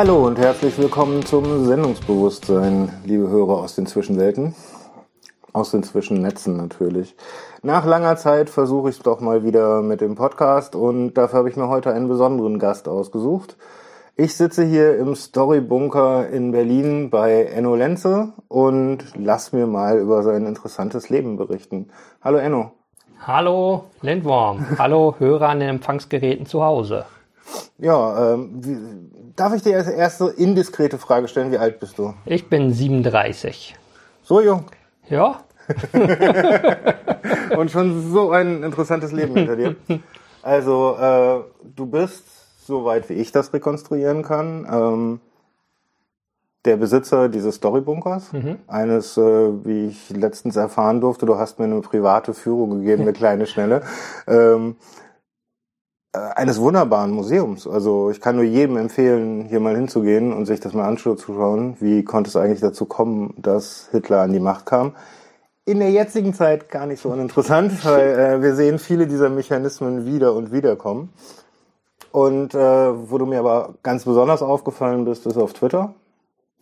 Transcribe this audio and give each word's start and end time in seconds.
Hallo 0.00 0.26
und 0.26 0.38
herzlich 0.38 0.78
willkommen 0.78 1.26
zum 1.26 1.66
Sendungsbewusstsein, 1.66 2.90
liebe 3.04 3.28
Hörer 3.28 3.58
aus 3.58 3.74
den 3.74 3.84
Zwischenwelten. 3.84 4.54
Aus 5.52 5.72
den 5.72 5.82
Zwischennetzen 5.82 6.56
natürlich. 6.56 7.14
Nach 7.62 7.84
langer 7.84 8.16
Zeit 8.16 8.48
versuche 8.48 8.88
ich 8.88 8.96
es 8.96 9.02
doch 9.02 9.20
mal 9.20 9.44
wieder 9.44 9.82
mit 9.82 10.00
dem 10.00 10.14
Podcast 10.14 10.74
und 10.74 11.12
dafür 11.12 11.40
habe 11.40 11.50
ich 11.50 11.56
mir 11.56 11.68
heute 11.68 11.92
einen 11.92 12.08
besonderen 12.08 12.58
Gast 12.58 12.88
ausgesucht. 12.88 13.58
Ich 14.16 14.34
sitze 14.38 14.64
hier 14.64 14.96
im 14.96 15.14
Storybunker 15.14 16.30
in 16.30 16.50
Berlin 16.50 17.10
bei 17.10 17.44
Enno 17.44 17.76
Lenze 17.76 18.32
und 18.48 19.04
lass 19.18 19.52
mir 19.52 19.66
mal 19.66 19.98
über 19.98 20.22
sein 20.22 20.46
interessantes 20.46 21.10
Leben 21.10 21.36
berichten. 21.36 21.90
Hallo 22.22 22.38
Enno. 22.38 22.72
Hallo 23.20 23.84
Lindworm. 24.00 24.64
Hallo 24.78 25.16
Hörer 25.18 25.50
an 25.50 25.60
den 25.60 25.68
Empfangsgeräten 25.68 26.46
zu 26.46 26.64
Hause. 26.64 27.04
Ja, 27.78 28.34
ähm, 28.34 28.50
wie, 28.62 29.32
darf 29.36 29.54
ich 29.54 29.62
dir 29.62 29.76
als 29.76 29.88
erste 29.88 30.26
indiskrete 30.28 30.98
Frage 30.98 31.28
stellen? 31.28 31.50
Wie 31.50 31.58
alt 31.58 31.80
bist 31.80 31.98
du? 31.98 32.14
Ich 32.26 32.48
bin 32.48 32.72
37. 32.72 33.76
So 34.22 34.40
jung. 34.40 34.64
Ja. 35.08 35.40
und 37.56 37.70
schon 37.70 38.12
so 38.12 38.32
ein 38.32 38.62
interessantes 38.62 39.12
Leben 39.12 39.34
hinter 39.36 39.56
dir. 39.56 39.76
Also, 40.42 40.96
äh, 40.98 41.40
du 41.76 41.86
bist 41.86 42.24
soweit 42.70 43.08
wie 43.10 43.14
ich 43.14 43.32
das 43.32 43.52
rekonstruieren 43.52 44.22
kann, 44.22 44.66
ähm, 44.70 45.20
der 46.64 46.76
Besitzer 46.76 47.28
dieses 47.28 47.56
Storybunkers, 47.56 48.32
mhm. 48.32 48.58
eines, 48.66 49.16
äh, 49.16 49.20
wie 49.64 49.86
ich 49.88 50.10
letztens 50.10 50.56
erfahren 50.56 51.00
durfte, 51.00 51.26
du 51.26 51.36
hast 51.36 51.58
mir 51.58 51.64
eine 51.64 51.80
private 51.80 52.34
Führung 52.34 52.80
gegeben, 52.80 53.02
eine 53.02 53.12
kleine, 53.12 53.46
schnelle, 53.46 53.82
ähm, 54.26 54.76
äh, 54.76 55.09
eines 56.12 56.60
wunderbaren 56.60 57.12
Museums. 57.12 57.66
Also 57.66 58.10
ich 58.10 58.20
kann 58.20 58.36
nur 58.36 58.44
jedem 58.44 58.76
empfehlen, 58.76 59.44
hier 59.44 59.60
mal 59.60 59.76
hinzugehen 59.76 60.32
und 60.32 60.46
sich 60.46 60.58
das 60.60 60.72
mal 60.72 60.88
anzuschauen. 60.88 61.76
Wie 61.80 62.04
konnte 62.04 62.28
es 62.28 62.36
eigentlich 62.36 62.60
dazu 62.60 62.84
kommen, 62.86 63.34
dass 63.36 63.88
Hitler 63.92 64.22
an 64.22 64.32
die 64.32 64.40
Macht 64.40 64.66
kam? 64.66 64.96
In 65.66 65.78
der 65.78 65.90
jetzigen 65.90 66.34
Zeit 66.34 66.68
gar 66.68 66.86
nicht 66.86 67.00
so 67.00 67.10
uninteressant, 67.10 67.84
weil 67.84 68.18
äh, 68.18 68.42
wir 68.42 68.54
sehen 68.56 68.78
viele 68.78 69.06
dieser 69.06 69.28
Mechanismen 69.28 70.04
wieder 70.04 70.34
und 70.34 70.52
wieder 70.52 70.74
kommen. 70.74 71.10
Und 72.10 72.54
äh, 72.54 72.58
wo 73.10 73.18
du 73.18 73.26
mir 73.26 73.38
aber 73.38 73.74
ganz 73.84 74.04
besonders 74.04 74.42
aufgefallen 74.42 75.04
bist, 75.04 75.26
ist 75.26 75.36
auf 75.36 75.52
Twitter. 75.52 75.94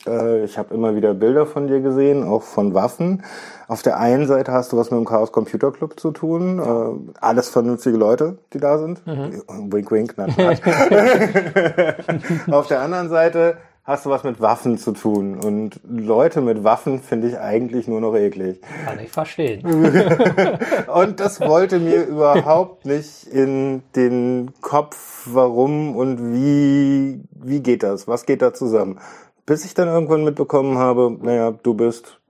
Äh, 0.07 0.45
ich 0.45 0.59
habe 0.59 0.75
immer 0.75 0.95
wieder 0.95 1.15
Bilder 1.15 1.47
von 1.47 1.67
dir 1.67 1.81
gesehen, 1.81 2.25
auch 2.25 2.43
von 2.43 2.75
Waffen. 2.75 3.23
Auf 3.67 3.81
der 3.83 3.99
einen 3.99 4.27
Seite 4.27 4.53
hast 4.53 4.73
du 4.73 4.77
was 4.77 4.91
mit 4.91 4.99
dem 4.99 5.07
Chaos 5.07 5.33
Computer 5.33 5.73
Club 5.73 5.99
zu 5.99 6.11
tun. 6.11 6.59
Äh, 6.59 7.19
alles 7.21 7.49
vernünftige 7.49 7.97
Leute, 7.97 8.37
die 8.53 8.59
da 8.59 8.77
sind. 8.79 9.07
Mhm. 9.07 9.73
Wink, 9.73 9.91
wink, 9.91 10.15
na, 10.17 10.27
Auf 12.57 12.69
der 12.69 12.81
anderen 12.81 13.09
Seite 13.09 13.57
hast 13.89 14.05
du 14.05 14.11
was 14.11 14.23
mit 14.23 14.39
Waffen 14.39 14.77
zu 14.77 14.93
tun. 14.93 15.41
Und 15.41 15.81
Leute 15.89 16.43
mit 16.43 16.63
Waffen 16.63 17.01
finde 17.01 17.29
ich 17.29 17.39
eigentlich 17.39 17.89
nur 17.89 18.03
noch 18.03 18.15
eklig. 18.15 18.61
Kann 18.85 19.01
ich 19.01 19.11
verstehen. 19.11 19.65
und 20.95 21.21
das 21.21 21.41
wollte 21.41 21.79
mir 21.79 22.05
überhaupt 22.05 22.85
nicht 22.85 23.27
in 23.27 23.83
den 23.97 24.53
Kopf, 24.61 25.27
warum 25.33 25.97
und 25.97 26.35
wie, 26.35 27.23
wie 27.33 27.61
geht 27.61 27.83
das? 27.83 28.07
Was 28.07 28.27
geht 28.27 28.43
da 28.43 28.53
zusammen? 28.53 29.01
Bis 29.49 29.65
ich 29.65 29.73
dann 29.73 29.89
irgendwann 29.89 30.25
mitbekommen 30.25 30.77
habe, 30.77 31.17
naja, 31.23 31.53
du 31.53 31.73
bist 31.73 32.21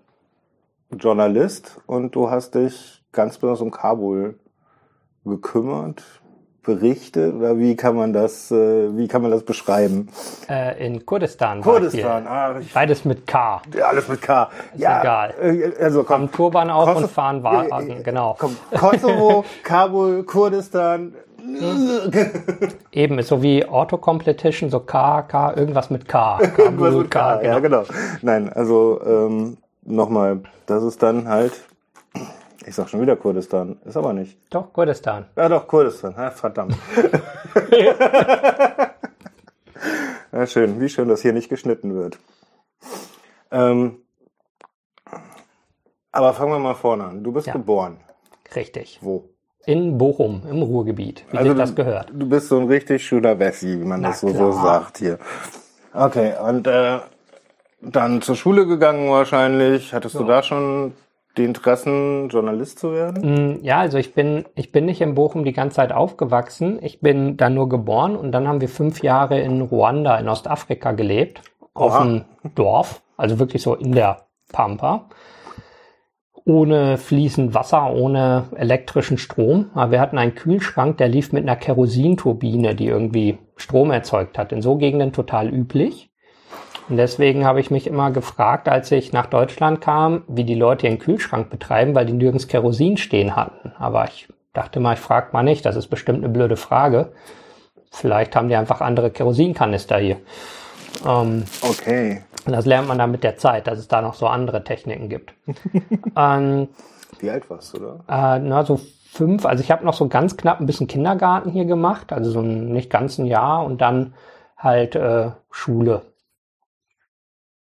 Journalist 0.96 1.80
und 1.86 2.14
du 2.14 2.30
hast 2.30 2.54
dich 2.54 3.02
ganz 3.10 3.38
besonders 3.38 3.60
um 3.60 3.72
Kabul 3.72 4.38
gekümmert 5.24 6.04
berichtet 6.62 7.34
oder 7.34 7.58
wie 7.58 7.74
kann 7.74 7.96
man 7.96 8.12
das, 8.12 8.52
äh, 8.52 8.96
wie 8.96 9.08
kann 9.08 9.22
man 9.22 9.32
das 9.32 9.42
beschreiben? 9.42 10.10
Äh, 10.48 10.86
in 10.86 11.04
Kurdistan. 11.06 11.60
Kurdistan, 11.60 12.26
ah, 12.28 12.60
ich, 12.60 12.72
beides 12.72 13.04
mit 13.04 13.26
K. 13.26 13.62
Ja, 13.74 13.86
alles 13.86 14.06
mit 14.06 14.22
K. 14.22 14.50
Ist 14.74 14.80
ja, 14.80 15.00
egal. 15.00 15.34
Äh, 15.40 15.72
also 15.82 16.04
komm, 16.04 16.22
Am 16.22 16.30
Turban 16.30 16.70
auf 16.70 16.84
Kosovo, 16.84 17.04
und 17.04 17.10
fahren 17.10 17.42
Wagen, 17.42 17.88
ja, 17.88 18.02
genau. 18.02 18.36
Komm, 18.38 18.56
Kosovo, 18.78 19.44
Kabul, 19.64 20.22
Kurdistan. 20.22 21.14
Eben, 22.92 23.18
ist 23.18 23.28
so 23.28 23.42
wie 23.42 23.64
Autocompetition, 23.64 24.70
so 24.70 24.80
K, 24.80 25.22
K, 25.22 25.54
irgendwas 25.54 25.90
mit 25.90 26.08
K. 26.08 26.40
irgendwas 26.58 26.94
mit 26.94 27.10
K, 27.10 27.36
K 27.36 27.40
genau. 27.40 27.52
ja 27.52 27.58
genau. 27.60 27.84
Nein, 28.22 28.52
also 28.52 29.00
ähm, 29.04 29.58
nochmal, 29.82 30.40
das 30.66 30.82
ist 30.82 31.02
dann 31.02 31.28
halt 31.28 31.52
ich 32.68 32.74
sag 32.74 32.88
schon 32.90 33.00
wieder 33.00 33.16
Kurdistan. 33.16 33.80
Ist 33.86 33.96
aber 33.96 34.12
nicht. 34.12 34.38
Doch, 34.50 34.72
Kurdistan. 34.74 35.26
Ja, 35.36 35.48
doch, 35.48 35.66
Kurdistan. 35.66 36.14
Ja, 36.16 36.30
verdammt. 36.30 36.76
ja, 40.32 40.46
schön. 40.46 40.78
Wie 40.78 40.90
schön, 40.90 41.08
dass 41.08 41.22
hier 41.22 41.32
nicht 41.32 41.48
geschnitten 41.48 41.94
wird. 41.94 42.18
Ähm, 43.50 44.02
aber 46.12 46.34
fangen 46.34 46.52
wir 46.52 46.58
mal 46.58 46.74
vorne 46.74 47.04
an. 47.04 47.24
Du 47.24 47.32
bist 47.32 47.46
ja. 47.46 47.54
geboren. 47.54 48.00
Richtig. 48.54 48.98
Wo? 49.00 49.30
In 49.68 49.98
Bochum, 49.98 50.40
im 50.50 50.62
Ruhrgebiet, 50.62 51.26
wie 51.30 51.36
also 51.36 51.50
sich 51.50 51.58
das 51.58 51.74
gehört. 51.74 52.10
Du 52.10 52.26
bist 52.26 52.48
so 52.48 52.58
ein 52.58 52.68
richtig 52.68 53.06
schöner 53.06 53.38
Wessi, 53.38 53.78
wie 53.78 53.84
man 53.84 54.00
Na 54.00 54.08
das 54.08 54.20
so, 54.20 54.28
so 54.28 54.50
sagt 54.50 54.96
hier. 54.96 55.18
Okay, 55.92 56.32
und 56.42 56.66
äh, 56.66 57.00
dann 57.82 58.22
zur 58.22 58.34
Schule 58.34 58.66
gegangen 58.66 59.10
wahrscheinlich. 59.10 59.92
Hattest 59.92 60.14
ja. 60.14 60.22
du 60.22 60.26
da 60.26 60.42
schon 60.42 60.94
die 61.36 61.44
Interessen, 61.44 62.30
Journalist 62.30 62.78
zu 62.78 62.94
werden? 62.94 63.58
Mm, 63.58 63.62
ja, 63.62 63.80
also 63.80 63.98
ich 63.98 64.14
bin, 64.14 64.46
ich 64.54 64.72
bin 64.72 64.86
nicht 64.86 65.02
in 65.02 65.14
Bochum 65.14 65.44
die 65.44 65.52
ganze 65.52 65.76
Zeit 65.76 65.92
aufgewachsen. 65.92 66.78
Ich 66.80 67.00
bin 67.00 67.36
da 67.36 67.50
nur 67.50 67.68
geboren 67.68 68.16
und 68.16 68.32
dann 68.32 68.48
haben 68.48 68.62
wir 68.62 68.70
fünf 68.70 69.02
Jahre 69.02 69.38
in 69.38 69.60
Ruanda 69.60 70.16
in 70.16 70.30
Ostafrika 70.30 70.92
gelebt. 70.92 71.42
Auf 71.74 71.92
Oha. 71.92 72.00
einem 72.00 72.24
Dorf, 72.54 73.02
also 73.18 73.38
wirklich 73.38 73.60
so 73.60 73.74
in 73.74 73.92
der 73.92 74.22
Pampa. 74.50 75.10
Ohne 76.48 76.96
fließend 76.96 77.52
Wasser, 77.52 77.92
ohne 77.92 78.46
elektrischen 78.56 79.18
Strom. 79.18 79.70
Aber 79.74 79.92
wir 79.92 80.00
hatten 80.00 80.16
einen 80.16 80.34
Kühlschrank, 80.34 80.96
der 80.96 81.08
lief 81.08 81.30
mit 81.30 81.42
einer 81.42 81.56
Kerosinturbine, 81.56 82.74
die 82.74 82.86
irgendwie 82.86 83.36
Strom 83.56 83.90
erzeugt 83.90 84.38
hat. 84.38 84.50
In 84.52 84.62
so 84.62 84.76
Gegenden 84.76 85.12
total 85.12 85.52
üblich. 85.52 86.10
Und 86.88 86.96
deswegen 86.96 87.44
habe 87.44 87.60
ich 87.60 87.70
mich 87.70 87.86
immer 87.86 88.10
gefragt, 88.12 88.66
als 88.66 88.90
ich 88.92 89.12
nach 89.12 89.26
Deutschland 89.26 89.82
kam, 89.82 90.22
wie 90.26 90.44
die 90.44 90.54
Leute 90.54 90.86
ihren 90.86 90.98
Kühlschrank 90.98 91.50
betreiben, 91.50 91.94
weil 91.94 92.06
die 92.06 92.14
nirgends 92.14 92.48
Kerosin 92.48 92.96
stehen 92.96 93.36
hatten. 93.36 93.72
Aber 93.78 94.06
ich 94.06 94.28
dachte 94.54 94.80
mal, 94.80 94.94
ich 94.94 95.00
frage 95.00 95.28
mal 95.32 95.42
nicht, 95.42 95.66
das 95.66 95.76
ist 95.76 95.88
bestimmt 95.88 96.24
eine 96.24 96.32
blöde 96.32 96.56
Frage. 96.56 97.12
Vielleicht 97.90 98.34
haben 98.34 98.48
die 98.48 98.56
einfach 98.56 98.80
andere 98.80 99.10
Kerosinkanister 99.10 99.98
hier. 99.98 100.16
Ähm, 101.06 101.44
okay. 101.60 102.22
Und 102.48 102.54
das 102.54 102.64
lernt 102.64 102.88
man 102.88 102.96
dann 102.96 103.10
mit 103.10 103.24
der 103.24 103.36
Zeit, 103.36 103.66
dass 103.66 103.78
es 103.78 103.88
da 103.88 104.00
noch 104.00 104.14
so 104.14 104.26
andere 104.26 104.64
Techniken 104.64 105.10
gibt. 105.10 105.34
ähm, 106.16 106.68
wie 107.18 107.28
alt 107.28 107.50
warst 107.50 107.74
du 107.74 107.78
da? 107.78 108.36
Äh, 108.36 108.38
na, 108.38 108.64
so 108.64 108.80
fünf. 109.10 109.44
Also 109.44 109.62
ich 109.62 109.70
habe 109.70 109.84
noch 109.84 109.92
so 109.92 110.08
ganz 110.08 110.38
knapp 110.38 110.58
ein 110.58 110.64
bisschen 110.64 110.86
Kindergarten 110.86 111.50
hier 111.50 111.66
gemacht, 111.66 112.10
also 112.10 112.30
so 112.30 112.40
ein 112.40 112.72
nicht 112.72 112.88
ganz 112.88 113.18
ein 113.18 113.26
Jahr 113.26 113.66
und 113.66 113.82
dann 113.82 114.14
halt 114.56 114.96
äh, 114.96 115.32
Schule. 115.50 116.06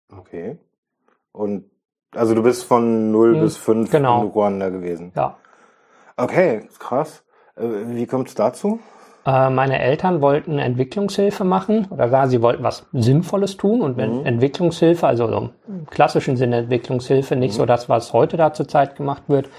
Okay. 0.09 0.57
Und 1.33 1.65
also 2.15 2.33
du 2.33 2.41
bist 2.41 2.63
von 2.63 3.11
0 3.11 3.33
hm, 3.33 3.41
bis 3.41 3.57
5 3.57 3.91
genau. 3.91 4.21
in 4.21 4.27
Ruanda 4.29 4.69
gewesen. 4.69 5.11
Ja. 5.17 5.35
Okay, 6.15 6.69
krass. 6.79 7.25
Äh, 7.57 7.67
wie 7.87 8.07
kommt 8.07 8.29
es 8.29 8.35
dazu? 8.35 8.79
Äh, 9.27 9.49
meine 9.49 9.79
Eltern 9.81 10.21
wollten 10.21 10.57
Entwicklungshilfe 10.57 11.43
machen 11.43 11.87
oder 11.89 12.07
gar 12.07 12.29
sie 12.29 12.41
wollten 12.41 12.63
was 12.63 12.87
Sinnvolles 12.93 13.57
tun 13.57 13.81
und 13.81 13.97
wenn 13.97 14.19
mhm. 14.19 14.25
Entwicklungshilfe, 14.25 15.05
also 15.05 15.27
so 15.27 15.49
im 15.67 15.85
klassischen 15.87 16.37
Sinne 16.37 16.59
Entwicklungshilfe, 16.59 17.35
nicht 17.35 17.53
mhm. 17.55 17.57
so 17.57 17.65
das, 17.65 17.89
was 17.89 18.13
heute 18.13 18.37
da 18.37 18.53
zurzeit 18.53 18.95
gemacht 18.95 19.23
wird, 19.27 19.49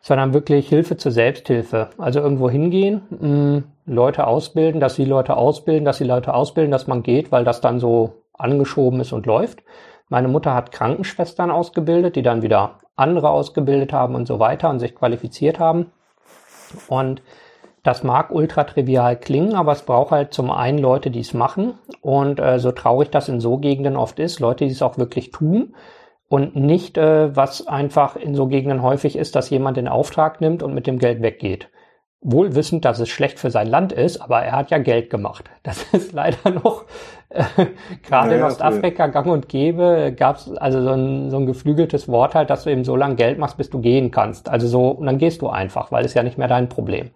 sondern 0.00 0.32
wirklich 0.32 0.68
Hilfe 0.68 0.96
zur 0.96 1.10
Selbsthilfe. 1.10 1.88
Also 1.98 2.20
irgendwo 2.20 2.48
hingehen, 2.48 3.02
mh, 3.10 3.62
Leute 3.92 4.28
ausbilden, 4.28 4.80
dass 4.80 4.94
sie 4.94 5.04
Leute 5.04 5.36
ausbilden, 5.36 5.84
dass 5.84 5.98
sie 5.98 6.04
Leute 6.04 6.32
ausbilden, 6.32 6.70
dass 6.70 6.86
man 6.86 7.02
geht, 7.02 7.32
weil 7.32 7.42
das 7.42 7.60
dann 7.60 7.80
so 7.80 8.22
angeschoben 8.32 9.00
ist 9.00 9.12
und 9.12 9.26
läuft. 9.26 9.64
Meine 10.08 10.28
Mutter 10.28 10.54
hat 10.54 10.70
Krankenschwestern 10.70 11.50
ausgebildet, 11.50 12.14
die 12.14 12.22
dann 12.22 12.42
wieder 12.42 12.78
andere 12.94 13.30
ausgebildet 13.30 13.92
haben 13.92 14.14
und 14.14 14.28
so 14.28 14.38
weiter 14.38 14.70
und 14.70 14.78
sich 14.78 14.94
qualifiziert 14.94 15.58
haben. 15.58 15.90
Und 16.88 17.22
das 17.84 18.02
mag 18.02 18.32
ultra 18.32 18.64
trivial 18.64 19.16
klingen, 19.16 19.54
aber 19.54 19.72
es 19.72 19.82
braucht 19.82 20.10
halt 20.10 20.34
zum 20.34 20.50
einen 20.50 20.78
Leute, 20.78 21.10
die 21.10 21.20
es 21.20 21.34
machen. 21.34 21.78
Und 22.00 22.40
äh, 22.40 22.58
so 22.58 22.72
traurig 22.72 23.10
das 23.10 23.28
in 23.28 23.40
so 23.40 23.58
Gegenden 23.58 23.96
oft 23.96 24.18
ist, 24.18 24.40
Leute, 24.40 24.64
die 24.64 24.72
es 24.72 24.82
auch 24.82 24.98
wirklich 24.98 25.30
tun. 25.30 25.74
Und 26.28 26.56
nicht, 26.56 26.98
äh, 26.98 27.36
was 27.36 27.68
einfach 27.68 28.16
in 28.16 28.34
so 28.34 28.48
Gegenden 28.48 28.82
häufig 28.82 29.16
ist, 29.16 29.36
dass 29.36 29.50
jemand 29.50 29.76
den 29.76 29.86
Auftrag 29.86 30.40
nimmt 30.40 30.62
und 30.62 30.74
mit 30.74 30.88
dem 30.88 30.98
Geld 30.98 31.22
weggeht 31.22 31.68
wohl 32.24 32.54
wissend, 32.54 32.86
dass 32.86 32.98
es 32.98 33.10
schlecht 33.10 33.38
für 33.38 33.50
sein 33.50 33.68
Land 33.68 33.92
ist, 33.92 34.18
aber 34.18 34.40
er 34.40 34.52
hat 34.52 34.70
ja 34.70 34.78
Geld 34.78 35.10
gemacht. 35.10 35.50
Das 35.62 35.82
ist 35.92 36.12
leider 36.12 36.50
noch 36.50 36.84
äh, 37.28 37.42
gerade 38.02 38.32
ja, 38.32 38.36
in 38.36 38.42
Ostafrika 38.42 39.04
okay. 39.04 39.12
gang 39.12 39.26
und 39.26 39.48
gäbe, 39.48 40.14
gab 40.16 40.36
es 40.36 40.50
also 40.56 40.82
so 40.82 40.90
ein, 40.90 41.30
so 41.30 41.38
ein 41.38 41.46
geflügeltes 41.46 42.08
Wort 42.08 42.34
halt, 42.34 42.50
dass 42.50 42.64
du 42.64 42.70
eben 42.70 42.84
so 42.84 42.96
lange 42.96 43.14
Geld 43.14 43.38
machst, 43.38 43.56
bis 43.56 43.70
du 43.70 43.80
gehen 43.80 44.10
kannst. 44.10 44.48
Also 44.48 44.66
so, 44.66 44.88
und 44.88 45.06
dann 45.06 45.18
gehst 45.18 45.42
du 45.42 45.48
einfach, 45.48 45.92
weil 45.92 46.04
es 46.04 46.14
ja 46.14 46.22
nicht 46.22 46.38
mehr 46.38 46.48
dein 46.48 46.68
Problem. 46.68 47.10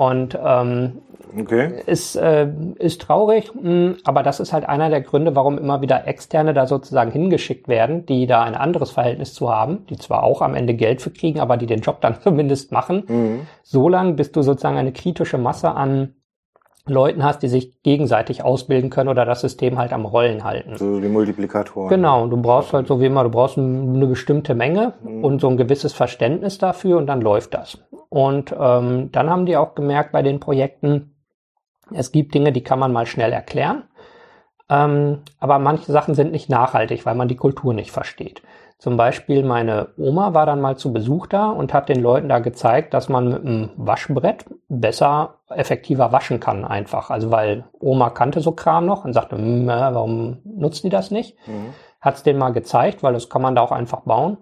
Und 0.00 0.38
ähm, 0.42 1.02
Okay. 1.38 1.82
ist, 1.86 2.16
äh, 2.16 2.48
ist 2.80 3.02
traurig, 3.02 3.52
mh, 3.54 3.96
aber 4.04 4.24
das 4.24 4.40
ist 4.40 4.52
halt 4.52 4.68
einer 4.68 4.90
der 4.90 5.00
Gründe, 5.00 5.36
warum 5.36 5.58
immer 5.58 5.80
wieder 5.80 6.08
Externe 6.08 6.54
da 6.54 6.66
sozusagen 6.66 7.12
hingeschickt 7.12 7.68
werden, 7.68 8.04
die 8.06 8.26
da 8.26 8.42
ein 8.42 8.56
anderes 8.56 8.90
Verhältnis 8.90 9.32
zu 9.34 9.48
haben, 9.54 9.86
die 9.90 9.96
zwar 9.96 10.24
auch 10.24 10.42
am 10.42 10.54
Ende 10.56 10.74
Geld 10.74 11.00
für 11.02 11.10
kriegen, 11.10 11.38
aber 11.38 11.56
die 11.56 11.66
den 11.66 11.82
Job 11.82 12.00
dann 12.00 12.16
zumindest 12.22 12.72
machen, 12.72 13.04
Mhm. 13.06 13.40
so 13.62 13.88
lang, 13.88 14.16
bis 14.16 14.32
du 14.32 14.42
sozusagen 14.42 14.76
eine 14.78 14.90
kritische 14.92 15.38
Masse 15.38 15.70
an 15.72 16.14
Leuten 16.86 17.22
hast, 17.22 17.42
die 17.44 17.48
sich 17.48 17.80
gegenseitig 17.82 18.42
ausbilden 18.42 18.90
können 18.90 19.10
oder 19.10 19.24
das 19.24 19.42
System 19.42 19.78
halt 19.78 19.92
am 19.92 20.06
Rollen 20.06 20.42
halten. 20.42 20.76
So 20.78 20.98
die 20.98 21.08
Multiplikatoren. 21.08 21.90
Genau, 21.90 22.22
und 22.24 22.30
du 22.30 22.38
brauchst 22.42 22.72
halt 22.72 22.88
so 22.88 23.00
wie 23.00 23.06
immer, 23.06 23.22
du 23.22 23.30
brauchst 23.30 23.56
ein- 23.58 23.94
eine 23.94 24.06
bestimmte 24.06 24.54
Menge 24.56 24.94
und 25.22 25.40
so 25.40 25.48
ein 25.48 25.56
gewisses 25.58 25.92
Verständnis 25.92 26.58
dafür 26.58 26.96
und 26.96 27.06
dann 27.06 27.20
läuft 27.20 27.54
das. 27.54 27.78
Und 28.10 28.54
ähm, 28.58 29.10
dann 29.12 29.30
haben 29.30 29.46
die 29.46 29.56
auch 29.56 29.74
gemerkt 29.74 30.12
bei 30.12 30.22
den 30.22 30.40
Projekten, 30.40 31.14
es 31.92 32.12
gibt 32.12 32.34
Dinge, 32.34 32.52
die 32.52 32.62
kann 32.62 32.78
man 32.78 32.92
mal 32.92 33.06
schnell 33.06 33.32
erklären, 33.32 33.84
ähm, 34.68 35.22
aber 35.38 35.58
manche 35.58 35.90
Sachen 35.90 36.14
sind 36.14 36.30
nicht 36.32 36.50
nachhaltig, 36.50 37.06
weil 37.06 37.14
man 37.14 37.28
die 37.28 37.36
Kultur 37.36 37.72
nicht 37.72 37.90
versteht. 37.90 38.42
Zum 38.78 38.96
Beispiel 38.96 39.44
meine 39.44 39.88
Oma 39.98 40.32
war 40.32 40.46
dann 40.46 40.60
mal 40.60 40.76
zu 40.76 40.92
Besuch 40.92 41.26
da 41.26 41.50
und 41.50 41.74
hat 41.74 41.88
den 41.88 42.00
Leuten 42.00 42.28
da 42.28 42.38
gezeigt, 42.38 42.94
dass 42.94 43.08
man 43.08 43.28
mit 43.28 43.44
einem 43.44 43.70
Waschbrett 43.76 44.46
besser, 44.68 45.34
effektiver 45.50 46.12
waschen 46.12 46.40
kann 46.40 46.64
einfach. 46.64 47.10
Also 47.10 47.30
weil 47.30 47.64
Oma 47.78 48.10
kannte 48.10 48.40
so 48.40 48.52
Kram 48.52 48.86
noch 48.86 49.04
und 49.04 49.12
sagte, 49.12 49.36
"Hm, 49.36 49.66
warum 49.66 50.38
nutzen 50.44 50.86
die 50.86 50.90
das 50.90 51.10
nicht? 51.10 51.36
Mhm. 51.46 51.74
hat 52.00 52.14
es 52.14 52.22
denen 52.22 52.38
mal 52.38 52.52
gezeigt, 52.54 53.02
weil 53.02 53.12
das 53.12 53.28
kann 53.28 53.42
man 53.42 53.54
da 53.54 53.60
auch 53.60 53.72
einfach 53.72 54.00
bauen. 54.00 54.38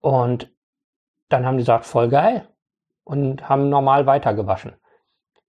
Und 0.00 0.50
dann 1.28 1.44
haben 1.44 1.58
die 1.58 1.62
gesagt, 1.64 1.84
voll 1.84 2.08
geil. 2.08 2.47
Und 3.08 3.48
haben 3.48 3.70
normal 3.70 4.04
weitergewaschen. 4.04 4.74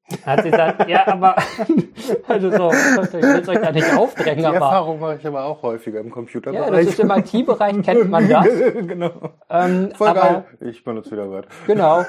Dann 0.10 0.38
hat 0.38 0.44
sie 0.44 0.50
gesagt, 0.50 0.90
ja, 0.90 1.06
aber, 1.08 1.36
also 2.28 2.50
so, 2.50 2.72
ich 2.72 3.14
will 3.14 3.42
es 3.42 3.50
euch 3.50 3.60
da 3.60 3.72
nicht 3.72 3.94
aufdrängen, 3.96 4.40
Die 4.40 4.46
aber, 4.46 4.56
Erfahrung 4.56 5.00
mache 5.02 5.18
ich 5.20 5.28
aber 5.28 5.44
auch 5.44 5.62
häufiger 5.62 6.00
im 6.00 6.08
ja, 6.08 6.14
Computerbereich. 6.14 6.86
das 6.86 6.94
ist 6.94 7.00
im 7.02 7.12
IT-Bereich, 7.12 7.82
kennt 7.84 8.10
man 8.10 8.30
das. 8.30 8.46
genau. 8.74 9.12
Ähm, 9.50 9.92
Voll 9.94 10.08
aber, 10.08 10.20
geil. 10.22 10.44
Ich 10.62 10.84
benutze 10.86 11.12
wieder 11.12 11.30
Word. 11.30 11.48
Genau. 11.68 12.06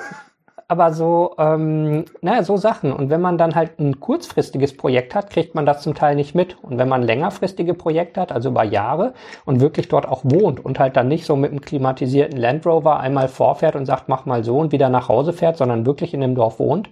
Aber 0.71 0.93
so, 0.93 1.35
ähm, 1.37 2.05
naja, 2.21 2.45
so 2.45 2.57
Sachen. 2.57 2.93
Und 2.93 3.11
wenn 3.11 3.21
man 3.21 3.39
dann 3.39 3.57
halt 3.57 3.81
ein 3.81 3.99
kurzfristiges 3.99 4.77
Projekt 4.77 5.17
hat, 5.17 5.29
kriegt 5.29 5.57
man 5.57 5.67
das 5.67 5.83
zum 5.83 5.97
Teil 5.97 6.15
nicht 6.15 6.37
mit. 6.37 6.63
Und 6.63 6.79
wenn 6.79 6.89
man 6.89 7.03
längerfristige 7.03 7.75
Projekte 7.75 8.21
hat, 8.21 8.31
also 8.31 8.51
über 8.51 8.63
Jahre 8.63 9.13
und 9.45 9.61
wirklich 9.61 9.89
dort 9.89 10.07
auch 10.07 10.21
wohnt 10.23 10.65
und 10.65 10.79
halt 10.79 10.97
dann 10.97 11.09
nicht 11.09 11.27
so 11.27 11.35
mit 11.35 11.51
einem 11.51 11.61
klimatisierten 11.61 12.39
Land 12.39 12.65
Rover 12.67 13.01
einmal 13.01 13.27
vorfährt 13.27 13.75
und 13.75 13.85
sagt, 13.85 14.09
mach 14.09 14.27
mal 14.27 14.45
so 14.45 14.59
und 14.59 14.71
wieder 14.71 14.89
nach 14.91 15.09
Hause 15.09 15.33
fährt, 15.33 15.57
sondern 15.57 15.87
wirklich 15.87 16.15
in 16.15 16.21
dem 16.21 16.37
Dorf 16.37 16.61
wohnt, 16.61 16.89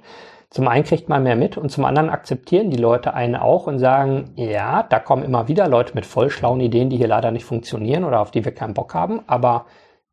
zum 0.50 0.66
einen 0.66 0.82
kriegt 0.82 1.08
man 1.08 1.22
mehr 1.22 1.36
mit 1.36 1.56
und 1.56 1.70
zum 1.70 1.84
anderen 1.84 2.10
akzeptieren 2.10 2.70
die 2.70 2.78
Leute 2.78 3.14
einen 3.14 3.36
auch 3.36 3.68
und 3.68 3.78
sagen, 3.78 4.32
ja, 4.34 4.82
da 4.82 4.98
kommen 4.98 5.22
immer 5.22 5.46
wieder 5.46 5.68
Leute 5.68 5.92
mit 5.94 6.04
voll 6.04 6.30
schlauen 6.30 6.60
Ideen, 6.60 6.90
die 6.90 6.96
hier 6.96 7.06
leider 7.06 7.30
nicht 7.30 7.44
funktionieren 7.44 8.02
oder 8.02 8.18
auf 8.18 8.32
die 8.32 8.44
wir 8.44 8.52
keinen 8.52 8.74
Bock 8.74 8.92
haben, 8.94 9.20
aber 9.28 9.66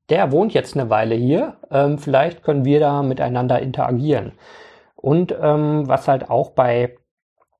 der 0.10 0.31
wohnt 0.31 0.54
jetzt 0.54 0.78
eine 0.78 0.90
Weile 0.90 1.16
hier, 1.16 1.57
ähm, 1.72 1.98
vielleicht 1.98 2.44
können 2.44 2.66
wir 2.66 2.80
da 2.80 3.02
miteinander 3.04 3.60
interagieren. 3.60 4.34
Und 4.96 5.36
ähm, 5.40 5.88
was 5.88 6.07
halt 6.07 6.30
auch 6.30 6.52
bei, 6.52 6.98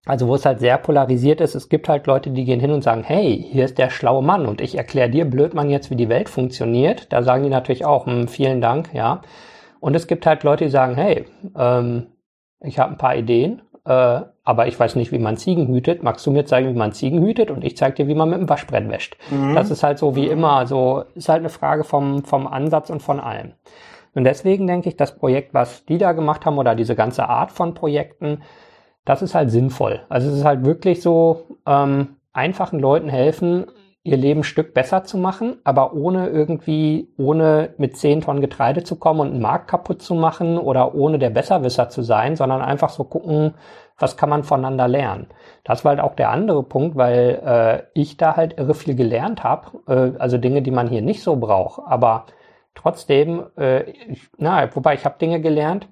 also 0.06 0.28
wo 0.28 0.36
es 0.36 0.46
halt 0.46 0.60
sehr 0.60 0.78
polarisiert 0.78 1.42
ist, 1.42 1.56
es 1.56 1.70
gibt 1.70 1.90
halt 1.90 2.08
Leute, 2.08 2.32
die 2.32 2.46
gehen 2.46 2.60
hin 2.60 2.72
und 2.72 2.84
sagen, 2.84 3.04
hey, 3.04 3.48
hier 3.52 3.66
ist 3.66 3.78
der 3.78 3.90
schlaue 3.90 4.24
Mann 4.24 4.46
und 4.46 4.62
ich 4.62 4.76
erkläre 4.78 5.10
dir, 5.10 5.26
Blödmann, 5.26 5.70
jetzt, 5.70 5.90
wie 5.90 5.96
die 5.96 6.10
Welt 6.10 6.30
funktioniert. 6.30 7.12
Da 7.12 7.24
sagen 7.24 7.44
die 7.44 7.50
natürlich 7.50 7.86
auch, 7.86 8.06
hm, 8.06 8.28
vielen 8.28 8.62
Dank, 8.62 8.94
ja. 8.94 9.22
Und 9.80 9.96
es 9.96 10.08
gibt 10.08 10.26
halt 10.26 10.44
Leute, 10.44 10.66
die 10.66 10.72
sagen, 10.72 10.96
hey, 10.96 11.26
ähm, 11.58 12.08
ich 12.62 12.80
habe 12.80 12.92
ein 12.92 12.98
paar 12.98 13.16
Ideen, 13.16 13.62
äh, 13.86 14.22
aber 14.44 14.68
ich 14.68 14.80
weiß 14.80 14.96
nicht, 14.96 15.12
wie 15.12 15.20
man 15.20 15.38
Ziegen 15.38 15.68
hütet. 15.68 16.04
Magst 16.04 16.26
du 16.26 16.32
mir 16.32 16.46
zeigen, 16.46 16.70
wie 16.70 16.78
man 16.78 16.92
Ziegen 16.92 17.24
hütet? 17.24 17.52
Und 17.52 17.64
ich 17.64 17.78
zeige 17.78 17.96
dir, 17.96 18.08
wie 18.08 18.16
man 18.16 18.30
mit 18.30 18.40
dem 18.40 18.50
Waschbrett 18.50 18.90
wäscht. 18.90 19.18
Das 19.56 19.72
ist 19.72 19.84
halt 19.84 19.98
so 19.98 20.16
wie 20.16 20.28
immer, 20.28 20.68
so 20.68 21.04
ist 21.16 21.30
halt 21.30 21.40
eine 21.40 21.50
Frage 21.50 21.84
vom, 21.84 22.24
vom 22.24 22.48
Ansatz 22.48 22.90
und 22.90 23.02
von 23.02 23.20
allem. 23.20 23.54
Und 24.14 24.24
deswegen 24.24 24.68
denke 24.68 24.90
ich, 24.90 24.96
das 24.96 25.16
Projekt, 25.16 25.54
was 25.54 25.86
die 25.86 25.98
da 25.98 26.14
gemacht 26.14 26.46
haben 26.46 26.58
oder 26.58 26.76
diese 26.76 26.96
ganze 26.96 27.28
Art 27.28 27.52
von 27.52 27.74
Projekten, 27.74 28.42
das 29.04 29.22
ist 29.22 29.36
halt 29.36 29.52
sinnvoll. 29.52 30.02
Also 30.10 30.30
es 30.30 30.38
ist 30.38 30.46
halt 30.46 30.66
wirklich 30.66 31.02
so, 31.02 31.58
ähm, 31.66 32.16
einfachen 32.36 32.80
Leuten 32.80 33.10
helfen, 33.10 33.66
ihr 34.06 34.18
Leben 34.18 34.44
Stück 34.44 34.76
besser 34.76 35.04
zu 35.04 35.18
machen, 35.18 35.58
aber 35.64 35.94
ohne 35.94 36.30
irgendwie, 36.30 37.10
ohne 37.18 37.74
mit 37.78 37.98
10 37.98 38.22
Tonnen 38.22 38.40
Getreide 38.40 38.84
zu 38.84 38.98
kommen 38.98 39.20
und 39.20 39.32
einen 39.32 39.42
Markt 39.42 39.68
kaputt 39.68 40.04
zu 40.04 40.14
machen 40.14 40.60
oder 40.60 40.94
ohne 40.94 41.18
der 41.18 41.32
Besserwisser 41.32 41.90
zu 41.90 42.04
sein, 42.04 42.36
sondern 42.36 42.62
einfach 42.62 42.90
so 42.90 43.04
gucken, 43.04 43.56
was 43.98 44.16
kann 44.16 44.30
man 44.30 44.44
voneinander 44.44 44.88
lernen. 44.88 45.28
Das 45.64 45.84
war 45.84 45.90
halt 45.90 46.02
auch 46.02 46.14
der 46.16 46.30
andere 46.30 46.62
Punkt, 46.62 46.96
weil 46.96 47.42
äh, 47.44 48.00
ich 48.00 48.16
da 48.16 48.36
halt 48.36 48.60
irre 48.60 48.76
viel 48.76 48.96
gelernt 48.96 49.44
habe, 49.44 49.80
äh, 49.88 50.20
also 50.20 50.38
Dinge, 50.38 50.62
die 50.62 50.72
man 50.72 50.88
hier 50.88 51.02
nicht 51.02 51.24
so 51.24 51.36
braucht, 51.38 51.82
aber 51.88 52.28
trotzdem, 52.76 53.44
äh, 53.58 53.90
ich, 53.90 54.30
na, 54.38 54.70
wobei 54.76 54.94
ich 54.94 55.06
habe 55.06 55.18
Dinge 55.18 55.42
gelernt, 55.42 55.88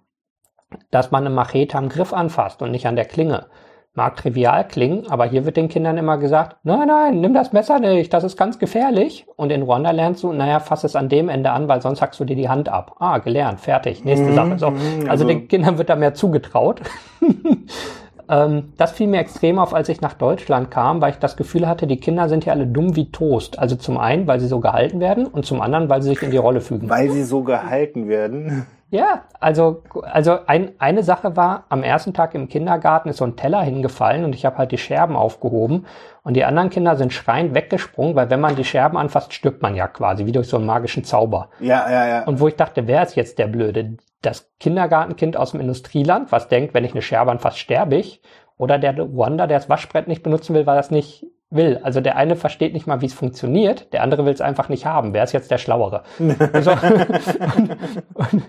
dass 0.92 1.10
man 1.10 1.26
eine 1.26 1.34
Machete 1.34 1.80
am 1.80 1.90
Griff 1.90 2.14
anfasst 2.14 2.62
und 2.62 2.70
nicht 2.70 2.86
an 2.86 2.96
der 2.96 3.06
Klinge. 3.06 3.48
Mag 3.96 4.16
trivial 4.18 4.68
klingen, 4.68 5.06
aber 5.08 5.26
hier 5.26 5.46
wird 5.46 5.56
den 5.56 5.70
Kindern 5.70 5.98
immer 6.00 6.18
gesagt, 6.18 6.58
nein, 6.64 6.88
nein, 6.88 7.22
nimm 7.22 7.36
das 7.36 7.54
Messer 7.54 7.78
nicht, 7.78 8.12
das 8.12 8.24
ist 8.24 8.36
ganz 8.38 8.58
gefährlich. 8.58 9.28
Und 9.36 9.52
in 9.52 9.62
Ruanda 9.62 9.92
lernst 9.92 10.24
du, 10.24 10.34
naja, 10.34 10.60
fass 10.60 10.84
es 10.84 10.96
an 10.96 11.10
dem 11.10 11.30
Ende 11.30 11.52
an, 11.52 11.68
weil 11.68 11.80
sonst 11.80 12.02
hackst 12.02 12.20
du 12.20 12.26
dir 12.26 12.36
die 12.36 12.50
Hand 12.50 12.70
ab. 12.70 12.96
Ah, 13.00 13.20
gelernt, 13.20 13.60
fertig, 13.60 14.04
nächste 14.04 14.32
Mhm, 14.32 14.36
Sache. 14.36 14.58
So, 14.58 14.72
mhm, 14.72 14.78
also, 15.02 15.08
also- 15.10 15.28
den 15.28 15.48
Kindern 15.48 15.78
wird 15.78 15.90
da 15.90 15.96
mehr 15.96 16.16
zugetraut. 16.16 16.82
ähm, 18.30 18.74
das 18.78 18.94
fiel 18.94 19.06
mir 19.06 19.20
extrem 19.20 19.60
auf, 19.60 19.76
als 19.76 19.90
ich 19.90 20.02
nach 20.02 20.14
Deutschland 20.16 20.72
kam, 20.72 21.00
weil 21.00 21.12
ich 21.12 21.20
das 21.20 21.38
Gefühl 21.38 21.68
hatte, 21.68 21.86
die 21.86 21.98
Kinder 21.98 22.30
sind 22.30 22.46
ja 22.46 22.54
alle 22.54 22.66
dumm 22.66 22.96
wie 22.96 23.12
Toast. 23.12 23.60
Also 23.60 23.76
zum 23.76 24.00
einen, 24.00 24.26
weil 24.26 24.40
sie 24.40 24.48
so 24.48 24.60
gehalten 24.60 25.02
werden 25.02 25.28
und 25.28 25.46
zum 25.46 25.62
anderen, 25.62 25.88
weil 25.90 26.02
sie 26.02 26.10
sich 26.10 26.24
in 26.24 26.32
die 26.32 26.38
Rolle 26.38 26.62
fügen. 26.62 26.90
Weil 26.90 27.12
sie 27.12 27.24
so 27.24 27.44
gehalten 27.44 28.08
werden. 28.08 28.66
Ja, 28.94 29.24
also, 29.40 29.82
also 30.04 30.38
ein, 30.46 30.74
eine 30.78 31.02
Sache 31.02 31.36
war, 31.36 31.66
am 31.70 31.82
ersten 31.82 32.14
Tag 32.14 32.36
im 32.36 32.48
Kindergarten 32.48 33.10
ist 33.10 33.18
so 33.18 33.26
ein 33.26 33.36
Teller 33.36 33.64
hingefallen 33.64 34.24
und 34.24 34.36
ich 34.36 34.46
habe 34.46 34.60
halt 34.60 34.72
die 34.72 34.78
Scherben 34.78 35.16
aufgehoben 35.16 35.88
und 36.22 36.36
die 36.36 36.46
anderen 36.46 36.70
Kinder 36.70 36.96
sind 36.96 37.12
schreiend 37.12 37.56
weggesprungen, 37.56 38.16
weil 38.16 38.30
wenn 38.30 38.40
man 38.40 38.56
die 38.56 38.64
Scherben 38.64 38.96
anfasst, 38.96 39.34
stirbt 39.34 39.64
man 39.64 39.74
ja 39.74 39.88
quasi, 39.88 40.28
wie 40.28 40.32
durch 40.32 40.48
so 40.48 40.58
einen 40.58 40.68
magischen 40.68 41.04
Zauber. 41.04 41.50
Ja, 41.60 41.90
ja, 41.90 42.08
ja. 42.08 42.24
Und 42.26 42.40
wo 42.40 42.48
ich 42.48 42.56
dachte, 42.56 42.86
wer 42.86 43.02
ist 43.02 43.16
jetzt 43.16 43.40
der 43.40 43.48
Blöde? 43.48 43.98
Das 44.22 44.52
Kindergartenkind 44.60 45.38
aus 45.38 45.54
dem 45.54 45.62
Industrieland, 45.62 46.32
was 46.32 46.48
denkt, 46.48 46.76
wenn 46.76 46.86
ich 46.86 46.92
eine 46.92 47.02
Scherbe 47.02 47.32
anfasse, 47.32 47.58
sterbe 47.58 47.96
ich? 47.96 48.22
Oder 48.58 48.78
der 48.78 48.96
Ruanda, 48.96 49.48
der 49.48 49.58
das 49.58 49.70
Waschbrett 49.70 50.08
nicht 50.08 50.22
benutzen 50.22 50.54
will, 50.54 50.68
weil 50.68 50.78
es 50.78 50.92
nicht 50.92 51.26
will. 51.56 51.80
Also 51.84 52.02
der 52.02 52.16
eine 52.16 52.36
versteht 52.36 52.74
nicht 52.74 52.88
mal, 52.88 53.02
wie 53.02 53.06
es 53.08 53.14
funktioniert, 53.14 53.92
der 53.94 54.04
andere 54.04 54.26
will 54.26 54.34
es 54.34 54.42
einfach 54.42 54.70
nicht 54.70 54.86
haben. 54.86 55.14
Wer 55.14 55.24
ist 55.24 55.32
jetzt 55.34 55.52
der 55.52 55.58
Schlauere? 55.58 56.04
also, 56.54 56.72
und, 56.72 57.70
und, 58.14 58.44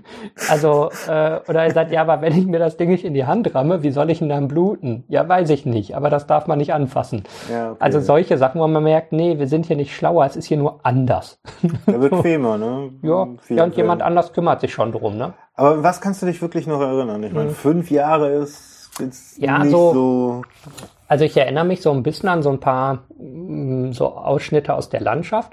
also 0.49 0.91
äh, 1.09 1.41
oder 1.49 1.65
er 1.65 1.71
sagt, 1.73 1.93
ja, 1.93 2.03
aber 2.03 2.21
wenn 2.23 2.37
ich 2.37 2.47
mir 2.47 2.59
das 2.59 2.77
Ding 2.77 2.91
nicht 2.91 3.05
in 3.05 3.15
die 3.15 3.27
Hand 3.27 3.55
ramme, 3.55 3.83
wie 3.83 3.91
soll 3.91 4.11
ich 4.11 4.19
denn 4.19 4.29
dann 4.29 4.49
bluten? 4.49 5.05
Ja, 5.09 5.29
weiß 5.29 5.51
ich 5.51 5.67
nicht, 5.67 5.97
aber 5.97 6.11
das 6.11 6.27
darf 6.27 6.47
man 6.47 6.59
nicht 6.59 6.73
anfassen. 6.75 7.25
ja 7.51 7.71
okay. 7.73 7.77
Also 7.81 8.01
solche 8.01 8.39
Sachen, 8.39 8.61
wo 8.61 8.67
man 8.67 8.83
merkt, 8.83 9.13
nee, 9.13 9.39
wir 9.39 9.47
sind 9.49 9.67
hier 9.67 9.77
nicht 9.77 9.95
schlauer, 9.95 10.25
es 10.27 10.37
ist 10.37 10.47
hier 10.47 10.57
nur 10.59 10.81
anders. 10.83 11.41
Der 11.87 11.99
bequemer, 11.99 12.59
ne? 12.59 12.91
Ja, 13.03 13.27
ja 13.49 13.65
und 13.65 13.77
jemand 13.77 14.03
anders 14.03 14.33
kümmert 14.33 14.61
sich 14.61 14.73
schon 14.73 14.93
drum, 14.93 15.17
ne? 15.17 15.35
Aber 15.55 15.83
was 15.83 16.01
kannst 16.01 16.23
du 16.23 16.27
dich 16.27 16.41
wirklich 16.43 16.67
noch 16.67 16.81
erinnern? 16.81 17.23
Ich 17.23 17.33
meine, 17.33 17.51
fünf 17.51 17.91
Jahre 17.91 18.31
ist 18.31 18.91
jetzt 18.99 19.39
Ja, 19.39 19.59
nicht 19.59 19.71
so- 19.71 19.93
so. 19.93 20.43
Also 21.07 21.25
ich 21.25 21.37
erinnere 21.37 21.65
mich 21.65 21.83
so 21.83 21.91
ein 21.93 22.03
bisschen 22.03 22.29
an 22.29 22.43
so 22.43 22.51
ein 22.51 22.61
paar 22.61 23.05
mm, 23.19 23.93
so 23.93 24.09
Ausschnitte 24.09 24.75
aus 24.75 24.89
der 24.89 25.01
Landschaft 25.01 25.53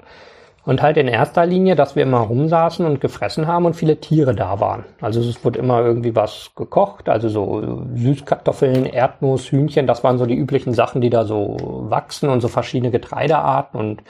und 0.64 0.80
halt 0.80 0.96
in 0.96 1.08
erster 1.08 1.44
Linie, 1.44 1.74
dass 1.74 1.96
wir 1.96 2.04
immer 2.04 2.20
rumsaßen 2.20 2.86
und 2.86 3.00
gefressen 3.00 3.46
haben 3.46 3.66
und 3.66 3.74
viele 3.74 3.96
Tiere 3.96 4.34
da 4.34 4.60
waren. 4.60 4.84
Also 5.00 5.20
es 5.20 5.44
wurde 5.44 5.58
immer 5.58 5.80
irgendwie 5.80 6.14
was 6.14 6.52
gekocht, 6.54 7.08
also 7.08 7.28
so 7.28 7.82
Süßkartoffeln, 7.94 8.86
Erdnuss, 8.86 9.50
Hühnchen, 9.50 9.86
das 9.86 10.04
waren 10.04 10.18
so 10.18 10.26
die 10.26 10.36
üblichen 10.36 10.72
Sachen, 10.72 11.00
die 11.00 11.10
da 11.10 11.24
so 11.24 11.56
wachsen 11.88 12.28
und 12.28 12.40
so 12.40 12.48
verschiedene 12.48 12.92
Getreidearten 12.92 13.78
und 13.78 14.02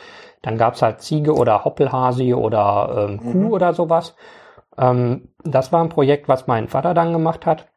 dann 0.43 0.59
gab's 0.59 0.83
halt 0.83 1.01
Ziege 1.01 1.35
oder 1.35 1.65
Hoppelhasi 1.65 2.35
oder 2.35 3.09
ähm, 3.09 3.21
Kuh 3.21 3.55
oder 3.55 3.73
sowas. 3.73 4.15
Ähm, 4.77 5.29
das 5.45 5.73
war 5.73 5.83
ein 5.83 5.89
Projekt, 5.89 6.29
was 6.29 6.47
mein 6.47 6.69
Vater 6.69 6.95
dann 6.95 7.13
gemacht 7.13 7.47
hat. 7.47 7.69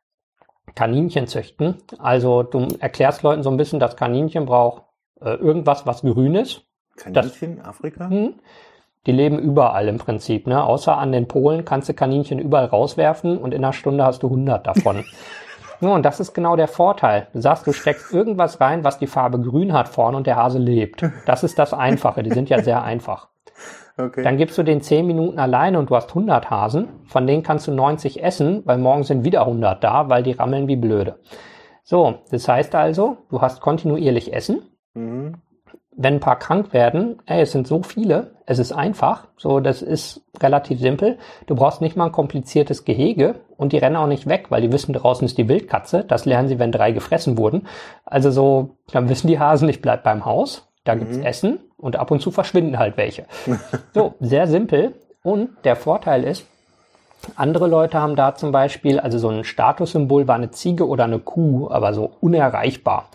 Kaninchen 0.75 1.27
züchten. 1.27 1.75
Also 1.97 2.43
du 2.43 2.67
erklärst 2.79 3.23
Leuten 3.23 3.43
so 3.43 3.49
ein 3.49 3.57
bisschen, 3.57 3.79
das 3.79 3.95
Kaninchen 3.95 4.45
braucht 4.45 4.83
äh, 5.21 5.33
irgendwas, 5.35 5.85
was 5.85 6.01
grün 6.01 6.35
ist. 6.35 6.63
Kaninchen, 6.97 7.61
Afrika? 7.61 8.09
Hm. 8.09 8.35
Die 9.05 9.11
leben 9.11 9.37
überall 9.37 9.87
im 9.87 9.97
Prinzip, 9.97 10.47
ne? 10.47 10.63
Außer 10.63 10.97
an 10.97 11.11
den 11.11 11.27
Polen 11.27 11.63
kannst 11.63 11.89
du 11.89 11.93
Kaninchen 11.93 12.39
überall 12.39 12.65
rauswerfen 12.65 13.37
und 13.37 13.53
in 13.53 13.63
einer 13.63 13.73
Stunde 13.73 14.03
hast 14.03 14.23
du 14.23 14.27
100 14.27 14.65
davon. 14.65 15.05
ja, 15.81 15.89
und 15.89 16.03
das 16.03 16.19
ist 16.19 16.33
genau 16.33 16.55
der 16.55 16.67
Vorteil. 16.67 17.27
Du 17.33 17.41
sagst, 17.41 17.67
du 17.67 17.71
steckst 17.71 18.11
irgendwas 18.11 18.59
rein, 18.59 18.83
was 18.83 18.97
die 18.97 19.07
Farbe 19.07 19.39
grün 19.39 19.73
hat 19.73 19.89
vorne 19.89 20.17
und 20.17 20.25
der 20.25 20.37
Hase 20.37 20.57
lebt. 20.57 21.03
Das 21.25 21.43
ist 21.43 21.59
das 21.59 21.73
Einfache. 21.73 22.23
Die 22.23 22.31
sind 22.31 22.49
ja 22.49 22.63
sehr 22.63 22.83
einfach. 22.83 23.27
Okay. 23.97 24.23
Dann 24.23 24.37
gibst 24.37 24.57
du 24.57 24.63
den 24.63 24.81
10 24.81 25.07
Minuten 25.07 25.39
alleine 25.39 25.79
und 25.79 25.89
du 25.89 25.95
hast 25.95 26.09
100 26.09 26.49
Hasen. 26.49 26.89
Von 27.05 27.27
denen 27.27 27.43
kannst 27.43 27.67
du 27.67 27.71
90 27.71 28.23
essen, 28.23 28.61
weil 28.65 28.77
morgen 28.77 29.03
sind 29.03 29.23
wieder 29.23 29.41
100 29.41 29.83
da, 29.83 30.09
weil 30.09 30.23
die 30.23 30.33
rammeln 30.33 30.67
wie 30.67 30.75
blöde. 30.75 31.19
So, 31.83 32.15
das 32.31 32.47
heißt 32.47 32.75
also, 32.75 33.17
du 33.29 33.41
hast 33.41 33.61
kontinuierlich 33.61 34.33
Essen. 34.33 34.63
Mhm 34.93 35.35
wenn 35.97 36.15
ein 36.15 36.19
paar 36.19 36.39
krank 36.39 36.73
werden, 36.73 37.21
ey, 37.25 37.41
es 37.41 37.51
sind 37.51 37.67
so 37.67 37.81
viele, 37.81 38.31
es 38.45 38.59
ist 38.59 38.71
einfach, 38.71 39.27
so, 39.37 39.59
das 39.59 39.81
ist 39.81 40.21
relativ 40.41 40.79
simpel. 40.79 41.17
Du 41.47 41.55
brauchst 41.55 41.81
nicht 41.81 41.95
mal 41.95 42.07
ein 42.07 42.11
kompliziertes 42.11 42.83
Gehege 42.83 43.35
und 43.57 43.71
die 43.71 43.77
rennen 43.77 43.95
auch 43.95 44.07
nicht 44.07 44.27
weg, 44.27 44.47
weil 44.49 44.61
die 44.61 44.71
wissen, 44.71 44.93
draußen 44.93 45.25
ist 45.25 45.37
die 45.37 45.47
Wildkatze. 45.47 46.03
Das 46.03 46.25
lernen 46.25 46.49
sie, 46.49 46.59
wenn 46.59 46.71
drei 46.71 46.91
gefressen 46.91 47.37
wurden. 47.37 47.67
Also 48.03 48.29
so, 48.29 48.77
dann 48.91 49.09
wissen 49.09 49.27
die 49.27 49.39
Hasen, 49.39 49.69
ich 49.69 49.81
bleib 49.81 50.03
beim 50.03 50.25
Haus, 50.25 50.69
da 50.83 50.95
gibt's 50.95 51.17
mhm. 51.17 51.23
Essen 51.23 51.59
und 51.85 51.97
ab 51.97 52.09
und 52.09 52.19
zu 52.19 52.31
verschwinden 52.31 52.79
halt 52.79 52.97
welche. 52.97 53.25
so, 53.93 54.15
sehr 54.19 54.47
simpel. 54.47 54.95
Und 55.21 55.49
der 55.63 55.75
Vorteil 55.75 56.23
ist, 56.23 56.45
andere 57.35 57.67
Leute 57.67 58.01
haben 58.01 58.15
da 58.15 58.33
zum 58.33 58.51
Beispiel, 58.51 58.99
also 58.99 59.19
so 59.19 59.29
ein 59.29 59.43
Statussymbol 59.43 60.27
war 60.27 60.35
eine 60.35 60.49
Ziege 60.49 60.87
oder 60.87 61.03
eine 61.03 61.19
Kuh, 61.19 61.69
aber 61.69 61.93
so 61.93 62.11
unerreichbar. 62.21 63.09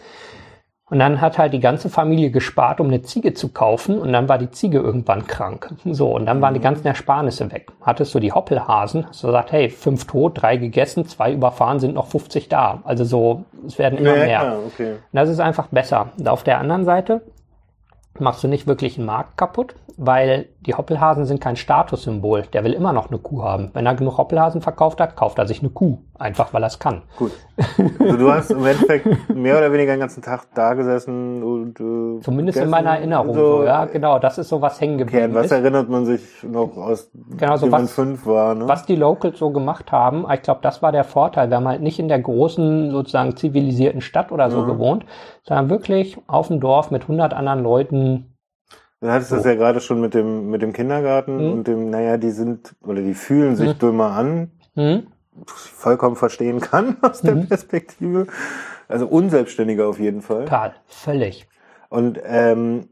Und 0.89 0.99
dann 0.99 1.21
hat 1.21 1.39
halt 1.39 1.53
die 1.53 1.61
ganze 1.61 1.89
Familie 1.89 2.31
gespart, 2.31 2.81
um 2.81 2.89
eine 2.89 3.03
Ziege 3.03 3.33
zu 3.33 3.49
kaufen. 3.49 3.99
Und 3.99 4.13
dann 4.13 4.29
war 4.29 4.39
die 4.39 4.51
Ziege 4.51 4.79
irgendwann 4.79 5.27
krank. 5.27 5.73
So, 5.85 6.15
und 6.15 6.27
dann 6.27 6.41
waren 6.41 6.55
die 6.55 6.59
mhm. 6.59 6.65
ganzen 6.65 6.87
Ersparnisse 6.87 7.51
weg. 7.53 7.69
Hattest 7.81 8.13
du 8.13 8.19
die 8.19 8.33
Hoppelhasen, 8.33 9.07
hast 9.09 9.23
du 9.23 9.29
gesagt, 9.29 9.53
hey, 9.53 9.71
fünf 9.71 10.07
tot, 10.07 10.43
drei 10.43 10.57
gegessen, 10.57 11.07
zwei 11.07 11.33
überfahren, 11.33 11.79
sind 11.79 11.95
noch 11.95 12.09
50 12.09 12.49
da. 12.49 12.81
Also 12.83 13.05
so, 13.05 13.45
es 13.67 13.79
werden 13.79 13.99
immer 13.99 14.17
ja, 14.17 14.25
mehr. 14.25 14.59
okay. 14.67 14.93
Und 14.93 14.99
das 15.13 15.29
ist 15.29 15.39
einfach 15.39 15.69
besser. 15.69 16.09
Und 16.19 16.29
auf 16.29 16.43
der 16.43 16.59
anderen 16.59 16.85
Seite 16.85 17.23
machst 18.21 18.45
du 18.45 18.49
nicht 18.49 18.67
wirklich 18.67 18.97
einen 18.97 19.07
Markt 19.07 19.37
kaputt, 19.37 19.75
weil 20.03 20.47
die 20.61 20.73
Hoppelhasen 20.73 21.27
sind 21.27 21.43
kein 21.43 21.57
Statussymbol. 21.57 22.45
Der 22.55 22.65
will 22.65 22.73
immer 22.73 22.95
noch 22.95 23.11
eine 23.11 23.19
Kuh 23.19 23.43
haben. 23.43 23.71
Wenn 23.75 23.85
er 23.85 23.95
genug 23.95 24.17
Hoppelhasen 24.17 24.63
verkauft 24.63 24.99
hat, 24.99 25.15
kauft 25.15 25.39
er 25.39 25.47
sich 25.47 25.61
eine 25.61 25.69
Kuh. 25.69 25.99
Einfach, 26.19 26.55
weil 26.55 26.63
er 26.63 26.69
es 26.69 26.79
kann. 26.79 27.03
Gut. 27.17 27.33
Also 27.99 28.17
du 28.17 28.33
hast 28.33 28.51
im 28.51 28.65
Endeffekt 28.65 29.35
mehr 29.35 29.59
oder 29.59 29.71
weniger 29.71 29.93
den 29.93 30.01
ganzen 30.01 30.23
Tag 30.23 30.47
da 30.55 30.73
gesessen 30.73 31.43
und 31.43 31.79
äh, 31.79 32.23
Zumindest 32.23 32.59
in 32.59 32.71
meiner 32.71 32.97
Erinnerung. 32.97 33.35
So, 33.35 33.59
so, 33.59 33.65
ja, 33.65 33.85
genau. 33.85 34.19
Das 34.19 34.39
ist 34.39 34.49
so 34.49 34.63
was 34.63 34.81
hängen 34.81 34.97
geblieben 34.97 35.27
okay, 35.27 35.35
was 35.35 35.47
ist. 35.47 35.53
erinnert 35.53 35.91
man 35.91 36.07
sich 36.07 36.23
noch 36.43 36.75
aus 36.79 37.11
genau, 37.37 37.57
so 37.59 37.71
was, 37.71 37.93
fünf 37.93 38.25
war, 38.25 38.55
ne? 38.55 38.67
Was 38.67 38.87
die 38.87 38.97
Locals 38.97 39.39
so 39.39 39.51
gemacht 39.51 39.93
haben, 39.93 40.25
ich 40.33 40.41
glaube, 40.41 40.61
das 40.63 40.81
war 40.81 40.93
der 40.93 41.05
Vorteil. 41.05 41.51
Wir 41.51 41.59
haben 41.59 41.69
halt 41.69 41.83
nicht 41.83 41.99
in 41.99 42.09
der 42.09 42.19
großen, 42.19 42.91
sozusagen 42.91 43.37
zivilisierten 43.37 44.01
Stadt 44.01 44.33
oder 44.33 44.51
so 44.51 44.61
ja. 44.61 44.67
gewohnt, 44.67 45.05
sondern 45.43 45.69
wirklich 45.69 46.17
auf 46.27 46.49
dem 46.49 46.61
Dorf 46.61 46.91
mit 46.91 47.03
100 47.03 47.35
anderen 47.35 47.63
Leuten 47.63 48.30
Du 49.01 49.11
hattest 49.11 49.31
so. 49.31 49.37
das 49.37 49.47
ja 49.47 49.55
gerade 49.55 49.81
schon 49.81 50.01
mit 50.01 50.15
dem, 50.15 50.51
mit 50.51 50.61
dem 50.63 50.73
Kindergarten 50.73 51.37
mhm. 51.37 51.53
und 51.53 51.67
dem, 51.67 51.91
naja, 51.91 52.19
die 52.19 52.31
sind, 52.31 52.75
oder 52.83 53.01
die 53.01 53.15
fühlen 53.15 53.57
sich 53.57 53.75
mhm. 53.75 53.79
dümmer 53.79 54.11
an. 54.13 54.51
Mhm. 54.75 55.07
Vollkommen 55.47 56.17
verstehen 56.17 56.61
kann 56.61 56.99
aus 57.03 57.23
der 57.23 57.37
mhm. 57.37 57.49
Perspektive. 57.49 58.27
Also 58.89 59.07
unselbstständiger 59.07 59.89
auf 59.89 59.99
jeden 59.99 60.21
Fall. 60.21 60.45
Total, 60.45 60.75
völlig. 60.87 61.49
Und, 61.89 62.21
ähm, 62.25 62.89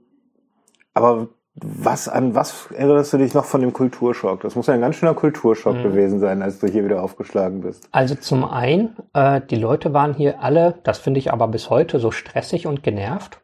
aber 0.95 1.29
was, 1.61 2.09
an 2.09 2.35
was 2.35 2.71
erinnerst 2.71 3.13
du 3.13 3.19
dich 3.19 3.35
noch 3.35 3.45
von 3.45 3.61
dem 3.61 3.73
Kulturschock? 3.73 4.41
Das 4.41 4.55
muss 4.55 4.69
ja 4.69 4.75
ein 4.75 4.81
ganz 4.81 4.97
schöner 4.97 5.15
Kulturschock 5.15 5.77
mhm. 5.77 5.83
gewesen 5.83 6.21
sein, 6.21 6.41
als 6.41 6.59
du 6.59 6.69
hier 6.69 6.85
wieder 6.85 7.03
aufgeschlagen 7.03 7.61
bist. 7.61 7.89
Also 7.91 8.15
zum 8.15 8.45
einen, 8.45 8.97
äh, 9.13 9.41
die 9.41 9.57
Leute 9.57 9.93
waren 9.93 10.15
hier 10.15 10.41
alle, 10.41 10.79
das 10.85 10.99
finde 10.99 11.19
ich 11.19 11.33
aber 11.33 11.49
bis 11.49 11.69
heute 11.69 11.99
so 11.99 12.11
stressig 12.11 12.67
und 12.67 12.83
genervt. 12.83 13.41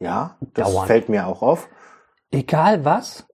Ja, 0.00 0.36
das 0.54 0.72
Dauernd. 0.72 0.86
fällt 0.86 1.08
mir 1.08 1.26
auch 1.26 1.42
auf. 1.42 1.68
Egal 2.30 2.84
was. 2.84 3.26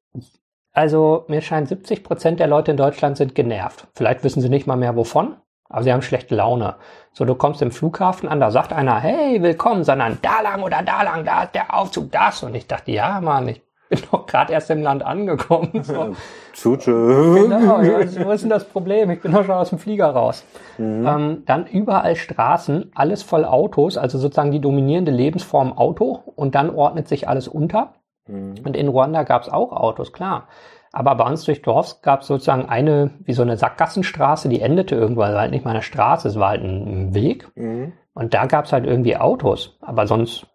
Also 0.72 1.24
mir 1.28 1.40
scheint 1.40 1.68
70 1.68 2.02
Prozent 2.02 2.40
der 2.40 2.48
Leute 2.48 2.72
in 2.72 2.76
Deutschland 2.76 3.16
sind 3.16 3.34
genervt. 3.34 3.86
Vielleicht 3.94 4.24
wissen 4.24 4.40
sie 4.40 4.48
nicht 4.48 4.66
mal 4.66 4.76
mehr 4.76 4.96
wovon, 4.96 5.36
aber 5.68 5.84
sie 5.84 5.92
haben 5.92 6.02
schlechte 6.02 6.34
Laune. 6.34 6.76
So, 7.12 7.24
du 7.24 7.36
kommst 7.36 7.62
im 7.62 7.70
Flughafen 7.70 8.28
an, 8.28 8.40
da 8.40 8.50
sagt 8.50 8.72
einer, 8.72 8.98
hey, 8.98 9.40
willkommen, 9.40 9.84
sondern 9.84 10.18
da 10.20 10.40
lang 10.40 10.62
oder 10.62 10.82
da 10.82 11.02
lang, 11.02 11.24
da 11.24 11.44
ist 11.44 11.54
der 11.54 11.74
Aufzug, 11.74 12.10
das. 12.10 12.42
Und 12.42 12.56
ich 12.56 12.66
dachte, 12.66 12.90
ja, 12.90 13.20
Mann, 13.20 13.46
ich 13.46 13.62
bin 13.88 14.00
doch 14.10 14.26
gerade 14.26 14.52
erst 14.52 14.70
im 14.70 14.82
Land 14.82 15.04
angekommen. 15.04 15.70
So. 15.84 16.16
Tschutsche. 16.52 16.92
Genau, 16.92 17.76
also, 17.76 18.24
was 18.24 18.36
ist 18.36 18.42
denn 18.42 18.50
das 18.50 18.64
Problem? 18.64 19.10
Ich 19.10 19.20
bin 19.20 19.32
doch 19.32 19.44
schon 19.44 19.54
aus 19.54 19.70
dem 19.70 19.78
Flieger 19.78 20.10
raus. 20.10 20.44
Mhm. 20.78 21.06
Ähm, 21.06 21.42
dann 21.46 21.66
überall 21.66 22.16
Straßen, 22.16 22.92
alles 22.94 23.22
voll 23.22 23.44
Autos, 23.44 23.96
also 23.96 24.18
sozusagen 24.18 24.52
die 24.52 24.60
dominierende 24.60 25.10
Lebensform 25.10 25.72
Auto 25.72 26.20
und 26.36 26.54
dann 26.54 26.70
ordnet 26.70 27.08
sich 27.08 27.28
alles 27.28 27.48
unter. 27.48 27.94
Mhm. 28.26 28.54
Und 28.64 28.76
in 28.76 28.88
Ruanda 28.88 29.23
gab 29.23 29.43
es 29.43 29.49
auch 29.49 29.73
Autos, 29.73 30.12
klar. 30.12 30.49
Aber 30.93 31.16
bei 31.16 31.25
uns 31.25 31.45
durch 31.45 31.61
Dorf 31.61 32.02
gab 32.02 32.21
es 32.21 32.28
sozusagen 32.28 32.66
eine, 32.66 33.11
wie 33.25 33.33
so 33.33 33.43
eine 33.43 33.57
Sackgassenstraße, 33.57 34.49
die 34.49 34.61
endete 34.61 34.95
irgendwann, 34.95 35.33
war 35.33 35.40
halt 35.40 35.50
nicht 35.50 35.64
mal 35.64 35.73
eine 35.73 35.83
Straße, 35.83 36.28
es 36.28 36.38
war 36.38 36.50
halt 36.50 36.62
ein 36.62 37.14
Weg. 37.14 37.49
Mhm. 37.57 37.93
Und 38.14 38.33
da 38.33 38.47
gab 38.47 38.66
es 38.66 38.73
halt 38.73 38.87
irgendwie 38.87 39.16
Autos. 39.16 39.76
Aber 39.81 40.07
sonst 40.07 40.47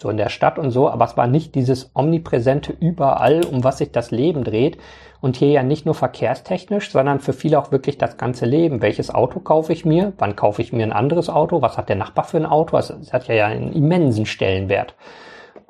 so 0.00 0.10
in 0.10 0.16
der 0.16 0.28
Stadt 0.28 0.58
und 0.58 0.70
so, 0.70 0.88
aber 0.88 1.06
es 1.06 1.16
war 1.16 1.26
nicht 1.26 1.54
dieses 1.54 1.90
omnipräsente 1.94 2.72
überall, 2.78 3.44
um 3.44 3.64
was 3.64 3.78
sich 3.78 3.90
das 3.90 4.10
Leben 4.10 4.44
dreht. 4.44 4.78
Und 5.20 5.36
hier 5.36 5.48
ja 5.48 5.62
nicht 5.64 5.86
nur 5.86 5.96
verkehrstechnisch, 5.96 6.92
sondern 6.92 7.18
für 7.18 7.32
viele 7.32 7.58
auch 7.58 7.72
wirklich 7.72 7.98
das 7.98 8.18
ganze 8.18 8.46
Leben. 8.46 8.82
Welches 8.82 9.12
Auto 9.12 9.40
kaufe 9.40 9.72
ich 9.72 9.84
mir? 9.84 10.12
Wann 10.18 10.36
kaufe 10.36 10.62
ich 10.62 10.72
mir 10.72 10.84
ein 10.84 10.92
anderes 10.92 11.28
Auto? 11.28 11.60
Was 11.60 11.76
hat 11.76 11.88
der 11.88 11.96
Nachbar 11.96 12.24
für 12.24 12.36
ein 12.36 12.46
Auto? 12.46 12.76
Es 12.76 13.12
hat 13.12 13.26
ja 13.26 13.46
einen 13.46 13.72
immensen 13.72 14.26
Stellenwert. 14.26 14.94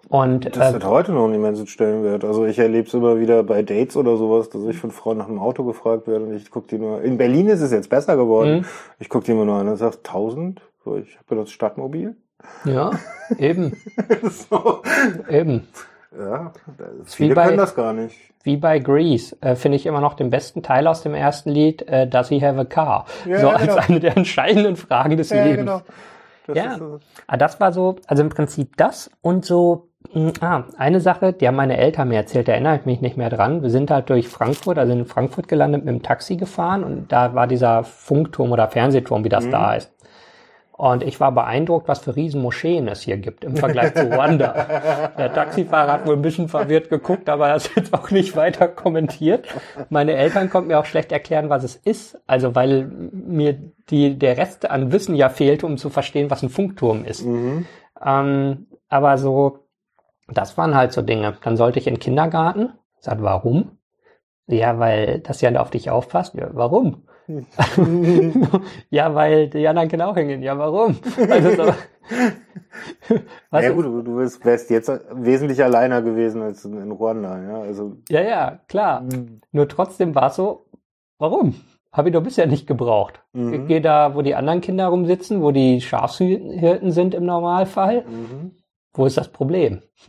Und, 0.09 0.57
das 0.57 0.73
äh, 0.73 0.75
hat 0.75 0.85
heute 0.85 1.13
noch 1.13 1.25
einen 1.25 1.35
immensen 1.35 1.67
Stellenwert. 1.67 2.25
Also 2.25 2.47
ich 2.47 2.59
erlebe 2.59 2.89
es 2.89 2.95
immer 2.95 3.19
wieder 3.21 3.43
bei 3.43 3.63
Dates 3.63 3.97
oder 3.97 4.17
sowas, 4.17 4.49
dass 4.49 4.65
ich 4.65 4.79
von 4.79 4.91
Frauen 4.91 5.19
nach 5.19 5.29
einem 5.29 5.39
Auto 5.39 5.65
gefragt 5.65 6.07
werde 6.07 6.25
und 6.25 6.35
ich 6.35 6.51
gucke 6.51 6.69
die 6.69 6.79
nur. 6.79 7.03
In 7.03 7.19
Berlin 7.19 7.49
ist 7.49 7.61
es 7.61 7.73
jetzt 7.73 7.91
besser 7.91 8.17
geworden. 8.17 8.61
Mhm. 8.61 8.65
Ich 8.99 9.09
gucke 9.09 9.27
die 9.27 9.33
immer 9.33 9.45
nur 9.45 9.57
an 9.57 9.69
und 9.69 9.77
sage 9.77 9.97
1000. 9.99 10.63
So, 10.85 10.97
ich 10.97 11.19
habe 11.19 11.37
das 11.37 11.51
Stadtmobil. 11.51 12.17
Ja, 12.65 12.93
eben. 13.39 13.77
so. 14.31 14.83
Eben. 15.29 15.67
Ja, 16.19 16.53
viele 17.05 17.35
bei, 17.35 17.47
können 17.47 17.59
das 17.59 17.75
gar 17.75 17.93
nicht. 17.93 18.17
Wie 18.43 18.57
bei 18.57 18.79
Grease 18.79 19.37
äh, 19.43 19.57
finde 19.57 19.77
ich 19.77 19.85
immer 19.85 20.01
noch 20.01 20.15
den 20.15 20.31
besten 20.31 20.63
Teil 20.63 20.87
aus 20.87 21.03
dem 21.03 21.13
ersten 21.13 21.51
Lied, 21.51 21.83
äh, 21.83 22.07
Does 22.07 22.29
he 22.29 22.41
have 22.41 22.59
a 22.59 22.65
car? 22.65 23.05
Ja, 23.27 23.41
so 23.41 23.49
als 23.51 23.63
genau. 23.63 23.77
eine 23.77 24.01
der 24.01 24.17
entscheidenden 24.17 24.77
Fragen 24.77 25.19
des 25.19 25.29
ja, 25.29 25.45
Lebens. 25.45 25.59
Genau. 25.59 25.83
Das 26.49 26.57
ja, 26.57 26.79
so. 26.79 26.99
Ah, 27.27 27.37
das 27.37 27.61
war 27.61 27.73
so, 27.73 27.97
also 28.07 28.23
im 28.23 28.31
Prinzip 28.31 28.77
das 28.79 29.11
und 29.21 29.45
so 29.45 29.89
hm, 30.13 30.33
ah, 30.41 30.65
eine 30.79 31.01
Sache, 31.01 31.35
die 31.35 31.47
haben 31.47 31.57
meine 31.57 31.77
Eltern 31.77 32.09
mir 32.09 32.17
erzählt, 32.17 32.49
da 32.49 32.53
erinnere 32.53 32.77
ich 32.77 32.87
mich 32.87 33.03
nicht 33.03 33.19
mehr 33.19 33.29
dran. 33.29 33.63
Wir 33.63 33.69
sind 33.69 33.91
halt 33.91 34.09
durch 34.09 34.29
Frankfurt, 34.29 34.79
also 34.79 34.93
in 34.93 35.05
Frankfurt 35.05 35.49
gelandet 35.49 35.85
mit 35.85 35.95
dem 35.95 36.03
Taxi 36.03 36.37
gefahren 36.37 36.85
und 36.85 37.13
da 37.13 37.35
war 37.35 37.47
dieser 37.47 37.85
Funkturm 37.85 38.53
oder 38.53 38.69
Fernsehturm, 38.69 39.25
wie 39.25 39.29
das 39.29 39.45
mhm. 39.45 39.51
da 39.51 39.75
ist. 39.75 39.93
Und 40.79 41.03
ich 41.03 41.19
war 41.19 41.33
beeindruckt, 41.33 41.89
was 41.89 41.99
für 41.99 42.15
Riesenmoscheen 42.15 42.87
es 42.87 43.03
hier 43.03 43.17
gibt 43.17 43.43
im 43.43 43.57
Vergleich 43.57 43.95
zu 43.95 44.13
Ruanda. 44.13 44.53
Der 45.19 45.33
Taxifahrer 45.33 45.91
hat 45.91 46.07
wohl 46.07 46.15
ein 46.15 46.23
bisschen 46.23 46.47
verwirrt 46.49 46.89
geguckt, 46.89 47.29
aber 47.29 47.49
er 47.49 47.55
hat 47.55 47.69
jetzt 47.75 47.93
auch 47.93 48.13
nicht 48.13 48.37
weiter 48.37 48.69
kommentiert. 48.69 49.49
Meine 49.91 50.15
Eltern 50.15 50.51
konnten 50.51 50.69
mir 50.69 50.79
auch 50.79 50.85
schlecht 50.85 51.11
erklären, 51.11 51.51
was 51.51 51.65
es 51.65 51.75
ist. 51.75 52.21
Also 52.29 52.55
weil 52.55 52.85
mir 52.85 53.59
die, 53.91 54.21
der 54.21 54.37
Rest 54.37 54.71
an 54.71 54.93
Wissen 54.93 55.17
ja 55.17 55.31
fehlte, 55.31 55.67
um 55.67 55.79
zu 55.79 55.91
verstehen, 55.91 56.31
was 56.31 56.45
ein 56.45 56.49
Funkturm 56.49 57.05
ist. 57.05 57.27
Mhm. 57.27 57.67
Ähm, 58.01 58.69
aber 58.89 59.19
so, 59.19 59.67
das 60.29 60.57
waren 60.57 60.77
halt 60.77 60.93
so 60.93 61.03
Dinge. 61.03 61.39
Dann 61.43 61.57
sollte 61.57 61.81
ich 61.81 61.89
in 61.89 61.95
den 61.95 62.01
Kindergarten. 62.01 62.75
Ich 62.99 63.05
sagte, 63.05 63.25
warum? 63.25 63.79
Ja, 64.47 64.79
weil 64.79 65.19
das 65.19 65.41
ja 65.41 65.51
auf 65.61 65.71
dich 65.71 65.91
aufpasst. 65.91 66.37
Ja, 66.37 66.51
warum? 66.53 67.08
ja, 68.91 69.15
weil 69.15 69.49
die 69.49 69.69
anderen 69.69 69.89
können 69.89 70.03
auch 70.03 70.17
hingehen. 70.17 70.43
Ja, 70.43 70.59
warum? 70.59 70.97
Also 71.31 71.51
so, 71.63 71.73
was 73.51 73.65
ja 73.65 73.73
gut, 73.73 73.85
du, 73.85 74.03
du 74.03 74.17
wärst 74.17 74.71
jetzt 74.71 74.91
wesentlich 75.13 75.63
alleiner 75.63 76.01
gewesen 76.01 76.41
als 76.41 76.65
in 76.65 76.91
Ruanda. 76.91 77.43
Ja, 77.43 77.61
also, 77.61 77.97
ja, 78.09 78.23
ja 78.23 78.61
klar. 78.67 79.03
Mhm. 79.03 79.41
Nur 79.53 79.69
trotzdem 79.69 80.15
war 80.15 80.29
es 80.29 80.37
so, 80.37 80.67
warum? 81.19 81.55
Habe 81.93 82.09
ich 82.09 82.15
doch 82.15 82.23
bisher 82.23 82.47
nicht 82.47 82.67
gebraucht. 82.67 83.23
Mhm. 83.33 83.53
Ich 83.53 83.67
gehe 83.67 83.81
da, 83.81 84.15
wo 84.15 84.23
die 84.23 84.35
anderen 84.35 84.61
Kinder 84.61 84.87
rumsitzen, 84.87 85.43
wo 85.43 85.51
die 85.51 85.81
Schafshirten 85.81 86.93
sind 86.93 87.15
im 87.15 87.27
Normalfall. 87.27 88.05
Mhm. 88.07 88.53
Wo 88.99 89.07
ist 89.07 89.17
das 89.17 89.29
Problem? 89.29 89.83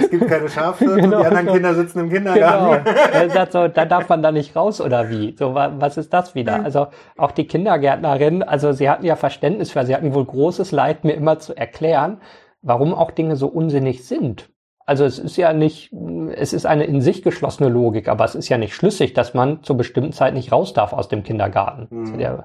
es 0.00 0.10
gibt 0.10 0.28
keine 0.28 0.48
Schafhirten 0.48 0.96
genau, 0.96 1.20
die 1.20 1.26
anderen 1.26 1.46
Kinder 1.48 1.74
sitzen 1.74 2.00
im 2.00 2.10
Kindergarten. 2.10 2.90
Genau. 3.12 3.34
Sagt 3.34 3.52
so, 3.52 3.68
da 3.68 3.84
darf 3.84 4.08
man 4.08 4.22
da 4.22 4.32
nicht 4.32 4.56
raus 4.56 4.80
oder 4.80 5.10
wie? 5.10 5.36
So, 5.38 5.54
was 5.54 5.98
ist 5.98 6.14
das 6.14 6.34
wieder? 6.34 6.64
Also 6.64 6.86
auch 7.18 7.32
die 7.32 7.46
Kindergärtnerin, 7.46 8.42
also 8.42 8.72
sie 8.72 8.88
hatten 8.88 9.04
ja 9.04 9.14
Verständnis 9.14 9.72
für, 9.72 9.84
sie 9.84 9.94
hatten 9.94 10.14
wohl 10.14 10.24
großes 10.24 10.72
Leid, 10.72 11.04
mir 11.04 11.12
immer 11.12 11.38
zu 11.38 11.54
erklären, 11.54 12.22
warum 12.62 12.94
auch 12.94 13.10
Dinge 13.10 13.36
so 13.36 13.48
unsinnig 13.48 14.06
sind. 14.06 14.48
Also 14.86 15.04
es 15.04 15.18
ist 15.18 15.36
ja 15.36 15.52
nicht, 15.52 15.92
es 16.34 16.54
ist 16.54 16.64
eine 16.64 16.84
in 16.84 17.02
sich 17.02 17.22
geschlossene 17.22 17.68
Logik, 17.68 18.08
aber 18.08 18.24
es 18.24 18.34
ist 18.34 18.48
ja 18.48 18.56
nicht 18.56 18.74
schlüssig, 18.74 19.12
dass 19.12 19.34
man 19.34 19.62
zur 19.64 19.76
bestimmten 19.76 20.12
Zeit 20.12 20.32
nicht 20.32 20.50
raus 20.50 20.72
darf 20.72 20.94
aus 20.94 21.08
dem 21.08 21.24
Kindergarten. 21.24 21.88
Mhm. 21.90 22.44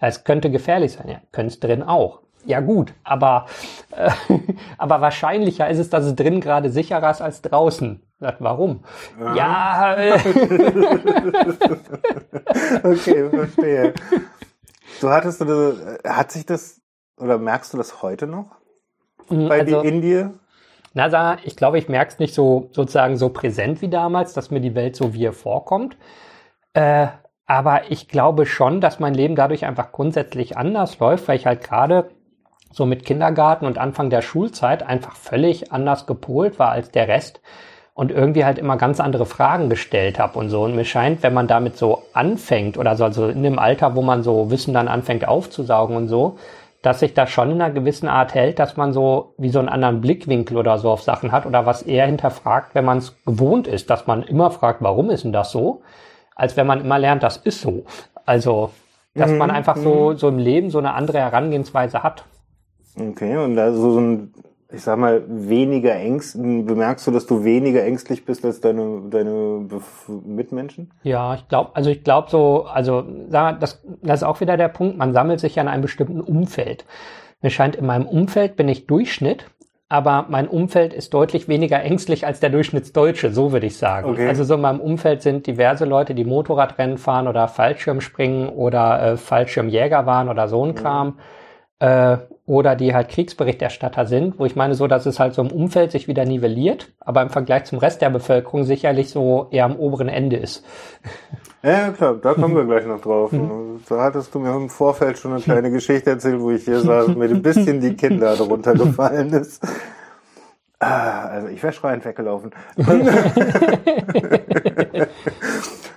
Es 0.00 0.24
könnte 0.24 0.50
gefährlich 0.50 0.90
sein, 0.90 1.08
ja, 1.08 1.20
könnte 1.30 1.52
es 1.52 1.60
drin 1.60 1.84
auch. 1.84 2.22
Ja 2.44 2.60
gut, 2.60 2.92
aber, 3.04 3.46
äh, 3.90 4.10
aber 4.78 5.00
wahrscheinlicher 5.00 5.68
ist 5.70 5.78
es, 5.78 5.90
dass 5.90 6.04
es 6.04 6.16
drin 6.16 6.40
gerade 6.40 6.70
sicherer 6.70 7.10
ist 7.10 7.20
als 7.20 7.42
draußen. 7.42 8.02
Warum? 8.38 8.84
Ja. 9.18 10.00
ja 10.00 10.14
okay, 12.84 13.28
verstehe. 13.30 13.94
Du 15.00 15.10
hattest, 15.10 15.40
du, 15.40 15.98
hat 16.06 16.30
sich 16.30 16.46
das, 16.46 16.80
oder 17.16 17.38
merkst 17.38 17.72
du 17.72 17.78
das 17.78 18.02
heute 18.02 18.28
noch? 18.28 18.46
Mhm, 19.28 19.48
Bei 19.48 19.60
also, 19.60 19.82
die 19.82 19.88
Indie? 19.88 20.26
Na, 20.94 21.38
ich 21.42 21.56
glaube, 21.56 21.78
ich 21.78 21.88
merke 21.88 22.12
es 22.12 22.18
nicht 22.18 22.34
so 22.34 22.68
sozusagen 22.72 23.16
so 23.16 23.30
präsent 23.30 23.82
wie 23.82 23.88
damals, 23.88 24.34
dass 24.34 24.50
mir 24.50 24.60
die 24.60 24.74
Welt 24.74 24.94
so 24.94 25.14
wie 25.14 25.22
ihr 25.22 25.32
vorkommt. 25.32 25.96
Äh, 26.74 27.08
aber 27.46 27.90
ich 27.90 28.08
glaube 28.08 28.46
schon, 28.46 28.80
dass 28.80 29.00
mein 29.00 29.14
Leben 29.14 29.34
dadurch 29.34 29.64
einfach 29.64 29.92
grundsätzlich 29.92 30.56
anders 30.56 30.98
läuft, 30.98 31.28
weil 31.28 31.36
ich 31.36 31.46
halt 31.46 31.62
gerade 31.62 32.10
so 32.72 32.86
mit 32.86 33.04
Kindergarten 33.04 33.66
und 33.66 33.78
Anfang 33.78 34.10
der 34.10 34.22
Schulzeit 34.22 34.82
einfach 34.82 35.14
völlig 35.14 35.72
anders 35.72 36.06
gepolt 36.06 36.58
war 36.58 36.70
als 36.70 36.90
der 36.90 37.08
Rest 37.08 37.40
und 37.94 38.10
irgendwie 38.10 38.44
halt 38.44 38.58
immer 38.58 38.76
ganz 38.76 39.00
andere 39.00 39.26
Fragen 39.26 39.68
gestellt 39.68 40.18
habe 40.18 40.38
und 40.38 40.48
so. 40.48 40.62
Und 40.62 40.74
mir 40.74 40.84
scheint, 40.84 41.22
wenn 41.22 41.34
man 41.34 41.46
damit 41.46 41.76
so 41.76 42.02
anfängt 42.14 42.78
oder 42.78 42.96
so, 42.96 43.04
also 43.04 43.28
in 43.28 43.42
dem 43.42 43.58
Alter, 43.58 43.94
wo 43.94 44.02
man 44.02 44.22
so 44.22 44.50
Wissen 44.50 44.72
dann 44.72 44.88
anfängt 44.88 45.28
aufzusaugen 45.28 45.96
und 45.96 46.08
so, 46.08 46.38
dass 46.80 47.00
sich 47.00 47.14
das 47.14 47.30
schon 47.30 47.52
in 47.52 47.62
einer 47.62 47.72
gewissen 47.72 48.08
Art 48.08 48.34
hält, 48.34 48.58
dass 48.58 48.76
man 48.76 48.92
so 48.92 49.34
wie 49.38 49.50
so 49.50 49.60
einen 49.60 49.68
anderen 49.68 50.00
Blickwinkel 50.00 50.56
oder 50.56 50.78
so 50.78 50.90
auf 50.90 51.02
Sachen 51.02 51.30
hat 51.30 51.46
oder 51.46 51.64
was 51.64 51.82
eher 51.82 52.06
hinterfragt, 52.06 52.74
wenn 52.74 52.84
man 52.84 52.98
es 52.98 53.14
gewohnt 53.24 53.68
ist, 53.68 53.88
dass 53.88 54.08
man 54.08 54.24
immer 54.24 54.50
fragt, 54.50 54.82
warum 54.82 55.10
ist 55.10 55.22
denn 55.22 55.32
das 55.32 55.52
so, 55.52 55.82
als 56.34 56.56
wenn 56.56 56.66
man 56.66 56.80
immer 56.80 56.98
lernt, 56.98 57.22
das 57.22 57.36
ist 57.36 57.60
so. 57.60 57.84
Also, 58.26 58.70
dass 59.14 59.30
mhm. 59.30 59.38
man 59.38 59.50
einfach 59.50 59.76
so, 59.76 60.10
mhm. 60.10 60.16
so 60.16 60.28
im 60.28 60.38
Leben 60.38 60.70
so 60.70 60.78
eine 60.78 60.94
andere 60.94 61.18
Herangehensweise 61.18 62.02
hat. 62.02 62.24
Okay, 62.98 63.36
und 63.36 63.58
also 63.58 63.92
so 63.92 64.00
ein, 64.00 64.34
ich 64.70 64.82
sag 64.82 64.98
mal, 64.98 65.22
weniger 65.28 65.94
ängst, 65.94 66.40
bemerkst 66.40 67.06
du, 67.06 67.10
dass 67.10 67.26
du 67.26 67.44
weniger 67.44 67.82
ängstlich 67.84 68.24
bist 68.24 68.44
als 68.44 68.60
deine, 68.60 69.02
deine 69.10 69.66
Mitmenschen? 70.24 70.90
Ja, 71.02 71.34
ich 71.34 71.48
glaube, 71.48 71.70
also 71.74 71.90
ich 71.90 72.04
glaube 72.04 72.30
so, 72.30 72.64
also 72.64 73.02
das, 73.30 73.82
das 74.02 74.20
ist 74.20 74.24
auch 74.24 74.40
wieder 74.40 74.56
der 74.56 74.68
Punkt, 74.68 74.98
man 74.98 75.12
sammelt 75.12 75.40
sich 75.40 75.56
ja 75.56 75.62
in 75.62 75.68
einem 75.68 75.82
bestimmten 75.82 76.20
Umfeld. 76.20 76.84
Mir 77.40 77.50
scheint, 77.50 77.76
in 77.76 77.86
meinem 77.86 78.06
Umfeld 78.06 78.56
bin 78.56 78.68
ich 78.68 78.86
Durchschnitt, 78.86 79.46
aber 79.88 80.26
mein 80.28 80.48
Umfeld 80.48 80.94
ist 80.94 81.12
deutlich 81.12 81.48
weniger 81.48 81.82
ängstlich 81.82 82.26
als 82.26 82.40
der 82.40 82.50
Durchschnittsdeutsche, 82.50 83.30
so 83.30 83.52
würde 83.52 83.66
ich 83.66 83.76
sagen. 83.76 84.10
Okay. 84.10 84.28
Also 84.28 84.44
so 84.44 84.54
in 84.54 84.60
meinem 84.60 84.80
Umfeld 84.80 85.22
sind 85.22 85.46
diverse 85.46 85.84
Leute, 85.84 86.14
die 86.14 86.24
Motorradrennen 86.24 86.98
fahren 86.98 87.28
oder 87.28 87.48
Fallschirmspringen 87.48 88.48
oder 88.48 89.02
äh, 89.02 89.16
Fallschirmjäger 89.16 90.06
waren 90.06 90.28
oder 90.28 90.48
so 90.48 90.64
ein. 90.64 90.74
Kram. 90.74 91.08
Mhm 91.08 91.14
äh, 91.82 92.18
oder 92.46 92.74
die 92.74 92.94
halt 92.94 93.08
Kriegsberichterstatter 93.08 94.06
sind, 94.06 94.38
wo 94.38 94.44
ich 94.44 94.56
meine 94.56 94.74
so, 94.74 94.86
dass 94.86 95.06
es 95.06 95.20
halt 95.20 95.34
so 95.34 95.42
im 95.42 95.52
Umfeld 95.52 95.92
sich 95.92 96.08
wieder 96.08 96.24
nivelliert, 96.24 96.92
aber 97.00 97.22
im 97.22 97.30
Vergleich 97.30 97.64
zum 97.64 97.78
Rest 97.78 98.02
der 98.02 98.10
Bevölkerung 98.10 98.64
sicherlich 98.64 99.10
so 99.10 99.46
eher 99.50 99.64
am 99.64 99.76
oberen 99.76 100.08
Ende 100.08 100.36
ist. 100.36 100.64
Ja, 101.64 101.90
klar, 101.90 102.16
da 102.20 102.34
kommen 102.34 102.56
wir 102.56 102.64
gleich 102.64 102.84
noch 102.86 103.00
drauf. 103.00 103.30
Mhm. 103.30 103.84
Da 103.88 104.02
hattest 104.02 104.34
du 104.34 104.40
mir 104.40 104.52
im 104.52 104.68
Vorfeld 104.68 105.16
schon 105.16 105.32
eine 105.32 105.40
kleine 105.40 105.70
Geschichte 105.70 106.10
erzählt, 106.10 106.40
wo 106.40 106.50
ich 106.50 106.64
hier 106.64 106.80
saß, 106.80 107.14
mir 107.14 107.26
ein 107.26 107.40
bisschen 107.40 107.80
die 107.80 107.94
Kinder 107.94 108.34
darunter 108.36 108.74
gefallen 108.74 109.32
ist. 109.32 109.64
Ah, 110.80 111.26
also 111.28 111.46
ich 111.46 111.62
wäre 111.62 111.72
schreiend 111.72 112.04
weggelaufen. 112.04 112.50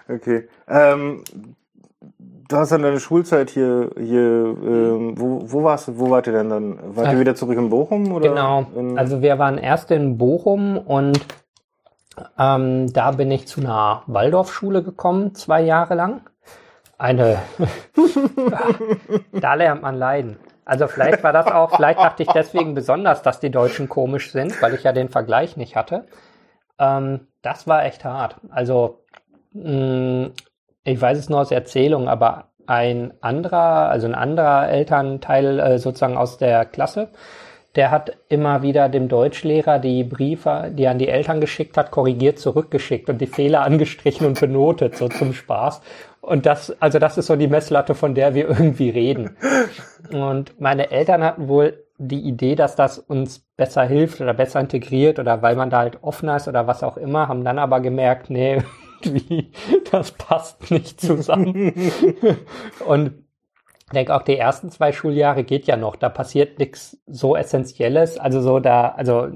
okay. 0.08 0.48
Ähm, 0.68 1.24
du 2.48 2.58
hast 2.58 2.72
dann 2.72 2.82
deine 2.82 3.00
Schulzeit 3.00 3.50
hier, 3.50 3.92
hier 3.98 4.14
ähm, 4.14 5.14
wo, 5.18 5.42
wo 5.44 5.64
warst 5.64 5.98
wo 5.98 6.10
wart 6.10 6.28
ihr 6.28 6.34
denn 6.34 6.50
dann? 6.50 6.80
Wart 6.96 7.12
ihr 7.12 7.20
wieder 7.20 7.36
zurück 7.36 7.58
in 7.58 7.70
Bochum? 7.70 8.12
Oder 8.12 8.30
genau, 8.30 8.66
also 8.96 9.22
wir 9.22 9.40
waren 9.40 9.58
erst 9.58 9.92
in 9.92 10.18
Bochum 10.18 10.78
und 10.78 11.20
ähm, 12.38 12.92
da 12.94 13.12
bin 13.12 13.32
ich 13.32 13.48
zu 13.48 13.62
einer 13.62 14.04
Waldorfschule 14.08 14.84
gekommen, 14.84 15.36
zwei 15.36 15.62
Jahre 15.62 15.96
lang. 15.96 16.22
Eine, 16.98 17.40
da 19.34 19.54
lernt 19.54 19.82
man 19.82 19.96
leiden. 19.96 20.38
Also 20.64 20.88
vielleicht 20.88 21.24
war 21.24 21.34
das 21.34 21.48
auch, 21.48 21.76
vielleicht 21.76 22.00
dachte 22.00 22.24
ich 22.24 22.30
deswegen 22.30 22.74
besonders, 22.74 23.22
dass 23.22 23.40
die 23.40 23.52
Deutschen 23.52 23.90
komisch 23.90 24.32
sind, 24.32 24.62
weil 24.62 24.74
ich 24.74 24.84
ja 24.84 24.94
den 24.94 25.10
Vergleich 25.10 25.58
nicht 25.58 25.76
hatte. 25.76 26.06
Ähm, 26.80 27.28
das 27.42 27.68
war 27.68 27.86
echt 27.86 28.06
hart. 28.06 28.38
Also 28.50 29.04
mh, 29.54 30.30
ich 30.86 31.02
weiß 31.02 31.18
es 31.18 31.30
nur 31.30 31.42
aus 31.42 31.52
Erzählung, 31.52 32.08
aber 32.08 32.46
ein 32.68 33.14
anderer, 33.22 33.90
also 33.90 34.08
ein 34.08 34.16
anderer 34.16 34.70
Elternteil 34.70 35.60
äh, 35.60 35.78
sozusagen 35.80 36.18
aus 36.18 36.38
der 36.38 36.66
Klasse, 36.66 37.10
der 37.76 37.92
hat 37.92 38.16
immer 38.30 38.62
wieder 38.62 38.88
dem 38.88 39.10
Deutschlehrer 39.10 39.80
die 39.80 40.04
Briefe, 40.04 40.72
die 40.72 40.84
er 40.84 40.92
an 40.92 41.00
die 41.00 41.10
Eltern 41.10 41.42
geschickt 41.42 41.76
hat, 41.76 41.92
korrigiert 41.92 42.40
zurückgeschickt 42.40 43.10
und 43.10 43.20
die 43.20 43.28
Fehler 43.28 43.62
angestrichen 43.66 44.26
und 44.26 44.40
benotet, 44.40 44.96
so 44.96 45.10
zum 45.10 45.34
Spaß. 45.34 45.82
Und 46.22 46.46
das, 46.46 46.76
also 46.82 47.00
das 47.00 47.18
ist 47.18 47.28
so 47.28 47.36
die 47.36 47.48
Messlatte, 47.48 47.96
von 47.96 48.16
der 48.16 48.34
wir 48.34 48.48
irgendwie 48.50 48.90
reden. 48.90 49.36
Und 50.12 50.60
meine 50.60 50.92
Eltern 50.92 51.24
hatten 51.24 51.48
wohl 51.48 51.84
die 51.98 52.22
Idee, 52.22 52.56
dass 52.56 52.76
das 52.76 53.00
uns 53.00 53.40
besser 53.58 53.84
hilft 53.84 54.22
oder 54.22 54.34
besser 54.34 54.60
integriert 54.60 55.18
oder 55.18 55.42
weil 55.42 55.56
man 55.56 55.70
da 55.70 55.80
halt 55.80 56.04
offener 56.04 56.36
ist 56.36 56.48
oder 56.48 56.68
was 56.68 56.84
auch 56.84 56.98
immer, 56.98 57.28
haben 57.28 57.46
dann 57.46 57.58
aber 57.58 57.80
gemerkt, 57.80 58.30
nee, 58.30 58.62
irgendwie, 59.16 59.52
das 59.92 60.12
passt 60.12 60.72
nicht 60.72 61.00
zusammen. 61.02 61.74
und 62.88 63.14
ich 63.88 63.92
denke 63.94 64.16
auch 64.16 64.24
die 64.24 64.38
ersten 64.38 64.72
zwei 64.72 64.92
Schuljahre 64.92 65.44
geht 65.44 65.68
ja 65.68 65.78
noch, 65.78 65.96
da 65.96 66.10
passiert 66.10 66.58
nichts 66.58 66.98
so 67.06 67.36
Essentielles, 67.36 68.18
also 68.18 68.42
so 68.42 68.60
da, 68.60 68.90
also 68.90 69.28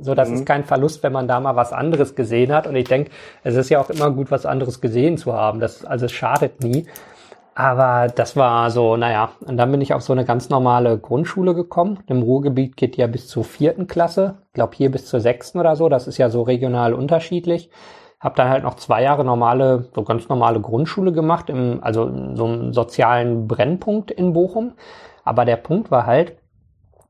so, 0.00 0.14
das 0.14 0.28
mhm. 0.28 0.36
ist 0.36 0.46
kein 0.46 0.64
Verlust, 0.64 1.02
wenn 1.02 1.12
man 1.12 1.28
da 1.28 1.40
mal 1.40 1.56
was 1.56 1.72
anderes 1.72 2.14
gesehen 2.14 2.52
hat. 2.52 2.66
Und 2.66 2.74
ich 2.74 2.88
denke, 2.88 3.10
es 3.44 3.54
ist 3.54 3.68
ja 3.68 3.80
auch 3.80 3.90
immer 3.90 4.10
gut, 4.10 4.30
was 4.30 4.46
anderes 4.46 4.80
gesehen 4.80 5.18
zu 5.18 5.34
haben. 5.34 5.60
Das, 5.60 5.84
also 5.84 6.06
es 6.06 6.12
schadet 6.12 6.62
nie. 6.62 6.86
Aber 7.54 8.06
das 8.06 8.36
war 8.36 8.70
so, 8.70 8.96
naja, 8.96 9.32
und 9.40 9.58
dann 9.58 9.70
bin 9.70 9.82
ich 9.82 9.92
auf 9.92 10.02
so 10.02 10.14
eine 10.14 10.24
ganz 10.24 10.48
normale 10.48 10.96
Grundschule 10.96 11.54
gekommen. 11.54 11.98
Im 12.06 12.22
Ruhrgebiet 12.22 12.76
geht 12.76 12.96
ja 12.96 13.06
bis 13.06 13.28
zur 13.28 13.44
vierten 13.44 13.86
Klasse. 13.86 14.38
Ich 14.46 14.52
glaube 14.54 14.74
hier 14.74 14.90
bis 14.90 15.04
zur 15.06 15.20
sechsten 15.20 15.58
oder 15.58 15.76
so. 15.76 15.90
Das 15.90 16.06
ist 16.06 16.16
ja 16.16 16.30
so 16.30 16.42
regional 16.42 16.94
unterschiedlich. 16.94 17.70
Hab 18.20 18.36
dann 18.36 18.50
halt 18.50 18.64
noch 18.64 18.74
zwei 18.74 19.02
Jahre 19.02 19.24
normale, 19.24 19.88
so 19.94 20.02
ganz 20.02 20.28
normale 20.28 20.60
Grundschule 20.60 21.12
gemacht, 21.12 21.48
im, 21.48 21.82
also 21.82 22.04
in 22.04 22.36
so 22.36 22.44
einem 22.44 22.72
sozialen 22.72 23.48
Brennpunkt 23.48 24.10
in 24.10 24.34
Bochum. 24.34 24.72
Aber 25.24 25.44
der 25.44 25.56
Punkt 25.56 25.90
war 25.90 26.06
halt, 26.06 26.36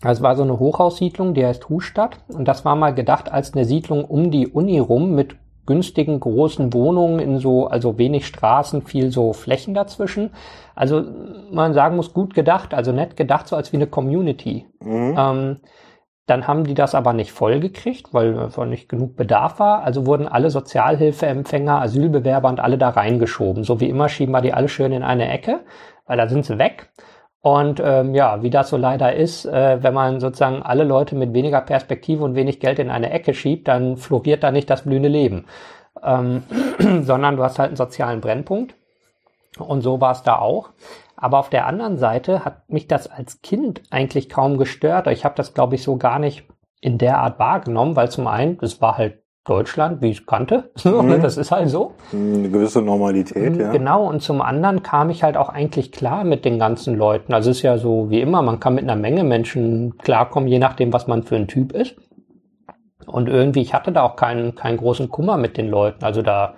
es 0.03 0.23
war 0.23 0.37
so 0.37 0.42
eine 0.42 0.59
Hochhaussiedlung, 0.59 1.35
die 1.35 1.44
heißt 1.44 1.68
Hustadt. 1.68 2.18
Und 2.29 2.46
das 2.46 2.64
war 2.64 2.77
mal 2.77 2.94
gedacht 2.94 3.31
als 3.31 3.55
eine 3.55 3.64
Siedlung 3.64 4.05
um 4.05 4.31
die 4.31 4.46
Uni 4.46 4.79
rum 4.79 5.14
mit 5.14 5.37
günstigen 5.66 6.18
großen 6.18 6.73
Wohnungen 6.73 7.20
in 7.20 7.38
so, 7.38 7.66
also 7.66 7.99
wenig 7.99 8.27
Straßen, 8.27 8.83
viel 8.83 9.11
so 9.11 9.33
Flächen 9.33 9.75
dazwischen. 9.75 10.31
Also 10.75 11.05
man 11.53 11.75
sagen 11.75 11.96
muss, 11.96 12.14
gut 12.14 12.35
gedacht, 12.35 12.73
also 12.73 12.92
nett 12.92 13.16
gedacht, 13.16 13.46
so 13.46 13.57
als 13.57 13.73
wie 13.73 13.77
eine 13.77 13.87
Community. 13.87 14.66
Mhm. 14.83 15.14
Ähm, 15.18 15.57
dann 16.31 16.47
haben 16.47 16.64
die 16.64 16.75
das 16.75 16.95
aber 16.95 17.12
nicht 17.12 17.33
voll 17.33 17.59
gekriegt, 17.59 18.14
weil 18.14 18.38
einfach 18.38 18.64
nicht 18.64 18.88
genug 18.88 19.16
Bedarf 19.16 19.59
war. 19.59 19.83
Also 19.83 20.07
wurden 20.07 20.29
alle 20.29 20.51
Sozialhilfeempfänger, 20.51 21.83
Asylbewerber 21.83 22.49
und 22.49 22.61
alle 22.61 22.79
da 22.79 22.90
reingeschoben. 22.90 23.64
So 23.64 23.81
wie 23.81 23.88
immer 23.88 24.09
schieben 24.09 24.33
wir 24.33 24.40
die 24.40 24.55
alle 24.55 24.69
schön 24.69 24.93
in 24.93 25.03
eine 25.03 25.29
Ecke, 25.29 25.61
weil 26.07 26.16
da 26.16 26.29
sind 26.29 26.47
sie 26.47 26.59
weg. 26.59 26.90
Und 27.43 27.83
ähm, 27.85 28.14
ja, 28.14 28.43
wie 28.43 28.51
das 28.51 28.69
so 28.69 28.77
leider 28.77 29.14
ist, 29.14 29.45
äh, 29.45 29.83
wenn 29.83 29.95
man 29.95 30.21
sozusagen 30.21 30.62
alle 30.62 30.85
Leute 30.85 31.16
mit 31.16 31.33
weniger 31.33 31.62
Perspektive 31.62 32.23
und 32.23 32.35
wenig 32.37 32.61
Geld 32.61 32.79
in 32.79 32.90
eine 32.90 33.11
Ecke 33.11 33.35
schiebt, 33.35 33.66
dann 33.66 33.97
floriert 33.97 34.43
da 34.43 34.53
nicht 34.53 34.71
das 34.71 34.83
blühende 34.83 35.09
Leben, 35.09 35.47
ähm, 36.05 36.45
sondern 37.03 37.37
du 37.37 37.43
hast 37.43 37.59
halt 37.59 37.71
einen 37.71 37.77
sozialen 37.77 38.21
Brennpunkt. 38.21 38.75
Und 39.59 39.81
so 39.81 40.01
war 40.01 40.12
es 40.12 40.23
da 40.23 40.38
auch. 40.38 40.71
Aber 41.21 41.39
auf 41.39 41.51
der 41.51 41.67
anderen 41.67 41.99
Seite 41.99 42.45
hat 42.45 42.69
mich 42.71 42.89
das 42.89 43.07
als 43.07 43.43
Kind 43.43 43.83
eigentlich 43.91 44.29
kaum 44.31 44.57
gestört. 44.57 45.07
Ich 45.09 45.25
habe 45.25 45.35
das, 45.37 45.55
glaube 45.55 45.75
ich, 45.75 45.83
so 45.83 45.97
gar 45.97 46.19
nicht 46.19 46.49
in 46.81 46.97
der 46.97 47.19
Art 47.19 47.39
wahrgenommen, 47.39 47.95
weil 47.95 48.11
zum 48.11 48.27
einen, 48.27 48.57
das 48.59 48.81
war 48.81 48.97
halt 48.97 49.23
Deutschland, 49.45 50.01
wie 50.01 50.11
ich 50.11 50.27
kannte. 50.27 50.71
Mhm. 50.85 51.21
Das 51.21 51.37
ist 51.37 51.51
halt 51.51 51.69
so. 51.69 51.93
Eine 52.13 52.49
gewisse 52.49 52.81
Normalität, 52.81 53.57
ja. 53.57 53.71
Genau, 53.71 54.07
und 54.07 54.23
zum 54.23 54.41
anderen 54.41 54.83
kam 54.83 55.11
ich 55.11 55.23
halt 55.23 55.37
auch 55.37 55.51
eigentlich 55.51 55.93
klar 55.93 56.25
mit 56.25 56.45
den 56.45 56.59
ganzen 56.59 56.97
Leuten. 56.97 57.35
Also 57.35 57.51
es 57.51 57.59
ist 57.59 57.63
ja 57.63 57.77
so 57.77 58.11
wie 58.11 58.21
immer, 58.21 58.43
man 58.43 58.61
kann 58.61 58.75
mit 58.75 58.85
einer 58.85 58.97
Menge 58.97 59.25
Menschen 59.25 59.99
klarkommen, 59.99 60.49
je 60.49 60.59
nachdem, 60.59 60.93
was 60.93 61.07
man 61.07 61.23
für 61.23 61.37
ein 61.37 61.49
Typ 61.49 61.73
ist. 61.73 61.97
Und 63.07 63.29
irgendwie, 63.29 63.61
ich 63.61 63.75
hatte 63.75 63.93
da 63.93 64.03
auch 64.03 64.17
keinen, 64.17 64.55
keinen 64.55 64.79
großen 64.79 65.11
Kummer 65.11 65.37
mit 65.37 65.57
den 65.57 65.69
Leuten. 65.69 66.05
Also 66.05 66.23
da 66.23 66.55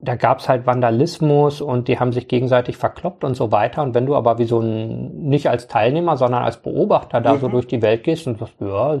da 0.00 0.14
gab's 0.14 0.48
halt 0.48 0.64
Vandalismus 0.66 1.60
und 1.60 1.88
die 1.88 1.98
haben 1.98 2.12
sich 2.12 2.28
gegenseitig 2.28 2.76
verkloppt 2.76 3.24
und 3.24 3.34
so 3.34 3.50
weiter. 3.50 3.82
Und 3.82 3.94
wenn 3.94 4.06
du 4.06 4.14
aber 4.14 4.38
wie 4.38 4.44
so 4.44 4.60
ein, 4.60 5.28
nicht 5.28 5.48
als 5.48 5.66
Teilnehmer, 5.66 6.16
sondern 6.16 6.44
als 6.44 6.58
Beobachter 6.58 7.20
da 7.20 7.34
mhm. 7.34 7.40
so 7.40 7.48
durch 7.48 7.66
die 7.66 7.82
Welt 7.82 8.04
gehst 8.04 8.26
und 8.28 8.38
sagst, 8.38 8.60
ja, 8.60 9.00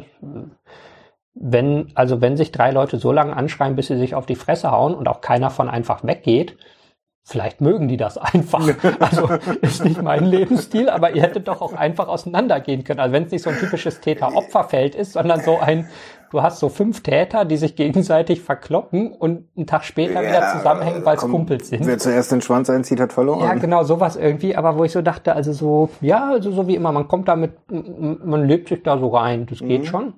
wenn, 1.34 1.92
also 1.94 2.20
wenn 2.20 2.36
sich 2.36 2.50
drei 2.50 2.72
Leute 2.72 2.98
so 2.98 3.12
lange 3.12 3.36
anschreien, 3.36 3.76
bis 3.76 3.86
sie 3.86 3.96
sich 3.96 4.16
auf 4.16 4.26
die 4.26 4.34
Fresse 4.34 4.72
hauen 4.72 4.94
und 4.94 5.06
auch 5.06 5.20
keiner 5.20 5.50
von 5.50 5.68
einfach 5.68 6.02
weggeht, 6.02 6.56
vielleicht 7.22 7.60
mögen 7.60 7.86
die 7.86 7.96
das 7.96 8.18
einfach. 8.18 8.68
Also 8.98 9.28
ist 9.62 9.84
nicht 9.84 10.02
mein 10.02 10.24
Lebensstil, 10.24 10.90
aber 10.90 11.12
ihr 11.12 11.22
hättet 11.22 11.46
doch 11.46 11.60
auch 11.60 11.74
einfach 11.74 12.08
auseinandergehen 12.08 12.82
können. 12.82 12.98
Also 12.98 13.12
wenn 13.12 13.22
es 13.22 13.30
nicht 13.30 13.42
so 13.42 13.50
ein 13.50 13.58
typisches 13.58 14.00
Täter-Opfer-Feld 14.00 14.96
ist, 14.96 15.12
sondern 15.12 15.42
so 15.42 15.58
ein, 15.60 15.88
du 16.30 16.42
hast 16.42 16.58
so 16.58 16.68
fünf 16.68 17.02
Täter, 17.02 17.44
die 17.44 17.56
sich 17.56 17.76
gegenseitig 17.76 18.40
verkloppen 18.40 19.12
und 19.12 19.48
einen 19.56 19.66
Tag 19.66 19.84
später 19.84 20.22
ja, 20.22 20.28
wieder 20.28 20.52
zusammenhängen, 20.56 21.04
weil 21.04 21.16
es 21.16 21.22
Kumpels 21.22 21.68
sind. 21.68 21.86
Wer 21.86 21.98
zuerst 21.98 22.32
den 22.32 22.40
Schwanz 22.40 22.70
einzieht, 22.70 23.00
hat 23.00 23.12
verloren. 23.12 23.40
Ja, 23.40 23.54
genau, 23.54 23.82
sowas 23.84 24.16
irgendwie, 24.16 24.56
aber 24.56 24.76
wo 24.78 24.84
ich 24.84 24.92
so 24.92 25.02
dachte, 25.02 25.34
also 25.34 25.52
so, 25.52 25.90
ja, 26.00 26.30
also 26.30 26.50
so 26.50 26.66
wie 26.68 26.74
immer, 26.74 26.92
man 26.92 27.08
kommt 27.08 27.28
damit, 27.28 27.52
man 27.70 28.46
lebt 28.46 28.68
sich 28.68 28.82
da 28.82 28.98
so 28.98 29.08
rein, 29.08 29.46
das 29.46 29.60
geht 29.60 29.82
mhm. 29.82 29.86
schon. 29.86 30.14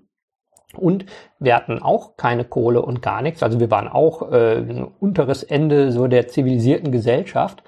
Und 0.77 1.07
wir 1.39 1.57
hatten 1.57 1.83
auch 1.83 2.17
keine 2.17 2.45
Kohle 2.45 2.83
und 2.83 3.03
gar 3.03 3.23
nichts. 3.23 3.43
Also 3.43 3.59
wir 3.59 3.71
waren 3.71 3.89
auch 3.89 4.31
äh, 4.31 4.59
ein 4.59 4.87
unteres 5.01 5.43
Ende 5.43 5.91
so 5.91 6.07
der 6.07 6.29
zivilisierten 6.29 6.93
Gesellschaft. 6.93 7.63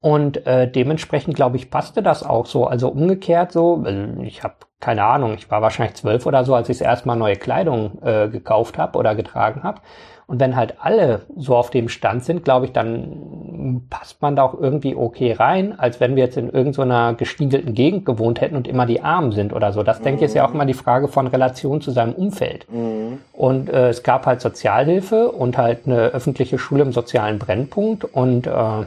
Und 0.00 0.46
äh, 0.46 0.70
dementsprechend, 0.70 1.34
glaube 1.34 1.56
ich, 1.56 1.70
passte 1.70 2.02
das 2.02 2.22
auch 2.22 2.46
so. 2.46 2.66
Also 2.66 2.88
umgekehrt 2.88 3.52
so, 3.52 3.84
ich 4.22 4.42
habe 4.42 4.54
keine 4.80 5.04
Ahnung, 5.04 5.34
ich 5.34 5.50
war 5.50 5.60
wahrscheinlich 5.60 5.96
zwölf 5.96 6.24
oder 6.24 6.44
so, 6.44 6.54
als 6.54 6.68
ich 6.70 6.78
das 6.78 6.86
erste 6.86 7.06
Mal 7.06 7.16
neue 7.16 7.36
Kleidung 7.36 7.98
äh, 8.02 8.28
gekauft 8.28 8.78
habe 8.78 8.98
oder 8.98 9.14
getragen 9.14 9.62
habe. 9.62 9.82
Und 10.26 10.40
wenn 10.40 10.54
halt 10.54 10.76
alle 10.80 11.22
so 11.36 11.56
auf 11.56 11.70
dem 11.70 11.88
Stand 11.88 12.24
sind, 12.24 12.44
glaube 12.44 12.66
ich, 12.66 12.72
dann 12.72 13.82
passt 13.90 14.22
man 14.22 14.36
da 14.36 14.44
auch 14.44 14.58
irgendwie 14.58 14.94
okay 14.94 15.32
rein, 15.32 15.76
als 15.76 15.98
wenn 15.98 16.14
wir 16.14 16.22
jetzt 16.22 16.36
in 16.36 16.48
irgendeiner 16.48 17.10
so 17.10 17.16
gestiegelten 17.16 17.74
Gegend 17.74 18.06
gewohnt 18.06 18.40
hätten 18.40 18.54
und 18.54 18.68
immer 18.68 18.86
die 18.86 19.02
Armen 19.02 19.32
sind 19.32 19.52
oder 19.52 19.72
so. 19.72 19.82
Das 19.82 19.98
mhm. 19.98 20.04
denke 20.04 20.20
ich 20.20 20.26
ist 20.26 20.34
ja 20.34 20.46
auch 20.46 20.54
immer 20.54 20.66
die 20.66 20.74
Frage 20.74 21.08
von 21.08 21.26
Relation 21.26 21.80
zu 21.80 21.90
seinem 21.90 22.12
Umfeld. 22.12 22.64
Mhm. 22.70 23.18
Und 23.32 23.68
äh, 23.70 23.88
es 23.88 24.04
gab 24.04 24.24
halt 24.24 24.40
Sozialhilfe 24.40 25.32
und 25.32 25.58
halt 25.58 25.80
eine 25.86 25.98
öffentliche 26.10 26.58
Schule 26.58 26.84
im 26.84 26.92
sozialen 26.92 27.40
Brennpunkt 27.40 28.04
und 28.04 28.46
äh, 28.46 28.84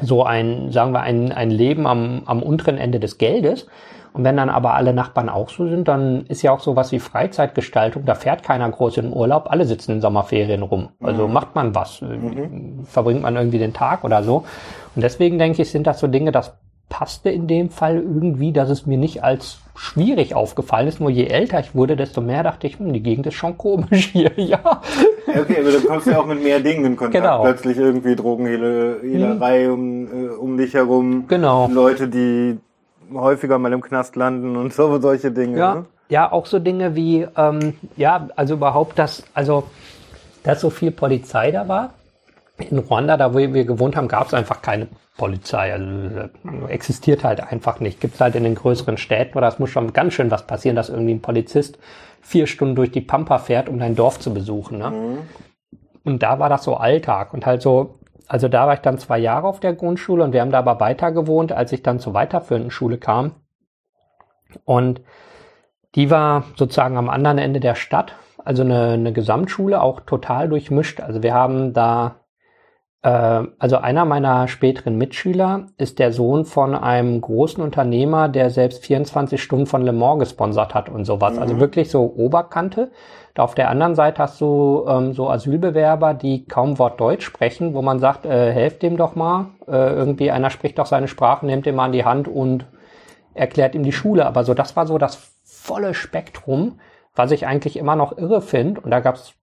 so 0.00 0.24
ein, 0.24 0.70
sagen 0.72 0.92
wir, 0.92 1.00
ein, 1.00 1.32
ein 1.32 1.50
Leben 1.50 1.86
am, 1.86 2.22
am 2.26 2.42
unteren 2.42 2.78
Ende 2.78 3.00
des 3.00 3.18
Geldes. 3.18 3.66
Und 4.12 4.24
wenn 4.24 4.36
dann 4.36 4.50
aber 4.50 4.74
alle 4.74 4.92
Nachbarn 4.94 5.28
auch 5.28 5.48
so 5.48 5.68
sind, 5.68 5.86
dann 5.86 6.24
ist 6.26 6.42
ja 6.42 6.50
auch 6.52 6.60
sowas 6.60 6.92
wie 6.92 6.98
Freizeitgestaltung. 6.98 8.04
Da 8.04 8.14
fährt 8.14 8.42
keiner 8.42 8.68
groß 8.68 8.96
in 8.96 9.06
den 9.06 9.16
Urlaub. 9.16 9.50
Alle 9.50 9.64
sitzen 9.64 9.92
in 9.92 10.00
Sommerferien 10.00 10.62
rum. 10.62 10.88
Also 11.00 11.28
mhm. 11.28 11.34
macht 11.34 11.54
man 11.54 11.74
was. 11.74 12.00
Mhm. 12.00 12.84
Verbringt 12.84 13.22
man 13.22 13.36
irgendwie 13.36 13.58
den 13.58 13.74
Tag 13.74 14.04
oder 14.04 14.22
so. 14.22 14.44
Und 14.96 15.02
deswegen 15.02 15.38
denke 15.38 15.62
ich, 15.62 15.70
sind 15.70 15.86
das 15.86 16.00
so 16.00 16.06
Dinge, 16.06 16.32
das 16.32 16.56
passte 16.88 17.30
in 17.30 17.46
dem 17.46 17.70
Fall 17.70 17.96
irgendwie, 17.96 18.52
dass 18.52 18.70
es 18.70 18.86
mir 18.86 18.98
nicht 18.98 19.22
als 19.22 19.58
schwierig 19.74 20.34
aufgefallen 20.34 20.88
ist. 20.88 21.00
Nur 21.00 21.10
je 21.10 21.26
älter 21.26 21.60
ich 21.60 21.74
wurde, 21.74 21.96
desto 21.96 22.20
mehr 22.20 22.42
dachte 22.42 22.66
ich, 22.66 22.78
hm, 22.78 22.92
die 22.92 23.02
Gegend 23.02 23.26
ist 23.26 23.34
schon 23.34 23.56
komisch 23.56 24.06
hier, 24.12 24.32
ja. 24.36 24.82
Okay, 25.26 25.58
aber 25.60 25.72
du 25.72 25.80
kommst 25.82 26.06
ja 26.06 26.18
auch 26.18 26.26
mit 26.26 26.42
mehr 26.42 26.60
Dingen 26.60 26.84
in 26.84 26.96
Kontakt. 26.96 27.22
Genau. 27.22 27.42
Plötzlich 27.42 27.76
irgendwie 27.76 28.16
Drogenhehlerei 28.16 29.64
hm. 29.64 29.72
um, 29.72 30.06
äh, 30.06 30.28
um 30.30 30.56
dich 30.56 30.74
herum. 30.74 31.26
Genau. 31.28 31.68
Leute, 31.68 32.08
die 32.08 32.58
häufiger 33.12 33.58
mal 33.58 33.72
im 33.72 33.80
Knast 33.80 34.16
landen 34.16 34.56
und 34.56 34.72
so 34.72 34.98
solche 35.00 35.30
Dinge. 35.30 35.58
Ja, 35.58 35.74
ne? 35.76 35.86
ja 36.08 36.32
auch 36.32 36.46
so 36.46 36.58
Dinge 36.58 36.94
wie, 36.94 37.26
ähm, 37.36 37.74
ja, 37.96 38.28
also 38.36 38.54
überhaupt, 38.54 38.98
dass, 38.98 39.22
also, 39.34 39.64
dass 40.42 40.60
so 40.60 40.70
viel 40.70 40.90
Polizei 40.90 41.50
da 41.50 41.68
war. 41.68 41.94
In 42.58 42.78
Ruanda, 42.78 43.16
da 43.16 43.32
wo 43.32 43.38
wir 43.38 43.64
gewohnt 43.64 43.96
haben, 43.96 44.08
gab 44.08 44.26
es 44.26 44.34
einfach 44.34 44.62
keine 44.62 44.88
Polizei. 45.16 45.72
Also 45.72 46.28
existiert 46.68 47.24
halt 47.24 47.40
einfach 47.40 47.80
nicht. 47.80 48.00
Gibt 48.00 48.14
es 48.14 48.20
halt 48.20 48.34
in 48.34 48.44
den 48.44 48.54
größeren 48.54 48.98
Städten, 48.98 49.38
oder 49.38 49.48
es 49.48 49.58
muss 49.58 49.70
schon 49.70 49.92
ganz 49.92 50.14
schön 50.14 50.30
was 50.30 50.46
passieren, 50.46 50.76
dass 50.76 50.88
irgendwie 50.88 51.14
ein 51.14 51.22
Polizist 51.22 51.78
vier 52.20 52.46
Stunden 52.46 52.74
durch 52.74 52.90
die 52.90 53.00
Pampa 53.00 53.38
fährt, 53.38 53.68
um 53.68 53.78
dein 53.78 53.94
Dorf 53.94 54.18
zu 54.18 54.34
besuchen. 54.34 54.78
Ne? 54.78 54.90
Mhm. 54.90 55.18
Und 56.04 56.22
da 56.22 56.38
war 56.38 56.48
das 56.48 56.64
so 56.64 56.76
Alltag 56.76 57.32
und 57.34 57.46
halt 57.46 57.62
so, 57.62 57.98
also 58.26 58.48
da 58.48 58.66
war 58.66 58.74
ich 58.74 58.80
dann 58.80 58.98
zwei 58.98 59.18
Jahre 59.18 59.46
auf 59.46 59.60
der 59.60 59.74
Grundschule 59.74 60.24
und 60.24 60.32
wir 60.32 60.40
haben 60.40 60.50
da 60.50 60.58
aber 60.58 60.80
weiter 60.80 61.12
gewohnt, 61.12 61.52
als 61.52 61.72
ich 61.72 61.82
dann 61.82 62.00
zur 62.00 62.14
weiterführenden 62.14 62.70
Schule 62.70 62.98
kam. 62.98 63.32
Und 64.64 65.00
die 65.94 66.10
war 66.10 66.44
sozusagen 66.56 66.96
am 66.96 67.08
anderen 67.08 67.38
Ende 67.38 67.60
der 67.60 67.74
Stadt, 67.74 68.14
also 68.44 68.62
eine, 68.62 68.92
eine 68.92 69.12
Gesamtschule, 69.12 69.80
auch 69.82 70.00
total 70.00 70.48
durchmischt. 70.48 71.00
Also 71.00 71.22
wir 71.22 71.34
haben 71.34 71.72
da, 71.72 72.06
äh, 72.06 72.18
also 73.00 73.76
einer 73.76 74.04
meiner 74.04 74.48
späteren 74.48 74.96
Mitschüler 74.96 75.66
ist 75.78 76.00
der 76.00 76.12
Sohn 76.12 76.44
von 76.44 76.74
einem 76.74 77.20
großen 77.20 77.62
Unternehmer, 77.62 78.28
der 78.28 78.50
selbst 78.50 78.84
24 78.84 79.40
Stunden 79.40 79.66
von 79.66 79.82
Le 79.82 79.92
Mans 79.92 80.18
gesponsert 80.18 80.74
hat 80.74 80.88
und 80.88 81.04
sowas. 81.04 81.38
Also 81.38 81.38
mhm. 81.38 81.42
Also 81.42 81.60
wirklich 81.60 81.90
so 81.90 82.12
Oberkante. 82.16 82.90
Auf 83.38 83.54
der 83.54 83.70
anderen 83.70 83.94
Seite 83.94 84.20
hast 84.20 84.40
du 84.40 84.84
ähm, 84.88 85.12
so 85.12 85.30
Asylbewerber, 85.30 86.12
die 86.12 86.44
kaum 86.46 86.76
Wort 86.80 87.00
Deutsch 87.00 87.24
sprechen, 87.24 87.72
wo 87.72 87.82
man 87.82 88.00
sagt, 88.00 88.26
äh, 88.26 88.52
helft 88.52 88.82
dem 88.82 88.96
doch 88.96 89.14
mal. 89.14 89.50
Äh, 89.68 89.94
irgendwie 89.94 90.32
einer 90.32 90.50
spricht 90.50 90.78
doch 90.80 90.86
seine 90.86 91.06
Sprache, 91.06 91.46
nimmt 91.46 91.64
ihm 91.68 91.76
mal 91.76 91.84
an 91.84 91.92
die 91.92 92.04
Hand 92.04 92.26
und 92.26 92.66
erklärt 93.34 93.76
ihm 93.76 93.84
die 93.84 93.92
Schule. 93.92 94.26
Aber 94.26 94.42
so, 94.42 94.54
das 94.54 94.74
war 94.74 94.88
so 94.88 94.98
das 94.98 95.34
volle 95.44 95.94
Spektrum, 95.94 96.80
was 97.14 97.30
ich 97.30 97.46
eigentlich 97.46 97.76
immer 97.76 97.94
noch 97.94 98.18
irre 98.18 98.42
finde. 98.42 98.80
Und 98.80 98.90
da 98.90 98.98
gab 98.98 99.14
es 99.14 99.34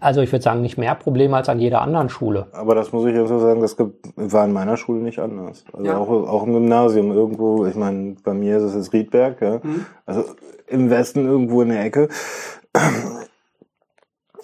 also 0.00 0.20
ich 0.20 0.30
würde 0.30 0.42
sagen, 0.42 0.60
nicht 0.60 0.78
mehr 0.78 0.94
Probleme 0.94 1.36
als 1.36 1.48
an 1.48 1.58
jeder 1.60 1.80
anderen 1.80 2.08
Schule. 2.08 2.48
Aber 2.52 2.74
das 2.74 2.92
muss 2.92 3.06
ich 3.06 3.14
ja 3.14 3.26
so 3.26 3.38
sagen, 3.38 3.60
das 3.60 3.76
war 4.16 4.44
in 4.44 4.52
meiner 4.52 4.76
Schule 4.76 5.00
nicht 5.00 5.18
anders. 5.18 5.64
Also 5.72 5.84
ja. 5.86 5.96
auch, 5.96 6.08
auch 6.08 6.44
im 6.44 6.52
Gymnasium 6.52 7.10
irgendwo, 7.10 7.66
ich 7.66 7.74
meine, 7.74 8.16
bei 8.22 8.34
mir 8.34 8.58
ist 8.58 8.64
es 8.64 8.74
jetzt 8.74 8.92
Riedberg, 8.92 9.40
ja. 9.40 9.60
Mhm. 9.62 9.86
Also 10.06 10.24
im 10.66 10.90
Westen 10.90 11.26
irgendwo 11.26 11.62
in 11.62 11.70
der 11.70 11.84
Ecke. 11.84 12.08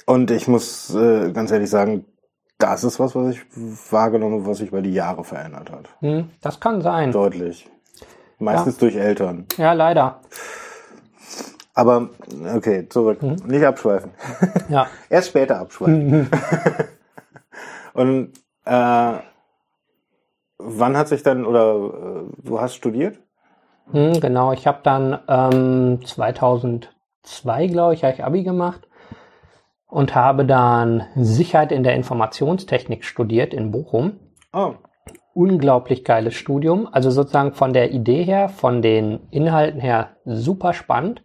Und 0.06 0.30
ich 0.30 0.48
muss 0.48 0.94
äh, 0.94 1.30
ganz 1.32 1.50
ehrlich 1.50 1.70
sagen, 1.70 2.04
das 2.58 2.84
ist 2.84 3.00
was, 3.00 3.14
was 3.14 3.34
ich 3.34 3.42
wahrgenommen 3.90 4.40
habe, 4.40 4.46
was 4.46 4.58
sich 4.58 4.68
über 4.68 4.82
die 4.82 4.92
Jahre 4.92 5.24
verändert 5.24 5.70
hat. 5.70 5.88
Hm, 6.00 6.30
das 6.40 6.60
kann 6.60 6.82
sein. 6.82 7.12
Deutlich. 7.12 7.68
Meistens 8.38 8.76
ja. 8.76 8.80
durch 8.80 8.96
Eltern. 8.96 9.46
Ja, 9.56 9.72
leider. 9.72 10.20
Aber 11.74 12.10
okay, 12.54 12.88
zurück. 12.88 13.22
Mhm. 13.22 13.36
Nicht 13.46 13.64
abschweifen. 13.64 14.12
Ja. 14.68 14.86
Erst 15.10 15.28
später 15.28 15.58
abschweifen. 15.58 16.20
Mhm. 16.20 16.28
Und 17.94 18.32
äh, 18.64 19.12
wann 20.58 20.96
hat 20.96 21.08
sich 21.08 21.22
dann 21.22 21.44
oder 21.44 21.74
äh, 21.74 22.42
du 22.42 22.60
hast 22.60 22.74
studiert? 22.74 23.18
Mhm, 23.92 24.20
genau, 24.20 24.52
ich 24.52 24.66
habe 24.66 24.80
dann 24.82 25.18
ähm, 25.28 26.00
2002, 26.04 27.66
glaube 27.68 27.94
ich, 27.94 28.04
habe 28.04 28.14
ich 28.14 28.24
Abi 28.24 28.42
gemacht 28.42 28.88
und 29.86 30.14
habe 30.14 30.44
dann 30.44 31.04
Sicherheit 31.14 31.70
in 31.70 31.84
der 31.84 31.94
Informationstechnik 31.94 33.04
studiert 33.04 33.54
in 33.54 33.70
Bochum. 33.70 34.18
Oh. 34.52 34.74
Unglaublich 35.34 36.04
geiles 36.04 36.34
Studium. 36.34 36.88
Also 36.90 37.10
sozusagen 37.10 37.52
von 37.52 37.72
der 37.72 37.92
Idee 37.92 38.22
her, 38.22 38.48
von 38.48 38.82
den 38.82 39.28
Inhalten 39.30 39.80
her 39.80 40.16
super 40.24 40.72
spannend 40.72 41.22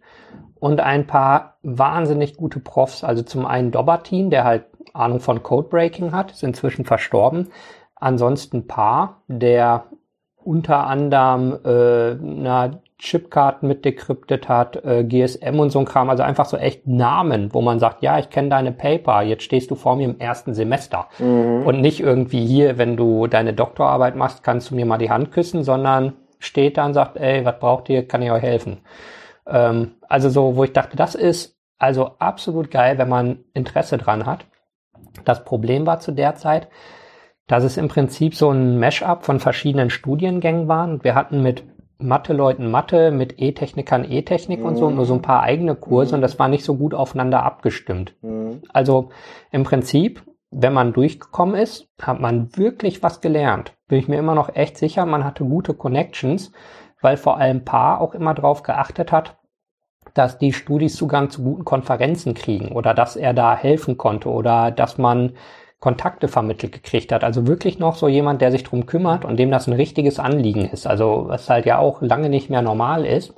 und 0.60 0.80
ein 0.80 1.06
paar 1.06 1.56
wahnsinnig 1.62 2.36
gute 2.36 2.60
Profs. 2.60 3.02
Also 3.02 3.22
zum 3.22 3.46
einen 3.46 3.70
Dobertin, 3.70 4.30
der 4.30 4.44
halt 4.44 4.64
Ahnung 4.92 5.20
von 5.20 5.42
Codebreaking 5.42 6.12
hat, 6.12 6.32
ist 6.32 6.42
inzwischen 6.42 6.84
verstorben. 6.84 7.48
Ansonsten 7.96 8.66
Paar, 8.66 9.22
der 9.28 9.84
unter 10.42 10.86
anderem 10.86 11.58
äh, 11.64 12.14
na, 12.14 12.80
Chipkarten 12.98 13.68
mit 13.68 13.84
dekryptet 13.84 14.48
hat, 14.48 14.84
äh, 14.84 15.04
GSM 15.04 15.58
und 15.58 15.70
so 15.70 15.78
ein 15.78 15.84
Kram, 15.84 16.10
also 16.10 16.22
einfach 16.22 16.44
so 16.44 16.56
echt 16.56 16.86
Namen, 16.86 17.52
wo 17.54 17.62
man 17.62 17.78
sagt, 17.78 18.02
ja, 18.02 18.18
ich 18.18 18.30
kenne 18.30 18.50
deine 18.50 18.72
Paper, 18.72 19.22
jetzt 19.22 19.42
stehst 19.42 19.70
du 19.70 19.74
vor 19.74 19.96
mir 19.96 20.04
im 20.04 20.18
ersten 20.18 20.54
Semester. 20.54 21.06
Mhm. 21.18 21.66
Und 21.66 21.80
nicht 21.80 22.00
irgendwie 22.00 22.44
hier, 22.44 22.78
wenn 22.78 22.96
du 22.96 23.26
deine 23.26 23.54
Doktorarbeit 23.54 24.16
machst, 24.16 24.42
kannst 24.42 24.70
du 24.70 24.74
mir 24.74 24.86
mal 24.86 24.98
die 24.98 25.10
Hand 25.10 25.32
küssen, 25.32 25.62
sondern 25.62 26.14
steht 26.38 26.76
da 26.76 26.86
und 26.86 26.94
sagt, 26.94 27.16
ey, 27.16 27.44
was 27.44 27.58
braucht 27.58 27.88
ihr, 27.88 28.06
kann 28.06 28.22
ich 28.22 28.30
euch 28.30 28.42
helfen? 28.42 28.78
Ähm, 29.46 29.92
also 30.08 30.28
so, 30.28 30.56
wo 30.56 30.64
ich 30.64 30.72
dachte, 30.72 30.96
das 30.96 31.14
ist 31.14 31.58
also 31.78 32.16
absolut 32.18 32.70
geil, 32.70 32.98
wenn 32.98 33.08
man 33.08 33.44
Interesse 33.54 33.98
dran 33.98 34.26
hat. 34.26 34.44
Das 35.24 35.44
Problem 35.44 35.86
war 35.86 36.00
zu 36.00 36.12
der 36.12 36.34
Zeit, 36.34 36.68
dass 37.46 37.64
es 37.64 37.76
im 37.76 37.88
Prinzip 37.88 38.34
so 38.34 38.50
ein 38.50 38.78
Mash-up 38.78 39.24
von 39.24 39.40
verschiedenen 39.40 39.90
Studiengängen 39.90 40.68
waren. 40.68 41.02
Wir 41.02 41.14
hatten 41.14 41.42
mit 41.42 41.64
Mathe-Leuten 41.98 42.70
Mathe, 42.70 43.10
mit 43.10 43.40
E-Technikern 43.40 44.10
E-Technik 44.10 44.60
mhm. 44.60 44.66
und 44.66 44.76
so, 44.76 44.90
nur 44.90 45.04
so 45.04 45.14
ein 45.14 45.22
paar 45.22 45.42
eigene 45.42 45.74
Kurse 45.74 46.12
mhm. 46.12 46.18
und 46.18 46.22
das 46.22 46.38
war 46.38 46.48
nicht 46.48 46.64
so 46.64 46.76
gut 46.76 46.94
aufeinander 46.94 47.42
abgestimmt. 47.42 48.14
Mhm. 48.22 48.62
Also 48.72 49.10
im 49.50 49.64
Prinzip, 49.64 50.22
wenn 50.50 50.72
man 50.72 50.92
durchgekommen 50.92 51.54
ist, 51.54 51.88
hat 52.00 52.20
man 52.20 52.56
wirklich 52.56 53.02
was 53.02 53.20
gelernt. 53.20 53.74
Bin 53.88 53.98
ich 53.98 54.08
mir 54.08 54.18
immer 54.18 54.34
noch 54.34 54.54
echt 54.54 54.78
sicher, 54.78 55.06
man 55.06 55.24
hatte 55.24 55.44
gute 55.44 55.74
Connections, 55.74 56.52
weil 57.00 57.16
vor 57.16 57.38
allem 57.38 57.64
Paar 57.64 58.00
auch 58.00 58.14
immer 58.14 58.34
drauf 58.34 58.62
geachtet 58.62 59.12
hat, 59.12 59.36
dass 60.14 60.38
die 60.38 60.52
Studis 60.52 60.96
Zugang 60.96 61.30
zu 61.30 61.42
guten 61.42 61.64
Konferenzen 61.64 62.34
kriegen 62.34 62.72
oder 62.72 62.94
dass 62.94 63.16
er 63.16 63.34
da 63.34 63.56
helfen 63.56 63.96
konnte 63.96 64.28
oder 64.28 64.70
dass 64.70 64.98
man 64.98 65.32
Kontakte 65.78 66.28
vermittelt 66.28 66.72
gekriegt 66.72 67.10
hat. 67.10 67.24
Also 67.24 67.46
wirklich 67.46 67.78
noch 67.78 67.96
so 67.96 68.06
jemand, 68.06 68.42
der 68.42 68.50
sich 68.50 68.64
drum 68.64 68.86
kümmert 68.86 69.24
und 69.24 69.38
dem 69.38 69.50
das 69.50 69.66
ein 69.66 69.72
richtiges 69.72 70.18
Anliegen 70.18 70.66
ist. 70.66 70.86
Also 70.86 71.24
was 71.28 71.48
halt 71.48 71.64
ja 71.64 71.78
auch 71.78 72.02
lange 72.02 72.28
nicht 72.28 72.50
mehr 72.50 72.62
normal 72.62 73.06
ist. 73.06 73.34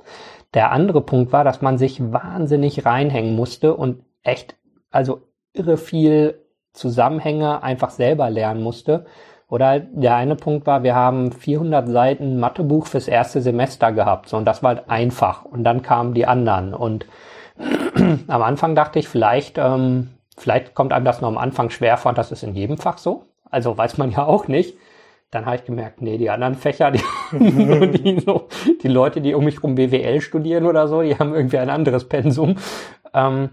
Der 0.53 0.71
andere 0.71 1.01
Punkt 1.01 1.31
war, 1.31 1.43
dass 1.43 1.61
man 1.61 1.77
sich 1.77 2.11
wahnsinnig 2.11 2.85
reinhängen 2.85 3.35
musste 3.35 3.75
und 3.75 4.03
echt, 4.23 4.55
also 4.91 5.21
irre 5.53 5.77
viel 5.77 6.43
Zusammenhänge 6.73 7.63
einfach 7.63 7.91
selber 7.91 8.29
lernen 8.29 8.61
musste 8.61 9.05
Oder 9.53 9.81
der 9.81 10.15
eine 10.15 10.35
Punkt 10.35 10.65
war, 10.65 10.81
wir 10.81 10.95
haben 10.95 11.31
400 11.31 11.87
Seiten 11.87 12.39
Mathebuch 12.39 12.87
fürs 12.87 13.07
erste 13.07 13.39
Semester 13.39 13.91
gehabt. 13.91 14.27
So, 14.27 14.37
und 14.37 14.45
das 14.45 14.63
war 14.63 14.69
halt 14.69 14.89
einfach. 14.89 15.45
Und 15.45 15.63
dann 15.63 15.83
kamen 15.83 16.15
die 16.15 16.25
anderen. 16.25 16.73
Und 16.73 17.05
am 18.27 18.41
Anfang 18.41 18.73
dachte 18.73 18.97
ich, 18.97 19.07
vielleicht, 19.07 19.59
ähm, 19.59 20.09
vielleicht 20.35 20.73
kommt 20.73 20.91
einem 20.91 21.05
das 21.05 21.21
nur 21.21 21.27
am 21.27 21.37
Anfang 21.37 21.69
schwer 21.69 21.97
vor. 21.97 22.09
Und 22.09 22.17
das 22.17 22.31
ist 22.31 22.41
in 22.41 22.55
jedem 22.55 22.79
Fach 22.79 22.97
so. 22.97 23.25
Also 23.47 23.77
weiß 23.77 23.99
man 23.99 24.09
ja 24.17 24.25
auch 24.25 24.47
nicht. 24.47 24.75
Dann 25.29 25.45
habe 25.45 25.57
ich 25.57 25.65
gemerkt, 25.65 26.01
nee, 26.01 26.17
die 26.17 26.31
anderen 26.31 26.55
Fächer, 26.55 26.89
die, 26.89 27.03
die, 27.31 28.19
so, 28.25 28.47
die 28.81 28.87
Leute, 28.87 29.21
die 29.21 29.35
um 29.35 29.45
mich 29.45 29.61
rum 29.61 29.75
BWL 29.75 30.19
studieren 30.21 30.65
oder 30.65 30.87
so, 30.87 31.03
die 31.03 31.19
haben 31.19 31.35
irgendwie 31.35 31.59
ein 31.59 31.69
anderes 31.69 32.09
Pensum. 32.09 32.55
Ähm, 33.13 33.51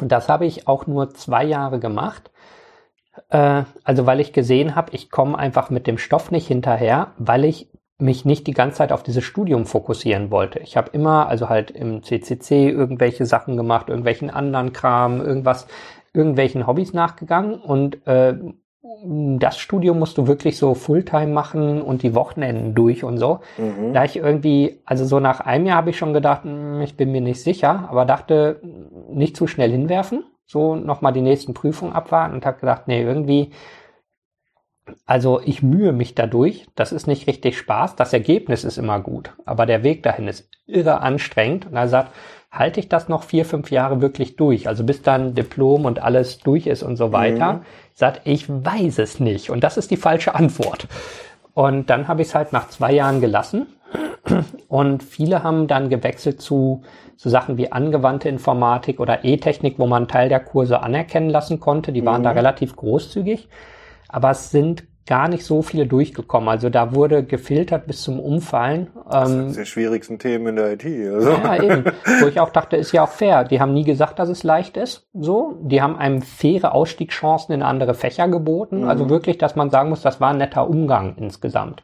und 0.00 0.10
das 0.10 0.28
habe 0.28 0.46
ich 0.46 0.66
auch 0.66 0.88
nur 0.88 1.10
zwei 1.10 1.44
Jahre 1.44 1.78
gemacht. 1.78 2.31
Äh, 3.28 3.64
also 3.84 4.06
weil 4.06 4.20
ich 4.20 4.32
gesehen 4.32 4.74
habe, 4.74 4.92
ich 4.92 5.10
komme 5.10 5.38
einfach 5.38 5.70
mit 5.70 5.86
dem 5.86 5.98
Stoff 5.98 6.30
nicht 6.30 6.46
hinterher, 6.46 7.12
weil 7.18 7.44
ich 7.44 7.68
mich 7.98 8.24
nicht 8.24 8.46
die 8.46 8.52
ganze 8.52 8.78
Zeit 8.78 8.92
auf 8.92 9.02
dieses 9.02 9.24
Studium 9.24 9.64
fokussieren 9.64 10.30
wollte. 10.30 10.58
Ich 10.58 10.76
habe 10.76 10.90
immer, 10.92 11.28
also 11.28 11.48
halt 11.48 11.70
im 11.70 12.02
CCC 12.02 12.68
irgendwelche 12.68 13.26
Sachen 13.26 13.56
gemacht, 13.56 13.88
irgendwelchen 13.88 14.28
anderen 14.28 14.72
Kram, 14.72 15.20
irgendwas, 15.20 15.66
irgendwelchen 16.12 16.66
Hobbys 16.66 16.92
nachgegangen 16.92 17.54
und 17.54 18.04
äh, 18.06 18.34
das 19.04 19.58
Studium 19.58 20.00
musst 20.00 20.18
du 20.18 20.26
wirklich 20.26 20.58
so 20.58 20.74
Fulltime 20.74 21.28
machen 21.28 21.80
und 21.80 22.02
die 22.02 22.14
Wochenenden 22.16 22.74
durch 22.74 23.04
und 23.04 23.18
so. 23.18 23.38
Mhm. 23.56 23.92
Da 23.92 24.04
ich 24.04 24.16
irgendwie, 24.16 24.80
also 24.84 25.04
so 25.04 25.20
nach 25.20 25.40
einem 25.40 25.66
Jahr 25.66 25.76
habe 25.76 25.90
ich 25.90 25.98
schon 25.98 26.12
gedacht, 26.12 26.42
hm, 26.42 26.80
ich 26.82 26.96
bin 26.96 27.12
mir 27.12 27.20
nicht 27.20 27.40
sicher, 27.40 27.88
aber 27.88 28.04
dachte, 28.04 28.60
nicht 29.08 29.36
zu 29.36 29.46
schnell 29.46 29.70
hinwerfen 29.70 30.24
so 30.52 30.76
nochmal 30.76 31.14
die 31.14 31.22
nächsten 31.22 31.54
Prüfungen 31.54 31.94
abwarten 31.94 32.34
und 32.34 32.44
habe 32.44 32.60
gedacht, 32.60 32.82
nee, 32.86 33.02
irgendwie, 33.02 33.50
also 35.06 35.40
ich 35.44 35.62
mühe 35.62 35.92
mich 35.92 36.14
dadurch, 36.14 36.66
das 36.74 36.92
ist 36.92 37.06
nicht 37.06 37.26
richtig 37.26 37.56
Spaß, 37.56 37.96
das 37.96 38.12
Ergebnis 38.12 38.62
ist 38.62 38.76
immer 38.76 39.00
gut, 39.00 39.32
aber 39.46 39.64
der 39.64 39.82
Weg 39.82 40.02
dahin 40.02 40.28
ist 40.28 40.50
irre 40.66 41.00
anstrengend. 41.00 41.66
Und 41.66 41.76
er 41.76 41.88
sagt, 41.88 42.12
halte 42.50 42.80
ich 42.80 42.90
das 42.90 43.08
noch 43.08 43.22
vier, 43.22 43.46
fünf 43.46 43.70
Jahre 43.70 44.02
wirklich 44.02 44.36
durch, 44.36 44.68
also 44.68 44.84
bis 44.84 45.00
dann 45.00 45.34
Diplom 45.34 45.86
und 45.86 46.02
alles 46.02 46.38
durch 46.38 46.66
ist 46.66 46.82
und 46.82 46.96
so 46.96 47.12
weiter, 47.12 47.54
mhm. 47.54 47.60
sagt, 47.94 48.20
ich 48.24 48.48
weiß 48.48 48.98
es 48.98 49.20
nicht. 49.20 49.48
Und 49.48 49.64
das 49.64 49.78
ist 49.78 49.90
die 49.90 49.96
falsche 49.96 50.34
Antwort. 50.34 50.86
Und 51.54 51.88
dann 51.88 52.08
habe 52.08 52.20
ich 52.20 52.28
es 52.28 52.34
halt 52.34 52.52
nach 52.52 52.68
zwei 52.68 52.92
Jahren 52.92 53.22
gelassen 53.22 53.66
und 54.68 55.02
viele 55.02 55.42
haben 55.42 55.66
dann 55.66 55.88
gewechselt 55.88 56.40
zu 56.40 56.82
so 57.16 57.30
Sachen 57.30 57.56
wie 57.56 57.70
angewandte 57.70 58.28
Informatik 58.28 58.98
oder 58.98 59.24
E-Technik, 59.24 59.78
wo 59.78 59.86
man 59.86 60.08
Teil 60.08 60.28
der 60.28 60.40
Kurse 60.40 60.82
anerkennen 60.82 61.30
lassen 61.30 61.60
konnte. 61.60 61.92
Die 61.92 62.04
waren 62.04 62.22
mhm. 62.22 62.24
da 62.24 62.30
relativ 62.32 62.74
großzügig. 62.76 63.48
Aber 64.08 64.30
es 64.30 64.50
sind 64.50 64.84
gar 65.06 65.28
nicht 65.28 65.44
so 65.44 65.62
viele 65.62 65.86
durchgekommen. 65.86 66.48
Also 66.48 66.68
da 66.68 66.94
wurde 66.94 67.24
gefiltert 67.24 67.86
bis 67.86 68.02
zum 68.02 68.20
Umfallen. 68.20 68.88
Das 69.10 69.28
sind 69.28 69.48
ähm, 69.48 69.52
die 69.52 69.66
schwierigsten 69.66 70.18
Themen 70.18 70.48
in 70.48 70.56
der 70.56 70.72
IT. 70.72 70.84
Also. 70.84 71.30
Ja, 71.30 71.62
eben. 71.62 71.84
Wo 72.20 72.26
ich 72.26 72.38
auch 72.38 72.50
dachte, 72.50 72.76
ist 72.76 72.92
ja 72.92 73.04
auch 73.04 73.08
fair. 73.08 73.44
Die 73.44 73.60
haben 73.60 73.72
nie 73.72 73.84
gesagt, 73.84 74.18
dass 74.18 74.28
es 74.28 74.44
leicht 74.44 74.76
ist. 74.76 75.08
So, 75.12 75.58
die 75.62 75.82
haben 75.82 75.96
einem 75.96 76.22
faire 76.22 76.74
Ausstiegschancen 76.74 77.54
in 77.54 77.62
andere 77.62 77.94
Fächer 77.94 78.28
geboten. 78.28 78.82
Mhm. 78.82 78.88
Also 78.88 79.10
wirklich, 79.10 79.38
dass 79.38 79.56
man 79.56 79.70
sagen 79.70 79.88
muss, 79.88 80.02
das 80.02 80.20
war 80.20 80.30
ein 80.30 80.38
netter 80.38 80.68
Umgang 80.68 81.16
insgesamt. 81.18 81.82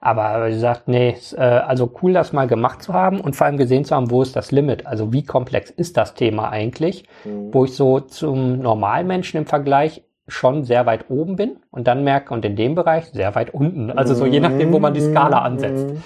Aber 0.00 0.46
wie 0.46 0.52
gesagt, 0.52 0.86
nee, 0.86 1.16
äh, 1.36 1.40
also 1.40 1.90
cool, 2.02 2.12
das 2.12 2.32
mal 2.32 2.46
gemacht 2.46 2.82
zu 2.82 2.94
haben 2.94 3.20
und 3.20 3.34
vor 3.34 3.46
allem 3.46 3.56
gesehen 3.56 3.84
zu 3.84 3.94
haben, 3.94 4.10
wo 4.10 4.22
ist 4.22 4.36
das 4.36 4.52
Limit? 4.52 4.86
Also 4.86 5.12
wie 5.12 5.24
komplex 5.24 5.70
ist 5.70 5.96
das 5.96 6.14
Thema 6.14 6.50
eigentlich? 6.50 7.04
Mhm. 7.24 7.52
Wo 7.52 7.64
ich 7.64 7.74
so 7.74 8.00
zum 8.00 8.60
Normalmenschen 8.60 9.38
im 9.38 9.46
Vergleich 9.46 10.04
schon 10.28 10.62
sehr 10.62 10.86
weit 10.86 11.10
oben 11.10 11.36
bin 11.36 11.56
und 11.70 11.88
dann 11.88 12.04
merke, 12.04 12.34
und 12.34 12.44
in 12.44 12.54
dem 12.54 12.74
Bereich 12.74 13.06
sehr 13.06 13.34
weit 13.34 13.54
unten. 13.54 13.90
Also 13.90 14.14
so 14.14 14.26
je 14.26 14.40
nachdem, 14.40 14.72
wo 14.72 14.78
man 14.78 14.94
die 14.94 15.00
Skala 15.00 15.40
ansetzt. 15.40 15.88
Mhm. 15.88 16.02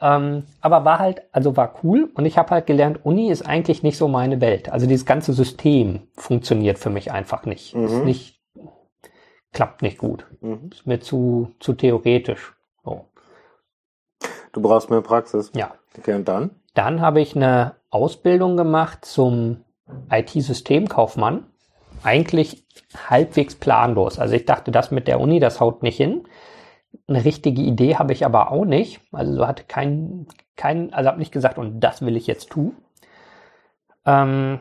Ähm, 0.00 0.44
aber 0.60 0.84
war 0.84 0.98
halt, 0.98 1.22
also 1.32 1.56
war 1.56 1.74
cool 1.82 2.10
und 2.14 2.24
ich 2.24 2.38
habe 2.38 2.50
halt 2.50 2.66
gelernt, 2.66 3.00
Uni 3.04 3.30
ist 3.30 3.42
eigentlich 3.42 3.82
nicht 3.82 3.98
so 3.98 4.08
meine 4.08 4.40
Welt. 4.40 4.72
Also 4.72 4.86
dieses 4.86 5.04
ganze 5.04 5.32
System 5.32 6.02
funktioniert 6.16 6.78
für 6.78 6.90
mich 6.90 7.12
einfach 7.12 7.44
nicht. 7.44 7.74
Mhm. 7.74 7.84
Ist 7.84 8.04
nicht, 8.04 8.40
klappt 9.52 9.82
nicht 9.82 9.98
gut. 9.98 10.26
Mhm. 10.40 10.70
Ist 10.72 10.86
mir 10.86 11.00
zu, 11.00 11.50
zu 11.58 11.74
theoretisch. 11.74 12.54
Du 14.52 14.60
brauchst 14.60 14.90
mehr 14.90 15.00
Praxis. 15.00 15.50
Ja. 15.54 15.72
Okay, 15.98 16.14
und 16.14 16.28
dann? 16.28 16.50
Dann 16.74 17.00
habe 17.00 17.20
ich 17.20 17.34
eine 17.34 17.74
Ausbildung 17.90 18.56
gemacht 18.56 19.04
zum 19.04 19.64
IT-Systemkaufmann. 20.10 21.46
Eigentlich 22.02 22.64
halbwegs 23.08 23.54
planlos. 23.54 24.18
Also 24.18 24.34
ich 24.34 24.46
dachte, 24.46 24.70
das 24.70 24.90
mit 24.90 25.08
der 25.08 25.20
Uni, 25.20 25.40
das 25.40 25.60
haut 25.60 25.82
nicht 25.82 25.96
hin. 25.96 26.24
Eine 27.06 27.24
richtige 27.24 27.60
Idee 27.60 27.96
habe 27.96 28.12
ich 28.12 28.24
aber 28.24 28.50
auch 28.50 28.64
nicht. 28.64 29.00
Also 29.12 29.34
so 29.34 29.46
hatte 29.46 29.64
kein, 29.64 30.26
kein, 30.56 30.92
also 30.94 31.08
habe 31.08 31.18
nicht 31.18 31.32
gesagt, 31.32 31.58
und 31.58 31.80
das 31.80 32.02
will 32.02 32.16
ich 32.16 32.26
jetzt 32.26 32.50
tun. 32.50 32.76
Ähm, 34.06 34.60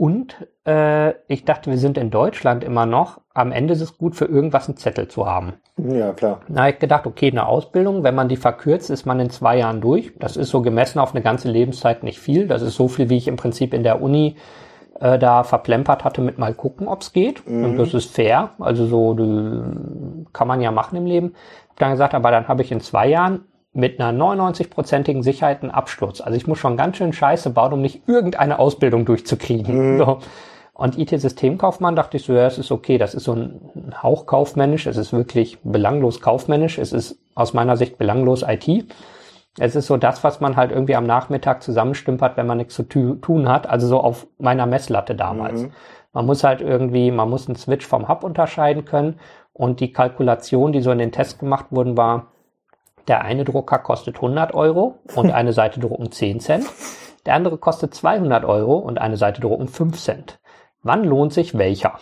und 0.00 0.48
äh, 0.66 1.10
ich 1.28 1.44
dachte, 1.44 1.68
wir 1.70 1.76
sind 1.76 1.98
in 1.98 2.10
Deutschland 2.10 2.64
immer 2.64 2.86
noch. 2.86 3.20
Am 3.34 3.52
Ende 3.52 3.74
ist 3.74 3.82
es 3.82 3.98
gut, 3.98 4.16
für 4.16 4.24
irgendwas 4.24 4.66
einen 4.66 4.78
Zettel 4.78 5.08
zu 5.08 5.26
haben. 5.26 5.56
Ja, 5.76 6.14
klar. 6.14 6.40
Habe 6.56 6.70
ich 6.70 6.78
gedacht, 6.78 7.06
okay, 7.06 7.30
eine 7.30 7.44
Ausbildung, 7.44 8.02
wenn 8.02 8.14
man 8.14 8.30
die 8.30 8.38
verkürzt, 8.38 8.88
ist 8.88 9.04
man 9.04 9.20
in 9.20 9.28
zwei 9.28 9.58
Jahren 9.58 9.82
durch. 9.82 10.14
Das 10.18 10.38
ist 10.38 10.48
so 10.48 10.62
gemessen 10.62 11.00
auf 11.00 11.14
eine 11.14 11.22
ganze 11.22 11.50
Lebenszeit 11.50 12.02
nicht 12.02 12.18
viel. 12.18 12.48
Das 12.48 12.62
ist 12.62 12.76
so 12.76 12.88
viel, 12.88 13.10
wie 13.10 13.18
ich 13.18 13.28
im 13.28 13.36
Prinzip 13.36 13.74
in 13.74 13.82
der 13.82 14.00
Uni 14.00 14.36
äh, 15.00 15.18
da 15.18 15.42
verplempert 15.42 16.02
hatte 16.02 16.22
mit 16.22 16.38
mal 16.38 16.54
gucken, 16.54 16.88
ob's 16.88 17.12
geht. 17.12 17.46
Mhm. 17.46 17.64
Und 17.66 17.76
das 17.76 17.92
ist 17.92 18.10
fair. 18.10 18.52
Also 18.58 18.86
so 18.86 19.14
kann 20.32 20.48
man 20.48 20.62
ja 20.62 20.70
machen 20.70 20.96
im 20.96 21.04
Leben. 21.04 21.34
Hab 21.68 21.76
dann 21.76 21.90
gesagt, 21.90 22.14
aber 22.14 22.30
dann 22.30 22.48
habe 22.48 22.62
ich 22.62 22.72
in 22.72 22.80
zwei 22.80 23.06
Jahren 23.06 23.44
mit 23.72 24.00
einer 24.00 24.18
99-prozentigen 24.24 25.22
Sicherheit 25.22 25.62
einen 25.62 25.70
Absturz. 25.70 26.20
Also 26.20 26.36
ich 26.36 26.46
muss 26.46 26.58
schon 26.58 26.76
ganz 26.76 26.96
schön 26.96 27.12
Scheiße 27.12 27.50
bauen, 27.50 27.72
um 27.72 27.80
nicht 27.80 28.08
irgendeine 28.08 28.58
Ausbildung 28.58 29.04
durchzukriegen. 29.04 29.94
Mhm. 29.94 29.98
So. 29.98 30.18
Und 30.72 30.98
IT-Systemkaufmann 30.98 31.94
dachte 31.94 32.16
ich 32.16 32.24
so, 32.24 32.32
ja, 32.32 32.46
es 32.46 32.58
ist 32.58 32.72
okay, 32.72 32.96
das 32.96 33.14
ist 33.14 33.24
so 33.24 33.34
ein 33.34 33.92
Hauch 34.02 34.26
kaufmännisch, 34.26 34.86
es 34.86 34.96
ist 34.96 35.12
wirklich 35.12 35.58
belanglos 35.62 36.20
kaufmännisch, 36.20 36.78
es 36.78 36.92
ist 36.92 37.18
aus 37.34 37.52
meiner 37.52 37.76
Sicht 37.76 37.98
belanglos 37.98 38.42
IT. 38.46 38.86
Es 39.58 39.76
ist 39.76 39.88
so 39.88 39.98
das, 39.98 40.24
was 40.24 40.40
man 40.40 40.56
halt 40.56 40.70
irgendwie 40.70 40.96
am 40.96 41.04
Nachmittag 41.04 41.62
zusammenstümpert, 41.62 42.36
wenn 42.36 42.46
man 42.46 42.56
nichts 42.56 42.74
zu 42.74 42.84
tun 42.84 43.48
hat, 43.48 43.68
also 43.68 43.86
so 43.88 44.00
auf 44.00 44.26
meiner 44.38 44.64
Messlatte 44.64 45.14
damals. 45.14 45.64
Mhm. 45.64 45.72
Man 46.12 46.26
muss 46.26 46.44
halt 46.44 46.60
irgendwie, 46.60 47.10
man 47.10 47.28
muss 47.28 47.46
einen 47.46 47.56
Switch 47.56 47.86
vom 47.86 48.08
Hub 48.08 48.24
unterscheiden 48.24 48.84
können 48.84 49.20
und 49.52 49.80
die 49.80 49.92
Kalkulation, 49.92 50.72
die 50.72 50.80
so 50.80 50.90
in 50.92 50.98
den 50.98 51.12
Tests 51.12 51.38
gemacht 51.38 51.66
wurden, 51.70 51.96
war, 51.96 52.28
der 53.08 53.22
eine 53.22 53.44
Drucker 53.44 53.78
kostet 53.78 54.16
100 54.16 54.54
Euro 54.54 54.98
und 55.14 55.30
eine 55.30 55.52
Seite 55.52 55.80
drucken 55.80 56.10
10 56.10 56.40
Cent. 56.40 56.66
Der 57.26 57.34
andere 57.34 57.58
kostet 57.58 57.94
200 57.94 58.44
Euro 58.44 58.78
und 58.78 58.98
eine 58.98 59.16
Seite 59.16 59.40
drucken 59.40 59.68
5 59.68 59.98
Cent. 59.98 60.38
Wann 60.82 61.04
lohnt 61.04 61.32
sich 61.32 61.58
welcher? 61.58 61.98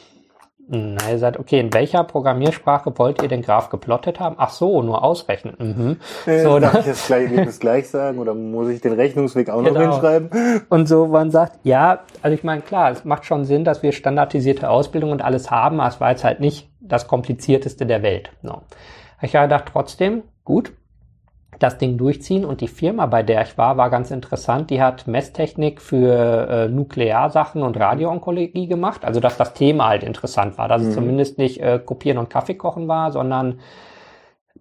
Na, 0.70 1.10
ihr 1.10 1.18
sagt, 1.18 1.38
okay, 1.38 1.60
in 1.60 1.72
welcher 1.72 2.04
Programmiersprache 2.04 2.92
wollt 2.98 3.22
ihr 3.22 3.28
den 3.28 3.40
Graph 3.40 3.70
geplottet 3.70 4.20
haben? 4.20 4.34
Ach 4.38 4.50
so, 4.50 4.82
nur 4.82 5.02
ausrechnen. 5.02 5.54
Mhm. 5.58 5.96
Äh, 6.30 6.42
so, 6.42 6.58
darf 6.58 6.80
ich 6.80 6.86
jetzt 6.86 7.06
gleich, 7.06 7.34
das 7.34 7.58
gleich 7.58 7.88
sagen 7.88 8.18
oder 8.18 8.34
muss 8.34 8.68
ich 8.68 8.82
den 8.82 8.92
Rechnungsweg 8.92 9.48
auch 9.48 9.64
genau. 9.64 9.80
noch 9.80 9.92
hinschreiben? 9.92 10.30
Und 10.68 10.86
so, 10.86 11.06
man 11.06 11.30
sagt, 11.30 11.60
ja, 11.62 12.00
also 12.20 12.34
ich 12.34 12.44
meine, 12.44 12.60
klar, 12.60 12.90
es 12.90 13.06
macht 13.06 13.24
schon 13.24 13.46
Sinn, 13.46 13.64
dass 13.64 13.82
wir 13.82 13.92
standardisierte 13.92 14.68
Ausbildung 14.68 15.10
und 15.10 15.22
alles 15.22 15.50
haben, 15.50 15.80
aber 15.80 15.88
es 15.88 16.00
war 16.02 16.10
jetzt 16.10 16.24
halt 16.24 16.40
nicht 16.40 16.68
das 16.80 17.08
komplizierteste 17.08 17.86
der 17.86 18.02
Welt. 18.02 18.30
No. 18.42 18.60
Ich 19.22 19.34
habe 19.34 19.48
gedacht, 19.48 19.70
trotzdem, 19.72 20.22
gut, 20.44 20.72
das 21.58 21.78
Ding 21.78 21.98
durchziehen. 21.98 22.44
Und 22.44 22.60
die 22.60 22.68
Firma, 22.68 23.06
bei 23.06 23.22
der 23.22 23.42
ich 23.42 23.58
war, 23.58 23.76
war 23.76 23.90
ganz 23.90 24.10
interessant. 24.10 24.70
Die 24.70 24.82
hat 24.82 25.06
Messtechnik 25.06 25.80
für 25.80 26.48
äh, 26.48 26.68
Nuklearsachen 26.68 27.62
und 27.62 27.78
Radioonkologie 27.78 28.66
gemacht. 28.66 29.04
Also 29.04 29.20
dass 29.20 29.36
das 29.36 29.54
Thema 29.54 29.88
halt 29.88 30.02
interessant 30.02 30.58
war, 30.58 30.68
dass 30.68 30.82
mhm. 30.82 30.88
es 30.88 30.94
zumindest 30.94 31.38
nicht 31.38 31.60
äh, 31.60 31.80
Kopieren 31.84 32.18
und 32.18 32.30
Kaffee 32.30 32.54
kochen 32.54 32.88
war, 32.88 33.12
sondern 33.12 33.60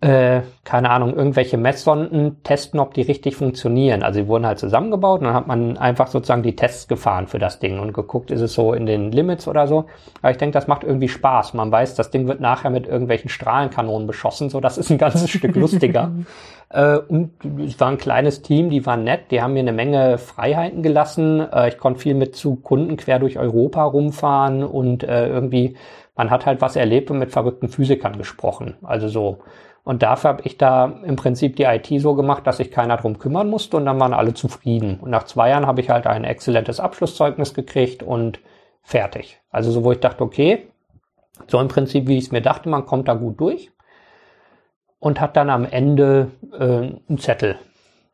äh, 0.01 0.41
keine 0.63 0.91
Ahnung, 0.91 1.15
irgendwelche 1.15 1.57
Messsonden 1.57 2.43
testen, 2.43 2.79
ob 2.79 2.93
die 2.93 3.01
richtig 3.01 3.35
funktionieren. 3.35 4.03
Also 4.03 4.19
die 4.19 4.27
wurden 4.27 4.45
halt 4.45 4.59
zusammengebaut 4.59 5.21
und 5.21 5.25
dann 5.25 5.33
hat 5.33 5.47
man 5.47 5.77
einfach 5.77 6.07
sozusagen 6.07 6.43
die 6.43 6.55
Tests 6.55 6.87
gefahren 6.87 7.27
für 7.27 7.39
das 7.39 7.59
Ding 7.59 7.79
und 7.79 7.93
geguckt, 7.93 8.29
ist 8.29 8.41
es 8.41 8.53
so 8.53 8.73
in 8.73 8.85
den 8.85 9.11
Limits 9.11 9.47
oder 9.47 9.65
so. 9.65 9.85
Aber 10.21 10.31
ich 10.31 10.37
denke, 10.37 10.53
das 10.53 10.67
macht 10.67 10.83
irgendwie 10.83 11.07
Spaß. 11.07 11.55
Man 11.55 11.71
weiß, 11.71 11.95
das 11.95 12.11
Ding 12.11 12.27
wird 12.27 12.39
nachher 12.41 12.69
mit 12.69 12.85
irgendwelchen 12.85 13.29
Strahlenkanonen 13.29 14.05
beschossen, 14.05 14.49
so 14.49 14.59
das 14.59 14.77
ist 14.77 14.91
ein 14.91 14.99
ganzes 14.99 15.29
Stück 15.29 15.55
lustiger. 15.57 16.11
Äh, 16.69 16.97
und 16.97 17.31
es 17.65 17.79
war 17.79 17.89
ein 17.89 17.97
kleines 17.97 18.43
Team, 18.43 18.69
die 18.69 18.85
waren 18.85 19.03
nett, 19.03 19.31
die 19.31 19.41
haben 19.41 19.53
mir 19.53 19.59
eine 19.59 19.73
Menge 19.73 20.19
Freiheiten 20.19 20.83
gelassen. 20.83 21.39
Äh, 21.51 21.69
ich 21.69 21.77
konnte 21.79 22.01
viel 22.01 22.13
mit 22.13 22.35
zu 22.35 22.57
Kunden 22.57 22.97
quer 22.97 23.17
durch 23.17 23.39
Europa 23.39 23.83
rumfahren 23.83 24.63
und 24.63 25.03
äh, 25.03 25.27
irgendwie, 25.27 25.75
man 26.15 26.29
hat 26.29 26.45
halt 26.45 26.61
was 26.61 26.75
erlebt 26.75 27.09
und 27.09 27.17
mit 27.17 27.31
verrückten 27.31 27.69
Physikern 27.69 28.17
gesprochen. 28.17 28.75
Also 28.83 29.07
so. 29.07 29.39
Und 29.87 30.03
dafür 30.03 30.31
habe 30.31 30.41
ich 30.43 30.57
da 30.57 30.99
im 31.05 31.15
Prinzip 31.15 31.55
die 31.55 31.63
IT 31.63 31.87
so 32.01 32.13
gemacht, 32.13 32.45
dass 32.45 32.57
sich 32.57 32.71
keiner 32.71 32.97
drum 32.97 33.19
kümmern 33.19 33.49
musste 33.49 33.77
und 33.77 33.85
dann 33.85 33.97
waren 34.01 34.13
alle 34.13 34.33
zufrieden. 34.33 34.99
Und 34.99 35.11
nach 35.11 35.23
zwei 35.23 35.47
Jahren 35.47 35.65
habe 35.65 35.79
ich 35.79 35.89
halt 35.89 36.07
ein 36.07 36.25
exzellentes 36.25 36.81
Abschlusszeugnis 36.81 37.53
gekriegt 37.53 38.03
und 38.03 38.41
fertig. 38.83 39.39
Also 39.49 39.71
so, 39.71 39.85
wo 39.85 39.93
ich 39.93 40.01
dachte, 40.01 40.25
okay, 40.25 40.67
so 41.47 41.57
im 41.61 41.69
Prinzip, 41.69 42.05
wie 42.09 42.17
ich 42.17 42.25
es 42.25 42.31
mir 42.33 42.41
dachte, 42.41 42.67
man 42.67 42.85
kommt 42.85 43.07
da 43.07 43.13
gut 43.13 43.39
durch. 43.39 43.71
und 44.99 45.21
hat 45.21 45.37
dann 45.37 45.49
am 45.49 45.63
Ende 45.63 46.31
äh, 46.51 46.65
einen 47.07 47.17
Zettel 47.17 47.57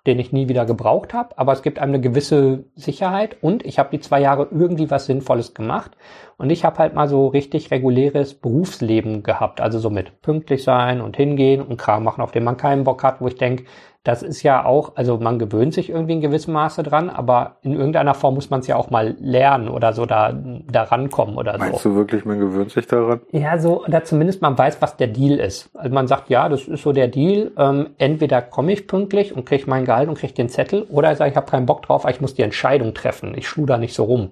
den 0.06 0.20
ich 0.20 0.34
nie 0.34 0.50
wieder 0.50 0.66
gebraucht 0.66 1.13
habe, 1.13 1.38
aber 1.38 1.54
es 1.54 1.62
gibt 1.62 1.80
einem 1.80 1.94
eine 1.94 2.02
gewisse 2.02 2.66
Sicherheit 2.76 3.38
und 3.42 3.66
ich 3.66 3.80
habe 3.80 3.89
die 3.92 4.02
zwei 4.02 4.20
Jahre 4.20 4.48
irgendwie 4.52 4.92
was 4.92 5.06
Sinnvolles 5.06 5.54
gemacht 5.54 5.92
und 6.38 6.50
ich 6.50 6.66
habe 6.66 6.80
halt 6.80 6.94
mal 6.94 7.08
so 7.08 7.28
richtig 7.28 7.72
reguläres 7.72 8.34
Berufsleben 8.34 9.24
gehabt, 9.24 9.62
also 9.62 9.80
so 9.80 9.89
mit 9.89 10.22
pünktlich 10.22 10.63
sein 10.63 11.00
und 11.00 11.16
hingehen 11.16 11.62
und 11.62 11.78
Kram 11.78 12.04
machen, 12.04 12.22
auf 12.22 12.32
den 12.32 12.44
man 12.44 12.58
keinen 12.58 12.84
Bock 12.84 13.04
hat, 13.04 13.22
wo 13.22 13.28
ich 13.28 13.36
denke, 13.36 13.63
das 14.04 14.22
ist 14.22 14.44
ja 14.44 14.66
auch, 14.66 14.98
also 14.98 15.18
man 15.18 15.39
gewöhnt 15.39 15.74
sich 15.74 15.89
irgendwie 15.89 16.13
in 16.13 16.22
gewissem 16.22 16.54
Maße 16.54 16.84
dran, 16.84 17.10
aber 17.10 17.56
in 17.62 17.72
irgendeiner 17.74 18.13
Form 18.13 18.36
muss 18.36 18.50
man 18.50 18.60
es 18.60 18.68
ja 18.68 18.76
auch 18.76 18.89
mal 18.89 19.16
lernen 19.20 19.70
oder 19.70 19.94
so 19.94 20.06
da, 20.06 20.34
da 20.34 20.84
rankommen 20.84 21.38
oder 21.38 21.58
Meinst 21.58 21.84
so. 21.84 21.92
du 21.92 21.96
wirklich, 21.96 22.26
man 22.26 22.38
gewöhnt 22.38 22.72
sich 22.72 22.86
daran? 22.86 23.22
Ja, 23.32 23.58
so, 23.58 23.86
oder 23.86 24.04
zumindest 24.04 24.42
man 24.42 24.58
weiß, 24.58 24.82
was 24.82 24.98
der 24.98 25.08
Deal 25.08 25.39
ist. 25.39 25.70
Also 25.74 25.94
man 25.94 26.08
sagt, 26.08 26.30
ja, 26.30 26.50
das 26.50 26.68
ist 26.68 26.84
so 26.84 26.92
der 26.92 27.08
Deal, 27.08 27.52
ähm, 27.58 27.92
entweder 27.98 28.42
komme 28.42 28.74
ich 28.74 28.88
pünktlich 28.88 29.34
und 29.34 29.46
kriege 29.46 29.63
mein 29.68 29.86
Gehalt 29.86 30.10
und 30.10 30.18
kriege 30.18 30.34
den 30.34 30.50
Zettel, 30.50 30.84
oder 30.89 31.13
ich 31.13 31.18
sage, 31.18 31.32
ich 31.32 31.38
habe 31.38 31.50
keinen 31.50 31.66
Bock 31.66 31.84
drauf, 31.84 32.06
ich 32.10 32.20
muss 32.20 32.34
die 32.34 32.42
Entscheidung 32.42 32.94
treffen. 32.94 33.34
Ich 33.38 33.48
schuh 33.48 33.66
da 33.66 33.78
nicht 33.78 33.94
so 33.94 34.04
rum. 34.04 34.32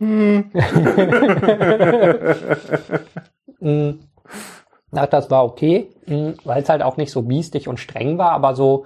Hm. 0.00 0.50
Ach, 4.94 5.06
das 5.06 5.30
war 5.30 5.44
okay, 5.44 5.90
hm, 6.06 6.34
weil 6.44 6.62
es 6.62 6.68
halt 6.68 6.82
auch 6.82 6.96
nicht 6.96 7.10
so 7.10 7.22
biestig 7.22 7.66
und 7.66 7.80
streng 7.80 8.18
war, 8.18 8.32
aber 8.32 8.54
so, 8.54 8.84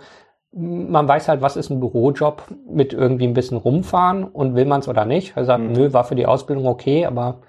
man 0.52 1.06
weiß 1.06 1.28
halt, 1.28 1.42
was 1.42 1.56
ist 1.56 1.70
ein 1.70 1.80
Bürojob 1.80 2.44
mit 2.68 2.92
irgendwie 2.92 3.26
ein 3.26 3.34
bisschen 3.34 3.58
rumfahren 3.58 4.24
und 4.24 4.54
will 4.54 4.64
man 4.64 4.80
es 4.80 4.88
oder 4.88 5.04
nicht. 5.04 5.36
Er 5.36 5.44
sagt, 5.44 5.62
mhm. 5.62 5.72
nö, 5.72 5.92
war 5.92 6.04
für 6.04 6.14
die 6.14 6.26
Ausbildung 6.26 6.66
okay, 6.66 7.06
aber 7.06 7.42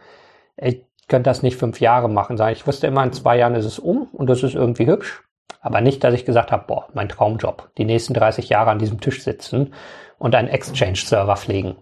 ich 0.57 0.83
könnte 1.07 1.29
das 1.29 1.43
nicht 1.43 1.57
fünf 1.57 1.79
Jahre 1.79 2.09
machen. 2.09 2.37
Ich 2.51 2.67
wusste 2.67 2.87
immer, 2.87 3.03
in 3.03 3.13
zwei 3.13 3.37
Jahren 3.37 3.55
ist 3.55 3.65
es 3.65 3.79
um 3.79 4.09
und 4.11 4.29
das 4.29 4.43
ist 4.43 4.55
irgendwie 4.55 4.87
hübsch. 4.87 5.23
Aber 5.61 5.81
nicht, 5.81 6.03
dass 6.03 6.13
ich 6.13 6.25
gesagt 6.25 6.51
habe, 6.51 6.65
boah, 6.67 6.87
mein 6.93 7.09
Traumjob, 7.09 7.69
die 7.77 7.85
nächsten 7.85 8.13
30 8.13 8.49
Jahre 8.49 8.71
an 8.71 8.79
diesem 8.79 8.99
Tisch 8.99 9.23
sitzen 9.23 9.73
und 10.17 10.35
einen 10.35 10.47
Exchange-Server 10.47 11.35
pflegen. 11.35 11.75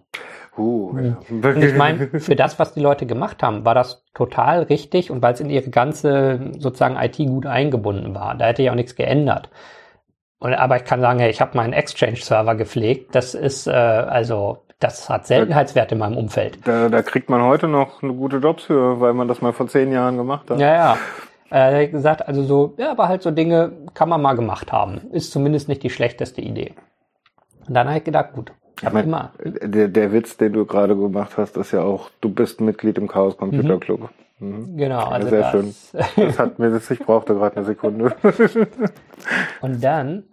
Uh. 0.58 0.88
Und 0.90 1.62
ich 1.62 1.74
meine, 1.76 2.08
für 2.20 2.36
das, 2.36 2.58
was 2.58 2.74
die 2.74 2.80
Leute 2.80 3.06
gemacht 3.06 3.42
haben, 3.42 3.64
war 3.64 3.74
das 3.74 4.04
total 4.14 4.62
richtig 4.62 5.10
und 5.10 5.22
weil 5.22 5.34
es 5.34 5.40
in 5.40 5.50
ihre 5.50 5.70
ganze 5.70 6.52
sozusagen 6.58 6.96
IT 6.96 7.16
gut 7.16 7.46
eingebunden 7.46 8.14
war. 8.14 8.34
Da 8.34 8.46
hätte 8.46 8.62
ich 8.62 8.70
auch 8.70 8.74
nichts 8.74 8.94
geändert. 8.94 9.50
Und, 10.38 10.54
aber 10.54 10.76
ich 10.76 10.84
kann 10.84 11.00
sagen, 11.00 11.18
hey, 11.18 11.30
ich 11.30 11.40
habe 11.40 11.56
meinen 11.56 11.72
Exchange-Server 11.72 12.54
gepflegt. 12.54 13.14
Das 13.14 13.34
ist 13.34 13.66
äh, 13.66 13.72
also 13.72 14.66
das 14.78 15.08
hat 15.08 15.26
Seltenheitswert 15.26 15.92
in 15.92 15.98
meinem 15.98 16.18
Umfeld. 16.18 16.58
Da, 16.64 16.88
da 16.88 17.02
kriegt 17.02 17.30
man 17.30 17.42
heute 17.42 17.66
noch 17.66 18.02
eine 18.02 18.12
gute 18.12 18.36
Jobs 18.38 18.64
für, 18.64 19.00
weil 19.00 19.14
man 19.14 19.26
das 19.26 19.40
mal 19.40 19.52
vor 19.52 19.68
zehn 19.68 19.90
Jahren 19.90 20.16
gemacht 20.16 20.50
hat. 20.50 20.58
Ja, 20.58 20.74
ja. 20.74 20.98
Äh, 21.48 21.88
gesagt, 21.88 22.26
also 22.26 22.42
so, 22.42 22.74
ja, 22.76 22.90
aber 22.90 23.08
halt 23.08 23.22
so 23.22 23.30
Dinge 23.30 23.72
kann 23.94 24.08
man 24.08 24.20
mal 24.20 24.34
gemacht 24.34 24.72
haben. 24.72 25.00
Ist 25.12 25.32
zumindest 25.32 25.68
nicht 25.68 25.82
die 25.82 25.90
schlechteste 25.90 26.40
Idee. 26.40 26.74
Und 27.66 27.74
dann 27.74 27.86
habe 27.86 27.98
ich 27.98 28.04
gedacht, 28.04 28.32
gut, 28.34 28.52
ich 28.82 28.92
mein, 28.92 29.04
immer. 29.04 29.32
Der, 29.42 29.88
der 29.88 30.12
Witz, 30.12 30.36
den 30.36 30.52
du 30.52 30.66
gerade 30.66 30.96
gemacht 30.96 31.36
hast, 31.36 31.56
ist 31.56 31.72
ja 31.72 31.82
auch, 31.82 32.10
du 32.20 32.28
bist 32.28 32.60
Mitglied 32.60 32.98
im 32.98 33.08
Chaos 33.08 33.36
Computer 33.36 33.76
mhm. 33.76 33.80
Club. 33.80 34.10
Mhm. 34.38 34.76
Genau, 34.76 35.04
also 35.06 35.28
sehr 35.28 35.40
das, 35.40 35.50
schön. 35.50 35.74
Das 36.16 36.38
hat 36.38 36.58
mir 36.58 36.70
das, 36.70 36.90
ich 36.90 36.98
brauchte 36.98 37.34
gerade 37.34 37.56
eine 37.56 37.64
Sekunde. 37.64 38.14
Und 39.62 39.82
dann, 39.82 40.24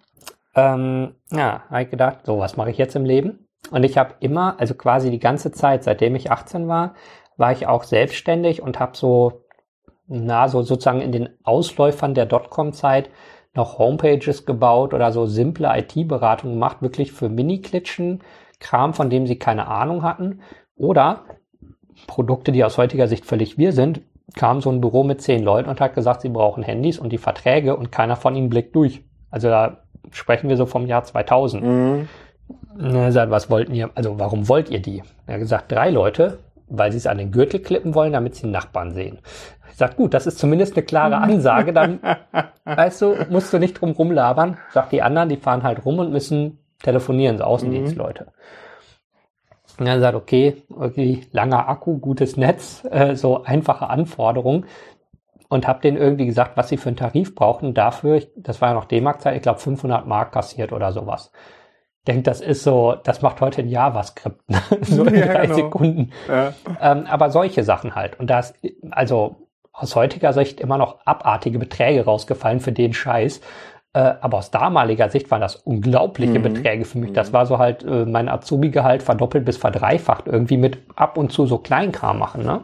ähm, 0.56 1.16
ja, 1.32 1.64
habe 1.70 1.84
ich 1.84 1.90
gedacht, 1.90 2.20
so 2.26 2.40
was 2.40 2.58
mache 2.58 2.70
ich 2.70 2.78
jetzt 2.78 2.96
im 2.96 3.06
Leben? 3.06 3.48
Und 3.72 3.84
ich 3.84 3.98
habe 3.98 4.16
immer, 4.20 4.60
also 4.60 4.74
quasi 4.74 5.10
die 5.10 5.20
ganze 5.20 5.52
Zeit, 5.52 5.84
seitdem 5.84 6.16
ich 6.16 6.32
18 6.32 6.68
war, 6.68 6.96
war 7.38 7.54
ich 7.54 7.66
auch 7.66 7.84
selbstständig 7.84 8.62
und 8.62 8.80
habe 8.80 8.98
so, 8.98 9.46
na, 10.08 10.50
so 10.50 10.62
sozusagen 10.62 11.02
in 11.02 11.14
den 11.14 11.30
Ausläufern 11.44 12.14
der 12.14 12.26
Dotcom-Zeit 12.26 13.10
noch 13.56 13.78
Homepages 13.78 14.46
gebaut 14.46 14.94
oder 14.94 15.12
so 15.12 15.26
simple 15.26 15.70
IT-Beratung 15.78 16.54
gemacht, 16.54 16.82
wirklich 16.82 17.12
für 17.12 17.30
Mini-Klitschen, 17.30 18.22
Kram, 18.60 18.94
von 18.94 19.10
dem 19.10 19.28
sie 19.28 19.38
keine 19.38 19.68
Ahnung 19.68 20.04
hatten. 20.04 20.40
Oder 20.76 21.22
Produkte, 22.08 22.52
die 22.52 22.64
aus 22.64 22.78
heutiger 22.78 23.08
Sicht 23.08 23.26
völlig 23.26 23.58
wir 23.58 23.72
sind, 23.74 24.02
kam 24.36 24.62
so 24.62 24.72
ein 24.72 24.82
Büro 24.82 25.04
mit 25.04 25.22
zehn 25.22 25.44
Leuten 25.44 25.70
und 25.70 25.82
hat 25.82 25.94
gesagt, 25.94 26.22
sie 26.22 26.30
brauchen 26.30 26.64
Handys 26.64 26.98
und 26.98 27.12
die 27.12 27.18
Verträge 27.18 27.76
und 27.76 27.92
keiner 27.92 28.16
von 28.16 28.36
ihnen 28.36 28.50
blickt 28.50 28.76
durch. 28.76 29.04
Also 29.30 29.50
da 29.50 29.84
sprechen 30.12 30.50
wir 30.50 30.58
so 30.58 30.66
vom 30.66 30.88
Jahr 30.88 31.04
2000. 31.04 31.64
Mhm. 31.64 32.08
Er 32.80 33.12
sagt, 33.12 33.32
was 33.32 33.50
wollten 33.50 33.74
ihr, 33.74 33.92
also 33.94 34.18
warum 34.20 34.50
wollt 34.50 34.70
ihr 34.70 34.82
die? 34.82 35.04
Er 35.28 35.36
hat 35.36 35.42
gesagt, 35.42 35.72
drei 35.72 35.90
Leute, 35.90 36.40
weil 36.78 36.92
sie 36.92 36.98
es 36.98 37.08
an 37.08 37.18
den 37.18 37.32
Gürtel 37.32 37.60
klippen 37.60 37.96
wollen, 37.96 38.14
damit 38.14 38.36
sie 38.36 38.48
Nachbarn 38.48 38.92
sehen. 38.92 39.20
Ich 39.70 39.78
sag, 39.78 39.96
gut, 39.96 40.14
das 40.14 40.28
ist 40.28 40.40
zumindest 40.40 40.76
eine 40.76 40.86
klare 40.86 41.18
Ansage, 41.18 41.74
dann, 41.74 42.00
weißt 42.66 43.02
du, 43.02 43.16
musst 43.30 43.54
du 43.54 43.60
nicht 43.60 43.80
drum 43.80 43.92
rumlabern. 43.92 44.58
Sagt 44.72 44.92
die 44.92 45.02
anderen, 45.02 45.30
die 45.30 45.38
fahren 45.38 45.64
halt 45.64 45.86
rum 45.86 46.00
und 46.00 46.12
müssen 46.12 46.60
telefonieren, 46.82 47.38
so 47.38 47.44
Außendienstleute. 47.44 48.26
Mhm. 48.26 48.30
Und 49.80 49.88
er 49.88 50.00
sagt, 50.00 50.16
okay, 50.16 50.64
irgendwie 50.70 51.26
langer 51.32 51.68
Akku, 51.68 51.98
gutes 51.98 52.38
Netz, 52.38 52.86
äh, 52.90 53.16
so 53.16 53.44
einfache 53.44 53.90
Anforderungen. 53.90 54.66
Und 55.50 55.68
habe 55.68 55.82
denen 55.82 55.98
irgendwie 55.98 56.26
gesagt, 56.26 56.58
was 56.58 56.70
sie 56.70 56.78
für 56.78 56.90
einen 56.90 56.96
Tarif 56.96 57.36
brauchen. 57.36 57.74
Dafür, 57.74 58.22
das 58.36 58.62
war 58.62 58.70
ja 58.70 58.76
noch 58.76 58.86
D-Mark-Zeit, 58.86 59.36
ich 59.36 59.42
glaube 59.42 59.60
500 59.60 60.08
Mark 60.08 60.32
kassiert 60.32 60.72
oder 60.74 60.92
sowas 60.92 61.32
denkt, 62.08 62.28
das 62.28 62.42
ist 62.42 62.64
so, 62.64 62.96
das 63.04 63.22
macht 63.22 63.42
heute 63.42 63.62
ein 63.62 63.70
JavaScript, 63.70 64.50
ne? 64.50 64.62
so 64.82 65.04
in 65.04 65.16
ja, 65.16 65.26
drei 65.26 65.44
genau. 65.44 65.56
Sekunden. 65.56 66.12
Ja. 66.28 66.54
Ähm, 66.82 67.06
aber 67.08 67.30
solche 67.30 67.64
Sachen 67.64 67.96
halt. 67.96 68.20
Und 68.20 68.30
da 68.30 68.40
ist 68.40 68.56
also 68.92 69.38
aus 69.72 69.96
heutiger 69.96 70.34
Sicht 70.34 70.60
immer 70.62 70.78
noch 70.78 71.00
abartige 71.06 71.60
Beträge 71.60 72.06
rausgefallen 72.06 72.60
für 72.60 72.72
den 72.72 72.94
Scheiß. 72.94 73.42
Äh, 73.94 74.14
aber 74.22 74.40
aus 74.40 74.52
damaliger 74.52 75.10
Sicht 75.10 75.30
waren 75.32 75.42
das 75.42 75.56
unglaubliche 75.56 76.40
mhm. 76.40 76.44
Beträge 76.44 76.86
für 76.86 76.98
mich. 76.98 77.14
Das 77.14 77.30
mhm. 77.30 77.34
war 77.34 77.46
so 77.46 77.58
halt 77.58 77.84
äh, 77.84 78.06
mein 78.06 78.28
Azubi-Gehalt 78.28 79.04
verdoppelt 79.04 79.46
bis 79.46 79.58
verdreifacht 79.58 80.28
irgendwie 80.28 80.58
mit 80.58 80.80
ab 80.96 81.18
und 81.18 81.32
zu 81.32 81.46
so 81.46 81.58
Kleinkram 81.60 82.20
machen. 82.20 82.44
Ne? 82.44 82.62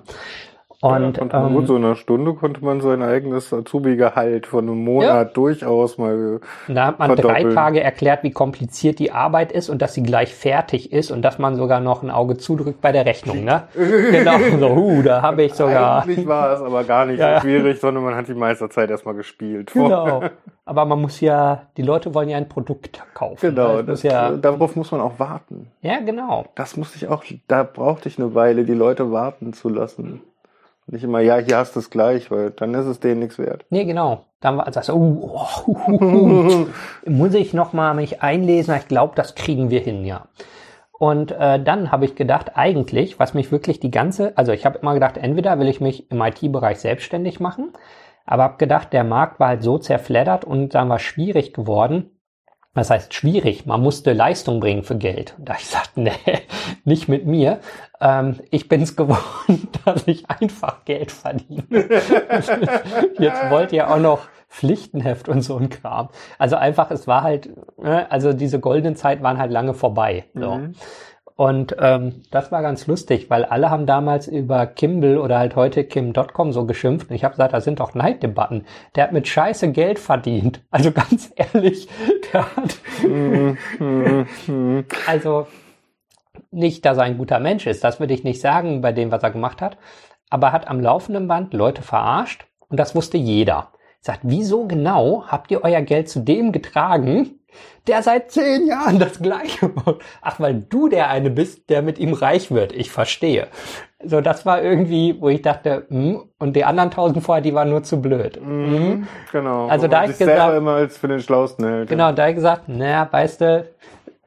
Und 0.81 1.17
ja, 1.17 1.45
ähm, 1.45 1.53
gut, 1.53 1.67
so 1.67 1.75
in 1.75 1.83
einer 1.83 1.97
Stunde 1.97 2.33
konnte 2.35 2.63
man 2.63 2.79
sein 2.79 3.03
eigenes 3.03 3.51
Azubi-Gehalt 3.51 4.47
von 4.47 4.65
einem 4.65 4.81
Monat 4.81 5.07
ja. 5.09 5.23
durchaus 5.25 5.97
mal. 5.97 6.39
Da 6.69 6.85
hat 6.85 6.99
man 6.99 7.17
drei 7.17 7.43
Tage 7.43 7.83
erklärt, 7.83 8.23
wie 8.23 8.31
kompliziert 8.31 8.97
die 8.99 9.11
Arbeit 9.11 9.51
ist 9.51 9.69
und 9.69 9.81
dass 9.81 9.93
sie 9.93 10.03
gleich 10.03 10.33
fertig 10.33 10.93
ist 10.93 11.11
und 11.11 11.21
dass 11.21 11.37
man 11.37 11.57
sogar 11.57 11.81
noch 11.81 12.01
ein 12.01 12.09
Auge 12.09 12.37
zudrückt 12.37 12.79
bei 12.79 12.93
der 12.93 13.05
Rechnung. 13.05 13.43
Ne? 13.43 13.63
genau, 13.75 14.37
so, 14.57 14.73
huh, 14.73 15.01
da 15.01 15.21
habe 15.21 15.43
ich 15.43 15.53
sogar. 15.53 16.03
Eigentlich 16.03 16.25
war 16.25 16.53
es 16.53 16.61
aber 16.61 16.85
gar 16.85 17.05
nicht 17.05 17.19
ja. 17.19 17.35
so 17.35 17.41
schwierig, 17.41 17.81
sondern 17.81 18.05
man 18.05 18.15
hat 18.15 18.29
die 18.29 18.33
meiste 18.33 18.69
Zeit 18.69 18.89
erstmal 18.89 19.15
gespielt. 19.15 19.71
Genau. 19.73 20.23
Aber 20.65 20.85
man 20.85 21.01
muss 21.01 21.19
ja, 21.19 21.63
die 21.77 21.81
Leute 21.81 22.13
wollen 22.13 22.29
ja 22.29 22.37
ein 22.37 22.47
Produkt 22.47 23.01
kaufen. 23.15 23.39
Genau, 23.41 23.81
das, 23.81 24.03
ja, 24.03 24.29
darauf 24.29 24.75
muss 24.75 24.91
man 24.91 25.01
auch 25.01 25.17
warten. 25.17 25.71
Ja, 25.81 25.99
genau. 25.99 26.45
Das 26.53 26.77
musste 26.77 26.97
ich 26.97 27.07
auch, 27.07 27.23
da 27.47 27.63
brauchte 27.63 28.07
ich 28.07 28.19
eine 28.19 28.35
Weile, 28.35 28.65
die 28.65 28.75
Leute 28.75 29.11
warten 29.11 29.53
zu 29.53 29.67
lassen. 29.67 30.21
Nicht 30.91 31.03
immer, 31.03 31.19
ja, 31.19 31.37
hier 31.37 31.57
hast 31.57 31.75
du 31.75 31.79
es 31.79 31.91
gleich, 31.91 32.31
weil 32.31 32.49
dann 32.51 32.73
ist 32.73 32.87
es 32.87 32.99
denen 32.99 33.19
nichts 33.19 33.37
wert. 33.37 33.65
Nee, 33.69 33.85
genau. 33.85 34.25
Dann 34.39 34.57
war 34.57 34.71
das, 34.71 34.89
oh, 34.89 34.95
oh, 35.21 35.47
oh, 35.67 35.75
oh. 35.91 36.67
muss 37.05 37.33
ich 37.35 37.53
noch 37.53 37.73
mal 37.73 37.93
mich 37.93 38.23
einlesen. 38.23 38.75
Ich 38.75 38.87
glaube, 38.87 39.13
das 39.15 39.35
kriegen 39.35 39.69
wir 39.69 39.81
hin, 39.81 40.03
ja. 40.05 40.27
Und 40.97 41.31
äh, 41.31 41.61
dann 41.61 41.91
habe 41.91 42.05
ich 42.05 42.15
gedacht, 42.15 42.51
eigentlich, 42.55 43.19
was 43.19 43.33
mich 43.33 43.51
wirklich 43.51 43.79
die 43.79 43.91
ganze, 43.91 44.37
also 44.37 44.51
ich 44.51 44.65
habe 44.65 44.79
immer 44.79 44.93
gedacht, 44.93 45.17
entweder 45.17 45.59
will 45.59 45.67
ich 45.67 45.79
mich 45.79 46.11
im 46.11 46.21
IT-Bereich 46.21 46.79
selbstständig 46.79 47.39
machen, 47.39 47.71
aber 48.25 48.43
habe 48.43 48.57
gedacht, 48.57 48.91
der 48.91 49.03
Markt 49.03 49.39
war 49.39 49.49
halt 49.49 49.63
so 49.63 49.77
zerfleddert 49.77 50.43
und 50.43 50.75
dann 50.75 50.89
war 50.89 50.99
schwierig 50.99 51.53
geworden, 51.53 52.18
das 52.79 52.89
heißt 52.89 53.13
schwierig, 53.13 53.65
man 53.65 53.81
musste 53.81 54.13
Leistung 54.13 54.59
bringen 54.59 54.83
für 54.83 54.97
Geld. 54.97 55.35
Und 55.37 55.49
da 55.49 55.55
ich 55.55 55.67
sagte, 55.67 56.01
nee, 56.01 56.11
nicht 56.83 57.07
mit 57.07 57.25
mir. 57.25 57.59
Ähm, 58.01 58.39
ich 58.51 58.67
bin 58.67 58.81
es 58.81 58.95
gewohnt, 58.95 59.19
dass 59.85 60.07
ich 60.07 60.29
einfach 60.29 60.85
Geld 60.85 61.11
verdiene. 61.11 61.63
Jetzt 63.19 63.49
wollt 63.49 63.71
ihr 63.71 63.89
auch 63.89 63.99
noch 63.99 64.27
Pflichtenheft 64.49 65.29
und 65.29 65.41
so 65.41 65.57
ein 65.57 65.69
Kram. 65.69 66.09
Also 66.39 66.55
einfach, 66.55 66.89
es 66.89 67.07
war 67.07 67.21
halt, 67.21 67.49
ne, 67.77 68.11
also 68.11 68.33
diese 68.33 68.59
goldenen 68.59 68.95
Zeit 68.95 69.21
waren 69.21 69.37
halt 69.37 69.51
lange 69.51 69.73
vorbei. 69.73 70.25
So. 70.33 70.55
Mhm. 70.55 70.73
Und 71.39 71.77
ähm, 71.79 72.23
das 72.31 72.51
war 72.51 72.61
ganz 72.61 72.85
lustig, 72.85 73.29
weil 73.29 73.45
alle 73.45 73.69
haben 73.69 73.85
damals 73.85 74.27
über 74.27 74.67
Kimball 74.67 75.17
oder 75.17 75.39
halt 75.39 75.55
heute 75.55 75.85
Kim.com 75.85 76.51
so 76.51 76.65
geschimpft. 76.65 77.09
Und 77.09 77.15
ich 77.15 77.23
habe 77.23 77.31
gesagt, 77.31 77.53
das 77.53 77.63
sind 77.63 77.79
doch 77.79 77.95
Neiddebatten. 77.95 78.65
Der 78.95 79.05
hat 79.05 79.13
mit 79.13 79.25
Scheiße 79.25 79.71
Geld 79.71 79.99
verdient. 79.99 80.61
Also 80.71 80.91
ganz 80.91 81.31
ehrlich, 81.37 81.87
der 82.33 82.43
hat... 82.57 82.77
also 85.07 85.47
nicht, 86.51 86.83
dass 86.83 86.97
er 86.97 87.03
ein 87.03 87.17
guter 87.17 87.39
Mensch 87.39 87.67
ist, 87.67 87.85
das 87.85 88.01
würde 88.01 88.13
ich 88.13 88.25
nicht 88.25 88.41
sagen 88.41 88.81
bei 88.81 88.91
dem, 88.91 89.09
was 89.09 89.23
er 89.23 89.31
gemacht 89.31 89.61
hat. 89.61 89.77
Aber 90.29 90.47
er 90.47 90.53
hat 90.53 90.67
am 90.67 90.81
laufenden 90.81 91.29
Band 91.29 91.53
Leute 91.53 91.83
verarscht 91.83 92.47
und 92.67 92.77
das 92.77 92.95
wusste 92.95 93.15
jeder. 93.15 93.71
Sagt, 94.01 94.19
wieso 94.23 94.67
genau 94.67 95.23
habt 95.27 95.51
ihr 95.51 95.63
euer 95.63 95.83
Geld 95.83 96.09
zu 96.09 96.19
dem 96.19 96.51
getragen, 96.51 97.38
der 97.87 98.03
seit 98.03 98.31
zehn 98.31 98.67
Jahren 98.67 98.99
das 98.99 99.19
Gleiche 99.19 99.69
macht. 99.69 99.95
Ach, 100.21 100.39
weil 100.39 100.55
du 100.69 100.89
der 100.89 101.09
eine 101.09 101.29
bist, 101.29 101.69
der 101.69 101.81
mit 101.81 101.97
ihm 101.99 102.13
reich 102.13 102.51
wird. 102.51 102.71
Ich 102.73 102.91
verstehe. 102.91 103.47
So, 104.03 104.21
das 104.21 104.45
war 104.45 104.61
irgendwie, 104.61 105.19
wo 105.19 105.27
ich 105.29 105.41
dachte, 105.41 105.85
hm, 105.89 106.23
und 106.39 106.55
die 106.55 106.63
anderen 106.63 106.91
tausend 106.91 107.23
vorher, 107.23 107.41
die 107.41 107.53
waren 107.53 107.69
nur 107.69 107.83
zu 107.83 108.01
blöd. 108.01 108.39
Mhm, 108.41 108.75
Hm. 108.75 109.07
genau. 109.31 109.67
Also 109.67 109.87
da 109.87 110.03
ich 110.03 110.09
sich 110.11 110.17
selber 110.17 110.33
gesagt- 110.33 110.57
immer 110.57 110.73
als 110.75 110.97
für 110.97 111.07
den 111.09 111.19
Schlausten 111.19 111.65
hält. 111.67 111.89
Genau, 111.89 112.11
da 112.11 112.29
ich 112.29 112.35
gesagt, 112.35 112.69
naja, 112.69 113.07
weißt 113.11 113.41
du, 113.41 113.65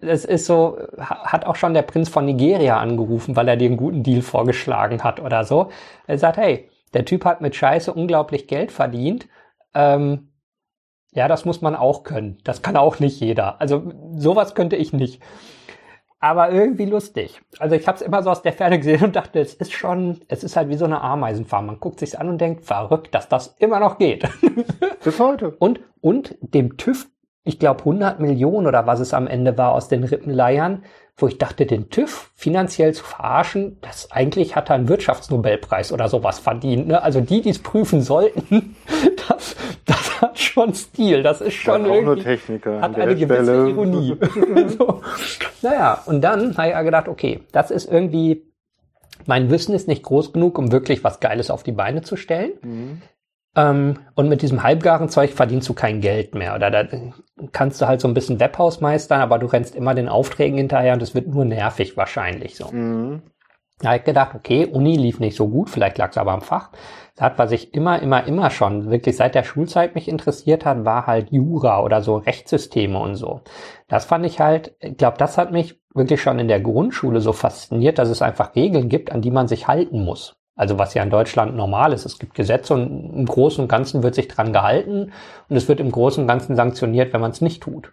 es 0.00 0.24
ist 0.24 0.46
so, 0.46 0.78
ha- 0.98 1.24
hat 1.32 1.46
auch 1.46 1.56
schon 1.56 1.74
der 1.74 1.82
Prinz 1.82 2.08
von 2.08 2.24
Nigeria 2.26 2.78
angerufen, 2.78 3.36
weil 3.36 3.48
er 3.48 3.56
dir 3.56 3.66
einen 3.68 3.76
guten 3.76 4.02
Deal 4.02 4.20
vorgeschlagen 4.22 5.04
hat 5.04 5.20
oder 5.20 5.44
so. 5.44 5.68
Er 6.06 6.18
sagt, 6.18 6.36
hey, 6.38 6.68
der 6.92 7.04
Typ 7.06 7.24
hat 7.24 7.40
mit 7.40 7.54
Scheiße 7.56 7.92
unglaublich 7.94 8.48
Geld 8.48 8.72
verdient. 8.72 9.26
Ähm, 9.74 10.32
ja, 11.12 11.28
das 11.28 11.44
muss 11.44 11.60
man 11.60 11.76
auch 11.76 12.04
können. 12.04 12.38
Das 12.44 12.62
kann 12.62 12.76
auch 12.76 12.98
nicht 12.98 13.20
jeder. 13.20 13.60
Also 13.60 13.92
sowas 14.16 14.54
könnte 14.54 14.76
ich 14.76 14.92
nicht. 14.92 15.22
Aber 16.20 16.52
irgendwie 16.52 16.84
lustig. 16.84 17.40
Also 17.58 17.74
ich 17.74 17.86
habe 17.88 17.96
es 17.96 18.02
immer 18.02 18.22
so 18.22 18.30
aus 18.30 18.42
der 18.42 18.52
Ferne 18.52 18.78
gesehen 18.78 19.04
und 19.04 19.16
dachte, 19.16 19.40
es 19.40 19.54
ist 19.54 19.72
schon, 19.72 20.20
es 20.28 20.44
ist 20.44 20.56
halt 20.56 20.68
wie 20.68 20.76
so 20.76 20.84
eine 20.84 21.00
Ameisenfarm. 21.00 21.66
Man 21.66 21.80
guckt 21.80 21.98
sich's 21.98 22.14
an 22.14 22.28
und 22.28 22.40
denkt, 22.40 22.64
verrückt, 22.64 23.14
dass 23.14 23.28
das 23.28 23.56
immer 23.58 23.80
noch 23.80 23.98
geht. 23.98 24.28
Bis 25.04 25.18
heute. 25.18 25.50
Und, 25.58 25.80
und 26.00 26.36
dem 26.40 26.76
TÜV, 26.76 27.08
ich 27.45 27.59
glaube 27.59 27.80
100 27.80 28.20
Millionen 28.20 28.66
oder 28.66 28.86
was 28.86 29.01
es 29.01 29.14
am 29.14 29.26
Ende 29.26 29.59
war 29.59 29.72
aus 29.72 29.88
den 29.88 30.05
Rippenleiern, 30.05 30.84
wo 31.16 31.26
ich 31.26 31.38
dachte, 31.38 31.66
den 31.66 31.90
TÜV 31.90 32.30
finanziell 32.34 32.95
zu 32.95 33.05
verarschen, 33.05 33.78
das 33.80 34.11
eigentlich 34.11 34.57
hat 34.57 34.70
er 34.70 34.76
einen 34.76 34.88
Wirtschaftsnobelpreis 34.88 35.93
oder 35.93 36.09
sowas 36.09 36.38
verdient. 36.38 36.88
Ne? 36.88 37.03
Also 37.03 37.20
die, 37.20 37.43
die 37.43 37.51
es 37.51 37.59
prüfen 37.59 38.01
sollten, 38.01 38.76
das, 39.28 39.57
das 39.84 40.20
hat 40.20 40.38
schon 40.38 40.74
Stil. 40.74 41.22
Das 41.22 41.40
ist 41.40 41.55
schon 41.55 41.82
nur 41.82 41.95
irgendwie, 41.97 42.22
Techniker 42.22 42.80
hat 42.80 42.97
eine 42.97 43.14
gewisse 43.14 43.43
Stelle. 43.43 43.68
Ironie. 43.68 44.16
so. 44.78 45.03
Naja, 45.62 46.03
und 46.07 46.22
dann 46.22 46.57
habe 46.57 46.68
ich 46.68 46.74
ja 46.74 46.82
gedacht, 46.82 47.09
okay, 47.09 47.40
das 47.53 47.70
ist 47.70 47.90
irgendwie, 47.90 48.47
mein 49.26 49.51
Wissen 49.51 49.74
ist 49.74 49.88
nicht 49.88 50.03
groß 50.05 50.32
genug, 50.32 50.59
um 50.59 50.72
wirklich 50.72 51.05
was 51.05 51.20
Geiles 51.20 51.51
auf 51.51 51.62
die 51.62 51.72
Beine 51.72 52.03
zu 52.03 52.16
stellen. 52.16 52.53
Mhm. 52.62 53.03
Ähm, 53.55 53.98
und 54.14 54.28
mit 54.28 54.42
diesem 54.42 54.62
halbgaren 54.62 55.09
Zeug 55.09 55.32
verdienst 55.32 55.68
du 55.68 55.74
kein 55.74 56.00
Geld 56.00 56.34
mehr. 56.34 56.55
Oder 56.55 56.70
da 56.70 56.84
kannst 57.53 57.80
du 57.80 57.86
halt 57.86 58.00
so 58.00 58.09
ein 58.09 58.14
bisschen 58.14 58.40
Webhaus 58.40 58.80
meistern, 58.80 59.20
aber 59.20 59.38
du 59.38 59.46
rennst 59.46 59.74
immer 59.74 59.94
den 59.94 60.09
Aufträgen 60.09 60.57
hinterher 60.57 60.94
und 60.94 61.03
es 61.03 61.14
wird 61.14 61.26
nur 61.26 61.44
nervig 61.44 61.96
wahrscheinlich 61.96 62.57
so. 62.57 62.70
Mhm. 62.72 63.22
Da 63.82 63.88
habe 63.88 63.98
ich 63.98 64.05
gedacht, 64.05 64.34
okay, 64.36 64.64
Uni 64.64 64.96
lief 64.96 65.18
nicht 65.18 65.36
so 65.36 65.48
gut, 65.48 65.68
vielleicht 65.68 65.98
lag 65.98 66.11
es 66.11 66.16
aber 66.16 66.32
am 66.32 66.40
Fach. 66.40 66.70
Das 67.16 67.24
hat, 67.24 67.38
was 67.38 67.50
ich 67.50 67.74
immer, 67.74 68.00
immer, 68.00 68.24
immer 68.26 68.48
schon, 68.50 68.90
wirklich 68.90 69.16
seit 69.16 69.34
der 69.34 69.42
Schulzeit 69.42 69.96
mich 69.96 70.09
interessiert 70.09 70.64
hat, 70.64 70.84
war 70.84 71.07
halt 71.07 71.32
Jura 71.32 71.82
oder 71.82 72.00
so 72.00 72.16
Rechtssysteme 72.16 72.98
und 72.98 73.16
so. 73.16 73.40
Das 73.88 74.05
fand 74.05 74.24
ich 74.24 74.40
halt, 74.40 74.76
ich 74.78 74.96
glaube, 74.96 75.18
das 75.18 75.36
hat 75.36 75.50
mich 75.50 75.80
wirklich 75.94 76.22
schon 76.22 76.38
in 76.38 76.48
der 76.48 76.61
Grundschule 76.61 77.20
so 77.20 77.32
fasziniert, 77.32 77.98
dass 77.98 78.09
es 78.09 78.22
einfach 78.22 78.55
Regeln 78.55 78.88
gibt, 78.88 79.11
an 79.11 79.20
die 79.20 79.32
man 79.32 79.48
sich 79.48 79.66
halten 79.66 80.05
muss. 80.05 80.36
Also 80.55 80.78
was 80.78 80.94
ja 80.94 81.03
in 81.03 81.11
Deutschland 81.11 81.57
normal 81.57 81.92
ist. 81.92 82.05
Es 82.05 82.18
gibt 82.18 82.34
Gesetze 82.34 82.74
und 82.74 83.14
im 83.14 83.26
Großen 83.26 83.62
und 83.62 83.68
Ganzen 83.68 84.03
wird 84.03 84.14
sich 84.14 84.28
dran 84.28 84.53
gehalten 84.53 85.12
und 85.48 85.57
es 85.57 85.68
wird 85.68 85.80
im 85.80 85.90
Großen 85.90 86.22
und 86.22 86.28
Ganzen 86.28 86.57
sanktioniert, 86.57 87.12
wenn 87.12 87.20
man 87.20 87.30
es 87.30 87.40
nicht 87.40 87.62
tut. 87.62 87.92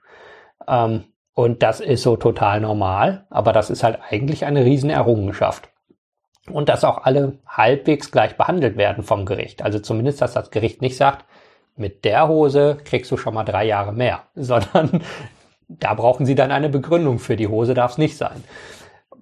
Ähm, 0.68 1.06
und 1.34 1.64
das 1.64 1.80
ist 1.80 2.04
so 2.04 2.18
total 2.18 2.60
normal, 2.60 3.26
aber 3.30 3.54
das 3.54 3.70
ist 3.70 3.84
halt 3.84 4.00
eigentlich 4.10 4.46
eine 4.46 4.66
Riesenerrungenschaft. 4.66 5.70
Und 6.52 6.68
dass 6.68 6.84
auch 6.84 7.04
alle 7.04 7.38
halbwegs 7.48 8.12
gleich 8.12 8.36
behandelt 8.36 8.76
werden 8.76 9.04
vom 9.04 9.26
Gericht. 9.26 9.62
Also 9.62 9.80
zumindest, 9.80 10.22
dass 10.22 10.34
das 10.34 10.52
Gericht 10.52 10.82
nicht 10.82 10.98
sagt, 10.98 11.26
mit 11.78 12.04
der 12.04 12.28
Hose 12.28 12.78
kriegst 12.84 13.10
du 13.12 13.18
schon 13.18 13.34
mal 13.34 13.46
drei 13.46 13.66
Jahre 13.66 13.94
mehr, 13.94 14.24
sondern 14.36 15.02
da 15.70 15.94
brauchen 15.94 16.26
sie 16.26 16.36
dann 16.36 16.52
eine 16.52 16.68
Begründung 16.68 17.20
für 17.20 17.38
die 17.38 17.48
Hose, 17.48 17.74
darf 17.74 17.92
es 17.92 17.98
nicht 17.98 18.18
sein. 18.18 18.44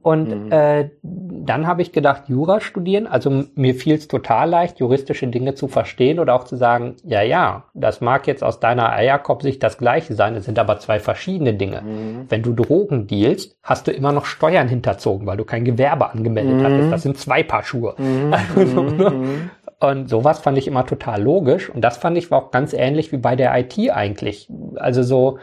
Und 0.08 0.46
Mhm. 0.46 0.52
äh, 0.54 0.90
dann 1.02 1.68
habe 1.68 1.82
ich 1.82 1.92
gedacht, 1.92 2.30
Jura 2.30 2.62
studieren. 2.62 3.08
Also 3.08 3.44
mir 3.56 3.76
fiel 3.76 3.96
es 3.96 4.08
total 4.08 4.50
leicht, 4.50 4.80
juristische 4.80 5.28
Dinge 5.28 5.54
zu 5.54 5.68
verstehen 5.68 6.20
oder 6.20 6.34
auch 6.34 6.46
zu 6.46 6.56
sagen, 6.56 6.96
ja, 7.04 7.22
ja, 7.24 7.66
das 7.74 8.00
mag 8.00 8.26
jetzt 8.26 8.42
aus 8.42 8.62
deiner 8.62 8.90
Eierkopfsicht 8.94 9.62
das 9.62 9.78
gleiche 9.78 10.14
sein, 10.14 10.36
es 10.36 10.46
sind 10.46 10.60
aber 10.60 10.80
zwei 10.80 11.00
verschiedene 11.02 11.54
Dinge. 11.56 11.82
Mhm. 11.82 12.26
Wenn 12.30 12.42
du 12.42 12.54
Drogen 12.54 13.08
dealst, 13.08 13.58
hast 13.64 13.88
du 13.88 13.92
immer 13.92 14.14
noch 14.14 14.24
Steuern 14.24 14.70
hinterzogen, 14.70 15.28
weil 15.28 15.36
du 15.36 15.44
kein 15.44 15.66
Gewerbe 15.66 16.10
angemeldet 16.10 16.62
Mhm. 16.62 16.64
hattest. 16.64 16.90
Das 16.94 17.04
sind 17.04 17.18
zwei 17.18 17.44
Paar 17.44 17.64
Schuhe. 17.64 17.96
Mhm. 17.98 18.32
Also, 18.56 18.84
ne? 18.84 19.10
Mhm. 19.10 19.50
Und 19.82 20.10
sowas 20.10 20.40
fand 20.40 20.58
ich 20.58 20.68
immer 20.70 20.86
total 20.86 21.22
logisch. 21.22 21.70
Und 21.70 21.82
das 21.82 21.98
fand 21.98 22.18
ich 22.18 22.32
war 22.32 22.40
auch 22.46 22.52
ganz 22.52 22.72
ähnlich 22.72 23.12
wie 23.12 23.18
bei 23.18 23.36
der 23.36 23.54
IT 23.60 23.78
eigentlich. 23.92 24.50
Also 24.78 25.04
so, 25.04 25.38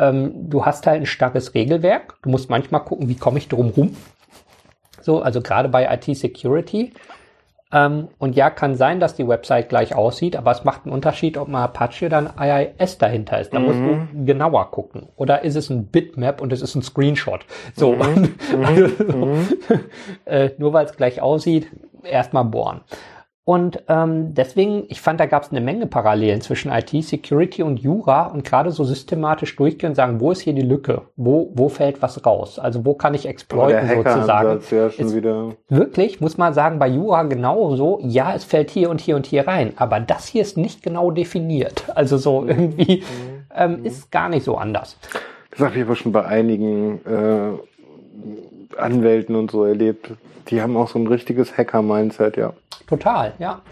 ähm, 0.00 0.50
du 0.50 0.64
hast 0.64 0.86
halt 0.86 1.02
ein 1.02 1.06
starres 1.06 1.54
Regelwerk. 1.54 2.16
Du 2.22 2.30
musst 2.30 2.50
manchmal 2.50 2.82
gucken, 2.82 3.08
wie 3.08 3.16
komme 3.16 3.38
ich 3.38 3.48
drum 3.48 3.68
rum. 3.68 3.96
So, 5.02 5.22
also 5.22 5.40
gerade 5.42 5.68
bei 5.68 5.86
IT-Security. 5.94 6.92
Ähm, 7.72 8.08
und 8.18 8.34
ja, 8.34 8.50
kann 8.50 8.74
sein, 8.74 8.98
dass 8.98 9.14
die 9.14 9.28
Website 9.28 9.68
gleich 9.68 9.94
aussieht, 9.94 10.34
aber 10.34 10.50
es 10.50 10.64
macht 10.64 10.84
einen 10.84 10.92
Unterschied, 10.92 11.36
ob 11.36 11.46
mal 11.46 11.64
Apache 11.64 12.06
oder 12.06 12.32
ein 12.36 12.72
IIS 12.80 12.98
dahinter 12.98 13.40
ist. 13.40 13.54
Da 13.54 13.60
musst 13.60 13.78
du 13.78 14.24
genauer 14.24 14.70
gucken. 14.72 15.08
Oder 15.16 15.44
ist 15.44 15.54
es 15.54 15.70
ein 15.70 15.86
Bitmap 15.86 16.40
und 16.40 16.52
es 16.52 16.62
ist 16.62 16.74
ein 16.74 16.82
Screenshot. 16.82 17.42
So, 17.76 17.94
also, 18.64 18.88
so 18.88 19.38
äh, 20.24 20.50
nur 20.58 20.72
weil 20.72 20.86
es 20.86 20.96
gleich 20.96 21.20
aussieht, 21.20 21.68
erstmal 22.02 22.44
bohren. 22.44 22.80
Und 23.44 23.82
ähm, 23.88 24.34
deswegen, 24.34 24.84
ich 24.88 25.00
fand, 25.00 25.18
da 25.18 25.26
gab 25.26 25.42
es 25.42 25.50
eine 25.50 25.60
Menge 25.62 25.86
Parallelen 25.86 26.40
zwischen 26.40 26.70
IT, 26.70 26.90
Security 27.02 27.62
und 27.62 27.80
Jura 27.80 28.26
und 28.26 28.44
gerade 28.44 28.70
so 28.70 28.84
systematisch 28.84 29.56
durchgehen 29.56 29.88
und 29.90 29.94
sagen, 29.96 30.20
wo 30.20 30.30
ist 30.30 30.42
hier 30.42 30.52
die 30.52 30.62
Lücke? 30.62 31.02
Wo, 31.16 31.50
wo 31.54 31.68
fällt 31.68 32.00
was 32.02 32.24
raus? 32.24 32.58
Also 32.58 32.84
wo 32.84 32.94
kann 32.94 33.14
ich 33.14 33.26
exploiten 33.26 33.88
sozusagen? 33.88 34.60
Ja 34.70 34.90
schon 34.90 35.06
Ist- 35.06 35.16
wieder. 35.16 35.48
Wirklich, 35.68 36.20
muss 36.20 36.36
man 36.38 36.52
sagen, 36.54 36.78
bei 36.78 36.86
Jura 36.88 37.22
genauso, 37.24 37.98
ja, 38.02 38.34
es 38.34 38.44
fällt 38.44 38.70
hier 38.70 38.90
und 38.90 39.00
hier 39.00 39.16
und 39.16 39.26
hier 39.26 39.48
rein, 39.48 39.72
aber 39.76 39.98
das 40.00 40.26
hier 40.26 40.42
ist 40.42 40.56
nicht 40.56 40.82
genau 40.82 41.10
definiert. 41.10 41.84
Also 41.94 42.18
so 42.18 42.44
irgendwie 42.46 43.02
ähm, 43.56 43.84
ist 43.84 44.12
gar 44.12 44.28
nicht 44.28 44.44
so 44.44 44.56
anders. 44.58 44.96
Das 45.50 45.60
habe 45.60 45.76
ich 45.76 45.82
aber 45.82 45.96
schon 45.96 46.12
bei 46.12 46.24
einigen 46.24 47.00
äh, 47.04 48.76
Anwälten 48.76 49.34
und 49.34 49.50
so 49.50 49.64
erlebt. 49.64 50.12
Die 50.48 50.62
haben 50.62 50.76
auch 50.76 50.88
so 50.88 50.98
ein 50.98 51.06
richtiges 51.06 51.56
Hacker-Mindset, 51.56 52.36
ja. 52.36 52.52
Total, 52.90 53.32
ja. 53.38 53.62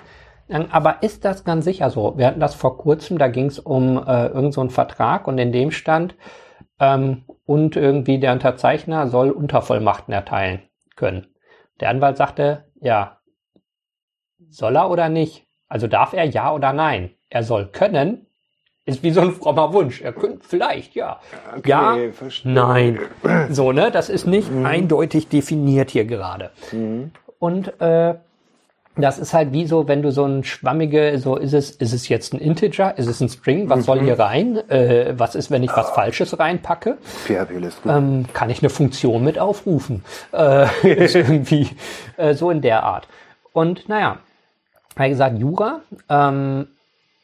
Ähm, 0.48 0.66
Aber 0.70 1.02
ist 1.02 1.26
das 1.26 1.44
ganz 1.44 1.64
sicher 1.64 1.90
so? 1.90 2.16
Wir 2.16 2.26
hatten 2.26 2.40
das 2.40 2.54
vor 2.54 2.78
kurzem, 2.78 3.18
da 3.18 3.28
ging 3.28 3.46
es 3.46 3.58
um 3.58 3.98
äh, 3.98 4.26
irgendeinen 4.26 4.52
so 4.52 4.60
einen 4.62 4.70
Vertrag 4.70 5.26
und 5.26 5.36
in 5.38 5.52
dem 5.52 5.70
stand, 5.72 6.14
ähm, 6.80 7.24
und 7.44 7.76
irgendwie 7.76 8.18
der 8.18 8.32
Unterzeichner 8.32 9.08
soll 9.08 9.30
Untervollmachten 9.30 10.14
erteilen 10.14 10.62
können. 10.96 11.26
Der 11.80 11.90
Anwalt 11.90 12.16
sagte, 12.16 12.64
ja, 12.80 13.18
soll 14.48 14.76
er 14.76 14.90
oder 14.90 15.08
nicht? 15.08 15.46
Also 15.68 15.86
darf 15.86 16.12
er 16.12 16.24
ja 16.24 16.52
oder 16.52 16.72
nein? 16.72 17.10
Er 17.28 17.42
soll 17.42 17.66
können, 17.66 18.26
ist 18.84 19.02
wie 19.02 19.10
so 19.10 19.20
ein 19.20 19.32
frommer 19.32 19.72
Wunsch. 19.72 20.00
Er 20.00 20.12
könnte 20.12 20.40
vielleicht, 20.42 20.94
ja. 20.94 21.20
ja, 21.64 21.96
verstehe. 22.12 22.52
nein. 22.52 22.98
So, 23.50 23.72
ne? 23.72 23.90
Das 23.90 24.08
ist 24.08 24.26
nicht 24.26 24.50
eindeutig 24.64 25.28
definiert 25.28 25.90
hier 25.90 26.04
gerade. 26.04 26.50
Mhm. 26.72 27.10
Und 27.38 27.80
äh, 27.80 28.14
das 29.02 29.18
ist 29.18 29.34
halt 29.34 29.52
wie 29.52 29.66
so, 29.66 29.88
wenn 29.88 30.02
du 30.02 30.10
so 30.10 30.24
ein 30.24 30.44
schwammige, 30.44 31.18
so 31.18 31.36
ist 31.36 31.52
es, 31.52 31.70
ist 31.70 31.92
es 31.92 32.08
jetzt 32.08 32.34
ein 32.34 32.38
Integer, 32.38 32.96
ist 32.98 33.06
es 33.06 33.20
ein 33.20 33.28
String, 33.28 33.68
was 33.68 33.84
soll 33.84 34.00
hier 34.00 34.18
rein? 34.18 34.56
Äh, 34.68 35.14
was 35.16 35.34
ist, 35.34 35.50
wenn 35.50 35.62
ich 35.62 35.74
was 35.76 35.90
Falsches 35.90 36.38
reinpacke? 36.38 36.98
PHP-Liste. 37.26 37.88
Ähm, 37.88 38.26
kann 38.32 38.50
ich 38.50 38.62
eine 38.62 38.70
Funktion 38.70 39.24
mit 39.24 39.38
aufrufen? 39.38 40.04
Äh, 40.32 40.66
ist 40.82 41.14
irgendwie 41.14 41.68
äh, 42.16 42.34
so 42.34 42.50
in 42.50 42.60
der 42.60 42.82
Art. 42.82 43.08
Und 43.52 43.88
naja, 43.88 44.18
wie 44.96 45.08
gesagt, 45.08 45.38
Jura, 45.38 45.80
ähm, 46.08 46.68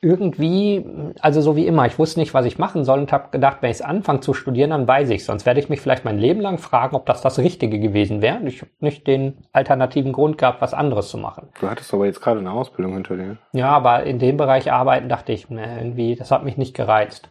irgendwie, 0.04 0.84
also 1.20 1.40
so 1.40 1.56
wie 1.56 1.66
immer, 1.66 1.86
ich 1.86 1.98
wusste 1.98 2.20
nicht, 2.20 2.34
was 2.34 2.44
ich 2.44 2.58
machen 2.58 2.84
soll 2.84 3.00
und 3.00 3.10
habe 3.10 3.30
gedacht, 3.30 3.58
wenn 3.60 3.70
ich 3.70 3.78
es 3.78 3.82
anfange 3.82 4.20
zu 4.20 4.34
studieren, 4.34 4.70
dann 4.70 4.86
weiß 4.86 5.10
ich 5.10 5.24
Sonst 5.24 5.46
werde 5.46 5.60
ich 5.60 5.68
mich 5.68 5.80
vielleicht 5.80 6.04
mein 6.04 6.18
Leben 6.18 6.40
lang 6.40 6.58
fragen, 6.58 6.94
ob 6.94 7.06
das 7.06 7.22
das 7.22 7.38
Richtige 7.38 7.78
gewesen 7.78 8.20
wäre. 8.20 8.38
Und 8.38 8.46
ich 8.46 8.60
habe 8.60 8.70
nicht 8.80 9.06
den 9.06 9.38
alternativen 9.52 10.12
Grund 10.12 10.38
gehabt, 10.38 10.60
was 10.60 10.74
anderes 10.74 11.08
zu 11.08 11.18
machen. 11.18 11.48
Du 11.60 11.68
hattest 11.68 11.92
aber 11.94 12.06
jetzt 12.06 12.20
gerade 12.20 12.40
eine 12.40 12.52
Ausbildung 12.52 12.94
hinter 12.94 13.16
dir. 13.16 13.38
Ja, 13.52 13.70
aber 13.70 14.04
in 14.04 14.18
dem 14.18 14.36
Bereich 14.36 14.70
arbeiten 14.70 15.08
dachte 15.08 15.32
ich, 15.32 15.48
ne, 15.48 15.78
irgendwie, 15.78 16.14
das 16.14 16.30
hat 16.30 16.44
mich 16.44 16.56
nicht 16.56 16.76
gereizt. 16.76 17.30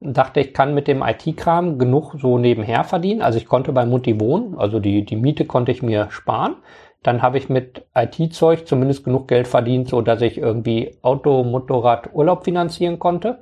Und 0.00 0.16
dachte, 0.16 0.40
ich 0.40 0.54
kann 0.54 0.74
mit 0.74 0.86
dem 0.86 1.02
IT-Kram 1.02 1.78
genug 1.78 2.14
so 2.18 2.38
nebenher 2.38 2.84
verdienen. 2.84 3.20
Also 3.20 3.38
ich 3.38 3.46
konnte 3.46 3.72
bei 3.72 3.84
Mutti 3.84 4.18
wohnen, 4.20 4.56
also 4.56 4.78
die, 4.78 5.04
die 5.04 5.16
Miete 5.16 5.44
konnte 5.44 5.72
ich 5.72 5.82
mir 5.82 6.10
sparen. 6.10 6.56
Dann 7.02 7.22
habe 7.22 7.38
ich 7.38 7.48
mit 7.48 7.86
IT-Zeug 7.94 8.66
zumindest 8.66 9.04
genug 9.04 9.28
Geld 9.28 9.46
verdient, 9.46 9.88
so 9.88 10.02
dass 10.02 10.20
ich 10.20 10.38
irgendwie 10.38 10.96
Auto, 11.02 11.44
Motorrad, 11.44 12.10
Urlaub 12.12 12.44
finanzieren 12.44 12.98
konnte. 12.98 13.38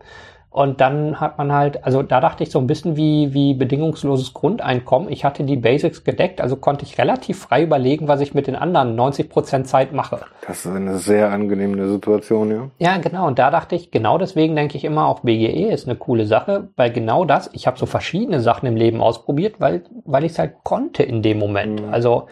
Und 0.57 0.80
dann 0.80 1.20
hat 1.20 1.36
man 1.36 1.52
halt, 1.52 1.84
also 1.84 2.02
da 2.02 2.18
dachte 2.18 2.42
ich 2.42 2.50
so 2.50 2.59
ein 2.59 2.66
bisschen 2.66 2.96
wie, 2.96 3.34
wie 3.34 3.52
bedingungsloses 3.52 4.32
Grundeinkommen. 4.32 5.12
Ich 5.12 5.22
hatte 5.22 5.44
die 5.44 5.57
Basics 5.57 6.02
gedeckt, 6.02 6.40
also 6.40 6.57
konnte 6.57 6.86
ich 6.86 6.96
relativ 6.96 7.40
frei 7.40 7.62
überlegen, 7.62 8.09
was 8.09 8.22
ich 8.22 8.32
mit 8.32 8.46
den 8.46 8.57
anderen 8.57 8.96
90 8.96 9.28
Prozent 9.28 9.68
Zeit 9.68 9.92
mache. 9.92 10.20
Das 10.46 10.64
ist 10.64 10.74
eine 10.74 10.96
sehr 10.96 11.30
angenehme 11.30 11.86
Situation, 11.90 12.50
ja. 12.50 12.70
Ja, 12.78 12.96
genau. 12.96 13.26
Und 13.26 13.38
da 13.38 13.50
dachte 13.50 13.74
ich, 13.74 13.90
genau 13.90 14.16
deswegen 14.16 14.57
denke 14.57 14.78
ich 14.78 14.84
immer, 14.84 15.09
auch 15.09 15.20
BGE 15.20 15.70
ist 15.70 15.86
eine 15.86 15.98
coole 15.98 16.24
Sache, 16.24 16.68
weil 16.74 16.90
genau 16.90 17.26
das, 17.26 17.50
ich 17.52 17.66
habe 17.66 17.78
so 17.78 17.84
verschiedene 17.84 18.40
Sachen 18.40 18.66
im 18.66 18.76
Leben 18.76 19.02
ausprobiert, 19.02 19.57
weil, 19.59 19.82
weil 20.07 20.24
ich 20.24 20.32
es 20.32 20.38
halt 20.38 20.54
konnte 20.64 21.02
in 21.02 21.20
dem 21.20 21.38
Moment. 21.38 21.82
Mhm. 21.82 21.92
Also 21.92 22.28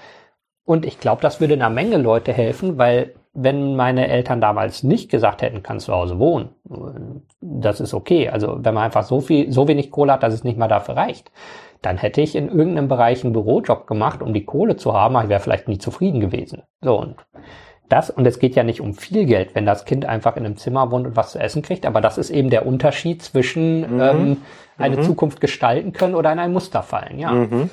Und 0.64 0.86
ich 0.86 0.98
glaube, 0.98 1.20
das 1.20 1.40
würde 1.40 1.54
einer 1.54 1.70
Menge 1.70 1.98
Leute 1.98 2.32
helfen, 2.32 2.78
weil 2.78 3.14
wenn 3.34 3.74
meine 3.76 4.08
Eltern 4.08 4.40
damals 4.40 4.82
nicht 4.82 5.10
gesagt 5.10 5.42
hätten, 5.42 5.62
kannst 5.62 5.86
zu 5.86 5.92
Hause 5.92 6.18
wohnen, 6.18 6.50
das 7.40 7.80
ist 7.80 7.92
okay. 7.92 8.30
Also 8.30 8.58
wenn 8.60 8.74
man 8.74 8.84
einfach 8.84 9.02
so 9.02 9.20
viel, 9.20 9.52
so 9.52 9.68
wenig 9.68 9.90
Kohle 9.90 10.12
hat, 10.12 10.22
dass 10.22 10.32
es 10.32 10.44
nicht 10.44 10.56
mal 10.56 10.68
dafür 10.68 10.96
reicht, 10.96 11.30
dann 11.82 11.98
hätte 11.98 12.22
ich 12.22 12.34
in 12.34 12.48
irgendeinem 12.48 12.88
Bereich 12.88 13.24
einen 13.24 13.34
Bürojob 13.34 13.86
gemacht, 13.86 14.22
um 14.22 14.32
die 14.32 14.44
Kohle 14.44 14.76
zu 14.76 14.94
haben, 14.94 15.16
aber 15.16 15.24
ich 15.24 15.30
wäre 15.30 15.40
vielleicht 15.40 15.68
nie 15.68 15.78
zufrieden 15.78 16.20
gewesen. 16.20 16.62
So 16.80 16.98
und 16.98 17.16
das, 17.90 18.08
und 18.08 18.26
es 18.26 18.38
geht 18.38 18.54
ja 18.54 18.62
nicht 18.62 18.80
um 18.80 18.94
viel 18.94 19.26
Geld, 19.26 19.54
wenn 19.54 19.66
das 19.66 19.84
Kind 19.84 20.06
einfach 20.06 20.36
in 20.36 20.46
einem 20.46 20.56
Zimmer 20.56 20.90
wohnt 20.90 21.06
und 21.06 21.16
was 21.16 21.32
zu 21.32 21.38
essen 21.38 21.60
kriegt, 21.60 21.84
aber 21.84 22.00
das 22.00 22.16
ist 22.16 22.30
eben 22.30 22.48
der 22.48 22.64
Unterschied 22.66 23.22
zwischen 23.22 23.96
mhm. 23.96 24.00
ähm, 24.00 24.36
eine 24.78 24.96
mhm. 24.96 25.02
Zukunft 25.02 25.40
gestalten 25.40 25.92
können 25.92 26.14
oder 26.14 26.32
in 26.32 26.38
ein 26.38 26.52
Muster 26.52 26.82
fallen, 26.82 27.18
ja. 27.18 27.32
Mhm. 27.32 27.68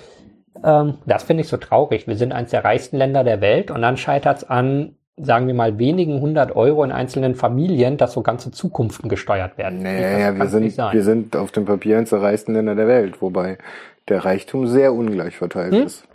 Ähm, 0.63 0.97
das 1.05 1.23
finde 1.23 1.41
ich 1.41 1.49
so 1.49 1.57
traurig. 1.57 2.07
Wir 2.07 2.15
sind 2.15 2.31
eines 2.31 2.51
der 2.51 2.63
reichsten 2.63 2.97
Länder 2.97 3.23
der 3.23 3.41
Welt 3.41 3.71
und 3.71 3.81
dann 3.81 3.97
scheitert 3.97 4.37
es 4.37 4.43
an, 4.43 4.95
sagen 5.17 5.47
wir 5.47 5.53
mal, 5.53 5.77
wenigen 5.77 6.21
hundert 6.21 6.55
Euro 6.55 6.83
in 6.83 6.91
einzelnen 6.91 7.35
Familien, 7.35 7.97
dass 7.97 8.13
so 8.13 8.21
ganze 8.21 8.51
Zukunften 8.51 9.09
gesteuert 9.09 9.57
werden. 9.57 9.81
Naja, 9.83 10.35
wir 10.35 10.47
sind, 10.47 10.77
wir 10.77 11.03
sind 11.03 11.35
auf 11.35 11.51
dem 11.51 11.65
Papier 11.65 11.97
eines 11.97 12.09
der 12.09 12.21
reichsten 12.21 12.53
Länder 12.53 12.75
der 12.75 12.87
Welt, 12.87 13.21
wobei 13.21 13.57
der 14.09 14.25
Reichtum 14.25 14.67
sehr 14.67 14.93
ungleich 14.93 15.37
verteilt 15.37 15.73
hm? 15.73 15.83
ist. 15.83 16.07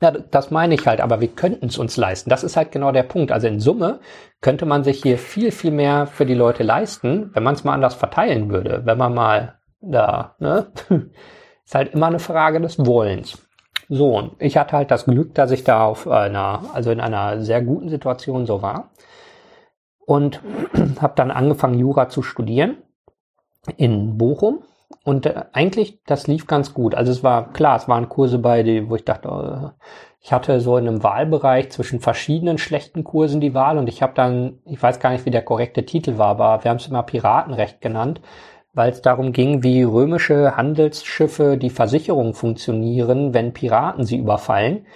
Ja, 0.00 0.10
das 0.10 0.50
meine 0.50 0.74
ich 0.74 0.86
halt, 0.86 1.00
aber 1.00 1.20
wir 1.20 1.28
könnten 1.28 1.66
es 1.66 1.78
uns 1.78 1.96
leisten. 1.96 2.28
Das 2.28 2.42
ist 2.42 2.56
halt 2.56 2.72
genau 2.72 2.90
der 2.90 3.04
Punkt. 3.04 3.30
Also 3.30 3.46
in 3.46 3.60
Summe 3.60 4.00
könnte 4.40 4.66
man 4.66 4.82
sich 4.82 5.00
hier 5.00 5.16
viel, 5.16 5.52
viel 5.52 5.70
mehr 5.70 6.06
für 6.08 6.26
die 6.26 6.34
Leute 6.34 6.64
leisten, 6.64 7.30
wenn 7.34 7.44
man 7.44 7.54
es 7.54 7.62
mal 7.62 7.74
anders 7.74 7.94
verteilen 7.94 8.50
würde. 8.50 8.82
Wenn 8.84 8.98
man 8.98 9.14
mal 9.14 9.60
da, 9.80 10.34
ne? 10.40 10.72
ist 11.64 11.74
halt 11.74 11.94
immer 11.94 12.06
eine 12.06 12.18
Frage 12.18 12.60
des 12.60 12.84
Wollens. 12.84 13.38
So, 13.88 14.16
und 14.16 14.32
ich 14.38 14.56
hatte 14.56 14.76
halt 14.76 14.90
das 14.90 15.04
Glück, 15.04 15.34
dass 15.34 15.50
ich 15.50 15.64
da 15.64 15.84
auf 15.84 16.08
einer, 16.08 16.62
also 16.72 16.90
in 16.90 17.00
einer 17.00 17.40
sehr 17.40 17.62
guten 17.62 17.88
Situation 17.88 18.46
so 18.46 18.62
war. 18.62 18.90
Und 20.06 20.40
habe 21.00 21.14
dann 21.16 21.30
angefangen, 21.30 21.78
Jura 21.78 22.08
zu 22.08 22.22
studieren 22.22 22.78
in 23.76 24.18
Bochum 24.18 24.64
und 25.04 25.26
äh, 25.26 25.44
eigentlich, 25.52 26.00
das 26.06 26.26
lief 26.26 26.46
ganz 26.46 26.74
gut. 26.74 26.94
Also 26.94 27.12
es 27.12 27.24
war 27.24 27.52
klar, 27.52 27.76
es 27.76 27.88
waren 27.88 28.08
Kurse 28.08 28.38
bei, 28.38 28.62
die, 28.62 28.88
wo 28.88 28.96
ich 28.96 29.04
dachte, 29.04 29.72
äh, 29.78 29.84
ich 30.20 30.32
hatte 30.32 30.60
so 30.60 30.76
in 30.76 30.86
einem 30.86 31.02
Wahlbereich 31.02 31.70
zwischen 31.70 32.00
verschiedenen 32.00 32.58
schlechten 32.58 33.02
Kursen 33.02 33.40
die 33.40 33.54
Wahl 33.54 33.78
und 33.78 33.88
ich 33.88 34.02
habe 34.02 34.12
dann, 34.14 34.60
ich 34.64 34.80
weiß 34.80 35.00
gar 35.00 35.10
nicht, 35.10 35.26
wie 35.26 35.30
der 35.30 35.42
korrekte 35.42 35.84
Titel 35.84 36.18
war, 36.18 36.28
aber 36.28 36.62
wir 36.62 36.70
haben 36.70 36.78
es 36.78 36.86
immer 36.86 37.02
Piratenrecht 37.02 37.80
genannt, 37.80 38.20
weil 38.74 38.90
es 38.90 39.02
darum 39.02 39.32
ging, 39.32 39.62
wie 39.62 39.82
römische 39.82 40.56
Handelsschiffe 40.56 41.56
die 41.56 41.70
Versicherung 41.70 42.34
funktionieren, 42.34 43.34
wenn 43.34 43.52
Piraten 43.52 44.04
sie 44.04 44.16
überfallen. 44.16 44.86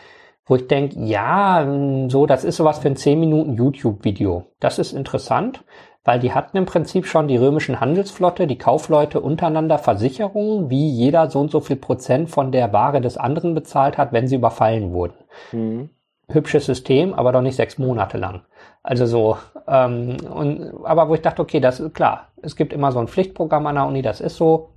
Wo 0.44 0.54
ich 0.56 0.68
denke, 0.68 1.00
ja, 1.00 1.66
so, 2.08 2.26
das 2.26 2.44
ist 2.44 2.56
sowas 2.56 2.78
für 2.78 2.88
ein 2.88 2.96
10 2.96 3.18
Minuten 3.18 3.54
YouTube-Video. 3.54 4.44
Das 4.60 4.78
ist 4.78 4.92
interessant 4.92 5.64
weil 6.06 6.20
die 6.20 6.32
hatten 6.32 6.56
im 6.56 6.66
Prinzip 6.66 7.06
schon 7.06 7.26
die 7.26 7.36
römischen 7.36 7.80
Handelsflotte, 7.80 8.46
die 8.46 8.58
Kaufleute 8.58 9.20
untereinander 9.20 9.76
Versicherungen, 9.76 10.70
wie 10.70 10.88
jeder 10.88 11.28
so 11.28 11.40
und 11.40 11.50
so 11.50 11.60
viel 11.60 11.76
Prozent 11.76 12.30
von 12.30 12.52
der 12.52 12.72
Ware 12.72 13.00
des 13.00 13.16
anderen 13.16 13.54
bezahlt 13.54 13.98
hat, 13.98 14.12
wenn 14.12 14.28
sie 14.28 14.36
überfallen 14.36 14.92
wurden. 14.92 15.16
Mhm. 15.50 15.90
Hübsches 16.28 16.64
System, 16.64 17.12
aber 17.12 17.32
doch 17.32 17.42
nicht 17.42 17.56
sechs 17.56 17.76
Monate 17.76 18.18
lang. 18.18 18.42
Also 18.86 19.04
so, 19.04 19.36
ähm, 19.66 20.16
und, 20.32 20.70
aber 20.84 21.08
wo 21.08 21.14
ich 21.16 21.20
dachte, 21.20 21.42
okay, 21.42 21.58
das 21.58 21.80
ist 21.80 21.92
klar. 21.92 22.28
Es 22.40 22.54
gibt 22.54 22.72
immer 22.72 22.92
so 22.92 23.00
ein 23.00 23.08
Pflichtprogramm 23.08 23.66
an 23.66 23.74
der 23.74 23.86
Uni, 23.86 24.00
das 24.00 24.20
ist 24.20 24.36
so. 24.36 24.70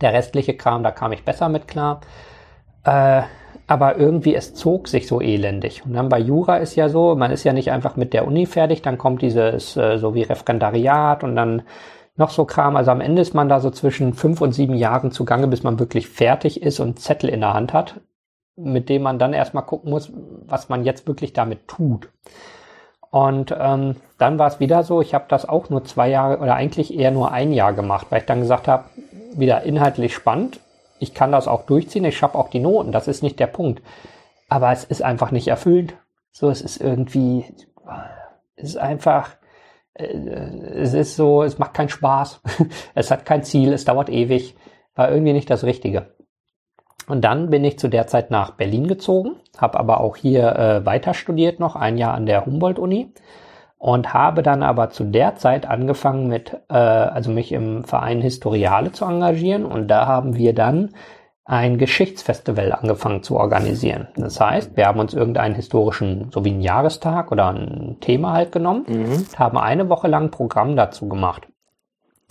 Der 0.00 0.14
restliche 0.14 0.56
Kram, 0.56 0.82
da 0.82 0.92
kam 0.92 1.12
ich 1.12 1.24
besser 1.24 1.50
mit 1.50 1.68
klar. 1.68 2.00
Äh, 2.84 3.22
aber 3.66 3.98
irgendwie 3.98 4.34
es 4.34 4.54
zog 4.54 4.88
sich 4.88 5.06
so 5.06 5.20
elendig. 5.20 5.84
Und 5.84 5.92
dann 5.92 6.08
bei 6.08 6.18
Jura 6.18 6.56
ist 6.56 6.74
ja 6.74 6.88
so, 6.88 7.16
man 7.16 7.30
ist 7.30 7.44
ja 7.44 7.52
nicht 7.52 7.70
einfach 7.70 7.96
mit 7.96 8.14
der 8.14 8.26
Uni 8.26 8.46
fertig, 8.46 8.80
dann 8.80 8.96
kommt 8.96 9.20
dieses 9.20 9.76
äh, 9.76 9.98
so 9.98 10.14
wie 10.14 10.22
Referendariat 10.22 11.22
und 11.22 11.36
dann 11.36 11.62
noch 12.16 12.30
so 12.30 12.46
Kram. 12.46 12.76
Also 12.76 12.92
am 12.92 13.02
Ende 13.02 13.20
ist 13.20 13.34
man 13.34 13.50
da 13.50 13.60
so 13.60 13.70
zwischen 13.70 14.14
fünf 14.14 14.40
und 14.40 14.52
sieben 14.52 14.74
Jahren 14.74 15.10
zugange, 15.10 15.48
bis 15.48 15.64
man 15.64 15.78
wirklich 15.78 16.08
fertig 16.08 16.62
ist 16.62 16.80
und 16.80 16.98
Zettel 16.98 17.28
in 17.28 17.40
der 17.40 17.52
Hand 17.52 17.74
hat, 17.74 18.00
mit 18.56 18.88
dem 18.88 19.02
man 19.02 19.18
dann 19.18 19.34
erstmal 19.34 19.66
gucken 19.66 19.90
muss, 19.90 20.10
was 20.46 20.70
man 20.70 20.84
jetzt 20.84 21.06
wirklich 21.06 21.34
damit 21.34 21.68
tut. 21.68 22.08
Und 23.10 23.54
ähm, 23.58 23.96
dann 24.18 24.38
war 24.38 24.48
es 24.48 24.60
wieder 24.60 24.82
so, 24.82 25.00
ich 25.00 25.14
habe 25.14 25.24
das 25.28 25.48
auch 25.48 25.70
nur 25.70 25.84
zwei 25.84 26.08
Jahre 26.08 26.38
oder 26.38 26.54
eigentlich 26.54 26.94
eher 26.94 27.10
nur 27.10 27.32
ein 27.32 27.52
Jahr 27.52 27.72
gemacht, 27.72 28.08
weil 28.10 28.20
ich 28.20 28.26
dann 28.26 28.40
gesagt 28.40 28.68
habe, 28.68 28.84
wieder 29.34 29.62
inhaltlich 29.62 30.14
spannend, 30.14 30.60
ich 30.98 31.14
kann 31.14 31.32
das 31.32 31.48
auch 31.48 31.64
durchziehen, 31.64 32.04
ich 32.04 32.22
habe 32.22 32.36
auch 32.36 32.50
die 32.50 32.60
Noten, 32.60 32.92
das 32.92 33.08
ist 33.08 33.22
nicht 33.22 33.38
der 33.38 33.46
Punkt. 33.46 33.82
Aber 34.48 34.72
es 34.72 34.84
ist 34.84 35.02
einfach 35.02 35.30
nicht 35.30 35.48
erfüllt. 35.48 35.94
So, 36.32 36.50
es 36.50 36.60
ist 36.60 36.80
irgendwie, 36.80 37.44
es 38.56 38.70
ist 38.70 38.76
einfach, 38.76 39.30
äh, 39.94 40.06
es 40.06 40.94
ist 40.94 41.16
so, 41.16 41.42
es 41.42 41.58
macht 41.58 41.74
keinen 41.74 41.88
Spaß. 41.88 42.40
es 42.94 43.10
hat 43.10 43.24
kein 43.24 43.42
Ziel, 43.42 43.72
es 43.72 43.84
dauert 43.84 44.08
ewig. 44.08 44.56
War 44.94 45.10
irgendwie 45.10 45.32
nicht 45.32 45.50
das 45.50 45.64
Richtige. 45.64 46.14
Und 47.08 47.22
dann 47.22 47.50
bin 47.50 47.64
ich 47.64 47.78
zu 47.78 47.88
der 47.88 48.06
Zeit 48.06 48.30
nach 48.30 48.52
Berlin 48.52 48.86
gezogen, 48.86 49.36
habe 49.56 49.78
aber 49.80 50.00
auch 50.00 50.16
hier 50.16 50.54
äh, 50.56 50.86
weiter 50.86 51.14
studiert 51.14 51.58
noch, 51.58 51.74
ein 51.74 51.96
Jahr 51.96 52.14
an 52.14 52.26
der 52.26 52.44
Humboldt-Uni 52.44 53.12
und 53.78 54.12
habe 54.12 54.42
dann 54.42 54.62
aber 54.62 54.90
zu 54.90 55.04
der 55.04 55.36
Zeit 55.36 55.66
angefangen 55.66 56.28
mit, 56.28 56.56
äh, 56.68 56.74
also 56.74 57.30
mich 57.30 57.52
im 57.52 57.84
Verein 57.84 58.20
Historiale 58.20 58.92
zu 58.92 59.04
engagieren 59.04 59.64
und 59.64 59.88
da 59.88 60.06
haben 60.06 60.36
wir 60.36 60.54
dann 60.54 60.90
ein 61.44 61.78
Geschichtsfestival 61.78 62.72
angefangen 62.72 63.22
zu 63.22 63.38
organisieren. 63.38 64.08
Das 64.16 64.38
heißt, 64.38 64.76
wir 64.76 64.84
haben 64.84 65.00
uns 65.00 65.14
irgendeinen 65.14 65.54
historischen, 65.54 66.30
so 66.30 66.44
wie 66.44 66.50
einen 66.50 66.60
Jahrestag 66.60 67.32
oder 67.32 67.48
ein 67.48 67.96
Thema 68.00 68.34
halt 68.34 68.52
genommen, 68.52 68.84
mhm. 68.86 69.24
haben 69.38 69.56
eine 69.56 69.88
Woche 69.88 70.08
lang 70.08 70.30
Programm 70.30 70.76
dazu 70.76 71.08
gemacht. 71.08 71.48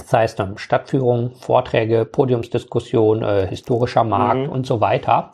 Das 0.08 0.14
heißt, 0.14 0.40
dann 0.40 0.58
Stadtführung, 0.58 1.32
Vorträge, 1.36 2.06
Podiumsdiskussion, 2.06 3.24
äh, 3.24 3.46
historischer 3.46 4.06
Markt 4.06 4.48
mhm. 4.48 4.50
und 4.50 4.66
so 4.66 4.80
weiter. 4.80 5.32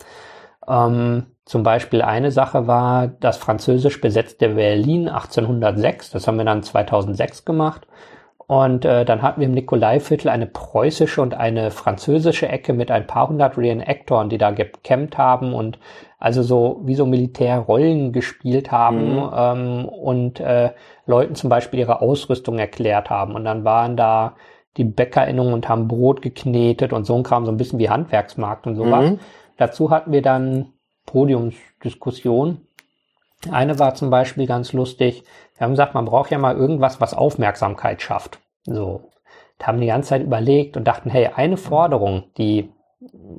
Ähm, 0.68 1.28
zum 1.46 1.62
Beispiel 1.62 2.02
eine 2.02 2.32
Sache 2.32 2.66
war 2.66 3.08
das 3.08 3.38
französisch 3.38 4.02
besetzte 4.02 4.50
Berlin 4.50 5.10
1806. 5.10 6.10
Das 6.10 6.28
haben 6.28 6.40
wir 6.40 6.46
dann 6.46 6.64
2006 6.64 7.46
gemacht. 7.46 7.86
Und 8.48 8.84
äh, 8.84 9.06
dann 9.06 9.22
hatten 9.22 9.42
wir 9.42 9.48
im 9.48 9.54
Nikolaiviertel 9.54 10.30
eine 10.30 10.48
preußische 10.48 11.22
und 11.22 11.36
eine 11.36 11.70
französische 11.70 12.50
Ecke 12.50 12.74
mit 12.74 12.90
ein 12.90 13.06
paar 13.06 13.30
hundert 13.30 13.60
Reenactoren, 13.60 14.30
die 14.30 14.40
da 14.40 14.50
gecampt 14.50 15.20
haben 15.20 15.54
und 15.54 15.78
also 16.18 16.42
so 16.42 16.82
wie 16.84 16.96
so 16.96 17.06
Militärrollen 17.06 18.12
gespielt 18.12 18.72
haben 18.72 19.18
mhm. 19.18 19.30
ähm, 19.36 19.86
und 19.88 20.40
äh, 20.40 20.72
Leuten 21.06 21.36
zum 21.36 21.52
Beispiel 21.52 21.82
ihre 21.82 22.02
Ausrüstung 22.02 22.58
erklärt 22.58 23.12
haben. 23.12 23.36
Und 23.36 23.46
dann 23.46 23.64
waren 23.66 23.96
da 23.96 24.34
die 24.78 24.84
BäckerInnen 24.84 25.54
und 25.54 25.70
haben 25.70 25.88
Brot 25.88 26.22
geknetet 26.22 26.94
und 26.94 27.06
so 27.06 27.16
ein 27.16 27.24
Kram, 27.24 27.46
so 27.46 27.52
ein 27.52 27.58
bisschen 27.58 27.80
wie 27.80 27.90
Handwerksmarkt 27.90 28.66
und 28.68 28.76
sowas. 28.76 29.12
Mhm. 29.12 29.20
Dazu 29.58 29.92
hatten 29.92 30.12
wir 30.12 30.22
dann 30.22 30.74
Podiumsdiskussion. 31.06 32.62
Eine 33.52 33.78
war 33.78 33.94
zum 33.94 34.10
Beispiel 34.10 34.48
ganz 34.48 34.74
lustig. 34.74 35.24
Wir 35.58 35.66
haben 35.66 35.74
gesagt, 35.74 35.94
man 35.94 36.06
braucht 36.06 36.32
ja 36.32 36.38
mal 36.38 36.56
irgendwas, 36.56 37.02
was 37.02 37.14
Aufmerksamkeit 37.14 38.02
schafft. 38.02 38.40
So. 38.66 39.12
Da 39.60 39.68
haben 39.68 39.82
die 39.82 39.88
ganze 39.88 40.10
Zeit 40.10 40.24
überlegt 40.24 40.78
und 40.78 40.86
dachten, 40.86 41.10
hey, 41.10 41.30
eine 41.36 41.58
Forderung, 41.58 42.24
die 42.38 42.72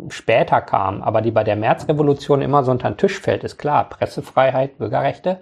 später 0.09 0.61
kam, 0.61 1.03
aber 1.03 1.23
die 1.23 1.31
bei 1.31 1.43
der 1.43 1.57
Märzrevolution 1.57 2.43
immer 2.43 2.65
so 2.65 2.71
unter 2.71 2.91
den 2.91 2.99
Tisch 2.99 3.19
fällt, 3.19 3.45
ist 3.45 3.59
klar, 3.59 3.89
Pressefreiheit, 3.89 4.79
Bürgerrechte. 4.79 5.41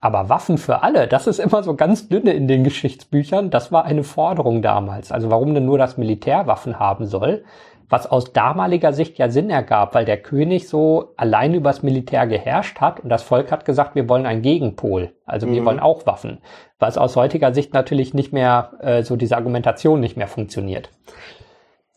Aber 0.00 0.28
Waffen 0.28 0.56
für 0.56 0.82
alle, 0.82 1.06
das 1.06 1.26
ist 1.26 1.38
immer 1.38 1.62
so 1.62 1.74
ganz 1.74 2.08
dünne 2.08 2.32
in 2.32 2.48
den 2.48 2.64
Geschichtsbüchern. 2.64 3.50
Das 3.50 3.70
war 3.70 3.84
eine 3.84 4.02
Forderung 4.02 4.62
damals. 4.62 5.12
Also 5.12 5.30
warum 5.30 5.52
denn 5.54 5.66
nur 5.66 5.76
das 5.76 5.98
Militär 5.98 6.46
Waffen 6.46 6.78
haben 6.78 7.06
soll? 7.06 7.44
was 7.90 8.06
aus 8.06 8.32
damaliger 8.32 8.92
Sicht 8.92 9.18
ja 9.18 9.28
Sinn 9.28 9.50
ergab, 9.50 9.94
weil 9.94 10.04
der 10.04 10.16
König 10.16 10.68
so 10.68 11.12
allein 11.16 11.52
übers 11.52 11.82
Militär 11.82 12.26
geherrscht 12.28 12.80
hat 12.80 13.00
und 13.00 13.10
das 13.10 13.24
Volk 13.24 13.50
hat 13.50 13.64
gesagt, 13.64 13.96
wir 13.96 14.08
wollen 14.08 14.26
einen 14.26 14.42
Gegenpol, 14.42 15.12
also 15.26 15.46
mhm. 15.46 15.52
wir 15.52 15.64
wollen 15.64 15.80
auch 15.80 16.06
Waffen, 16.06 16.38
was 16.78 16.96
aus 16.96 17.16
heutiger 17.16 17.52
Sicht 17.52 17.74
natürlich 17.74 18.14
nicht 18.14 18.32
mehr, 18.32 18.72
äh, 18.80 19.02
so 19.02 19.16
diese 19.16 19.36
Argumentation 19.36 19.98
nicht 20.00 20.16
mehr 20.16 20.28
funktioniert. 20.28 20.90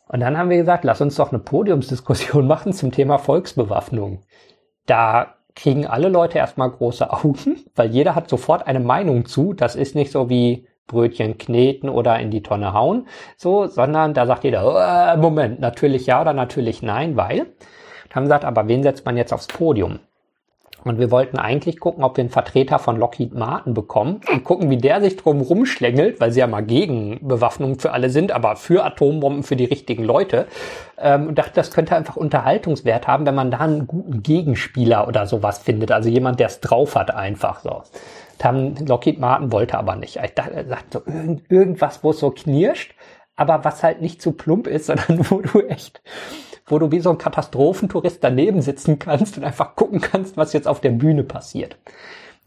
Und 0.08 0.20
dann 0.20 0.38
haben 0.38 0.50
wir 0.50 0.58
gesagt, 0.58 0.84
lass 0.84 1.00
uns 1.00 1.16
doch 1.16 1.32
eine 1.32 1.40
Podiumsdiskussion 1.40 2.48
machen 2.48 2.74
zum 2.74 2.92
Thema 2.92 3.20
Volksbewaffnung. 3.20 4.24
Da 4.88 5.36
kriegen 5.56 5.86
alle 5.86 6.10
Leute 6.10 6.38
erstmal 6.38 6.72
große 6.72 7.12
Augen, 7.12 7.64
weil 7.76 7.90
jeder 7.92 8.16
hat 8.16 8.30
sofort 8.30 8.68
eine 8.68 8.80
Meinung 8.80 9.26
zu. 9.26 9.54
Das 9.54 9.76
ist 9.76 9.96
nicht 9.96 10.12
so 10.12 10.30
wie 10.30 10.68
Brötchen 10.88 11.38
kneten 11.38 11.90
oder 11.90 12.20
in 12.20 12.30
die 12.30 12.44
Tonne 12.44 12.74
hauen, 12.74 13.08
so, 13.38 13.68
sondern 13.68 14.14
da 14.14 14.26
sagt 14.26 14.44
jeder, 14.44 15.14
äh, 15.14 15.18
Moment, 15.18 15.60
natürlich 15.60 16.06
ja 16.06 16.22
oder 16.22 16.34
natürlich 16.34 16.82
nein, 16.82 17.16
weil. 17.16 17.48
Haben 18.14 18.26
gesagt, 18.26 18.46
aber 18.46 18.68
wen 18.68 18.84
setzt 18.84 19.06
man 19.06 19.18
jetzt 19.18 19.34
aufs 19.34 19.48
Podium? 19.48 20.00
Und 20.84 21.00
wir 21.00 21.12
wollten 21.12 21.38
eigentlich 21.38 21.80
gucken, 21.80 22.04
ob 22.04 22.18
wir 22.18 22.24
einen 22.24 22.30
Vertreter 22.30 22.78
von 22.78 22.98
Lockheed 22.98 23.34
Martin 23.34 23.74
bekommen 23.74 24.20
und 24.30 24.44
gucken, 24.44 24.70
wie 24.70 24.78
der 24.78 25.02
sich 25.02 25.16
drum 25.16 25.40
rumschlängelt, 25.40 26.20
weil 26.20 26.32
sie 26.32 26.42
ja 26.42 26.48
mal 26.48 26.64
gegen 26.64 27.26
Bewaffnung 27.26 27.80
für 27.80 27.94
alle 27.94 28.10
sind, 28.10 28.32
aber 28.32 28.58
für 28.58 28.84
Atombomben 28.84 29.44
für 29.44 29.56
die 29.56 29.66
richtigen 29.66 30.04
Leute. 30.04 30.46
Ähm, 30.98 31.28
und 31.28 31.38
dachte, 31.38 31.54
das 31.56 31.72
könnte 31.72 31.96
einfach 31.96 32.18
Unterhaltungswert 32.18 33.08
haben, 33.08 33.26
wenn 33.26 33.36
man 33.36 33.52
da 33.52 33.60
einen 33.60 33.88
guten 33.88 34.24
Gegenspieler 34.24 35.08
oder 35.08 35.26
sowas 35.26 35.60
findet. 35.60 35.92
Also 35.92 36.10
jemand, 36.10 36.40
der 36.40 36.48
es 36.48 36.60
drauf 36.60 36.96
hat, 36.96 37.12
einfach 37.12 37.62
so. 37.62 37.84
Dann 38.38 38.76
Lockheed 38.76 39.20
Martin 39.20 39.52
wollte 39.54 39.78
aber 39.78 39.96
nicht. 39.96 40.20
Ich 40.22 40.34
dachte, 40.34 40.54
er 40.54 40.66
sagt 40.66 40.94
so 40.94 41.02
irgend, 41.06 41.50
irgendwas, 41.50 42.04
wo 42.04 42.12
es 42.12 42.20
so 42.20 42.32
knirscht, 42.32 42.94
aber 43.38 43.64
was 43.64 43.84
halt 43.84 44.02
nicht 44.02 44.22
zu 44.22 44.34
plump 44.34 44.68
ist, 44.68 44.86
sondern 44.88 45.30
wo 45.30 45.40
du 45.40 45.62
echt 45.62 46.02
wo 46.74 46.80
du 46.80 46.92
wie 46.92 47.00
so 47.00 47.12
ein 47.12 47.20
Katastrophentourist 47.20 48.24
daneben 48.24 48.62
sitzen 48.62 48.98
kannst 48.98 49.38
und 49.38 49.44
einfach 49.44 49.76
gucken 49.76 50.02
kannst, 50.02 50.38
was 50.38 50.54
jetzt 50.54 50.68
auf 50.68 50.82
der 50.82 50.90
Bühne 50.90 51.24
passiert. 51.24 51.78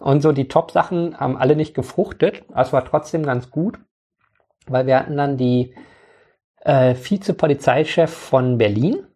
Und 0.01 0.20
so 0.20 0.33
die 0.33 0.49
Top-Sachen 0.49 1.18
haben 1.18 1.37
alle 1.37 1.55
nicht 1.55 1.74
gefruchtet, 1.74 2.43
aber 2.51 2.62
es 2.62 2.72
war 2.72 2.85
trotzdem 2.85 3.24
ganz 3.24 3.51
gut, 3.51 3.79
weil 4.66 4.87
wir 4.87 4.99
hatten 4.99 5.16
dann 5.16 5.37
die 5.37 5.74
äh, 6.62 6.97
Vize-Polizeichef 6.97 8.11
von 8.11 8.59
Berlin, 8.59 9.07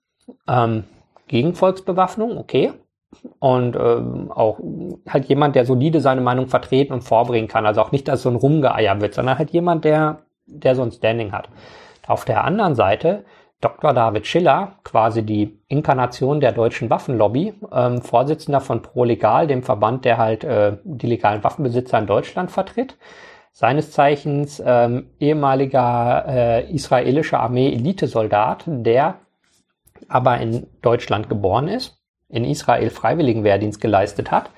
ähm, 0.48 0.84
gegen 1.26 1.54
Volksbewaffnung, 1.54 2.38
okay. 2.38 2.72
Und 3.40 3.74
ähm, 3.74 4.30
auch 4.30 4.60
halt 5.08 5.24
jemand, 5.24 5.56
der 5.56 5.66
solide 5.66 6.00
seine 6.00 6.20
Meinung 6.20 6.46
vertreten 6.46 6.92
und 6.92 7.02
vorbringen 7.02 7.48
kann. 7.48 7.66
Also 7.66 7.80
auch 7.80 7.90
nicht, 7.90 8.06
dass 8.06 8.22
so 8.22 8.28
ein 8.28 8.36
Rumgeeier 8.36 9.00
wird, 9.00 9.14
sondern 9.14 9.36
halt 9.38 9.50
jemand, 9.50 9.84
der, 9.84 10.20
der 10.46 10.76
so 10.76 10.82
ein 10.82 10.92
Standing 10.92 11.32
hat. 11.32 11.48
Auf 12.06 12.24
der 12.24 12.44
anderen 12.44 12.76
Seite 12.76 13.24
Dr. 13.60 13.92
David 13.92 14.26
Schiller, 14.26 14.76
quasi 14.84 15.22
die 15.22 15.60
Inkarnation 15.68 16.40
der 16.40 16.52
deutschen 16.52 16.88
Waffenlobby, 16.88 17.52
ähm, 17.70 18.00
Vorsitzender 18.00 18.60
von 18.60 18.80
Pro 18.80 19.04
Legal, 19.04 19.46
dem 19.46 19.62
Verband, 19.62 20.06
der 20.06 20.16
halt 20.16 20.44
äh, 20.44 20.78
die 20.84 21.06
legalen 21.06 21.44
Waffenbesitzer 21.44 21.98
in 21.98 22.06
Deutschland 22.06 22.50
vertritt. 22.50 22.96
Seines 23.52 23.92
Zeichens 23.92 24.62
ähm, 24.64 25.10
ehemaliger 25.18 26.24
äh, 26.26 26.72
israelischer 26.72 27.40
Armee-Elitesoldat, 27.40 28.64
der 28.66 29.16
aber 30.08 30.38
in 30.38 30.66
Deutschland 30.80 31.28
geboren 31.28 31.68
ist, 31.68 31.98
in 32.28 32.44
Israel 32.44 32.88
Freiwilligenwehrdienst 32.88 33.80
geleistet 33.80 34.30
hat, 34.30 34.50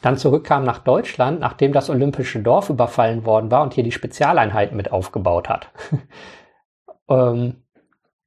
dann 0.00 0.16
zurückkam 0.16 0.64
nach 0.64 0.78
Deutschland, 0.78 1.40
nachdem 1.40 1.72
das 1.72 1.90
olympische 1.90 2.40
Dorf 2.40 2.70
überfallen 2.70 3.26
worden 3.26 3.50
war 3.50 3.62
und 3.62 3.74
hier 3.74 3.84
die 3.84 3.92
Spezialeinheiten 3.92 4.76
mit 4.76 4.92
aufgebaut 4.92 5.48
hat. 5.48 5.70
ähm, 7.10 7.65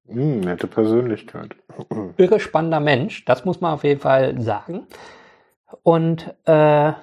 Mm, 0.09 0.39
nette 0.41 0.67
Persönlichkeit. 0.67 1.55
Irre 2.17 2.39
spannender 2.39 2.79
Mensch, 2.79 3.25
das 3.25 3.45
muss 3.45 3.61
man 3.61 3.73
auf 3.73 3.83
jeden 3.83 4.01
Fall 4.01 4.39
sagen. 4.41 4.87
Und, 5.83 6.33
äh, 6.45 6.93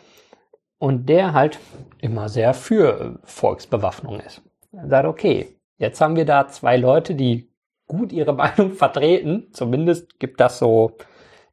und 0.78 1.08
der 1.08 1.32
halt 1.32 1.58
immer 2.00 2.28
sehr 2.28 2.52
für 2.52 3.20
Volksbewaffnung 3.24 4.20
ist. 4.20 4.42
Er 4.72 4.88
sagt, 4.88 5.06
okay, 5.06 5.56
jetzt 5.78 6.00
haben 6.00 6.16
wir 6.16 6.24
da 6.24 6.48
zwei 6.48 6.76
Leute, 6.76 7.14
die 7.14 7.48
gut 7.86 8.12
ihre 8.12 8.32
Meinung 8.34 8.72
vertreten. 8.72 9.48
Zumindest 9.52 10.18
gibt 10.18 10.40
das 10.40 10.58
so, 10.58 10.96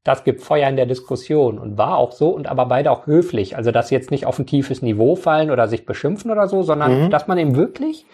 das 0.04 0.24
gibt 0.24 0.42
Feuer 0.42 0.68
in 0.68 0.76
der 0.76 0.88
Diskussion 0.88 1.60
und 1.60 1.78
war 1.78 1.98
auch 1.98 2.12
so 2.12 2.30
und 2.30 2.48
aber 2.48 2.66
beide 2.66 2.92
auch 2.92 3.06
höflich. 3.06 3.56
Also, 3.56 3.72
dass 3.72 3.90
sie 3.90 3.96
jetzt 3.96 4.12
nicht 4.12 4.26
auf 4.26 4.40
ein 4.40 4.48
tiefes 4.48 4.82
Niveau 4.82 5.16
fallen 5.16 5.52
oder 5.52 5.68
sich 5.68 5.86
beschimpfen 5.86 6.32
oder 6.32 6.48
so, 6.48 6.64
sondern 6.64 7.06
mhm. 7.06 7.10
dass 7.10 7.28
man 7.28 7.38
eben 7.38 7.56
wirklich 7.56 8.06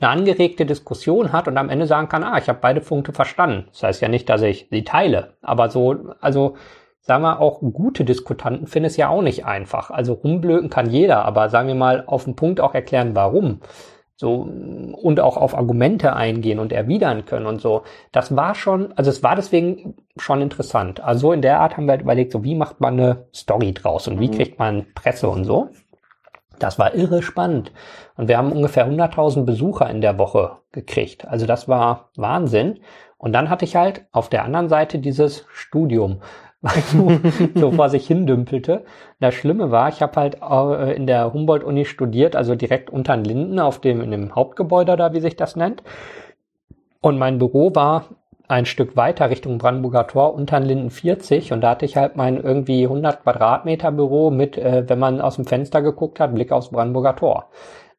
eine 0.00 0.10
angeregte 0.10 0.66
Diskussion 0.66 1.32
hat 1.32 1.48
und 1.48 1.56
am 1.58 1.70
Ende 1.70 1.86
sagen 1.86 2.08
kann, 2.08 2.24
ah, 2.24 2.38
ich 2.38 2.48
habe 2.48 2.58
beide 2.60 2.80
Punkte 2.80 3.12
verstanden. 3.12 3.66
Das 3.70 3.82
heißt 3.82 4.02
ja 4.02 4.08
nicht, 4.08 4.28
dass 4.28 4.42
ich 4.42 4.68
sie 4.70 4.84
teile, 4.84 5.34
aber 5.42 5.70
so, 5.70 6.14
also 6.20 6.56
sagen 7.00 7.22
wir 7.22 7.40
auch 7.40 7.60
gute 7.60 8.04
Diskutanten 8.04 8.66
finden 8.66 8.86
es 8.86 8.96
ja 8.96 9.08
auch 9.08 9.22
nicht 9.22 9.44
einfach. 9.46 9.90
Also 9.90 10.12
rumblöken 10.12 10.70
kann 10.70 10.90
jeder, 10.90 11.24
aber 11.24 11.48
sagen 11.48 11.68
wir 11.68 11.74
mal 11.74 12.04
auf 12.06 12.24
den 12.24 12.36
Punkt 12.36 12.60
auch 12.60 12.74
erklären, 12.74 13.14
warum. 13.14 13.60
So, 14.20 14.48
und 15.00 15.20
auch 15.20 15.36
auf 15.36 15.56
Argumente 15.56 16.12
eingehen 16.14 16.58
und 16.58 16.72
erwidern 16.72 17.24
können 17.24 17.46
und 17.46 17.60
so. 17.60 17.82
Das 18.10 18.34
war 18.34 18.56
schon, 18.56 18.92
also 18.94 19.10
es 19.10 19.22
war 19.22 19.36
deswegen 19.36 19.94
schon 20.16 20.42
interessant. 20.42 21.00
Also 21.00 21.32
in 21.32 21.40
der 21.40 21.60
Art 21.60 21.76
haben 21.76 21.86
wir 21.86 21.92
halt 21.92 22.02
überlegt, 22.02 22.32
so 22.32 22.42
wie 22.42 22.56
macht 22.56 22.80
man 22.80 22.94
eine 22.94 23.26
Story 23.32 23.72
draus 23.72 24.08
und 24.08 24.18
wie 24.18 24.26
mhm. 24.26 24.32
kriegt 24.32 24.58
man 24.58 24.86
Presse 24.94 25.28
und 25.28 25.44
so. 25.44 25.68
Das 26.58 26.78
war 26.78 26.94
irre 26.94 27.22
spannend. 27.22 27.72
Und 28.16 28.28
wir 28.28 28.38
haben 28.38 28.52
ungefähr 28.52 28.88
100.000 28.88 29.44
Besucher 29.44 29.88
in 29.88 30.00
der 30.00 30.18
Woche 30.18 30.58
gekriegt. 30.72 31.26
Also 31.26 31.46
das 31.46 31.68
war 31.68 32.10
Wahnsinn. 32.16 32.80
Und 33.16 33.32
dann 33.32 33.50
hatte 33.50 33.64
ich 33.64 33.76
halt 33.76 34.06
auf 34.12 34.28
der 34.28 34.44
anderen 34.44 34.68
Seite 34.68 34.98
dieses 34.98 35.46
Studium, 35.52 36.20
was 36.60 36.92
so, 37.54 37.70
vor 37.70 37.88
sich 37.88 38.06
hindümpelte. 38.06 38.84
Das 39.20 39.34
Schlimme 39.34 39.70
war, 39.70 39.88
ich 39.88 40.02
habe 40.02 40.20
halt 40.20 40.38
äh, 40.42 40.92
in 40.94 41.06
der 41.06 41.32
Humboldt-Uni 41.32 41.84
studiert, 41.84 42.34
also 42.34 42.56
direkt 42.56 42.90
unter 42.90 43.16
den 43.16 43.24
Linden 43.24 43.60
auf 43.60 43.80
dem, 43.80 44.00
in 44.00 44.10
dem 44.10 44.34
Hauptgebäude 44.34 44.96
da, 44.96 45.12
wie 45.12 45.20
sich 45.20 45.36
das 45.36 45.54
nennt. 45.54 45.82
Und 47.00 47.16
mein 47.16 47.38
Büro 47.38 47.74
war 47.74 48.06
ein 48.48 48.64
Stück 48.64 48.96
weiter 48.96 49.28
Richtung 49.30 49.58
Brandenburger 49.58 50.06
Tor 50.06 50.34
unter 50.34 50.58
Linden 50.58 50.90
40 50.90 51.52
und 51.52 51.60
da 51.60 51.70
hatte 51.70 51.84
ich 51.84 51.96
halt 51.96 52.16
mein 52.16 52.38
irgendwie 52.38 52.84
100 52.84 53.22
Quadratmeter 53.22 53.92
Büro 53.92 54.30
mit, 54.30 54.56
äh, 54.56 54.88
wenn 54.88 54.98
man 54.98 55.20
aus 55.20 55.36
dem 55.36 55.44
Fenster 55.44 55.82
geguckt 55.82 56.18
hat, 56.18 56.34
Blick 56.34 56.50
aufs 56.50 56.70
Brandenburger 56.70 57.14
Tor. 57.14 57.50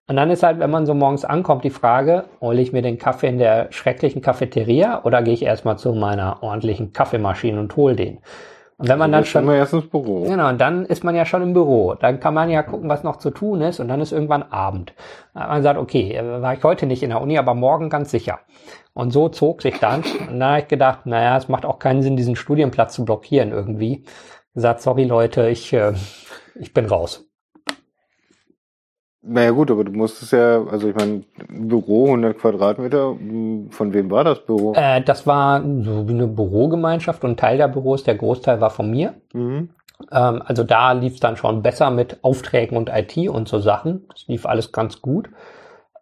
Und 0.07 0.15
dann 0.15 0.31
ist 0.31 0.41
halt, 0.41 0.57
wenn 0.57 0.71
man 0.71 0.87
so 0.87 0.95
morgens 0.95 1.23
ankommt, 1.23 1.63
die 1.63 1.69
Frage, 1.69 2.25
hole 2.41 2.59
ich 2.59 2.73
mir 2.73 2.81
den 2.81 2.97
Kaffee 2.97 3.27
in 3.27 3.37
der 3.37 3.71
schrecklichen 3.71 4.23
Cafeteria 4.23 5.03
oder 5.03 5.21
gehe 5.21 5.35
ich 5.35 5.43
erstmal 5.43 5.77
zu 5.77 5.93
meiner 5.93 6.41
ordentlichen 6.41 6.93
Kaffeemaschine 6.93 7.59
und 7.59 7.75
hole 7.75 7.95
den? 7.95 8.19
Und 8.79 8.87
wenn 8.87 8.97
man 8.97 9.11
dann 9.11 9.25
schon, 9.25 9.45
wir 9.45 9.55
erst 9.55 9.73
ins 9.73 9.89
Büro. 9.89 10.23
genau, 10.23 10.47
und 10.47 10.59
dann 10.59 10.85
ist 10.85 11.03
man 11.03 11.13
ja 11.13 11.25
schon 11.25 11.41
im 11.41 11.51
Büro. 11.51 11.95
Dann 11.95 12.21
kann 12.21 12.33
man 12.33 12.49
ja 12.49 12.63
gucken, 12.63 12.87
was 12.87 13.03
noch 13.03 13.17
zu 13.17 13.29
tun 13.29 13.59
ist, 13.59 13.81
und 13.81 13.89
dann 13.89 13.99
ist 13.99 14.13
irgendwann 14.13 14.41
Abend. 14.41 14.93
Man 15.33 15.61
sagt, 15.61 15.77
okay, 15.77 16.17
war 16.23 16.53
ich 16.53 16.63
heute 16.63 16.85
nicht 16.85 17.03
in 17.03 17.09
der 17.09 17.21
Uni, 17.21 17.37
aber 17.37 17.55
morgen 17.55 17.89
ganz 17.89 18.09
sicher. 18.09 18.39
Und 18.93 19.11
so 19.11 19.27
zog 19.27 19.61
sich 19.61 19.79
dann. 19.79 20.03
Und 20.29 20.39
dann 20.39 20.49
habe 20.49 20.59
ich 20.61 20.67
gedacht, 20.69 21.05
naja, 21.05 21.35
es 21.35 21.49
macht 21.49 21.65
auch 21.65 21.77
keinen 21.77 22.01
Sinn, 22.01 22.15
diesen 22.15 22.37
Studienplatz 22.37 22.93
zu 22.93 23.03
blockieren 23.03 23.51
irgendwie. 23.51 24.05
Gesagt, 24.53 24.79
sorry 24.81 25.03
Leute, 25.03 25.49
ich, 25.49 25.73
äh, 25.73 25.91
ich 26.55 26.73
bin 26.73 26.85
raus. 26.85 27.28
Naja 29.21 29.51
gut, 29.51 29.69
aber 29.69 29.83
du 29.83 29.91
musstest 29.91 30.31
ja, 30.31 30.63
also 30.65 30.87
ich 30.89 30.95
meine, 30.95 31.23
Büro 31.49 32.05
100 32.05 32.37
Quadratmeter, 32.37 33.15
von 33.69 33.93
wem 33.93 34.09
war 34.09 34.23
das 34.23 34.45
Büro? 34.45 34.73
Äh, 34.75 35.01
das 35.01 35.27
war 35.27 35.61
so 35.61 36.07
wie 36.07 36.13
eine 36.13 36.27
Bürogemeinschaft 36.27 37.23
und 37.25 37.37
Teil 37.37 37.57
der 37.57 37.67
Büros, 37.67 38.03
der 38.03 38.15
Großteil 38.15 38.61
war 38.61 38.69
von 38.69 38.89
mir. 38.89 39.15
Mhm. 39.33 39.69
Ähm, 40.11 40.41
also 40.45 40.63
da 40.63 40.93
lief 40.93 41.15
es 41.15 41.19
dann 41.19 41.35
schon 41.35 41.61
besser 41.61 41.91
mit 41.91 42.23
Aufträgen 42.23 42.77
und 42.77 42.89
IT 42.89 43.17
und 43.29 43.49
so 43.49 43.59
Sachen. 43.59 44.07
Das 44.09 44.25
lief 44.27 44.45
alles 44.45 44.71
ganz 44.71 45.01
gut. 45.01 45.29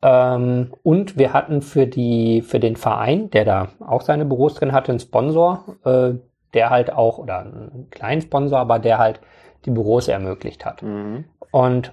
Ähm, 0.04 0.74
und 0.84 1.18
wir 1.18 1.34
hatten 1.34 1.64
für 1.64 1.88
die, 1.88 2.44
für 2.44 2.60
den 2.60 2.76
Verein, 2.76 3.32
der 3.32 3.46
da 3.46 3.70
auch 3.80 4.02
seine 4.02 4.26
Büros 4.26 4.54
drin 4.54 4.74
hatte, 4.74 4.92
einen 4.92 5.00
Sponsor, 5.00 5.66
äh, 5.86 6.14
der 6.54 6.70
halt 6.70 6.94
auch, 6.94 7.18
oder 7.18 7.40
einen 7.40 7.88
kleinen 7.90 8.22
Sponsor, 8.22 8.60
aber 8.60 8.78
der 8.78 9.00
halt 9.00 9.22
die 9.66 9.72
Büros 9.72 10.08
ermöglicht 10.08 10.66
hat. 10.66 10.84
Mhm. 10.84 11.26
Und 11.52 11.92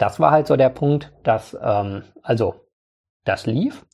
das 0.00 0.18
war 0.18 0.30
halt 0.30 0.46
so 0.46 0.56
der 0.56 0.70
Punkt, 0.70 1.12
dass, 1.22 1.56
ähm, 1.62 2.04
also, 2.22 2.54
das 3.24 3.46
lief. 3.46 3.84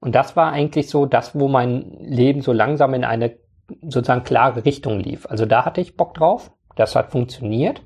Und 0.00 0.16
das 0.16 0.34
war 0.34 0.50
eigentlich 0.50 0.90
so 0.90 1.06
das, 1.06 1.38
wo 1.38 1.46
mein 1.46 1.98
Leben 2.00 2.42
so 2.42 2.52
langsam 2.52 2.94
in 2.94 3.04
eine 3.04 3.36
sozusagen 3.80 4.24
klare 4.24 4.64
Richtung 4.64 4.98
lief. 4.98 5.24
Also 5.30 5.46
da 5.46 5.64
hatte 5.64 5.80
ich 5.80 5.96
Bock 5.96 6.14
drauf. 6.14 6.50
Das 6.74 6.96
hat 6.96 7.12
funktioniert. 7.12 7.82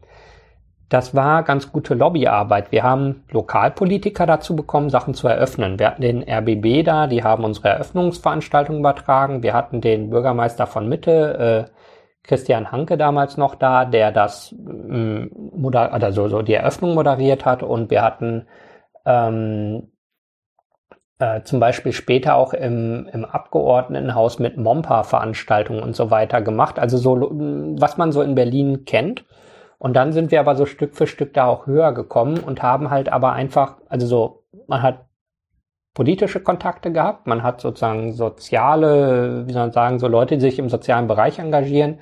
Das 0.88 1.14
war 1.14 1.42
ganz 1.42 1.70
gute 1.70 1.94
Lobbyarbeit. 1.94 2.72
Wir 2.72 2.82
haben 2.82 3.24
Lokalpolitiker 3.30 4.24
dazu 4.24 4.56
bekommen, 4.56 4.88
Sachen 4.88 5.12
zu 5.12 5.28
eröffnen. 5.28 5.78
Wir 5.78 5.88
hatten 5.88 6.02
den 6.02 6.22
RBB 6.22 6.82
da, 6.84 7.06
die 7.08 7.24
haben 7.24 7.44
unsere 7.44 7.68
Eröffnungsveranstaltung 7.68 8.78
übertragen. 8.78 9.42
Wir 9.42 9.52
hatten 9.52 9.82
den 9.82 10.08
Bürgermeister 10.08 10.66
von 10.66 10.88
Mitte, 10.88 11.66
äh, 11.68 11.70
Christian 12.26 12.72
Hanke 12.72 12.96
damals 12.96 13.36
noch 13.36 13.54
da, 13.54 13.84
der 13.84 14.12
das 14.12 14.52
ähm, 14.52 15.30
moder 15.34 15.92
also 15.92 16.28
so 16.28 16.42
die 16.42 16.54
Eröffnung 16.54 16.94
moderiert 16.94 17.44
hat 17.44 17.62
und 17.62 17.90
wir 17.90 18.02
hatten 18.02 18.46
ähm, 19.04 19.88
äh, 21.18 21.42
zum 21.42 21.60
Beispiel 21.60 21.92
später 21.92 22.34
auch 22.34 22.52
im, 22.52 23.08
im 23.12 23.24
Abgeordnetenhaus 23.24 24.38
mit 24.38 24.58
Mompa-Veranstaltungen 24.58 25.82
und 25.82 25.96
so 25.96 26.10
weiter 26.10 26.42
gemacht. 26.42 26.78
Also 26.78 26.98
so, 26.98 27.16
was 27.78 27.96
man 27.96 28.12
so 28.12 28.22
in 28.22 28.34
Berlin 28.34 28.84
kennt. 28.84 29.24
Und 29.78 29.94
dann 29.94 30.12
sind 30.12 30.30
wir 30.30 30.40
aber 30.40 30.56
so 30.56 30.66
Stück 30.66 30.94
für 30.94 31.06
Stück 31.06 31.32
da 31.34 31.46
auch 31.46 31.66
höher 31.66 31.92
gekommen 31.92 32.38
und 32.40 32.62
haben 32.62 32.90
halt 32.90 33.10
aber 33.10 33.32
einfach, 33.32 33.76
also 33.88 34.06
so, 34.06 34.42
man 34.66 34.82
hat 34.82 35.06
politische 35.96 36.40
Kontakte 36.40 36.92
gehabt, 36.92 37.26
man 37.26 37.42
hat 37.42 37.62
sozusagen 37.62 38.12
soziale, 38.12 39.44
wie 39.46 39.52
soll 39.52 39.62
man 39.62 39.72
sagen, 39.72 39.98
so 39.98 40.06
Leute, 40.08 40.36
die 40.36 40.42
sich 40.42 40.58
im 40.58 40.68
sozialen 40.68 41.06
Bereich 41.06 41.38
engagieren. 41.38 42.00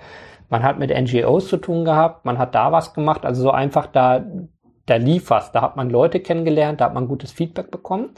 Man 0.50 0.64
hat 0.64 0.80
mit 0.80 0.90
NGOs 0.90 1.46
zu 1.46 1.58
tun 1.58 1.84
gehabt, 1.84 2.24
man 2.24 2.36
hat 2.36 2.56
da 2.56 2.72
was 2.72 2.92
gemacht, 2.92 3.24
also 3.24 3.42
so 3.42 3.50
einfach 3.52 3.86
da, 3.86 4.24
da 4.86 4.96
lief 4.96 5.30
was, 5.30 5.52
da 5.52 5.62
hat 5.62 5.76
man 5.76 5.90
Leute 5.90 6.18
kennengelernt, 6.18 6.80
da 6.80 6.86
hat 6.86 6.94
man 6.94 7.06
gutes 7.06 7.30
Feedback 7.30 7.70
bekommen. 7.70 8.10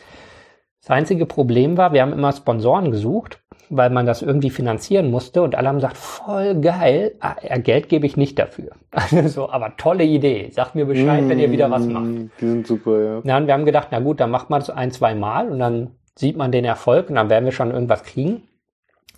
Das 0.80 0.90
einzige 0.90 1.26
Problem 1.26 1.76
war, 1.76 1.92
wir 1.92 2.00
haben 2.00 2.14
immer 2.14 2.32
Sponsoren 2.32 2.90
gesucht 2.90 3.42
weil 3.68 3.90
man 3.90 4.06
das 4.06 4.22
irgendwie 4.22 4.50
finanzieren 4.50 5.10
musste 5.10 5.42
und 5.42 5.54
alle 5.54 5.68
haben 5.68 5.76
gesagt, 5.76 5.96
voll 5.96 6.60
geil, 6.60 7.14
ah, 7.20 7.34
Geld 7.58 7.88
gebe 7.88 8.06
ich 8.06 8.16
nicht 8.16 8.38
dafür. 8.38 8.70
Also 8.90 9.28
so, 9.28 9.50
aber 9.50 9.76
tolle 9.76 10.04
Idee. 10.04 10.50
Sagt 10.50 10.74
mir 10.74 10.86
Bescheid, 10.86 11.22
mmh, 11.22 11.28
wenn 11.28 11.38
ihr 11.38 11.50
wieder 11.50 11.70
was 11.70 11.86
macht. 11.86 12.06
Mm, 12.06 12.30
die 12.40 12.46
sind 12.46 12.66
super, 12.66 12.98
ja. 12.98 13.20
ja. 13.22 13.36
Und 13.36 13.46
wir 13.46 13.52
haben 13.52 13.66
gedacht, 13.66 13.88
na 13.90 14.00
gut, 14.00 14.20
dann 14.20 14.30
macht 14.30 14.48
man 14.48 14.60
das 14.60 14.70
ein, 14.70 14.90
zwei 14.90 15.14
Mal 15.14 15.50
und 15.50 15.58
dann 15.58 15.90
sieht 16.14 16.36
man 16.36 16.50
den 16.50 16.64
Erfolg 16.64 17.10
und 17.10 17.16
dann 17.16 17.28
werden 17.28 17.44
wir 17.44 17.52
schon 17.52 17.72
irgendwas 17.72 18.04
kriegen. 18.04 18.36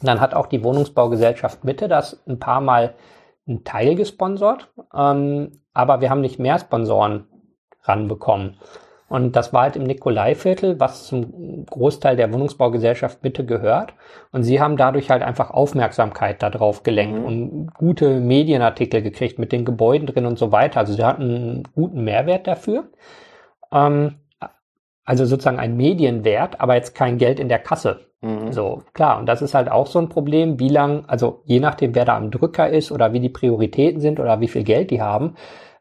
Und 0.01 0.07
dann 0.07 0.21
hat 0.21 0.35
auch 0.35 0.47
die 0.47 0.65
Wohnungsbaugesellschaft 0.65 1.65
Mitte 1.65 1.87
das 1.87 2.23
ein 2.27 2.41
paar 2.41 2.61
Mal 2.61 2.95
einen 3.47 3.65
Teil 3.65 3.95
gesponsert, 3.95 4.69
ähm, 4.95 5.63
aber 5.73 6.01
wir 6.01 6.11
haben 6.11 6.21
nicht 6.21 6.39
mehr 6.39 6.59
Sponsoren 6.59 7.27
ranbekommen. 7.85 8.57
Und 9.09 9.37
das 9.37 9.55
war 9.55 9.63
halt 9.63 9.77
im 9.77 9.85
Nikolaiviertel, 9.85 10.79
was 10.81 11.07
zum 11.07 11.65
Großteil 11.67 12.17
der 12.17 12.33
Wohnungsbaugesellschaft 12.33 13.23
Mitte 13.23 13.45
gehört. 13.47 13.95
Und 14.33 14.43
sie 14.43 14.61
haben 14.61 14.77
dadurch 14.77 15.11
halt 15.11 15.23
einfach 15.23 15.51
Aufmerksamkeit 15.51 16.43
darauf 16.43 16.83
gelenkt 16.83 17.19
mhm. 17.19 17.25
und 17.25 17.75
gute 17.75 18.21
Medienartikel 18.21 19.01
gekriegt 19.01 19.39
mit 19.39 19.51
den 19.53 19.65
Gebäuden 19.65 20.07
drin 20.07 20.27
und 20.27 20.39
so 20.39 20.53
weiter. 20.53 20.81
Also 20.81 20.93
sie 20.93 21.05
hatten 21.05 21.23
einen 21.23 21.63
guten 21.75 22.05
Mehrwert 22.05 22.47
dafür. 22.47 22.89
Ähm, 23.73 24.17
also 25.05 25.25
sozusagen 25.25 25.59
ein 25.59 25.75
Medienwert, 25.75 26.61
aber 26.61 26.75
jetzt 26.75 26.95
kein 26.95 27.17
Geld 27.17 27.41
in 27.41 27.49
der 27.49 27.61
Kasse. 27.61 28.01
Mhm. 28.21 28.53
So, 28.53 28.83
klar. 28.93 29.19
Und 29.19 29.25
das 29.25 29.41
ist 29.41 29.55
halt 29.55 29.71
auch 29.71 29.87
so 29.87 29.99
ein 29.99 30.11
Problem, 30.11 30.61
wie 30.61 30.69
lang, 30.69 31.05
also 31.07 31.41
je 31.47 31.61
nachdem, 31.61 31.95
wer 31.95 32.05
da 32.05 32.15
am 32.15 32.31
Drücker 32.31 32.69
ist 32.69 32.93
oder 32.93 33.15
wie 33.15 33.21
die 33.21 33.31
Prioritäten 33.31 34.03
sind 34.03 34.21
oder 34.21 34.41
wie 34.41 34.49
viel 34.49 34.65
Geld 34.65 34.91
die 34.91 35.01
haben, 35.01 35.37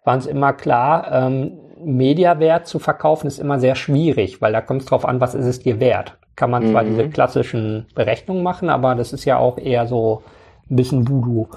waren 0.05 0.19
es 0.19 0.27
immer 0.27 0.53
klar, 0.53 1.11
ähm, 1.11 1.59
Mediawert 1.87 2.67
zu 2.67 2.79
verkaufen 2.79 3.27
ist 3.27 3.39
immer 3.39 3.59
sehr 3.59 3.75
schwierig, 3.75 4.41
weil 4.41 4.51
da 4.51 4.59
kommt 4.59 4.81
es 4.81 4.87
drauf 4.87 5.05
an, 5.05 5.21
was 5.21 5.35
ist 5.35 5.45
es 5.45 5.59
dir 5.59 5.79
wert. 5.79 6.17
Kann 6.35 6.51
man 6.51 6.67
zwar 6.67 6.83
mhm. 6.83 6.89
diese 6.89 7.09
klassischen 7.09 7.87
Berechnungen 7.95 8.43
machen, 8.43 8.69
aber 8.69 8.93
das 8.93 9.13
ist 9.13 9.23
ja 9.23 9.37
auch 9.37 9.57
eher 9.57 9.87
so 9.87 10.21
ein 10.69 10.75
bisschen 10.75 11.07
Voodoo. 11.07 11.47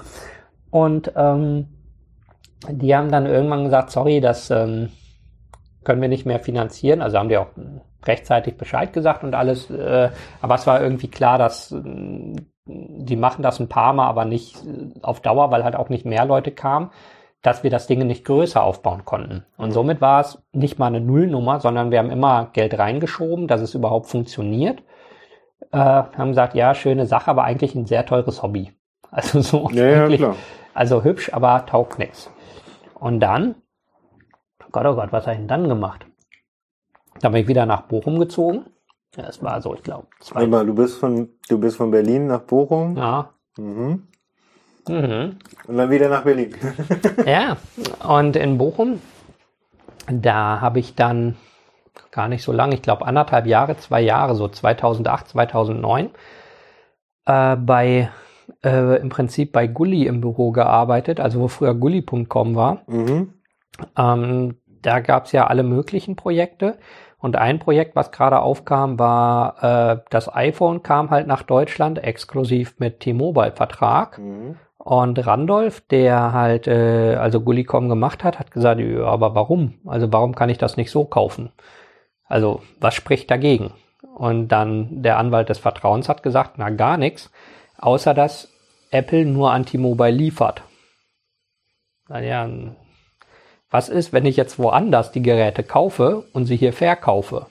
Und 0.69 1.11
ähm, 1.17 1.67
die 2.69 2.95
haben 2.95 3.11
dann 3.11 3.25
irgendwann 3.25 3.65
gesagt, 3.65 3.91
sorry, 3.91 4.21
das 4.21 4.49
ähm, 4.51 4.89
können 5.83 6.01
wir 6.01 6.07
nicht 6.07 6.25
mehr 6.25 6.39
finanzieren. 6.39 7.01
Also 7.01 7.17
haben 7.19 7.29
die 7.29 7.37
auch 7.37 7.49
rechtzeitig 8.05 8.55
Bescheid 8.55 8.93
gesagt 8.93 9.25
und 9.25 9.35
alles. 9.35 9.69
Äh, 9.69 10.11
aber 10.41 10.55
es 10.55 10.65
war 10.65 10.81
irgendwie 10.81 11.09
klar, 11.09 11.39
dass 11.39 11.73
äh, 11.73 12.35
die 12.65 13.15
machen 13.17 13.43
das 13.43 13.59
ein 13.59 13.67
paar 13.67 13.91
Mal, 13.91 14.07
aber 14.07 14.23
nicht 14.23 14.55
auf 15.01 15.19
Dauer, 15.19 15.51
weil 15.51 15.65
halt 15.65 15.75
auch 15.75 15.89
nicht 15.89 16.05
mehr 16.05 16.25
Leute 16.25 16.51
kamen 16.51 16.89
dass 17.41 17.63
wir 17.63 17.69
das 17.69 17.87
Ding 17.87 18.05
nicht 18.05 18.25
größer 18.25 18.61
aufbauen 18.63 19.03
konnten. 19.05 19.45
Und 19.57 19.71
somit 19.71 19.99
war 19.99 20.21
es 20.21 20.41
nicht 20.51 20.77
mal 20.77 20.87
eine 20.87 21.01
Nullnummer, 21.01 21.59
sondern 21.59 21.91
wir 21.91 21.99
haben 21.99 22.11
immer 22.11 22.49
Geld 22.53 22.77
reingeschoben, 22.77 23.47
dass 23.47 23.61
es 23.61 23.73
überhaupt 23.73 24.07
funktioniert. 24.07 24.83
Äh, 25.71 25.77
haben 25.77 26.29
gesagt, 26.29 26.53
ja, 26.53 26.75
schöne 26.75 27.05
Sache, 27.05 27.31
aber 27.31 27.43
eigentlich 27.43 27.73
ein 27.75 27.85
sehr 27.85 28.05
teures 28.05 28.43
Hobby. 28.43 28.71
Also 29.13 29.41
so 29.41 29.69
ja, 29.73 30.07
ja, 30.07 30.35
also 30.73 31.03
hübsch, 31.03 31.33
aber 31.33 31.65
taugt 31.65 31.99
nichts. 31.99 32.31
Und 32.97 33.19
dann, 33.19 33.55
Gott, 34.71 34.85
oh 34.85 34.95
Gott, 34.95 35.11
was 35.11 35.25
habe 35.25 35.33
ich 35.33 35.39
denn 35.39 35.49
dann 35.49 35.67
gemacht? 35.67 36.05
Dann 37.19 37.33
bin 37.33 37.41
ich 37.41 37.47
wieder 37.49 37.65
nach 37.65 37.81
Bochum 37.81 38.19
gezogen. 38.19 38.67
Ja, 39.17 39.25
es 39.27 39.43
war 39.43 39.61
so, 39.61 39.75
ich 39.75 39.83
glaube, 39.83 40.07
zwei. 40.21 40.47
Mal, 40.47 40.65
du 40.65 40.73
bist 40.73 40.97
von, 40.97 41.27
du 41.49 41.59
bist 41.59 41.75
von 41.75 41.91
Berlin 41.91 42.27
nach 42.27 42.39
Bochum? 42.41 42.95
Ja. 42.95 43.33
Mhm. 43.57 44.07
Mhm. 44.87 45.37
Und 45.67 45.77
dann 45.77 45.89
wieder 45.89 46.09
nach 46.09 46.23
Berlin. 46.23 46.55
ja, 47.25 47.57
und 48.07 48.35
in 48.35 48.57
Bochum, 48.57 49.01
da 50.07 50.61
habe 50.61 50.79
ich 50.79 50.95
dann 50.95 51.35
gar 52.11 52.27
nicht 52.27 52.43
so 52.43 52.51
lange, 52.51 52.75
ich 52.75 52.81
glaube 52.81 53.05
anderthalb 53.05 53.45
Jahre, 53.45 53.77
zwei 53.77 54.01
Jahre, 54.01 54.35
so 54.35 54.47
2008, 54.47 55.29
2009, 55.29 56.09
äh, 57.25 57.55
bei 57.55 58.09
äh, 58.63 58.99
im 58.99 59.09
Prinzip 59.09 59.51
bei 59.51 59.67
Gulli 59.67 60.05
im 60.05 60.21
Büro 60.21 60.51
gearbeitet, 60.51 61.19
also 61.19 61.41
wo 61.41 61.47
früher 61.47 61.73
Gulli.com 61.73 62.55
war. 62.55 62.81
Mhm. 62.87 63.33
Ähm, 63.97 64.57
da 64.81 64.99
gab 64.99 65.25
es 65.25 65.31
ja 65.31 65.47
alle 65.47 65.63
möglichen 65.63 66.15
Projekte. 66.15 66.77
Und 67.19 67.35
ein 67.35 67.59
Projekt, 67.59 67.95
was 67.95 68.11
gerade 68.11 68.39
aufkam, 68.39 68.97
war, 68.97 69.63
äh, 69.63 70.01
das 70.09 70.33
iPhone 70.33 70.81
kam 70.81 71.11
halt 71.11 71.27
nach 71.27 71.43
Deutschland 71.43 72.03
exklusiv 72.03 72.75
mit 72.79 72.99
T-Mobile-Vertrag. 72.99 74.17
Mhm. 74.17 74.57
Und 74.83 75.25
Randolph, 75.27 75.81
der 75.81 76.33
halt 76.33 76.67
äh, 76.67 77.15
also 77.15 77.41
Gullicom 77.41 77.87
gemacht 77.87 78.23
hat, 78.23 78.39
hat 78.39 78.49
gesagt, 78.49 78.81
aber 78.81 79.35
warum? 79.35 79.75
Also 79.85 80.11
warum 80.11 80.33
kann 80.33 80.49
ich 80.49 80.57
das 80.57 80.75
nicht 80.75 80.89
so 80.89 81.05
kaufen? 81.05 81.51
Also 82.25 82.63
was 82.79 82.95
spricht 82.95 83.29
dagegen? 83.29 83.73
Und 84.15 84.47
dann 84.47 85.03
der 85.03 85.17
Anwalt 85.17 85.49
des 85.49 85.59
Vertrauens 85.59 86.09
hat 86.09 86.23
gesagt, 86.23 86.53
na 86.57 86.71
gar 86.71 86.97
nichts, 86.97 87.31
außer 87.77 88.15
dass 88.15 88.51
Apple 88.89 89.25
nur 89.25 89.51
Anti-Mobile 89.51 90.11
liefert. 90.11 90.63
Naja, 92.09 92.49
was 93.69 93.87
ist, 93.87 94.13
wenn 94.13 94.25
ich 94.25 94.35
jetzt 94.35 94.57
woanders 94.57 95.11
die 95.11 95.21
Geräte 95.21 95.63
kaufe 95.63 96.25
und 96.33 96.45
sie 96.45 96.57
hier 96.57 96.73
verkaufe? 96.73 97.45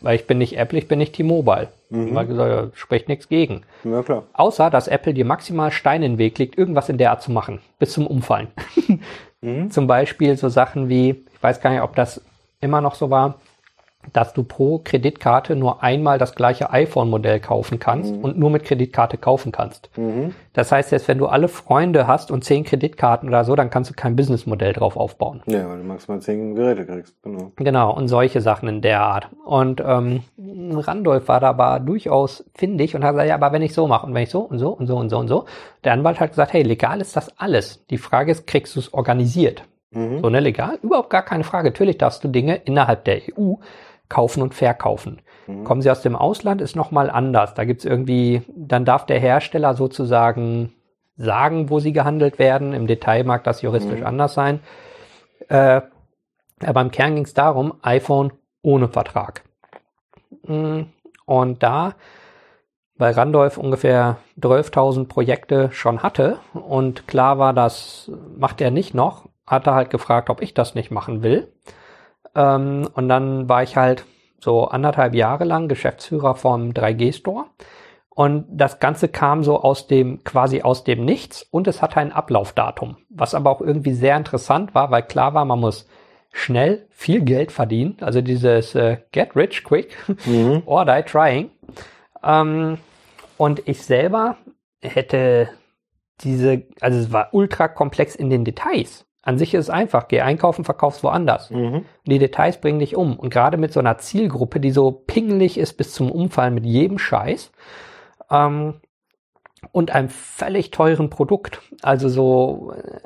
Weil 0.00 0.16
ich 0.16 0.26
bin 0.26 0.36
nicht 0.36 0.58
Apple, 0.58 0.78
ich 0.78 0.86
bin 0.86 0.98
nicht 0.98 1.14
T-Mobile. 1.14 1.68
Mhm. 1.94 2.14
Weil 2.14 2.26
gesagt, 2.26 2.50
ja, 2.50 2.76
spricht 2.76 3.08
nichts 3.08 3.28
gegen. 3.28 3.62
Ja, 3.84 4.02
klar. 4.02 4.24
Außer, 4.32 4.68
dass 4.70 4.88
Apple 4.88 5.14
dir 5.14 5.24
maximal 5.24 5.70
Steine 5.70 6.06
in 6.06 6.12
den 6.12 6.18
Weg 6.18 6.38
legt, 6.38 6.58
irgendwas 6.58 6.88
in 6.88 6.98
der 6.98 7.12
Art 7.12 7.22
zu 7.22 7.30
machen. 7.30 7.60
Bis 7.78 7.92
zum 7.92 8.06
Umfallen. 8.06 8.48
mhm. 9.40 9.70
Zum 9.70 9.86
Beispiel 9.86 10.36
so 10.36 10.48
Sachen 10.48 10.88
wie, 10.88 11.10
ich 11.10 11.42
weiß 11.42 11.60
gar 11.60 11.70
nicht, 11.70 11.82
ob 11.82 11.94
das 11.94 12.20
immer 12.60 12.80
noch 12.80 12.94
so 12.94 13.10
war, 13.10 13.38
dass 14.12 14.32
du 14.32 14.44
pro 14.44 14.78
Kreditkarte 14.78 15.56
nur 15.56 15.82
einmal 15.82 16.18
das 16.18 16.34
gleiche 16.34 16.70
iPhone-Modell 16.70 17.40
kaufen 17.40 17.78
kannst 17.78 18.14
mhm. 18.14 18.20
und 18.24 18.38
nur 18.38 18.50
mit 18.50 18.64
Kreditkarte 18.64 19.18
kaufen 19.18 19.52
kannst. 19.52 19.90
Mhm. 19.96 20.34
Das 20.52 20.70
heißt, 20.70 20.92
jetzt 20.92 21.08
wenn 21.08 21.18
du 21.18 21.26
alle 21.26 21.48
Freunde 21.48 22.06
hast 22.06 22.30
und 22.30 22.44
zehn 22.44 22.64
Kreditkarten 22.64 23.28
oder 23.28 23.44
so, 23.44 23.56
dann 23.56 23.70
kannst 23.70 23.90
du 23.90 23.94
kein 23.94 24.16
Businessmodell 24.16 24.72
drauf 24.72 24.96
aufbauen. 24.96 25.42
Ja, 25.46 25.68
weil 25.68 25.78
du 25.78 25.84
maximal 25.84 26.20
zehn 26.20 26.54
Geräte 26.54 26.86
kriegst. 26.86 27.20
Genau. 27.22 27.52
Genau, 27.56 27.94
und 27.94 28.08
solche 28.08 28.40
Sachen 28.40 28.68
in 28.68 28.80
der 28.80 29.00
Art. 29.00 29.28
Und 29.44 29.82
ähm, 29.84 30.22
Randolph 30.38 31.28
war 31.28 31.40
da 31.40 31.48
aber 31.48 31.80
durchaus 31.80 32.44
findig 32.54 32.94
und 32.94 33.04
hat 33.04 33.12
gesagt, 33.12 33.28
ja, 33.28 33.34
aber 33.34 33.52
wenn 33.52 33.62
ich 33.62 33.74
so 33.74 33.86
mache 33.86 34.06
und 34.06 34.14
wenn 34.14 34.22
ich 34.22 34.30
so 34.30 34.40
und 34.40 34.58
so 34.58 34.70
und 34.70 34.86
so 34.86 34.96
und 34.96 35.08
so 35.08 35.18
und 35.18 35.28
so, 35.28 35.44
der 35.82 35.92
Anwalt 35.92 36.20
hat 36.20 36.30
gesagt, 36.30 36.52
hey, 36.52 36.62
legal 36.62 37.00
ist 37.00 37.16
das 37.16 37.38
alles. 37.38 37.84
Die 37.86 37.98
Frage 37.98 38.32
ist, 38.32 38.46
kriegst 38.46 38.76
du 38.76 38.80
es 38.80 38.92
organisiert? 38.94 39.64
Mhm. 39.94 40.20
So, 40.20 40.30
ne, 40.30 40.40
legal? 40.40 40.78
Überhaupt 40.82 41.10
gar 41.10 41.22
keine 41.22 41.44
Frage. 41.44 41.70
Natürlich 41.70 41.98
darfst 41.98 42.22
du 42.24 42.28
Dinge 42.28 42.56
innerhalb 42.56 43.04
der 43.04 43.20
EU 43.38 43.54
kaufen 44.08 44.42
und 44.42 44.54
verkaufen. 44.54 45.22
Mhm. 45.46 45.64
Kommen 45.64 45.82
sie 45.82 45.90
aus 45.90 46.02
dem 46.02 46.16
Ausland, 46.16 46.60
ist 46.60 46.76
nochmal 46.76 47.10
anders. 47.10 47.54
Da 47.54 47.64
gibt's 47.64 47.84
irgendwie, 47.84 48.42
dann 48.54 48.84
darf 48.84 49.06
der 49.06 49.18
Hersteller 49.18 49.74
sozusagen 49.74 50.72
sagen, 51.16 51.70
wo 51.70 51.78
sie 51.78 51.92
gehandelt 51.92 52.38
werden. 52.38 52.72
Im 52.72 52.86
Detail 52.86 53.24
mag 53.24 53.44
das 53.44 53.62
juristisch 53.62 54.00
mhm. 54.00 54.06
anders 54.06 54.34
sein. 54.34 54.60
Äh, 55.48 55.82
aber 56.64 56.80
im 56.80 56.90
Kern 56.90 57.14
ging 57.14 57.24
es 57.24 57.34
darum, 57.34 57.74
iPhone 57.82 58.32
ohne 58.62 58.88
Vertrag. 58.88 59.42
Mhm. 60.46 60.86
Und 61.26 61.62
da, 61.62 61.94
weil 62.96 63.14
Randolph 63.14 63.58
ungefähr 63.58 64.18
12.000 64.40 65.06
Projekte 65.08 65.70
schon 65.72 66.02
hatte 66.02 66.38
und 66.52 67.06
klar 67.06 67.38
war, 67.38 67.52
das 67.52 68.10
macht 68.36 68.60
er 68.60 68.70
nicht 68.70 68.94
noch, 68.94 69.28
hat 69.46 69.66
er 69.66 69.74
halt 69.74 69.90
gefragt, 69.90 70.30
ob 70.30 70.42
ich 70.42 70.54
das 70.54 70.74
nicht 70.74 70.90
machen 70.90 71.22
will. 71.22 71.52
Ähm, 72.34 72.88
und 72.94 73.08
dann 73.08 73.48
war 73.48 73.62
ich 73.62 73.76
halt 73.76 74.04
so 74.40 74.66
anderthalb 74.66 75.14
Jahre 75.14 75.44
lang 75.44 75.68
Geschäftsführer 75.68 76.34
vom 76.34 76.70
3G-Store. 76.70 77.46
Und 78.10 78.46
das 78.48 78.78
Ganze 78.78 79.08
kam 79.08 79.42
so 79.42 79.60
aus 79.60 79.88
dem, 79.88 80.22
quasi 80.22 80.62
aus 80.62 80.84
dem 80.84 81.04
Nichts 81.04 81.42
und 81.50 81.66
es 81.66 81.82
hatte 81.82 81.96
ein 81.96 82.12
Ablaufdatum, 82.12 82.96
was 83.10 83.34
aber 83.34 83.50
auch 83.50 83.60
irgendwie 83.60 83.92
sehr 83.92 84.16
interessant 84.16 84.72
war, 84.74 84.92
weil 84.92 85.02
klar 85.02 85.34
war, 85.34 85.44
man 85.44 85.58
muss 85.58 85.88
schnell 86.30 86.86
viel 86.90 87.22
Geld 87.22 87.50
verdienen. 87.50 87.96
Also 88.00 88.20
dieses 88.20 88.74
äh, 88.74 88.98
Get 89.10 89.34
Rich 89.34 89.64
Quick 89.64 89.96
mhm. 90.26 90.62
or 90.66 90.84
Die 90.84 91.02
Trying. 91.02 91.50
Ähm, 92.22 92.78
und 93.36 93.66
ich 93.66 93.82
selber 93.82 94.36
hätte 94.80 95.48
diese, 96.20 96.62
also 96.80 96.98
es 96.98 97.12
war 97.12 97.28
ultra 97.32 97.68
komplex 97.68 98.14
in 98.14 98.30
den 98.30 98.44
Details. 98.44 99.06
An 99.24 99.38
sich 99.38 99.54
ist 99.54 99.64
es 99.64 99.70
einfach, 99.70 100.08
geh 100.08 100.20
einkaufen, 100.20 100.64
verkaufst 100.64 101.02
woanders. 101.02 101.50
Mhm. 101.50 101.86
Die 102.04 102.18
Details 102.18 102.60
bringen 102.60 102.78
dich 102.78 102.94
um. 102.94 103.18
Und 103.18 103.30
gerade 103.30 103.56
mit 103.56 103.72
so 103.72 103.80
einer 103.80 103.96
Zielgruppe, 103.96 104.60
die 104.60 104.70
so 104.70 104.90
pingelig 104.90 105.56
ist 105.56 105.74
bis 105.74 105.94
zum 105.94 106.12
Umfallen 106.12 106.52
mit 106.52 106.66
jedem 106.66 106.98
Scheiß 106.98 107.50
ähm, 108.30 108.74
und 109.72 109.92
einem 109.92 110.10
völlig 110.10 110.70
teuren 110.72 111.08
Produkt, 111.08 111.62
also 111.82 112.10
so 112.10 112.74
äh, 112.76 113.00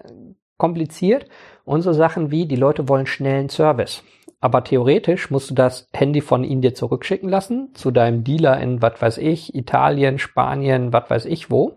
kompliziert 0.56 1.26
und 1.64 1.82
so 1.82 1.92
Sachen 1.92 2.32
wie, 2.32 2.46
die 2.46 2.56
Leute 2.56 2.88
wollen 2.88 3.06
schnellen 3.06 3.48
Service. 3.48 4.02
Aber 4.40 4.62
theoretisch 4.62 5.30
musst 5.30 5.50
du 5.50 5.54
das 5.54 5.88
Handy 5.92 6.20
von 6.20 6.42
ihnen 6.42 6.62
dir 6.62 6.74
zurückschicken 6.74 7.28
lassen, 7.28 7.70
zu 7.74 7.90
deinem 7.90 8.24
Dealer 8.24 8.60
in, 8.60 8.82
was 8.82 9.00
weiß 9.00 9.18
ich, 9.18 9.54
Italien, 9.54 10.18
Spanien, 10.18 10.92
was 10.92 11.10
weiß 11.10 11.24
ich 11.26 11.50
wo. 11.50 11.74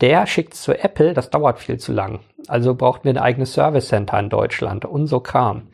Der 0.00 0.26
schickt 0.26 0.54
es 0.54 0.62
zu 0.62 0.78
Apple, 0.78 1.14
das 1.14 1.30
dauert 1.30 1.58
viel 1.58 1.78
zu 1.78 1.92
lang. 1.92 2.20
Also 2.48 2.74
brauchten 2.74 3.04
wir 3.04 3.12
ein 3.12 3.18
eigenes 3.18 3.54
Service 3.54 3.88
Center 3.88 4.18
in 4.18 4.28
Deutschland 4.28 4.84
und 4.84 5.06
so 5.06 5.20
Kram. 5.20 5.68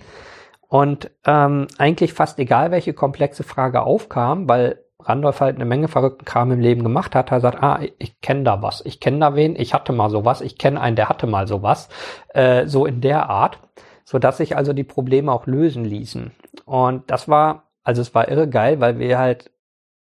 Und 0.69 1.11
ähm, 1.27 1.67
eigentlich 1.77 2.13
fast 2.15 2.39
egal, 2.39 2.71
welche 2.71 2.95
komplexe 2.95 3.43
Frage 3.43 3.83
aufkam, 3.83 4.49
weil 4.49 4.79
Randolph 5.01 5.41
halt 5.41 5.57
eine 5.57 5.65
Menge 5.65 5.89
verrückten 5.89 6.25
Kram 6.25 6.53
im 6.53 6.61
Leben 6.61 6.83
gemacht 6.83 7.15
hat, 7.15 7.31
hat 7.31 7.45
er 7.45 7.51
gesagt, 7.51 7.63
ah, 7.63 7.81
ich, 7.83 7.93
ich 7.99 8.21
kenne 8.21 8.45
da 8.45 8.63
was, 8.63 8.83
ich 8.87 9.01
kenne 9.01 9.19
da 9.19 9.35
wen, 9.35 9.57
ich 9.57 9.75
hatte 9.75 9.93
mal 9.93 10.11
sowas, 10.11 10.41
ich 10.41 10.59
kenne 10.59 10.81
einen, 10.81 10.97
der 10.97 11.09
hatte 11.09 11.27
mal 11.27 11.47
sowas, 11.47 11.89
äh, 12.29 12.67
so 12.67 12.87
in 12.87 13.01
der 13.01 13.29
Art, 13.29 13.59
so 14.05 14.19
dass 14.19 14.39
sich 14.39 14.57
also 14.57 14.73
die 14.73 14.85
Probleme 14.85 15.33
auch 15.33 15.47
lösen 15.47 15.85
ließen. 15.85 16.31
Und 16.65 17.11
das 17.11 17.29
war, 17.29 17.65
also 17.83 18.01
es 18.01 18.15
war 18.15 18.29
irre 18.29 18.49
geil, 18.49 18.81
weil 18.81 18.99
wir 18.99 19.19
halt 19.19 19.51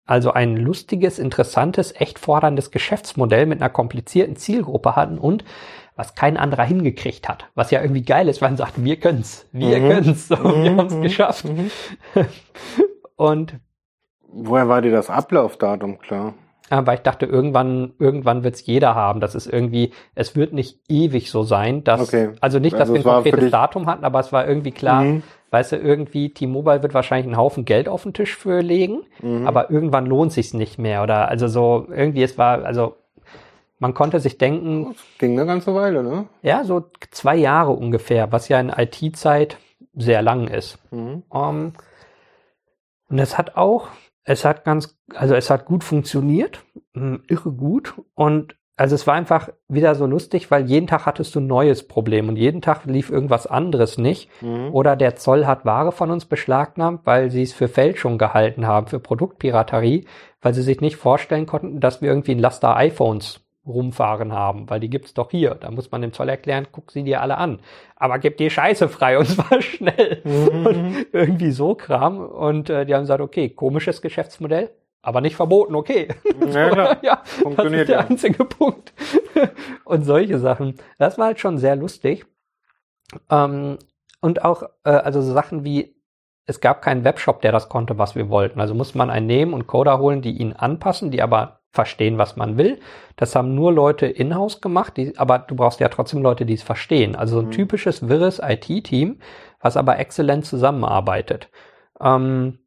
also 0.09 0.33
ein 0.33 0.57
lustiges, 0.57 1.19
interessantes, 1.19 1.95
echt 1.95 2.19
forderndes 2.19 2.71
Geschäftsmodell 2.71 3.47
mit 3.47 3.61
einer 3.61 3.71
komplizierten 3.71 4.37
Zielgruppe 4.37 4.97
hatten 4.97 5.19
und 5.19 5.45
was 5.97 6.15
kein 6.15 6.37
anderer 6.37 6.65
hingekriegt 6.65 7.29
hat. 7.29 7.47
Was 7.55 7.71
ja 7.71 7.83
irgendwie 7.83 8.03
geil 8.03 8.29
ist, 8.29 8.41
weil 8.41 8.51
man 8.51 8.57
sagt, 8.57 8.83
wir 8.83 8.97
können's, 8.97 9.47
wir 9.53 9.79
mhm. 9.79 9.89
können's, 9.91 10.29
so, 10.29 10.37
mhm. 10.37 10.63
wir 10.63 10.77
haben's 10.77 11.01
geschafft. 11.03 11.45
Mhm. 11.45 11.71
und 13.17 13.61
woher 14.29 14.69
war 14.69 14.81
dir 14.81 14.93
das 14.93 15.11
Ablaufdatum 15.11 15.99
klar? 15.99 16.35
Aber 16.71 16.95
ich 16.95 17.01
dachte, 17.01 17.27
irgendwann, 17.27 17.93
irgendwann 17.99 18.45
wird's 18.45 18.65
jeder 18.67 18.95
haben. 18.95 19.21
Das 19.21 19.35
ist 19.35 19.47
irgendwie, 19.47 19.93
es 20.15 20.37
wird 20.37 20.53
nicht 20.53 20.81
ewig 20.89 21.31
so 21.31 21.43
sein, 21.43 21.83
dass, 21.85 22.01
okay. 22.01 22.31
also 22.41 22.59
nicht, 22.59 22.75
dass 22.75 22.91
also 22.91 22.95
wir 22.95 23.01
ein 23.01 23.05
konkretes 23.05 23.51
Datum 23.51 23.87
hatten, 23.87 24.05
aber 24.05 24.21
es 24.21 24.33
war 24.33 24.47
irgendwie 24.47 24.73
klar, 24.73 25.03
mhm. 25.03 25.23
Weißt 25.51 25.73
du, 25.73 25.77
irgendwie 25.77 26.31
T-Mobile 26.31 26.83
wird 26.83 26.95
wahrscheinlich 26.95 27.27
einen 27.27 27.37
Haufen 27.37 27.65
Geld 27.65 27.89
auf 27.89 28.03
den 28.03 28.15
Tisch 28.15 28.37
für 28.37 28.61
legen, 28.61 29.03
mhm. 29.23 29.47
aber 29.47 29.71
irgendwann 29.71 30.07
lohnt 30.07 30.33
sich's 30.33 30.55
nicht 30.55 30.79
mehr 30.79 31.03
oder, 31.03 31.29
also 31.29 31.49
so, 31.49 31.87
irgendwie, 31.91 32.23
es 32.23 32.39
war, 32.39 32.65
also, 32.65 32.97
man 33.79 33.95
konnte 33.95 34.19
sich 34.19 34.39
denken. 34.39 34.93
Das 34.93 35.19
ging 35.19 35.33
eine 35.39 35.47
ganze 35.47 35.75
Weile, 35.75 36.03
ne? 36.03 36.27
Ja, 36.43 36.65
so 36.65 36.91
zwei 37.11 37.37
Jahre 37.37 37.71
ungefähr, 37.73 38.33
was 38.33 38.49
ja 38.49 38.59
in 38.59 38.71
IT-Zeit 38.71 39.57
sehr 39.95 40.23
lang 40.23 40.49
ist. 40.49 40.79
Mhm. 40.91 41.23
Um, 41.29 41.49
ähm, 41.49 41.73
und 43.09 43.19
es 43.19 43.39
hat 43.39 43.57
auch, 43.57 43.89
es 44.25 44.45
hat 44.45 44.65
ganz, 44.65 44.99
also 45.15 45.35
es 45.35 45.49
hat 45.49 45.65
gut 45.65 45.83
funktioniert, 45.83 46.63
hm, 46.95 47.23
irre 47.29 47.53
gut. 47.53 47.95
Und 48.15 48.58
also 48.79 48.95
es 48.95 49.07
war 49.09 49.15
einfach 49.15 49.49
wieder 49.69 49.97
so 49.97 50.07
lustig, 50.07 50.53
weil 50.53 50.67
jeden 50.67 50.87
Tag 50.87 51.05
hattest 51.05 51.35
du 51.35 51.41
ein 51.41 51.49
neues 51.49 51.87
Problem 51.87 52.29
und 52.29 52.37
jeden 52.37 52.63
Tag 52.63 52.85
lief 52.85 53.11
irgendwas 53.11 53.49
anderes 53.49 53.99
nicht. 53.99 54.31
Mhm. 54.41 54.73
Oder 54.73 54.95
der 54.95 55.17
Zoll 55.17 55.47
hat 55.47 55.65
Ware 55.65 55.91
von 55.91 56.13
uns 56.13 56.27
beschlagnahmt, 56.27 57.01
weil 57.05 57.31
sie 57.31 57.43
es 57.43 57.53
für 57.53 57.67
Fälschung 57.67 58.19
gehalten 58.19 58.69
haben, 58.69 58.87
für 58.87 59.01
Produktpiraterie, 59.01 60.07
weil 60.41 60.55
sie 60.55 60.63
sich 60.63 60.81
nicht 60.81 60.97
vorstellen 60.97 61.47
konnten, 61.47 61.81
dass 61.81 62.01
wir 62.03 62.09
irgendwie 62.09 62.37
ein 62.37 62.39
Laster 62.39 62.77
iPhones 62.77 63.41
rumfahren 63.67 64.33
haben, 64.33 64.71
weil 64.71 64.79
die 64.79 64.91
gibt's 64.91 65.13
doch 65.13 65.33
hier. 65.33 65.57
Da 65.57 65.73
muss 65.73 65.91
man 65.91 66.01
dem 66.01 66.13
Zoll 66.13 66.29
erklären, 66.29 66.69
guck 66.71 66.93
sie 66.93 67.03
dir 67.03 67.21
alle 67.21 67.37
an. 67.37 67.59
Aber 67.97 68.21
gib 68.21 68.37
die 68.37 68.49
Scheiße 68.49 68.89
frei 68.89 69.19
und 69.19 69.27
zwar 69.29 69.61
schnell. 69.61 70.23
Mhm. 70.23 70.67
Und 70.67 71.07
irgendwie 71.13 71.51
so 71.51 71.75
Kram. 71.75 72.19
Und 72.21 72.71
äh, 72.71 72.87
die 72.87 72.95
haben 72.95 73.03
gesagt, 73.03 73.21
okay, 73.21 73.51
komisches 73.51 74.01
Geschäftsmodell, 74.03 74.71
aber 75.09 75.23
nicht 75.23 75.37
verboten, 75.37 75.75
okay. 75.75 76.09
Ja, 76.53 76.71
klar. 76.71 76.97
ja 77.03 77.23
das 77.57 77.73
ist 77.73 77.89
der 77.89 78.09
einzige 78.09 78.45
Punkt. 78.45 78.93
und 79.85 80.05
solche 80.05 80.39
Sachen. 80.39 80.77
Das 80.99 81.17
war 81.17 81.27
halt 81.27 81.41
schon 81.41 81.57
sehr 81.57 81.77
lustig. 81.77 82.27
Ähm, 83.31 83.79
und 84.21 84.45
auch, 84.45 84.65
äh, 84.85 84.91
also 84.91 85.23
so 85.23 85.33
Sachen 85.33 85.65
wie, 85.65 85.97
es 86.45 86.61
gab 86.61 86.83
keinen 86.83 87.05
Webshop, 87.05 87.41
der 87.41 87.53
das 87.53 87.71
konnte, 87.71 87.97
was 87.97 88.15
wir 88.17 88.29
wollten. 88.29 88.61
Also 88.61 88.75
muss 88.75 88.95
man 88.95 89.09
einen 89.09 89.27
nehmen 89.27 89.55
und 89.55 89.67
Coder 89.67 89.99
holen, 89.99 90.21
die 90.21 90.37
ihn 90.37 90.53
anpassen, 90.53 91.11
die 91.11 91.23
aber 91.23 91.61
verstehen, 91.71 92.19
was 92.19 92.37
man 92.37 92.59
will. 92.59 92.79
Das 93.17 93.35
haben 93.35 93.55
nur 93.55 93.73
Leute 93.73 94.07
in-house 94.07 94.61
gemacht, 94.61 94.99
die, 94.99 95.17
aber 95.19 95.39
du 95.39 95.57
brauchst 95.57 95.81
ja 95.81 95.89
trotzdem 95.89 96.21
Leute, 96.21 96.45
die 96.45 96.55
es 96.55 96.63
verstehen. 96.63 97.17
Also 97.17 97.41
ein 97.41 97.47
mhm. 97.47 97.53
typisches 97.53 98.09
wirres 98.09 98.41
IT-Team, 98.43 99.21
was 99.61 99.79
aber 99.79 99.99
exzellent 99.99 100.45
zusammenarbeitet. 100.45 101.51
Ähm, 102.01 102.59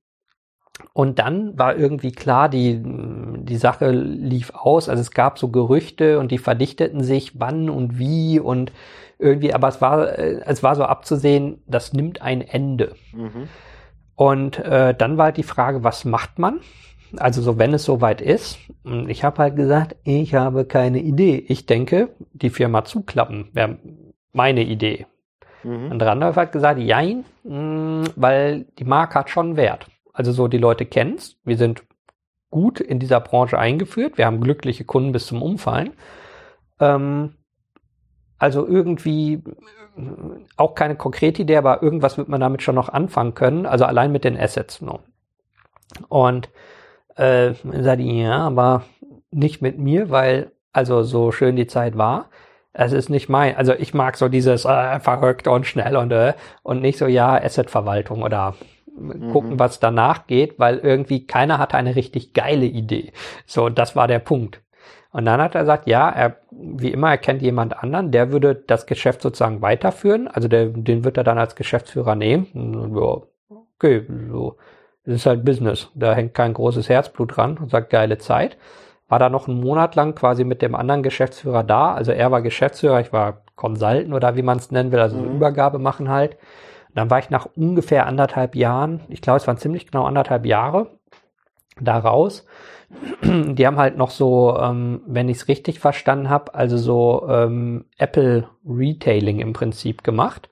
und 0.93 1.19
dann 1.19 1.57
war 1.57 1.75
irgendwie 1.75 2.11
klar, 2.11 2.49
die, 2.49 2.81
die 2.83 3.57
Sache 3.57 3.91
lief 3.91 4.51
aus. 4.53 4.89
Also 4.89 5.01
es 5.01 5.11
gab 5.11 5.39
so 5.39 5.49
Gerüchte 5.49 6.19
und 6.19 6.31
die 6.31 6.37
verdichteten 6.37 7.03
sich, 7.03 7.39
wann 7.39 7.69
und 7.69 7.97
wie 7.97 8.39
und 8.39 8.71
irgendwie, 9.17 9.53
aber 9.53 9.67
es 9.67 9.81
war, 9.81 10.17
äh, 10.17 10.41
es 10.45 10.63
war 10.63 10.75
so 10.75 10.83
abzusehen, 10.83 11.61
das 11.67 11.93
nimmt 11.93 12.21
ein 12.21 12.41
Ende. 12.41 12.95
Mhm. 13.13 13.47
Und 14.15 14.59
äh, 14.59 14.93
dann 14.93 15.17
war 15.17 15.25
halt 15.25 15.37
die 15.37 15.43
Frage, 15.43 15.83
was 15.83 16.05
macht 16.05 16.39
man? 16.39 16.59
Also 17.17 17.41
so, 17.41 17.57
wenn 17.57 17.73
es 17.73 17.83
soweit 17.83 18.21
ist. 18.21 18.57
Und 18.83 19.09
ich 19.09 19.23
habe 19.23 19.37
halt 19.39 19.55
gesagt, 19.55 19.95
ich 20.03 20.33
habe 20.33 20.65
keine 20.65 20.99
Idee. 20.99 21.43
Ich 21.47 21.65
denke, 21.65 22.09
die 22.33 22.49
Firma 22.49 22.83
zuklappen 22.83 23.49
wäre 23.53 23.77
meine 24.33 24.63
Idee. 24.63 25.07
Mhm. 25.63 25.91
Und 25.91 26.01
Randolph 26.01 26.35
hat 26.35 26.51
gesagt, 26.51 26.79
jein, 26.79 27.25
mh, 27.43 28.05
weil 28.15 28.65
die 28.79 28.85
Marke 28.85 29.19
hat 29.19 29.29
schon 29.29 29.57
Wert. 29.57 29.87
Also 30.13 30.31
so, 30.31 30.47
die 30.47 30.57
Leute 30.57 30.85
kennen's. 30.85 31.37
Wir 31.43 31.57
sind 31.57 31.83
gut 32.49 32.79
in 32.79 32.99
dieser 32.99 33.19
Branche 33.19 33.57
eingeführt. 33.57 34.17
Wir 34.17 34.25
haben 34.25 34.41
glückliche 34.41 34.83
Kunden 34.83 35.11
bis 35.11 35.25
zum 35.25 35.41
Umfallen. 35.41 35.93
Ähm, 36.79 37.35
also 38.37 38.67
irgendwie 38.67 39.41
auch 40.57 40.75
keine 40.75 40.95
konkrete 40.95 41.43
Idee, 41.43 41.57
aber 41.57 41.83
irgendwas 41.83 42.17
wird 42.17 42.29
man 42.29 42.41
damit 42.41 42.61
schon 42.61 42.75
noch 42.75 42.89
anfangen 42.89 43.35
können. 43.35 43.65
Also 43.65 43.85
allein 43.85 44.11
mit 44.11 44.23
den 44.23 44.37
Assets. 44.37 44.81
No. 44.81 44.99
Und 46.07 46.49
äh, 47.15 47.53
sagte 47.53 48.03
ich, 48.03 48.21
ja, 48.21 48.37
aber 48.37 48.83
nicht 49.31 49.61
mit 49.61 49.77
mir, 49.79 50.09
weil, 50.09 50.51
also 50.73 51.03
so 51.03 51.31
schön 51.31 51.55
die 51.55 51.67
Zeit 51.67 51.97
war, 51.97 52.29
es 52.73 52.93
ist 52.93 53.09
nicht 53.09 53.27
mein, 53.27 53.55
also 53.57 53.73
ich 53.73 53.93
mag 53.93 54.15
so 54.17 54.29
dieses 54.29 54.65
äh, 54.65 54.99
verrückt 54.99 55.47
und 55.47 55.65
schnell 55.65 55.97
und 55.97 56.11
äh, 56.11 56.33
und 56.63 56.81
nicht 56.81 56.97
so, 56.97 57.05
ja, 57.07 57.33
Assetverwaltung 57.33 58.23
oder 58.23 58.55
mhm. 58.95 59.31
gucken, 59.31 59.59
was 59.59 59.79
danach 59.79 60.27
geht, 60.27 60.59
weil 60.59 60.77
irgendwie 60.77 61.25
keiner 61.25 61.57
hatte 61.57 61.77
eine 61.77 61.95
richtig 61.95 62.33
geile 62.33 62.65
Idee. 62.65 63.13
So, 63.45 63.69
das 63.69 63.95
war 63.95 64.07
der 64.07 64.19
Punkt. 64.19 64.61
Und 65.11 65.25
dann 65.25 65.41
hat 65.41 65.55
er 65.55 65.61
gesagt, 65.61 65.87
ja, 65.87 66.09
er, 66.09 66.37
wie 66.51 66.91
immer, 66.91 67.09
er 67.09 67.17
kennt 67.17 67.41
jemand 67.41 67.83
anderen, 67.83 68.11
der 68.11 68.31
würde 68.31 68.55
das 68.55 68.85
Geschäft 68.85 69.21
sozusagen 69.21 69.61
weiterführen, 69.61 70.29
also 70.29 70.47
der, 70.47 70.67
den 70.67 71.03
wird 71.03 71.17
er 71.17 71.25
dann 71.25 71.37
als 71.37 71.55
Geschäftsführer 71.55 72.15
nehmen. 72.15 72.47
Und 72.53 72.95
ja, 72.95 73.57
okay, 73.75 74.05
so 74.29 74.55
es 75.05 75.15
ist 75.15 75.25
halt 75.25 75.43
Business. 75.43 75.89
Da 75.95 76.13
hängt 76.13 76.33
kein 76.33 76.53
großes 76.53 76.89
Herzblut 76.89 77.35
dran 77.35 77.57
und 77.57 77.71
sagt 77.71 77.89
geile 77.89 78.17
Zeit. 78.17 78.57
War 79.07 79.19
da 79.19 79.29
noch 79.29 79.47
einen 79.47 79.59
Monat 79.59 79.95
lang 79.95 80.15
quasi 80.15 80.43
mit 80.43 80.61
dem 80.61 80.75
anderen 80.75 81.03
Geschäftsführer 81.03 81.63
da. 81.63 81.93
Also 81.93 82.11
er 82.11 82.31
war 82.31 82.41
Geschäftsführer, 82.41 83.01
ich 83.01 83.11
war 83.11 83.41
Consultant 83.55 84.13
oder 84.13 84.35
wie 84.35 84.41
man 84.41 84.57
es 84.57 84.71
nennen 84.71 84.91
will, 84.91 84.99
also 84.99 85.17
mhm. 85.17 85.35
Übergabe 85.35 85.79
machen 85.79 86.09
halt. 86.09 86.37
Dann 86.93 87.09
war 87.09 87.19
ich 87.19 87.29
nach 87.29 87.47
ungefähr 87.55 88.05
anderthalb 88.05 88.55
Jahren, 88.55 89.01
ich 89.09 89.21
glaube, 89.21 89.37
es 89.37 89.47
waren 89.47 89.57
ziemlich 89.57 89.87
genau 89.87 90.05
anderthalb 90.05 90.45
Jahre, 90.45 90.87
da 91.79 91.97
raus. 91.97 92.45
Die 93.23 93.65
haben 93.65 93.77
halt 93.77 93.97
noch 93.97 94.09
so, 94.09 94.57
ähm, 94.59 95.01
wenn 95.05 95.29
ich 95.29 95.37
es 95.37 95.47
richtig 95.47 95.79
verstanden 95.79 96.29
habe, 96.29 96.53
also 96.53 96.77
so 96.77 97.27
ähm, 97.29 97.85
Apple 97.97 98.47
Retailing 98.67 99.39
im 99.39 99.53
Prinzip 99.53 100.03
gemacht, 100.03 100.49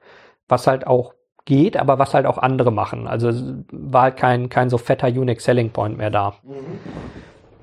was 0.48 0.68
halt 0.68 0.88
auch 0.88 1.14
geht, 1.46 1.78
aber 1.78 2.00
was 2.00 2.14
halt 2.14 2.26
auch 2.26 2.38
andere 2.38 2.72
machen. 2.72 3.08
Also 3.08 3.32
war 3.72 4.04
halt 4.04 4.18
kein, 4.18 4.50
kein 4.50 4.70
so 4.70 4.78
fetter 4.78 5.08
Unique 5.08 5.42
Selling 5.42 5.72
Point 5.72 5.98
mehr 5.98 6.12
da. 6.12 6.36
Mhm. 6.44 6.80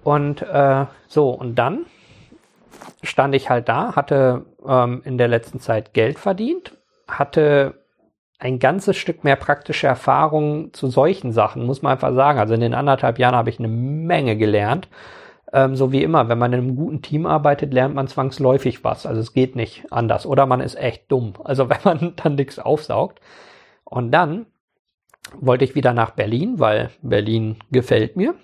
Und 0.05 0.43
äh, 0.43 0.87
so, 1.09 1.31
und 1.31 1.57
dann 1.57 1.87
stand 3.03 3.35
ich 3.35 3.49
halt 3.49 3.69
da, 3.69 3.97
hatte 3.97 4.45
ähm, 4.67 5.03
in 5.05 5.19
der 5.19 5.29
letzten 5.29 5.61
Zeit 5.61 5.95
Geld 5.95 6.19
verdient, 6.19 6.77
hatte 7.09 7.86
ein 8.39 8.59
ganzes 8.59 8.97
Stück 8.97 9.25
mehr 9.25 9.37
praktische 9.37 9.87
Erfahrung 9.87 10.73
zu 10.73 10.89
solchen 10.89 11.33
Sachen, 11.33 11.65
muss 11.65 11.83
man 11.83 11.93
einfach 11.93 12.15
sagen. 12.15 12.39
Also 12.39 12.55
in 12.55 12.61
den 12.61 12.75
anderthalb 12.75 13.19
Jahren 13.19 13.35
habe 13.35 13.51
ich 13.51 13.59
eine 13.59 13.69
Menge 13.69 14.37
gelernt. 14.37 14.89
Ähm, 15.53 15.77
so 15.77 15.93
wie 15.93 16.03
immer, 16.03 16.29
wenn 16.29 16.39
man 16.39 16.53
in 16.53 16.61
einem 16.61 16.77
guten 16.77 17.03
Team 17.03 17.25
arbeitet, 17.27 17.73
lernt 17.73 17.95
man 17.95 18.09
zwangsläufig 18.09 18.85
was. 18.85 19.07
Also 19.07 19.21
es 19.21 19.33
geht 19.33 19.57
nicht 19.57 19.85
anders. 19.91 20.27
Oder 20.27 20.47
man 20.47 20.61
ist 20.61 20.77
echt 20.77 21.11
dumm. 21.11 21.35
Also 21.45 21.69
wenn 21.71 21.79
man 21.85 22.15
dann 22.17 22.35
nichts 22.35 22.59
aufsaugt. 22.59 23.21
Und 23.85 24.11
dann 24.11 24.47
wollte 25.41 25.65
ich 25.65 25.75
wieder 25.75 25.93
nach 25.93 26.11
Berlin, 26.11 26.59
weil 26.59 26.91
Berlin 27.03 27.57
gefällt 27.71 28.17
mir. 28.17 28.35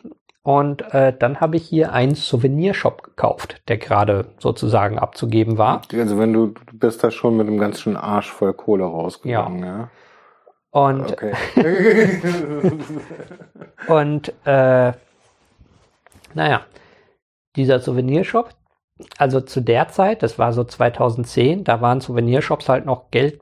Und 0.44 0.82
äh, 0.92 1.16
dann 1.16 1.40
habe 1.40 1.56
ich 1.56 1.68
hier 1.68 1.92
einen 1.92 2.16
Souvenirshop 2.16 3.02
gekauft, 3.04 3.62
der 3.68 3.78
gerade 3.78 4.26
sozusagen 4.38 4.98
abzugeben 4.98 5.56
war. 5.56 5.82
Also 5.92 6.18
wenn 6.18 6.32
du, 6.32 6.48
du 6.48 6.78
bist 6.78 7.04
da 7.04 7.12
schon 7.12 7.36
mit 7.36 7.46
einem 7.46 7.58
ganz 7.58 7.80
schönen 7.80 7.96
Arsch 7.96 8.30
voll 8.30 8.52
Kohle 8.52 8.84
rausgegangen, 8.84 9.60
ja. 9.60 9.78
ja? 9.78 9.90
Und, 10.70 11.12
okay. 11.12 11.34
und 13.88 14.32
äh, 14.44 14.92
naja, 16.34 16.62
dieser 17.56 17.78
Souvenirshop, 17.78 18.50
also 19.18 19.40
zu 19.40 19.60
der 19.60 19.88
Zeit, 19.88 20.22
das 20.22 20.38
war 20.38 20.52
so 20.52 20.64
2010, 20.64 21.64
da 21.64 21.80
waren 21.80 22.00
Souvenirshops 22.00 22.68
halt 22.68 22.86
noch 22.86 23.10
Geld, 23.10 23.40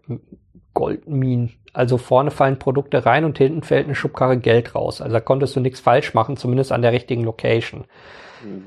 Goldminen. 0.75 1.53
Also 1.73 1.99
vorne 1.99 2.31
fallen 2.31 2.59
Produkte 2.59 3.07
rein 3.07 3.25
und 3.25 3.39
hinten 3.39 3.63
fällt 3.63 3.87
eine 3.87 3.95
Schubkarre 3.95 4.37
Geld 4.37 4.75
raus. 4.75 5.01
Also 5.01 5.13
da 5.13 5.21
konntest 5.21 5.55
du 5.55 5.61
nichts 5.61 5.81
falsch 5.81 6.15
machen, 6.15 6.37
zumindest 6.37 6.73
an 6.73 6.83
der 6.83 6.93
richtigen 6.93 7.23
Location. 7.25 7.85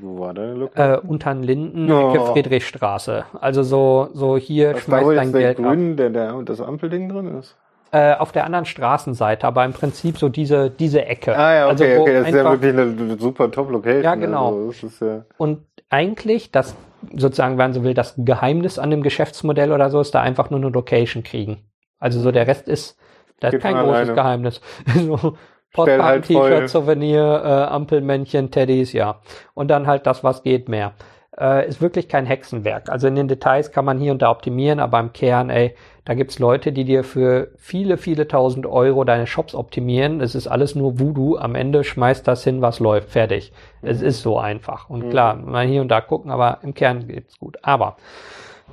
Wo 0.00 0.20
war 0.20 0.34
deine 0.34 0.54
Location? 0.54 0.94
Äh, 0.94 1.06
unter 1.06 1.34
Linden, 1.34 1.90
oh. 1.90 2.32
Friedrichstraße. 2.32 3.24
Also 3.40 3.62
so, 3.62 4.08
so 4.12 4.36
hier 4.36 4.74
Was 4.74 4.82
schmeißt 4.82 5.10
dein 5.10 5.32
Geld 5.32 5.56
grün, 5.58 5.92
ab. 5.92 5.96
Der, 5.96 6.10
der, 6.10 6.42
das 6.42 6.60
Ampelding 6.60 7.08
drin 7.08 7.38
ist? 7.38 7.56
Äh, 7.90 8.14
auf 8.14 8.32
der 8.32 8.44
anderen 8.44 8.64
Straßenseite, 8.64 9.46
aber 9.46 9.64
im 9.64 9.72
Prinzip 9.72 10.18
so 10.18 10.28
diese, 10.28 10.70
diese 10.70 11.04
Ecke. 11.04 11.36
Ah 11.36 11.54
ja, 11.54 11.64
okay, 11.66 11.70
also, 11.70 12.02
okay, 12.02 12.12
das 12.14 12.28
ist 12.28 12.34
ja 12.34 12.50
wirklich 12.50 12.72
eine 12.72 13.18
super 13.18 13.50
Top-Location. 13.50 14.02
Ja, 14.02 14.14
genau. 14.16 14.66
Also, 14.66 14.86
das 14.88 15.00
ja, 15.00 15.24
Und 15.36 15.60
eigentlich, 15.90 16.50
das 16.50 16.74
sozusagen, 17.12 17.52
wenn 17.52 17.66
man 17.66 17.72
so 17.72 17.84
will, 17.84 17.94
das 17.94 18.14
Geheimnis 18.16 18.78
an 18.78 18.90
dem 18.90 19.02
Geschäftsmodell 19.02 19.70
oder 19.70 19.90
so, 19.90 20.00
ist 20.00 20.14
da 20.14 20.22
einfach 20.22 20.50
nur 20.50 20.58
eine 20.58 20.70
Location 20.70 21.22
kriegen. 21.22 21.58
Also 22.04 22.20
so 22.20 22.32
der 22.32 22.46
Rest 22.46 22.68
ist, 22.68 22.98
da 23.40 23.48
ist 23.48 23.62
kein 23.62 23.76
großes 23.76 24.10
alleine. 24.10 24.14
Geheimnis. 24.14 24.60
so, 24.94 25.38
Postkarten, 25.72 26.04
halt 26.04 26.24
T-Shirt, 26.26 26.68
Souvenir, 26.68 27.42
äh, 27.42 27.72
Ampelmännchen, 27.72 28.50
Teddys, 28.50 28.92
ja. 28.92 29.20
Und 29.54 29.68
dann 29.68 29.86
halt 29.86 30.06
das, 30.06 30.22
was 30.22 30.42
geht, 30.42 30.68
mehr. 30.68 30.92
Äh, 31.40 31.66
ist 31.66 31.80
wirklich 31.80 32.10
kein 32.10 32.26
Hexenwerk. 32.26 32.90
Also 32.90 33.08
in 33.08 33.16
den 33.16 33.26
Details 33.26 33.72
kann 33.72 33.86
man 33.86 33.98
hier 33.98 34.12
und 34.12 34.20
da 34.20 34.30
optimieren, 34.30 34.80
aber 34.80 35.00
im 35.00 35.14
Kern, 35.14 35.48
ey, 35.48 35.74
da 36.04 36.12
gibt's 36.12 36.38
Leute, 36.38 36.72
die 36.72 36.84
dir 36.84 37.04
für 37.04 37.52
viele, 37.56 37.96
viele 37.96 38.28
tausend 38.28 38.66
Euro 38.66 39.02
deine 39.04 39.26
Shops 39.26 39.54
optimieren. 39.54 40.20
Es 40.20 40.34
ist 40.34 40.46
alles 40.46 40.74
nur 40.74 41.00
Voodoo. 41.00 41.38
Am 41.38 41.54
Ende 41.54 41.84
schmeißt 41.84 42.28
das 42.28 42.44
hin, 42.44 42.60
was 42.60 42.80
läuft. 42.80 43.08
Fertig. 43.08 43.50
Es 43.80 44.02
ist 44.02 44.20
so 44.20 44.38
einfach. 44.38 44.90
Und 44.90 45.08
klar, 45.08 45.36
mal 45.36 45.66
hier 45.66 45.80
und 45.80 45.88
da 45.88 46.02
gucken, 46.02 46.30
aber 46.30 46.58
im 46.60 46.74
Kern 46.74 47.08
geht's 47.08 47.38
gut. 47.38 47.56
Aber 47.62 47.96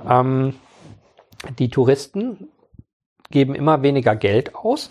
ähm, 0.06 0.52
die 1.58 1.70
Touristen 1.70 2.48
geben 3.32 3.56
immer 3.56 3.82
weniger 3.82 4.14
Geld 4.14 4.54
aus. 4.54 4.90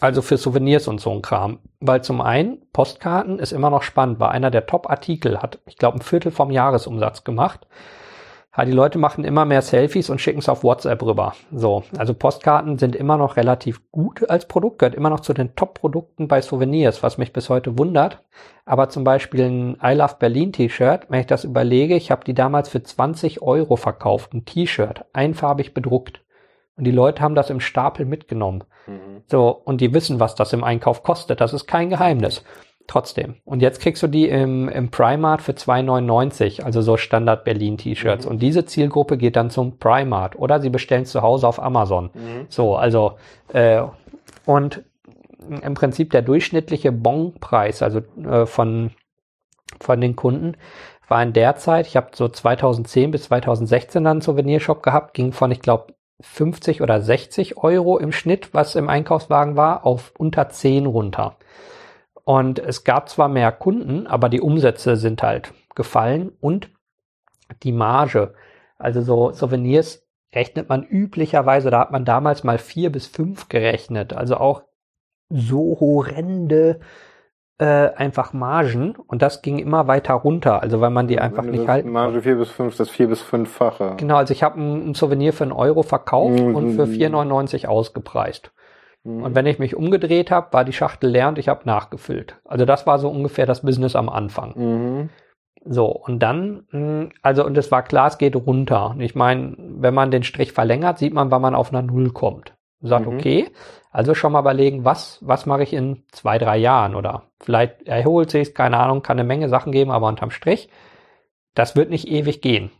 Also 0.00 0.22
für 0.22 0.36
Souvenirs 0.36 0.88
und 0.88 1.00
so 1.00 1.12
ein 1.12 1.22
Kram. 1.22 1.60
Weil 1.80 2.02
zum 2.02 2.20
einen, 2.20 2.58
Postkarten 2.72 3.38
ist 3.38 3.52
immer 3.52 3.70
noch 3.70 3.82
spannend, 3.82 4.18
weil 4.18 4.30
einer 4.30 4.50
der 4.50 4.66
Top-Artikel 4.66 5.40
hat, 5.40 5.60
ich 5.66 5.76
glaube, 5.76 5.98
ein 5.98 6.02
Viertel 6.02 6.32
vom 6.32 6.50
Jahresumsatz 6.50 7.24
gemacht. 7.24 7.66
Ja, 8.56 8.64
die 8.64 8.72
Leute 8.72 8.98
machen 8.98 9.24
immer 9.24 9.44
mehr 9.44 9.62
Selfies 9.62 10.10
und 10.10 10.20
schicken 10.20 10.38
es 10.38 10.48
auf 10.48 10.62
WhatsApp 10.62 11.02
rüber. 11.02 11.34
So, 11.52 11.82
also 11.98 12.14
Postkarten 12.14 12.78
sind 12.78 12.94
immer 12.94 13.16
noch 13.16 13.36
relativ 13.36 13.80
gut 13.90 14.28
als 14.30 14.46
Produkt, 14.46 14.78
gehört 14.78 14.94
immer 14.94 15.10
noch 15.10 15.20
zu 15.20 15.32
den 15.32 15.56
Top-Produkten 15.56 16.28
bei 16.28 16.40
Souvenirs, 16.40 17.02
was 17.02 17.18
mich 17.18 17.32
bis 17.32 17.48
heute 17.48 17.78
wundert. 17.78 18.22
Aber 18.64 18.90
zum 18.90 19.02
Beispiel 19.02 19.42
ein 19.42 19.78
I 19.82 19.94
Love 19.94 20.16
Berlin 20.20 20.52
T-Shirt, 20.52 21.06
wenn 21.08 21.20
ich 21.20 21.26
das 21.26 21.42
überlege, 21.42 21.96
ich 21.96 22.12
habe 22.12 22.24
die 22.24 22.34
damals 22.34 22.68
für 22.68 22.82
20 22.82 23.42
Euro 23.42 23.74
verkauft, 23.76 24.34
ein 24.34 24.44
T-Shirt, 24.44 25.04
einfarbig 25.12 25.74
bedruckt. 25.74 26.23
Und 26.76 26.84
die 26.84 26.90
Leute 26.90 27.22
haben 27.22 27.34
das 27.34 27.50
im 27.50 27.60
Stapel 27.60 28.04
mitgenommen. 28.04 28.64
So, 29.26 29.48
und 29.50 29.80
die 29.80 29.94
wissen, 29.94 30.20
was 30.20 30.34
das 30.34 30.52
im 30.52 30.64
Einkauf 30.64 31.02
kostet. 31.02 31.40
Das 31.40 31.52
ist 31.52 31.66
kein 31.66 31.90
Geheimnis. 31.90 32.44
Trotzdem. 32.86 33.36
Und 33.46 33.62
jetzt 33.62 33.80
kriegst 33.80 34.02
du 34.02 34.08
die 34.08 34.28
im, 34.28 34.68
im 34.68 34.90
Primart 34.90 35.40
für 35.40 35.52
2,99, 35.52 36.62
also 36.62 36.82
so 36.82 36.98
Standard 36.98 37.44
Berlin 37.44 37.78
T-Shirts. 37.78 38.26
Und 38.26 38.42
diese 38.42 38.66
Zielgruppe 38.66 39.16
geht 39.16 39.36
dann 39.36 39.48
zum 39.48 39.78
Primart 39.78 40.36
oder 40.36 40.60
sie 40.60 40.68
bestellen 40.68 41.06
zu 41.06 41.22
Hause 41.22 41.48
auf 41.48 41.62
Amazon. 41.62 42.10
So, 42.50 42.76
also, 42.76 43.12
äh, 43.54 43.82
und 44.44 44.82
im 45.62 45.74
Prinzip 45.74 46.10
der 46.10 46.22
durchschnittliche 46.22 46.92
Bonpreis, 46.92 47.82
also 47.82 48.00
äh, 48.22 48.44
von, 48.44 48.90
von 49.80 50.00
den 50.00 50.14
Kunden, 50.14 50.56
war 51.08 51.22
in 51.22 51.32
der 51.32 51.56
Zeit, 51.56 51.86
ich 51.86 51.96
habe 51.96 52.08
so 52.14 52.28
2010 52.28 53.10
bis 53.10 53.24
2016 53.24 54.04
dann 54.04 54.10
einen 54.10 54.20
Souvenirshop 54.20 54.82
gehabt, 54.82 55.14
ging 55.14 55.32
von, 55.32 55.50
ich 55.50 55.60
glaube, 55.60 55.93
50 56.20 56.80
oder 56.80 57.00
60 57.00 57.56
Euro 57.58 57.98
im 57.98 58.12
Schnitt, 58.12 58.54
was 58.54 58.74
im 58.74 58.88
Einkaufswagen 58.88 59.56
war, 59.56 59.84
auf 59.84 60.12
unter 60.16 60.48
10 60.48 60.86
runter. 60.86 61.36
Und 62.24 62.58
es 62.58 62.84
gab 62.84 63.08
zwar 63.08 63.28
mehr 63.28 63.52
Kunden, 63.52 64.06
aber 64.06 64.28
die 64.28 64.40
Umsätze 64.40 64.96
sind 64.96 65.22
halt 65.22 65.52
gefallen 65.74 66.32
und 66.40 66.70
die 67.62 67.72
Marge. 67.72 68.34
Also 68.78 69.02
so 69.02 69.32
Souvenirs 69.32 70.06
rechnet 70.34 70.68
man 70.68 70.82
üblicherweise, 70.82 71.70
da 71.70 71.80
hat 71.80 71.92
man 71.92 72.04
damals 72.04 72.44
mal 72.44 72.58
vier 72.58 72.90
bis 72.90 73.06
fünf 73.06 73.48
gerechnet. 73.48 74.12
Also 74.12 74.36
auch 74.36 74.62
so 75.28 75.78
horrende 75.80 76.80
äh, 77.58 77.90
einfach 77.94 78.32
Margen 78.32 78.96
und 79.06 79.22
das 79.22 79.42
ging 79.42 79.58
immer 79.58 79.86
weiter 79.86 80.14
runter. 80.14 80.62
Also 80.62 80.80
weil 80.80 80.90
man 80.90 81.06
die 81.06 81.20
einfach 81.20 81.44
Wenn 81.44 81.52
nicht 81.52 81.68
halten 81.68 81.90
Marge 81.92 82.22
4 82.22 82.36
bis 82.36 82.50
5, 82.50 82.76
das 82.76 82.90
4 82.90 83.08
bis 83.08 83.22
5-fache. 83.22 83.94
Genau, 83.96 84.16
also 84.16 84.32
ich 84.32 84.42
habe 84.42 84.60
ein, 84.60 84.90
ein 84.90 84.94
Souvenir 84.94 85.32
für 85.32 85.44
einen 85.44 85.52
Euro 85.52 85.82
verkauft 85.82 86.40
Mhm. 86.40 86.54
und 86.54 86.72
für 86.72 86.84
4,99 86.86 87.66
ausgepreist. 87.66 88.50
Mhm. 89.04 89.22
Und 89.22 89.34
wenn 89.34 89.46
ich 89.46 89.58
mich 89.58 89.76
umgedreht 89.76 90.30
habe, 90.30 90.52
war 90.52 90.64
die 90.64 90.72
Schachtel 90.72 91.10
leer 91.10 91.28
und 91.28 91.38
ich 91.38 91.48
habe 91.48 91.60
nachgefüllt. 91.64 92.40
Also 92.44 92.64
das 92.64 92.86
war 92.86 92.98
so 92.98 93.08
ungefähr 93.08 93.46
das 93.46 93.62
Business 93.62 93.94
am 93.94 94.08
Anfang. 94.08 94.52
Mhm. 94.56 95.10
So, 95.66 95.86
und 95.86 96.18
dann, 96.22 96.64
mh, 96.72 97.08
also 97.22 97.44
und 97.46 97.56
es 97.56 97.70
war 97.70 97.82
klar, 97.82 98.08
es 98.08 98.18
geht 98.18 98.36
runter. 98.36 98.90
Und 98.90 99.00
ich 99.00 99.14
meine, 99.14 99.54
wenn 99.58 99.94
man 99.94 100.10
den 100.10 100.22
Strich 100.22 100.52
verlängert, 100.52 100.98
sieht 100.98 101.14
man, 101.14 101.30
wann 101.30 101.40
man 101.40 101.54
auf 101.54 101.72
einer 101.72 101.82
Null 101.82 102.10
kommt. 102.10 102.54
Und 102.84 102.90
sagt, 102.90 103.06
Mhm. 103.06 103.16
okay, 103.16 103.48
also 103.90 104.14
schon 104.14 104.32
mal 104.32 104.40
überlegen, 104.40 104.84
was, 104.84 105.18
was 105.22 105.46
mache 105.46 105.62
ich 105.62 105.72
in 105.72 106.04
zwei, 106.12 106.36
drei 106.36 106.58
Jahren 106.58 106.94
oder 106.94 107.22
vielleicht 107.40 107.88
erholt 107.88 108.30
sich 108.30 108.54
keine 108.54 108.76
Ahnung, 108.76 109.02
kann 109.02 109.18
eine 109.18 109.26
Menge 109.26 109.48
Sachen 109.48 109.72
geben, 109.72 109.90
aber 109.90 110.06
unterm 110.08 110.30
Strich, 110.30 110.68
das 111.54 111.76
wird 111.76 111.88
nicht 111.88 112.08
ewig 112.08 112.42
gehen. 112.42 112.70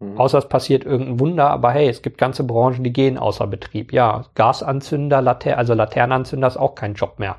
Mhm. 0.00 0.18
Außer 0.18 0.36
es 0.36 0.48
passiert 0.50 0.84
irgendein 0.84 1.18
Wunder, 1.18 1.48
aber 1.48 1.70
hey, 1.70 1.88
es 1.88 2.02
gibt 2.02 2.18
ganze 2.18 2.44
Branchen, 2.44 2.84
die 2.84 2.92
gehen 2.92 3.16
außer 3.16 3.46
Betrieb. 3.46 3.92
Ja, 3.94 4.26
Gasanzünder, 4.34 5.22
Later 5.22 5.56
also 5.56 5.72
Laternenanzünder 5.72 6.48
ist 6.48 6.58
auch 6.58 6.74
kein 6.74 6.94
Job 6.94 7.18
mehr. 7.18 7.36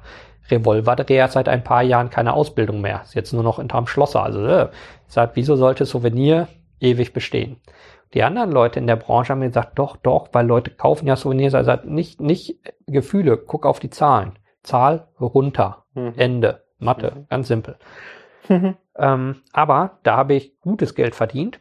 Revolverdreher 0.49 1.25
ist 1.25 1.33
seit 1.33 1.47
ein 1.49 1.63
paar 1.63 1.83
Jahren 1.83 2.09
keine 2.09 2.33
Ausbildung 2.33 2.81
mehr. 2.81 3.01
Ist 3.03 3.15
jetzt 3.15 3.33
nur 3.33 3.43
noch 3.43 3.57
hinterm 3.57 3.87
Schlosser. 3.87 4.23
Also, 4.23 4.45
äh, 4.45 4.69
sagt, 5.07 5.35
wieso 5.35 5.55
sollte 5.55 5.85
Souvenir 5.85 6.47
ewig 6.79 7.13
bestehen? 7.13 7.57
Die 8.13 8.23
anderen 8.23 8.51
Leute 8.51 8.79
in 8.79 8.87
der 8.87 8.95
Branche 8.95 9.31
haben 9.31 9.39
mir 9.39 9.47
gesagt, 9.47 9.77
doch, 9.77 9.97
doch, 9.97 10.29
weil 10.31 10.45
Leute 10.45 10.71
kaufen 10.71 11.07
ja 11.07 11.15
Souvenirs. 11.15 11.53
Also 11.53 11.67
sagt, 11.67 11.85
nicht, 11.85 12.21
nicht 12.21 12.59
Gefühle, 12.87 13.37
guck 13.37 13.65
auf 13.65 13.79
die 13.79 13.89
Zahlen. 13.89 14.39
Zahl 14.63 15.07
runter. 15.19 15.85
Mhm. 15.93 16.13
Ende. 16.15 16.63
Mathe. 16.79 17.25
Ganz 17.29 17.47
simpel. 17.47 17.77
Ähm, 18.97 19.41
aber 19.51 19.99
da 20.03 20.15
habe 20.15 20.35
ich 20.35 20.57
gutes 20.61 20.95
Geld 20.95 21.15
verdient. 21.15 21.59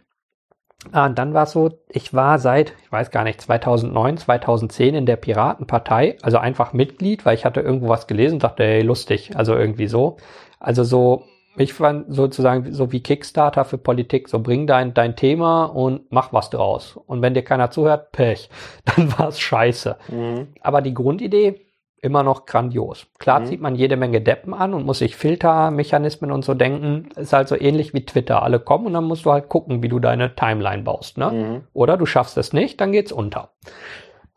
Ah, 0.93 1.07
und 1.07 1.19
dann 1.19 1.35
war 1.35 1.45
es 1.45 1.53
so, 1.53 1.71
ich 1.89 2.13
war 2.13 2.39
seit, 2.39 2.75
ich 2.83 2.93
weiß 2.93 3.11
gar 3.11 3.25
nicht, 3.25 3.41
2009, 3.41 4.19
2010 4.19 4.95
in 4.95 5.07
der 5.07 5.17
Piratenpartei, 5.17 6.19
also 6.23 6.39
einfach 6.39 6.73
Mitglied, 6.73 7.25
weil 7.25 7.35
ich 7.35 7.45
hatte 7.45 7.61
irgendwo 7.61 7.89
was 7.89 8.07
gelesen, 8.07 8.39
dachte, 8.39 8.65
hey, 8.65 8.83
lustig, 8.83 9.37
also 9.37 9.55
irgendwie 9.55 9.87
so. 9.87 10.19
Also 10.61 10.85
so, 10.85 11.25
ich 11.57 11.73
fand 11.73 12.13
sozusagen 12.15 12.73
so 12.73 12.91
wie 12.93 13.03
Kickstarter 13.03 13.65
für 13.65 13.79
Politik, 13.79 14.29
so 14.29 14.41
bring 14.41 14.67
dein, 14.67 14.95
dein 14.95 15.17
Thema 15.17 15.65
und 15.67 16.11
mach 16.11 16.33
was 16.33 16.51
draus. 16.51 16.97
Und 17.07 17.23
wenn 17.23 17.35
dir 17.35 17.43
keiner 17.45 17.71
zuhört, 17.71 18.13
Pech, 18.13 18.51
dann 18.97 19.17
war 19.19 19.29
es 19.29 19.41
scheiße. 19.41 19.97
Mhm. 20.11 20.49
Aber 20.61 20.83
die 20.83 20.95
Grundidee 20.95 21.61
immer 22.01 22.23
noch 22.23 22.45
grandios. 22.45 23.07
Klar 23.19 23.41
Mhm. 23.41 23.47
zieht 23.47 23.61
man 23.63 23.75
jede 23.77 23.97
Menge 23.97 24.21
Deppen 24.21 24.53
an 24.53 24.75
und 24.75 24.85
muss 24.85 24.99
sich 24.99 25.17
Filtermechanismen 25.17 26.31
und 26.31 26.45
so 26.45 26.53
denken. 26.53 27.09
Ist 27.17 27.33
halt 27.33 27.49
so 27.49 27.59
ähnlich 27.59 27.95
wie 27.95 28.05
Twitter. 28.05 28.43
Alle 28.43 28.61
kommen 28.61 28.87
und 28.87 28.93
dann 28.93 29.05
musst 29.05 29.25
du 29.25 29.33
halt 29.33 29.49
gucken, 29.49 29.83
wie 29.83 29.89
du 29.89 29.99
deine 30.01 30.35
Timeline 30.35 30.83
baust. 30.83 31.17
Ne? 31.17 31.31
Mhm. 31.31 31.61
Oder 31.73 31.97
du 31.97 32.05
schaffst 32.05 32.37
es 32.37 32.53
nicht, 32.53 32.81
dann 32.81 32.93
geht's 32.93 33.11
unter. 33.13 33.53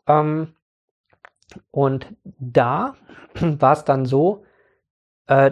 Ähm, 0.06 0.54
und 1.70 2.06
da 2.38 2.94
war 3.40 3.72
es 3.72 3.84
dann 3.84 4.06
so, 4.06 4.44
äh, 5.26 5.50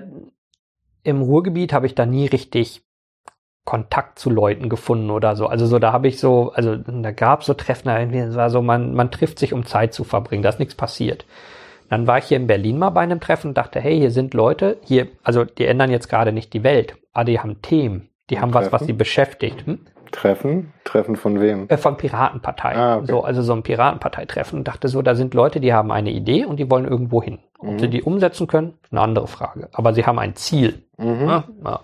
im 1.07 1.23
Ruhrgebiet 1.23 1.73
habe 1.73 1.87
ich 1.87 1.95
da 1.95 2.05
nie 2.05 2.27
richtig 2.27 2.83
Kontakt 3.65 4.19
zu 4.19 4.31
Leuten 4.31 4.69
gefunden 4.69 5.11
oder 5.11 5.35
so. 5.37 5.47
Also 5.47 5.67
so, 5.67 5.79
da 5.79 5.93
habe 5.93 6.09
ich 6.09 6.19
so, 6.19 6.53
also 6.55 6.77
da 6.77 7.11
gab 7.11 7.41
es 7.41 7.47
so 7.47 7.55
Treffen, 7.55 7.89
irgendwie, 7.89 8.19
es 8.19 8.37
war 8.37 8.51
so, 8.51 8.63
man, 8.63 8.95
man 8.95 9.11
trifft 9.11 9.39
sich, 9.39 9.53
um 9.53 9.67
Zeit 9.67 9.93
zu 9.93 10.05
verbringen, 10.05 10.43
da 10.43 10.49
ist 10.51 10.61
nichts 10.61 10.75
passiert. 10.75 11.27
Dann 11.89 12.07
war 12.07 12.19
ich 12.19 12.25
hier 12.25 12.37
in 12.37 12.47
Berlin 12.47 12.79
mal 12.79 12.91
bei 12.91 13.03
einem 13.03 13.21
Treffen 13.21 13.49
und 13.49 13.59
dachte, 13.59 13.81
hey, 13.81 13.99
hier 13.99 14.11
sind 14.11 14.35
Leute, 14.35 14.79
hier, 14.85 15.09
also 15.23 15.45
die 15.45 15.67
ändern 15.67 15.91
jetzt 15.91 16.09
gerade 16.09 16.33
nicht 16.33 16.53
die 16.53 16.65
Welt, 16.65 16.97
aber 17.13 17.25
die 17.25 17.41
haben 17.41 17.63
Themen, 17.63 18.09
die 18.31 18.41
haben 18.41 18.55
was, 18.55 18.67
was 18.67 18.71
Treffen? 18.71 18.87
sie 18.87 18.93
beschäftigt. 18.93 19.67
Hm? 19.67 19.81
Treffen? 20.13 20.73
Treffen 20.85 21.17
von 21.17 21.41
wem? 21.41 21.69
Äh, 21.69 21.77
von 21.77 21.97
Piratenpartei. 21.97 22.77
Ah, 22.77 22.97
okay. 22.97 23.07
So, 23.07 23.23
also 23.23 23.43
so 23.43 23.53
ein 23.53 23.63
Piratenparteitreffen 23.63 24.61
und 24.61 24.69
dachte 24.69 24.89
so, 24.89 25.03
da 25.03 25.15
sind 25.15 25.35
Leute, 25.35 25.61
die 25.61 25.73
haben 25.73 25.91
eine 25.91 26.11
Idee 26.11 26.45
und 26.45 26.59
die 26.59 26.71
wollen 26.71 26.87
irgendwo 26.87 27.23
hin. 27.23 27.39
Ob 27.59 27.71
Mhm. 27.73 27.79
sie 27.79 27.89
die 27.89 28.03
umsetzen 28.03 28.47
können, 28.47 28.75
ist 28.83 28.93
eine 28.93 29.01
andere 29.01 29.27
Frage. 29.29 29.69
Aber 29.73 29.95
sie 29.95 30.05
haben 30.05 30.19
ein 30.19 30.35
Ziel. 30.37 30.85
Mhm. 30.99 31.27
Ja, 31.29 31.45
ja. 31.65 31.81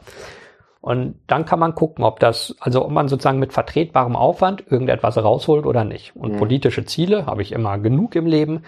Und 0.81 1.21
dann 1.29 1.45
kann 1.47 1.61
man 1.61 1.77
gucken, 1.77 2.05
ob 2.05 2.19
das, 2.19 2.57
also 2.59 2.85
ob 2.85 2.91
man 2.91 3.07
sozusagen 3.07 3.39
mit 3.39 3.53
vertretbarem 3.53 4.17
Aufwand 4.17 4.65
irgendetwas 4.69 5.17
rausholt 5.17 5.65
oder 5.65 5.85
nicht. 5.85 6.17
Und 6.17 6.33
Mhm. 6.33 6.39
politische 6.39 6.85
Ziele 6.85 7.27
habe 7.27 7.43
ich 7.43 7.53
immer 7.53 7.79
genug 7.79 8.17
im 8.17 8.27
Leben. 8.27 8.65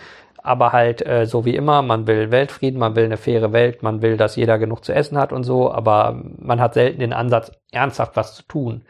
Aber 0.47 0.73
halt, 0.73 1.05
äh, 1.05 1.25
so 1.27 1.45
wie 1.47 1.57
immer, 1.57 1.81
man 1.83 2.07
will 2.07 2.31
Weltfrieden, 2.31 2.79
man 2.79 2.95
will 2.95 3.05
eine 3.07 3.17
faire 3.17 3.53
Welt, 3.53 3.83
man 3.83 4.03
will, 4.03 4.17
dass 4.19 4.37
jeder 4.37 4.59
genug 4.59 4.85
zu 4.85 4.93
essen 4.95 5.17
hat 5.19 5.33
und 5.33 5.43
so, 5.43 5.73
aber 5.73 6.21
man 6.39 6.61
hat 6.61 6.75
selten 6.75 7.01
den 7.01 7.15
Ansatz, 7.15 7.51
ernsthaft 7.73 8.15
was 8.15 8.35
zu 8.37 8.43
tun. 8.43 8.83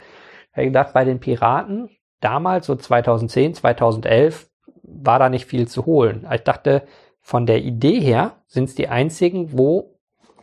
Ich 0.51 0.57
habe 0.57 0.67
gedacht, 0.67 0.93
bei 0.93 1.05
den 1.05 1.21
Piraten, 1.21 1.91
damals, 2.21 2.67
so 2.67 2.75
2010, 2.75 3.55
2011, 3.55 4.49
war 4.83 5.19
da 5.21 5.29
nicht 5.29 5.47
viel 5.47 5.69
zu 5.69 5.87
holen. 5.87 6.27
Ich 6.33 6.43
dachte, 6.43 6.83
von 7.27 7.47
der 7.47 7.63
Idee 7.63 8.01
her 8.01 8.33
sind 8.47 8.65
es 8.65 8.75
die 8.75 8.89
einzigen, 8.89 9.57
wo 9.57 9.95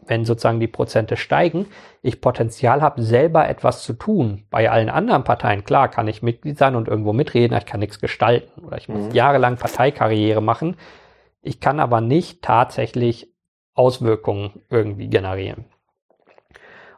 wenn 0.07 0.25
sozusagen 0.25 0.59
die 0.59 0.67
Prozente 0.67 1.15
steigen, 1.15 1.67
ich 2.01 2.21
Potenzial 2.21 2.81
habe, 2.81 3.03
selber 3.03 3.47
etwas 3.47 3.83
zu 3.83 3.93
tun. 3.93 4.43
Bei 4.49 4.69
allen 4.69 4.89
anderen 4.89 5.23
Parteien, 5.23 5.63
klar, 5.63 5.89
kann 5.89 6.07
ich 6.07 6.23
Mitglied 6.23 6.57
sein 6.57 6.75
und 6.75 6.87
irgendwo 6.87 7.13
mitreden, 7.13 7.55
ich 7.55 7.67
kann 7.67 7.79
nichts 7.79 7.99
gestalten 7.99 8.65
oder 8.65 8.77
ich 8.77 8.89
muss 8.89 9.09
Mhm. 9.09 9.11
jahrelang 9.11 9.57
Parteikarriere 9.57 10.41
machen. 10.41 10.75
Ich 11.43 11.59
kann 11.59 11.79
aber 11.79 12.01
nicht 12.01 12.41
tatsächlich 12.41 13.31
Auswirkungen 13.75 14.63
irgendwie 14.69 15.07
generieren. 15.07 15.65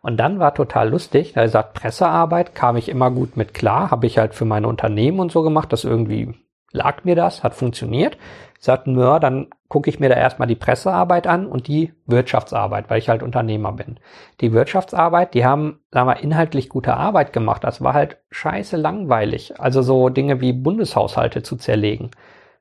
Und 0.02 0.18
dann 0.18 0.40
war 0.40 0.56
total 0.56 0.90
lustig, 0.90 1.34
da 1.34 1.42
er 1.42 1.50
sagt, 1.50 1.74
Pressearbeit 1.74 2.56
kam 2.56 2.78
ich 2.78 2.88
immer 2.88 3.12
gut 3.12 3.36
mit 3.36 3.54
klar, 3.54 3.92
habe 3.92 4.08
ich 4.08 4.18
halt 4.18 4.34
für 4.34 4.46
meine 4.46 4.70
Unternehmen 4.70 5.20
und 5.20 5.32
so 5.32 5.44
gemacht, 5.44 5.74
das 5.74 5.84
irgendwie 5.84 6.34
lag 6.72 7.04
mir 7.04 7.16
das, 7.16 7.44
hat 7.44 7.54
funktioniert. 7.54 8.18
Ich 8.64 8.68
sagte, 8.68 8.92
ja, 8.92 9.20
dann 9.20 9.48
gucke 9.68 9.90
ich 9.90 10.00
mir 10.00 10.08
da 10.08 10.16
erstmal 10.16 10.48
die 10.48 10.56
Pressearbeit 10.56 11.28
an 11.28 11.48
und 11.48 11.68
die 11.68 11.92
Wirtschaftsarbeit, 12.06 12.90
weil 12.90 12.98
ich 12.98 13.10
halt 13.10 13.22
Unternehmer 13.22 13.74
bin. 13.74 14.00
Die 14.40 14.54
Wirtschaftsarbeit, 14.54 15.34
die 15.34 15.44
haben, 15.44 15.82
sagen 15.92 16.08
wir, 16.08 16.24
inhaltlich 16.24 16.70
gute 16.70 16.96
Arbeit 16.96 17.34
gemacht. 17.34 17.66
Das 17.66 17.84
war 17.84 17.94
halt 17.94 18.20
scheiße 18.32 18.78
langweilig. 18.78 19.60
Also 19.60 19.82
so 19.82 20.08
Dinge 20.08 20.40
wie 20.40 20.54
Bundeshaushalte 20.54 21.44
zu 21.44 21.58
zerlegen. 21.58 22.12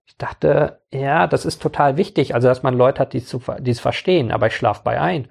Ich 0.04 0.16
dachte, 0.16 0.80
ja, 0.90 1.28
das 1.28 1.44
ist 1.44 1.62
total 1.62 1.96
wichtig, 1.96 2.34
also 2.34 2.48
dass 2.48 2.64
man 2.64 2.74
Leute 2.74 3.02
hat, 3.02 3.12
die 3.12 3.18
es 3.70 3.80
verstehen, 3.80 4.32
aber 4.32 4.48
ich 4.48 4.56
schlaf 4.56 4.82
bei 4.82 5.00
ein. 5.00 5.28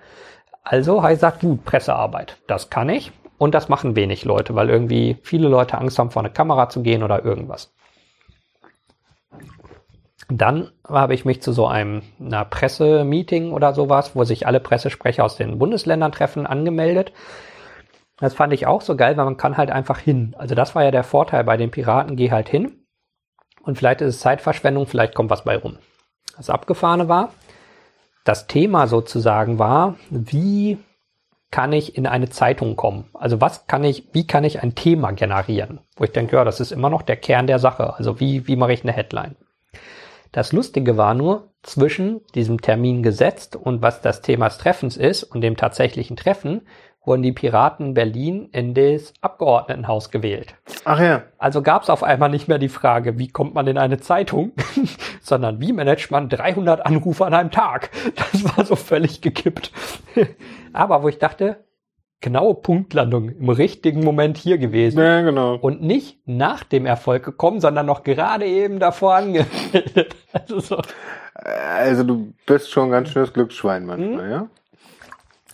Also 0.64 1.04
habe 1.04 1.12
ich 1.12 1.18
gesagt, 1.18 1.42
gut, 1.42 1.66
Pressearbeit, 1.66 2.38
das 2.48 2.70
kann 2.70 2.88
ich. 2.88 3.12
Und 3.38 3.54
das 3.56 3.68
machen 3.68 3.98
wenig 3.98 4.24
Leute, 4.24 4.56
weil 4.56 4.70
irgendwie 4.70 5.18
viele 5.22 5.50
Leute 5.50 5.78
Angst 5.78 6.00
haben, 6.00 6.12
vor 6.12 6.22
eine 6.22 6.32
Kamera 6.32 6.70
zu 6.70 6.82
gehen 6.82 7.04
oder 7.04 7.26
irgendwas. 7.26 7.74
Dann 10.30 10.72
habe 10.88 11.14
ich 11.14 11.26
mich 11.26 11.42
zu 11.42 11.52
so 11.52 11.68
einem 11.68 12.04
einer 12.20 12.46
Pressemeeting 12.46 13.52
oder 13.52 13.74
sowas, 13.74 14.16
wo 14.16 14.24
sich 14.24 14.48
alle 14.48 14.60
Pressesprecher 14.60 15.24
aus 15.24 15.36
den 15.36 15.60
Bundesländern 15.60 16.12
treffen, 16.12 16.46
angemeldet. 16.46 17.12
Das 18.18 18.34
fand 18.34 18.54
ich 18.54 18.68
auch 18.68 18.82
so 18.82 18.96
geil, 18.96 19.18
weil 19.18 19.26
man 19.26 19.38
kann 19.38 19.58
halt 19.58 19.72
einfach 19.72 19.98
hin. 19.98 20.36
Also 20.38 20.56
das 20.56 20.76
war 20.76 20.84
ja 20.84 20.92
der 20.92 21.04
Vorteil 21.04 21.44
bei 21.44 21.58
den 21.58 21.72
Piraten, 21.72 22.16
geh 22.16 22.32
halt 22.32 22.50
hin. 22.50 22.86
Und 23.64 23.78
vielleicht 23.78 24.02
ist 24.02 24.16
es 24.16 24.22
Zeitverschwendung, 24.22 24.88
vielleicht 24.88 25.16
kommt 25.16 25.30
was 25.30 25.44
bei 25.44 25.58
rum. 25.58 25.78
Das 26.38 26.50
Abgefahrene 26.50 27.08
war, 27.08 27.32
das 28.24 28.48
Thema 28.48 28.88
sozusagen 28.88 29.60
war, 29.60 29.96
wie 30.10 30.78
kann 31.50 31.74
ich 31.74 31.98
in 31.98 32.08
eine 32.08 32.30
Zeitung 32.30 32.76
kommen? 32.76 33.10
Also 33.14 33.42
was 33.42 33.68
kann 33.68 33.84
ich, 33.84 34.08
wie 34.14 34.26
kann 34.26 34.44
ich 34.44 34.62
ein 34.64 34.74
Thema 34.74 35.12
generieren? 35.12 35.82
Wo 35.98 36.06
ich 36.06 36.12
denke, 36.12 36.38
ja, 36.38 36.46
das 36.46 36.60
ist 36.60 36.72
immer 36.72 36.90
noch 36.90 37.02
der 37.02 37.18
Kern 37.18 37.48
der 37.48 37.60
Sache. 37.60 37.94
Also 37.96 38.20
wie, 38.20 38.48
wie 38.48 38.56
mache 38.56 38.74
ich 38.74 38.84
eine 38.84 38.94
Headline? 38.94 39.36
Das 40.32 40.54
Lustige 40.54 40.96
war 40.96 41.14
nur, 41.14 41.50
zwischen 41.62 42.22
diesem 42.34 42.62
Termin 42.62 43.04
gesetzt 43.04 43.56
und 43.56 43.82
was 43.82 44.02
das 44.02 44.22
Thema 44.22 44.48
des 44.48 44.58
Treffens 44.58 44.98
ist 44.98 45.24
und 45.24 45.42
dem 45.42 45.58
tatsächlichen 45.58 46.16
Treffen, 46.16 46.62
wurden 47.04 47.22
die 47.22 47.34
Piraten 47.34 47.94
Berlin 47.94 48.48
in 48.52 48.74
das 48.74 49.14
Abgeordnetenhaus 49.22 50.10
gewählt. 50.10 50.56
Ach 50.86 51.00
ja. 51.00 51.24
Also 51.38 51.62
gab 51.62 51.84
es 51.84 51.90
auf 51.90 52.04
einmal 52.04 52.30
nicht 52.30 52.48
mehr 52.48 52.60
die 52.60 52.70
Frage, 52.70 53.18
wie 53.18 53.28
kommt 53.28 53.54
man 53.56 53.68
in 53.68 53.78
eine 53.78 54.00
Zeitung, 54.00 54.54
sondern 55.22 55.60
wie 55.60 55.74
managt 55.74 56.12
man 56.12 56.30
300 56.30 56.86
Anrufe 56.86 57.26
an 57.26 57.34
einem 57.34 57.52
Tag. 57.52 57.90
Das 58.16 58.58
war 58.58 58.66
so 58.66 58.76
völlig 58.76 59.22
gekippt. 59.22 59.72
Aber 60.74 61.04
wo 61.04 61.10
ich 61.10 61.18
dachte, 61.18 61.58
genaue 62.22 62.54
Punktlandung 62.56 63.30
im 63.30 63.50
richtigen 63.50 64.04
Moment 64.04 64.38
hier 64.38 64.58
gewesen. 64.60 65.00
Ja, 65.00 65.22
genau. 65.22 65.56
Und 65.56 65.82
nicht 65.82 66.20
nach 66.26 66.64
dem 66.64 66.86
Erfolg 66.86 67.24
gekommen, 67.26 67.60
sondern 67.60 67.88
noch 67.88 68.04
gerade 68.04 68.46
eben 68.46 68.80
davor 68.80 69.16
angemeldet. 69.16 70.16
Also, 70.34 70.62
so. 70.62 70.82
also 71.34 72.04
du 72.04 72.34
bist 72.46 72.72
schon 72.72 72.90
ganz 72.90 73.10
schönes 73.10 73.34
Glücksschwein 73.34 73.86
manchmal, 73.86 74.26
mhm. 74.26 74.32
ja? 74.32 74.48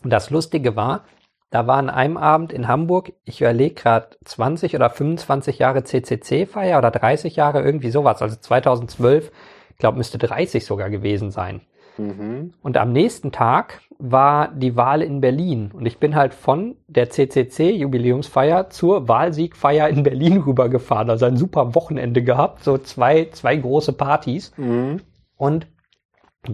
Das 0.04 0.30
Lustige 0.30 0.76
war, 0.76 1.06
da 1.50 1.66
war 1.66 1.78
an 1.78 1.90
einem 1.90 2.16
Abend 2.16 2.54
in 2.54 2.68
Hamburg, 2.68 3.14
ich 3.26 3.42
überlege 3.42 3.74
gerade 3.74 4.10
20 4.24 4.76
oder 4.76 4.92
25 4.92 5.58
Jahre 5.58 5.84
CCC-Feier 5.84 6.78
oder 6.78 6.92
30 6.92 7.36
Jahre, 7.36 7.64
irgendwie 7.64 7.90
sowas, 7.90 8.22
also 8.22 8.36
2012, 8.36 9.32
ich 9.72 9.78
glaube, 9.78 9.98
müsste 9.98 10.20
30 10.20 10.64
sogar 10.64 10.92
gewesen 10.92 11.32
sein. 11.32 11.62
Mhm. 11.98 12.54
Und 12.62 12.78
am 12.78 12.92
nächsten 12.92 13.32
Tag 13.32 13.82
war 14.00 14.50
die 14.50 14.76
Wahl 14.76 15.02
in 15.02 15.22
Berlin. 15.22 15.72
Und 15.74 15.86
ich 15.86 15.98
bin 15.98 16.16
halt 16.16 16.34
von 16.34 16.76
der 16.88 17.10
CCC-Jubiläumsfeier 17.10 18.70
zur 18.70 19.08
Wahlsiegfeier 19.08 19.90
in 19.90 20.04
Berlin 20.04 20.38
rübergefahren. 20.46 21.10
Also 21.10 21.26
ein 21.26 21.38
super 21.38 21.76
Wochenende 21.76 22.24
gehabt, 22.24 22.64
so 22.64 22.78
zwei, 22.78 23.30
zwei 23.32 23.56
große 23.56 23.94
Partys. 23.94 24.54
Mhm. 24.58 25.02
Und 25.36 25.68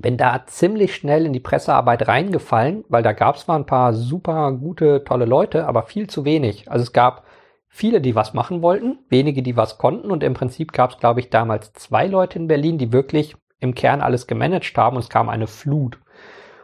bin 0.01 0.17
da 0.17 0.43
ziemlich 0.47 0.95
schnell 0.95 1.25
in 1.25 1.33
die 1.33 1.39
Pressearbeit 1.39 2.07
reingefallen, 2.07 2.83
weil 2.89 3.03
da 3.03 3.11
gab 3.11 3.35
es 3.35 3.43
zwar 3.43 3.57
ein 3.57 3.65
paar 3.65 3.93
super 3.93 4.51
gute, 4.53 5.03
tolle 5.03 5.25
Leute, 5.25 5.67
aber 5.67 5.83
viel 5.83 6.07
zu 6.07 6.25
wenig. 6.25 6.71
Also 6.71 6.83
es 6.83 6.93
gab 6.93 7.25
viele, 7.67 8.01
die 8.01 8.15
was 8.15 8.33
machen 8.33 8.61
wollten, 8.61 8.99
wenige, 9.09 9.43
die 9.43 9.57
was 9.57 9.77
konnten 9.77 10.11
und 10.11 10.23
im 10.23 10.33
Prinzip 10.33 10.71
gab 10.73 10.91
es, 10.91 10.97
glaube 10.97 11.19
ich, 11.19 11.29
damals 11.29 11.73
zwei 11.73 12.07
Leute 12.07 12.39
in 12.39 12.47
Berlin, 12.47 12.77
die 12.77 12.91
wirklich 12.91 13.35
im 13.63 13.75
Kern 13.75 14.01
alles 14.01 14.27
gemanagt 14.27 14.77
haben 14.77 14.95
und 14.95 15.03
es 15.03 15.09
kam 15.09 15.29
eine 15.29 15.47
Flut. 15.47 15.97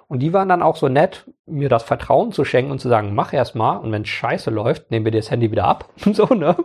Und 0.08 0.20
die 0.20 0.34
waren 0.34 0.50
dann 0.50 0.64
auch 0.64 0.76
so 0.76 0.90
nett, 0.90 1.26
mir 1.46 1.70
das 1.70 1.84
Vertrauen 1.84 2.32
zu 2.32 2.44
schenken 2.44 2.72
und 2.72 2.80
zu 2.80 2.90
sagen, 2.90 3.14
mach 3.14 3.32
erst 3.32 3.56
mal 3.56 3.78
und 3.78 3.92
wenn 3.92 4.06
scheiße 4.06 4.50
läuft, 4.50 4.92
nehmen 4.92 5.06
wir 5.06 5.12
dir 5.12 5.20
das 5.20 5.32
Handy 5.32 5.52
wieder 5.52 5.66
ab. 5.66 5.90
so, 6.14 6.26
ne? 6.26 6.56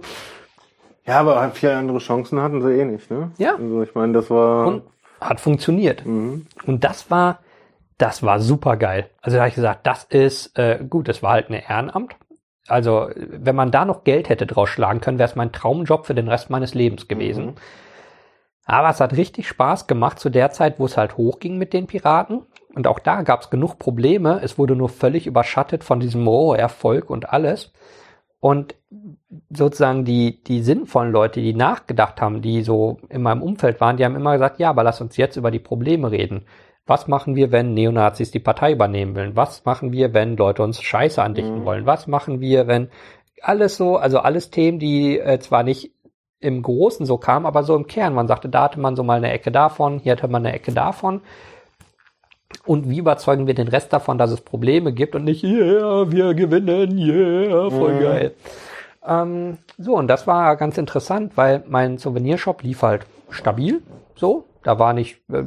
Ja, 1.07 1.21
aber 1.21 1.51
viele 1.51 1.77
andere 1.77 1.99
Chancen 1.99 2.41
hatten 2.41 2.63
sie 2.63 2.73
eh 2.73 2.85
nicht, 2.85 3.11
ne? 3.11 3.31
Ja. 3.37 3.57
Also 3.57 3.83
ich 3.83 3.95
meine, 3.95 4.15
das 4.15 4.31
war. 4.31 4.67
Und 4.67 4.83
hat 5.21 5.41
funktioniert. 5.41 6.05
Mhm. 6.07 6.47
Und 6.67 6.85
das 6.85 7.11
war, 7.11 7.41
das 7.99 8.23
war 8.23 8.41
super 8.41 8.77
geil. 8.77 9.11
Also 9.21 9.37
da 9.37 9.43
habe 9.43 9.49
ich 9.49 9.55
gesagt, 9.55 9.87
das 9.87 10.05
ist 10.05 10.59
äh, 10.59 10.83
gut, 10.89 11.09
das 11.09 11.23
war 11.23 11.33
halt 11.33 11.51
ein 11.51 11.55
Ehrenamt. 11.55 12.17
Also, 12.67 13.11
wenn 13.15 13.55
man 13.55 13.71
da 13.71 13.85
noch 13.85 14.05
Geld 14.05 14.31
hätte 14.31 14.47
draus 14.47 14.71
schlagen 14.71 15.03
können, 15.03 15.19
wäre 15.19 15.29
es 15.29 15.37
mein 15.37 15.53
Traumjob 15.53 16.07
für 16.07 16.15
den 16.15 16.29
Rest 16.29 16.49
meines 16.49 16.73
Lebens 16.73 17.09
gewesen. 17.09 17.47
Mhm. 17.47 17.55
Aber 18.67 18.89
es 18.89 19.01
hat 19.01 19.17
richtig 19.17 19.47
Spaß 19.49 19.87
gemacht 19.87 20.19
zu 20.19 20.31
der 20.31 20.51
Zeit, 20.51 20.79
wo 20.79 20.87
es 20.87 20.97
halt 20.97 21.17
hochging 21.17 21.59
mit 21.59 21.73
den 21.73 21.87
Piraten. 21.87 22.47
Und 22.75 22.87
auch 22.87 22.99
da 22.99 23.23
gab 23.23 23.43
es 23.43 23.51
genug 23.51 23.79
Probleme. 23.79 24.41
Es 24.43 24.59
wurde 24.59 24.75
nur 24.75 24.89
völlig 24.89 25.27
überschattet 25.27 25.85
von 25.85 26.01
diesem 26.01 26.27
oh, 26.27 26.55
Erfolg 26.55 27.11
und 27.11 27.31
alles. 27.31 27.73
Und 28.41 28.75
sozusagen 29.51 30.05
die, 30.05 30.43
die 30.45 30.63
sinnvollen 30.63 31.13
Leute, 31.13 31.41
die 31.41 31.55
nachgedacht 31.55 32.21
haben, 32.21 32.43
die 32.43 32.63
so 32.63 32.99
in 33.09 33.23
meinem 33.23 33.43
Umfeld 33.43 33.81
waren, 33.81 33.97
die 33.97 34.05
haben 34.05 34.17
immer 34.17 34.33
gesagt, 34.33 34.59
ja, 34.59 34.71
aber 34.71 34.83
lass 34.83 35.01
uns 35.01 35.17
jetzt 35.17 35.37
über 35.37 35.51
die 35.51 35.59
Probleme 35.59 36.11
reden. 36.11 36.47
Was 36.87 37.09
machen 37.09 37.35
wir, 37.35 37.51
wenn 37.51 37.73
Neonazis 37.73 38.31
die 38.31 38.41
Partei 38.41 38.73
übernehmen 38.73 39.15
wollen? 39.15 39.37
Was 39.37 39.65
machen 39.65 39.93
wir, 39.93 40.13
wenn 40.13 40.37
Leute 40.37 40.63
uns 40.63 40.83
Scheiße 40.83 41.23
andichten 41.23 41.61
mhm. 41.61 41.65
wollen? 41.65 41.87
Was 41.87 42.07
machen 42.07 42.41
wir, 42.41 42.67
wenn 42.67 42.91
alles 43.41 43.77
so, 43.77 43.97
also 43.97 44.19
alles 44.19 44.51
Themen, 44.51 44.79
die 44.79 45.19
äh, 45.19 45.39
zwar 45.39 45.63
nicht 45.63 45.94
im 46.45 46.63
Großen 46.63 47.07
so 47.07 47.17
kamen, 47.17 47.47
aber 47.47 47.63
so 47.63 47.75
im 47.75 47.87
Kern. 47.87 48.15
Man 48.15 48.29
sagte, 48.29 48.49
da 48.49 48.65
hatte 48.65 48.81
man 48.81 48.97
so 48.97 49.03
mal 49.03 49.17
eine 49.17 49.33
Ecke 49.33 49.51
davon, 49.51 49.99
hier 49.99 50.13
hatte 50.13 50.29
man 50.29 50.45
eine 50.45 50.55
Ecke 50.55 50.73
davon. 50.73 51.21
Und 52.67 52.89
wie 52.89 52.99
überzeugen 52.99 53.47
wir 53.47 53.55
den 53.55 53.69
Rest 53.69 53.93
davon, 53.93 54.17
dass 54.19 54.31
es 54.31 54.41
Probleme 54.41 54.93
gibt 54.93 55.15
und 55.15 55.25
nicht, 55.25 55.43
yeah, 55.43 56.11
wir 56.11 56.35
gewinnen, 56.35 56.97
yeah, 56.99 57.71
voll 57.71 57.95
mhm. 57.95 58.01
geil. 58.01 58.35
Ähm, 59.07 59.59
so, 59.77 59.97
und 59.97 60.09
das 60.09 60.27
war 60.27 60.57
ganz 60.57 60.79
interessant, 60.79 61.33
weil 61.37 61.63
mein 61.67 61.99
Souvenirshop 61.99 62.63
lief 62.63 62.83
halt 62.83 63.07
stabil, 63.31 63.83
so. 64.15 64.45
Da 64.63 64.79
war 64.79 64.95
nicht, 64.95 65.21
äh, 65.31 65.43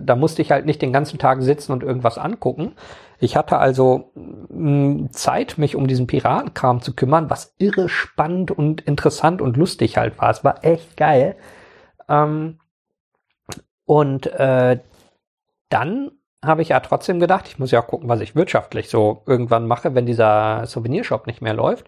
da 0.00 0.16
musste 0.16 0.40
ich 0.40 0.50
halt 0.50 0.64
nicht 0.64 0.80
den 0.80 0.92
ganzen 0.92 1.18
Tag 1.18 1.42
sitzen 1.42 1.72
und 1.72 1.82
irgendwas 1.82 2.16
angucken. 2.16 2.72
Ich 3.24 3.36
hatte 3.36 3.56
also 3.56 4.12
mh, 4.50 5.08
Zeit, 5.10 5.56
mich 5.56 5.76
um 5.76 5.86
diesen 5.86 6.06
Piratenkram 6.06 6.82
zu 6.82 6.94
kümmern, 6.94 7.30
was 7.30 7.54
irre 7.56 7.88
spannend 7.88 8.50
und 8.50 8.82
interessant 8.82 9.40
und 9.40 9.56
lustig 9.56 9.96
halt 9.96 10.18
war. 10.18 10.28
Es 10.28 10.44
war 10.44 10.62
echt 10.62 10.98
geil. 10.98 11.34
Ähm, 12.06 12.58
und 13.86 14.26
äh, 14.26 14.78
dann 15.70 16.10
habe 16.44 16.60
ich 16.60 16.68
ja 16.68 16.80
trotzdem 16.80 17.18
gedacht, 17.18 17.48
ich 17.48 17.58
muss 17.58 17.70
ja 17.70 17.80
auch 17.82 17.86
gucken, 17.86 18.10
was 18.10 18.20
ich 18.20 18.36
wirtschaftlich 18.36 18.90
so 18.90 19.22
irgendwann 19.24 19.66
mache, 19.66 19.94
wenn 19.94 20.04
dieser 20.04 20.66
Souvenirshop 20.66 21.26
nicht 21.26 21.40
mehr 21.40 21.54
läuft. 21.54 21.86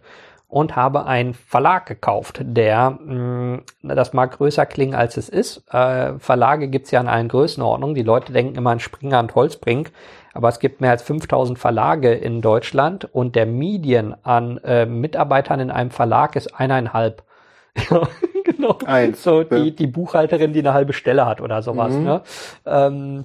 Und 0.49 0.77
habe 0.77 1.07
einen 1.07 1.35
Verlag 1.35 1.87
gekauft, 1.87 2.39
der, 2.41 2.91
mh, 2.93 3.57
mm, 3.57 3.65
das 3.83 4.13
mag 4.13 4.39
größer 4.39 4.65
klingen 4.65 4.95
als 4.95 5.17
es 5.17 5.29
ist. 5.29 5.65
Äh, 5.75 6.19
Verlage 6.19 6.69
gibt's 6.69 6.93
ja 6.93 7.01
in 7.01 7.09
allen 7.09 7.29
Größenordnungen. 7.29 7.97
Die 7.97 8.03
Leute 8.03 8.33
denken 8.33 8.55
immer 8.55 8.71
an 8.71 8.81
Springer 8.81 9.19
und 9.19 9.35
Holzbrink, 9.35 9.91
aber 10.37 10.49
es 10.49 10.59
gibt 10.59 10.81
mehr 10.81 10.91
als 10.91 11.03
5000 11.03 11.59
Verlage 11.59 12.13
in 12.13 12.43
Deutschland 12.43 13.09
und 13.13 13.35
der 13.35 13.47
Medien 13.47 14.15
an 14.23 14.59
äh, 14.59 14.87
Mitarbeitern 14.87 15.61
in 15.61 15.71
einem 15.71 15.91
Verlag 15.91 16.37
ist 16.37 16.55
eineinhalb. 16.55 17.25
genau. 18.45 18.79
Eins. 18.85 19.23
So 19.23 19.43
die, 19.45 19.75
die 19.75 19.87
Buchhalterin, 19.87 20.53
die 20.53 20.61
eine 20.61 20.75
halbe 20.75 20.93
Stelle 20.93 21.27
hat 21.27 21.41
oder 21.41 21.63
sowas. 21.63 21.95
Mhm. 21.95 22.05
Ne? 22.05 22.23
Ähm, 22.67 23.25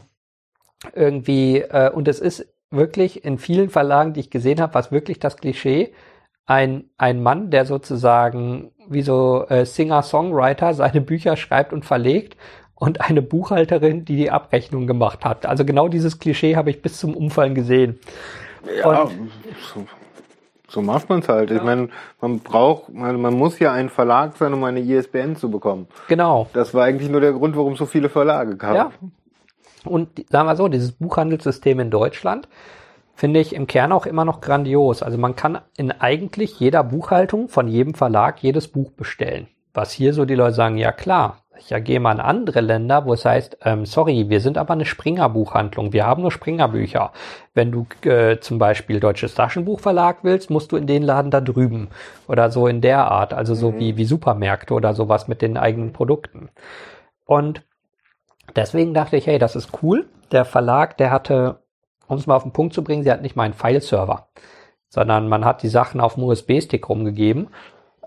irgendwie, 0.95 1.59
äh, 1.59 1.91
und 1.91 2.07
es 2.07 2.19
ist 2.19 2.47
wirklich 2.69 3.25
in 3.25 3.37
vielen 3.37 3.69
Verlagen, 3.69 4.13
die 4.13 4.21
ich 4.21 4.31
gesehen 4.31 4.61
habe, 4.61 4.73
was 4.73 4.91
wirklich 4.91 5.19
das 5.19 5.37
Klischee, 5.37 5.93
ein, 6.45 6.89
ein 6.97 7.21
Mann, 7.21 7.51
der 7.51 7.65
sozusagen 7.65 8.71
wie 8.89 9.01
so 9.01 9.45
äh, 9.47 9.65
Singer-Songwriter 9.65 10.73
seine 10.73 11.01
Bücher 11.01 11.37
schreibt 11.37 11.71
und 11.73 11.85
verlegt 11.85 12.37
und 12.81 12.99
eine 12.99 13.21
Buchhalterin, 13.21 14.05
die 14.05 14.15
die 14.15 14.31
Abrechnung 14.31 14.87
gemacht 14.87 15.23
hat. 15.23 15.45
Also 15.45 15.65
genau 15.65 15.87
dieses 15.87 16.17
Klischee 16.17 16.55
habe 16.55 16.71
ich 16.71 16.81
bis 16.81 16.97
zum 16.97 17.15
Umfallen 17.15 17.53
gesehen. 17.53 17.99
Ja, 18.75 19.03
und, 19.03 19.11
so, 19.71 19.85
so 20.67 20.81
macht 20.81 21.07
man 21.07 21.19
es 21.19 21.29
halt. 21.29 21.51
Ja. 21.51 21.57
Ich 21.57 21.61
meine, 21.61 21.89
man 22.21 22.39
braucht, 22.39 22.91
man, 22.91 23.21
man 23.21 23.35
muss 23.35 23.59
ja 23.59 23.71
ein 23.71 23.89
Verlag 23.89 24.35
sein, 24.35 24.51
um 24.51 24.63
eine 24.63 24.79
ISBN 24.79 25.35
zu 25.35 25.51
bekommen. 25.51 25.85
Genau. 26.07 26.49
Das 26.53 26.73
war 26.73 26.85
eigentlich 26.85 27.11
nur 27.11 27.21
der 27.21 27.33
Grund, 27.33 27.55
warum 27.55 27.73
es 27.73 27.77
so 27.77 27.85
viele 27.85 28.09
Verlage 28.09 28.57
gab. 28.57 28.75
Ja. 28.75 28.91
Und 29.85 30.25
sagen 30.31 30.47
wir 30.47 30.55
so, 30.55 30.67
dieses 30.67 30.91
Buchhandelssystem 30.91 31.79
in 31.79 31.91
Deutschland 31.91 32.47
finde 33.13 33.41
ich 33.41 33.53
im 33.53 33.67
Kern 33.67 33.91
auch 33.91 34.07
immer 34.07 34.25
noch 34.25 34.41
grandios. 34.41 35.03
Also 35.03 35.19
man 35.19 35.35
kann 35.35 35.59
in 35.77 35.91
eigentlich 35.91 36.59
jeder 36.59 36.83
Buchhaltung 36.83 37.47
von 37.47 37.67
jedem 37.67 37.93
Verlag 37.93 38.41
jedes 38.41 38.67
Buch 38.69 38.89
bestellen. 38.93 39.45
Was 39.71 39.91
hier 39.91 40.15
so 40.15 40.25
die 40.25 40.33
Leute 40.33 40.55
sagen, 40.55 40.77
ja 40.77 40.91
klar, 40.91 41.40
ja, 41.69 41.79
gehe 41.79 41.99
mal 41.99 42.13
in 42.13 42.19
andere 42.19 42.61
Länder, 42.61 43.05
wo 43.05 43.13
es 43.13 43.25
heißt, 43.25 43.57
ähm, 43.63 43.85
sorry, 43.85 44.29
wir 44.29 44.39
sind 44.39 44.57
aber 44.57 44.73
eine 44.73 44.85
Springer-Buchhandlung, 44.85 45.93
wir 45.93 46.05
haben 46.05 46.21
nur 46.21 46.31
Springer-Bücher. 46.31 47.11
Wenn 47.53 47.71
du 47.71 47.85
äh, 48.07 48.39
zum 48.39 48.57
Beispiel 48.57 48.99
Deutsches 48.99 49.35
Taschenbuchverlag 49.35 50.19
willst, 50.23 50.49
musst 50.49 50.71
du 50.71 50.77
in 50.77 50.87
den 50.87 51.03
Laden 51.03 51.31
da 51.31 51.41
drüben 51.41 51.89
oder 52.27 52.51
so 52.51 52.67
in 52.67 52.81
der 52.81 53.09
Art, 53.11 53.33
also 53.33 53.55
so 53.55 53.71
mhm. 53.71 53.79
wie, 53.79 53.97
wie 53.97 54.05
Supermärkte 54.05 54.73
oder 54.73 54.93
sowas 54.93 55.27
mit 55.27 55.41
den 55.41 55.57
eigenen 55.57 55.93
Produkten. 55.93 56.49
Und 57.25 57.63
deswegen 58.55 58.93
dachte 58.93 59.17
ich, 59.17 59.27
hey, 59.27 59.39
das 59.39 59.55
ist 59.55 59.69
cool. 59.81 60.07
Der 60.31 60.45
Verlag, 60.45 60.97
der 60.97 61.11
hatte, 61.11 61.59
um 62.07 62.17
es 62.17 62.27
mal 62.27 62.35
auf 62.35 62.43
den 62.43 62.53
Punkt 62.53 62.73
zu 62.73 62.83
bringen, 62.83 63.03
sie 63.03 63.11
hat 63.11 63.21
nicht 63.21 63.35
mal 63.35 63.43
einen 63.43 63.53
File-Server, 63.53 64.27
sondern 64.89 65.27
man 65.29 65.45
hat 65.45 65.63
die 65.63 65.69
Sachen 65.69 66.01
auf 66.01 66.15
dem 66.15 66.23
USB-Stick 66.23 66.87
rumgegeben. 66.87 67.49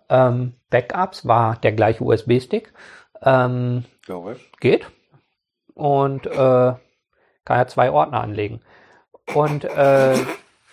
Ähm, 0.08 0.54
Backups 0.70 1.26
war 1.26 1.56
der 1.56 1.72
gleiche 1.72 2.04
USB-Stick 2.04 2.72
ähm, 3.24 3.84
geht. 4.60 4.86
Und 5.74 6.26
äh, 6.26 6.30
kann 7.44 7.58
ja 7.58 7.66
zwei 7.66 7.90
Ordner 7.90 8.20
anlegen. 8.20 8.60
Und 9.34 9.64
äh, 9.64 10.14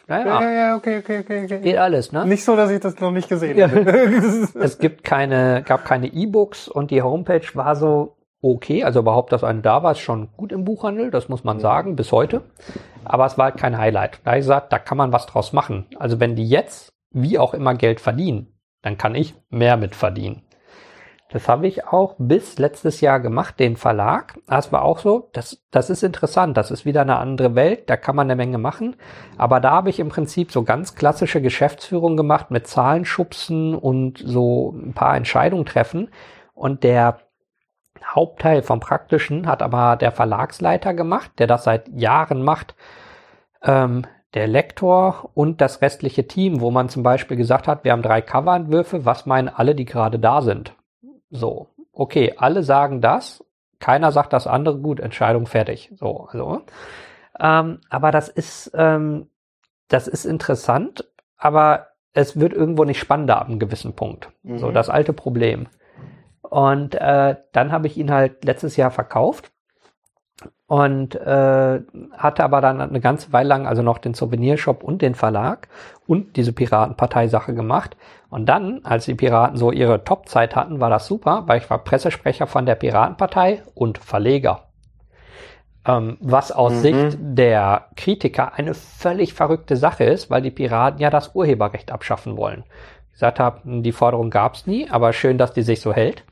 naja, 0.07 0.41
ja, 0.41 0.51
ja, 0.51 0.75
okay, 0.75 0.99
okay, 0.99 1.19
okay, 1.19 1.45
okay. 1.45 1.59
Geht 1.59 1.77
alles, 1.77 2.11
ne? 2.11 2.25
Nicht 2.25 2.43
so, 2.43 2.55
dass 2.55 2.69
ich 2.69 2.81
das 2.81 2.99
noch 2.99 3.11
nicht 3.11 3.29
gesehen 3.29 3.57
ja. 3.57 3.69
habe. 3.69 3.79
es 4.59 4.77
gibt 4.77 5.03
keine, 5.03 5.63
gab 5.63 5.85
keine 5.85 6.07
E-Books 6.07 6.67
und 6.67 6.91
die 6.91 7.01
Homepage 7.01 7.47
war 7.53 7.75
so 7.75 8.17
okay. 8.41 8.83
Also 8.83 8.99
überhaupt, 8.99 9.31
dass 9.31 9.43
ein 9.43 9.61
da 9.61 9.83
war, 9.83 9.93
ist 9.93 9.99
schon 9.99 10.29
gut 10.35 10.51
im 10.51 10.65
Buchhandel, 10.65 11.11
das 11.11 11.29
muss 11.29 11.43
man 11.43 11.59
sagen, 11.59 11.95
bis 11.95 12.11
heute. 12.11 12.41
Aber 13.05 13.25
es 13.25 13.37
war 13.37 13.45
halt 13.45 13.57
kein 13.57 13.77
Highlight. 13.77 14.19
Da 14.23 14.31
habe 14.31 14.39
ich 14.39 14.43
gesagt, 14.43 14.73
da 14.73 14.79
kann 14.79 14.97
man 14.97 15.13
was 15.13 15.27
draus 15.27 15.53
machen. 15.53 15.85
Also 15.97 16.19
wenn 16.19 16.35
die 16.35 16.47
jetzt, 16.47 16.91
wie 17.11 17.39
auch 17.39 17.53
immer, 17.53 17.75
Geld 17.75 18.01
verdienen, 18.01 18.47
dann 18.81 18.97
kann 18.97 19.15
ich 19.15 19.33
mehr 19.49 19.77
mit 19.77 19.95
verdienen. 19.95 20.41
Das 21.31 21.47
habe 21.47 21.65
ich 21.65 21.87
auch 21.87 22.15
bis 22.17 22.59
letztes 22.59 22.99
Jahr 22.99 23.21
gemacht, 23.21 23.57
den 23.57 23.77
Verlag. 23.77 24.37
Das 24.47 24.73
war 24.73 24.83
auch 24.83 24.99
so, 24.99 25.29
das, 25.31 25.63
das 25.71 25.89
ist 25.89 26.03
interessant, 26.03 26.57
das 26.57 26.71
ist 26.71 26.85
wieder 26.85 27.01
eine 27.01 27.17
andere 27.17 27.55
Welt, 27.55 27.89
da 27.89 27.95
kann 27.95 28.17
man 28.17 28.27
eine 28.27 28.35
Menge 28.35 28.57
machen. 28.57 28.97
Aber 29.37 29.61
da 29.61 29.71
habe 29.71 29.89
ich 29.89 30.01
im 30.01 30.09
Prinzip 30.09 30.51
so 30.51 30.63
ganz 30.63 30.93
klassische 30.93 31.41
Geschäftsführung 31.41 32.17
gemacht 32.17 32.51
mit 32.51 32.67
Zahlenschubsen 32.67 33.75
und 33.75 34.21
so 34.23 34.75
ein 34.75 34.93
paar 34.93 35.15
Entscheidungen 35.15 35.65
treffen. 35.65 36.09
Und 36.53 36.83
der 36.83 37.19
Hauptteil 38.05 38.61
vom 38.61 38.81
Praktischen 38.81 39.47
hat 39.47 39.61
aber 39.61 39.95
der 39.95 40.11
Verlagsleiter 40.11 40.93
gemacht, 40.93 41.31
der 41.37 41.47
das 41.47 41.63
seit 41.63 41.87
Jahren 41.89 42.43
macht. 42.43 42.75
Ähm, 43.63 44.05
der 44.33 44.47
Lektor 44.47 45.29
und 45.33 45.61
das 45.61 45.81
restliche 45.81 46.27
Team, 46.27 46.59
wo 46.59 46.71
man 46.71 46.89
zum 46.89 47.03
Beispiel 47.03 47.37
gesagt 47.37 47.67
hat, 47.67 47.85
wir 47.85 47.93
haben 47.93 48.01
drei 48.01 48.21
Coverentwürfe, 48.21 49.05
was 49.05 49.25
meinen 49.25 49.49
alle, 49.49 49.75
die 49.75 49.85
gerade 49.85 50.19
da 50.19 50.41
sind? 50.41 50.73
So, 51.31 51.69
okay, 51.93 52.33
alle 52.37 52.63
sagen 52.63 53.01
das, 53.01 53.43
keiner 53.79 54.11
sagt 54.11 54.33
das 54.33 54.47
andere, 54.47 54.77
gut, 54.77 54.99
Entscheidung 54.99 55.47
fertig. 55.47 55.91
So, 55.95 56.27
also. 56.31 56.61
Ähm, 57.39 57.79
aber 57.89 58.11
das 58.11 58.29
ist, 58.29 58.71
ähm, 58.75 59.27
das 59.87 60.07
ist 60.07 60.25
interessant, 60.25 61.09
aber 61.37 61.87
es 62.13 62.39
wird 62.39 62.53
irgendwo 62.53 62.83
nicht 62.83 62.99
spannender 62.99 63.39
ab 63.39 63.47
einem 63.47 63.59
gewissen 63.59 63.93
Punkt. 63.95 64.29
Mhm. 64.43 64.59
So, 64.59 64.71
das 64.71 64.89
alte 64.89 65.13
Problem. 65.13 65.67
Und 66.41 66.95
äh, 66.95 67.37
dann 67.53 67.71
habe 67.71 67.87
ich 67.87 67.97
ihn 67.97 68.11
halt 68.11 68.43
letztes 68.43 68.75
Jahr 68.75 68.91
verkauft 68.91 69.51
und 70.67 71.15
äh, 71.15 71.81
hatte 72.11 72.43
aber 72.43 72.61
dann 72.61 72.81
eine 72.81 72.99
ganze 72.99 73.31
Weile 73.31 73.49
lang 73.49 73.67
also 73.67 73.81
noch 73.81 73.97
den 73.97 74.13
Souvenirshop 74.13 74.83
und 74.83 75.01
den 75.01 75.15
Verlag 75.15 75.69
und 76.07 76.35
diese 76.35 76.53
Piratenpartei-Sache 76.53 77.53
gemacht. 77.53 77.95
Und 78.31 78.45
dann, 78.45 78.79
als 78.85 79.05
die 79.05 79.13
Piraten 79.13 79.57
so 79.57 79.71
ihre 79.71 80.05
Top-Zeit 80.05 80.55
hatten, 80.55 80.79
war 80.79 80.89
das 80.89 81.05
super, 81.05 81.43
weil 81.47 81.59
ich 81.59 81.69
war 81.69 81.79
Pressesprecher 81.79 82.47
von 82.47 82.65
der 82.65 82.75
Piratenpartei 82.75 83.61
und 83.75 83.97
Verleger. 83.97 84.69
Ähm, 85.85 86.17
was 86.21 86.53
aus 86.53 86.71
mhm. 86.75 86.79
Sicht 86.79 87.17
der 87.19 87.87
Kritiker 87.97 88.53
eine 88.53 88.73
völlig 88.73 89.33
verrückte 89.33 89.75
Sache 89.75 90.05
ist, 90.05 90.29
weil 90.29 90.41
die 90.41 90.49
Piraten 90.49 91.01
ja 91.01 91.09
das 91.09 91.35
Urheberrecht 91.35 91.91
abschaffen 91.91 92.37
wollen. 92.37 92.63
Ich 93.07 93.13
gesagt 93.15 93.41
habe, 93.41 93.59
die 93.65 93.91
Forderung 93.91 94.29
gab's 94.29 94.65
nie, 94.65 94.89
aber 94.89 95.11
schön, 95.11 95.37
dass 95.37 95.51
die 95.51 95.63
sich 95.63 95.81
so 95.81 95.91
hält. 95.91 96.23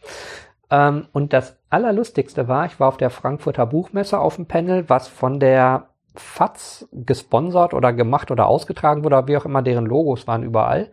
Ähm, 0.72 1.08
und 1.12 1.34
das 1.34 1.58
Allerlustigste 1.70 2.48
war, 2.48 2.66
ich 2.66 2.80
war 2.80 2.88
auf 2.88 2.98
der 2.98 3.10
Frankfurter 3.10 3.66
Buchmesse 3.66 4.20
auf 4.20 4.38
dem 4.38 4.46
Panel, 4.46 4.88
was 4.88 5.10
von 5.10 5.42
der 5.42 5.88
FATS 6.16 6.88
gesponsert 6.94 7.74
oder 7.74 7.92
gemacht 7.92 8.32
oder 8.32 8.48
ausgetragen 8.48 9.04
wurde, 9.04 9.28
wie 9.28 9.36
auch 9.36 9.46
immer 9.46 9.62
deren 9.62 9.86
Logos 9.86 10.28
waren 10.28 10.44
überall. 10.44 10.92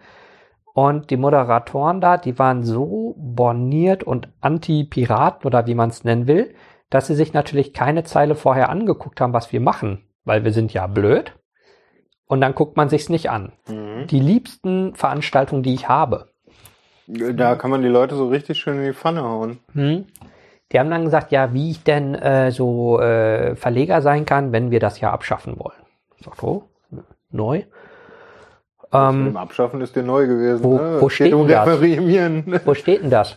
Und 0.76 1.08
die 1.08 1.16
Moderatoren 1.16 2.02
da, 2.02 2.18
die 2.18 2.38
waren 2.38 2.62
so 2.62 3.14
borniert 3.18 4.04
und 4.04 4.28
anti-Piraten 4.42 5.46
oder 5.46 5.66
wie 5.66 5.74
man 5.74 5.88
es 5.88 6.04
nennen 6.04 6.26
will, 6.26 6.54
dass 6.90 7.06
sie 7.06 7.14
sich 7.14 7.32
natürlich 7.32 7.72
keine 7.72 8.04
Zeile 8.04 8.34
vorher 8.34 8.68
angeguckt 8.68 9.22
haben, 9.22 9.32
was 9.32 9.52
wir 9.52 9.60
machen, 9.62 10.06
weil 10.24 10.44
wir 10.44 10.52
sind 10.52 10.74
ja 10.74 10.86
blöd. 10.86 11.32
Und 12.26 12.42
dann 12.42 12.54
guckt 12.54 12.76
man 12.76 12.90
sich's 12.90 13.08
nicht 13.08 13.30
an. 13.30 13.52
Mhm. 13.66 14.06
Die 14.08 14.20
liebsten 14.20 14.94
Veranstaltungen, 14.94 15.62
die 15.62 15.72
ich 15.72 15.88
habe, 15.88 16.28
da 17.06 17.54
kann 17.54 17.70
man 17.70 17.82
die 17.82 17.88
Leute 17.88 18.16
so 18.16 18.28
richtig 18.28 18.58
schön 18.58 18.78
in 18.78 18.86
die 18.86 18.92
Pfanne 18.92 19.22
hauen. 19.22 19.58
Hm. 19.72 20.06
Die 20.72 20.78
haben 20.78 20.90
dann 20.90 21.04
gesagt, 21.04 21.30
ja, 21.30 21.54
wie 21.54 21.70
ich 21.70 21.84
denn 21.84 22.14
äh, 22.16 22.50
so 22.50 23.00
äh, 23.00 23.54
Verleger 23.54 24.02
sein 24.02 24.26
kann, 24.26 24.52
wenn 24.52 24.70
wir 24.70 24.80
das 24.80 25.00
ja 25.00 25.12
abschaffen 25.12 25.58
wollen. 25.58 25.78
Ich 26.18 26.24
sag, 26.24 26.42
oh, 26.42 26.64
neu. 27.30 27.62
Ähm, 28.92 29.36
Abschaffen 29.36 29.80
ist 29.80 29.96
dir 29.96 30.02
neu 30.02 30.26
gewesen. 30.26 30.62
Wo, 30.62 30.78
ne? 30.78 31.00
wo 31.00 31.08
steht 31.08 31.32
um 31.34 31.48
das? 31.48 31.66
Wo 31.66 32.74
steht 32.74 33.02
denn 33.02 33.10
das? 33.10 33.36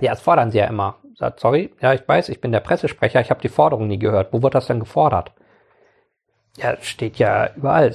Ja, 0.00 0.10
das 0.12 0.20
fordern 0.20 0.50
sie 0.50 0.58
ja 0.58 0.66
immer. 0.66 0.96
Sagt, 1.14 1.40
sorry, 1.40 1.72
ja, 1.80 1.94
ich 1.94 2.06
weiß, 2.06 2.28
ich 2.28 2.40
bin 2.40 2.52
der 2.52 2.60
Pressesprecher, 2.60 3.20
ich 3.20 3.30
habe 3.30 3.40
die 3.40 3.48
Forderung 3.48 3.88
nie 3.88 3.98
gehört. 3.98 4.32
Wo 4.32 4.42
wird 4.42 4.54
das 4.54 4.66
denn 4.66 4.80
gefordert? 4.80 5.32
Ja, 6.58 6.76
steht 6.82 7.16
ja 7.16 7.54
überall. 7.54 7.90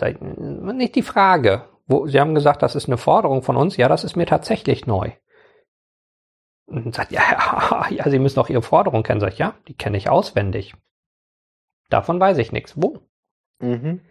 Nicht 0.74 0.96
die 0.96 1.04
Frage. 1.04 1.66
Wo, 1.88 2.08
Sie 2.08 2.20
haben 2.20 2.36
gesagt, 2.36 2.64
das 2.64 2.76
ist 2.76 2.88
eine 2.88 2.98
Forderung 2.98 3.44
von 3.44 3.58
uns. 3.58 3.78
Ja, 3.78 3.88
das 3.88 4.04
ist 4.04 4.16
mir 4.16 4.26
tatsächlich 4.26 4.88
neu. 4.88 5.12
Und 6.66 6.96
sagt, 6.96 7.12
ja, 7.12 7.22
ja, 7.32 7.88
ja, 7.90 8.10
Sie 8.10 8.20
müssen 8.20 8.40
auch 8.40 8.50
Ihre 8.50 8.62
Forderung 8.62 9.04
kennen. 9.04 9.20
Sag 9.20 9.34
ich, 9.34 9.40
ja, 9.40 9.56
die 9.68 9.76
kenne 9.76 9.98
ich 9.98 10.10
auswendig. 10.10 10.74
Davon 11.90 12.20
weiß 12.20 12.38
ich 12.38 12.52
nichts. 12.52 12.74
Wo? 12.76 13.00
Mhm. 13.60 14.02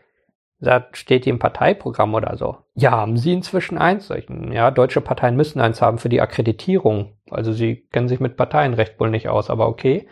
Sagt, 0.62 0.98
steht 0.98 1.24
die 1.24 1.30
im 1.30 1.38
Parteiprogramm 1.38 2.12
oder 2.14 2.36
so? 2.36 2.58
Ja, 2.74 2.90
haben 2.90 3.16
Sie 3.16 3.32
inzwischen 3.32 3.78
eins? 3.78 4.12
Ja, 4.50 4.70
deutsche 4.70 5.00
Parteien 5.00 5.34
müssen 5.34 5.58
eins 5.60 5.80
haben 5.80 5.96
für 5.98 6.10
die 6.10 6.20
Akkreditierung. 6.20 7.16
Also 7.30 7.52
Sie 7.52 7.88
kennen 7.90 8.08
sich 8.08 8.20
mit 8.20 8.36
Parteienrecht 8.36 9.00
wohl 9.00 9.08
nicht 9.10 9.28
aus, 9.28 9.48
aber 9.48 9.68
okay. 9.68 10.06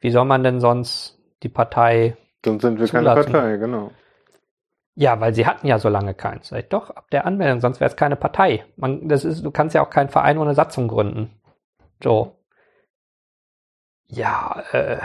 Wie 0.00 0.10
soll 0.10 0.26
man 0.26 0.44
denn 0.44 0.60
sonst 0.60 1.18
die 1.42 1.48
Partei 1.48 2.16
Sonst 2.44 2.62
sind 2.62 2.78
wir 2.78 2.86
zulassen? 2.86 3.32
keine 3.32 3.38
Partei, 3.40 3.56
genau. 3.56 3.92
Ja, 4.96 5.18
weil 5.20 5.34
sie 5.34 5.46
hatten 5.46 5.66
ja 5.66 5.78
so 5.78 5.88
lange 5.88 6.14
keins. 6.14 6.48
Sag 6.48 6.60
ich, 6.60 6.68
doch, 6.68 6.90
ab 6.90 7.10
der 7.10 7.26
Anmeldung, 7.26 7.60
sonst 7.60 7.80
wäre 7.80 7.90
es 7.90 7.96
keine 7.96 8.16
Partei. 8.16 8.64
Man, 8.76 9.08
das 9.08 9.24
ist, 9.24 9.44
du 9.44 9.50
kannst 9.50 9.74
ja 9.74 9.82
auch 9.84 9.90
keinen 9.90 10.10
Verein 10.10 10.38
ohne 10.38 10.54
Satzung 10.54 10.86
gründen. 10.88 11.40
So. 12.02 12.36
Ja, 14.06 14.62
äh, 14.72 14.98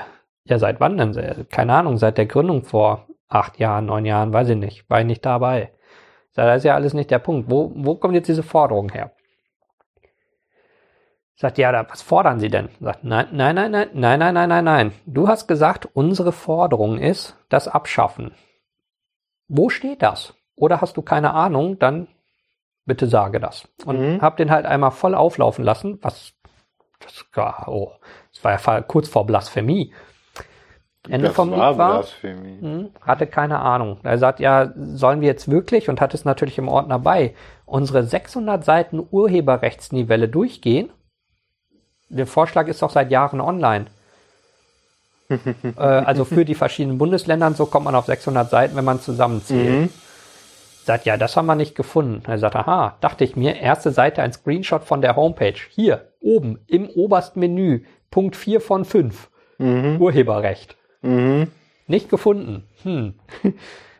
ja, 0.44 0.60
seit 0.60 0.80
wann 0.80 0.98
denn? 0.98 1.48
Keine 1.50 1.74
Ahnung, 1.74 1.98
seit 1.98 2.18
der 2.18 2.26
Gründung 2.26 2.64
vor 2.64 3.08
acht 3.30 3.60
Jahren, 3.60 3.86
neun 3.86 4.06
Jahren, 4.06 4.34
weiß 4.34 4.50
ich 4.50 4.58
nicht. 4.58 4.90
War 4.90 5.00
ich 5.00 5.06
nicht 5.06 5.26
dabei. 5.26 5.72
Das 6.36 6.58
ist 6.58 6.64
ja 6.64 6.76
alles 6.76 6.94
nicht 6.94 7.12
der 7.12 7.20
Punkt. 7.20 7.50
Wo, 7.50 7.72
wo 7.76 7.96
kommt 7.96 8.16
jetzt 8.16 8.28
diese 8.28 8.44
Forderung 8.44 8.90
her? 8.90 9.12
Sagt, 11.36 11.58
ja, 11.58 11.72
da, 11.72 11.90
was 11.90 12.02
fordern 12.02 12.40
Sie 12.40 12.50
denn? 12.50 12.70
Sagt, 12.82 13.04
nein, 13.04 13.28
nein, 13.32 13.56
nein, 13.56 13.72
nein, 13.72 13.90
nein, 13.94 14.20
nein, 14.20 14.34
nein, 14.34 14.50
nein, 14.50 14.64
nein. 14.66 14.92
Du 15.06 15.28
hast 15.28 15.48
gesagt, 15.48 15.88
unsere 15.94 16.34
Forderung 16.34 16.98
ist 16.98 17.38
das 17.48 17.68
Abschaffen. 17.68 18.34
Wo 19.48 19.70
steht 19.70 20.02
das? 20.02 20.34
Oder 20.56 20.82
hast 20.82 20.98
du 20.98 21.02
keine 21.02 21.34
Ahnung, 21.34 21.80
dann 21.80 22.10
bitte 22.86 23.08
sage 23.08 23.40
das. 23.40 23.70
Und 23.86 24.00
mhm. 24.00 24.22
hab 24.22 24.36
den 24.36 24.52
halt 24.52 24.66
einmal 24.66 24.92
voll 24.92 25.16
auflaufen 25.16 25.64
lassen, 25.64 26.00
was 26.02 26.34
das 27.00 27.26
oh, 27.68 27.94
das 28.34 28.44
war 28.44 28.76
ja 28.76 28.82
kurz 28.82 29.08
vor 29.08 29.26
Blasphemie. 29.26 29.94
Ende 31.12 31.28
das 31.28 31.36
vom 31.36 31.52
war 31.52 31.72
Lied 31.72 31.78
war. 31.78 32.04
Hm, 32.22 32.90
hatte 33.02 33.28
keine 33.28 33.60
Ahnung. 33.60 33.98
Er 34.04 34.18
sagt, 34.18 34.40
ja, 34.40 34.72
sollen 34.76 35.22
wir 35.22 35.28
jetzt 35.28 35.50
wirklich, 35.50 35.90
und 35.90 36.02
hat 36.02 36.14
es 36.14 36.26
natürlich 36.26 36.58
im 36.58 36.68
Ordner 36.68 37.00
bei, 37.00 37.34
unsere 37.66 38.04
600 38.04 38.64
Seiten 38.64 39.02
Urheberrechtsnivelle 39.10 40.28
durchgehen? 40.28 40.90
Der 42.10 42.28
Vorschlag 42.28 42.68
ist 42.68 42.82
doch 42.82 42.90
seit 42.90 43.12
Jahren 43.12 43.40
online 43.42 43.86
äh, 45.78 45.82
also 45.82 46.26
für 46.26 46.46
die 46.46 46.56
verschiedenen 46.56 46.98
Bundesländern, 46.98 47.56
so 47.56 47.66
kommt 47.66 47.86
man 47.86 47.96
auf 47.96 48.06
600 48.06 48.50
Seiten, 48.50 48.76
wenn 48.76 48.86
man 48.86 49.00
zusammenzählt. 49.00 49.82
Mhm. 49.82 49.90
Sagt, 50.86 51.06
ja, 51.06 51.18
das 51.18 51.38
haben 51.38 51.46
wir 51.46 51.56
nicht 51.56 51.76
gefunden. 51.76 52.24
Er 52.26 52.40
sagt, 52.40 52.56
aha, 52.56 52.98
dachte 53.00 53.24
ich 53.24 53.36
mir, 53.36 53.58
erste 53.58 53.92
Seite 53.92 54.24
ein 54.24 54.34
Screenshot 54.34 54.84
von 54.84 55.02
der 55.02 55.16
Homepage. 55.16 55.60
Hier, 55.70 56.14
oben, 56.20 56.60
im 56.68 56.90
obersten 56.90 57.40
Menü, 57.40 57.84
Punkt 58.10 58.36
4 58.36 58.60
von 58.60 58.86
5. 58.86 59.30
Mhm. 59.60 60.02
Urheberrecht. 60.02 60.79
Mhm. 61.02 61.48
Nicht 61.88 62.10
gefunden. 62.10 62.64
Hm. 62.84 63.16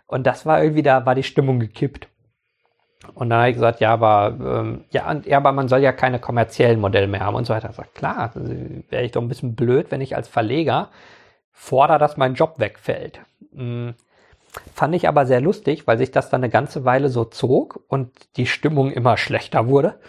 Und 0.08 0.26
das 0.26 0.46
war 0.46 0.64
irgendwie, 0.64 0.84
da 0.84 1.06
war 1.06 1.16
die 1.16 1.24
Stimmung 1.24 1.60
gekippt. 1.60 2.08
Und 3.14 3.30
dann 3.30 3.40
habe 3.40 3.50
ich 3.50 3.56
gesagt, 3.56 3.80
ja, 3.80 3.94
aber 3.94 4.36
ähm, 4.40 4.86
ja, 4.92 5.14
ja, 5.26 5.38
aber 5.38 5.52
man 5.52 5.68
soll 5.68 5.80
ja 5.80 5.92
keine 5.92 6.20
kommerziellen 6.20 6.80
Modelle 6.80 7.08
mehr 7.08 7.22
haben 7.22 7.36
und 7.36 7.46
so 7.46 7.54
weiter. 7.54 7.70
Ich 7.70 7.78
gesagt, 7.78 7.96
klar, 7.96 8.32
wäre 8.36 9.04
ich 9.04 9.12
doch 9.12 9.22
ein 9.22 9.28
bisschen 9.28 9.56
blöd, 9.56 9.88
wenn 9.90 10.02
ich 10.02 10.16
als 10.16 10.28
Verleger 10.28 10.90
fordere, 11.52 12.00
dass 12.00 12.18
mein 12.18 12.36
Job 12.36 12.56
wegfällt. 12.58 13.22
Hm. 13.54 13.94
Fand 14.74 14.96
ich 14.96 15.08
aber 15.08 15.26
sehr 15.26 15.42
lustig, 15.42 15.86
weil 15.86 15.98
sich 15.98 16.12
das 16.12 16.30
dann 16.30 16.44
eine 16.44 16.52
ganze 16.52 16.84
Weile 16.84 17.10
so 17.10 17.24
zog 17.26 17.84
und 17.88 18.12
die 18.36 18.48
Stimmung 18.48 18.92
immer 18.92 19.16
schlechter 19.16 19.68
wurde. 19.68 20.00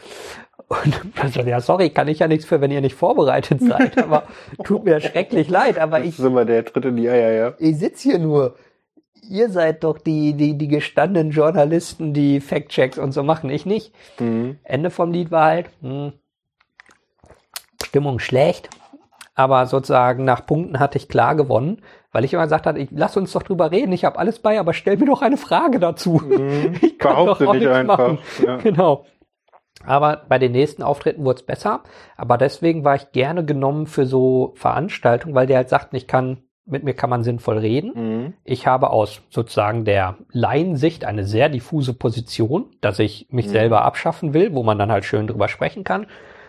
Und 0.70 1.00
also, 1.20 1.40
ja, 1.40 1.60
sorry, 1.60 1.90
kann 1.90 2.06
ich 2.06 2.20
ja 2.20 2.28
nichts 2.28 2.44
für, 2.44 2.60
wenn 2.60 2.70
ihr 2.70 2.80
nicht 2.80 2.94
vorbereitet 2.94 3.60
seid, 3.60 3.98
aber 3.98 4.22
tut 4.64 4.84
mir 4.84 5.00
schrecklich 5.00 5.48
leid, 5.48 5.80
aber 5.80 5.98
ich. 5.98 6.10
Das 6.10 6.20
ist 6.20 6.24
immer 6.26 6.44
der 6.44 6.62
dritte, 6.62 6.90
ja, 6.90 7.14
ja, 7.16 7.30
ja. 7.30 7.54
Ich 7.58 7.76
sitz 7.78 8.00
hier 8.00 8.20
nur. 8.20 8.54
Ihr 9.28 9.50
seid 9.50 9.82
doch 9.82 9.98
die, 9.98 10.34
die, 10.34 10.56
die 10.56 10.68
gestandenen 10.68 11.32
Journalisten, 11.32 12.14
die 12.14 12.40
Fact-Checks 12.40 12.98
und 12.98 13.10
so 13.10 13.24
machen, 13.24 13.50
ich 13.50 13.66
nicht. 13.66 13.92
Mhm. 14.20 14.58
Ende 14.62 14.90
vom 14.90 15.10
Lied 15.10 15.32
war 15.32 15.46
halt, 15.46 15.70
mh, 15.82 15.90
hm, 15.90 16.12
Stimmung 17.84 18.20
schlecht, 18.20 18.70
aber 19.34 19.66
sozusagen 19.66 20.24
nach 20.24 20.46
Punkten 20.46 20.78
hatte 20.78 20.98
ich 20.98 21.08
klar 21.08 21.34
gewonnen, 21.34 21.82
weil 22.12 22.24
ich 22.24 22.32
immer 22.32 22.44
gesagt 22.44 22.66
habe, 22.66 22.78
ich, 22.78 22.90
lass 22.92 23.16
uns 23.16 23.32
doch 23.32 23.42
drüber 23.42 23.72
reden, 23.72 23.92
ich 23.92 24.04
habe 24.04 24.20
alles 24.20 24.38
bei, 24.38 24.60
aber 24.60 24.72
stell 24.72 24.98
mir 24.98 25.06
doch 25.06 25.22
eine 25.22 25.36
Frage 25.36 25.80
dazu. 25.80 26.22
Mhm. 26.24 26.76
Ich 26.80 26.98
kann 26.98 27.14
Behaupte 27.14 27.44
doch 27.44 27.50
auch 27.50 27.54
nichts 27.54 27.70
einfach. 27.70 27.98
machen. 27.98 28.18
Ja. 28.44 28.56
Genau. 28.58 29.04
Aber 29.84 30.22
bei 30.28 30.38
den 30.38 30.52
nächsten 30.52 30.82
Auftritten 30.82 31.24
wurde 31.24 31.40
es 31.40 31.46
besser. 31.46 31.82
Aber 32.16 32.38
deswegen 32.38 32.84
war 32.84 32.96
ich 32.96 33.12
gerne 33.12 33.44
genommen 33.44 33.86
für 33.86 34.06
so 34.06 34.52
Veranstaltungen, 34.56 35.34
weil 35.34 35.46
der 35.46 35.58
halt 35.58 35.68
sagt, 35.68 35.94
ich 35.94 36.06
kann, 36.06 36.38
mit 36.66 36.84
mir 36.84 36.94
kann 36.94 37.10
man 37.10 37.24
sinnvoll 37.24 37.58
reden. 37.58 37.92
Mhm. 37.94 38.34
Ich 38.44 38.66
habe 38.66 38.90
aus 38.90 39.22
sozusagen 39.30 39.84
der 39.84 40.16
Laiensicht 40.32 41.04
eine 41.04 41.24
sehr 41.24 41.48
diffuse 41.48 41.94
Position, 41.94 42.66
dass 42.80 42.98
ich 42.98 43.28
mich 43.30 43.46
mhm. 43.46 43.52
selber 43.52 43.82
abschaffen 43.82 44.34
will, 44.34 44.54
wo 44.54 44.62
man 44.62 44.78
dann 44.78 44.92
halt 44.92 45.04
schön 45.04 45.26
drüber 45.26 45.48
sprechen 45.48 45.84
kann. 45.84 46.06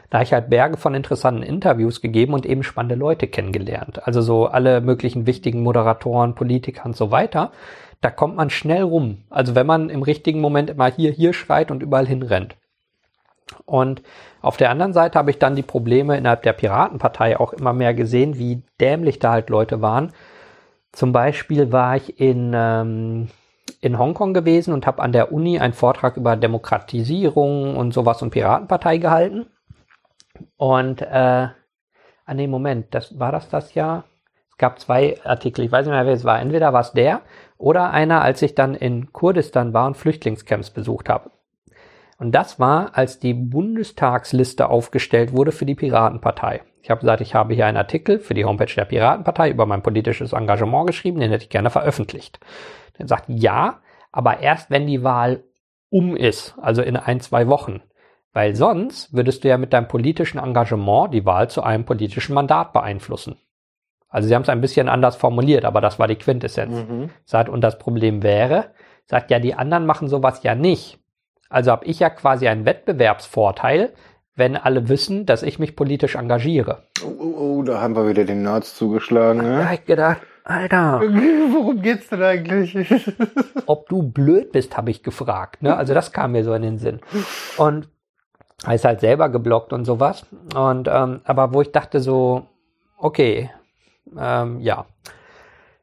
Da 0.09 0.17
habe 0.17 0.25
ich 0.25 0.33
halt 0.33 0.49
Berge 0.49 0.75
von 0.75 0.93
interessanten 0.93 1.41
Interviews 1.41 2.01
gegeben 2.01 2.33
und 2.33 2.45
eben 2.45 2.63
spannende 2.63 2.95
Leute 2.95 3.27
kennengelernt. 3.27 4.05
Also 4.05 4.19
so 4.19 4.45
alle 4.47 4.81
möglichen 4.81 5.25
wichtigen 5.25 5.63
Moderatoren, 5.63 6.35
Politiker 6.35 6.85
und 6.85 6.97
so 6.97 7.11
weiter. 7.11 7.53
Da 8.01 8.09
kommt 8.09 8.35
man 8.35 8.49
schnell 8.49 8.83
rum. 8.83 9.19
Also 9.29 9.55
wenn 9.55 9.65
man 9.65 9.89
im 9.89 10.03
richtigen 10.03 10.41
Moment 10.41 10.69
immer 10.69 10.91
hier, 10.91 11.11
hier 11.11 11.31
schreit 11.31 11.71
und 11.71 11.81
überall 11.81 12.07
hinrennt. 12.07 12.57
Und 13.65 14.01
auf 14.41 14.57
der 14.57 14.69
anderen 14.69 14.93
Seite 14.93 15.19
habe 15.19 15.31
ich 15.31 15.39
dann 15.39 15.55
die 15.55 15.61
Probleme 15.61 16.17
innerhalb 16.17 16.43
der 16.43 16.53
Piratenpartei 16.53 17.39
auch 17.39 17.53
immer 17.53 17.73
mehr 17.73 17.93
gesehen, 17.93 18.37
wie 18.37 18.63
dämlich 18.79 19.19
da 19.19 19.31
halt 19.31 19.49
Leute 19.49 19.81
waren. 19.81 20.13
Zum 20.91 21.11
Beispiel 21.11 21.71
war 21.71 21.95
ich 21.95 22.19
in, 22.19 22.51
ähm, 22.55 23.29
in 23.79 23.97
Hongkong 23.97 24.33
gewesen 24.33 24.73
und 24.73 24.85
habe 24.87 25.01
an 25.01 25.11
der 25.11 25.31
Uni 25.31 25.59
einen 25.59 25.73
Vortrag 25.73 26.17
über 26.17 26.35
Demokratisierung 26.35 27.77
und 27.77 27.93
sowas 27.93 28.21
und 28.21 28.31
Piratenpartei 28.31 28.97
gehalten. 28.97 29.47
Und 30.57 31.01
äh, 31.01 31.47
an 32.25 32.37
dem 32.37 32.49
Moment, 32.49 32.93
das 32.93 33.19
war 33.19 33.31
das 33.31 33.49
das 33.49 33.73
Jahr. 33.73 34.05
Es 34.49 34.57
gab 34.57 34.79
zwei 34.79 35.19
Artikel, 35.23 35.65
ich 35.65 35.71
weiß 35.71 35.85
nicht 35.85 35.93
mehr, 35.93 36.05
wer 36.05 36.13
es 36.13 36.25
war. 36.25 36.39
Entweder 36.39 36.73
war 36.73 36.81
es 36.81 36.91
der 36.91 37.21
oder 37.57 37.91
einer, 37.91 38.21
als 38.21 38.41
ich 38.41 38.55
dann 38.55 38.75
in 38.75 39.11
Kurdistan 39.13 39.73
war 39.73 39.87
und 39.87 39.97
Flüchtlingscamps 39.97 40.71
besucht 40.71 41.09
habe. 41.09 41.31
Und 42.21 42.33
das 42.33 42.59
war, 42.59 42.95
als 42.95 43.17
die 43.17 43.33
Bundestagsliste 43.33 44.69
aufgestellt 44.69 45.35
wurde 45.35 45.51
für 45.51 45.65
die 45.65 45.73
Piratenpartei. 45.73 46.61
Ich 46.83 46.91
habe 46.91 46.99
gesagt, 46.99 47.21
ich 47.21 47.33
habe 47.33 47.55
hier 47.55 47.65
einen 47.65 47.77
Artikel 47.77 48.19
für 48.19 48.35
die 48.35 48.45
Homepage 48.45 48.71
der 48.71 48.85
Piratenpartei 48.85 49.49
über 49.49 49.65
mein 49.65 49.81
politisches 49.81 50.31
Engagement 50.31 50.85
geschrieben, 50.85 51.19
den 51.19 51.31
hätte 51.31 51.45
ich 51.45 51.49
gerne 51.49 51.71
veröffentlicht. 51.71 52.39
Dann 52.99 53.07
sagt, 53.07 53.25
ja, 53.27 53.79
aber 54.11 54.39
erst 54.39 54.69
wenn 54.69 54.85
die 54.85 55.03
Wahl 55.03 55.45
um 55.89 56.15
ist, 56.15 56.53
also 56.61 56.83
in 56.83 56.95
ein, 56.95 57.21
zwei 57.21 57.47
Wochen. 57.47 57.81
Weil 58.33 58.55
sonst 58.55 59.11
würdest 59.15 59.43
du 59.43 59.47
ja 59.47 59.57
mit 59.57 59.73
deinem 59.73 59.87
politischen 59.87 60.37
Engagement 60.37 61.15
die 61.15 61.25
Wahl 61.25 61.49
zu 61.49 61.63
einem 61.63 61.85
politischen 61.85 62.35
Mandat 62.35 62.71
beeinflussen. 62.71 63.37
Also 64.09 64.27
sie 64.27 64.35
haben 64.35 64.43
es 64.43 64.49
ein 64.49 64.61
bisschen 64.61 64.89
anders 64.89 65.15
formuliert, 65.15 65.65
aber 65.65 65.81
das 65.81 65.97
war 65.97 66.07
die 66.07 66.17
Quintessenz. 66.17 66.87
Mhm. 66.87 67.09
Sagt, 67.25 67.49
und 67.49 67.61
das 67.61 67.79
Problem 67.79 68.21
wäre, 68.21 68.75
sagt 69.07 69.31
ja, 69.31 69.39
die 69.39 69.55
anderen 69.55 69.87
machen 69.87 70.07
sowas 70.07 70.43
ja 70.43 70.53
nicht. 70.53 71.00
Also 71.51 71.71
habe 71.71 71.85
ich 71.85 71.99
ja 71.99 72.09
quasi 72.09 72.47
einen 72.47 72.65
Wettbewerbsvorteil, 72.65 73.91
wenn 74.35 74.55
alle 74.55 74.89
wissen, 74.89 75.25
dass 75.25 75.43
ich 75.43 75.59
mich 75.59 75.75
politisch 75.75 76.15
engagiere. 76.15 76.83
Oh, 77.03 77.13
oh, 77.19 77.35
oh 77.37 77.63
da 77.63 77.81
haben 77.81 77.95
wir 77.95 78.07
wieder 78.07 78.23
den 78.23 78.41
Nerds 78.41 78.75
zugeschlagen. 78.75 79.41
Ne? 79.41 79.57
Da 79.57 79.65
hab 79.65 79.73
ich 79.73 79.85
gedacht, 79.85 80.21
Alter. 80.43 81.01
Worum 81.01 81.81
geht's 81.81 82.09
denn 82.09 82.23
eigentlich? 82.23 82.73
Ob 83.67 83.87
du 83.89 84.01
blöd 84.01 84.51
bist, 84.51 84.75
habe 84.77 84.89
ich 84.89 85.03
gefragt. 85.03 85.61
Ne? 85.61 85.75
Also 85.75 85.93
das 85.93 86.11
kam 86.11 86.31
mir 86.31 86.43
so 86.43 86.53
in 86.53 86.63
den 86.63 86.77
Sinn. 86.79 87.01
Und 87.57 87.89
er 88.65 88.75
ist 88.75 88.85
halt 88.85 89.01
selber 89.01 89.29
geblockt 89.29 89.73
und 89.73 89.85
sowas. 89.85 90.25
Und 90.55 90.87
ähm, 90.87 91.21
aber 91.25 91.53
wo 91.53 91.61
ich 91.61 91.71
dachte 91.71 91.99
so, 91.99 92.47
okay, 92.97 93.51
ähm, 94.17 94.59
ja. 94.61 94.85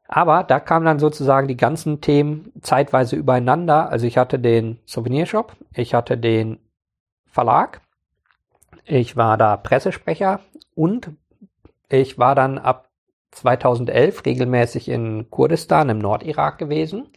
Aber 0.09 0.43
da 0.43 0.59
kamen 0.59 0.87
dann 0.87 0.99
sozusagen 0.99 1.49
die 1.49 1.57
ganzen 1.57 2.01
Themen 2.01 2.51
zeitweise 2.63 3.15
übereinander. 3.15 3.91
Also 3.91 4.07
ich 4.07 4.17
hatte 4.17 4.39
den 4.39 4.79
Souvenirshop, 4.87 5.55
ich 5.75 5.93
hatte 5.93 6.17
den 6.17 6.59
Verlag, 7.27 7.83
ich 8.87 9.17
war 9.17 9.37
da 9.37 9.59
Pressesprecher 9.59 10.41
und 10.75 11.11
ich 11.91 12.19
war 12.19 12.35
dann 12.35 12.57
ab 12.59 12.89
2011 13.33 14.25
regelmäßig 14.25 14.89
in 14.89 15.31
Kurdistan 15.31 15.91
im 15.91 15.99
Nordirak 15.99 16.57
gewesen 16.57 17.09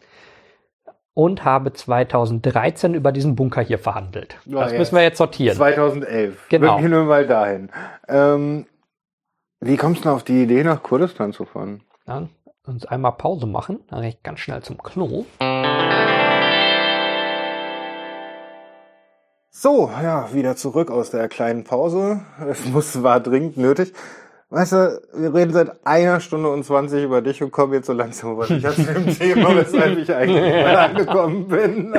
und 1.13 1.45
habe 1.45 1.71
2013 1.71 2.93
über 2.93 3.13
diesen 3.13 3.35
Bunker 3.35 3.61
hier 3.61 3.79
verhandelt. 3.79 4.37
Oh, 4.47 4.55
das 4.55 4.73
müssen 4.73 4.95
wir 4.95 5.03
jetzt 5.03 5.17
sortieren. 5.17 5.55
2011. 5.55 6.49
Genau. 6.49 6.77
Gehen 6.77 6.91
wir 6.91 7.03
mal 7.03 7.25
dahin. 7.25 7.69
Ähm, 8.09 8.65
wie 9.61 9.77
kommst 9.77 10.03
du 10.03 10.09
auf 10.09 10.23
die 10.23 10.43
Idee, 10.43 10.63
nach 10.63 10.83
Kurdistan 10.83 11.31
zu 11.31 11.45
fahren? 11.45 11.83
Dann 12.05 12.29
uns 12.65 12.85
einmal 12.85 13.13
Pause 13.13 13.47
machen. 13.47 13.79
Dann 13.89 14.01
gehe 14.01 14.09
ich 14.09 14.23
ganz 14.23 14.39
schnell 14.39 14.61
zum 14.61 14.77
Klo. 14.77 15.25
So, 19.49 19.89
ja, 20.01 20.33
wieder 20.33 20.55
zurück 20.55 20.89
aus 20.89 21.11
der 21.11 21.27
kleinen 21.27 21.63
Pause. 21.63 22.21
Es 22.49 22.65
muss, 22.65 23.03
war 23.03 23.19
dringend 23.19 23.57
nötig. 23.57 23.93
Weißt 24.51 24.73
du, 24.73 25.01
wir 25.13 25.33
reden 25.33 25.53
seit 25.53 25.71
einer 25.85 26.19
Stunde 26.19 26.49
und 26.49 26.65
20 26.65 27.05
über 27.05 27.21
dich 27.21 27.41
und 27.41 27.51
kommen 27.51 27.71
jetzt 27.73 27.87
so 27.87 27.93
langsam 27.93 28.37
was 28.37 28.49
ich 28.49 28.65
hatte 28.65 28.81
im 28.95 29.07
Thema, 29.07 29.55
weshalb 29.55 29.97
ich 29.97 30.13
eigentlich 30.13 30.41
mal 30.41 30.75
angekommen 30.75 31.47
bin. 31.47 31.93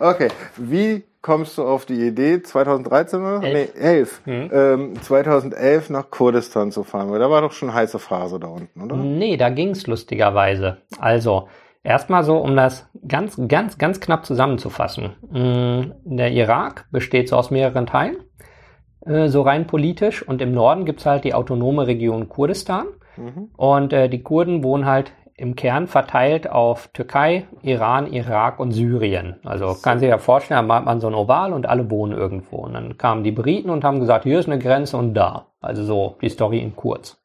Okay, 0.00 0.28
wie 0.56 1.04
kommst 1.20 1.58
du 1.58 1.64
auf 1.64 1.84
die 1.84 2.06
Idee, 2.06 2.42
2013 2.42 3.20
oder? 3.20 3.38
Nee, 3.40 3.68
11. 3.78 4.22
Mhm. 4.24 4.50
Ähm, 4.52 5.02
2011 5.02 5.90
nach 5.90 6.10
Kurdistan 6.10 6.72
zu 6.72 6.82
fahren, 6.82 7.10
weil 7.10 7.20
da 7.20 7.28
war 7.28 7.42
doch 7.42 7.52
schon 7.52 7.74
heiße 7.74 7.98
Phase 7.98 8.40
da 8.40 8.48
unten, 8.48 8.82
oder? 8.82 8.96
Nee, 8.96 9.36
da 9.36 9.50
ging's 9.50 9.86
lustigerweise. 9.86 10.78
Also, 10.98 11.48
erstmal 11.82 12.24
so, 12.24 12.38
um 12.38 12.56
das 12.56 12.88
ganz, 13.06 13.38
ganz, 13.48 13.76
ganz 13.76 14.00
knapp 14.00 14.24
zusammenzufassen. 14.24 15.12
Mm, 15.30 15.92
der 16.04 16.32
Irak 16.32 16.86
besteht 16.90 17.28
so 17.28 17.36
aus 17.36 17.50
mehreren 17.50 17.86
Teilen, 17.86 18.16
äh, 19.06 19.28
so 19.28 19.42
rein 19.42 19.66
politisch. 19.66 20.26
Und 20.26 20.42
im 20.42 20.52
Norden 20.52 20.84
gibt's 20.84 21.06
halt 21.06 21.24
die 21.24 21.34
autonome 21.34 21.86
Region 21.86 22.28
Kurdistan. 22.28 22.86
Mhm. 23.16 23.50
Und 23.56 23.92
äh, 23.92 24.08
die 24.08 24.22
Kurden 24.22 24.62
wohnen 24.62 24.86
halt 24.86 25.12
im 25.36 25.56
Kern 25.56 25.86
verteilt 25.86 26.48
auf 26.48 26.88
Türkei, 26.88 27.46
Iran, 27.62 28.12
Irak 28.12 28.60
und 28.60 28.72
Syrien. 28.72 29.36
Also 29.44 29.74
kann 29.82 29.98
sich 29.98 30.08
ja 30.08 30.18
vorstellen, 30.18 30.68
da 30.68 30.74
hat 30.76 30.84
man 30.84 31.00
so 31.00 31.08
ein 31.08 31.14
Oval 31.14 31.52
und 31.52 31.68
alle 31.68 31.90
wohnen 31.90 32.16
irgendwo. 32.16 32.58
Und 32.58 32.74
dann 32.74 32.98
kamen 32.98 33.24
die 33.24 33.32
Briten 33.32 33.70
und 33.70 33.82
haben 33.82 33.98
gesagt, 33.98 34.24
hier 34.24 34.38
ist 34.38 34.46
eine 34.46 34.58
Grenze 34.58 34.96
und 34.96 35.14
da. 35.14 35.46
Also 35.60 35.84
so 35.84 36.16
die 36.20 36.28
Story 36.28 36.58
in 36.58 36.76
kurz. 36.76 37.21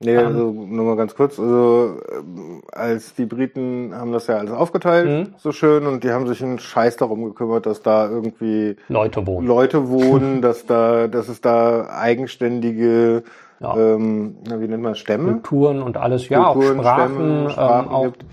Nee, 0.00 0.14
ähm, 0.14 0.26
also 0.26 0.50
nur 0.50 0.84
mal 0.84 0.96
ganz 0.96 1.14
kurz. 1.14 1.38
Also 1.38 1.98
äh, 2.08 2.76
als 2.76 3.14
die 3.14 3.26
Briten 3.26 3.94
haben 3.94 4.12
das 4.12 4.26
ja 4.26 4.38
alles 4.38 4.52
aufgeteilt, 4.52 5.28
mhm. 5.28 5.34
so 5.38 5.52
schön, 5.52 5.86
und 5.86 6.04
die 6.04 6.10
haben 6.10 6.26
sich 6.26 6.42
einen 6.42 6.58
Scheiß 6.58 6.96
darum 6.96 7.24
gekümmert, 7.24 7.66
dass 7.66 7.82
da 7.82 8.08
irgendwie 8.08 8.76
Leute 8.88 9.26
wohnen, 9.26 9.46
Leute 9.46 9.88
wohnen, 9.88 10.42
dass 10.42 10.66
da, 10.66 11.08
dass 11.08 11.28
es 11.28 11.40
da 11.40 11.88
eigenständige 11.90 13.22
ja. 13.60 13.76
ähm, 13.76 14.36
wie 14.44 14.68
nennt 14.68 14.82
man 14.82 14.94
Stämme? 14.94 15.32
Kulturen 15.32 15.82
und 15.82 15.96
alles, 15.96 16.28
ja, 16.28 16.52
Kulturen, 16.52 16.80
auch 16.80 16.82
Sprachen, 16.82 17.14
Stämme, 17.14 17.50
Sprachen 17.50 17.86
ähm, 17.86 17.92
auch, 17.92 18.04
gibt. 18.04 18.24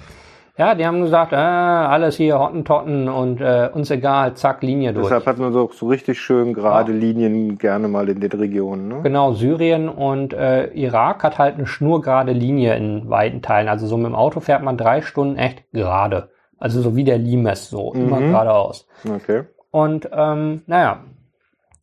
Ja, 0.61 0.75
die 0.75 0.85
haben 0.85 1.01
gesagt, 1.01 1.33
äh, 1.33 1.37
alles 1.37 2.17
hier 2.17 2.37
Hottentotten 2.37 3.09
und 3.09 3.41
äh, 3.41 3.67
uns 3.73 3.89
egal, 3.89 4.35
zack, 4.35 4.61
Linie 4.61 4.93
durch. 4.93 5.07
Deshalb 5.07 5.25
hat 5.25 5.39
man 5.39 5.53
so, 5.53 5.71
so 5.73 5.87
richtig 5.87 6.19
schön 6.19 6.53
gerade 6.53 6.91
ja. 6.91 6.99
Linien 6.99 7.57
gerne 7.57 7.87
mal 7.87 8.07
in 8.09 8.19
den 8.19 8.31
Regionen. 8.31 8.87
Ne? 8.87 8.99
Genau, 9.01 9.33
Syrien 9.33 9.89
und 9.89 10.33
äh, 10.33 10.67
Irak 10.67 11.23
hat 11.23 11.39
halt 11.39 11.55
eine 11.55 11.65
schnurgerade 11.65 12.31
Linie 12.33 12.75
in 12.75 13.09
weiten 13.09 13.41
Teilen. 13.41 13.69
Also 13.69 13.87
so 13.87 13.97
mit 13.97 14.05
dem 14.05 14.13
Auto 14.13 14.39
fährt 14.39 14.61
man 14.61 14.77
drei 14.77 15.01
Stunden 15.01 15.35
echt 15.35 15.63
gerade. 15.73 16.29
Also 16.59 16.81
so 16.81 16.95
wie 16.95 17.05
der 17.05 17.17
Limes, 17.17 17.71
so 17.71 17.91
mhm. 17.91 18.01
immer 18.01 18.19
geradeaus. 18.19 18.87
Okay. 19.03 19.45
Und 19.71 20.11
ähm, 20.13 20.61
naja, 20.67 21.05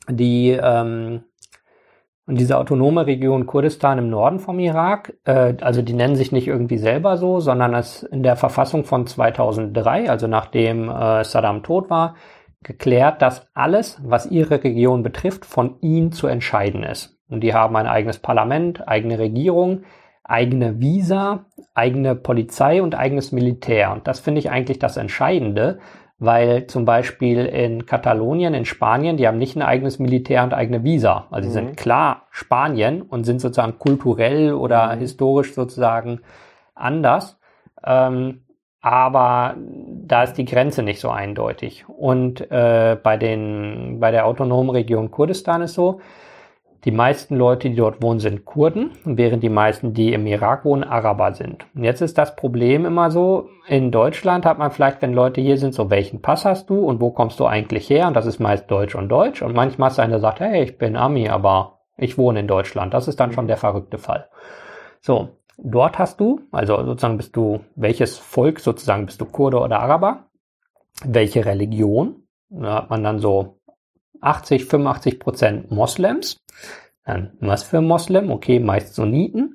die 0.08 0.50
ähm, 0.50 1.24
Und 2.28 2.38
diese 2.38 2.58
autonome 2.58 3.06
Region 3.06 3.46
Kurdistan 3.46 3.96
im 3.96 4.10
Norden 4.10 4.38
vom 4.38 4.58
Irak, 4.58 5.14
äh, 5.24 5.54
also 5.62 5.80
die 5.80 5.94
nennen 5.94 6.14
sich 6.14 6.30
nicht 6.30 6.46
irgendwie 6.46 6.76
selber 6.76 7.16
so, 7.16 7.40
sondern 7.40 7.74
es 7.74 8.02
in 8.02 8.22
der 8.22 8.36
Verfassung 8.36 8.84
von 8.84 9.06
2003, 9.06 10.10
also 10.10 10.26
nachdem 10.26 10.90
äh, 10.90 11.24
Saddam 11.24 11.62
tot 11.62 11.88
war, 11.88 12.16
geklärt, 12.62 13.22
dass 13.22 13.48
alles, 13.54 13.98
was 14.04 14.26
ihre 14.26 14.62
Region 14.62 15.02
betrifft, 15.02 15.46
von 15.46 15.76
ihnen 15.80 16.12
zu 16.12 16.26
entscheiden 16.26 16.82
ist. 16.82 17.18
Und 17.30 17.40
die 17.40 17.54
haben 17.54 17.74
ein 17.76 17.86
eigenes 17.86 18.18
Parlament, 18.18 18.86
eigene 18.86 19.18
Regierung, 19.18 19.84
eigene 20.22 20.80
Visa, 20.80 21.46
eigene 21.72 22.14
Polizei 22.14 22.82
und 22.82 22.94
eigenes 22.94 23.32
Militär. 23.32 23.90
Und 23.90 24.06
das 24.06 24.20
finde 24.20 24.40
ich 24.40 24.50
eigentlich 24.50 24.78
das 24.78 24.98
Entscheidende, 24.98 25.78
weil 26.18 26.66
zum 26.66 26.84
Beispiel 26.84 27.46
in 27.46 27.86
Katalonien, 27.86 28.54
in 28.54 28.64
Spanien, 28.64 29.16
die 29.16 29.28
haben 29.28 29.38
nicht 29.38 29.56
ein 29.56 29.62
eigenes 29.62 29.98
Militär 29.98 30.42
und 30.42 30.52
eigene 30.52 30.82
Visa. 30.82 31.26
Also 31.30 31.48
sie 31.48 31.60
mhm. 31.60 31.66
sind 31.66 31.76
klar 31.76 32.26
Spanien 32.30 33.02
und 33.02 33.24
sind 33.24 33.40
sozusagen 33.40 33.78
kulturell 33.78 34.52
oder 34.52 34.94
mhm. 34.94 35.00
historisch 35.00 35.54
sozusagen 35.54 36.20
anders. 36.74 37.38
Ähm, 37.84 38.42
aber 38.80 39.56
da 39.58 40.24
ist 40.24 40.34
die 40.34 40.44
Grenze 40.44 40.82
nicht 40.82 41.00
so 41.00 41.10
eindeutig. 41.10 41.84
Und 41.88 42.50
äh, 42.50 42.96
bei, 43.00 43.16
den, 43.16 43.98
bei 44.00 44.10
der 44.10 44.26
autonomen 44.26 44.70
Region 44.70 45.10
Kurdistan 45.10 45.62
ist 45.62 45.74
so, 45.74 46.00
die 46.84 46.92
meisten 46.92 47.36
Leute, 47.36 47.70
die 47.70 47.76
dort 47.76 48.02
wohnen, 48.02 48.20
sind 48.20 48.44
Kurden, 48.44 48.92
während 49.04 49.42
die 49.42 49.48
meisten, 49.48 49.94
die 49.94 50.12
im 50.12 50.26
Irak 50.26 50.64
wohnen, 50.64 50.84
Araber 50.84 51.32
sind. 51.32 51.66
Und 51.74 51.82
jetzt 51.82 52.00
ist 52.00 52.16
das 52.18 52.36
Problem 52.36 52.86
immer 52.86 53.10
so, 53.10 53.48
in 53.66 53.90
Deutschland 53.90 54.46
hat 54.46 54.58
man 54.58 54.70
vielleicht, 54.70 55.02
wenn 55.02 55.12
Leute 55.12 55.40
hier 55.40 55.58
sind, 55.58 55.74
so, 55.74 55.90
welchen 55.90 56.22
Pass 56.22 56.44
hast 56.44 56.70
du 56.70 56.78
und 56.78 57.00
wo 57.00 57.10
kommst 57.10 57.40
du 57.40 57.46
eigentlich 57.46 57.90
her? 57.90 58.06
Und 58.06 58.14
das 58.14 58.26
ist 58.26 58.38
meist 58.38 58.70
Deutsch 58.70 58.94
und 58.94 59.08
Deutsch. 59.08 59.42
Und 59.42 59.54
manchmal 59.54 59.90
ist 59.90 59.98
einer, 59.98 60.20
sagt, 60.20 60.38
hey, 60.38 60.62
ich 60.62 60.78
bin 60.78 60.96
Ami, 60.96 61.28
aber 61.28 61.80
ich 61.96 62.16
wohne 62.16 62.40
in 62.40 62.46
Deutschland. 62.46 62.94
Das 62.94 63.08
ist 63.08 63.18
dann 63.18 63.32
schon 63.32 63.48
der 63.48 63.56
verrückte 63.56 63.98
Fall. 63.98 64.28
So, 65.00 65.30
dort 65.58 65.98
hast 65.98 66.20
du, 66.20 66.42
also 66.52 66.76
sozusagen 66.84 67.16
bist 67.16 67.34
du, 67.34 67.60
welches 67.74 68.18
Volk 68.18 68.60
sozusagen 68.60 69.06
bist 69.06 69.20
du 69.20 69.24
Kurde 69.24 69.58
oder 69.58 69.80
Araber? 69.80 70.26
Welche 71.04 71.44
Religion? 71.44 72.22
Da 72.50 72.76
hat 72.76 72.90
man 72.90 73.02
dann 73.02 73.18
so 73.18 73.57
80, 74.20 74.66
85 74.66 75.20
Prozent 75.20 75.70
Moslems. 75.70 76.38
Dann, 77.04 77.32
was 77.40 77.62
für 77.62 77.80
Moslem? 77.80 78.30
Okay, 78.30 78.60
meist 78.60 78.94
Sunniten. 78.94 79.54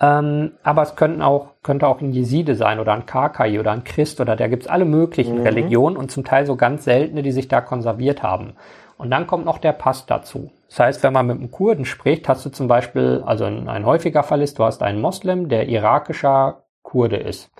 Ähm, 0.00 0.52
aber 0.62 0.82
es 0.82 0.96
könnten 0.96 1.22
auch, 1.22 1.54
könnte 1.62 1.86
auch 1.86 2.00
ein 2.00 2.12
Jeside 2.12 2.56
sein 2.56 2.80
oder 2.80 2.92
ein 2.92 3.06
Kakai 3.06 3.58
oder 3.60 3.72
ein 3.72 3.84
Christ 3.84 4.20
oder 4.20 4.36
da 4.36 4.48
gibt's 4.48 4.66
alle 4.66 4.84
möglichen 4.84 5.38
mhm. 5.38 5.42
Religionen 5.42 5.96
und 5.96 6.10
zum 6.10 6.24
Teil 6.24 6.46
so 6.46 6.56
ganz 6.56 6.84
seltene, 6.84 7.22
die 7.22 7.32
sich 7.32 7.48
da 7.48 7.60
konserviert 7.60 8.22
haben. 8.22 8.54
Und 8.96 9.10
dann 9.10 9.26
kommt 9.26 9.44
noch 9.44 9.58
der 9.58 9.72
Pass 9.72 10.06
dazu. 10.06 10.50
Das 10.68 10.80
heißt, 10.80 11.02
wenn 11.02 11.12
man 11.12 11.26
mit 11.26 11.38
einem 11.38 11.50
Kurden 11.50 11.84
spricht, 11.84 12.28
hast 12.28 12.44
du 12.44 12.50
zum 12.50 12.68
Beispiel, 12.68 13.22
also 13.24 13.44
ein, 13.44 13.68
ein 13.68 13.86
häufiger 13.86 14.22
Fall 14.22 14.42
ist, 14.42 14.58
du 14.58 14.64
hast 14.64 14.82
einen 14.82 15.00
Moslem, 15.00 15.48
der 15.48 15.68
irakischer 15.68 16.64
Kurde 16.82 17.16
ist. 17.16 17.50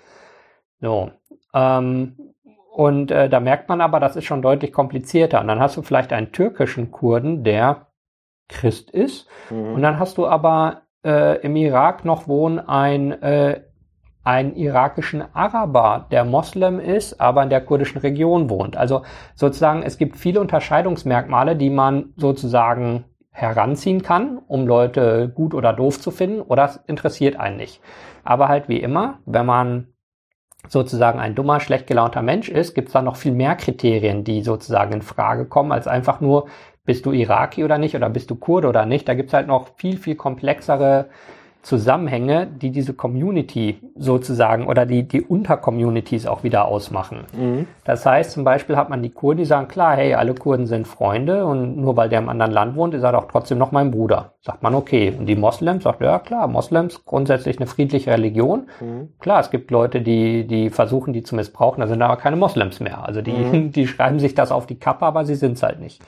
So. 0.80 1.10
Ähm, 1.54 2.16
und 2.74 3.12
äh, 3.12 3.28
da 3.28 3.38
merkt 3.38 3.68
man 3.68 3.80
aber, 3.80 4.00
das 4.00 4.16
ist 4.16 4.24
schon 4.24 4.42
deutlich 4.42 4.72
komplizierter. 4.72 5.40
Und 5.40 5.46
dann 5.46 5.60
hast 5.60 5.76
du 5.76 5.82
vielleicht 5.82 6.12
einen 6.12 6.32
türkischen 6.32 6.90
Kurden, 6.90 7.44
der 7.44 7.86
Christ 8.48 8.90
ist. 8.90 9.28
Mhm. 9.48 9.74
Und 9.74 9.82
dann 9.82 10.00
hast 10.00 10.18
du 10.18 10.26
aber 10.26 10.82
äh, 11.06 11.40
im 11.42 11.54
Irak 11.54 12.04
noch 12.04 12.26
wohnen 12.26 12.58
ein, 12.58 13.12
äh, 13.22 13.60
einen 14.24 14.56
irakischen 14.56 15.22
Araber, 15.36 16.08
der 16.10 16.24
Moslem 16.24 16.80
ist, 16.80 17.20
aber 17.20 17.44
in 17.44 17.50
der 17.50 17.60
kurdischen 17.60 18.00
Region 18.00 18.50
wohnt. 18.50 18.76
Also 18.76 19.02
sozusagen, 19.36 19.84
es 19.84 19.96
gibt 19.96 20.16
viele 20.16 20.40
Unterscheidungsmerkmale, 20.40 21.54
die 21.54 21.70
man 21.70 22.12
sozusagen 22.16 23.04
heranziehen 23.30 24.02
kann, 24.02 24.38
um 24.48 24.66
Leute 24.66 25.30
gut 25.32 25.54
oder 25.54 25.72
doof 25.72 26.00
zu 26.00 26.10
finden, 26.10 26.40
oder 26.40 26.64
es 26.64 26.76
interessiert 26.88 27.36
einen 27.36 27.56
nicht. 27.56 27.80
Aber 28.24 28.48
halt 28.48 28.68
wie 28.68 28.80
immer, 28.80 29.20
wenn 29.26 29.46
man 29.46 29.93
sozusagen 30.68 31.18
ein 31.18 31.34
dummer, 31.34 31.60
schlecht 31.60 31.86
gelaunter 31.86 32.22
Mensch 32.22 32.48
ist, 32.48 32.74
gibt 32.74 32.88
es 32.88 32.92
da 32.92 33.02
noch 33.02 33.16
viel 33.16 33.32
mehr 33.32 33.54
Kriterien, 33.56 34.24
die 34.24 34.42
sozusagen 34.42 34.92
in 34.92 35.02
Frage 35.02 35.44
kommen, 35.44 35.72
als 35.72 35.86
einfach 35.86 36.20
nur, 36.20 36.48
bist 36.84 37.06
du 37.06 37.12
Iraki 37.12 37.64
oder 37.64 37.78
nicht 37.78 37.96
oder 37.96 38.10
bist 38.10 38.30
du 38.30 38.36
Kurde 38.36 38.68
oder 38.68 38.84
nicht. 38.84 39.08
Da 39.08 39.14
gibt 39.14 39.28
es 39.28 39.34
halt 39.34 39.46
noch 39.46 39.68
viel, 39.76 39.96
viel 39.96 40.16
komplexere 40.16 41.06
Zusammenhänge, 41.64 42.46
die 42.46 42.70
diese 42.70 42.92
Community 42.92 43.80
sozusagen 43.96 44.66
oder 44.66 44.84
die, 44.84 45.08
die 45.08 45.22
Untercommunities 45.22 46.26
auch 46.26 46.44
wieder 46.44 46.66
ausmachen. 46.66 47.24
Mhm. 47.32 47.66
Das 47.84 48.04
heißt, 48.04 48.32
zum 48.32 48.44
Beispiel 48.44 48.76
hat 48.76 48.90
man 48.90 49.02
die 49.02 49.08
Kurden, 49.08 49.38
die 49.38 49.44
sagen, 49.46 49.66
klar, 49.66 49.96
hey, 49.96 50.12
alle 50.12 50.34
Kurden 50.34 50.66
sind 50.66 50.86
Freunde 50.86 51.46
und 51.46 51.78
nur 51.78 51.96
weil 51.96 52.10
der 52.10 52.18
im 52.18 52.28
anderen 52.28 52.52
Land 52.52 52.76
wohnt, 52.76 52.92
ist 52.92 53.02
er 53.02 53.12
doch 53.12 53.28
trotzdem 53.28 53.56
noch 53.56 53.72
mein 53.72 53.90
Bruder. 53.90 54.34
Sagt 54.42 54.62
man, 54.62 54.74
okay. 54.74 55.14
Und 55.18 55.24
die 55.24 55.36
Moslems 55.36 55.84
sagt, 55.84 56.02
ja 56.02 56.18
klar, 56.18 56.48
Moslems 56.48 57.06
grundsätzlich 57.06 57.58
eine 57.58 57.66
friedliche 57.66 58.10
Religion. 58.10 58.68
Mhm. 58.80 59.14
Klar, 59.18 59.40
es 59.40 59.50
gibt 59.50 59.70
Leute, 59.70 60.02
die, 60.02 60.46
die 60.46 60.68
versuchen, 60.68 61.14
die 61.14 61.22
zu 61.22 61.34
missbrauchen, 61.34 61.80
da 61.80 61.86
sind 61.86 62.02
aber 62.02 62.18
keine 62.18 62.36
Moslems 62.36 62.80
mehr. 62.80 63.06
Also 63.06 63.22
die, 63.22 63.32
mhm. 63.32 63.72
die 63.72 63.86
schreiben 63.86 64.18
sich 64.18 64.34
das 64.34 64.52
auf 64.52 64.66
die 64.66 64.78
Kappe, 64.78 65.06
aber 65.06 65.24
sie 65.24 65.34
sind's 65.34 65.62
halt 65.62 65.80
nicht. 65.80 66.02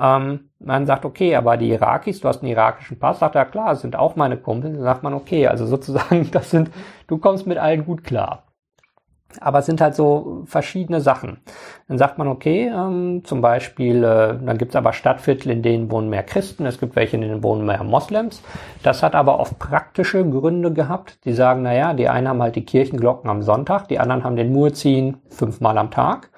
Ähm, 0.00 0.50
man 0.58 0.86
sagt, 0.86 1.04
okay, 1.04 1.36
aber 1.36 1.56
die 1.56 1.70
Irakis, 1.70 2.20
du 2.20 2.28
hast 2.28 2.42
einen 2.42 2.52
irakischen 2.52 2.98
Pass, 2.98 3.18
sagt 3.18 3.34
er, 3.34 3.44
klar, 3.44 3.70
das 3.70 3.82
sind 3.82 3.96
auch 3.96 4.16
meine 4.16 4.36
Kumpel. 4.38 4.72
Dann 4.72 4.82
sagt 4.82 5.02
man, 5.02 5.14
okay, 5.14 5.46
also 5.46 5.66
sozusagen, 5.66 6.30
das 6.32 6.50
sind, 6.50 6.70
du 7.06 7.18
kommst 7.18 7.46
mit 7.46 7.58
allen 7.58 7.84
gut 7.84 8.04
klar. 8.04 8.44
Aber 9.38 9.60
es 9.60 9.66
sind 9.66 9.80
halt 9.80 9.94
so 9.94 10.42
verschiedene 10.46 11.00
Sachen. 11.00 11.38
Dann 11.86 11.98
sagt 11.98 12.18
man, 12.18 12.26
okay, 12.26 12.66
ähm, 12.66 13.22
zum 13.24 13.40
Beispiel, 13.40 14.02
äh, 14.02 14.36
dann 14.44 14.58
gibt 14.58 14.72
es 14.72 14.76
aber 14.76 14.92
Stadtviertel, 14.92 15.52
in 15.52 15.62
denen 15.62 15.90
wohnen 15.92 16.08
mehr 16.08 16.24
Christen, 16.24 16.66
es 16.66 16.80
gibt 16.80 16.96
welche, 16.96 17.16
in 17.16 17.22
denen 17.22 17.42
wohnen 17.44 17.64
mehr 17.64 17.84
Moslems. 17.84 18.42
Das 18.82 19.04
hat 19.04 19.14
aber 19.14 19.38
oft 19.38 19.60
praktische 19.60 20.28
Gründe 20.28 20.72
gehabt. 20.72 21.24
Die 21.24 21.32
sagen, 21.32 21.62
naja, 21.62 21.94
die 21.94 22.08
einen 22.08 22.26
haben 22.26 22.42
halt 22.42 22.56
die 22.56 22.64
Kirchenglocken 22.64 23.30
am 23.30 23.42
Sonntag, 23.42 23.86
die 23.86 24.00
anderen 24.00 24.24
haben 24.24 24.34
den 24.34 24.52
Muezzin 24.52 25.18
fünfmal 25.28 25.78
am 25.78 25.92
Tag 25.92 26.30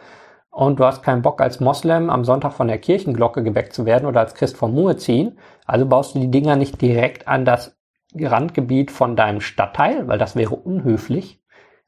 und 0.52 0.78
du 0.78 0.84
hast 0.84 1.02
keinen 1.02 1.22
Bock 1.22 1.40
als 1.40 1.60
Moslem 1.60 2.10
am 2.10 2.24
Sonntag 2.24 2.52
von 2.52 2.68
der 2.68 2.78
Kirchenglocke 2.78 3.42
geweckt 3.42 3.72
zu 3.72 3.86
werden 3.86 4.06
oder 4.06 4.20
als 4.20 4.34
Christ 4.34 4.56
vom 4.56 4.74
Muezzin, 4.74 5.38
also 5.66 5.86
baust 5.86 6.14
du 6.14 6.20
die 6.20 6.30
Dinger 6.30 6.56
nicht 6.56 6.80
direkt 6.80 7.26
an 7.26 7.44
das 7.44 7.76
Randgebiet 8.14 8.90
von 8.90 9.16
deinem 9.16 9.40
Stadtteil, 9.40 10.06
weil 10.06 10.18
das 10.18 10.36
wäre 10.36 10.54
unhöflich, 10.54 11.40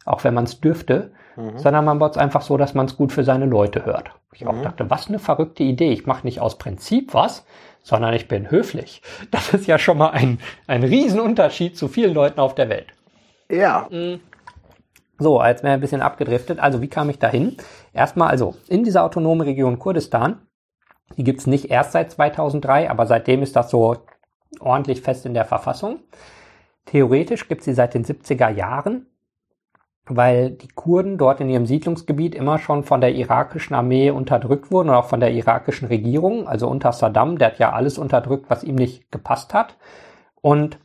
auch 0.07 0.25
wenn 0.25 0.33
man 0.33 0.45
es 0.45 0.61
dürfte, 0.61 1.13
mhm. 1.37 1.59
sondern 1.59 1.85
man 1.85 1.99
baut 1.99 2.13
es 2.13 2.17
einfach 2.17 2.41
so, 2.41 2.57
dass 2.57 2.73
man 2.73 2.87
es 2.87 2.97
gut 2.97 3.13
für 3.13 3.23
seine 3.23 3.45
Leute 3.45 3.85
hört. 3.85 4.13
Ich 4.33 4.43
mhm. 4.43 4.49
auch 4.49 4.63
dachte, 4.63 4.89
was 4.89 5.09
eine 5.09 5.19
verrückte 5.19 5.63
Idee. 5.63 5.93
Ich 5.93 6.07
mache 6.07 6.27
nicht 6.27 6.41
aus 6.41 6.57
Prinzip 6.57 7.13
was, 7.13 7.45
sondern 7.83 8.15
ich 8.15 8.29
bin 8.29 8.51
höflich. 8.51 9.03
Das 9.31 9.53
ist 9.53 9.67
ja 9.67 9.79
schon 9.79 9.99
mal 9.99 10.11
ein, 10.11 10.39
ein 10.67 10.83
Riesenunterschied 10.83 11.77
zu 11.77 11.89
vielen 11.89 12.15
Leuten 12.15 12.41
auf 12.41 12.55
der 12.55 12.71
Welt. 12.71 12.87
Ja. 13.51 13.89
Mhm. 13.91 14.21
So, 15.25 15.43
jetzt 15.43 15.63
wäre 15.63 15.73
ein 15.73 15.81
bisschen 15.81 16.03
abgedriftet. 16.03 16.61
Also, 16.61 16.83
wie 16.83 16.89
kam 16.89 17.09
ich 17.09 17.19
dahin? 17.19 17.57
Erstmal, 17.95 18.29
also, 18.29 18.57
in 18.69 18.85
dieser 18.85 19.05
autonomen 19.05 19.41
Region 19.41 19.79
Kurdistan, 19.79 20.43
die 21.17 21.25
gibt's 21.25 21.47
nicht 21.47 21.71
erst 21.71 21.93
seit 21.93 22.11
2003, 22.11 22.91
aber 22.91 23.07
seitdem 23.07 23.43
ist 23.43 23.57
das 23.57 23.71
so 23.71 23.97
ordentlich 24.61 25.01
fest 25.01 25.25
in 25.25 25.33
der 25.33 25.47
Verfassung. 25.47 26.01
Theoretisch 26.85 27.49
gibt's 27.49 27.65
sie 27.65 27.73
seit 27.73 27.95
den 27.95 28.05
70er 28.05 28.51
Jahren, 28.51 29.07
weil 30.05 30.51
die 30.51 30.69
Kurden 30.69 31.17
dort 31.17 31.41
in 31.41 31.49
ihrem 31.49 31.65
Siedlungsgebiet 31.65 32.35
immer 32.35 32.59
schon 32.59 32.85
von 32.85 33.01
der 33.01 33.15
irakischen 33.15 33.75
Armee 33.75 34.11
unterdrückt 34.11 34.71
wurden 34.71 34.91
und 34.91 34.95
auch 34.95 35.07
von 35.07 35.21
der 35.21 35.33
irakischen 35.33 35.89
Regierung, 35.89 36.47
also 36.47 36.69
unter 36.69 36.93
Saddam, 36.93 37.39
der 37.39 37.53
hat 37.53 37.59
ja 37.59 37.73
alles 37.73 37.97
unterdrückt, 37.97 38.51
was 38.51 38.63
ihm 38.63 38.75
nicht 38.75 39.11
gepasst 39.11 39.55
hat. 39.55 39.79
Und 40.43 40.79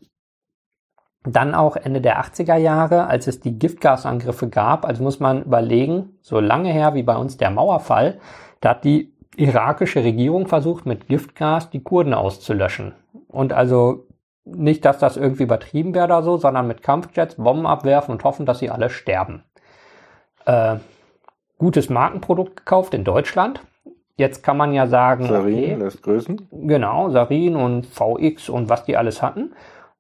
dann 1.24 1.54
auch 1.54 1.76
Ende 1.76 2.02
der 2.02 2.22
80er 2.22 2.56
Jahre, 2.56 3.08
als 3.08 3.28
es 3.28 3.40
die 3.40 3.60
Giftgasangriffe 3.60 4.48
gab, 4.50 4.86
also 4.86 5.04
muss 5.04 5.20
man 5.20 5.44
überlegen, 5.44 6.18
so 6.22 6.40
lange 6.40 6.72
her 6.72 6.94
wie 6.94 7.04
bei 7.04 7.16
uns 7.18 7.38
der 7.38 7.50
Mauerfall, 7.50 8.20
da 8.62 8.70
hat 8.70 8.86
die 8.86 9.14
irakische 9.36 10.04
Regierung 10.04 10.48
versucht, 10.48 10.86
mit 10.86 11.08
Giftgas 11.08 11.70
die 11.70 11.84
Kurden 11.84 12.14
auszulöschen. 12.14 12.94
Und 13.28 13.54
also 13.54 14.06
nicht, 14.46 14.86
dass 14.86 14.98
das 14.98 15.18
irgendwie 15.18 15.44
übertrieben 15.44 15.94
wäre 15.94 16.06
oder 16.06 16.24
so, 16.24 16.38
sondern 16.38 16.68
mit 16.68 16.82
Kampfjets 16.82 17.36
Bomben 17.36 17.68
abwerfen 17.68 18.14
und 18.14 18.24
hoffen, 18.24 18.46
dass 18.46 18.60
sie 18.60 18.70
alle 18.70 18.90
sterben. 18.90 19.44
Äh, 20.46 20.78
gutes 21.58 21.90
Markenprodukt 21.90 22.56
gekauft 22.56 22.94
in 22.94 23.04
Deutschland. 23.04 23.62
Jetzt 24.16 24.44
kann 24.44 24.58
man 24.58 24.74
ja 24.74 24.88
sagen, 24.88 25.26
Sarin 25.26 25.64
okay, 25.64 25.76
lässt 25.76 26.04
grüßen. 26.04 26.48
Genau, 26.52 27.10
Sarin 27.10 27.56
und 27.56 27.86
VX 27.86 28.50
und 28.50 28.68
was 28.70 28.84
die 28.86 28.98
alles 28.98 29.22
hatten 29.22 29.52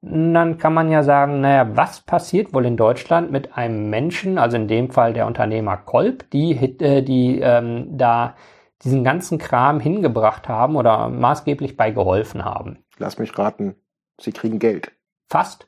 dann 0.01 0.57
kann 0.57 0.73
man 0.73 0.89
ja 0.89 1.03
sagen, 1.03 1.41
naja, 1.41 1.75
was 1.75 2.01
passiert 2.01 2.53
wohl 2.53 2.65
in 2.65 2.77
Deutschland 2.77 3.31
mit 3.31 3.57
einem 3.57 3.89
Menschen, 3.89 4.37
also 4.37 4.55
in 4.55 4.67
dem 4.67 4.91
Fall 4.91 5.13
der 5.13 5.27
Unternehmer 5.27 5.75
Kolb, 5.77 6.29
die, 6.31 6.51
äh, 6.51 7.01
die 7.01 7.39
ähm, 7.41 7.97
da 7.97 8.35
diesen 8.83 9.03
ganzen 9.03 9.37
Kram 9.37 9.81
hingebracht 9.81 10.47
haben 10.47 10.77
oder 10.77 11.09
maßgeblich 11.09 11.75
bei 11.75 11.91
geholfen 11.91 12.45
haben. 12.45 12.85
Lass 12.97 13.17
mich 13.17 13.37
raten, 13.37 13.75
sie 14.19 14.31
kriegen 14.31 14.59
Geld. 14.59 14.91
Fast. 15.27 15.67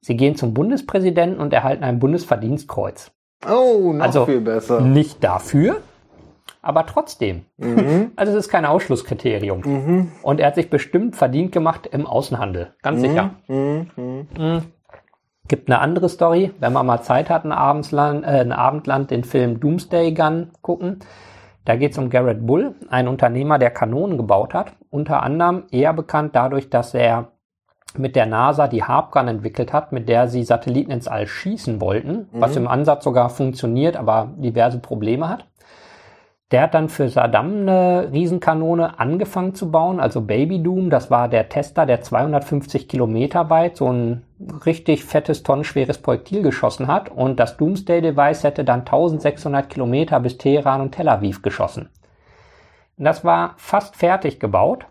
Sie 0.00 0.16
gehen 0.16 0.36
zum 0.36 0.54
Bundespräsidenten 0.54 1.40
und 1.40 1.52
erhalten 1.52 1.84
ein 1.84 1.98
Bundesverdienstkreuz. 1.98 3.12
Oh, 3.48 3.92
noch 3.92 4.04
also 4.04 4.26
viel 4.26 4.40
besser. 4.40 4.80
Nicht 4.80 5.22
dafür, 5.22 5.80
aber 6.62 6.86
trotzdem. 6.86 7.44
Mhm. 7.58 8.12
Also 8.16 8.32
es 8.32 8.46
ist 8.46 8.50
kein 8.50 8.64
Ausschlusskriterium. 8.64 9.60
Mhm. 9.60 10.12
Und 10.22 10.40
er 10.40 10.48
hat 10.48 10.54
sich 10.54 10.70
bestimmt 10.70 11.16
verdient 11.16 11.52
gemacht 11.52 11.88
im 11.88 12.06
Außenhandel, 12.06 12.74
ganz 12.82 13.00
mhm. 13.00 13.02
sicher. 13.02 13.30
Mhm. 13.48 13.86
Mhm. 13.96 14.62
Gibt 15.48 15.68
eine 15.68 15.80
andere 15.80 16.08
Story, 16.08 16.52
wenn 16.60 16.72
man 16.72 16.86
mal 16.86 17.02
Zeit 17.02 17.28
hat, 17.28 17.44
ein, 17.44 17.52
Abendsland, 17.52 18.24
äh, 18.24 18.40
ein 18.40 18.52
Abendland 18.52 19.10
den 19.10 19.24
Film 19.24 19.60
Doomsday 19.60 20.12
Gun 20.14 20.52
gucken. 20.62 21.00
Da 21.64 21.76
geht 21.76 21.92
es 21.92 21.98
um 21.98 22.10
Garrett 22.10 22.46
Bull, 22.46 22.74
ein 22.90 23.08
Unternehmer, 23.08 23.58
der 23.58 23.70
Kanonen 23.70 24.16
gebaut 24.16 24.54
hat. 24.54 24.72
Unter 24.90 25.22
anderem 25.22 25.64
eher 25.70 25.92
bekannt 25.92 26.34
dadurch, 26.34 26.70
dass 26.70 26.94
er 26.94 27.32
mit 27.96 28.16
der 28.16 28.26
NASA 28.26 28.68
die 28.68 28.84
Harp 28.84 29.12
Gun 29.12 29.28
entwickelt 29.28 29.72
hat, 29.72 29.92
mit 29.92 30.08
der 30.08 30.28
sie 30.28 30.44
Satelliten 30.44 30.90
ins 30.90 31.08
All 31.08 31.26
schießen 31.26 31.80
wollten, 31.80 32.28
mhm. 32.32 32.40
was 32.40 32.56
im 32.56 32.66
Ansatz 32.66 33.04
sogar 33.04 33.28
funktioniert, 33.28 33.96
aber 33.96 34.30
diverse 34.36 34.78
Probleme 34.78 35.28
hat. 35.28 35.46
Der 36.52 36.62
hat 36.62 36.74
dann 36.74 36.90
für 36.90 37.08
Saddam 37.08 37.62
eine 37.62 38.10
Riesenkanone 38.12 39.00
angefangen 39.00 39.54
zu 39.54 39.70
bauen, 39.70 40.00
also 40.00 40.20
Baby 40.20 40.62
Doom, 40.62 40.90
das 40.90 41.10
war 41.10 41.28
der 41.28 41.48
Tester, 41.48 41.86
der 41.86 42.02
250 42.02 42.88
Kilometer 42.88 43.48
weit 43.48 43.78
so 43.78 43.90
ein 43.90 44.22
richtig 44.66 45.02
fettes, 45.02 45.42
tonnenschweres 45.42 45.96
Projektil 45.96 46.42
geschossen 46.42 46.88
hat 46.88 47.08
und 47.08 47.40
das 47.40 47.56
Doomsday 47.56 48.02
Device 48.02 48.44
hätte 48.44 48.64
dann 48.64 48.80
1600 48.80 49.70
Kilometer 49.70 50.20
bis 50.20 50.36
Teheran 50.36 50.82
und 50.82 50.92
Tel 50.92 51.08
Aviv 51.08 51.40
geschossen. 51.40 51.88
Das 52.98 53.24
war 53.24 53.54
fast 53.56 53.96
fertig 53.96 54.38
gebaut. 54.38 54.84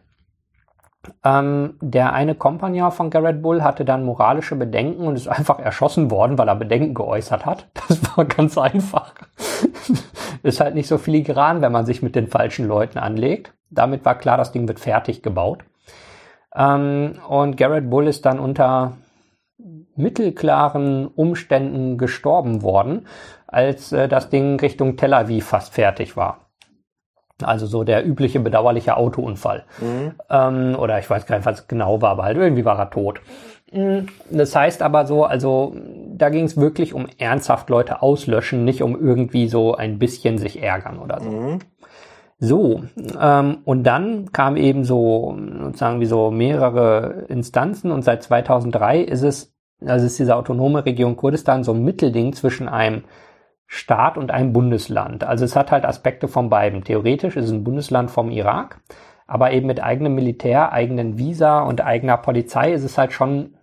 Ähm, 1.23 1.77
der 1.81 2.13
eine 2.13 2.35
Kompagnon 2.35 2.91
von 2.91 3.09
Garrett 3.09 3.41
Bull 3.41 3.63
hatte 3.63 3.85
dann 3.85 4.05
moralische 4.05 4.55
Bedenken 4.55 5.07
und 5.07 5.15
ist 5.15 5.27
einfach 5.27 5.59
erschossen 5.59 6.11
worden, 6.11 6.37
weil 6.37 6.47
er 6.47 6.55
Bedenken 6.55 6.93
geäußert 6.93 7.45
hat. 7.45 7.67
Das 7.87 8.17
war 8.17 8.25
ganz 8.25 8.57
einfach. 8.57 9.13
Ist 10.43 10.59
halt 10.59 10.75
nicht 10.75 10.87
so 10.87 10.97
filigran, 10.97 11.61
wenn 11.61 11.71
man 11.71 11.85
sich 11.85 12.01
mit 12.01 12.15
den 12.15 12.27
falschen 12.27 12.67
Leuten 12.67 12.97
anlegt. 12.97 13.53
Damit 13.69 14.05
war 14.05 14.15
klar, 14.15 14.37
das 14.37 14.51
Ding 14.51 14.67
wird 14.67 14.79
fertig 14.79 15.21
gebaut. 15.21 15.63
Ähm, 16.55 17.19
und 17.27 17.57
Garrett 17.57 17.89
Bull 17.89 18.07
ist 18.07 18.25
dann 18.25 18.39
unter 18.39 18.97
mittelklaren 19.95 21.07
Umständen 21.07 21.97
gestorben 21.97 22.61
worden, 22.63 23.07
als 23.47 23.91
äh, 23.91 24.07
das 24.07 24.29
Ding 24.29 24.59
Richtung 24.59 24.97
Tel 24.97 25.13
Aviv 25.13 25.45
fast 25.45 25.73
fertig 25.73 26.17
war. 26.17 26.50
Also 27.43 27.65
so 27.65 27.83
der 27.83 28.05
übliche 28.05 28.39
bedauerliche 28.39 28.97
Autounfall. 28.97 29.63
Mhm. 29.79 30.13
Ähm, 30.29 30.75
oder 30.77 30.99
ich 30.99 31.09
weiß 31.09 31.25
gar 31.25 31.37
nicht, 31.37 31.45
was 31.45 31.61
es 31.61 31.67
genau 31.67 32.01
war, 32.01 32.11
aber 32.11 32.23
halt 32.23 32.37
irgendwie 32.37 32.65
war 32.65 32.79
er 32.79 32.89
tot. 32.89 33.21
Mhm. 33.71 34.07
Das 34.29 34.55
heißt 34.55 34.81
aber 34.81 35.05
so, 35.05 35.23
also 35.25 35.75
da 36.13 36.29
ging 36.29 36.45
es 36.45 36.57
wirklich 36.57 36.93
um 36.93 37.07
ernsthaft 37.17 37.69
Leute 37.69 38.01
auslöschen, 38.01 38.65
nicht 38.65 38.83
um 38.83 38.99
irgendwie 38.99 39.47
so 39.47 39.75
ein 39.75 39.97
bisschen 39.99 40.37
sich 40.37 40.61
ärgern 40.61 40.99
oder 40.99 41.21
so. 41.21 41.29
Mhm. 41.29 41.59
So, 42.43 42.81
ähm, 43.19 43.59
und 43.65 43.83
dann 43.83 44.31
kam 44.31 44.57
eben 44.57 44.83
so 44.83 45.37
sozusagen 45.61 45.99
wie 45.99 46.07
so 46.07 46.31
mehrere 46.31 47.25
Instanzen 47.29 47.91
und 47.91 48.03
seit 48.03 48.23
2003 48.23 49.01
ist 49.01 49.21
es, 49.21 49.53
also 49.85 50.07
ist 50.07 50.17
diese 50.17 50.35
autonome 50.35 50.83
Region 50.83 51.15
Kurdistan 51.15 51.63
so 51.63 51.71
ein 51.71 51.83
Mittelding 51.83 52.33
zwischen 52.33 52.67
einem 52.67 53.03
Staat 53.73 54.17
und 54.17 54.31
einem 54.31 54.51
Bundesland. 54.51 55.23
Also 55.23 55.45
es 55.45 55.55
hat 55.55 55.71
halt 55.71 55.85
Aspekte 55.85 56.27
von 56.27 56.49
beiden. 56.49 56.83
Theoretisch 56.83 57.37
ist 57.37 57.45
es 57.45 57.51
ein 57.51 57.63
Bundesland 57.63 58.11
vom 58.11 58.29
Irak, 58.29 58.81
aber 59.27 59.53
eben 59.53 59.65
mit 59.65 59.81
eigenem 59.81 60.13
Militär, 60.13 60.73
eigenen 60.73 61.17
Visa 61.17 61.61
und 61.61 61.79
eigener 61.79 62.17
Polizei 62.17 62.73
ist 62.73 62.83
es 62.83 62.97
halt 62.97 63.13
schon 63.13 63.55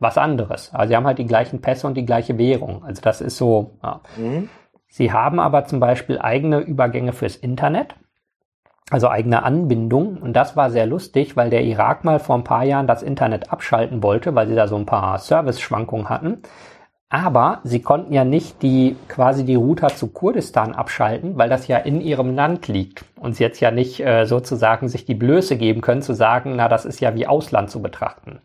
was 0.00 0.18
anderes. 0.18 0.74
Also 0.74 0.88
sie 0.88 0.96
haben 0.96 1.06
halt 1.06 1.18
die 1.18 1.26
gleichen 1.26 1.60
Pässe 1.60 1.86
und 1.86 1.94
die 1.94 2.04
gleiche 2.04 2.36
Währung. 2.36 2.82
Also 2.82 3.00
das 3.00 3.20
ist 3.20 3.36
so. 3.36 3.78
Ja. 3.80 4.00
Mhm. 4.16 4.48
Sie 4.88 5.12
haben 5.12 5.38
aber 5.38 5.66
zum 5.66 5.78
Beispiel 5.78 6.18
eigene 6.18 6.58
Übergänge 6.58 7.12
fürs 7.12 7.36
Internet, 7.36 7.94
also 8.90 9.08
eigene 9.08 9.44
Anbindung. 9.44 10.16
Und 10.16 10.32
das 10.32 10.56
war 10.56 10.70
sehr 10.70 10.86
lustig, 10.86 11.36
weil 11.36 11.50
der 11.50 11.62
Irak 11.62 12.02
mal 12.02 12.18
vor 12.18 12.34
ein 12.34 12.42
paar 12.42 12.64
Jahren 12.64 12.88
das 12.88 13.04
Internet 13.04 13.52
abschalten 13.52 14.02
wollte, 14.02 14.34
weil 14.34 14.48
sie 14.48 14.56
da 14.56 14.66
so 14.66 14.74
ein 14.74 14.86
paar 14.86 15.16
Service-Schwankungen 15.20 16.08
hatten. 16.08 16.42
Aber 17.14 17.60
sie 17.62 17.80
konnten 17.80 18.12
ja 18.12 18.24
nicht 18.24 18.60
die 18.60 18.96
quasi 19.06 19.44
die 19.44 19.54
Router 19.54 19.86
zu 19.86 20.08
Kurdistan 20.08 20.74
abschalten, 20.74 21.38
weil 21.38 21.48
das 21.48 21.68
ja 21.68 21.76
in 21.76 22.00
ihrem 22.00 22.34
Land 22.34 22.66
liegt 22.66 23.04
und 23.20 23.36
sie 23.36 23.44
jetzt 23.44 23.60
ja 23.60 23.70
nicht 23.70 24.00
äh, 24.00 24.24
sozusagen 24.24 24.88
sich 24.88 25.04
die 25.04 25.14
Blöße 25.14 25.56
geben 25.56 25.80
können 25.80 26.02
zu 26.02 26.12
sagen, 26.12 26.56
na 26.56 26.66
das 26.66 26.84
ist 26.84 26.98
ja 26.98 27.14
wie 27.14 27.28
Ausland 27.28 27.70
zu 27.70 27.80
betrachten. 27.80 28.40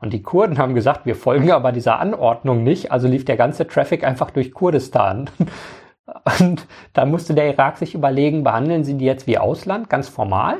Und 0.00 0.14
die 0.14 0.22
Kurden 0.22 0.56
haben 0.56 0.74
gesagt, 0.74 1.04
wir 1.04 1.14
folgen 1.14 1.50
aber 1.50 1.72
dieser 1.72 2.00
Anordnung 2.00 2.64
nicht, 2.64 2.90
also 2.90 3.06
lief 3.06 3.26
der 3.26 3.36
ganze 3.36 3.66
Traffic 3.66 4.02
einfach 4.02 4.30
durch 4.30 4.54
Kurdistan. 4.54 5.28
Und 6.40 6.66
da 6.94 7.04
musste 7.04 7.34
der 7.34 7.50
Irak 7.50 7.76
sich 7.76 7.94
überlegen, 7.94 8.44
behandeln 8.44 8.82
sie 8.82 8.94
die 8.94 9.04
jetzt 9.04 9.26
wie 9.26 9.36
Ausland, 9.36 9.90
ganz 9.90 10.08
formal, 10.08 10.56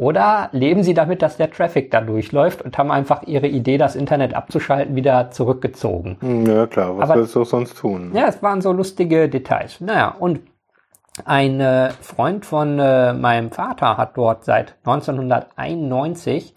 oder 0.00 0.48
leben 0.52 0.82
sie 0.82 0.94
damit, 0.94 1.20
dass 1.20 1.36
der 1.36 1.50
Traffic 1.50 1.90
da 1.90 2.00
durchläuft 2.00 2.62
und 2.62 2.78
haben 2.78 2.90
einfach 2.90 3.24
ihre 3.24 3.46
Idee, 3.46 3.76
das 3.76 3.96
Internet 3.96 4.32
abzuschalten, 4.32 4.96
wieder 4.96 5.30
zurückgezogen? 5.30 6.16
Hm, 6.20 6.46
ja 6.46 6.66
klar, 6.66 6.96
was 6.96 7.14
willst 7.14 7.36
du 7.36 7.44
sonst 7.44 7.76
tun? 7.76 8.12
Ja, 8.14 8.26
es 8.26 8.42
waren 8.42 8.62
so 8.62 8.72
lustige 8.72 9.28
Details. 9.28 9.78
Naja, 9.82 10.16
und 10.18 10.40
ein 11.26 11.60
äh, 11.60 11.90
Freund 12.00 12.46
von 12.46 12.78
äh, 12.78 13.12
meinem 13.12 13.50
Vater 13.50 13.98
hat 13.98 14.16
dort 14.16 14.46
seit 14.46 14.76
1991 14.86 16.54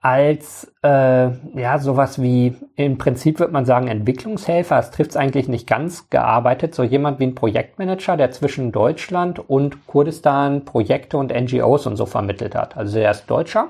als 0.00 0.72
äh, 0.82 1.30
ja 1.58 1.78
sowas 1.78 2.22
wie 2.22 2.56
im 2.74 2.96
Prinzip 2.96 3.38
würde 3.38 3.52
man 3.52 3.66
sagen 3.66 3.86
Entwicklungshelfer. 3.86 4.78
Es 4.78 4.90
trifft 4.90 5.10
es 5.10 5.16
eigentlich 5.16 5.46
nicht 5.46 5.66
ganz 5.66 6.08
gearbeitet. 6.08 6.74
So 6.74 6.82
jemand 6.82 7.20
wie 7.20 7.24
ein 7.24 7.34
Projektmanager, 7.34 8.16
der 8.16 8.30
zwischen 8.30 8.72
Deutschland 8.72 9.38
und 9.38 9.86
Kurdistan 9.86 10.64
Projekte 10.64 11.18
und 11.18 11.32
NGOs 11.34 11.86
und 11.86 11.96
so 11.96 12.06
vermittelt 12.06 12.54
hat. 12.54 12.76
Also 12.76 12.98
er 12.98 13.10
ist 13.10 13.26
Deutscher. 13.26 13.68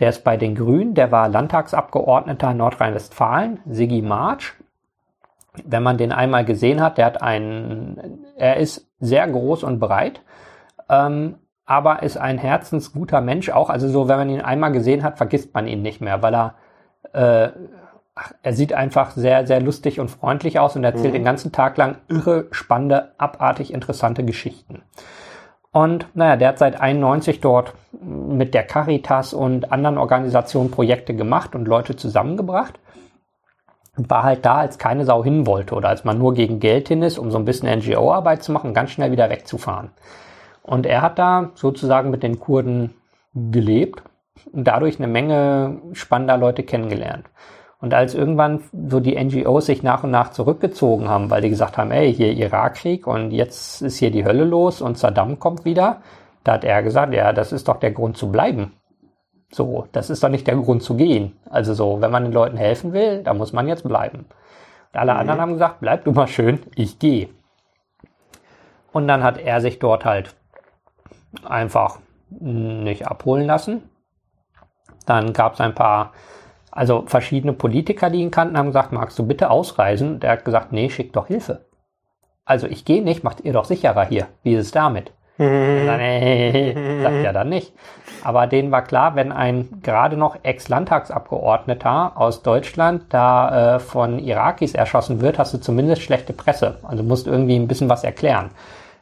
Der 0.00 0.10
ist 0.10 0.24
bei 0.24 0.36
den 0.36 0.54
Grünen, 0.54 0.94
der 0.94 1.12
war 1.12 1.28
Landtagsabgeordneter 1.28 2.52
Nordrhein-Westfalen, 2.52 3.60
Sigi 3.64 4.02
March. 4.02 4.52
Wenn 5.64 5.84
man 5.84 5.98
den 5.98 6.10
einmal 6.10 6.44
gesehen 6.44 6.80
hat, 6.80 6.98
der 6.98 7.06
hat 7.06 7.22
einen, 7.22 8.24
er 8.36 8.56
ist 8.56 8.88
sehr 8.98 9.26
groß 9.28 9.62
und 9.62 9.78
breit, 9.78 10.20
ähm, 10.88 11.36
aber 11.66 12.02
ist 12.02 12.16
ein 12.16 12.38
herzensguter 12.38 13.20
Mensch 13.20 13.50
auch. 13.50 13.70
Also 13.70 13.88
so, 13.88 14.08
wenn 14.08 14.18
man 14.18 14.30
ihn 14.30 14.40
einmal 14.40 14.72
gesehen 14.72 15.02
hat, 15.02 15.16
vergisst 15.16 15.54
man 15.54 15.66
ihn 15.66 15.82
nicht 15.82 16.00
mehr, 16.00 16.22
weil 16.22 16.34
er 16.34 16.54
äh, 17.12 17.50
er 18.42 18.52
sieht 18.52 18.72
einfach 18.72 19.10
sehr, 19.10 19.46
sehr 19.46 19.60
lustig 19.60 19.98
und 19.98 20.08
freundlich 20.08 20.58
aus 20.58 20.76
und 20.76 20.84
erzählt 20.84 21.08
mhm. 21.08 21.18
den 21.18 21.24
ganzen 21.24 21.52
Tag 21.52 21.76
lang 21.76 21.96
irre, 22.08 22.46
spannende, 22.52 23.12
abartig 23.18 23.72
interessante 23.72 24.24
Geschichten. 24.24 24.82
Und 25.72 26.06
naja, 26.14 26.36
der 26.36 26.50
hat 26.50 26.58
seit 26.58 26.80
91 26.80 27.40
dort 27.40 27.74
mit 28.00 28.54
der 28.54 28.62
Caritas 28.62 29.34
und 29.34 29.72
anderen 29.72 29.98
Organisationen 29.98 30.70
Projekte 30.70 31.14
gemacht 31.14 31.56
und 31.56 31.66
Leute 31.66 31.96
zusammengebracht. 31.96 32.78
Und 33.96 34.10
war 34.10 34.22
halt 34.24 34.44
da, 34.44 34.56
als 34.56 34.78
keine 34.78 35.04
Sau 35.04 35.22
hin 35.22 35.46
wollte 35.46 35.74
oder 35.74 35.88
als 35.88 36.04
man 36.04 36.18
nur 36.18 36.34
gegen 36.34 36.58
Geld 36.58 36.88
hin 36.88 37.02
ist, 37.02 37.18
um 37.18 37.30
so 37.30 37.38
ein 37.38 37.44
bisschen 37.44 37.78
NGO-Arbeit 37.78 38.42
zu 38.42 38.50
machen, 38.50 38.74
ganz 38.74 38.90
schnell 38.90 39.12
wieder 39.12 39.30
wegzufahren. 39.30 39.90
Und 40.66 40.86
er 40.86 41.02
hat 41.02 41.18
da 41.18 41.50
sozusagen 41.54 42.10
mit 42.10 42.22
den 42.22 42.40
Kurden 42.40 42.94
gelebt 43.34 44.02
und 44.50 44.64
dadurch 44.64 44.98
eine 44.98 45.08
Menge 45.08 45.82
spannender 45.92 46.38
Leute 46.38 46.62
kennengelernt. 46.62 47.26
Und 47.80 47.92
als 47.92 48.14
irgendwann 48.14 48.62
so 48.88 48.98
die 48.98 49.22
NGOs 49.22 49.66
sich 49.66 49.82
nach 49.82 50.04
und 50.04 50.10
nach 50.10 50.30
zurückgezogen 50.30 51.06
haben, 51.06 51.30
weil 51.30 51.42
die 51.42 51.50
gesagt 51.50 51.76
haben, 51.76 51.90
ey, 51.90 52.14
hier 52.14 52.32
Irakkrieg 52.32 53.06
und 53.06 53.30
jetzt 53.30 53.82
ist 53.82 53.98
hier 53.98 54.10
die 54.10 54.24
Hölle 54.24 54.44
los 54.44 54.80
und 54.80 54.96
Saddam 54.96 55.38
kommt 55.38 55.66
wieder, 55.66 56.00
da 56.44 56.54
hat 56.54 56.64
er 56.64 56.82
gesagt, 56.82 57.12
ja, 57.12 57.34
das 57.34 57.52
ist 57.52 57.68
doch 57.68 57.76
der 57.76 57.90
Grund 57.90 58.16
zu 58.16 58.32
bleiben. 58.32 58.72
So, 59.52 59.86
das 59.92 60.08
ist 60.08 60.24
doch 60.24 60.30
nicht 60.30 60.46
der 60.46 60.56
Grund 60.56 60.82
zu 60.82 60.96
gehen. 60.96 61.36
Also 61.50 61.74
so, 61.74 62.00
wenn 62.00 62.10
man 62.10 62.24
den 62.24 62.32
Leuten 62.32 62.56
helfen 62.56 62.94
will, 62.94 63.22
da 63.22 63.34
muss 63.34 63.52
man 63.52 63.68
jetzt 63.68 63.86
bleiben. 63.86 64.20
Und 64.92 64.98
alle 64.98 65.12
mhm. 65.12 65.20
anderen 65.20 65.40
haben 65.42 65.52
gesagt, 65.52 65.80
bleib 65.80 66.04
du 66.04 66.12
mal 66.12 66.26
schön, 66.26 66.60
ich 66.74 66.98
gehe. 66.98 67.28
Und 68.92 69.08
dann 69.08 69.22
hat 69.22 69.36
er 69.36 69.60
sich 69.60 69.78
dort 69.78 70.06
halt 70.06 70.34
einfach 71.44 71.98
nicht 72.30 73.06
abholen 73.06 73.46
lassen. 73.46 73.82
Dann 75.06 75.32
gab 75.32 75.54
es 75.54 75.60
ein 75.60 75.74
paar, 75.74 76.12
also 76.70 77.04
verschiedene 77.06 77.52
Politiker, 77.52 78.10
die 78.10 78.20
ihn 78.20 78.30
kannten, 78.30 78.56
haben 78.56 78.68
gesagt, 78.68 78.92
magst 78.92 79.18
du 79.18 79.26
bitte 79.26 79.50
ausreisen? 79.50 80.20
Der 80.20 80.32
hat 80.32 80.44
gesagt, 80.44 80.72
nee, 80.72 80.88
schick 80.88 81.12
doch 81.12 81.26
Hilfe. 81.26 81.66
Also 82.44 82.66
ich 82.66 82.84
gehe 82.84 83.02
nicht, 83.02 83.24
macht 83.24 83.40
ihr 83.40 83.52
doch 83.52 83.64
sicherer 83.64 84.04
hier. 84.04 84.26
Wie 84.42 84.54
ist 84.54 84.66
es 84.66 84.72
damit? 84.72 85.12
dann, 85.38 87.02
sagt 87.02 87.24
er 87.24 87.32
dann 87.32 87.48
nicht. 87.48 87.72
Aber 88.22 88.46
denen 88.46 88.70
war 88.70 88.82
klar, 88.82 89.16
wenn 89.16 89.32
ein 89.32 89.80
gerade 89.82 90.16
noch 90.16 90.36
Ex-Landtagsabgeordneter 90.42 92.12
aus 92.14 92.42
Deutschland 92.42 93.06
da 93.08 93.76
äh, 93.76 93.78
von 93.80 94.18
Irakis 94.18 94.74
erschossen 94.74 95.20
wird, 95.20 95.38
hast 95.38 95.52
du 95.52 95.58
zumindest 95.58 96.02
schlechte 96.02 96.32
Presse. 96.32 96.78
Also 96.82 97.02
musst 97.02 97.26
irgendwie 97.26 97.56
ein 97.56 97.66
bisschen 97.66 97.88
was 97.88 98.04
erklären. 98.04 98.50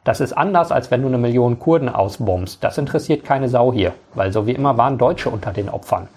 Das 0.03 0.19
ist 0.19 0.33
anders, 0.33 0.71
als 0.71 0.91
wenn 0.91 1.01
du 1.01 1.07
eine 1.07 1.17
Million 1.17 1.59
Kurden 1.59 1.89
ausbombst. 1.89 2.63
Das 2.63 2.77
interessiert 2.77 3.23
keine 3.23 3.47
Sau 3.47 3.71
hier, 3.71 3.93
weil 4.13 4.33
so 4.33 4.45
wie 4.47 4.51
immer 4.51 4.77
waren 4.77 4.97
Deutsche 4.97 5.29
unter 5.29 5.51
den 5.51 5.69
Opfern. 5.69 6.09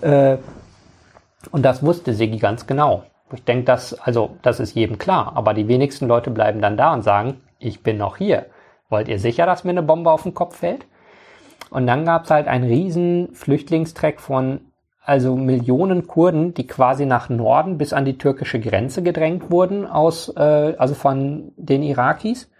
Äh, 0.00 0.36
und 1.50 1.64
das 1.64 1.84
wusste 1.84 2.14
Sigi 2.14 2.38
ganz 2.38 2.66
genau. 2.66 3.02
Ich 3.32 3.44
denke, 3.44 3.64
das, 3.64 3.94
also, 3.94 4.36
das 4.42 4.60
ist 4.60 4.74
jedem 4.74 4.98
klar. 4.98 5.32
Aber 5.34 5.54
die 5.54 5.66
wenigsten 5.66 6.06
Leute 6.06 6.30
bleiben 6.30 6.60
dann 6.60 6.76
da 6.76 6.92
und 6.92 7.02
sagen, 7.02 7.40
ich 7.58 7.82
bin 7.82 7.98
noch 7.98 8.16
hier. 8.16 8.46
wollt 8.88 9.08
ihr 9.08 9.18
sicher, 9.18 9.46
dass 9.46 9.64
mir 9.64 9.70
eine 9.70 9.82
Bombe 9.82 10.10
auf 10.10 10.22
den 10.22 10.34
Kopf 10.34 10.58
fällt? 10.58 10.86
Und 11.70 11.86
dann 11.86 12.04
gab 12.04 12.24
es 12.24 12.30
halt 12.30 12.46
einen 12.46 12.64
riesen 12.64 13.34
Flüchtlingstreck 13.34 14.20
von 14.20 14.60
also 15.04 15.34
Millionen 15.34 16.06
Kurden, 16.06 16.54
die 16.54 16.66
quasi 16.66 17.06
nach 17.06 17.28
Norden 17.28 17.78
bis 17.78 17.92
an 17.92 18.04
die 18.04 18.18
türkische 18.18 18.60
Grenze 18.60 19.02
gedrängt 19.02 19.50
wurden 19.50 19.86
aus, 19.86 20.28
äh, 20.36 20.74
also 20.78 20.94
von 20.94 21.52
den 21.56 21.82
Irakis 21.82 22.50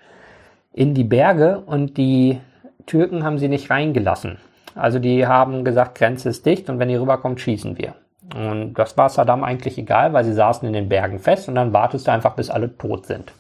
in 0.73 0.95
die 0.95 1.05
Berge 1.05 1.63
und 1.65 1.97
die 1.97 2.41
Türken 2.87 3.25
haben 3.25 3.39
sie 3.39 3.49
nicht 3.49 3.71
reingelassen. 3.71 4.39
Also 4.75 4.99
die 4.99 5.27
haben 5.27 5.65
gesagt, 5.65 5.99
Grenze 5.99 6.31
ist 6.31 6.47
dicht 6.47 6.71
und 6.71 6.79
wenn 6.79 6.91
ihr 6.91 7.01
rüberkommt, 7.01 7.41
schießen 7.41 7.79
wir. 7.79 7.95
Und 8.35 8.75
das 8.75 8.97
war 8.97 9.09
Saddam 9.09 9.45
eigentlich 9.45 9.77
egal, 9.77 10.13
weil 10.13 10.25
sie 10.25 10.33
saßen 10.33 10.67
in 10.67 10.73
den 10.73 10.89
Bergen 10.89 11.19
fest 11.19 11.49
und 11.49 11.55
dann 11.55 11.73
wartest 11.73 12.07
du 12.07 12.13
einfach, 12.13 12.35
bis 12.35 12.51
alle 12.51 12.77
tot 12.79 13.07
sind. 13.07 13.33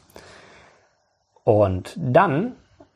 Und 1.45 1.97
dann 1.99 2.53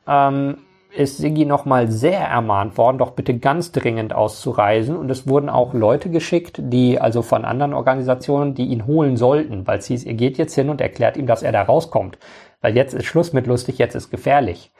ähm, 0.06 0.58
ist 0.94 1.18
Siggi 1.18 1.44
nochmal 1.44 1.88
sehr 1.88 2.20
ermahnt 2.20 2.76
worden, 2.78 2.98
doch 2.98 3.12
bitte 3.12 3.38
ganz 3.38 3.72
dringend 3.72 4.12
auszureisen. 4.14 4.96
Und 4.96 5.10
es 5.10 5.28
wurden 5.28 5.48
auch 5.48 5.74
Leute 5.74 6.10
geschickt, 6.10 6.60
die 6.62 7.00
also 7.00 7.22
von 7.22 7.44
anderen 7.44 7.74
Organisationen, 7.74 8.54
die 8.54 8.66
ihn 8.66 8.86
holen 8.86 9.16
sollten, 9.16 9.66
weil 9.66 9.78
es 9.78 9.86
hieß, 9.86 10.04
ihr 10.04 10.14
geht 10.14 10.38
jetzt 10.38 10.54
hin 10.54 10.68
und 10.68 10.80
erklärt 10.80 11.16
ihm, 11.16 11.26
dass 11.26 11.42
er 11.42 11.52
da 11.52 11.62
rauskommt. 11.62 12.18
Weil 12.66 12.74
jetzt 12.74 12.94
ist 12.94 13.04
Schluss 13.04 13.32
mit 13.32 13.46
lustig, 13.46 13.78
jetzt 13.78 13.94
ist 13.94 14.10
gefährlich. 14.10 14.72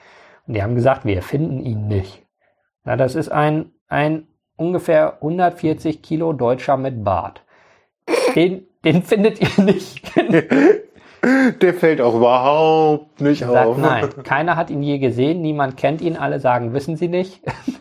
Und 0.48 0.54
die 0.54 0.62
haben 0.64 0.74
gesagt, 0.74 1.04
wir 1.04 1.22
finden 1.22 1.64
ihn 1.64 1.86
nicht. 1.86 2.26
Na, 2.82 2.96
das 2.96 3.14
ist 3.14 3.28
ein, 3.28 3.70
ein 3.86 4.26
ungefähr 4.56 5.18
140 5.20 6.02
Kilo 6.02 6.32
Deutscher 6.32 6.76
mit 6.76 7.04
Bart. 7.04 7.44
Den, 8.34 8.66
den 8.84 9.04
findet 9.04 9.40
ihr 9.40 9.62
nicht. 9.62 10.02
Der 11.62 11.74
fällt 11.74 12.00
auch 12.00 12.16
überhaupt 12.16 13.20
nicht 13.20 13.44
Sagt, 13.44 13.66
auf. 13.68 13.78
nein, 13.78 14.08
keiner 14.24 14.56
hat 14.56 14.70
ihn 14.70 14.82
je 14.82 14.98
gesehen, 14.98 15.40
niemand 15.40 15.76
kennt 15.76 16.00
ihn, 16.00 16.16
alle 16.16 16.40
sagen, 16.40 16.72
wissen 16.72 16.96
sie 16.96 17.06
nicht. 17.06 17.40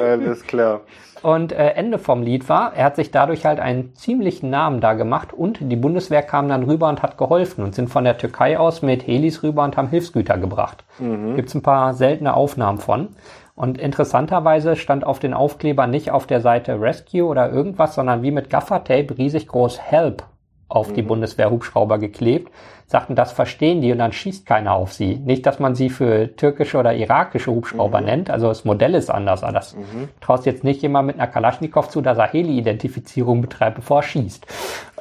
Alles 0.00 0.42
klar. 0.42 0.82
Und 1.22 1.52
äh, 1.52 1.70
Ende 1.70 1.98
vom 1.98 2.22
Lied 2.22 2.48
war, 2.48 2.74
er 2.74 2.84
hat 2.84 2.96
sich 2.96 3.10
dadurch 3.10 3.44
halt 3.44 3.58
einen 3.58 3.94
ziemlichen 3.94 4.50
Namen 4.50 4.80
da 4.80 4.92
gemacht 4.92 5.32
und 5.32 5.58
die 5.60 5.76
Bundeswehr 5.76 6.22
kam 6.22 6.48
dann 6.48 6.62
rüber 6.62 6.88
und 6.88 7.02
hat 7.02 7.18
geholfen 7.18 7.64
und 7.64 7.74
sind 7.74 7.88
von 7.88 8.04
der 8.04 8.18
Türkei 8.18 8.58
aus 8.58 8.82
mit 8.82 9.06
Helis 9.06 9.42
rüber 9.42 9.64
und 9.64 9.76
haben 9.76 9.88
Hilfsgüter 9.88 10.38
gebracht. 10.38 10.84
Mhm. 10.98 11.34
Gibt's 11.34 11.54
ein 11.54 11.62
paar 11.62 11.94
seltene 11.94 12.34
Aufnahmen 12.34 12.78
von. 12.78 13.08
Und 13.54 13.78
interessanterweise 13.78 14.76
stand 14.76 15.04
auf 15.04 15.18
den 15.18 15.32
Aufkleber 15.32 15.86
nicht 15.86 16.10
auf 16.10 16.26
der 16.26 16.42
Seite 16.42 16.80
Rescue 16.80 17.24
oder 17.24 17.50
irgendwas, 17.50 17.94
sondern 17.94 18.22
wie 18.22 18.30
mit 18.30 18.50
Gaffertape 18.50 19.16
riesig 19.16 19.48
groß 19.48 19.80
Help 19.80 20.22
auf 20.68 20.90
mhm. 20.90 20.94
die 20.94 21.02
Bundeswehr-Hubschrauber 21.02 21.98
geklebt, 21.98 22.52
sagten, 22.86 23.16
das 23.16 23.32
verstehen 23.32 23.80
die 23.80 23.90
und 23.92 23.98
dann 23.98 24.12
schießt 24.12 24.46
keiner 24.46 24.74
auf 24.74 24.92
sie. 24.92 25.16
Nicht, 25.16 25.44
dass 25.44 25.58
man 25.58 25.74
sie 25.74 25.90
für 25.90 26.34
türkische 26.36 26.78
oder 26.78 26.94
irakische 26.94 27.50
Hubschrauber 27.50 28.00
mhm. 28.00 28.06
nennt, 28.06 28.30
also 28.30 28.48
das 28.48 28.64
Modell 28.64 28.94
ist 28.94 29.10
anders, 29.10 29.42
aber 29.42 29.52
das 29.52 29.74
mhm. 29.74 30.08
traust 30.20 30.46
jetzt 30.46 30.64
nicht 30.64 30.82
jemand 30.82 31.08
mit 31.08 31.16
einer 31.16 31.26
Kalaschnikow 31.26 31.88
zu, 31.88 32.00
dass 32.00 32.18
er 32.18 32.28
Heli-Identifizierung 32.28 33.40
betreibt, 33.40 33.76
bevor 33.76 33.98
er 33.98 34.02
schießt. 34.04 34.46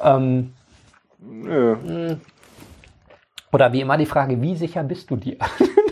Ähm, 0.04 0.54
ja. 1.44 1.76
Mm. 1.76 2.22
Oder 3.52 3.72
wie 3.72 3.82
immer 3.82 3.98
die 3.98 4.06
Frage, 4.06 4.42
wie 4.42 4.56
sicher 4.56 4.84
bist 4.84 5.10
du 5.10 5.16
dir? 5.16 5.38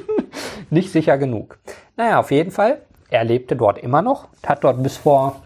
nicht 0.70 0.92
sicher 0.92 1.18
genug. 1.18 1.60
Naja, 1.96 2.20
auf 2.20 2.32
jeden 2.32 2.52
Fall, 2.52 2.82
er 3.10 3.24
lebte 3.24 3.56
dort 3.56 3.78
immer 3.78 4.02
noch, 4.02 4.28
hat 4.46 4.64
dort 4.64 4.84
bis 4.84 4.98
vor 4.98 5.42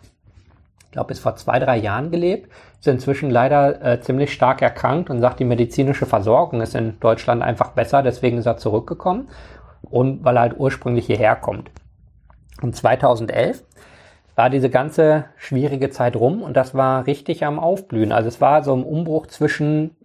ich 0.88 0.91
glaube, 0.94 1.10
bis 1.10 1.19
vor 1.19 1.36
zwei, 1.36 1.60
drei 1.60 1.78
Jahren 1.78 2.11
gelebt, 2.11 2.49
ist 2.80 2.88
inzwischen 2.88 3.30
leider 3.30 3.84
äh, 3.84 4.02
ziemlich 4.02 4.34
stark 4.34 4.62
erkrankt 4.62 5.10
und 5.10 5.20
sagt, 5.20 5.40
die 5.40 5.45
medizinische 5.45 6.06
Versorgung 6.06 6.62
ist 6.62 6.76
in 6.76 6.99
Deutschland 6.99 7.41
einfach 7.41 7.72
besser, 7.72 8.04
deswegen 8.04 8.38
ist 8.38 8.45
er 8.45 8.58
zurückgekommen 8.58 9.30
und 9.82 10.24
weil 10.24 10.38
er 10.38 10.41
halt 10.41 10.56
ursprünglich 10.58 11.06
hierher 11.06 11.36
kommt. 11.36 11.72
Und 12.62 12.76
2011 12.76 13.64
war 14.36 14.49
diese 14.49 14.70
ganze 14.70 15.26
schwierige 15.38 15.90
Zeit 15.90 16.16
rum 16.16 16.44
und 16.44 16.56
das 16.56 16.76
war 16.76 17.08
richtig 17.08 17.44
am 17.44 17.60
Aufblühen. 17.60 18.12
Also 18.12 18.28
es 18.28 18.40
war 18.40 18.64
so 18.64 18.76
ein 18.76 18.84
Umbruch 18.84 19.28
zwischen 19.28 19.95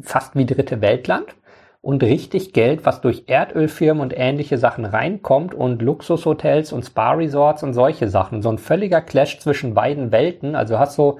fast 0.00 0.36
wie 0.36 0.46
dritte 0.46 0.80
Weltland 0.80 1.36
und 1.80 2.02
richtig 2.02 2.52
Geld, 2.52 2.84
was 2.84 3.00
durch 3.00 3.24
Erdölfirmen 3.28 4.02
und 4.02 4.12
ähnliche 4.16 4.58
Sachen 4.58 4.84
reinkommt 4.84 5.54
und 5.54 5.80
Luxushotels 5.80 6.72
und 6.72 6.84
Spa-Resorts 6.84 7.62
und 7.62 7.74
solche 7.74 8.08
Sachen. 8.08 8.42
So 8.42 8.50
ein 8.50 8.58
völliger 8.58 9.00
Clash 9.00 9.38
zwischen 9.38 9.74
beiden 9.74 10.10
Welten. 10.10 10.56
Also 10.56 10.78
hast 10.78 10.96
so 10.96 11.18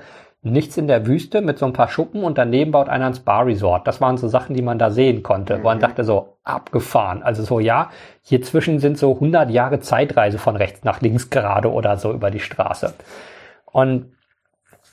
nichts 0.53 0.77
in 0.77 0.89
der 0.89 1.07
Wüste 1.07 1.41
mit 1.41 1.59
so 1.59 1.67
ein 1.67 1.73
paar 1.73 1.89
Schuppen 1.89 2.25
und 2.25 2.39
daneben 2.39 2.73
baut 2.73 2.89
einer 2.89 3.07
ein 3.07 3.15
Spa-Resort. 3.15 3.87
Das 3.87 4.01
waren 4.01 4.17
so 4.17 4.29
Sachen, 4.29 4.55
die 4.55 4.63
man 4.63 4.79
da 4.79 4.91
sehen 4.91 5.23
konnte, 5.23 5.59
mhm. 5.59 5.63
wo 5.63 5.65
man 5.65 5.81
dachte 5.81 6.05
so, 6.05 6.39
abgefahren. 6.45 7.23
Also 7.23 7.43
so, 7.43 7.61
ja, 7.61 7.91
hier 8.23 8.43
zwischen 8.43 8.79
sind 8.79 8.99
so 8.99 9.15
100 9.15 9.51
Jahre 9.51 9.81
Zeitreise 9.81 10.39
von 10.39 10.57
rechts 10.57 10.85
nach 10.85 11.01
links 11.01 11.31
gerade 11.31 11.71
oder 11.73 11.97
so 11.97 12.13
über 12.13 12.31
die 12.31 12.41
Straße. 12.41 12.95
Und 13.67 14.13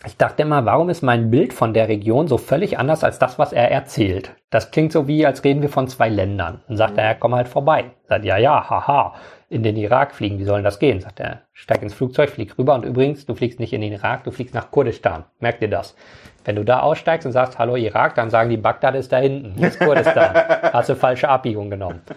ich 0.05 0.17
dachte 0.17 0.43
immer, 0.43 0.65
warum 0.65 0.89
ist 0.89 1.01
mein 1.01 1.31
Bild 1.31 1.53
von 1.53 1.73
der 1.73 1.87
Region 1.87 2.27
so 2.27 2.37
völlig 2.37 2.77
anders 2.77 3.03
als 3.03 3.17
das, 3.17 3.39
was 3.39 3.53
er 3.53 3.71
erzählt? 3.71 4.35
Das 4.51 4.71
klingt 4.71 4.91
so 4.91 5.07
wie, 5.07 5.25
als 5.25 5.43
reden 5.43 5.61
wir 5.61 5.69
von 5.69 5.87
zwei 5.87 6.09
Ländern. 6.09 6.61
Dann 6.67 6.77
sagt 6.77 6.93
mhm. 6.93 6.99
er, 6.99 7.15
komm 7.15 7.33
halt 7.33 7.47
vorbei. 7.47 7.91
Sagt, 8.07 8.25
ja, 8.25 8.37
ja, 8.37 8.69
haha, 8.69 9.15
in 9.55 9.63
den 9.63 9.75
Irak 9.77 10.13
fliegen, 10.13 10.37
wie 10.37 10.43
soll 10.43 10.61
das 10.63 10.79
gehen? 10.79 11.01
Sagt 11.01 11.19
er, 11.19 11.41
steig 11.53 11.81
ins 11.81 11.93
Flugzeug, 11.93 12.29
flieg 12.29 12.57
rüber 12.57 12.75
und 12.75 12.85
übrigens, 12.85 13.25
du 13.25 13.35
fliegst 13.35 13.59
nicht 13.59 13.73
in 13.73 13.81
den 13.81 13.93
Irak, 13.93 14.23
du 14.23 14.31
fliegst 14.31 14.53
nach 14.53 14.69
Kurdistan. 14.69 15.25
Merk 15.39 15.59
dir 15.59 15.69
das. 15.69 15.95
Wenn 16.43 16.55
du 16.57 16.63
da 16.63 16.81
aussteigst 16.81 17.25
und 17.25 17.31
sagst, 17.31 17.57
hallo 17.57 17.75
Irak, 17.75 18.15
dann 18.15 18.29
sagen 18.29 18.49
die, 18.49 18.57
Bagdad 18.57 18.95
ist 18.95 19.11
da 19.11 19.17
hinten, 19.17 19.63
ist 19.63 19.79
Kurdistan. 19.79 20.35
Hast 20.73 20.89
du 20.89 20.95
falsche 20.95 21.29
Abbiegung 21.29 21.69
genommen. 21.69 22.01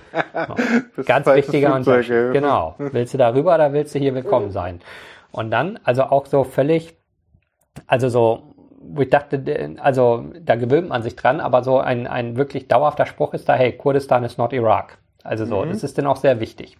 So. 0.96 1.02
Ganz 1.02 1.26
wichtiger 1.26 1.74
Unterschied. 1.74 2.32
Genau. 2.32 2.76
Willst 2.78 3.12
du 3.12 3.18
da 3.18 3.34
rüber 3.34 3.56
oder 3.56 3.72
willst 3.72 3.94
du 3.94 3.98
hier 3.98 4.14
willkommen 4.14 4.52
sein? 4.52 4.80
Und 5.32 5.50
dann, 5.50 5.80
also 5.82 6.04
auch 6.04 6.26
so 6.26 6.44
völlig 6.44 6.98
also 7.86 8.08
so, 8.08 8.54
wo 8.80 9.02
ich 9.02 9.10
dachte, 9.10 9.76
also 9.80 10.24
da 10.40 10.56
gewöhnt 10.56 10.88
man 10.88 11.02
sich 11.02 11.16
dran, 11.16 11.40
aber 11.40 11.62
so 11.62 11.78
ein, 11.78 12.06
ein 12.06 12.36
wirklich 12.36 12.68
dauerhafter 12.68 13.06
Spruch 13.06 13.34
ist 13.34 13.48
da, 13.48 13.54
hey, 13.54 13.72
Kurdistan 13.72 14.24
ist 14.24 14.38
not 14.38 14.52
Irak. 14.52 14.98
Also 15.22 15.44
so, 15.44 15.64
mhm. 15.64 15.70
das 15.70 15.84
ist 15.84 15.98
dann 15.98 16.06
auch 16.06 16.16
sehr 16.16 16.40
wichtig. 16.40 16.78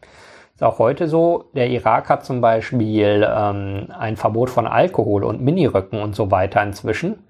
Ist 0.59 0.65
auch 0.65 0.81
heute 0.81 1.07
so, 1.07 1.51
der 1.55 1.71
Irak 1.71 2.09
hat 2.09 2.25
zum 2.25 2.41
Beispiel 2.41 3.25
ähm, 3.33 3.93
ein 3.97 4.17
Verbot 4.17 4.51
von 4.51 4.67
Alkohol 4.67 5.23
und 5.23 5.41
Miniröcken 5.41 6.03
und 6.03 6.17
so 6.17 6.33
weiter 6.33 6.61
inzwischen. 6.65 7.21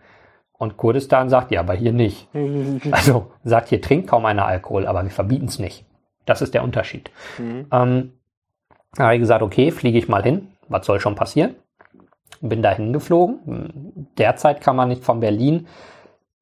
Und 0.55 0.78
Kurdistan 0.78 1.28
sagt, 1.28 1.50
ja, 1.50 1.60
aber 1.60 1.74
hier 1.74 1.92
nicht. 1.92 2.26
Also 2.90 3.26
sagt, 3.44 3.68
hier 3.68 3.82
trinkt 3.82 4.09
kaum 4.09 4.24
einer 4.24 4.46
Alkohol, 4.46 4.86
aber 4.86 5.02
wir 5.02 5.10
verbieten 5.10 5.44
es 5.44 5.59
nicht. 5.59 5.84
Das 6.24 6.40
ist 6.40 6.55
der 6.55 6.64
Unterschied. 6.64 7.10
Mhm. 7.36 7.66
Ähm, 7.70 8.12
da 8.94 9.05
habe 9.05 9.16
ich 9.16 9.20
gesagt, 9.20 9.42
okay, 9.42 9.72
fliege 9.72 9.98
ich 9.98 10.09
mal 10.09 10.22
hin. 10.22 10.48
Was 10.68 10.86
soll 10.86 10.98
schon 10.98 11.14
passieren? 11.14 11.55
bin 12.40 12.62
dahin 12.62 12.94
geflogen. 12.94 14.09
Derzeit 14.16 14.62
kann 14.62 14.74
man 14.74 14.88
nicht 14.88 15.05
von 15.05 15.20
Berlin 15.20 15.66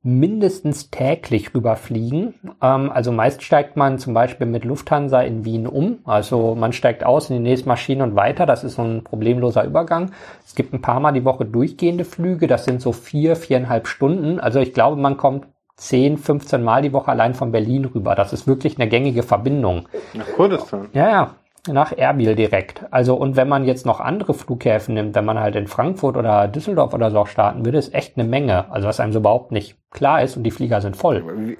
mindestens 0.06 0.90
täglich 0.90 1.52
rüberfliegen. 1.54 2.34
Ähm, 2.62 2.90
also 2.90 3.12
meist 3.12 3.42
steigt 3.42 3.76
man 3.76 3.98
zum 3.98 4.14
Beispiel 4.14 4.46
mit 4.46 4.64
Lufthansa 4.64 5.20
in 5.20 5.44
Wien 5.44 5.66
um. 5.66 5.98
Also 6.04 6.54
man 6.54 6.72
steigt 6.72 7.04
aus 7.04 7.28
in 7.28 7.36
die 7.36 7.42
nächste 7.42 7.68
Maschine 7.68 8.04
und 8.04 8.14
weiter. 8.14 8.46
Das 8.46 8.64
ist 8.64 8.76
so 8.76 8.82
ein 8.82 9.02
problemloser 9.02 9.64
Übergang. 9.64 10.12
Es 10.44 10.54
gibt 10.54 10.72
ein 10.72 10.80
paar 10.80 11.00
Mal 11.00 11.12
die 11.12 11.24
Woche 11.24 11.44
durchgehende 11.44 12.04
Flüge. 12.04 12.46
Das 12.46 12.64
sind 12.64 12.80
so 12.80 12.92
vier, 12.92 13.36
viereinhalb 13.36 13.88
Stunden. 13.88 14.38
Also 14.38 14.60
ich 14.60 14.72
glaube, 14.72 15.00
man 15.00 15.16
kommt 15.16 15.48
10, 15.76 16.18
15 16.18 16.62
Mal 16.62 16.82
die 16.82 16.92
Woche 16.92 17.10
allein 17.10 17.34
von 17.34 17.52
Berlin 17.52 17.84
rüber. 17.84 18.14
Das 18.14 18.32
ist 18.32 18.46
wirklich 18.46 18.78
eine 18.78 18.88
gängige 18.88 19.24
Verbindung. 19.24 19.88
Nach 20.14 20.26
Kurdistan? 20.36 20.88
Ja, 20.94 21.10
ja 21.10 21.34
nach 21.72 21.92
Erbil 21.92 22.34
direkt. 22.34 22.84
Also 22.90 23.14
und 23.14 23.36
wenn 23.36 23.48
man 23.48 23.64
jetzt 23.64 23.86
noch 23.86 24.00
andere 24.00 24.34
Flughäfen 24.34 24.94
nimmt, 24.94 25.14
wenn 25.14 25.24
man 25.24 25.38
halt 25.38 25.56
in 25.56 25.66
Frankfurt 25.66 26.16
oder 26.16 26.48
Düsseldorf 26.48 26.94
oder 26.94 27.10
so 27.10 27.24
starten 27.26 27.64
würde, 27.64 27.78
ist 27.78 27.94
echt 27.94 28.18
eine 28.18 28.28
Menge. 28.28 28.70
Also 28.70 28.88
was 28.88 29.00
einem 29.00 29.12
so 29.12 29.18
überhaupt 29.18 29.52
nicht 29.52 29.76
klar 29.90 30.22
ist 30.22 30.36
und 30.36 30.42
die 30.42 30.50
Flieger 30.50 30.80
sind 30.80 30.96
voll. 30.96 31.56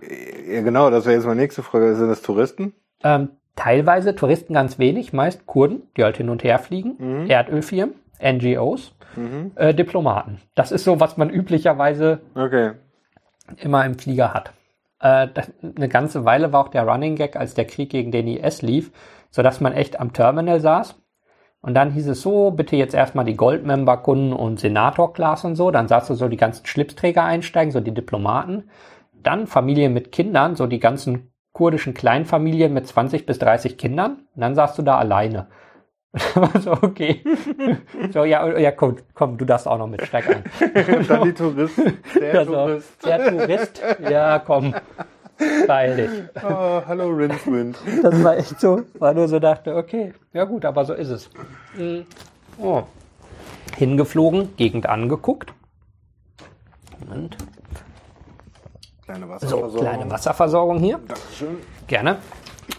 Ja 0.50 0.62
genau, 0.62 0.90
das 0.90 1.06
wäre 1.06 1.16
jetzt 1.16 1.26
meine 1.26 1.40
nächste 1.40 1.62
Frage. 1.62 1.94
Sind 1.94 2.08
das 2.08 2.22
Touristen? 2.22 2.74
Ähm, 3.02 3.30
teilweise 3.56 4.14
Touristen 4.14 4.54
ganz 4.54 4.78
wenig, 4.78 5.12
meist 5.12 5.46
Kurden, 5.46 5.82
die 5.96 6.04
halt 6.04 6.16
hin 6.16 6.28
und 6.28 6.44
her 6.44 6.58
fliegen, 6.58 6.96
mhm. 6.98 7.30
Erdölfirmen, 7.30 7.94
NGOs, 8.22 8.94
mhm. 9.16 9.52
äh, 9.56 9.74
Diplomaten. 9.74 10.40
Das 10.54 10.72
ist 10.72 10.84
so, 10.84 11.00
was 11.00 11.16
man 11.16 11.30
üblicherweise 11.30 12.20
okay. 12.34 12.72
immer 13.56 13.84
im 13.84 13.98
Flieger 13.98 14.32
hat. 14.32 14.52
Äh, 15.00 15.28
das, 15.32 15.50
eine 15.62 15.88
ganze 15.88 16.24
Weile 16.24 16.52
war 16.52 16.64
auch 16.64 16.68
der 16.68 16.86
Running 16.86 17.16
Gag, 17.16 17.36
als 17.36 17.54
der 17.54 17.66
Krieg 17.66 17.90
gegen 17.90 18.12
den 18.12 18.28
IS 18.28 18.62
lief, 18.62 18.92
sodass 19.30 19.60
man 19.60 19.72
echt 19.72 20.00
am 20.00 20.12
Terminal 20.12 20.60
saß. 20.60 20.96
Und 21.60 21.74
dann 21.74 21.90
hieß 21.90 22.06
es 22.08 22.22
so, 22.22 22.52
bitte 22.52 22.76
jetzt 22.76 22.94
erstmal 22.94 23.24
die 23.24 23.36
Goldmember-Kunden 23.36 24.32
und 24.32 24.60
Senator-Class 24.60 25.44
und 25.44 25.56
so. 25.56 25.70
Dann 25.70 25.88
sahst 25.88 26.08
du 26.10 26.14
so 26.14 26.28
die 26.28 26.36
ganzen 26.36 26.64
Schlipsträger 26.64 27.24
einsteigen, 27.24 27.72
so 27.72 27.80
die 27.80 27.94
Diplomaten. 27.94 28.70
Dann 29.14 29.46
Familien 29.46 29.92
mit 29.92 30.12
Kindern, 30.12 30.54
so 30.54 30.66
die 30.66 30.78
ganzen 30.78 31.32
kurdischen 31.52 31.94
Kleinfamilien 31.94 32.72
mit 32.72 32.86
20 32.86 33.26
bis 33.26 33.38
30 33.40 33.78
Kindern. 33.78 34.18
Und 34.34 34.40
dann 34.40 34.54
saßt 34.54 34.78
du 34.78 34.82
da 34.82 34.98
alleine. 34.98 35.48
so, 36.60 36.72
okay. 36.82 37.22
so, 38.12 38.24
ja, 38.24 38.58
ja, 38.58 38.70
komm, 38.70 38.96
komm, 39.14 39.36
du 39.36 39.44
darfst 39.44 39.66
auch 39.66 39.78
noch 39.78 39.88
mit, 39.88 40.06
steig 40.06 40.28
ein. 40.28 40.44
dann 41.08 41.24
die 41.24 41.32
Tourist, 41.32 41.80
der 42.18 42.38
also, 42.38 42.52
Tourist. 42.52 43.06
Der 43.06 43.28
Tourist, 43.28 43.82
ja, 44.08 44.38
komm. 44.38 44.74
Freilich. 45.66 46.10
Oh, 46.42 46.82
hallo 46.86 47.08
Rincewind. 47.10 47.76
Das 48.02 48.24
war 48.24 48.36
echt 48.36 48.58
so, 48.60 48.82
weil 48.98 49.14
nur 49.14 49.28
so 49.28 49.38
dachte, 49.38 49.76
okay, 49.76 50.14
ja 50.32 50.44
gut, 50.44 50.64
aber 50.64 50.84
so 50.84 50.94
ist 50.94 51.08
es. 51.10 51.30
Mhm. 51.76 52.06
Oh. 52.58 52.84
Hingeflogen, 53.76 54.56
Gegend 54.56 54.86
angeguckt. 54.88 55.52
Moment. 57.06 57.36
Kleine 59.04 59.26
So, 59.26 59.30
Wasserversorgung. 59.30 59.80
kleine 59.80 60.10
Wasserversorgung 60.10 60.78
hier. 60.78 60.98
Dankeschön. 61.06 61.58
Gerne. 61.86 62.18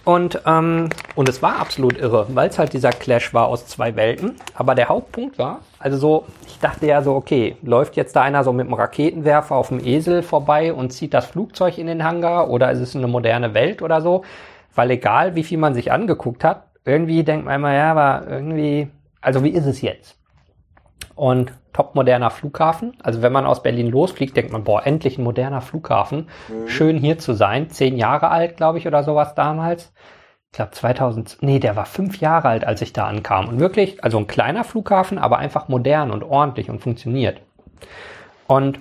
Und, 0.04 0.42
ähm, 0.46 0.90
und 1.16 1.28
es 1.28 1.42
war 1.42 1.60
absolut 1.60 1.98
irre, 1.98 2.28
weil 2.30 2.50
es 2.50 2.58
halt 2.58 2.74
dieser 2.74 2.92
Clash 2.92 3.34
war 3.34 3.48
aus 3.48 3.68
zwei 3.68 3.96
Welten. 3.96 4.36
Aber 4.54 4.74
der 4.74 4.90
Hauptpunkt 4.90 5.38
war, 5.38 5.60
also 5.80 5.98
so, 5.98 6.26
ich 6.48 6.60
dachte 6.60 6.86
ja 6.88 7.02
so, 7.02 7.14
okay, 7.14 7.58
läuft 7.62 7.96
jetzt 7.98 8.16
da 8.16 8.22
einer 8.22 8.44
so 8.44 8.54
mit 8.54 8.68
einem 8.68 8.74
Raketenwerfer 8.74 9.56
auf 9.56 9.68
dem 9.68 9.86
Esel 9.86 10.24
vorbei 10.24 10.74
und 10.74 10.92
zieht 10.92 11.14
das 11.14 11.26
Flugzeug 11.26 11.78
in 11.78 11.88
den 11.88 12.04
Hangar 12.04 12.50
oder 12.50 12.72
ist 12.72 12.80
es 12.80 12.96
eine 12.96 13.08
moderne 13.08 13.54
Welt 13.54 13.82
oder 13.82 14.02
so? 14.02 14.24
Weil 14.76 14.92
egal, 14.92 15.36
wie 15.36 15.44
viel 15.44 15.58
man 15.58 15.74
sich 15.74 15.92
angeguckt 15.92 16.44
hat, 16.44 16.68
irgendwie 16.86 17.24
denkt 17.24 17.46
man 17.46 17.56
immer, 17.56 17.74
ja, 17.74 17.92
aber 17.92 18.28
irgendwie, 18.30 18.90
also 19.20 19.44
wie 19.44 19.50
ist 19.50 19.66
es 19.66 19.82
jetzt? 19.82 20.18
Und 21.16 21.52
topmoderner 21.78 22.32
Flughafen. 22.32 22.98
Also 23.04 23.22
wenn 23.22 23.32
man 23.32 23.46
aus 23.46 23.62
Berlin 23.62 23.88
losfliegt, 23.88 24.36
denkt 24.36 24.52
man, 24.52 24.64
boah, 24.64 24.86
endlich 24.86 25.20
ein 25.20 25.24
moderner 25.24 25.62
Flughafen. 25.62 26.28
Schön 26.66 26.98
hier 26.98 27.20
zu 27.20 27.34
sein. 27.34 27.70
Zehn 27.70 27.98
Jahre 27.98 28.30
alt, 28.30 28.58
glaube 28.58 28.80
ich, 28.80 28.88
oder 28.88 29.04
sowas 29.04 29.36
damals. 29.36 29.94
Ich 30.52 30.58
glaube 30.58 30.72
2000, 30.72 31.38
nee, 31.42 31.60
der 31.60 31.76
war 31.76 31.86
fünf 31.86 32.20
Jahre 32.20 32.48
alt, 32.48 32.66
als 32.66 32.82
ich 32.82 32.94
da 32.94 33.06
ankam. 33.06 33.48
Und 33.48 33.60
wirklich, 33.60 34.04
also 34.04 34.18
ein 34.18 34.26
kleiner 34.26 34.64
Flughafen, 34.64 35.20
aber 35.20 35.38
einfach 35.38 35.68
modern 35.68 36.10
und 36.10 36.24
ordentlich 36.24 36.72
und 36.72 36.80
funktioniert. 36.80 37.42
Und 38.48 38.80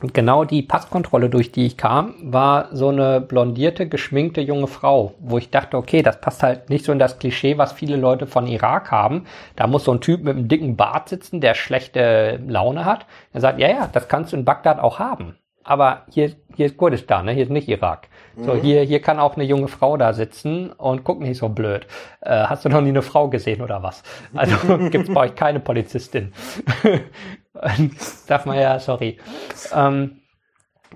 genau 0.00 0.44
die 0.44 0.62
Passkontrolle, 0.62 1.28
durch 1.30 1.52
die 1.52 1.66
ich 1.66 1.76
kam, 1.76 2.14
war 2.22 2.68
so 2.72 2.88
eine 2.88 3.20
blondierte, 3.20 3.88
geschminkte 3.88 4.40
junge 4.40 4.66
Frau, 4.66 5.14
wo 5.20 5.38
ich 5.38 5.50
dachte, 5.50 5.76
okay, 5.76 6.02
das 6.02 6.20
passt 6.20 6.42
halt 6.42 6.70
nicht 6.70 6.84
so 6.84 6.92
in 6.92 6.98
das 6.98 7.18
Klischee, 7.18 7.58
was 7.58 7.72
viele 7.72 7.96
Leute 7.96 8.26
von 8.26 8.46
Irak 8.46 8.90
haben. 8.90 9.24
Da 9.56 9.66
muss 9.66 9.84
so 9.84 9.92
ein 9.92 10.00
Typ 10.00 10.22
mit 10.22 10.36
einem 10.36 10.48
dicken 10.48 10.76
Bart 10.76 11.08
sitzen, 11.08 11.40
der 11.40 11.54
schlechte 11.54 12.40
Laune 12.46 12.84
hat. 12.84 13.06
Er 13.32 13.40
sagt, 13.40 13.58
ja, 13.58 13.68
ja, 13.68 13.88
das 13.92 14.08
kannst 14.08 14.32
du 14.32 14.36
in 14.36 14.44
Bagdad 14.44 14.78
auch 14.78 14.98
haben. 14.98 15.36
Aber 15.64 16.02
hier, 16.08 16.30
hier 16.54 16.66
ist 16.66 16.76
Kurdistan, 16.76 17.24
ne? 17.24 17.32
hier 17.32 17.42
ist 17.42 17.50
nicht 17.50 17.68
Irak. 17.68 18.08
So, 18.38 18.54
hier, 18.54 18.82
hier 18.82 19.00
kann 19.00 19.18
auch 19.18 19.34
eine 19.34 19.44
junge 19.44 19.66
Frau 19.66 19.96
da 19.96 20.12
sitzen 20.12 20.70
und 20.70 21.02
guck 21.02 21.20
nicht 21.20 21.38
so 21.38 21.48
blöd. 21.48 21.86
Äh, 22.20 22.44
hast 22.44 22.64
du 22.64 22.68
noch 22.68 22.82
nie 22.82 22.90
eine 22.90 23.02
Frau 23.02 23.28
gesehen 23.28 23.62
oder 23.62 23.82
was? 23.82 24.02
Also 24.34 24.56
gibt's 24.90 25.12
bei 25.12 25.22
euch 25.22 25.34
keine 25.34 25.58
Polizistin. 25.58 26.32
Darf 28.26 28.46
man 28.46 28.58
ja, 28.58 28.78
sorry. 28.78 29.18
Ähm, 29.74 30.20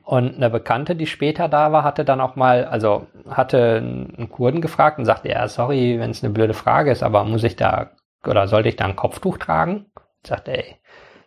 und 0.04 0.36
eine 0.36 0.50
Bekannte, 0.50 0.96
die 0.96 1.06
später 1.06 1.48
da 1.48 1.72
war, 1.72 1.84
hatte 1.84 2.04
dann 2.04 2.20
auch 2.20 2.36
mal, 2.36 2.64
also 2.64 3.06
hatte 3.28 3.76
einen 3.76 4.28
Kurden 4.30 4.60
gefragt 4.60 4.98
und 4.98 5.04
sagte, 5.04 5.28
ja, 5.28 5.46
sorry, 5.48 5.98
wenn 5.98 6.10
es 6.10 6.22
eine 6.22 6.32
blöde 6.32 6.54
Frage 6.54 6.90
ist, 6.90 7.02
aber 7.02 7.24
muss 7.24 7.44
ich 7.44 7.56
da 7.56 7.90
oder 8.26 8.48
sollte 8.48 8.68
ich 8.68 8.76
da 8.76 8.84
ein 8.84 8.96
Kopftuch 8.96 9.38
tragen? 9.38 9.86
Ich 10.22 10.28
sagte, 10.28 10.56
ey, 10.56 10.76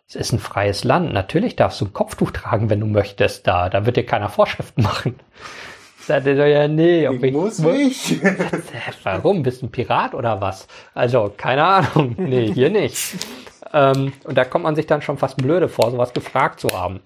es 0.07 0.15
ist 0.15 0.31
ein 0.31 0.39
freies 0.39 0.83
Land. 0.83 1.13
Natürlich 1.13 1.55
darfst 1.55 1.81
du 1.81 1.85
ein 1.85 1.93
Kopftuch 1.93 2.31
tragen, 2.31 2.69
wenn 2.69 2.79
du 2.79 2.85
möchtest. 2.85 3.47
Da, 3.47 3.69
da 3.69 3.85
wird 3.85 3.97
dir 3.97 4.05
keiner 4.05 4.29
Vorschriften 4.29 4.83
machen. 4.83 5.15
Ich 5.99 6.05
sagte 6.05 6.35
so, 6.35 6.43
ja, 6.43 6.67
nee, 6.67 7.07
ob 7.07 7.23
Ich 7.23 7.31
muss 7.31 7.59
nicht. 7.59 8.21
Warum? 9.03 9.41
Bist 9.41 9.61
du 9.61 9.67
ein 9.67 9.71
Pirat 9.71 10.13
oder 10.13 10.41
was? 10.41 10.67
Also, 10.93 11.33
keine 11.35 11.63
Ahnung. 11.63 12.15
Nee, 12.17 12.51
hier 12.53 12.69
nicht. 12.69 13.15
Ähm, 13.73 14.13
und 14.23 14.37
da 14.37 14.45
kommt 14.45 14.63
man 14.63 14.75
sich 14.75 14.85
dann 14.87 15.01
schon 15.01 15.17
fast 15.17 15.37
blöde 15.37 15.67
vor, 15.69 15.91
sowas 15.91 16.13
gefragt 16.13 16.59
zu 16.59 16.69
haben. 16.69 16.99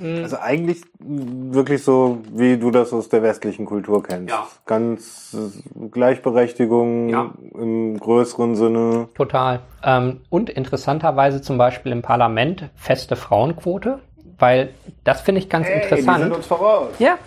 Also 0.00 0.38
eigentlich 0.38 0.82
wirklich 0.98 1.84
so, 1.84 2.18
wie 2.32 2.56
du 2.58 2.72
das 2.72 2.92
aus 2.92 3.08
der 3.08 3.22
westlichen 3.22 3.64
Kultur 3.64 4.02
kennst. 4.02 4.28
Ja. 4.28 4.48
Ganz 4.66 5.36
äh, 5.38 5.88
Gleichberechtigung 5.90 7.08
Ja. 7.10 7.30
im 7.54 7.98
größeren 8.00 8.56
Sinne. 8.56 9.08
Total. 9.14 9.60
Ähm, 9.84 10.20
und 10.30 10.50
interessanterweise 10.50 11.42
zum 11.42 11.58
Beispiel 11.58 11.92
im 11.92 12.02
Parlament 12.02 12.70
feste 12.74 13.14
Frauenquote, 13.14 14.00
weil 14.40 14.70
das 15.04 15.20
finde 15.20 15.40
ich 15.40 15.48
ganz 15.48 15.68
Hey, 15.68 15.76
die 15.78 15.82
interessant. 15.84 16.22
sind 16.24 16.34
uns 16.34 16.46
voraus. 16.46 16.88
Ja, 16.98 17.18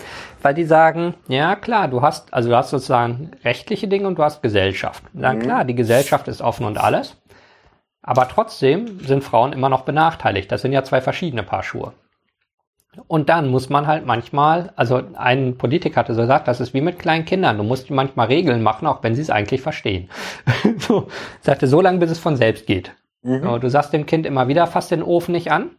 weil 0.41 0.53
die 0.53 0.65
sagen, 0.65 1.13
ja 1.29 1.55
klar, 1.55 1.87
du 1.87 2.01
hast, 2.01 2.33
also 2.33 2.49
du 2.49 2.55
hast 2.57 2.71
sozusagen 2.71 3.31
rechtliche 3.45 3.87
Dinge 3.87 4.07
und 4.07 4.17
du 4.17 4.23
hast 4.23 4.41
Gesellschaft. 4.41 5.03
Na 5.13 5.35
klar, 5.35 5.63
die 5.63 5.75
Gesellschaft 5.75 6.27
ist 6.27 6.41
offen 6.41 6.65
und 6.65 6.77
alles. 6.77 7.15
Aber 8.07 8.29
trotzdem 8.29 9.01
sind 9.01 9.21
Frauen 9.21 9.51
immer 9.51 9.67
noch 9.67 9.81
benachteiligt. 9.81 10.49
Das 10.49 10.61
sind 10.61 10.71
ja 10.71 10.83
zwei 10.85 11.01
verschiedene 11.01 11.43
Paar 11.43 11.61
Schuhe. 11.61 11.91
Und 13.07 13.27
dann 13.27 13.49
muss 13.49 13.69
man 13.69 13.85
halt 13.85 14.05
manchmal, 14.05 14.71
also 14.77 15.01
ein 15.15 15.57
Politiker 15.57 15.97
hatte 15.97 16.13
so 16.13 16.21
gesagt, 16.21 16.47
das 16.47 16.61
ist 16.61 16.73
wie 16.73 16.79
mit 16.79 16.99
kleinen 16.99 17.25
Kindern. 17.25 17.57
Du 17.57 17.63
musst 17.63 17.91
manchmal 17.91 18.27
Regeln 18.27 18.63
machen, 18.63 18.87
auch 18.87 19.03
wenn 19.03 19.13
sie 19.13 19.21
es 19.21 19.29
eigentlich 19.29 19.61
verstehen. 19.61 20.09
so, 20.77 21.09
sagte 21.41 21.67
so 21.67 21.81
lange, 21.81 21.99
bis 21.99 22.09
es 22.09 22.17
von 22.17 22.37
selbst 22.37 22.65
geht. 22.65 22.93
So, 23.23 23.57
du 23.57 23.69
sagst 23.69 23.91
dem 23.91 24.05
Kind 24.05 24.25
immer 24.25 24.47
wieder, 24.47 24.67
fass 24.67 24.87
den 24.87 25.03
Ofen 25.03 25.33
nicht 25.33 25.51
an. 25.51 25.71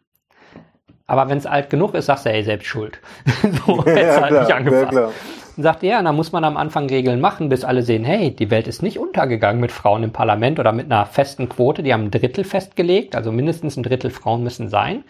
Aber 1.06 1.30
wenn 1.30 1.38
es 1.38 1.46
alt 1.46 1.70
genug 1.70 1.94
ist, 1.94 2.06
sagst 2.06 2.26
du, 2.26 2.30
ey, 2.30 2.42
selbst 2.42 2.66
schuld. 2.66 3.00
so, 3.66 3.84
hättest 3.86 4.20
halt 4.20 4.38
nicht 4.38 4.50
ja, 4.50 4.56
angefasst. 4.56 4.90
klar. 4.90 5.10
Und 5.58 5.64
sagte, 5.64 5.88
ja, 5.88 6.00
dann 6.00 6.14
muss 6.14 6.30
man 6.30 6.44
am 6.44 6.56
Anfang 6.56 6.86
Regeln 6.88 7.20
machen, 7.20 7.48
bis 7.48 7.64
alle 7.64 7.82
sehen, 7.82 8.04
hey, 8.04 8.30
die 8.30 8.48
Welt 8.52 8.68
ist 8.68 8.80
nicht 8.80 8.96
untergegangen 9.00 9.60
mit 9.60 9.72
Frauen 9.72 10.04
im 10.04 10.12
Parlament 10.12 10.60
oder 10.60 10.70
mit 10.70 10.86
einer 10.86 11.04
festen 11.04 11.48
Quote. 11.48 11.82
Die 11.82 11.92
haben 11.92 12.04
ein 12.04 12.10
Drittel 12.12 12.44
festgelegt, 12.44 13.16
also 13.16 13.32
mindestens 13.32 13.76
ein 13.76 13.82
Drittel 13.82 14.10
Frauen 14.10 14.44
müssen 14.44 14.68
sein. 14.68 15.02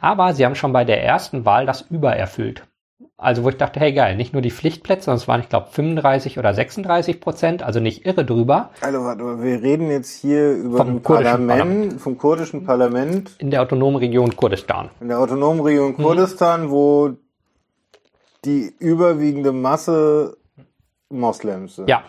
Aber 0.00 0.34
sie 0.34 0.44
haben 0.44 0.56
schon 0.56 0.72
bei 0.72 0.84
der 0.84 1.04
ersten 1.04 1.44
Wahl 1.44 1.66
das 1.66 1.82
übererfüllt. 1.82 2.64
Also 3.16 3.44
wo 3.44 3.50
ich 3.50 3.56
dachte, 3.56 3.78
hey 3.78 3.92
geil, 3.92 4.16
nicht 4.16 4.32
nur 4.32 4.42
die 4.42 4.50
Pflichtplätze, 4.50 5.04
sondern 5.04 5.18
es 5.18 5.28
waren, 5.28 5.40
ich 5.42 5.48
glaube, 5.48 5.68
35 5.70 6.40
oder 6.40 6.52
36 6.52 7.20
Prozent, 7.20 7.62
also 7.62 7.78
nicht 7.78 8.04
irre 8.04 8.24
drüber. 8.24 8.70
Also 8.80 9.04
warte 9.04 9.22
wir 9.40 9.62
reden 9.62 9.88
jetzt 9.88 10.20
hier 10.20 10.52
über 10.54 10.78
Vom 10.78 11.00
kurdischen 11.04 11.46
Parlament, 11.46 12.00
vom 12.00 12.18
kurdischen 12.18 12.64
Parlament 12.64 13.30
In 13.38 13.52
der 13.52 13.62
autonomen 13.62 13.98
Region 14.00 14.34
Kurdistan. 14.34 14.90
in 15.00 15.06
der 15.06 15.20
autonomen 15.20 15.60
Region 15.60 15.92
Mhm. 15.92 16.02
Kurdistan, 16.02 16.70
wo 16.72 17.10
die 18.44 18.74
überwiegende 18.78 19.52
Masse 19.52 20.36
Moslems 21.10 21.76
sind. 21.76 21.88
Ja, 21.88 22.02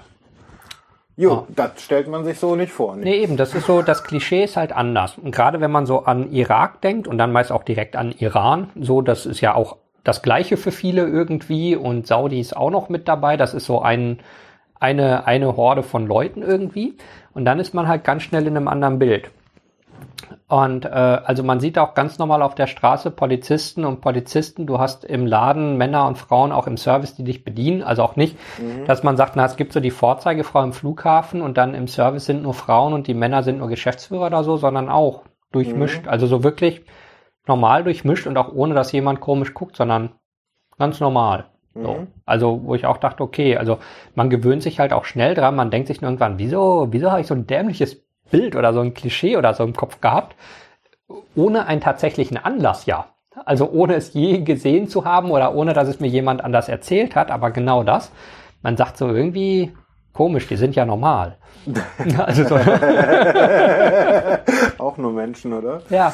Jo, 1.15 1.45
das 1.49 1.79
stellt 1.83 2.07
man 2.07 2.25
sich 2.25 2.39
so 2.39 2.55
nicht 2.55 2.71
vor. 2.71 2.95
Ne? 2.95 3.03
Nee, 3.03 3.17
eben, 3.17 3.37
das 3.37 3.53
ist 3.53 3.67
so, 3.67 3.83
das 3.83 4.03
Klischee 4.03 4.45
ist 4.45 4.57
halt 4.57 4.71
anders. 4.71 5.17
Und 5.17 5.29
gerade 5.29 5.61
wenn 5.61 5.71
man 5.71 5.85
so 5.85 6.05
an 6.05 6.31
Irak 6.31 6.81
denkt 6.81 7.07
und 7.07 7.19
dann 7.19 7.31
meist 7.31 7.51
auch 7.51 7.63
direkt 7.63 7.95
an 7.95 8.11
Iran, 8.17 8.71
so, 8.79 9.01
das 9.01 9.27
ist 9.27 9.39
ja 9.39 9.53
auch 9.53 9.77
das 10.03 10.23
Gleiche 10.23 10.57
für 10.57 10.71
viele 10.71 11.05
irgendwie 11.05 11.75
und 11.75 12.07
Saudi 12.07 12.39
ist 12.39 12.57
auch 12.57 12.71
noch 12.71 12.89
mit 12.89 13.07
dabei. 13.07 13.37
Das 13.37 13.53
ist 13.53 13.65
so 13.65 13.81
ein, 13.81 14.19
eine, 14.79 15.27
eine 15.27 15.55
Horde 15.55 15.83
von 15.83 16.07
Leuten 16.07 16.41
irgendwie. 16.41 16.97
Und 17.33 17.45
dann 17.45 17.59
ist 17.59 17.75
man 17.75 17.87
halt 17.87 18.03
ganz 18.03 18.23
schnell 18.23 18.47
in 18.47 18.57
einem 18.57 18.67
anderen 18.67 18.97
Bild. 18.97 19.29
Und 20.53 20.85
äh, 20.85 20.89
also 20.89 21.41
man 21.41 21.59
sieht 21.59 21.79
auch 21.79 21.95
ganz 21.95 22.19
normal 22.19 22.43
auf 22.43 22.53
der 22.53 22.67
Straße 22.67 23.09
Polizisten 23.09 23.85
und 23.85 24.01
Polizisten. 24.01 24.67
Du 24.67 24.77
hast 24.77 25.03
im 25.03 25.25
Laden 25.25 25.77
Männer 25.77 26.05
und 26.05 26.19
Frauen 26.19 26.51
auch 26.51 26.67
im 26.67 26.77
Service, 26.77 27.15
die 27.15 27.23
dich 27.23 27.43
bedienen. 27.43 27.81
Also 27.81 28.03
auch 28.03 28.17
nicht, 28.17 28.37
dass 28.85 29.01
man 29.01 29.17
sagt, 29.17 29.35
na, 29.35 29.45
es 29.45 29.55
gibt 29.55 29.73
so 29.73 29.79
die 29.79 29.89
Vorzeigefrau 29.89 30.61
im 30.61 30.71
Flughafen 30.71 31.41
und 31.41 31.57
dann 31.57 31.73
im 31.73 31.87
Service 31.87 32.25
sind 32.25 32.43
nur 32.43 32.53
Frauen 32.53 32.93
und 32.93 33.07
die 33.07 33.15
Männer 33.15 33.41
sind 33.41 33.57
nur 33.57 33.67
Geschäftsführer 33.67 34.27
oder 34.27 34.43
so, 34.43 34.57
sondern 34.57 34.89
auch 34.89 35.23
durchmischt. 35.51 36.07
Also 36.07 36.27
so 36.27 36.43
wirklich 36.43 36.83
normal 37.47 37.83
durchmischt 37.83 38.27
und 38.27 38.37
auch 38.37 38.53
ohne, 38.53 38.75
dass 38.75 38.91
jemand 38.91 39.21
komisch 39.21 39.55
guckt, 39.55 39.75
sondern 39.75 40.11
ganz 40.77 40.99
normal. 40.99 41.45
So. 41.73 42.05
Also, 42.27 42.61
wo 42.63 42.75
ich 42.75 42.85
auch 42.85 42.97
dachte, 42.97 43.23
okay, 43.23 43.57
also 43.57 43.79
man 44.13 44.29
gewöhnt 44.29 44.61
sich 44.61 44.79
halt 44.79 44.93
auch 44.93 45.05
schnell 45.05 45.33
dran, 45.33 45.55
man 45.55 45.71
denkt 45.71 45.87
sich 45.87 46.01
nur 46.01 46.11
irgendwann, 46.11 46.37
wieso, 46.37 46.89
wieso 46.91 47.09
habe 47.09 47.21
ich 47.21 47.27
so 47.27 47.33
ein 47.33 47.47
dämliches 47.47 48.02
Bild 48.31 48.55
oder 48.55 48.73
so 48.73 48.79
ein 48.81 48.93
Klischee 48.93 49.37
oder 49.37 49.53
so 49.53 49.63
im 49.63 49.73
Kopf 49.75 50.01
gehabt, 50.01 50.35
ohne 51.35 51.65
einen 51.67 51.81
tatsächlichen 51.81 52.37
Anlass, 52.37 52.85
ja. 52.85 53.07
Also 53.45 53.69
ohne 53.71 53.95
es 53.95 54.13
je 54.13 54.41
gesehen 54.41 54.87
zu 54.87 55.05
haben 55.05 55.31
oder 55.31 55.55
ohne, 55.55 55.73
dass 55.73 55.87
es 55.87 55.99
mir 55.99 56.07
jemand 56.07 56.43
anders 56.43 56.69
erzählt 56.69 57.15
hat, 57.15 57.31
aber 57.31 57.51
genau 57.51 57.83
das. 57.83 58.11
Man 58.61 58.77
sagt 58.77 58.97
so 58.97 59.07
irgendwie 59.09 59.73
komisch, 60.13 60.47
die 60.47 60.55
sind 60.55 60.75
ja 60.75 60.85
normal. 60.85 61.37
also 62.17 62.43
so, 62.45 62.55
Auch 64.77 64.97
nur 64.97 65.11
Menschen, 65.13 65.53
oder? 65.53 65.81
ja, 65.89 66.13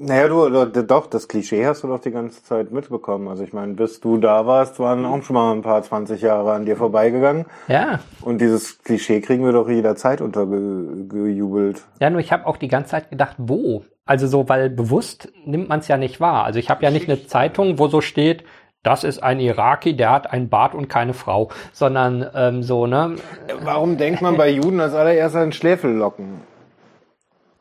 Naja, 0.00 0.28
du, 0.28 0.66
du, 0.66 0.84
doch, 0.84 1.06
das 1.06 1.26
Klischee 1.26 1.66
hast 1.66 1.82
du 1.82 1.88
doch 1.88 2.00
die 2.00 2.12
ganze 2.12 2.42
Zeit 2.44 2.70
mitbekommen. 2.70 3.26
Also 3.26 3.42
ich 3.42 3.52
meine, 3.52 3.74
bis 3.74 3.98
du 3.98 4.16
da 4.18 4.46
warst, 4.46 4.78
waren 4.78 5.04
auch 5.04 5.22
schon 5.24 5.34
mal 5.34 5.52
ein 5.52 5.62
paar 5.62 5.82
20 5.82 6.22
Jahre 6.22 6.52
an 6.52 6.64
dir 6.64 6.76
vorbeigegangen. 6.76 7.46
ja. 7.66 7.98
Und 8.22 8.40
dieses 8.40 8.78
Klischee 8.82 9.20
kriegen 9.20 9.44
wir 9.44 9.52
doch 9.52 9.68
jederzeit 9.68 10.20
untergejubelt. 10.20 11.82
Ja, 12.00 12.10
nur 12.10 12.20
ich 12.20 12.32
habe 12.32 12.46
auch 12.46 12.56
die 12.56 12.68
ganze 12.68 12.90
Zeit 12.90 13.10
gedacht, 13.10 13.36
wo? 13.38 13.84
Also 14.04 14.26
so, 14.26 14.48
weil 14.48 14.70
bewusst 14.70 15.32
nimmt 15.44 15.68
man 15.68 15.80
es 15.80 15.88
ja 15.88 15.96
nicht 15.96 16.20
wahr. 16.20 16.44
Also 16.44 16.58
ich 16.58 16.70
habe 16.70 16.84
ja 16.84 16.90
nicht 16.90 17.08
eine 17.08 17.26
Zeitung, 17.26 17.78
wo 17.78 17.88
so 17.88 18.00
steht, 18.00 18.44
das 18.84 19.02
ist 19.02 19.22
ein 19.22 19.40
Iraki, 19.40 19.96
der 19.96 20.10
hat 20.10 20.32
einen 20.32 20.48
Bart 20.48 20.74
und 20.74 20.88
keine 20.88 21.12
Frau, 21.12 21.50
sondern 21.72 22.24
ähm, 22.34 22.62
so, 22.62 22.86
ne? 22.86 23.16
Warum 23.62 23.96
denkt 23.96 24.22
man 24.22 24.36
bei 24.36 24.48
Juden 24.50 24.80
als 24.80 24.94
allererst 24.94 25.34
an 25.34 25.52
Schläfellocken? 25.52 26.40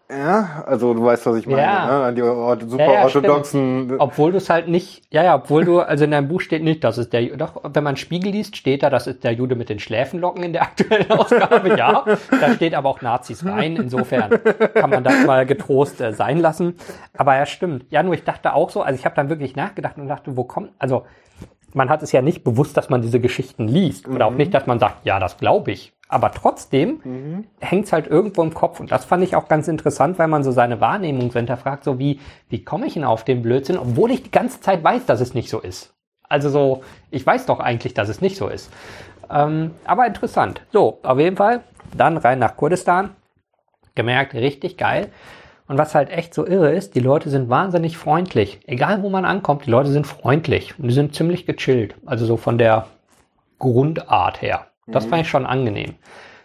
Ja, 0.10 0.64
also 0.66 0.94
du 0.94 1.04
weißt, 1.04 1.26
was 1.26 1.36
ich 1.36 1.48
meine. 1.48 1.62
Ja. 1.62 1.86
Ne? 1.86 2.06
An 2.06 2.16
die 2.16 2.22
super 2.70 2.86
Ja, 2.86 2.94
ja, 2.94 3.04
orthodoxen. 3.04 3.96
Obwohl 3.98 4.32
du 4.32 4.38
es 4.38 4.50
halt 4.50 4.70
nicht, 4.70 5.04
ja, 5.12 5.22
ja, 5.22 5.36
obwohl 5.36 5.66
du, 5.66 5.80
also 5.80 6.06
in 6.06 6.12
deinem 6.12 6.30
Buch 6.30 6.40
steht 6.40 6.64
nicht, 6.64 6.84
das 6.86 6.98
ist 6.98 7.12
der, 7.12 7.36
doch, 7.36 7.62
wenn 7.74 7.84
man 7.84 7.98
Spiegel 7.98 8.32
liest, 8.32 8.56
steht 8.56 8.84
da, 8.84 8.90
das 8.90 9.08
ist 9.08 9.26
der 9.26 9.34
Jude 9.34 9.56
mit 9.56 9.68
den 9.68 9.80
Schläfenlocken 9.80 10.44
in 10.44 10.54
der 10.54 10.62
aktuellen 10.64 11.12
Ausgabe, 11.12 11.78
ja. 11.78 12.06
Da 12.40 12.54
steht 12.54 12.74
aber 12.74 12.88
auch 12.88 13.02
Nazis 13.02 13.46
rein, 13.46 13.76
insofern 13.76 14.30
kann 14.74 14.90
man 14.90 15.04
das 15.04 15.26
mal 15.26 15.46
getrost 15.46 16.00
äh, 16.00 16.14
sein 16.14 16.40
lassen. 16.40 16.76
Aber 17.18 17.36
ja, 17.36 17.46
stimmt. 17.46 17.86
Ja, 17.90 18.02
nur 18.02 18.14
ich 18.14 18.24
dachte 18.24 18.54
auch 18.54 18.70
so, 18.70 18.82
also 18.82 18.98
ich 18.98 19.04
habe 19.04 19.16
dann 19.16 19.30
wirklich 19.30 19.58
nachgedacht 19.58 19.98
und 19.98 20.08
dachte, 20.08 20.38
wo 20.38 20.46
kommt, 20.46 20.72
also 20.80 21.06
man 21.74 21.90
hat 21.90 22.02
es 22.02 22.14
ja 22.14 22.22
nicht 22.22 22.46
bewusst, 22.46 22.78
dass 22.78 22.90
man 22.90 23.02
diese 23.02 23.20
Geschichten 23.20 23.68
liest. 23.68 24.08
Oder 24.08 24.28
auch 24.28 24.34
nicht, 24.34 24.54
dass 24.54 24.68
man 24.68 24.80
sagt, 24.80 25.06
ja, 25.06 25.20
das 25.20 25.38
glaube 25.38 25.72
ich. 25.72 25.94
Aber 26.10 26.32
trotzdem 26.32 27.46
hängt's 27.60 27.92
halt 27.92 28.08
irgendwo 28.08 28.42
im 28.42 28.54
Kopf. 28.54 28.80
Und 28.80 28.92
das 28.92 29.06
fand 29.06 29.24
ich 29.24 29.36
auch 29.36 29.48
ganz 29.48 29.68
interessant, 29.68 30.18
weil 30.18 30.28
man 30.28 30.44
so 30.44 30.52
seine 30.52 30.80
Wahrnehmung 30.80 31.32
so 31.32 31.40
hinterfragt, 31.40 31.84
so 31.84 32.00
wie, 32.00 32.20
wie 32.50 32.64
komme 32.64 32.88
ich 32.88 32.94
denn 32.94 33.04
auf 33.04 33.26
den 33.26 33.42
Blödsinn, 33.42 33.78
obwohl 33.78 34.12
ich 34.12 34.24
die 34.24 34.32
ganze 34.32 34.62
Zeit 34.62 34.84
weiß, 34.84 35.06
dass 35.06 35.20
es 35.20 35.34
nicht 35.34 35.50
so 35.50 35.60
ist. 35.60 35.94
Also 36.30 36.50
so, 36.50 36.84
ich 37.12 37.26
weiß 37.26 37.46
doch 37.46 37.60
eigentlich, 37.60 37.94
dass 37.94 38.10
es 38.10 38.22
nicht 38.22 38.38
so 38.38 38.48
ist. 38.48 38.72
Ähm, 39.30 39.72
aber 39.86 40.08
interessant. 40.08 40.62
So, 40.72 41.00
auf 41.04 41.20
jeden 41.20 41.38
Fall, 41.38 41.62
dann 41.96 42.18
rein 42.18 42.40
nach 42.40 42.56
Kurdistan. 42.56 43.10
Gemerkt, 43.96 44.34
richtig 44.34 44.78
geil. 44.78 45.10
Und 45.68 45.78
was 45.78 45.96
halt 45.96 46.10
echt 46.10 46.34
so 46.34 46.46
irre 46.46 46.72
ist, 46.72 46.96
die 46.96 47.02
Leute 47.02 47.30
sind 47.30 47.50
wahnsinnig 47.50 47.98
freundlich. 47.98 48.60
Egal 48.66 49.04
wo 49.04 49.10
man 49.10 49.26
ankommt, 49.26 49.66
die 49.66 49.72
Leute 49.72 49.92
sind 49.92 50.08
freundlich. 50.08 50.80
Und 50.80 50.88
die 50.88 50.94
sind 50.94 51.14
ziemlich 51.14 51.46
gechillt. 51.46 51.96
Also 52.06 52.26
so 52.26 52.38
von 52.38 52.58
der 52.58 52.88
Grundart 53.60 54.42
her. 54.42 54.68
Das 54.88 55.06
fand 55.06 55.22
ich 55.24 55.30
schon 55.30 55.46
angenehm. 55.46 55.96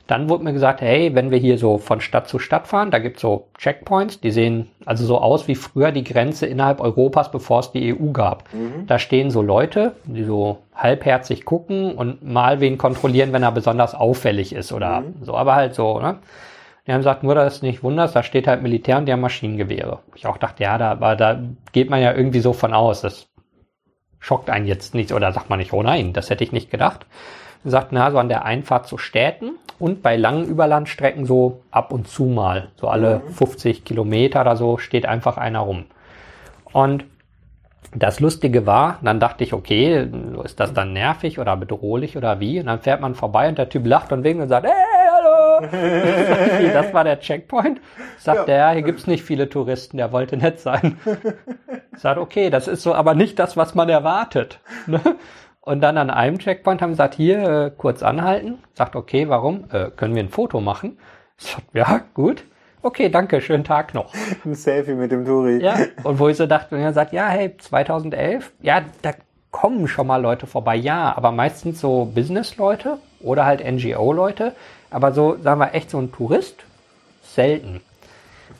Dann 0.08 0.28
wurde 0.28 0.44
mir 0.44 0.52
gesagt, 0.52 0.80
hey, 0.80 1.14
wenn 1.14 1.30
wir 1.30 1.38
hier 1.38 1.58
so 1.58 1.78
von 1.78 2.00
Stadt 2.00 2.28
zu 2.28 2.38
Stadt 2.38 2.66
fahren, 2.66 2.90
da 2.90 2.98
gibt's 2.98 3.22
so 3.22 3.46
Checkpoints, 3.56 4.20
die 4.20 4.32
sehen 4.32 4.68
also 4.84 5.06
so 5.06 5.18
aus 5.18 5.46
wie 5.46 5.54
früher 5.54 5.92
die 5.92 6.04
Grenze 6.04 6.46
innerhalb 6.46 6.80
Europas, 6.80 7.30
bevor 7.30 7.60
es 7.60 7.70
die 7.70 7.94
EU 7.94 8.10
gab. 8.10 8.48
Da 8.88 8.98
stehen 8.98 9.30
so 9.30 9.42
Leute, 9.42 9.94
die 10.04 10.24
so 10.24 10.58
halbherzig 10.74 11.44
gucken 11.44 11.94
und 11.94 12.22
mal 12.24 12.60
wen 12.60 12.78
kontrollieren, 12.78 13.32
wenn 13.32 13.44
er 13.44 13.52
besonders 13.52 13.94
auffällig 13.94 14.52
ist 14.52 14.72
oder 14.72 15.04
so, 15.22 15.36
aber 15.36 15.54
halt 15.54 15.74
so, 15.74 16.00
ne? 16.00 16.18
Die 16.86 16.90
haben 16.90 16.98
gesagt, 16.98 17.22
nur 17.22 17.36
dass 17.36 17.54
es 17.54 17.62
nicht 17.62 17.84
wundert, 17.84 18.14
da 18.16 18.24
steht 18.24 18.48
halt 18.48 18.60
Militär 18.60 18.98
und 18.98 19.06
die 19.06 19.12
haben 19.12 19.20
Maschinengewehre. 19.20 20.00
Ich 20.16 20.26
auch 20.26 20.36
dachte, 20.36 20.64
ja, 20.64 20.78
da, 20.78 20.90
aber 20.90 21.14
da 21.14 21.40
geht 21.70 21.90
man 21.90 22.02
ja 22.02 22.12
irgendwie 22.12 22.40
so 22.40 22.52
von 22.52 22.74
aus. 22.74 23.02
Das 23.02 23.28
schockt 24.18 24.50
einen 24.50 24.66
jetzt 24.66 24.92
nicht 24.92 25.12
oder 25.12 25.30
sagt 25.30 25.48
man 25.48 25.60
nicht, 25.60 25.72
oh 25.72 25.82
nein, 25.84 26.12
das 26.12 26.28
hätte 26.28 26.42
ich 26.42 26.50
nicht 26.50 26.72
gedacht. 26.72 27.06
Sagt, 27.64 27.92
na, 27.92 28.10
so 28.10 28.18
an 28.18 28.28
der 28.28 28.44
Einfahrt 28.44 28.86
zu 28.86 28.98
Städten 28.98 29.52
und 29.78 30.02
bei 30.02 30.16
langen 30.16 30.46
Überlandstrecken 30.46 31.26
so 31.26 31.60
ab 31.70 31.92
und 31.92 32.08
zu 32.08 32.24
mal, 32.24 32.68
so 32.76 32.88
alle 32.88 33.20
50 33.34 33.84
Kilometer 33.84 34.40
oder 34.40 34.56
so, 34.56 34.78
steht 34.78 35.06
einfach 35.06 35.36
einer 35.36 35.60
rum. 35.60 35.84
Und 36.72 37.04
das 37.94 38.20
Lustige 38.20 38.66
war, 38.66 38.98
dann 39.02 39.20
dachte 39.20 39.44
ich, 39.44 39.52
okay, 39.52 40.08
ist 40.44 40.58
das 40.60 40.72
dann 40.72 40.92
nervig 40.92 41.38
oder 41.38 41.56
bedrohlich 41.56 42.16
oder 42.16 42.40
wie? 42.40 42.58
Und 42.58 42.66
dann 42.66 42.80
fährt 42.80 43.00
man 43.00 43.14
vorbei 43.14 43.48
und 43.48 43.58
der 43.58 43.68
Typ 43.68 43.86
lacht 43.86 44.12
und 44.12 44.24
winkt 44.24 44.42
und 44.42 44.48
sagt, 44.48 44.66
hey, 44.66 44.72
hallo! 45.12 45.66
das 46.72 46.94
war 46.94 47.04
der 47.04 47.20
Checkpoint. 47.20 47.80
Sagt 48.18 48.48
Ja. 48.48 48.54
er, 48.54 48.70
hier 48.72 48.82
gibt's 48.82 49.06
nicht 49.06 49.22
viele 49.22 49.48
Touristen, 49.48 49.98
der 49.98 50.10
wollte 50.10 50.36
nett 50.36 50.58
sein. 50.60 50.98
Sagt, 51.96 52.18
okay, 52.18 52.48
das 52.48 52.68
ist 52.68 52.82
so 52.82 52.94
aber 52.94 53.14
nicht 53.14 53.38
das, 53.38 53.56
was 53.58 53.74
man 53.74 53.90
erwartet. 53.90 54.58
Und 55.64 55.80
dann 55.80 55.96
an 55.96 56.10
einem 56.10 56.38
Checkpoint 56.38 56.82
haben 56.82 56.90
sie 56.90 56.94
gesagt, 56.94 57.14
hier, 57.14 57.42
äh, 57.42 57.70
kurz 57.70 58.02
anhalten. 58.02 58.58
Sagt, 58.74 58.96
okay, 58.96 59.28
warum? 59.28 59.64
Äh, 59.70 59.90
können 59.90 60.14
wir 60.14 60.22
ein 60.22 60.28
Foto 60.28 60.60
machen? 60.60 60.98
Sagt, 61.36 61.66
ja, 61.72 62.00
gut. 62.14 62.44
Okay, 62.82 63.08
danke, 63.08 63.40
schönen 63.40 63.62
Tag 63.62 63.94
noch. 63.94 64.12
Ein 64.44 64.56
Selfie 64.56 64.94
mit 64.94 65.12
dem 65.12 65.24
Touri. 65.24 65.62
Ja, 65.62 65.76
und 66.02 66.18
wo 66.18 66.26
ich 66.26 66.36
so 66.36 66.46
dachte, 66.46 66.74
und 66.74 66.80
er 66.80 66.92
sagt, 66.92 67.12
ja, 67.12 67.28
hey, 67.28 67.56
2011, 67.56 68.52
ja, 68.60 68.82
da 69.02 69.12
kommen 69.52 69.86
schon 69.86 70.08
mal 70.08 70.20
Leute 70.20 70.48
vorbei, 70.48 70.74
ja, 70.74 71.16
aber 71.16 71.30
meistens 71.30 71.80
so 71.80 72.06
Business-Leute 72.12 72.98
oder 73.20 73.46
halt 73.46 73.64
NGO-Leute, 73.64 74.54
aber 74.90 75.12
so, 75.12 75.36
sagen 75.40 75.60
wir, 75.60 75.74
echt 75.74 75.90
so 75.90 75.98
ein 75.98 76.10
Tourist, 76.10 76.56
selten. 77.22 77.80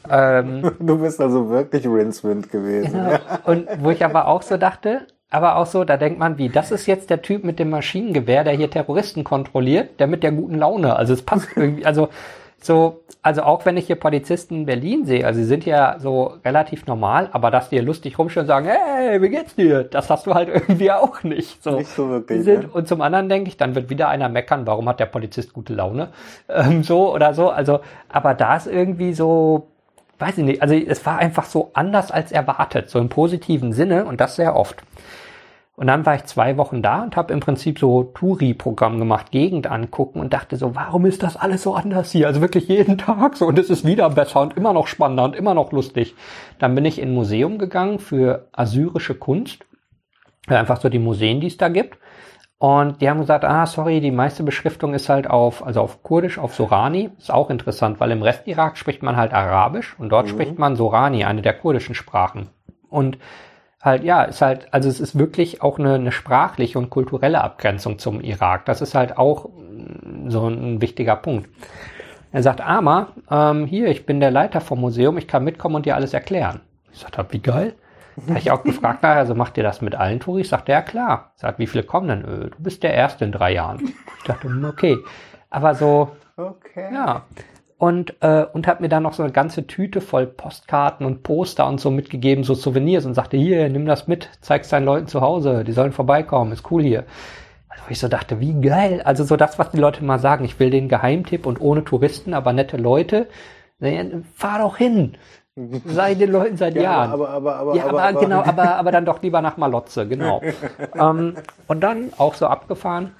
Ähm, 0.09 0.71
Du 0.79 0.99
bist 0.99 1.21
also 1.21 1.51
wirklich 1.51 1.85
Rincewind 1.85 2.49
gewesen. 2.49 2.93
Genau. 2.93 3.19
Und 3.45 3.67
wo 3.79 3.91
ich 3.91 4.05
aber 4.05 4.29
auch 4.29 4.43
so 4.43 4.57
dachte, 4.57 5.09
aber 5.33 5.57
auch 5.57 5.67
so, 5.67 5.85
da 5.85 5.97
denkt 5.97 6.19
man, 6.19 6.37
wie, 6.37 6.51
das 6.51 6.71
ist 6.71 6.87
jetzt 6.87 7.09
der 7.09 7.23
Typ 7.23 7.43
mit 7.43 7.59
dem 7.59 7.71
Maschinengewehr, 7.71 8.45
der 8.45 8.53
hier 8.53 8.71
Terroristen 8.71 9.25
kontrolliert, 9.25 9.99
der 9.99 10.07
mit 10.07 10.23
der 10.23 10.33
guten 10.33 10.59
Laune. 10.59 10.95
Also 10.95 11.15
es 11.15 11.23
passt 11.23 11.49
irgendwie, 11.57 11.87
also 11.87 12.11
so, 12.61 13.03
also 13.23 13.43
auch 13.43 13.65
wenn 13.65 13.77
ich 13.77 13.87
hier 13.87 13.97
Polizisten 13.97 14.55
in 14.55 14.67
Berlin 14.67 15.05
sehe, 15.05 15.27
also 15.27 15.41
sie 15.41 15.47
sind 15.47 15.65
ja 15.65 15.97
so 15.99 16.35
relativ 16.45 16.87
normal, 16.87 17.29
aber 17.33 17.51
dass 17.51 17.71
die 17.71 17.77
hier 17.77 17.85
lustig 17.85 18.19
rumstehen 18.19 18.43
und 18.43 18.47
sagen, 18.47 18.67
hey, 18.67 19.21
wie 19.23 19.31
geht's 19.31 19.57
dir? 19.57 19.85
Das 19.85 20.11
hast 20.11 20.27
du 20.27 20.35
halt 20.35 20.49
irgendwie 20.49 20.93
auch 20.93 21.23
nicht. 21.23 21.63
So. 21.63 21.79
Nicht 21.79 21.91
so 21.91 22.09
wirklich, 22.09 22.45
sind, 22.45 22.65
ne? 22.65 22.69
Und 22.71 22.87
zum 22.87 23.01
anderen 23.01 23.29
denke 23.29 23.49
ich, 23.49 23.57
dann 23.57 23.75
wird 23.75 23.91
wieder 23.91 24.09
einer 24.09 24.29
meckern, 24.29 24.67
warum 24.67 24.89
hat 24.89 25.01
der 25.01 25.07
Polizist 25.07 25.53
gute 25.53 25.73
Laune? 25.73 26.09
Ähm, 26.49 26.83
so 26.83 27.13
oder 27.13 27.35
so. 27.35 27.49
Also, 27.49 27.81
aber 28.09 28.35
da 28.35 28.57
ist 28.57 28.67
irgendwie 28.67 29.13
so, 29.13 29.69
weiß 30.19 30.39
ich 30.39 30.45
nicht, 30.45 30.63
also 30.63 30.75
es 30.75 31.05
war 31.05 31.19
einfach 31.19 31.45
so 31.45 31.71
anders 31.75 32.13
als 32.13 32.31
erwartet, 32.31 32.91
so 32.91 32.99
im 33.01 33.09
positiven 33.09 33.73
Sinne 33.73 34.05
und 34.05 34.21
das 34.21 34.37
sehr 34.37 34.55
oft. 34.55 34.83
Und 35.83 35.89
dann 35.89 36.07
war 36.07 36.15
ich 36.15 36.27
zwei 36.27 36.57
Wochen 36.59 36.81
da 36.81 37.03
und 37.03 37.17
habe 37.17 37.33
im 37.33 37.41
Prinzip 37.41 37.81
so 37.81 38.05
Touri-Programm 38.05 39.01
gemacht, 39.01 39.33
Gegend 39.33 39.67
angucken 39.67 40.21
und 40.21 40.33
dachte 40.33 40.55
so, 40.55 40.77
warum 40.77 41.07
ist 41.07 41.25
das 41.25 41.37
alles 41.37 41.65
so 41.65 41.75
anders 41.75 42.13
hier? 42.13 42.29
Also 42.29 42.41
wirklich 42.41 42.69
jeden 42.69 42.99
Tag 42.99 43.37
so 43.37 43.47
und 43.47 43.59
es 43.59 43.69
ist 43.69 43.85
wieder 43.85 44.09
besser 44.09 44.43
und 44.43 44.57
immer 44.57 44.73
noch 44.73 44.87
spannender 44.87 45.25
und 45.25 45.35
immer 45.35 45.55
noch 45.55 45.73
lustig. 45.73 46.15
Dann 46.61 46.77
bin 46.77 46.85
ich 46.85 47.01
in 47.01 47.09
ein 47.09 47.15
Museum 47.15 47.59
gegangen 47.59 47.99
für 47.99 48.47
assyrische 48.53 49.17
Kunst, 49.17 49.67
einfach 50.47 50.81
so 50.81 50.89
die 50.89 51.01
Museen, 51.01 51.41
die 51.41 51.49
es 51.49 51.57
da 51.57 51.69
gibt. 51.69 51.99
Und 52.59 53.03
die 53.03 53.11
haben 53.11 53.19
gesagt, 53.19 53.45
ah, 53.45 53.67
sorry, 53.67 54.01
die 54.01 54.13
meiste 54.13 54.45
Beschriftung 54.45 54.95
ist 54.95 55.09
halt 55.09 55.29
auf, 55.29 55.67
also 55.67 55.81
auf 55.81 56.05
Kurdisch, 56.05 56.39
auf 56.39 56.55
Sorani. 56.55 57.11
Ist 57.19 57.33
auch 57.33 57.51
interessant, 57.51 57.99
weil 57.99 58.13
im 58.13 58.23
Rest 58.23 58.47
Irak 58.47 58.79
spricht 58.79 59.03
man 59.03 59.17
halt 59.17 59.33
Arabisch 59.33 59.97
und 59.99 60.11
dort 60.11 60.29
spricht 60.29 60.61
man 60.61 60.77
Sorani, 60.77 61.25
eine 61.25 61.43
der 61.43 61.55
kurdischen 61.55 61.97
Sprachen. 61.97 62.51
Und 62.89 63.19
halt, 63.83 64.05
ja, 64.05 64.23
ist 64.25 64.41
halt, 64.41 64.69
also 64.73 64.89
es 64.89 65.01
ist 65.01 65.19
wirklich 65.19 65.61
auch 65.63 65.79
eine, 65.79 65.95
eine 65.95 66.13
sprachliche 66.13 66.79
und 66.79 66.91
kulturelle 66.91 67.43
Abgrenzung 67.43 67.99
zum 67.99 68.21
Irak. 68.21 68.65
Das 68.65 68.81
ist 68.81 68.95
halt 68.95 69.19
auch 69.19 69.49
mm, 69.51 70.31
so 70.31 70.49
ein 70.49 70.81
wichtiger 70.81 71.17
Punkt. 71.17 71.49
Er 72.31 72.43
sagt, 72.43 72.61
Ama, 72.63 73.09
ähm, 73.31 73.67
hier, 73.67 73.89
ich 73.89 74.07
bin 74.07 74.21
der 74.21 74.31
Leiter 74.31 74.61
vom 74.61 74.81
Museum, 74.81 75.19
ich 75.19 75.29
kann 75.29 75.45
mitkommen 75.45 75.75
und 75.77 75.85
dir 75.87 75.97
alles 75.97 76.15
erklären. 76.15 76.61
Ich 76.93 77.01
sagte, 77.01 77.27
wie 77.31 77.41
geil. 77.41 77.75
Da 78.17 78.29
habe 78.31 78.39
ich 78.39 78.51
auch 78.51 78.63
gefragt, 78.63 79.01
na, 79.03 79.15
also 79.15 79.35
macht 79.35 79.57
ihr 79.57 79.63
das 79.63 79.81
mit 79.81 79.95
allen 79.95 80.21
Touris? 80.21 80.51
Sagt 80.51 80.69
er, 80.69 80.77
ja 80.77 80.83
klar. 80.83 81.33
Sagt, 81.37 81.59
wie 81.59 81.67
viele 81.67 81.83
kommen 81.83 82.09
denn? 82.09 82.25
Äh, 82.25 82.51
Du 82.51 82.57
bist 82.63 82.83
der 82.83 82.95
Erste 82.95 83.25
in 83.25 83.33
drei 83.33 83.53
Jahren. 83.55 83.81
Ich 84.19 84.25
dachte, 84.25 84.49
okay. 84.69 84.99
Aber 85.51 85.75
so, 85.75 86.11
Okay. 86.37 86.89
ja. 86.93 87.23
Und, 87.83 88.15
äh, 88.21 88.45
und 88.53 88.69
hat 88.69 88.81
mir 88.81 88.89
dann 88.89 89.03
noch 89.03 89.13
so 89.13 89.25
eine 89.25 89.33
ganze 89.33 89.67
Tüte 89.67 90.01
voll 90.01 90.29
Postkarten 90.29 91.05
und 91.05 91.25
Poster 91.25 91.67
und 91.67 91.81
so 91.81 91.91
mitgegeben, 91.91 92.45
so 92.45 92.55
Souvenirs 92.55 93.07
und 93.07 93.15
sagte, 93.15 93.37
hier, 93.37 93.69
nimm 93.69 93.87
das 93.87 94.07
mit, 94.07 94.29
zeig's 94.41 94.69
deinen 94.69 94.85
Leuten 94.85 95.09
zu 95.09 95.21
Hause, 95.21 95.65
die 95.65 95.73
sollen 95.73 95.91
vorbeikommen, 95.91 96.53
ist 96.53 96.71
cool 96.71 96.85
hier. 96.85 97.03
Also 97.69 97.83
ich 97.89 97.99
so 97.99 98.07
dachte, 98.07 98.39
wie 98.39 98.61
geil. 98.61 99.03
Also 99.05 99.25
so 99.25 99.37
das, 99.37 99.59
was 99.59 99.73
die 99.73 99.79
Leute 99.79 100.05
mal 100.05 100.21
sagen, 100.21 100.45
ich 100.45 100.61
will 100.61 100.71
den 100.71 100.89
Geheimtipp 100.89 101.45
und 101.45 101.61
ohne 101.61 101.83
Touristen, 101.83 102.35
aber 102.35 102.53
nette 102.53 102.77
Leute. 102.77 103.27
Naja, 103.81 104.05
fahr 104.33 104.61
doch 104.61 104.77
hin. 104.77 105.17
Sei 105.85 106.15
den 106.15 106.31
Leuten 106.31 106.57
seit 106.57 106.77
Ja, 106.77 106.83
Jahren. 106.83 107.11
aber, 107.11 107.31
aber, 107.31 107.57
aber, 107.57 107.75
Ja, 107.75 107.87
aber, 107.87 108.13
genau, 108.13 108.43
aber, 108.47 108.77
aber 108.77 108.93
dann 108.93 109.07
doch 109.07 109.21
lieber 109.23 109.43
nach 109.43 109.57
Malotze, 109.57 110.07
genau. 110.07 110.41
ähm, 110.95 111.35
und 111.67 111.81
dann 111.81 112.13
auch 112.17 112.35
so 112.35 112.47
abgefahren. 112.47 113.11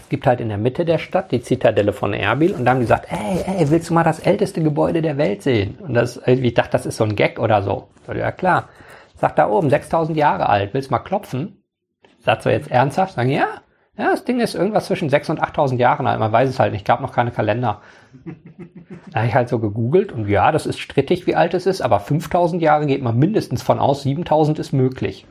Es 0.00 0.08
gibt 0.08 0.26
halt 0.26 0.40
in 0.40 0.48
der 0.48 0.58
Mitte 0.58 0.84
der 0.84 0.98
Stadt 0.98 1.32
die 1.32 1.42
Zitadelle 1.42 1.92
von 1.92 2.12
Erbil 2.14 2.52
und 2.52 2.64
da 2.64 2.70
haben 2.70 2.78
die 2.78 2.84
gesagt, 2.84 3.08
ey, 3.10 3.44
ey, 3.46 3.70
willst 3.70 3.90
du 3.90 3.94
mal 3.94 4.04
das 4.04 4.20
älteste 4.20 4.62
Gebäude 4.62 5.02
der 5.02 5.18
Welt 5.18 5.42
sehen? 5.42 5.78
Und 5.80 5.94
das, 5.94 6.20
ich 6.26 6.54
dachte, 6.54 6.72
das 6.72 6.86
ist 6.86 6.96
so 6.96 7.04
ein 7.04 7.16
Gag 7.16 7.38
oder 7.38 7.62
so. 7.62 7.88
Ja 8.14 8.32
klar. 8.32 8.68
Sagt 9.16 9.38
da 9.38 9.48
oben, 9.48 9.68
6000 9.68 10.16
Jahre 10.16 10.48
alt, 10.48 10.74
willst 10.74 10.90
du 10.90 10.94
mal 10.94 11.00
klopfen? 11.00 11.62
Sagt 12.20 12.42
so 12.42 12.50
jetzt 12.50 12.70
ernsthaft? 12.70 13.14
Sagen, 13.14 13.30
ja, 13.30 13.46
ja, 13.98 14.12
das 14.12 14.24
Ding 14.24 14.38
ist 14.38 14.54
irgendwas 14.54 14.86
zwischen 14.86 15.10
6.000 15.10 15.30
und 15.30 15.42
8.000 15.42 15.76
Jahren 15.76 16.06
alt. 16.06 16.20
Man 16.20 16.30
weiß 16.30 16.48
es 16.48 16.60
halt 16.60 16.72
nicht. 16.72 16.86
gab 16.86 17.00
noch 17.00 17.12
keine 17.12 17.32
Kalender. 17.32 17.82
Da 19.10 19.18
habe 19.18 19.26
ich 19.26 19.34
halt 19.34 19.48
so 19.48 19.58
gegoogelt 19.58 20.12
und 20.12 20.28
ja, 20.28 20.52
das 20.52 20.66
ist 20.66 20.78
strittig, 20.78 21.26
wie 21.26 21.34
alt 21.34 21.52
es 21.54 21.66
ist, 21.66 21.80
aber 21.80 21.98
5000 21.98 22.62
Jahre 22.62 22.86
geht 22.86 23.02
man 23.02 23.18
mindestens 23.18 23.62
von 23.62 23.80
aus, 23.80 24.02
7000 24.04 24.60
ist 24.60 24.72
möglich. 24.72 25.26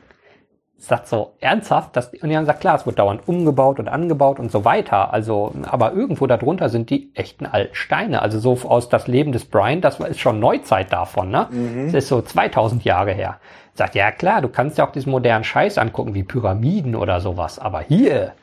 Sagt 0.80 1.08
so, 1.08 1.34
ernsthaft? 1.40 1.95
Das, 1.95 2.14
und 2.14 2.30
die 2.30 2.36
haben 2.36 2.44
gesagt, 2.44 2.62
klar, 2.62 2.76
es 2.76 2.86
wird 2.86 2.99
dauernd 2.99 3.28
umgebaut 3.28 3.80
und 3.80 3.88
angebaut 3.88 4.40
und 4.40 4.52
so 4.52 4.64
weiter. 4.64 5.12
Also, 5.12 5.52
aber 5.64 5.94
irgendwo 5.94 6.28
darunter 6.28 6.70
sind 6.70 6.91
die 6.91 7.12
echten 7.16 7.48
alten 7.48 7.74
Steine. 7.74 8.22
Also 8.22 8.38
so 8.40 8.70
aus 8.70 8.88
das 8.88 9.08
Leben 9.08 9.32
des 9.32 9.45
Brian, 9.45 9.82
das 9.82 9.99
ist 9.99 10.20
schon 10.20 10.40
Neuzeit 10.40 10.94
davon, 10.94 11.32
ne? 11.32 11.48
Das 11.86 11.95
ist 12.04 12.10
so 12.10 12.22
2000 12.22 12.84
Jahre 12.84 13.12
her. 13.12 13.38
Sagt, 13.74 13.95
ja 13.95 14.12
klar, 14.12 14.41
du 14.41 14.49
kannst 14.49 14.78
ja 14.78 14.88
auch 14.88 14.91
diesen 14.91 15.12
modernen 15.12 15.44
Scheiß 15.44 15.80
angucken, 15.80 16.14
wie 16.14 16.24
Pyramiden 16.24 16.95
oder 16.95 17.22
sowas. 17.22 17.58
Aber 17.58 17.82
hier, 17.82 18.34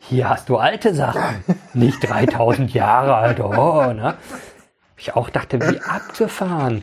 hier 0.00 0.28
hast 0.28 0.48
du 0.48 0.56
alte 0.56 0.92
Sachen. 0.92 1.44
Nicht 1.74 2.08
3000 2.08 2.74
Jahre 2.74 3.14
alt, 3.14 3.40
oh, 3.40 3.92
ne? 3.92 4.14
Ich 4.98 5.14
auch 5.14 5.30
dachte, 5.30 5.60
wie 5.60 5.80
abgefahren. 5.88 6.82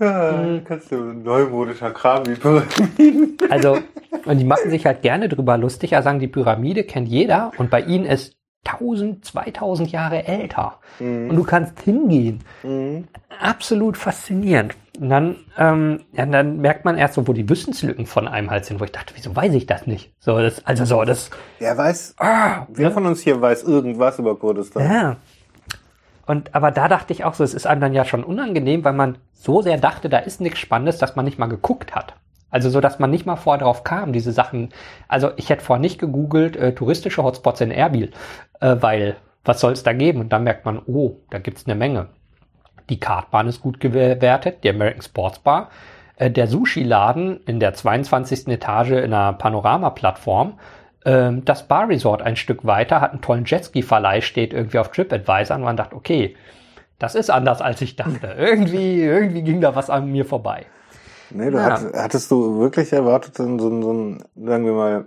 Ja, 0.00 0.38
hm. 0.38 0.64
kannst 0.64 0.90
du 0.90 0.96
neumodischer 0.96 1.90
Kram 1.92 2.26
wie 2.26 2.34
Pyramiden. 2.34 3.38
Also, 3.50 3.78
und 4.24 4.38
die 4.38 4.44
machen 4.44 4.70
sich 4.70 4.86
halt 4.86 5.02
gerne 5.02 5.28
drüber 5.28 5.56
lustig, 5.58 5.90
ja 5.92 6.02
sagen, 6.02 6.18
die 6.18 6.28
Pyramide 6.28 6.84
kennt 6.84 7.08
jeder 7.08 7.52
und 7.58 7.70
bei 7.70 7.80
ihnen 7.82 8.06
ist 8.06 8.36
1000, 8.66 9.24
2000 9.24 9.92
Jahre 9.92 10.26
älter. 10.26 10.80
Mhm. 10.98 11.30
Und 11.30 11.36
du 11.36 11.44
kannst 11.44 11.80
hingehen. 11.80 12.40
Mhm. 12.62 13.04
Absolut 13.40 13.96
faszinierend. 13.96 14.74
Und 14.98 15.10
dann, 15.10 15.36
ähm, 15.58 16.00
ja, 16.12 16.24
dann 16.24 16.58
merkt 16.58 16.84
man 16.84 16.96
erst 16.96 17.14
so, 17.14 17.26
wo 17.26 17.32
die 17.32 17.48
Wissenslücken 17.48 18.06
von 18.06 18.28
einem 18.28 18.50
halt 18.50 18.64
sind, 18.64 18.78
wo 18.80 18.84
ich 18.84 18.92
dachte, 18.92 19.12
wieso 19.16 19.34
weiß 19.34 19.52
ich 19.54 19.66
das 19.66 19.86
nicht? 19.86 20.12
So, 20.20 20.38
das, 20.38 20.64
also 20.64 20.84
so, 20.84 21.04
das. 21.04 21.30
Wer 21.58 21.76
weiß, 21.76 22.14
ah, 22.18 22.66
wer 22.68 22.92
von 22.92 23.04
uns 23.06 23.20
hier 23.20 23.40
weiß 23.40 23.64
irgendwas 23.64 24.18
über 24.20 24.38
Kurdistan? 24.38 24.90
Ja. 24.90 25.16
Und, 26.26 26.54
aber 26.54 26.70
da 26.70 26.88
dachte 26.88 27.12
ich 27.12 27.24
auch 27.24 27.34
so, 27.34 27.44
es 27.44 27.54
ist 27.54 27.66
einem 27.66 27.80
dann 27.80 27.92
ja 27.92 28.04
schon 28.04 28.24
unangenehm, 28.24 28.84
weil 28.84 28.92
man 28.92 29.18
so 29.32 29.62
sehr 29.62 29.78
dachte, 29.78 30.08
da 30.08 30.18
ist 30.18 30.40
nichts 30.40 30.58
Spannendes, 30.58 30.98
dass 30.98 31.16
man 31.16 31.24
nicht 31.24 31.38
mal 31.38 31.46
geguckt 31.46 31.94
hat. 31.94 32.14
Also 32.50 32.70
so, 32.70 32.80
dass 32.80 32.98
man 32.98 33.10
nicht 33.10 33.26
mal 33.26 33.36
vorher 33.36 33.64
drauf 33.64 33.82
kam, 33.82 34.12
diese 34.12 34.32
Sachen. 34.32 34.68
Also 35.08 35.32
ich 35.36 35.50
hätte 35.50 35.64
vorher 35.64 35.80
nicht 35.80 35.98
gegoogelt, 35.98 36.56
äh, 36.56 36.72
touristische 36.72 37.22
Hotspots 37.22 37.60
in 37.60 37.72
Erbil, 37.72 38.12
äh, 38.60 38.76
weil 38.78 39.16
was 39.44 39.60
soll 39.60 39.72
es 39.72 39.82
da 39.82 39.92
geben? 39.92 40.20
Und 40.20 40.32
dann 40.32 40.44
merkt 40.44 40.64
man, 40.64 40.80
oh, 40.86 41.16
da 41.30 41.38
gibt's 41.38 41.66
eine 41.66 41.74
Menge. 41.74 42.06
Die 42.88 43.00
Kartbahn 43.00 43.48
ist 43.48 43.60
gut 43.60 43.80
gewertet, 43.80 44.58
die 44.62 44.70
American 44.70 45.02
Sports 45.02 45.40
Bar, 45.40 45.70
äh, 46.16 46.30
der 46.30 46.46
Sushi-Laden 46.46 47.40
in 47.44 47.60
der 47.60 47.74
22. 47.74 48.48
Etage 48.48 48.90
in 48.90 49.12
einer 49.12 49.32
Panorama-Plattform, 49.32 50.58
ähm, 51.04 51.44
das 51.44 51.68
Bar 51.68 51.88
Resort 51.88 52.22
ein 52.22 52.36
Stück 52.36 52.64
weiter 52.64 53.00
hat 53.00 53.12
einen 53.12 53.20
tollen 53.20 53.44
Jetski-Verleih, 53.44 54.20
steht 54.20 54.52
irgendwie 54.52 54.78
auf 54.78 54.90
TripAdvisor 54.90 55.56
und 55.56 55.62
man 55.62 55.76
dachte, 55.76 55.96
okay, 55.96 56.36
das 56.98 57.14
ist 57.14 57.30
anders 57.30 57.60
als 57.60 57.80
ich 57.82 57.96
dachte. 57.96 58.34
irgendwie, 58.38 59.02
irgendwie 59.02 59.42
ging 59.42 59.60
da 59.60 59.74
was 59.74 59.90
an 59.90 60.10
mir 60.10 60.24
vorbei. 60.24 60.66
Nee, 61.30 61.50
du 61.50 61.58
ja. 61.58 61.64
hattest, 61.64 61.94
hattest 61.94 62.30
du 62.30 62.58
wirklich 62.60 62.92
erwartet, 62.92 63.38
in 63.38 63.58
so, 63.58 63.68
so 63.82 63.92
ein, 63.92 64.24
sagen 64.36 64.64
wir 64.64 64.72
mal, 64.72 65.06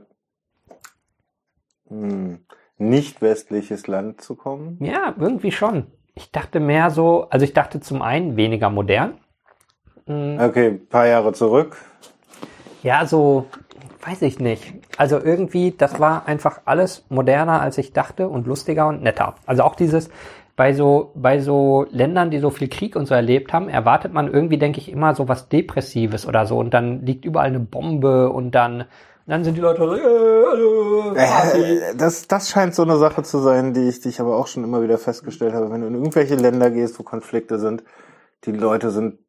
hm, 1.87 2.39
nicht 2.77 3.21
westliches 3.21 3.87
Land 3.87 4.21
zu 4.21 4.35
kommen? 4.35 4.77
Ja, 4.81 5.15
irgendwie 5.17 5.51
schon. 5.51 5.87
Ich 6.15 6.31
dachte 6.31 6.59
mehr 6.59 6.89
so, 6.89 7.27
also 7.29 7.43
ich 7.43 7.53
dachte 7.53 7.79
zum 7.79 8.01
einen 8.01 8.35
weniger 8.35 8.69
modern. 8.69 9.19
Hm. 10.05 10.39
Okay, 10.39 10.71
paar 10.71 11.07
Jahre 11.07 11.33
zurück. 11.33 11.77
Ja, 12.83 13.05
so, 13.05 13.47
weiß 14.05 14.21
ich 14.23 14.39
nicht. 14.39 14.73
Also 14.97 15.19
irgendwie, 15.19 15.71
das 15.71 15.99
war 15.99 16.27
einfach 16.27 16.61
alles 16.65 17.05
moderner, 17.09 17.61
als 17.61 17.77
ich 17.77 17.93
dachte 17.93 18.27
und 18.27 18.47
lustiger 18.47 18.87
und 18.87 19.03
netter. 19.03 19.35
Also 19.45 19.63
auch 19.63 19.75
dieses, 19.75 20.09
bei 20.57 20.73
so, 20.73 21.11
bei 21.13 21.39
so 21.39 21.85
Ländern, 21.91 22.31
die 22.31 22.39
so 22.39 22.49
viel 22.49 22.67
Krieg 22.67 22.95
und 22.95 23.05
so 23.05 23.13
erlebt 23.13 23.53
haben, 23.53 23.69
erwartet 23.69 24.11
man 24.11 24.27
irgendwie, 24.33 24.57
denke 24.57 24.79
ich, 24.79 24.91
immer 24.91 25.13
so 25.13 25.27
was 25.27 25.49
Depressives 25.49 26.25
oder 26.25 26.47
so. 26.47 26.57
Und 26.57 26.73
dann 26.73 27.05
liegt 27.05 27.25
überall 27.25 27.47
eine 27.47 27.59
Bombe 27.59 28.31
und 28.31 28.51
dann, 28.51 28.85
dann 29.27 29.43
sind 29.43 29.55
die 29.55 29.61
Leute 29.61 29.77
so, 29.77 29.95
äh, 31.15 31.21
äh, 31.21 31.95
das, 31.95 32.27
das 32.27 32.49
scheint 32.49 32.73
so 32.73 32.81
eine 32.81 32.97
Sache 32.97 33.21
zu 33.21 33.37
sein, 33.37 33.73
die 33.73 33.87
ich, 33.87 34.01
die 34.01 34.09
ich 34.09 34.19
aber 34.19 34.35
auch 34.35 34.47
schon 34.47 34.63
immer 34.63 34.81
wieder 34.81 34.97
festgestellt 34.97 35.53
habe. 35.53 35.69
Wenn 35.69 35.81
du 35.81 35.87
in 35.87 35.93
irgendwelche 35.93 36.35
Länder 36.35 36.71
gehst, 36.71 36.97
wo 36.97 37.03
Konflikte 37.03 37.59
sind, 37.59 37.83
die 38.45 38.51
Leute 38.51 38.89
sind 38.89 39.19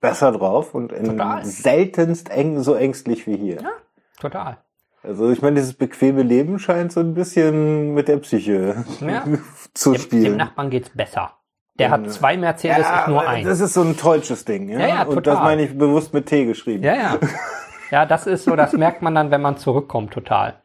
besser 0.00 0.30
drauf 0.30 0.72
und 0.72 0.92
in 0.92 1.20
seltenst 1.42 2.30
eng, 2.30 2.62
so 2.62 2.74
ängstlich 2.74 3.26
wie 3.26 3.36
hier. 3.36 3.60
Ja, 3.60 3.72
total. 4.20 4.58
Also 5.02 5.30
ich 5.30 5.42
meine, 5.42 5.56
dieses 5.56 5.74
bequeme 5.74 6.22
Leben 6.22 6.58
scheint 6.58 6.92
so 6.92 7.00
ein 7.00 7.14
bisschen 7.14 7.94
mit 7.94 8.08
der 8.08 8.18
Psyche 8.18 8.84
ja. 9.00 9.24
zu 9.74 9.94
spielen. 9.94 10.24
Dem, 10.24 10.36
Nachbarn 10.36 10.70
geht's 10.70 10.90
besser. 10.90 11.32
Der 11.78 11.90
hat 11.90 12.10
zwei 12.10 12.36
Mercedes, 12.36 12.78
ja, 12.78 13.02
ich 13.02 13.06
nur 13.06 13.26
ein. 13.26 13.44
Das 13.44 13.60
ist 13.60 13.74
so 13.74 13.82
ein 13.82 13.96
deutsches 13.96 14.44
Ding, 14.44 14.68
ja? 14.68 14.80
ja, 14.80 14.88
ja. 14.88 15.02
Und 15.04 15.26
das 15.26 15.38
meine 15.38 15.62
ich 15.62 15.78
bewusst 15.78 16.12
mit 16.12 16.26
T 16.26 16.44
geschrieben. 16.44 16.82
Ja, 16.82 16.94
ja. 16.94 17.18
Ja, 17.90 18.04
das 18.04 18.26
ist 18.26 18.44
so, 18.44 18.54
das 18.54 18.74
merkt 18.74 19.00
man 19.02 19.14
dann, 19.14 19.30
wenn 19.30 19.40
man 19.40 19.56
zurückkommt, 19.56 20.12
total. 20.12 20.56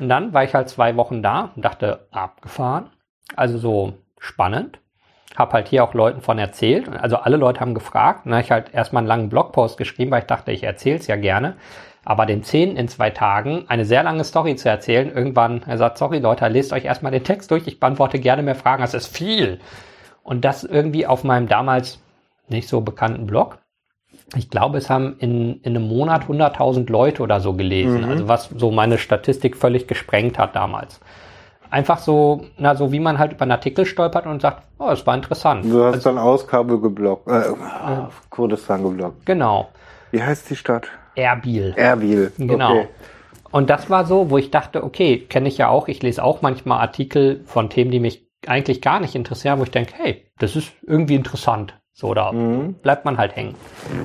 Und 0.00 0.08
dann 0.08 0.32
war 0.32 0.42
ich 0.44 0.54
halt 0.54 0.68
zwei 0.68 0.96
Wochen 0.96 1.22
da 1.22 1.52
und 1.54 1.64
dachte, 1.64 2.08
abgefahren. 2.10 2.90
Also 3.36 3.58
so 3.58 3.94
spannend. 4.18 4.80
Hab 5.36 5.52
halt 5.52 5.68
hier 5.68 5.84
auch 5.84 5.94
Leuten 5.94 6.20
von 6.20 6.38
erzählt. 6.38 6.88
Also 6.88 7.16
alle 7.16 7.36
Leute 7.36 7.60
haben 7.60 7.74
gefragt. 7.74 8.26
Und 8.26 8.32
dann 8.32 8.38
habe 8.38 8.44
ich 8.44 8.50
halt 8.50 8.74
erstmal 8.74 9.02
einen 9.02 9.08
langen 9.08 9.28
Blogpost 9.28 9.78
geschrieben, 9.78 10.10
weil 10.10 10.20
ich 10.22 10.26
dachte, 10.26 10.50
ich 10.50 10.64
erzähle 10.64 10.96
es 10.96 11.06
ja 11.06 11.16
gerne. 11.16 11.56
Aber 12.04 12.26
den 12.26 12.42
zehn 12.42 12.76
in 12.76 12.88
zwei 12.88 13.10
Tagen 13.10 13.64
eine 13.68 13.84
sehr 13.84 14.02
lange 14.02 14.24
Story 14.24 14.56
zu 14.56 14.68
erzählen, 14.68 15.10
irgendwann, 15.14 15.62
er 15.66 15.78
sagt, 15.78 15.98
sorry 15.98 16.18
Leute, 16.18 16.48
lest 16.48 16.72
euch 16.72 16.84
erstmal 16.84 17.12
den 17.12 17.24
Text 17.24 17.50
durch, 17.50 17.66
ich 17.66 17.78
beantworte 17.78 18.18
gerne 18.18 18.42
mehr 18.42 18.56
Fragen, 18.56 18.82
das 18.82 18.94
ist 18.94 19.06
viel. 19.06 19.60
Und 20.24 20.44
das 20.44 20.64
irgendwie 20.64 21.06
auf 21.06 21.24
meinem 21.24 21.48
damals 21.48 22.00
nicht 22.48 22.68
so 22.68 22.80
bekannten 22.80 23.26
Blog. 23.26 23.58
Ich 24.34 24.50
glaube, 24.50 24.78
es 24.78 24.90
haben 24.90 25.16
in, 25.18 25.60
in 25.60 25.76
einem 25.76 25.88
Monat 25.88 26.24
100.000 26.24 26.90
Leute 26.90 27.22
oder 27.22 27.40
so 27.40 27.52
gelesen. 27.52 28.02
Mhm. 28.02 28.08
Also 28.10 28.28
was 28.28 28.48
so 28.56 28.70
meine 28.70 28.98
Statistik 28.98 29.56
völlig 29.56 29.86
gesprengt 29.86 30.38
hat 30.38 30.56
damals. 30.56 31.00
Einfach 31.70 31.98
so, 31.98 32.44
na, 32.58 32.74
so 32.74 32.92
wie 32.92 33.00
man 33.00 33.18
halt 33.18 33.32
über 33.32 33.42
einen 33.42 33.52
Artikel 33.52 33.86
stolpert 33.86 34.26
und 34.26 34.42
sagt, 34.42 34.62
oh, 34.78 34.90
es 34.90 35.06
war 35.06 35.14
interessant. 35.14 35.64
Du 35.64 35.82
hast 35.84 35.94
also, 35.94 36.10
dann 36.10 36.18
aus 36.18 36.46
geblockt, 36.46 37.28
äh, 37.28 37.48
äh, 37.48 37.54
Kurdistan 38.28 38.82
geblockt. 38.82 39.24
Genau. 39.24 39.68
Wie 40.10 40.22
heißt 40.22 40.50
die 40.50 40.56
Stadt? 40.56 40.88
Erbil. 41.14 41.74
Erbil. 41.76 42.32
Genau. 42.38 42.72
Okay. 42.72 42.88
Und 43.50 43.68
das 43.68 43.90
war 43.90 44.06
so, 44.06 44.30
wo 44.30 44.38
ich 44.38 44.50
dachte, 44.50 44.82
okay, 44.82 45.18
kenne 45.18 45.48
ich 45.48 45.58
ja 45.58 45.68
auch, 45.68 45.88
ich 45.88 46.02
lese 46.02 46.24
auch 46.24 46.40
manchmal 46.40 46.80
Artikel 46.80 47.42
von 47.44 47.68
Themen, 47.68 47.90
die 47.90 48.00
mich 48.00 48.26
eigentlich 48.46 48.80
gar 48.80 48.98
nicht 48.98 49.14
interessieren, 49.14 49.58
wo 49.58 49.64
ich 49.64 49.70
denke, 49.70 49.92
hey, 49.96 50.24
das 50.38 50.56
ist 50.56 50.72
irgendwie 50.82 51.14
interessant. 51.14 51.74
So, 51.92 52.14
da 52.14 52.32
mhm. 52.32 52.74
bleibt 52.74 53.04
man 53.04 53.18
halt 53.18 53.36
hängen. 53.36 53.54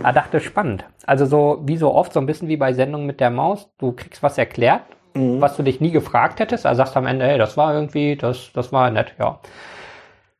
Da 0.04 0.12
dachte, 0.12 0.42
spannend. 0.42 0.86
Also 1.06 1.26
so, 1.26 1.62
wie 1.64 1.78
so 1.78 1.94
oft, 1.94 2.12
so 2.12 2.20
ein 2.20 2.26
bisschen 2.26 2.50
wie 2.50 2.58
bei 2.58 2.74
Sendungen 2.74 3.08
mit 3.08 3.22
der 3.22 3.30
Maus, 3.30 3.70
du 3.78 3.94
kriegst 3.94 4.22
was 4.22 4.38
erklärt, 4.38 4.84
mhm. 5.14 5.40
was 5.40 5.56
du 5.56 5.64
dich 5.64 5.80
nie 5.80 5.92
gefragt 5.92 6.42
hättest, 6.42 6.66
also 6.66 6.80
sagst 6.80 6.98
am 6.98 7.08
Ende, 7.08 7.26
hey, 7.26 7.38
das 7.38 7.56
war 7.56 7.74
irgendwie, 7.74 8.18
das, 8.18 8.52
das 8.54 8.74
war 8.74 8.92
nett, 8.92 9.14
ja. 9.18 9.40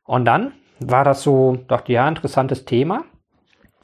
Und 0.04 0.26
dann 0.26 0.52
war 0.78 1.04
das 1.04 1.22
so, 1.22 1.58
dachte, 1.68 1.92
ja, 1.92 2.06
interessantes 2.06 2.66
Thema. 2.66 3.04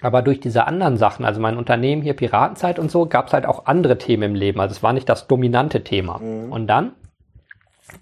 Aber 0.05 0.21
durch 0.21 0.39
diese 0.39 0.67
anderen 0.67 0.99
Sachen, 0.99 1.25
also 1.25 1.41
mein 1.41 1.57
Unternehmen 1.57 2.03
hier 2.03 2.13
Piratenzeit 2.13 2.79
und 2.79 2.91
so, 2.91 3.07
gab 3.07 3.29
es 3.29 3.33
halt 3.33 3.47
auch 3.47 3.65
andere 3.65 3.97
Themen 3.97 4.23
im 4.23 4.35
Leben. 4.35 4.61
Also 4.61 4.73
es 4.75 4.83
war 4.83 4.93
nicht 4.93 5.09
das 5.09 5.29
dominante 5.29 5.83
Thema. 5.83 6.19
Mhm. 6.19 6.53
Und 6.53 6.67
dann 6.67 6.93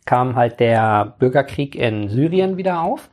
kam 0.04 0.34
halt 0.34 0.58
der 0.58 1.14
Bürgerkrieg 1.20 1.76
in 1.76 2.08
Syrien 2.08 2.56
wieder 2.56 2.82
auf. 2.82 3.08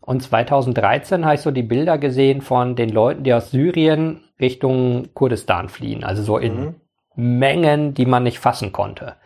Und 0.00 0.22
2013 0.22 1.24
habe 1.24 1.34
ich 1.34 1.40
so 1.40 1.50
die 1.50 1.64
Bilder 1.64 1.98
gesehen 1.98 2.40
von 2.40 2.76
den 2.76 2.90
Leuten, 2.90 3.24
die 3.24 3.34
aus 3.34 3.50
Syrien 3.50 4.20
Richtung 4.38 5.08
Kurdistan 5.14 5.68
fliehen. 5.68 6.04
Also 6.04 6.22
so 6.22 6.38
in 6.38 6.60
mhm. 6.60 6.74
Mengen, 7.16 7.92
die 7.92 8.06
man 8.06 8.22
nicht 8.22 8.38
fassen 8.38 8.70
konnte. 8.70 9.16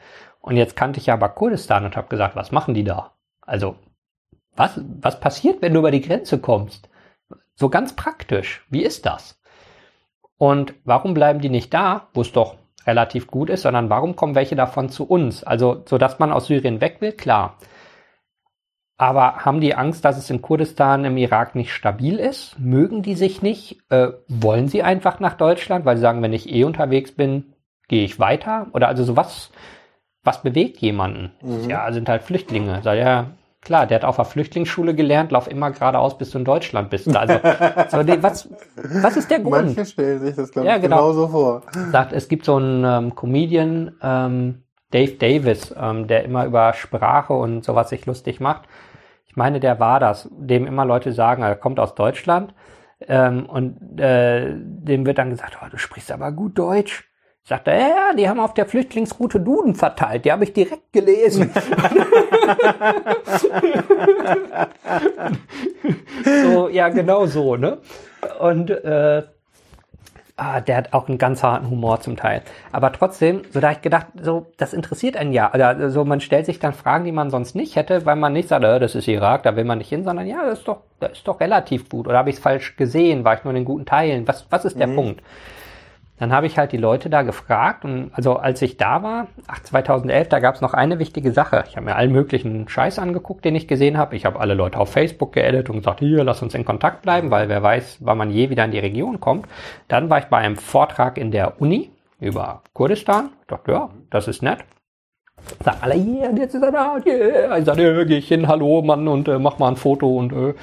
Und 0.41 0.57
jetzt 0.57 0.75
kannte 0.75 1.01
ich 1.01 1.13
aber 1.13 1.29
Kurdistan 1.29 1.85
und 1.85 1.99
habe 1.99 2.09
gesagt, 2.09 2.35
was 2.35 2.51
machen 2.51 2.73
die 2.73 2.85
da? 2.85 3.13
Also, 3.43 3.77
was, 4.57 4.81
was 5.03 5.21
passiert, 5.21 5.61
wenn 5.61 5.75
du 5.75 5.81
über 5.81 5.91
die 5.91 6.01
Grenze 6.01 6.39
kommst? 6.39 6.89
So 7.55 7.69
ganz 7.69 7.95
praktisch. 7.95 8.65
Wie 8.71 8.83
ist 8.83 9.07
das? 9.07 9.41
Und 10.39 10.75
warum 10.85 11.15
bleiben 11.15 11.41
die 11.41 11.51
nicht 11.51 11.73
da, 11.73 12.09
wo 12.15 12.23
es 12.23 12.33
doch 12.33 12.57
relativ 12.87 13.29
gut 13.29 13.51
ist, 13.51 13.63
sondern 13.63 13.91
warum 13.91 14.17
kommen 14.17 14.35
welche 14.35 14.57
davon 14.57 14.89
zu 14.89 15.05
uns? 15.05 15.45
Also, 15.45 15.83
so 15.87 15.99
dass 15.99 16.19
man 16.19 16.33
aus 16.33 16.47
Syrien 16.47 16.81
weg 16.81 16.97
will, 17.01 17.13
klar. 17.13 17.59
Aber 18.97 19.45
haben 19.45 19.61
die 19.61 19.75
Angst, 19.75 20.05
dass 20.05 20.19
es 20.19 20.31
in 20.31 20.43
Kurdistan 20.43 21.05
im 21.05 21.17
Irak 21.17 21.55
nicht 21.55 21.73
stabil 21.73 22.19
ist? 22.19 22.59
Mögen 22.59 23.03
die 23.03 23.15
sich 23.15 23.43
nicht? 23.43 23.81
Äh, 23.91 24.09
wollen 24.29 24.69
sie 24.69 24.83
einfach 24.83 25.19
nach 25.21 25.35
Deutschland, 25.35 25.85
weil 25.85 25.97
sie 25.97 26.03
sagen, 26.03 26.23
wenn 26.23 26.33
ich 26.33 26.53
eh 26.53 26.65
unterwegs 26.65 27.13
bin, 27.13 27.55
gehe 27.89 28.05
ich 28.05 28.19
weiter? 28.21 28.69
Oder 28.75 28.89
also 28.89 29.03
so 29.05 29.17
was, 29.17 29.51
was 30.23 30.43
bewegt 30.43 30.79
jemanden? 30.79 31.33
Mhm. 31.43 31.69
Ja, 31.69 31.91
sind 31.93 32.09
halt 32.09 32.23
Flüchtlinge. 32.23 32.81
Sag 32.83 32.97
ja, 32.97 33.31
Klar, 33.63 33.87
der 33.87 34.01
hat 34.01 34.05
auf 34.05 34.17
der 34.17 34.25
Flüchtlingsschule 34.25 34.93
gelernt, 34.93 35.31
lauf 35.31 35.49
immer 35.49 35.71
geradeaus, 35.71 36.19
bis 36.19 36.31
du 36.31 36.39
in 36.39 36.45
Deutschland 36.45 36.91
bist. 36.91 37.17
Also, 37.17 37.35
so, 37.91 38.03
die, 38.03 38.21
was, 38.21 38.49
was 38.75 39.17
ist 39.17 39.31
der 39.31 39.39
Grund? 39.39 39.77
Manche 39.77 39.87
stellen 39.87 40.19
sich 40.19 40.35
das, 40.35 40.51
glaube 40.51 40.67
ich, 40.67 40.75
ja, 40.75 40.79
genau. 40.79 40.97
genauso 40.97 41.29
vor. 41.29 41.63
Sagt, 41.93 42.13
es 42.13 42.29
gibt 42.29 42.45
so 42.45 42.57
einen 42.57 42.85
ähm, 42.85 43.15
Comedian, 43.15 43.93
ähm, 44.03 44.65
Dave 44.91 45.13
Davis, 45.13 45.73
ähm, 45.79 46.09
der 46.09 46.25
immer 46.25 46.45
über 46.45 46.73
Sprache 46.73 47.35
und 47.35 47.65
sowas 47.65 47.89
sich 47.89 48.05
lustig 48.05 48.41
macht. 48.41 48.63
Ich 49.27 49.37
meine, 49.37 49.61
der 49.61 49.79
war 49.79 50.01
das, 50.01 50.29
dem 50.33 50.67
immer 50.67 50.85
Leute 50.85 51.13
sagen, 51.13 51.45
er 51.45 51.55
kommt 51.55 51.79
aus 51.79 51.95
Deutschland. 51.95 52.55
Ähm, 53.07 53.47
und 53.47 54.01
äh, 54.01 54.55
dem 54.57 55.07
wird 55.07 55.19
dann 55.19 55.31
gesagt, 55.31 55.59
oh, 55.63 55.67
du 55.71 55.79
sprichst 55.79 56.11
aber 56.11 56.33
gut 56.33 56.59
Deutsch. 56.59 57.12
Sagt 57.45 57.67
er, 57.67 57.77
ja, 57.77 58.15
die 58.17 58.29
haben 58.29 58.39
auf 58.39 58.55
der 58.55 58.67
Flüchtlingsroute 58.67 59.41
Duden 59.41 59.75
verteilt. 59.75 60.25
Die 60.25 60.31
habe 60.31 60.45
ich 60.45 60.53
direkt 60.53 60.93
gelesen. 60.93 61.51
so, 66.45 66.69
ja, 66.69 66.89
genau 66.89 67.27
so, 67.27 67.57
ne? 67.57 67.79
Und 68.39 68.71
äh, 68.71 69.25
ah, 70.37 70.61
der 70.61 70.77
hat 70.77 70.93
auch 70.93 71.09
einen 71.09 71.19
ganz 71.19 71.43
harten 71.43 71.69
Humor 71.69 72.01
zum 72.01 72.17
Teil. 72.17 72.43
Aber 72.71 72.93
trotzdem, 72.93 73.43
so 73.51 73.59
da 73.59 73.71
hab 73.71 73.77
ich 73.79 73.83
gedacht, 73.83 74.07
so, 74.21 74.47
das 74.57 74.73
interessiert 74.73 75.17
einen 75.17 75.33
ja. 75.33 75.51
Also, 75.51 75.89
so, 75.89 76.05
man 76.05 76.21
stellt 76.21 76.47
sich 76.47 76.61
dann 76.61 76.75
Fragen, 76.75 77.05
die 77.05 77.11
man 77.11 77.31
sonst 77.31 77.57
nicht 77.57 77.75
hätte, 77.75 78.07
weil 78.07 78.15
man 78.15 78.33
nicht 78.33 78.51
sagt, 78.51 78.63
äh, 78.63 78.79
das 78.79 78.95
ist 78.95 79.09
Irak, 79.09 79.43
da 79.43 79.57
will 79.57 79.65
man 79.65 79.79
nicht 79.79 79.89
hin, 79.89 80.05
sondern 80.05 80.29
ja, 80.29 80.45
das 80.45 80.61
ist 80.61 80.69
doch, 80.69 80.83
das 81.01 81.11
ist 81.13 81.27
doch 81.27 81.41
relativ 81.41 81.89
gut. 81.89 82.07
Oder 82.07 82.19
habe 82.19 82.31
ich 82.31 82.37
es 82.37 82.43
falsch 82.43 82.77
gesehen? 82.77 83.25
War 83.25 83.35
ich 83.35 83.43
nur 83.43 83.51
in 83.51 83.57
den 83.57 83.65
guten 83.65 83.85
Teilen? 83.85 84.29
Was, 84.29 84.47
was 84.49 84.65
ist 84.65 84.79
der 84.79 84.87
mhm. 84.87 84.95
Punkt? 84.95 85.23
Dann 86.23 86.33
habe 86.33 86.47
ich 86.47 86.57
halt 86.57 86.71
die 86.71 86.77
Leute 86.77 87.11
da 87.11 87.23
gefragt 87.23 87.85
und 87.85 88.13
also 88.13 88.37
als 88.37 88.63
ich 88.63 88.77
da 88.77 89.03
war, 89.03 89.27
ach 89.49 89.59
2011, 89.59 90.29
da 90.29 90.39
gab 90.39 90.55
es 90.55 90.61
noch 90.61 90.73
eine 90.73 91.01
wichtige 91.01 91.33
Sache. 91.33 91.65
Ich 91.69 91.75
habe 91.75 91.87
mir 91.87 91.97
allen 91.97 92.13
möglichen 92.13 92.69
Scheiß 92.69 93.01
angeguckt, 93.01 93.45
den 93.45 93.57
ich 93.57 93.67
gesehen 93.67 93.99
habe. 93.99 94.15
Ich 94.15 94.25
habe 94.25 94.39
alle 94.39 94.55
Leute 94.55 94.79
auf 94.79 94.93
Facebook 94.93 95.33
geedit 95.33 95.69
und 95.69 95.79
gesagt, 95.79 95.99
hier, 95.99 96.23
lass 96.23 96.41
uns 96.41 96.55
in 96.55 96.65
Kontakt 96.65 97.03
bleiben, 97.03 97.33
weil 97.33 97.49
wer 97.49 97.61
weiß, 97.61 97.99
wann 98.03 98.19
man 98.19 98.31
je 98.31 98.51
wieder 98.51 98.65
in 98.65 98.71
die 98.71 98.79
Region 98.79 99.19
kommt. 99.19 99.49
Dann 99.89 100.11
war 100.11 100.21
ich 100.21 100.27
bei 100.27 100.37
einem 100.37 100.55
Vortrag 100.55 101.19
in 101.19 101.33
der 101.33 101.61
Uni 101.61 101.91
über 102.21 102.63
Kurdistan. 102.73 103.31
Ich 103.41 103.49
dachte, 103.49 103.73
ja, 103.73 103.91
das 104.09 104.29
ist 104.29 104.45
nett. 104.45 104.59
Sag 105.65 105.83
alle, 105.83 105.97
yeah, 105.97 106.31
jetzt 106.37 106.55
ist 106.55 106.63
er 106.63 106.71
da, 106.71 106.99
yeah. 107.05 107.59
Ich 107.59 107.65
sage, 107.65 107.83
ja, 107.83 108.05
geh 108.05 108.19
ich 108.19 108.29
hin, 108.29 108.47
hallo 108.47 108.81
Mann 108.83 109.09
und 109.09 109.27
äh, 109.27 109.41
mach 109.41 109.59
mal 109.59 109.71
ein 109.71 109.77
Foto 109.77 110.17
und 110.19 110.33
äh. 110.33 110.55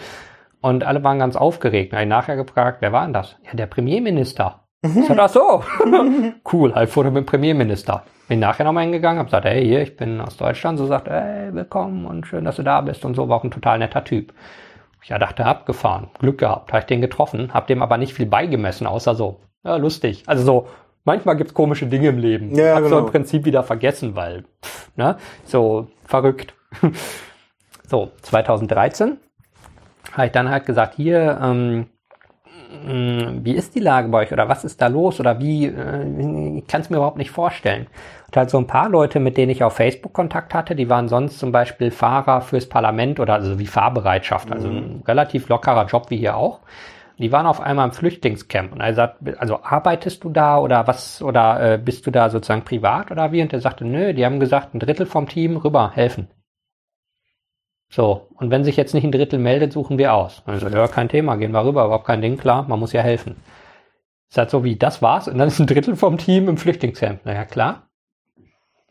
und 0.62 0.86
alle 0.86 1.04
waren 1.04 1.20
ganz 1.20 1.36
aufgeregt. 1.36 1.94
Ich 1.94 2.08
nachher 2.08 2.38
gefragt, 2.38 2.78
wer 2.80 2.94
war 2.94 3.04
denn 3.04 3.12
das? 3.12 3.36
Ja, 3.46 3.56
der 3.56 3.66
Premierminister. 3.66 4.62
Ich 4.82 4.94
sagte, 4.94 5.22
ach 5.22 5.30
so, 5.30 5.64
cool, 6.54 6.74
halt 6.74 6.90
Foto 6.90 7.12
mit 7.12 7.18
dem 7.18 7.26
Premierminister. 7.26 8.04
Bin 8.30 8.40
nachher 8.40 8.64
nochmal 8.64 8.84
hingegangen, 8.84 9.20
hab 9.20 9.28
gesagt, 9.28 9.44
hey, 9.44 9.66
hier, 9.66 9.82
ich 9.82 9.98
bin 9.98 10.22
aus 10.22 10.38
Deutschland. 10.38 10.78
So 10.78 10.86
sagt, 10.86 11.10
hey, 11.10 11.54
willkommen 11.54 12.06
und 12.06 12.26
schön, 12.26 12.46
dass 12.46 12.56
du 12.56 12.64
da 12.64 12.80
bist 12.80 13.04
und 13.04 13.16
so. 13.16 13.28
War 13.28 13.38
auch 13.38 13.44
ein 13.44 13.52
total 13.52 13.80
netter 13.80 14.06
Typ. 14.06 14.34
Ich 15.04 15.10
dachte, 15.10 15.46
abgefahren, 15.46 16.08
Glück 16.20 16.38
gehabt, 16.38 16.72
habe 16.72 16.80
ich 16.80 16.86
den 16.86 17.02
getroffen, 17.02 17.54
hab 17.54 17.68
dem 17.68 17.82
aber 17.82 17.98
nicht 17.98 18.14
viel 18.14 18.26
beigemessen, 18.26 18.88
außer 18.88 19.16
so, 19.16 19.42
ja, 19.66 19.76
lustig. 19.76 20.24
Also 20.28 20.46
so, 20.46 20.68
manchmal 21.04 21.36
gibt's 21.36 21.54
komische 21.54 21.88
Dinge 21.88 22.08
im 22.08 22.18
Leben. 22.18 22.56
Ja, 22.56 22.76
hab 22.76 22.84
genau. 22.84 22.90
so 22.90 23.00
im 23.00 23.12
Prinzip 23.12 23.44
wieder 23.44 23.64
vergessen, 23.64 24.16
weil, 24.16 24.46
pff, 24.64 24.92
ne, 24.96 25.18
so 25.44 25.88
verrückt. 26.06 26.54
so, 27.86 28.12
2013 28.22 29.18
habe 30.14 30.28
ich 30.28 30.32
dann 30.32 30.50
halt 30.50 30.66
gesagt, 30.66 30.96
hier, 30.96 31.38
ähm, 31.42 31.50
hm, 31.50 31.86
wie 32.72 33.54
ist 33.54 33.74
die 33.76 33.80
Lage 33.80 34.10
bei 34.10 34.20
euch 34.20 34.32
oder 34.32 34.48
was 34.48 34.64
ist 34.64 34.82
da 34.82 34.88
los 34.88 35.20
oder 35.20 35.40
wie, 35.40 35.66
äh, 35.66 36.58
ich 36.58 36.68
kann 36.68 36.82
es 36.82 36.90
mir 36.90 36.98
überhaupt 36.98 37.18
nicht 37.18 37.32
vorstellen. 37.32 37.88
Und 38.28 38.38
halt 38.38 38.50
so 38.50 38.58
ein 38.60 38.68
paar 38.68 38.90
Leute, 38.90 39.20
mit 39.20 39.38
denen 39.38 39.52
ich 39.52 39.64
auf 39.64 39.74
Facebook 39.74 40.14
Kontakt 40.14 40.54
hatte, 40.54 40.76
die 40.76 40.90
waren 40.90 41.08
sonst 41.08 41.40
zum 41.40 41.52
Beispiel 41.52 41.90
Fahrer 41.90 42.42
fürs 42.42 42.70
Parlament 42.70 43.20
oder 43.20 43.34
also 43.34 43.58
wie 43.58 43.66
Fahrbereitschaft, 43.66 44.52
also 44.52 44.68
ein 44.68 44.98
mhm. 44.98 45.04
relativ 45.08 45.50
lockerer 45.50 45.88
Job 45.88 46.10
wie 46.10 46.18
hier 46.18 46.38
auch. 46.38 46.60
Die 47.18 47.32
waren 47.32 47.48
auf 47.48 47.60
einmal 47.60 47.88
im 47.88 47.92
Flüchtlingscamp 47.92 48.72
und 48.72 48.80
er 48.80 48.94
sagt, 48.94 49.18
also 49.40 49.62
arbeitest 49.62 50.24
du 50.24 50.30
da 50.30 50.58
oder 50.58 50.88
was 50.88 51.22
oder 51.22 51.74
äh, 51.74 51.78
bist 51.78 52.08
du 52.08 52.12
da 52.12 52.30
sozusagen 52.30 52.64
privat 52.64 53.12
oder 53.12 53.32
wie? 53.34 53.42
Und 53.42 53.52
er 53.52 53.60
sagte, 53.60 53.84
nö, 53.84 54.14
die 54.14 54.26
haben 54.26 54.40
gesagt, 54.40 54.74
ein 54.74 54.80
Drittel 54.80 55.06
vom 55.06 55.28
Team 55.28 55.58
rüber 55.58 55.92
helfen. 55.94 56.30
So, 57.90 58.28
und 58.36 58.52
wenn 58.52 58.64
sich 58.64 58.78
jetzt 58.78 58.94
nicht 58.94 59.04
ein 59.04 59.12
Drittel 59.12 59.40
meldet, 59.40 59.74
suchen 59.74 59.98
wir 59.98 60.14
aus. 60.14 60.44
Also, 60.46 60.68
ja, 60.68 60.88
kein 60.88 61.10
Thema, 61.10 61.36
gehen 61.38 61.52
wir 61.52 61.66
rüber, 61.66 61.86
überhaupt 61.86 62.06
kein 62.06 62.22
Ding, 62.22 62.38
klar, 62.38 62.66
man 62.68 62.80
muss 62.80 62.94
ja 62.94 63.02
helfen. 63.02 63.38
Ist 64.30 64.38
halt 64.38 64.52
so 64.52 64.64
wie, 64.64 64.76
das 64.76 65.02
war's, 65.02 65.28
und 65.28 65.40
dann 65.40 65.48
ist 65.48 65.60
ein 65.60 65.66
Drittel 65.66 65.96
vom 65.96 66.20
Team 66.20 66.48
im 66.48 66.58
Flüchtlingscamp. 66.58 67.26
Naja, 67.26 67.46
klar. 67.46 67.90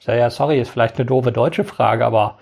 Ja, 0.01 0.15
ja, 0.15 0.31
sorry, 0.31 0.61
ist 0.61 0.71
vielleicht 0.71 0.97
eine 0.97 1.07
doofe 1.07 1.31
deutsche 1.31 1.65
Frage, 1.65 2.05
aber 2.05 2.39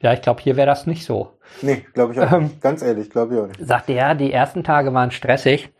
ja, 0.00 0.12
ich 0.12 0.22
glaube, 0.22 0.42
hier 0.42 0.56
wäre 0.56 0.66
das 0.66 0.86
nicht 0.86 1.04
so. 1.04 1.38
Nee, 1.62 1.84
glaube 1.94 2.12
ich 2.12 2.20
auch 2.20 2.30
ähm, 2.32 2.44
nicht. 2.44 2.60
Ganz 2.60 2.82
ehrlich, 2.82 3.10
glaube 3.10 3.34
ich 3.34 3.40
auch 3.40 3.46
nicht. 3.46 3.64
Sagt 3.66 3.88
er, 3.88 4.14
die 4.14 4.32
ersten 4.32 4.62
Tage 4.62 4.92
waren 4.94 5.10
stressig. 5.10 5.70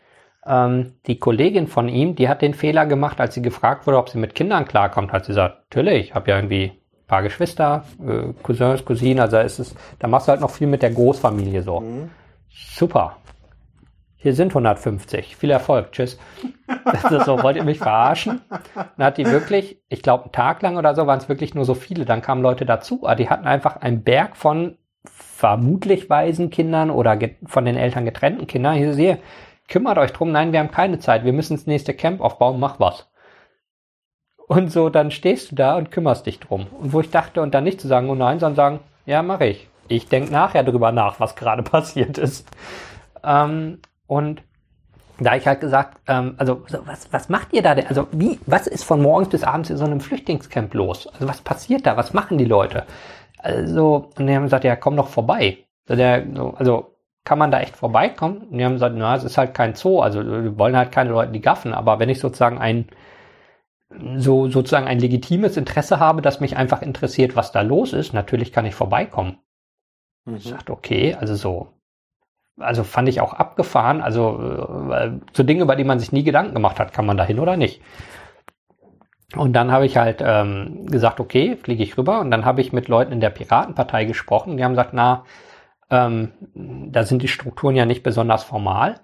Ähm, 0.45 0.95
die 1.05 1.19
Kollegin 1.19 1.67
von 1.67 1.87
ihm, 1.87 2.15
die 2.15 2.27
hat 2.27 2.41
den 2.41 2.53
Fehler 2.53 2.85
gemacht, 2.85 3.19
als 3.21 3.33
sie 3.35 3.41
gefragt 3.41 3.85
wurde, 3.85 3.97
ob 3.97 4.09
sie 4.09 4.17
mit 4.17 4.35
Kindern 4.35 4.65
klarkommt, 4.65 5.11
hat 5.11 5.25
sie 5.25 5.31
gesagt, 5.31 5.57
natürlich, 5.69 6.07
ich 6.07 6.15
habe 6.15 6.31
ja 6.31 6.37
irgendwie 6.37 6.81
paar 7.07 7.23
Geschwister, 7.23 7.85
äh, 8.05 8.33
Cousins, 8.43 8.85
Cousinen, 8.85 9.19
also 9.19 9.37
ist 9.37 9.59
es, 9.59 9.75
da 9.99 10.07
machst 10.07 10.27
du 10.27 10.31
halt 10.31 10.41
noch 10.41 10.51
viel 10.51 10.67
mit 10.67 10.81
der 10.81 10.91
Großfamilie 10.91 11.63
so. 11.63 11.79
Mhm. 11.79 12.09
Super. 12.49 13.17
Hier 14.19 14.33
sind 14.33 14.49
150. 14.51 15.35
Viel 15.35 15.51
Erfolg. 15.51 15.91
Tschüss. 15.91 16.19
Das 16.83 17.11
ist 17.11 17.25
so, 17.25 17.41
wollt 17.43 17.55
ihr 17.55 17.63
mich 17.63 17.77
verarschen? 17.77 18.41
Dann 18.75 19.05
hat 19.05 19.17
die 19.17 19.25
wirklich, 19.25 19.79
ich 19.89 20.01
glaube, 20.01 20.23
einen 20.23 20.31
Tag 20.31 20.61
lang 20.63 20.75
oder 20.75 20.95
so 20.95 21.05
waren 21.05 21.19
es 21.19 21.29
wirklich 21.29 21.53
nur 21.53 21.65
so 21.65 21.75
viele. 21.75 22.03
Dann 22.03 22.23
kamen 22.23 22.41
Leute 22.41 22.65
dazu, 22.65 23.01
aber 23.03 23.15
die 23.15 23.29
hatten 23.29 23.45
einfach 23.45 23.77
einen 23.77 24.03
Berg 24.03 24.35
von 24.35 24.77
vermutlich 25.05 26.09
Waisenkindern 26.09 26.89
oder 26.89 27.17
von 27.45 27.63
den 27.63 27.77
Eltern 27.77 28.05
getrennten 28.05 28.47
Kindern. 28.47 28.75
Hier 28.75 28.93
sehe, 28.93 29.19
kümmert 29.67 29.99
euch 29.99 30.11
drum. 30.11 30.31
Nein, 30.31 30.51
wir 30.51 30.59
haben 30.59 30.71
keine 30.71 30.97
Zeit. 30.97 31.23
Wir 31.23 31.33
müssen 31.33 31.55
das 31.55 31.67
nächste 31.67 31.93
Camp 31.93 32.19
aufbauen. 32.19 32.59
Mach 32.59 32.79
was. 32.79 33.07
Und 34.47 34.71
so, 34.71 34.89
dann 34.89 35.11
stehst 35.11 35.51
du 35.51 35.55
da 35.55 35.77
und 35.77 35.91
kümmerst 35.91 36.25
dich 36.25 36.39
drum. 36.39 36.67
Und 36.79 36.93
wo 36.93 37.01
ich 37.01 37.11
dachte, 37.11 37.41
und 37.41 37.53
dann 37.53 37.65
nicht 37.65 37.81
zu 37.81 37.87
sagen, 37.87 38.09
oh 38.09 38.15
nein, 38.15 38.39
sondern 38.39 38.55
sagen, 38.55 38.79
ja, 39.05 39.21
mache 39.21 39.45
ich. 39.45 39.67
Ich 39.89 40.07
denke 40.07 40.31
nachher 40.31 40.63
drüber 40.63 40.91
nach, 40.91 41.19
was 41.19 41.35
gerade 41.35 41.63
passiert 41.63 42.17
ist. 42.17 42.47
Ähm, 43.23 43.79
und 44.07 44.41
da 45.19 45.35
ich 45.35 45.47
halt 45.47 45.59
gesagt, 45.59 45.99
ähm, 46.07 46.35
also 46.37 46.63
so, 46.67 46.79
was, 46.85 47.11
was 47.11 47.27
macht 47.27 47.51
ihr 47.51 47.61
da 47.61 47.75
denn? 47.75 47.87
Also 47.87 48.07
wie, 48.11 48.39
was 48.45 48.67
ist 48.67 48.83
von 48.83 49.01
morgens 49.01 49.29
bis 49.29 49.43
abends 49.43 49.69
in 49.69 49.77
so 49.77 49.85
einem 49.85 49.99
Flüchtlingscamp 49.99 50.73
los? 50.73 51.07
Also 51.07 51.27
was 51.27 51.41
passiert 51.41 51.85
da? 51.85 51.97
Was 51.97 52.13
machen 52.13 52.37
die 52.37 52.45
Leute? 52.45 52.85
Also, 53.39 54.09
und 54.17 54.27
die 54.27 54.35
haben 54.35 54.43
gesagt, 54.43 54.63
ja, 54.63 54.75
komm 54.75 54.95
doch 54.95 55.07
vorbei. 55.07 55.57
Also, 55.89 56.53
also 56.57 56.95
kann 57.23 57.39
man 57.39 57.51
da 57.51 57.59
echt 57.59 57.75
vorbeikommen? 57.75 58.37
Und 58.49 58.57
die 58.57 58.63
haben 58.63 58.73
gesagt, 58.73 58.95
na, 58.97 59.15
es 59.15 59.23
ist 59.23 59.37
halt 59.37 59.53
kein 59.53 59.75
Zoo, 59.75 59.99
also 59.99 60.23
wir 60.23 60.57
wollen 60.57 60.77
halt 60.77 60.91
keine 60.91 61.09
Leute, 61.09 61.31
die 61.31 61.41
gaffen, 61.41 61.73
aber 61.73 61.99
wenn 61.99 62.09
ich 62.09 62.19
sozusagen 62.19 62.57
ein 62.57 62.87
so 64.17 64.49
sozusagen 64.49 64.87
ein 64.87 64.99
legitimes 64.99 65.57
Interesse 65.57 65.99
habe, 65.99 66.21
das 66.21 66.39
mich 66.39 66.57
einfach 66.57 66.81
interessiert, 66.81 67.35
was 67.35 67.51
da 67.51 67.61
los 67.61 67.93
ist, 67.93 68.13
natürlich 68.13 68.51
kann 68.51 68.65
ich 68.65 68.75
vorbeikommen. 68.75 69.37
Mhm. 70.25 70.35
Ich 70.35 70.51
dachte, 70.51 70.73
okay, 70.73 71.15
also 71.19 71.35
so. 71.35 71.73
Also 72.59 72.83
fand 72.83 73.07
ich 73.07 73.21
auch 73.21 73.33
abgefahren. 73.33 74.01
Also 74.01 74.89
äh, 74.91 75.11
zu 75.31 75.43
Dingen, 75.43 75.61
über 75.61 75.75
die 75.75 75.83
man 75.83 75.99
sich 75.99 76.11
nie 76.11 76.23
Gedanken 76.23 76.55
gemacht 76.55 76.79
hat, 76.79 76.91
kann 76.91 77.05
man 77.05 77.15
da 77.15 77.23
hin 77.23 77.39
oder 77.39 77.55
nicht. 77.55 77.81
Und 79.35 79.53
dann 79.53 79.71
habe 79.71 79.85
ich 79.85 79.97
halt 79.97 80.23
ähm, 80.25 80.87
gesagt, 80.87 81.19
okay, 81.19 81.55
fliege 81.55 81.83
ich 81.83 81.97
rüber. 81.97 82.19
Und 82.19 82.31
dann 82.31 82.45
habe 82.45 82.61
ich 82.61 82.73
mit 82.73 82.87
Leuten 82.87 83.11
in 83.11 83.19
der 83.19 83.29
Piratenpartei 83.29 84.05
gesprochen. 84.05 84.57
Die 84.57 84.63
haben 84.63 84.71
gesagt, 84.71 84.93
na, 84.93 85.23
ähm, 85.91 86.31
da 86.91 87.03
sind 87.03 87.21
die 87.21 87.27
Strukturen 87.27 87.75
ja 87.75 87.85
nicht 87.85 88.03
besonders 88.03 88.43
formal. 88.43 89.01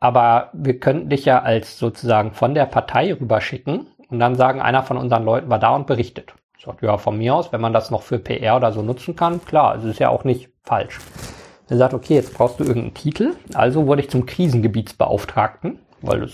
Aber 0.00 0.50
wir 0.54 0.80
könnten 0.80 1.10
dich 1.10 1.26
ja 1.26 1.42
als 1.42 1.78
sozusagen 1.78 2.32
von 2.32 2.54
der 2.54 2.66
Partei 2.66 3.12
rüberschicken 3.12 3.88
und 4.08 4.18
dann 4.18 4.34
sagen, 4.34 4.60
einer 4.60 4.82
von 4.82 4.96
unseren 4.96 5.24
Leuten 5.24 5.50
war 5.50 5.58
da 5.58 5.74
und 5.74 5.86
berichtet. 5.86 6.34
Ich 6.58 6.64
sagte, 6.64 6.86
ja, 6.86 6.96
von 6.96 7.18
mir 7.18 7.34
aus, 7.34 7.52
wenn 7.52 7.60
man 7.60 7.72
das 7.72 7.90
noch 7.90 8.02
für 8.02 8.18
PR 8.18 8.56
oder 8.56 8.72
so 8.72 8.82
nutzen 8.82 9.16
kann, 9.16 9.44
klar, 9.44 9.76
es 9.76 9.84
ist 9.84 9.98
ja 9.98 10.08
auch 10.08 10.24
nicht 10.24 10.50
falsch. 10.62 10.98
Er 11.68 11.76
sagt, 11.76 11.94
okay, 11.94 12.14
jetzt 12.14 12.34
brauchst 12.34 12.60
du 12.60 12.64
irgendeinen 12.64 12.94
Titel. 12.94 13.34
Also 13.54 13.86
wurde 13.86 14.02
ich 14.02 14.10
zum 14.10 14.24
Krisengebietsbeauftragten, 14.24 15.80
weil 16.00 16.20
das 16.20 16.32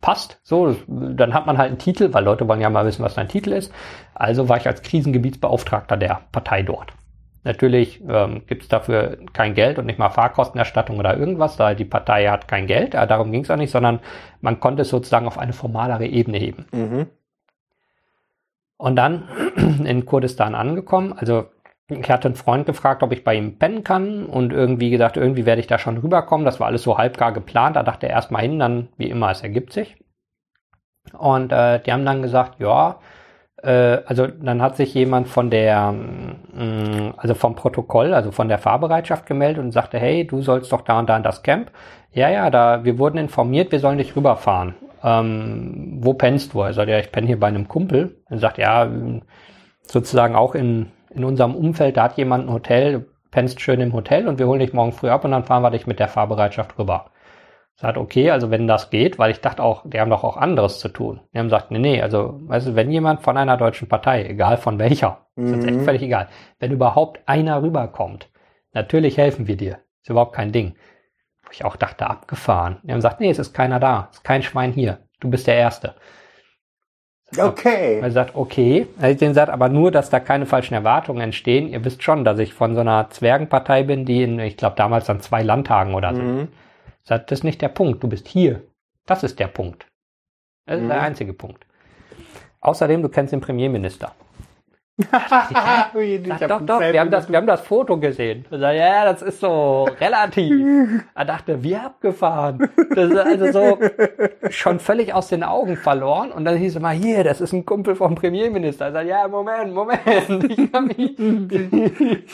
passt. 0.00 0.40
So, 0.42 0.76
dann 0.88 1.34
hat 1.34 1.46
man 1.46 1.58
halt 1.58 1.68
einen 1.68 1.78
Titel, 1.78 2.12
weil 2.12 2.24
Leute 2.24 2.46
wollen 2.48 2.60
ja 2.60 2.70
mal 2.70 2.84
wissen, 2.84 3.04
was 3.04 3.14
dein 3.14 3.28
Titel 3.28 3.52
ist. 3.52 3.72
Also 4.14 4.48
war 4.48 4.56
ich 4.56 4.66
als 4.66 4.82
Krisengebietsbeauftragter 4.82 5.96
der 5.96 6.20
Partei 6.32 6.62
dort. 6.62 6.92
Natürlich 7.46 8.02
ähm, 8.08 8.42
gibt 8.48 8.64
es 8.64 8.68
dafür 8.68 9.18
kein 9.32 9.54
Geld 9.54 9.78
und 9.78 9.86
nicht 9.86 10.00
mal 10.00 10.10
Fahrkostenerstattung 10.10 10.98
oder 10.98 11.16
irgendwas, 11.16 11.56
da 11.56 11.74
die 11.74 11.84
Partei 11.84 12.26
hat 12.26 12.48
kein 12.48 12.66
Geld, 12.66 12.94
ja, 12.94 13.06
darum 13.06 13.30
ging 13.30 13.44
es 13.44 13.50
auch 13.52 13.56
nicht, 13.56 13.70
sondern 13.70 14.00
man 14.40 14.58
konnte 14.58 14.82
es 14.82 14.88
sozusagen 14.88 15.28
auf 15.28 15.38
eine 15.38 15.52
formalere 15.52 16.06
Ebene 16.06 16.38
heben. 16.38 16.66
Mhm. 16.72 17.06
Und 18.78 18.96
dann 18.96 19.28
in 19.84 20.06
Kurdistan 20.06 20.56
angekommen, 20.56 21.12
also 21.16 21.46
ich 21.88 22.10
hatte 22.10 22.26
einen 22.26 22.34
Freund 22.34 22.66
gefragt, 22.66 23.04
ob 23.04 23.12
ich 23.12 23.22
bei 23.22 23.36
ihm 23.36 23.60
pennen 23.60 23.84
kann 23.84 24.26
und 24.26 24.52
irgendwie 24.52 24.90
gesagt, 24.90 25.16
irgendwie 25.16 25.46
werde 25.46 25.60
ich 25.60 25.68
da 25.68 25.78
schon 25.78 25.98
rüberkommen. 25.98 26.44
Das 26.44 26.58
war 26.58 26.66
alles 26.66 26.82
so 26.82 26.98
halbgar 26.98 27.30
geplant. 27.30 27.76
Da 27.76 27.84
dachte 27.84 28.08
er 28.08 28.14
erstmal 28.14 28.42
hin, 28.42 28.58
dann 28.58 28.88
wie 28.96 29.08
immer, 29.08 29.30
es 29.30 29.42
ergibt 29.42 29.72
sich. 29.72 29.96
Und 31.16 31.52
äh, 31.52 31.78
die 31.78 31.92
haben 31.92 32.04
dann 32.04 32.22
gesagt, 32.22 32.58
ja, 32.58 32.98
also 33.62 34.26
dann 34.26 34.60
hat 34.60 34.76
sich 34.76 34.92
jemand 34.94 35.28
von 35.28 35.50
der, 35.50 35.92
mm, 35.92 37.14
also 37.16 37.34
vom 37.34 37.54
Protokoll, 37.54 38.12
also 38.12 38.30
von 38.30 38.48
der 38.48 38.58
Fahrbereitschaft 38.58 39.26
gemeldet 39.26 39.64
und 39.64 39.72
sagte, 39.72 39.98
hey, 39.98 40.26
du 40.26 40.42
sollst 40.42 40.72
doch 40.72 40.82
da 40.82 40.98
und 40.98 41.08
da 41.08 41.16
in 41.16 41.22
das 41.22 41.42
Camp. 41.42 41.70
Ja, 42.12 42.28
ja, 42.28 42.50
da, 42.50 42.84
wir 42.84 42.98
wurden 42.98 43.18
informiert, 43.18 43.72
wir 43.72 43.80
sollen 43.80 43.98
dich 43.98 44.14
rüberfahren. 44.14 44.74
Ähm, 45.02 45.98
wo 46.00 46.14
pennst 46.14 46.54
du? 46.54 46.60
Er 46.60 46.72
sagt, 46.74 46.90
ja, 46.90 46.98
ich 46.98 47.12
penne 47.12 47.26
hier 47.26 47.40
bei 47.40 47.46
einem 47.46 47.68
Kumpel. 47.68 48.16
Er 48.28 48.38
sagt, 48.38 48.58
ja, 48.58 48.88
sozusagen 49.82 50.34
auch 50.34 50.54
in, 50.54 50.90
in 51.10 51.24
unserem 51.24 51.54
Umfeld, 51.54 51.96
da 51.96 52.04
hat 52.04 52.16
jemand 52.18 52.46
ein 52.46 52.52
Hotel, 52.52 53.06
pennst 53.30 53.60
schön 53.60 53.80
im 53.80 53.92
Hotel 53.92 54.28
und 54.28 54.38
wir 54.38 54.46
holen 54.46 54.60
dich 54.60 54.72
morgen 54.72 54.92
früh 54.92 55.08
ab 55.08 55.24
und 55.24 55.30
dann 55.30 55.44
fahren 55.44 55.62
wir 55.62 55.70
dich 55.70 55.86
mit 55.86 55.98
der 55.98 56.08
Fahrbereitschaft 56.08 56.78
rüber. 56.78 57.06
Sagt, 57.78 57.98
okay, 57.98 58.30
also 58.30 58.50
wenn 58.50 58.66
das 58.66 58.88
geht, 58.88 59.18
weil 59.18 59.30
ich 59.30 59.42
dachte 59.42 59.62
auch, 59.62 59.82
die 59.84 60.00
haben 60.00 60.08
doch 60.08 60.24
auch 60.24 60.38
anderes 60.38 60.78
zu 60.78 60.88
tun. 60.88 61.20
Die 61.34 61.38
haben 61.38 61.46
gesagt, 61.46 61.70
nee, 61.70 61.78
nee, 61.78 62.00
also, 62.00 62.40
weißt 62.48 62.68
du, 62.68 62.74
wenn 62.74 62.90
jemand 62.90 63.20
von 63.22 63.36
einer 63.36 63.58
deutschen 63.58 63.86
Partei, 63.86 64.24
egal 64.24 64.56
von 64.56 64.78
welcher, 64.78 65.26
mhm. 65.36 65.54
ist 65.54 65.66
echt 65.66 65.80
völlig 65.82 66.02
egal, 66.02 66.28
wenn 66.58 66.72
überhaupt 66.72 67.20
einer 67.26 67.62
rüberkommt, 67.62 68.30
natürlich 68.72 69.18
helfen 69.18 69.46
wir 69.46 69.58
dir. 69.58 69.80
Ist 70.02 70.08
überhaupt 70.08 70.34
kein 70.34 70.52
Ding. 70.52 70.74
Wo 71.44 71.50
ich 71.52 71.66
auch 71.66 71.76
dachte, 71.76 72.06
abgefahren. 72.08 72.78
Die 72.82 72.92
haben 72.92 72.98
gesagt, 72.98 73.20
nee, 73.20 73.28
es 73.28 73.38
ist 73.38 73.52
keiner 73.52 73.78
da, 73.78 74.08
es 74.10 74.18
ist 74.18 74.24
kein 74.24 74.42
Schwein 74.42 74.72
hier. 74.72 75.00
du 75.20 75.28
bist 75.28 75.46
der 75.46 75.56
Erste. 75.56 75.96
Okay. 77.36 77.98
Er 78.00 78.10
sagt, 78.10 78.36
okay. 78.36 78.86
Er 79.00 79.10
hat 79.10 79.34
sagt 79.34 79.50
aber 79.50 79.68
nur, 79.68 79.90
dass 79.90 80.10
da 80.10 80.20
keine 80.20 80.46
falschen 80.46 80.74
Erwartungen 80.74 81.20
entstehen. 81.20 81.68
Ihr 81.68 81.84
wisst 81.84 82.02
schon, 82.02 82.24
dass 82.24 82.38
ich 82.38 82.54
von 82.54 82.74
so 82.74 82.80
einer 82.80 83.10
Zwergenpartei 83.10 83.82
bin, 83.82 84.04
die 84.04 84.22
in, 84.22 84.38
ich 84.38 84.56
glaube, 84.56 84.76
damals 84.76 85.10
an 85.10 85.20
zwei 85.20 85.42
Landtagen 85.42 85.94
oder 85.94 86.14
so. 86.14 86.22
Mhm. 86.22 86.48
Sagt, 87.08 87.30
das 87.30 87.38
ist 87.40 87.44
nicht 87.44 87.62
der 87.62 87.68
Punkt. 87.68 88.02
Du 88.02 88.08
bist 88.08 88.26
hier. 88.28 88.62
Das 89.06 89.22
ist 89.22 89.38
der 89.38 89.46
Punkt. 89.48 89.86
Das 90.66 90.76
ist 90.78 90.82
Mhm. 90.84 90.88
der 90.88 91.02
einzige 91.02 91.32
Punkt. 91.32 91.64
Außerdem, 92.60 93.00
du 93.02 93.08
kennst 93.08 93.32
den 93.32 93.40
Premierminister. 93.40 94.12
Sag, 95.12 96.48
doch, 96.48 96.62
doch, 96.62 96.80
wir 96.80 96.98
haben, 96.98 97.10
das, 97.10 97.28
wir 97.28 97.36
haben 97.36 97.46
das 97.46 97.60
Foto 97.60 97.98
gesehen. 98.00 98.46
Er 98.50 98.58
sagt, 98.58 98.76
ja, 98.76 99.04
das 99.04 99.20
ist 99.20 99.40
so 99.40 99.84
relativ. 100.00 101.02
Er 101.14 101.24
dachte, 101.26 101.62
wie 101.62 101.76
abgefahren. 101.76 102.70
Das 102.94 103.10
ist 103.10 103.18
also 103.18 103.52
so 103.52 103.78
schon 104.48 104.80
völlig 104.80 105.12
aus 105.12 105.28
den 105.28 105.42
Augen 105.44 105.76
verloren. 105.76 106.32
Und 106.32 106.46
dann 106.46 106.56
hieß 106.56 106.76
es 106.76 106.80
mal, 106.82 106.94
hier, 106.94 107.24
das 107.24 107.42
ist 107.42 107.52
ein 107.52 107.66
Kumpel 107.66 107.94
vom 107.94 108.14
Premierminister. 108.14 108.86
Er 108.86 108.92
sagt, 108.92 109.06
ja, 109.08 109.28
Moment, 109.28 109.74
Moment. 109.74 110.00
Ich 110.56 110.72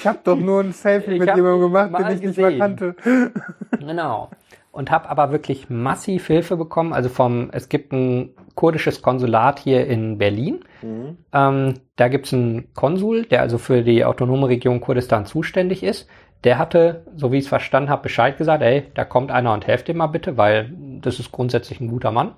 hab 0.06 0.14
habe 0.14 0.18
doch 0.22 0.36
nur 0.36 0.60
ein 0.60 0.72
Selfie 0.72 1.18
mit 1.18 1.28
hab 1.28 1.36
jemandem 1.36 1.62
gemacht, 1.72 1.90
den 1.98 2.14
ich 2.16 2.22
nicht 2.22 2.36
mehr 2.38 2.46
gesehen. 2.52 2.58
kannte. 2.60 2.94
Genau. 3.80 4.30
Und 4.72 4.90
habe 4.90 5.08
aber 5.10 5.30
wirklich 5.30 5.70
massiv 5.70 6.26
Hilfe 6.26 6.56
bekommen. 6.56 6.92
Also 6.94 7.08
vom, 7.10 7.50
es 7.52 7.68
gibt 7.68 7.92
ein 7.92 8.30
kurdisches 8.54 9.02
Konsulat 9.02 9.58
hier 9.58 9.86
in 9.86 10.18
Berlin. 10.18 10.64
Ähm, 11.32 11.74
da 11.96 12.08
gibt 12.08 12.26
es 12.26 12.32
einen 12.32 12.72
Konsul, 12.74 13.26
der 13.26 13.42
also 13.42 13.58
für 13.58 13.82
die 13.82 14.04
autonome 14.04 14.48
Region 14.48 14.80
Kurdistan 14.80 15.26
zuständig 15.26 15.82
ist. 15.82 16.08
Der 16.44 16.58
hatte, 16.58 17.04
so 17.14 17.30
wie 17.30 17.36
ich 17.36 17.44
es 17.44 17.48
verstanden 17.48 17.90
habe, 17.90 18.02
Bescheid 18.02 18.36
gesagt, 18.38 18.62
ey, 18.62 18.84
da 18.94 19.04
kommt 19.04 19.30
einer 19.30 19.52
und 19.52 19.66
helft 19.66 19.88
ihm 19.90 19.98
mal 19.98 20.08
bitte, 20.08 20.36
weil 20.38 20.72
das 21.02 21.20
ist 21.20 21.30
grundsätzlich 21.30 21.80
ein 21.80 21.88
guter 21.88 22.10
Mann. 22.10 22.32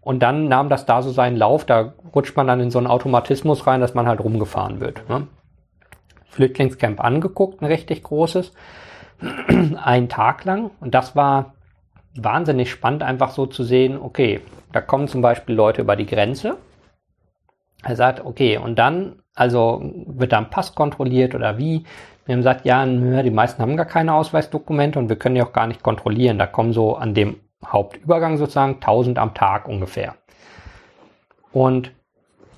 Und 0.00 0.22
dann 0.22 0.48
nahm 0.48 0.68
das 0.68 0.84
da 0.84 1.00
so 1.00 1.10
seinen 1.10 1.36
Lauf, 1.36 1.64
da 1.64 1.94
rutscht 2.14 2.36
man 2.36 2.46
dann 2.46 2.60
in 2.60 2.70
so 2.70 2.78
einen 2.78 2.88
Automatismus 2.88 3.66
rein, 3.66 3.80
dass 3.80 3.94
man 3.94 4.06
halt 4.06 4.20
rumgefahren 4.20 4.80
wird. 4.80 5.08
Ne? 5.08 5.28
Flüchtlingscamp 6.26 7.02
angeguckt, 7.02 7.62
ein 7.62 7.66
richtig 7.66 8.02
großes, 8.02 8.52
einen 9.82 10.08
Tag 10.08 10.44
lang. 10.44 10.70
Und 10.80 10.94
das 10.94 11.16
war 11.16 11.54
wahnsinnig 12.16 12.70
spannend, 12.70 13.02
einfach 13.02 13.30
so 13.30 13.46
zu 13.46 13.64
sehen, 13.64 13.98
okay, 14.00 14.40
da 14.72 14.80
kommen 14.80 15.08
zum 15.08 15.20
Beispiel 15.20 15.54
Leute 15.54 15.82
über 15.82 15.96
die 15.96 16.06
Grenze. 16.06 16.56
Er 17.82 17.96
sagt, 17.96 18.24
okay, 18.24 18.56
und 18.58 18.78
dann, 18.78 19.22
also 19.34 19.80
wird 20.06 20.32
da 20.32 20.38
ein 20.38 20.50
Pass 20.50 20.74
kontrolliert 20.74 21.34
oder 21.34 21.58
wie? 21.58 21.84
Wir 22.24 22.32
haben 22.32 22.40
gesagt, 22.40 22.64
ja, 22.64 22.84
die 22.86 23.30
meisten 23.30 23.60
haben 23.60 23.76
gar 23.76 23.86
keine 23.86 24.14
Ausweisdokumente 24.14 24.98
und 24.98 25.08
wir 25.08 25.16
können 25.16 25.34
die 25.34 25.42
auch 25.42 25.52
gar 25.52 25.66
nicht 25.66 25.82
kontrollieren. 25.82 26.38
Da 26.38 26.46
kommen 26.46 26.72
so 26.72 26.96
an 26.96 27.14
dem 27.14 27.36
Hauptübergang 27.66 28.38
sozusagen 28.38 28.74
1000 28.74 29.18
am 29.18 29.34
Tag 29.34 29.68
ungefähr. 29.68 30.14
Und 31.52 31.92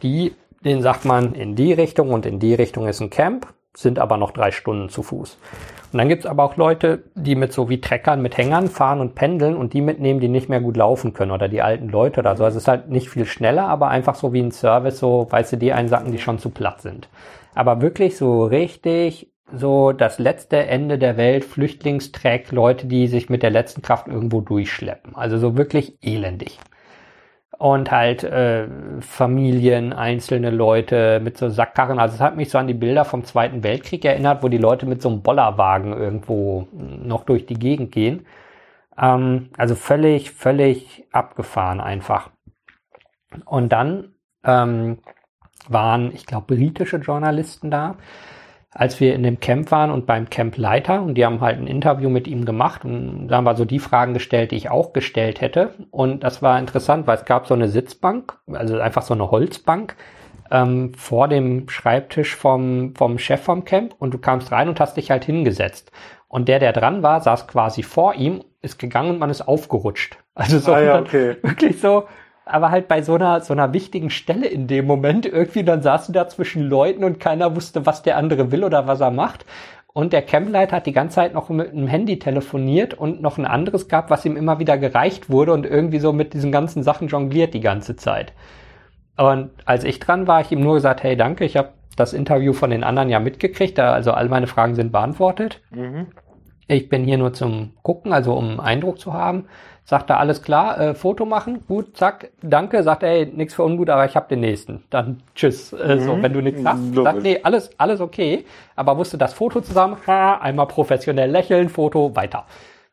die, 0.03 0.35
denen 0.65 0.83
sagt 0.83 1.05
man 1.05 1.35
in 1.35 1.57
die 1.57 1.73
Richtung 1.73 2.13
und 2.13 2.27
in 2.27 2.39
die 2.39 2.55
Richtung 2.55 2.87
ist 2.87 3.01
ein 3.01 3.11
Camp, 3.11 3.53
sind 3.77 3.99
aber 3.99 4.17
noch 4.17 4.31
drei 4.31 4.51
Stunden 4.51 4.89
zu 4.89 5.03
Fuß. 5.03 5.39
Und 5.93 5.99
dann 5.99 6.09
gibt's 6.09 6.27
aber 6.27 6.45
auch 6.45 6.57
Leute, 6.57 7.05
die 7.15 7.37
mit 7.37 7.53
so 7.53 7.69
wie 7.69 7.81
Treckern, 7.81 8.21
mit 8.23 8.37
Hängern 8.37 8.69
fahren 8.69 9.01
und 9.01 9.15
pendeln 9.15 9.57
und 9.57 9.73
die 9.73 9.81
mitnehmen, 9.81 10.21
die 10.21 10.29
nicht 10.29 10.49
mehr 10.49 10.61
gut 10.61 10.77
laufen 10.77 11.13
können 11.15 11.31
oder 11.31 11.49
die 11.49 11.63
alten 11.63 11.89
Leute 11.89 12.21
oder 12.21 12.37
so. 12.37 12.45
Also 12.45 12.57
es 12.57 12.65
ist 12.65 12.69
halt 12.69 12.89
nicht 12.89 13.09
viel 13.09 13.27
schneller, 13.27 13.69
aber 13.69 13.89
einfach 13.89 14.15
so 14.15 14.33
wie 14.33 14.41
ein 14.41 14.51
Service, 14.51 14.99
so, 14.99 15.27
weißt 15.31 15.53
du, 15.53 15.57
die 15.57 15.73
einsacken, 15.73 16.13
die 16.13 16.19
schon 16.19 16.39
zu 16.39 16.51
platt 16.51 16.83
sind. 16.83 17.09
Aber 17.55 17.81
wirklich 17.81 18.17
so 18.17 18.45
richtig 18.45 19.31
so 19.53 19.93
das 19.93 20.19
letzte 20.19 20.67
Ende 20.67 20.99
der 20.99 21.17
Welt, 21.17 21.45
Flüchtlingstreck, 21.45 22.51
Leute, 22.51 22.87
die 22.87 23.07
sich 23.07 23.31
mit 23.31 23.43
der 23.43 23.51
letzten 23.51 23.83
Kraft 23.83 24.09
irgendwo 24.09 24.41
durchschleppen. 24.41 25.15
Also 25.15 25.39
so 25.39 25.57
wirklich 25.57 25.99
elendig. 26.03 26.59
Und 27.59 27.91
halt 27.91 28.23
äh, 28.23 28.67
Familien, 29.01 29.95
einzelne 29.95 30.51
Leute 30.51 31.21
mit 31.21 31.39
so 31.39 31.49
Sackkarren. 31.49 31.99
Also 31.99 32.17
es 32.17 32.21
hat 32.21 32.37
mich 32.37 32.51
so 32.51 32.59
an 32.59 32.67
die 32.67 32.75
Bilder 32.75 33.07
vom 33.07 33.25
Zweiten 33.25 33.63
Weltkrieg 33.63 34.05
erinnert, 34.05 34.43
wo 34.43 34.49
die 34.49 34.59
Leute 34.59 34.85
mit 34.85 35.01
so 35.01 35.09
einem 35.09 35.23
Bollerwagen 35.23 35.95
irgendwo 35.95 36.69
noch 36.73 37.25
durch 37.25 37.47
die 37.47 37.55
Gegend 37.55 37.93
gehen. 37.93 38.27
Ähm, 38.99 39.51
also 39.57 39.75
völlig, 39.75 40.33
völlig 40.33 41.05
abgefahren 41.13 41.81
einfach. 41.81 42.31
Und 43.47 43.73
dann 43.73 44.15
ähm, 44.45 44.99
waren, 45.69 46.13
ich 46.15 46.27
glaube, 46.27 46.55
britische 46.55 46.99
Journalisten 46.99 47.71
da, 47.71 47.97
als 48.79 49.01
wir 49.01 49.15
in 49.15 49.23
dem 49.23 49.41
Camp 49.41 49.71
waren 49.71 49.91
und 49.91 50.05
beim 50.05 50.29
Campleiter 50.29 51.01
und 51.01 51.15
die 51.15 51.25
haben 51.25 51.41
halt 51.41 51.59
ein 51.59 51.67
Interview 51.67 52.11
mit 52.11 52.29
ihm 52.29 52.45
gemacht 52.45 52.85
und 52.85 53.29
da 53.29 53.37
haben 53.37 53.45
wir 53.45 53.57
so 53.57 53.65
die 53.65 53.79
Fragen 53.79 54.13
gestellt, 54.13 54.51
die 54.51 54.57
ich 54.57 54.71
auch 54.71 54.93
gestellt 54.93 55.41
hätte. 55.41 55.75
Und 55.91 56.25
das 56.25 56.43
war 56.43 56.59
interessant, 56.59 57.07
weil 57.07 57.17
es 57.17 57.25
gab 57.25 57.47
so 57.47 57.55
eine 57.55 57.69
Sitzbank, 57.69 58.39
also 58.53 58.79
einfach 58.79 59.01
so 59.01 59.15
eine 59.15 59.31
Holzbank 59.31 59.97
ähm, 60.51 60.93
vor 60.95 61.27
dem 61.27 61.71
Schreibtisch 61.71 62.37
vom, 62.37 62.95
vom 62.95 63.19
Chef 63.19 63.43
vom 63.43 63.65
Camp 63.65 63.95
und 63.99 64.13
du 64.13 64.19
kamst 64.19 64.53
rein 64.53 64.69
und 64.69 64.79
hast 64.79 64.99
dich 64.99 65.11
halt 65.11 65.25
hingesetzt. 65.25 65.91
Und 66.29 66.49
der, 66.49 66.59
der 66.59 66.75
dran 66.75 67.03
war, 67.03 67.23
saß 67.23 67.49
quasi 67.49 67.83
vor 67.83 68.15
ihm, 68.15 68.45
ist 68.61 68.79
gegangen 68.79 69.11
und 69.11 69.19
man 69.19 69.31
ist 69.31 69.49
aufgerutscht. 69.49 70.19
Also 70.35 70.59
so 70.59 70.75
Ah 70.75 70.81
ja, 70.81 70.99
okay. 71.01 71.37
wirklich 71.43 71.81
so, 71.81 72.05
aber 72.47 72.71
halt 72.71 72.89
bei 72.89 73.03
so 73.03 73.15
einer, 73.15 73.41
so 73.41 73.53
einer 73.53 73.73
wichtigen 73.73 74.09
Stelle 74.11 74.47
in 74.47 74.67
dem 74.69 74.87
Moment 74.87 75.27
irgendwie, 75.27 75.65
dann 75.65 75.83
saßen 75.83 76.15
da 76.15 76.29
zwischen 76.29 76.63
Leuten 76.63 77.05
und 77.05 77.21
keiner 77.21 77.55
wusste, 77.57 77.85
was 77.87 78.03
der 78.03 78.17
andere 78.17 78.53
will 78.53 78.65
oder 78.65 78.87
was 78.87 79.01
er 79.01 79.11
macht. 79.11 79.45
Und 79.93 80.13
der 80.13 80.23
Campleiter 80.23 80.77
hat 80.77 80.87
die 80.87 80.93
ganze 80.93 81.17
Zeit 81.17 81.35
noch 81.35 81.49
mit 81.49 81.73
einem 81.73 81.89
Handy 81.89 82.19
telefoniert 82.19 82.95
und 82.95 83.21
noch 83.23 83.39
ein 83.39 83.47
anderes 83.47 83.89
gab, 83.89 84.11
was 84.11 84.25
ihm 84.27 84.37
immer 84.37 84.59
wieder 84.59 84.79
gereicht 84.79 85.31
wurde 85.31 85.53
und 85.53 85.67
irgendwie 85.67 85.99
so 85.99 86.13
mit 86.13 86.35
diesen 86.35 86.53
ganzen 86.53 86.83
Sachen 86.83 87.09
jongliert 87.09 87.55
die 87.55 87.61
ganze 87.61 87.97
Zeit. 87.97 88.33
Und 89.17 89.51
als 89.65 89.85
ich 89.85 89.99
dran 89.99 90.27
war, 90.27 90.43
ich 90.43 90.53
ihm 90.53 90.61
nur 90.61 90.75
gesagt, 90.75 91.03
hey, 91.03 91.17
danke, 91.17 91.45
ich 91.45 91.57
habe 91.57 91.71
das 91.97 92.13
Interview 92.13 92.53
von 92.53 92.71
den 92.71 92.85
anderen 92.85 93.09
ja 93.09 93.19
mitgekriegt, 93.21 93.79
da- 93.79 93.93
also 93.95 94.13
all 94.13 94.29
meine 94.29 94.47
Fragen 94.47 94.75
sind 94.75 94.93
beantwortet. 94.93 95.63
Ich 96.69 96.89
bin 96.89 97.05
hier 97.05 97.17
nur 97.19 97.33
zum 97.33 97.73
Gucken, 97.83 98.13
also 98.13 98.35
um 98.35 98.51
einen 98.51 98.61
Eindruck 98.61 98.99
zu 99.01 99.13
haben. 99.15 99.47
Sagt 99.89 100.11
er, 100.11 100.19
alles 100.19 100.43
klar, 100.43 100.81
äh, 100.81 100.95
Foto 100.97 101.25
machen, 101.25 101.65
gut, 101.69 101.97
zack, 101.97 102.31
danke. 102.43 102.83
Sagt 102.83 103.05
er, 103.05 103.11
ey, 103.11 103.27
nix 103.27 103.55
für 103.55 103.63
ungut, 103.63 103.89
aber 103.89 104.05
ich 104.05 104.17
habe 104.17 104.27
den 104.29 104.41
nächsten. 104.41 104.83
Dann 104.91 105.23
tschüss. 105.37 105.73
Äh, 105.73 106.01
so, 106.01 106.21
wenn 106.21 106.33
du 106.33 106.41
nichts 106.41 106.61
hast. 106.65 106.81
Logisch. 106.93 107.05
Sagt, 107.05 107.23
nee, 107.23 107.39
alles, 107.45 107.71
alles 107.79 108.01
okay. 108.01 108.45
Aber 108.75 108.99
wusste 108.99 109.17
das 109.17 109.33
Foto 109.33 109.61
zusammen, 109.61 109.97
ha, 110.09 110.39
einmal 110.39 110.67
professionell 110.67 111.31
lächeln, 111.31 111.69
Foto, 111.69 112.17
weiter. 112.17 112.47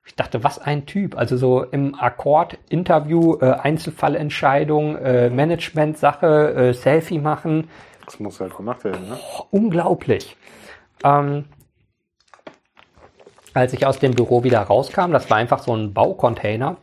Ich 0.05 0.15
dachte, 0.15 0.43
was 0.43 0.59
ein 0.59 0.85
Typ. 0.85 1.17
Also 1.17 1.35
so 1.35 1.63
im 1.63 1.95
Akkord-Interview, 1.95 3.37
äh, 3.41 3.53
Einzelfallentscheidung, 3.53 4.95
äh, 4.97 5.29
Management-Sache, 5.31 6.53
äh, 6.53 6.73
Selfie 6.73 7.17
machen. 7.17 7.69
Das 8.05 8.19
muss 8.19 8.39
halt 8.39 8.55
gemacht 8.55 8.83
werden, 8.83 9.09
ne? 9.09 9.17
Unglaublich. 9.49 10.37
Ähm, 11.03 11.45
als 13.53 13.73
ich 13.73 13.85
aus 13.85 13.99
dem 13.99 14.13
Büro 14.13 14.43
wieder 14.43 14.61
rauskam, 14.61 15.11
das 15.11 15.29
war 15.29 15.37
einfach 15.37 15.59
so 15.59 15.75
ein 15.75 15.93
Baucontainer. 15.93 16.77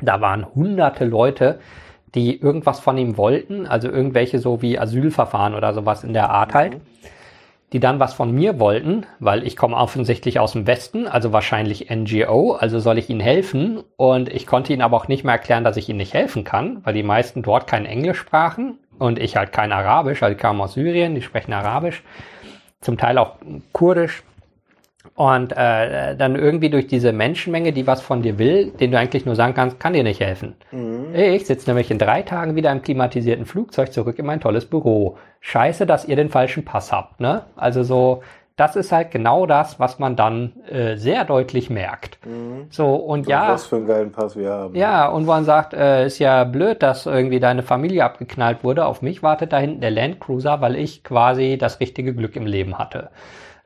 Da 0.00 0.20
waren 0.20 0.46
hunderte 0.54 1.04
Leute, 1.04 1.60
die 2.14 2.40
irgendwas 2.40 2.80
von 2.80 2.98
ihm 2.98 3.16
wollten, 3.16 3.66
also 3.66 3.88
irgendwelche 3.88 4.38
so 4.38 4.62
wie 4.62 4.78
Asylverfahren 4.78 5.54
oder 5.54 5.72
sowas 5.72 6.04
in 6.04 6.12
der 6.12 6.30
Art 6.30 6.54
halt, 6.54 6.76
die 7.72 7.80
dann 7.80 8.00
was 8.00 8.12
von 8.12 8.32
mir 8.32 8.60
wollten, 8.60 9.06
weil 9.18 9.46
ich 9.46 9.56
komme 9.56 9.76
offensichtlich 9.76 10.38
aus 10.38 10.52
dem 10.52 10.66
Westen, 10.66 11.06
also 11.08 11.32
wahrscheinlich 11.32 11.88
NGO, 11.88 12.52
also 12.52 12.80
soll 12.80 12.98
ich 12.98 13.08
ihnen 13.08 13.20
helfen 13.20 13.82
und 13.96 14.28
ich 14.28 14.46
konnte 14.46 14.72
ihnen 14.72 14.82
aber 14.82 14.96
auch 14.96 15.08
nicht 15.08 15.24
mehr 15.24 15.34
erklären, 15.34 15.64
dass 15.64 15.78
ich 15.78 15.88
ihnen 15.88 15.98
nicht 15.98 16.12
helfen 16.12 16.44
kann, 16.44 16.84
weil 16.84 16.92
die 16.92 17.02
meisten 17.02 17.42
dort 17.42 17.66
kein 17.66 17.86
Englisch 17.86 18.18
sprachen 18.18 18.78
und 18.98 19.18
ich 19.18 19.36
halt 19.36 19.52
kein 19.52 19.72
Arabisch, 19.72 20.22
also 20.22 20.34
ich 20.34 20.38
kam 20.38 20.60
aus 20.60 20.74
Syrien, 20.74 21.14
die 21.14 21.22
sprechen 21.22 21.54
Arabisch, 21.54 22.02
zum 22.82 22.98
Teil 22.98 23.16
auch 23.16 23.36
Kurdisch, 23.72 24.22
und 25.22 25.52
äh, 25.52 26.16
dann 26.16 26.34
irgendwie 26.34 26.68
durch 26.68 26.88
diese 26.88 27.12
Menschenmenge, 27.12 27.70
die 27.70 27.86
was 27.86 28.00
von 28.00 28.22
dir 28.22 28.40
will, 28.40 28.72
den 28.72 28.90
du 28.90 28.98
eigentlich 28.98 29.24
nur 29.24 29.36
sagen 29.36 29.54
kannst, 29.54 29.78
kann 29.78 29.92
dir 29.92 30.02
nicht 30.02 30.18
helfen. 30.18 30.56
Ich 31.14 31.46
sitze 31.46 31.70
nämlich 31.70 31.92
in 31.92 31.98
drei 31.98 32.22
Tagen 32.22 32.56
wieder 32.56 32.72
im 32.72 32.82
klimatisierten 32.82 33.46
Flugzeug 33.46 33.92
zurück 33.92 34.18
in 34.18 34.26
mein 34.26 34.40
tolles 34.40 34.66
Büro. 34.66 35.18
Scheiße, 35.38 35.86
dass 35.86 36.06
ihr 36.06 36.16
den 36.16 36.28
falschen 36.28 36.64
Pass 36.64 36.90
habt. 36.90 37.20
Ne? 37.20 37.42
Also 37.54 37.84
so, 37.84 38.24
das 38.56 38.74
ist 38.74 38.90
halt 38.90 39.12
genau 39.12 39.46
das, 39.46 39.78
was 39.78 40.00
man 40.00 40.16
dann 40.16 40.54
äh, 40.68 40.96
sehr 40.96 41.24
deutlich 41.24 41.70
merkt. 41.70 42.18
So, 42.70 42.96
und 42.96 43.28
ja. 43.28 43.52
Was 43.52 43.66
für 43.66 43.76
einen 43.76 43.86
geilen 43.86 44.10
Pass 44.10 44.34
wir 44.34 44.50
haben. 44.50 44.74
Ja, 44.74 45.06
und 45.06 45.28
wo 45.28 45.30
man 45.30 45.44
sagt, 45.44 45.72
äh, 45.72 46.04
ist 46.04 46.18
ja 46.18 46.42
blöd, 46.42 46.82
dass 46.82 47.06
irgendwie 47.06 47.38
deine 47.38 47.62
Familie 47.62 48.02
abgeknallt 48.02 48.64
wurde. 48.64 48.86
Auf 48.86 49.02
mich 49.02 49.22
wartet 49.22 49.52
da 49.52 49.58
hinten 49.58 49.82
der 49.82 49.92
Landcruiser, 49.92 50.60
weil 50.60 50.74
ich 50.74 51.04
quasi 51.04 51.58
das 51.60 51.78
richtige 51.78 52.12
Glück 52.12 52.34
im 52.34 52.46
Leben 52.46 52.76
hatte. 52.76 53.10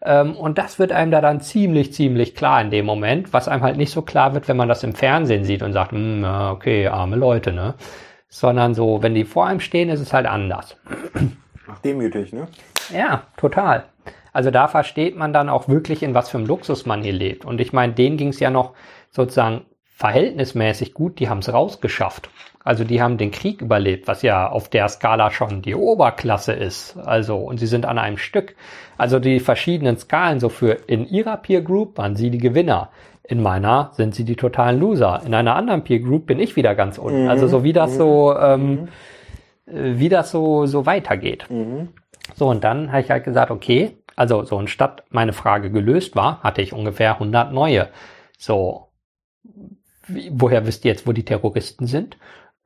Ähm, 0.06 0.36
und 0.36 0.56
das 0.56 0.78
wird 0.78 0.92
einem 0.92 1.10
da 1.10 1.20
dann 1.20 1.40
ziemlich, 1.40 1.92
ziemlich 1.92 2.36
klar 2.36 2.62
in 2.62 2.70
dem 2.70 2.86
Moment, 2.86 3.32
was 3.32 3.48
einem 3.48 3.62
halt 3.62 3.76
nicht 3.76 3.90
so 3.90 4.02
klar 4.02 4.34
wird, 4.34 4.46
wenn 4.46 4.56
man 4.56 4.68
das 4.68 4.84
im 4.84 4.94
Fernsehen 4.94 5.44
sieht 5.44 5.62
und 5.62 5.72
sagt, 5.72 5.90
hm, 5.90 6.24
okay, 6.24 6.86
arme 6.86 7.16
Leute, 7.16 7.52
ne? 7.52 7.74
Sondern 8.28 8.74
so, 8.74 9.02
wenn 9.02 9.14
die 9.14 9.24
vor 9.24 9.46
einem 9.46 9.60
stehen, 9.60 9.88
ist 9.88 10.00
es 10.00 10.12
halt 10.12 10.26
anders. 10.26 10.76
Demütig, 11.84 12.32
ne? 12.32 12.46
Ja, 12.94 13.24
total. 13.36 13.84
Also 14.32 14.50
da 14.50 14.68
versteht 14.68 15.16
man 15.16 15.32
dann 15.32 15.48
auch 15.48 15.66
wirklich, 15.66 16.02
in 16.02 16.14
was 16.14 16.30
für 16.30 16.38
einem 16.38 16.46
Luxus 16.46 16.86
man 16.86 17.02
hier 17.02 17.12
lebt. 17.12 17.44
Und 17.44 17.60
ich 17.60 17.72
meine, 17.72 17.94
denen 17.94 18.16
ging 18.16 18.28
es 18.28 18.38
ja 18.38 18.50
noch 18.50 18.74
sozusagen 19.10 19.62
verhältnismäßig 19.96 20.92
gut, 20.92 21.18
die 21.18 21.30
haben 21.30 21.38
es 21.38 21.50
rausgeschafft. 21.50 22.28
Also 22.62 22.84
die 22.84 23.00
haben 23.00 23.16
den 23.16 23.30
Krieg 23.30 23.62
überlebt, 23.62 24.06
was 24.08 24.20
ja 24.20 24.46
auf 24.46 24.68
der 24.68 24.88
Skala 24.88 25.30
schon 25.30 25.62
die 25.62 25.74
Oberklasse 25.74 26.52
ist. 26.52 26.98
Also, 26.98 27.38
und 27.38 27.58
sie 27.58 27.66
sind 27.66 27.86
an 27.86 27.98
einem 27.98 28.18
Stück. 28.18 28.56
Also 28.98 29.18
die 29.18 29.40
verschiedenen 29.40 29.96
Skalen, 29.96 30.38
so 30.38 30.50
für 30.50 30.72
in 30.86 31.06
ihrer 31.08 31.38
Peer 31.38 31.62
Group 31.62 31.96
waren 31.96 32.14
sie 32.14 32.30
die 32.30 32.38
Gewinner. 32.38 32.90
In 33.22 33.42
meiner 33.42 33.90
sind 33.94 34.14
sie 34.14 34.24
die 34.24 34.36
totalen 34.36 34.78
Loser. 34.78 35.22
In 35.24 35.32
einer 35.32 35.56
anderen 35.56 35.82
Peer 35.82 36.00
Group 36.00 36.26
bin 36.26 36.40
ich 36.40 36.56
wieder 36.56 36.74
ganz 36.74 36.98
unten. 36.98 37.22
Mhm. 37.22 37.30
Also 37.30 37.48
so 37.48 37.64
wie 37.64 37.72
das 37.72 37.96
so, 37.96 38.36
ähm, 38.36 38.88
mhm. 39.64 39.98
wie 39.98 40.10
das 40.10 40.30
so, 40.30 40.66
so 40.66 40.84
weitergeht. 40.84 41.46
Mhm. 41.48 41.88
So, 42.34 42.48
und 42.48 42.64
dann 42.64 42.92
habe 42.92 43.00
ich 43.00 43.10
halt 43.10 43.24
gesagt, 43.24 43.50
okay, 43.50 43.96
also 44.14 44.44
so 44.44 44.56
und 44.56 44.68
statt 44.68 45.04
meine 45.08 45.32
Frage 45.32 45.70
gelöst 45.70 46.16
war, 46.16 46.42
hatte 46.42 46.60
ich 46.60 46.74
ungefähr 46.74 47.14
100 47.14 47.52
neue. 47.52 47.88
So, 48.36 48.86
woher 50.08 50.66
wisst 50.66 50.84
ihr 50.84 50.90
jetzt, 50.92 51.06
wo 51.06 51.12
die 51.12 51.24
Terroristen 51.24 51.86
sind? 51.86 52.16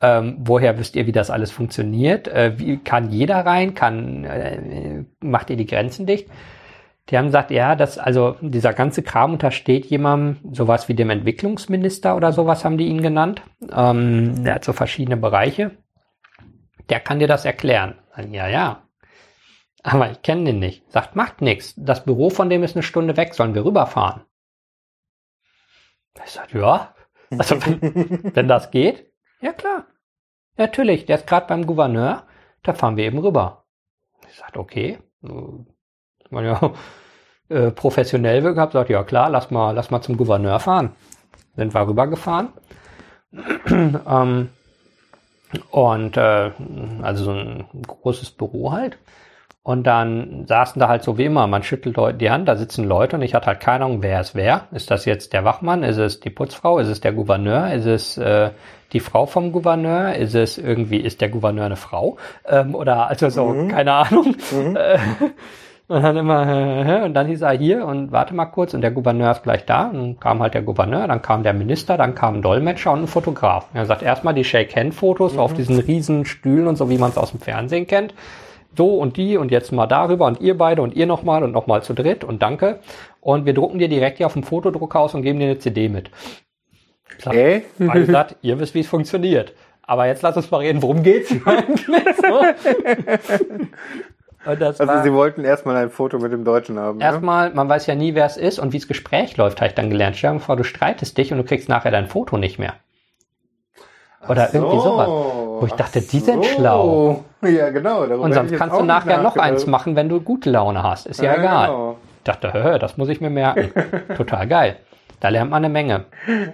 Ähm, 0.00 0.36
woher 0.40 0.78
wisst 0.78 0.96
ihr, 0.96 1.06
wie 1.06 1.12
das 1.12 1.30
alles 1.30 1.50
funktioniert? 1.50 2.26
Äh, 2.28 2.58
wie 2.58 2.78
kann 2.78 3.10
jeder 3.10 3.44
rein? 3.44 3.74
Kann 3.74 4.24
äh, 4.24 5.04
macht 5.20 5.50
ihr 5.50 5.56
die 5.56 5.66
Grenzen 5.66 6.06
dicht? 6.06 6.28
Die 7.08 7.18
haben 7.18 7.26
gesagt, 7.26 7.50
ja, 7.50 7.74
das 7.74 7.98
also 7.98 8.36
dieser 8.40 8.72
ganze 8.72 9.02
Kram 9.02 9.32
untersteht 9.32 9.86
jemandem, 9.86 10.54
sowas 10.54 10.88
wie 10.88 10.94
dem 10.94 11.10
Entwicklungsminister 11.10 12.16
oder 12.16 12.32
sowas 12.32 12.64
haben 12.64 12.78
die 12.78 12.86
ihn 12.86 13.02
genannt. 13.02 13.42
Ähm, 13.72 14.44
der 14.44 14.54
hat 14.54 14.64
so 14.64 14.72
verschiedene 14.72 15.16
Bereiche. 15.16 15.72
Der 16.88 17.00
kann 17.00 17.18
dir 17.18 17.28
das 17.28 17.44
erklären. 17.44 17.96
Ja, 18.30 18.48
ja. 18.48 18.82
Aber 19.82 20.10
ich 20.10 20.22
kenne 20.22 20.44
den 20.44 20.58
nicht. 20.58 20.90
Sagt, 20.90 21.16
macht 21.16 21.40
nichts. 21.40 21.74
Das 21.76 22.04
Büro 22.04 22.30
von 22.30 22.48
dem 22.48 22.62
ist 22.62 22.76
eine 22.76 22.82
Stunde 22.82 23.16
weg. 23.16 23.34
Sollen 23.34 23.54
wir 23.54 23.64
rüberfahren? 23.64 24.22
Ich 26.24 26.32
sage, 26.32 26.58
ja. 26.58 26.94
Also 27.38 27.64
wenn, 27.64 28.34
wenn 28.34 28.48
das 28.48 28.70
geht, 28.70 29.10
ja 29.40 29.52
klar. 29.52 29.86
Natürlich, 30.56 31.06
der 31.06 31.16
ist 31.16 31.26
gerade 31.26 31.46
beim 31.46 31.66
Gouverneur, 31.66 32.24
da 32.62 32.74
fahren 32.74 32.96
wir 32.96 33.04
eben 33.04 33.18
rüber. 33.18 33.64
Ich 34.28 34.36
sagte, 34.36 34.58
okay. 34.58 34.98
Man 35.22 36.44
ja 36.44 36.72
äh, 37.48 37.70
professionell 37.70 38.42
gehabt, 38.42 38.72
sagt, 38.72 38.90
ja 38.90 39.02
klar, 39.04 39.30
lass 39.30 39.50
mal, 39.50 39.72
lass 39.72 39.90
mal 39.90 40.02
zum 40.02 40.16
Gouverneur 40.16 40.60
fahren. 40.60 40.94
Sind 41.56 41.74
wir 41.74 41.86
rübergefahren. 41.86 42.48
ähm, 43.66 44.50
und 45.70 46.16
äh, 46.16 46.50
also 47.02 47.24
so 47.24 47.30
ein 47.32 47.64
großes 47.86 48.32
Büro 48.32 48.72
halt. 48.72 48.98
Und 49.62 49.86
dann 49.86 50.46
saßen 50.46 50.80
da 50.80 50.88
halt 50.88 51.02
so 51.02 51.18
wie 51.18 51.26
immer, 51.26 51.46
man 51.46 51.62
schüttelt 51.62 52.20
die 52.20 52.30
Hand, 52.30 52.48
da 52.48 52.56
sitzen 52.56 52.84
Leute 52.84 53.16
und 53.16 53.22
ich 53.22 53.34
hatte 53.34 53.46
halt 53.46 53.60
keine 53.60 53.84
Ahnung, 53.84 54.02
wer 54.02 54.20
ist 54.20 54.34
wer. 54.34 54.68
Ist 54.72 54.90
das 54.90 55.04
jetzt 55.04 55.34
der 55.34 55.44
Wachmann? 55.44 55.82
Ist 55.82 55.98
es 55.98 56.20
die 56.20 56.30
Putzfrau? 56.30 56.78
Ist 56.78 56.88
es 56.88 57.02
der 57.02 57.12
Gouverneur? 57.12 57.70
Ist 57.74 57.84
es 57.84 58.16
äh, 58.16 58.50
die 58.94 59.00
Frau 59.00 59.26
vom 59.26 59.52
Gouverneur? 59.52 60.14
Ist 60.14 60.34
es 60.34 60.56
irgendwie, 60.56 60.96
ist 60.96 61.20
der 61.20 61.28
Gouverneur 61.28 61.66
eine 61.66 61.76
Frau? 61.76 62.16
Ähm, 62.48 62.74
oder 62.74 63.08
also 63.08 63.28
so, 63.28 63.48
mhm. 63.48 63.68
keine 63.68 63.92
Ahnung. 63.92 64.34
Mhm. 64.50 64.78
Äh, 65.90 65.94
und 65.96 66.04
dann 66.04 66.16
immer, 66.16 67.02
und 67.04 67.14
dann 67.14 67.26
hieß 67.26 67.42
er 67.42 67.50
hier 67.50 67.84
und 67.84 68.12
warte 68.12 68.32
mal 68.32 68.44
kurz 68.44 68.74
und 68.74 68.80
der 68.80 68.92
Gouverneur 68.92 69.32
ist 69.32 69.42
gleich 69.42 69.66
da. 69.66 69.88
Und 69.88 69.94
dann 69.96 70.20
kam 70.20 70.40
halt 70.40 70.54
der 70.54 70.62
Gouverneur, 70.62 71.08
dann 71.08 71.20
kam 71.20 71.42
der 71.42 71.52
Minister, 71.52 71.96
dann 71.96 72.14
kam 72.14 72.36
ein 72.36 72.42
Dolmetscher 72.42 72.92
und 72.92 73.02
ein 73.02 73.06
Fotograf. 73.08 73.66
Er 73.74 73.86
sagt 73.86 74.02
erstmal 74.02 74.34
die 74.34 74.44
Shake-Hand-Fotos 74.44 75.32
mhm. 75.32 75.40
auf 75.40 75.52
diesen 75.52 75.80
riesen 75.80 76.26
Stühlen 76.26 76.68
und 76.68 76.76
so, 76.76 76.88
wie 76.90 76.98
man 76.98 77.10
es 77.10 77.18
aus 77.18 77.32
dem 77.32 77.40
Fernsehen 77.40 77.88
kennt 77.88 78.14
so 78.76 78.96
und 78.96 79.16
die 79.16 79.36
und 79.36 79.50
jetzt 79.50 79.72
mal 79.72 79.86
darüber 79.86 80.26
und 80.26 80.40
ihr 80.40 80.56
beide 80.56 80.82
und 80.82 80.94
ihr 80.94 81.06
nochmal 81.06 81.42
und 81.42 81.52
nochmal 81.52 81.82
zu 81.82 81.94
dritt 81.94 82.24
und 82.24 82.42
danke. 82.42 82.80
Und 83.20 83.46
wir 83.46 83.54
drucken 83.54 83.78
dir 83.78 83.88
direkt 83.88 84.18
hier 84.18 84.26
auf 84.26 84.32
dem 84.34 84.42
Fotodrucker 84.42 85.00
aus 85.00 85.14
und 85.14 85.22
geben 85.22 85.38
dir 85.38 85.46
eine 85.46 85.58
CD 85.58 85.88
mit. 85.88 86.10
Klar, 87.18 87.34
äh? 87.34 87.62
gesagt, 87.78 88.36
ihr 88.42 88.58
wisst, 88.58 88.74
wie 88.74 88.80
es 88.80 88.88
funktioniert. 88.88 89.52
Aber 89.82 90.06
jetzt 90.06 90.22
lass 90.22 90.36
uns 90.36 90.50
mal 90.50 90.58
reden, 90.58 90.82
worum 90.82 91.02
geht's 91.02 91.34
eigentlich? 91.44 92.04
also 94.44 94.86
war, 94.86 95.02
Sie 95.02 95.12
wollten 95.12 95.44
erstmal 95.44 95.76
ein 95.76 95.90
Foto 95.90 96.18
mit 96.18 96.32
dem 96.32 96.44
Deutschen 96.44 96.78
haben. 96.78 97.00
Erstmal, 97.00 97.48
ja? 97.48 97.54
man 97.54 97.68
weiß 97.68 97.86
ja 97.86 97.94
nie, 97.94 98.14
wer 98.14 98.24
es 98.24 98.36
ist 98.36 98.58
und 98.58 98.72
wie 98.72 98.78
das 98.78 98.88
Gespräch 98.88 99.36
läuft, 99.36 99.60
habe 99.60 99.68
ich 99.68 99.74
dann 99.74 99.90
gelernt. 99.90 100.16
Stell 100.16 100.32
dir 100.32 100.40
vor, 100.40 100.56
du 100.56 100.64
streitest 100.64 101.18
dich 101.18 101.32
und 101.32 101.38
du 101.38 101.44
kriegst 101.44 101.68
nachher 101.68 101.90
dein 101.90 102.06
Foto 102.06 102.38
nicht 102.38 102.58
mehr. 102.58 102.74
Oder 104.28 104.48
so, 104.48 104.58
irgendwie 104.58 104.80
sowas. 104.80 105.08
Wo 105.60 105.66
ich 105.66 105.72
dachte, 105.72 106.00
die 106.00 106.20
sind 106.20 106.44
so. 106.44 106.50
schlau. 106.50 107.24
Ja, 107.42 107.70
genau. 107.70 108.02
Und 108.04 108.32
sonst 108.32 108.52
kannst 108.54 108.78
du 108.78 108.84
nachher 108.84 109.22
noch 109.22 109.36
eins 109.36 109.66
machen, 109.66 109.96
wenn 109.96 110.08
du 110.08 110.20
gute 110.20 110.50
Laune 110.50 110.82
hast. 110.82 111.06
Ist 111.06 111.20
ja, 111.20 111.34
ja 111.34 111.38
egal. 111.38 111.68
Genau. 111.68 111.96
Ich 112.18 112.24
dachte, 112.24 112.52
hör, 112.52 112.78
das 112.78 112.96
muss 112.96 113.08
ich 113.08 113.20
mir 113.20 113.30
merken. 113.30 113.70
Total 114.16 114.46
geil. 114.46 114.76
Da 115.20 115.28
lernt 115.28 115.50
man 115.50 115.64
eine 115.64 115.72
Menge. 115.72 116.06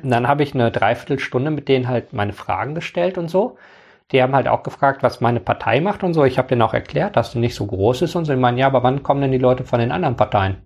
Und 0.02 0.10
dann 0.10 0.26
habe 0.28 0.42
ich 0.42 0.54
eine 0.54 0.70
Dreiviertelstunde 0.70 1.50
mit 1.50 1.68
denen 1.68 1.88
halt 1.88 2.12
meine 2.12 2.32
Fragen 2.32 2.74
gestellt 2.74 3.16
und 3.16 3.28
so. 3.28 3.56
Die 4.12 4.22
haben 4.22 4.34
halt 4.34 4.46
auch 4.48 4.62
gefragt, 4.62 5.02
was 5.02 5.20
meine 5.20 5.40
Partei 5.40 5.80
macht 5.80 6.04
und 6.04 6.14
so. 6.14 6.24
Ich 6.24 6.38
habe 6.38 6.48
denen 6.48 6.62
auch 6.62 6.74
erklärt, 6.74 7.16
dass 7.16 7.32
sie 7.32 7.38
nicht 7.38 7.54
so 7.54 7.66
groß 7.66 8.02
ist 8.02 8.14
und 8.14 8.24
so. 8.24 8.32
Ich 8.32 8.38
meine, 8.38 8.58
ja, 8.58 8.66
aber 8.66 8.82
wann 8.82 9.02
kommen 9.02 9.20
denn 9.20 9.32
die 9.32 9.38
Leute 9.38 9.64
von 9.64 9.80
den 9.80 9.90
anderen 9.90 10.16
Parteien? 10.16 10.58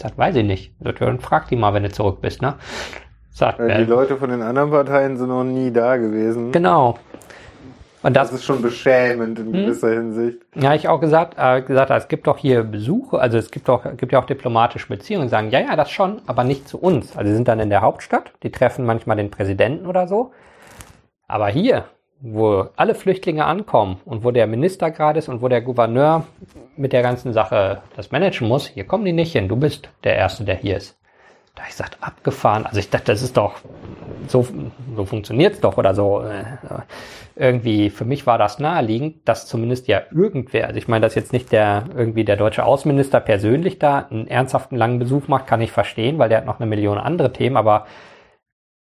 Das 0.00 0.16
weiß 0.16 0.36
ich 0.36 0.44
nicht. 0.44 0.74
Dann 0.80 1.20
frag 1.20 1.48
die 1.48 1.56
mal, 1.56 1.74
wenn 1.74 1.84
du 1.84 1.90
zurück 1.90 2.20
bist, 2.20 2.42
ne? 2.42 2.54
Sagt 3.30 3.58
Weil 3.58 3.84
die 3.84 3.90
Leute 3.90 4.16
von 4.16 4.30
den 4.30 4.42
anderen 4.42 4.70
Parteien 4.70 5.16
sind 5.16 5.28
noch 5.28 5.42
nie 5.42 5.72
da 5.72 5.96
gewesen. 5.96 6.52
Genau. 6.52 6.96
Und 8.04 8.14
das, 8.14 8.28
das 8.28 8.40
ist 8.40 8.44
schon 8.44 8.60
beschämend 8.60 9.38
in 9.38 9.46
hm? 9.46 9.52
gewisser 9.52 9.88
Hinsicht. 9.88 10.38
Ja, 10.54 10.74
ich 10.74 10.88
auch 10.88 11.00
gesagt, 11.00 11.36
äh, 11.38 11.62
gesagt, 11.62 11.90
es 11.90 12.06
gibt 12.06 12.26
doch 12.26 12.36
hier 12.36 12.62
Besuche, 12.62 13.18
also 13.18 13.38
es 13.38 13.50
gibt 13.50 13.66
doch, 13.66 13.96
gibt 13.96 14.12
ja 14.12 14.18
auch 14.18 14.26
diplomatische 14.26 14.88
Beziehungen, 14.88 15.30
sagen, 15.30 15.48
ja, 15.48 15.60
ja, 15.60 15.74
das 15.74 15.90
schon, 15.90 16.20
aber 16.26 16.44
nicht 16.44 16.68
zu 16.68 16.78
uns. 16.78 17.16
Also 17.16 17.30
sie 17.30 17.34
sind 17.34 17.48
dann 17.48 17.60
in 17.60 17.70
der 17.70 17.80
Hauptstadt, 17.80 18.32
die 18.42 18.50
treffen 18.50 18.84
manchmal 18.84 19.16
den 19.16 19.30
Präsidenten 19.30 19.86
oder 19.86 20.06
so. 20.06 20.32
Aber 21.28 21.48
hier, 21.48 21.86
wo 22.20 22.66
alle 22.76 22.94
Flüchtlinge 22.94 23.46
ankommen 23.46 23.98
und 24.04 24.22
wo 24.22 24.32
der 24.32 24.46
Minister 24.46 24.90
gerade 24.90 25.18
ist 25.18 25.30
und 25.30 25.40
wo 25.40 25.48
der 25.48 25.62
Gouverneur 25.62 26.26
mit 26.76 26.92
der 26.92 27.00
ganzen 27.00 27.32
Sache 27.32 27.80
das 27.96 28.12
managen 28.12 28.48
muss, 28.48 28.66
hier 28.66 28.84
kommen 28.84 29.06
die 29.06 29.14
nicht 29.14 29.32
hin. 29.32 29.48
Du 29.48 29.56
bist 29.56 29.88
der 30.04 30.16
Erste, 30.16 30.44
der 30.44 30.56
hier 30.56 30.76
ist. 30.76 30.98
Da 31.54 31.62
habe 31.62 31.70
ich 31.70 31.76
gesagt, 31.76 31.98
abgefahren. 32.00 32.66
Also 32.66 32.80
ich 32.80 32.90
dachte, 32.90 33.12
das 33.12 33.22
ist 33.22 33.36
doch, 33.36 33.60
so, 34.26 34.46
so 34.96 35.04
funktioniert's 35.04 35.60
doch 35.60 35.76
oder 35.76 35.94
so. 35.94 36.24
Irgendwie, 37.36 37.90
für 37.90 38.04
mich 38.04 38.26
war 38.26 38.38
das 38.38 38.58
naheliegend, 38.58 39.28
dass 39.28 39.46
zumindest 39.46 39.86
ja 39.86 40.02
irgendwer, 40.10 40.66
also 40.66 40.78
ich 40.78 40.88
meine, 40.88 41.02
dass 41.02 41.14
jetzt 41.14 41.32
nicht 41.32 41.52
der, 41.52 41.84
irgendwie 41.96 42.24
der 42.24 42.36
deutsche 42.36 42.64
Außenminister 42.64 43.20
persönlich 43.20 43.78
da 43.78 44.06
einen 44.10 44.26
ernsthaften 44.26 44.76
langen 44.76 44.98
Besuch 44.98 45.28
macht, 45.28 45.46
kann 45.46 45.60
ich 45.60 45.70
verstehen, 45.70 46.18
weil 46.18 46.28
der 46.28 46.38
hat 46.38 46.46
noch 46.46 46.58
eine 46.58 46.66
Million 46.66 46.98
andere 46.98 47.32
Themen, 47.32 47.56
aber 47.56 47.86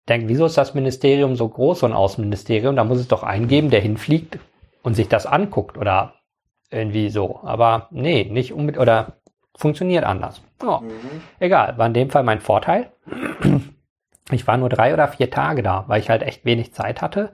denkt, 0.10 0.28
wieso 0.28 0.46
ist 0.46 0.58
das 0.58 0.74
Ministerium 0.74 1.36
so 1.36 1.48
groß, 1.48 1.80
so 1.80 1.86
ein 1.86 1.94
Außenministerium? 1.94 2.76
Da 2.76 2.84
muss 2.84 3.00
es 3.00 3.08
doch 3.08 3.24
eingeben, 3.24 3.70
der 3.70 3.82
hinfliegt 3.82 4.40
und 4.84 4.96
sich 4.96 5.08
das 5.08 5.26
anguckt 5.26 5.78
oder 5.78 6.16
irgendwie 6.70 7.10
so. 7.10 7.40
Aber 7.44 7.88
nee, 7.92 8.26
nicht 8.30 8.54
unbedingt, 8.54 8.82
oder 8.82 9.18
funktioniert 9.64 10.04
anders. 10.04 10.42
Oh, 10.62 10.80
mhm. 10.82 11.22
Egal, 11.40 11.78
war 11.78 11.88
in 11.88 11.94
dem 11.94 12.10
Fall 12.10 12.24
mein 12.24 12.40
Vorteil. 12.40 12.92
Ich 14.32 14.48
war 14.48 14.56
nur 14.56 14.70
drei 14.70 14.94
oder 14.94 15.10
vier 15.10 15.30
Tage 15.30 15.64
da, 15.64 15.84
weil 15.88 16.00
ich 16.00 16.10
halt 16.10 16.24
echt 16.24 16.46
wenig 16.46 16.74
Zeit 16.74 17.02
hatte. 17.02 17.32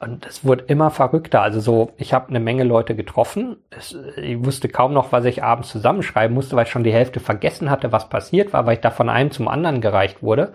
Und 0.00 0.26
es 0.26 0.44
wurde 0.44 0.64
immer 0.64 0.90
verrückter. 0.90 1.42
Also 1.42 1.60
so, 1.60 1.92
ich 1.96 2.12
habe 2.12 2.28
eine 2.28 2.40
Menge 2.40 2.64
Leute 2.64 2.96
getroffen. 2.96 3.58
Es, 3.70 3.96
ich 4.16 4.44
wusste 4.44 4.68
kaum 4.68 4.92
noch, 4.92 5.12
was 5.12 5.26
ich 5.26 5.44
abends 5.44 5.68
zusammenschreiben 5.68 6.34
musste, 6.34 6.56
weil 6.56 6.64
ich 6.64 6.72
schon 6.72 6.82
die 6.82 6.92
Hälfte 6.92 7.20
vergessen 7.20 7.70
hatte, 7.70 7.92
was 7.92 8.08
passiert 8.08 8.52
war, 8.52 8.66
weil 8.66 8.74
ich 8.74 8.80
da 8.80 8.90
von 8.90 9.08
einem 9.08 9.30
zum 9.30 9.46
anderen 9.46 9.80
gereicht 9.80 10.24
wurde. 10.24 10.52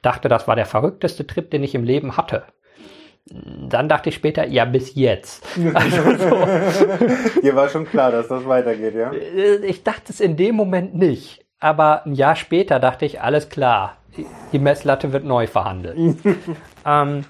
Dachte, 0.00 0.30
das 0.30 0.48
war 0.48 0.56
der 0.56 0.64
verrückteste 0.64 1.26
Trip, 1.26 1.50
den 1.50 1.62
ich 1.62 1.74
im 1.74 1.84
Leben 1.84 2.16
hatte 2.16 2.44
dann 3.30 3.88
dachte 3.88 4.08
ich 4.08 4.14
später, 4.14 4.46
ja, 4.46 4.64
bis 4.64 4.94
jetzt. 4.94 5.44
Also 5.74 6.02
so. 6.18 7.40
Dir 7.42 7.54
war 7.54 7.68
schon 7.68 7.86
klar, 7.86 8.10
dass 8.10 8.28
das 8.28 8.46
weitergeht, 8.46 8.94
ja? 8.94 9.12
Äh, 9.12 9.56
ich 9.66 9.82
dachte 9.82 10.12
es 10.12 10.20
in 10.20 10.36
dem 10.36 10.54
Moment 10.54 10.94
nicht. 10.94 11.44
Aber 11.60 12.06
ein 12.06 12.14
Jahr 12.14 12.36
später 12.36 12.78
dachte 12.78 13.04
ich, 13.04 13.20
alles 13.20 13.48
klar, 13.48 13.96
die 14.52 14.58
Messlatte 14.58 15.12
wird 15.12 15.24
neu 15.24 15.46
verhandelt. 15.46 15.96
ähm, 16.86 17.24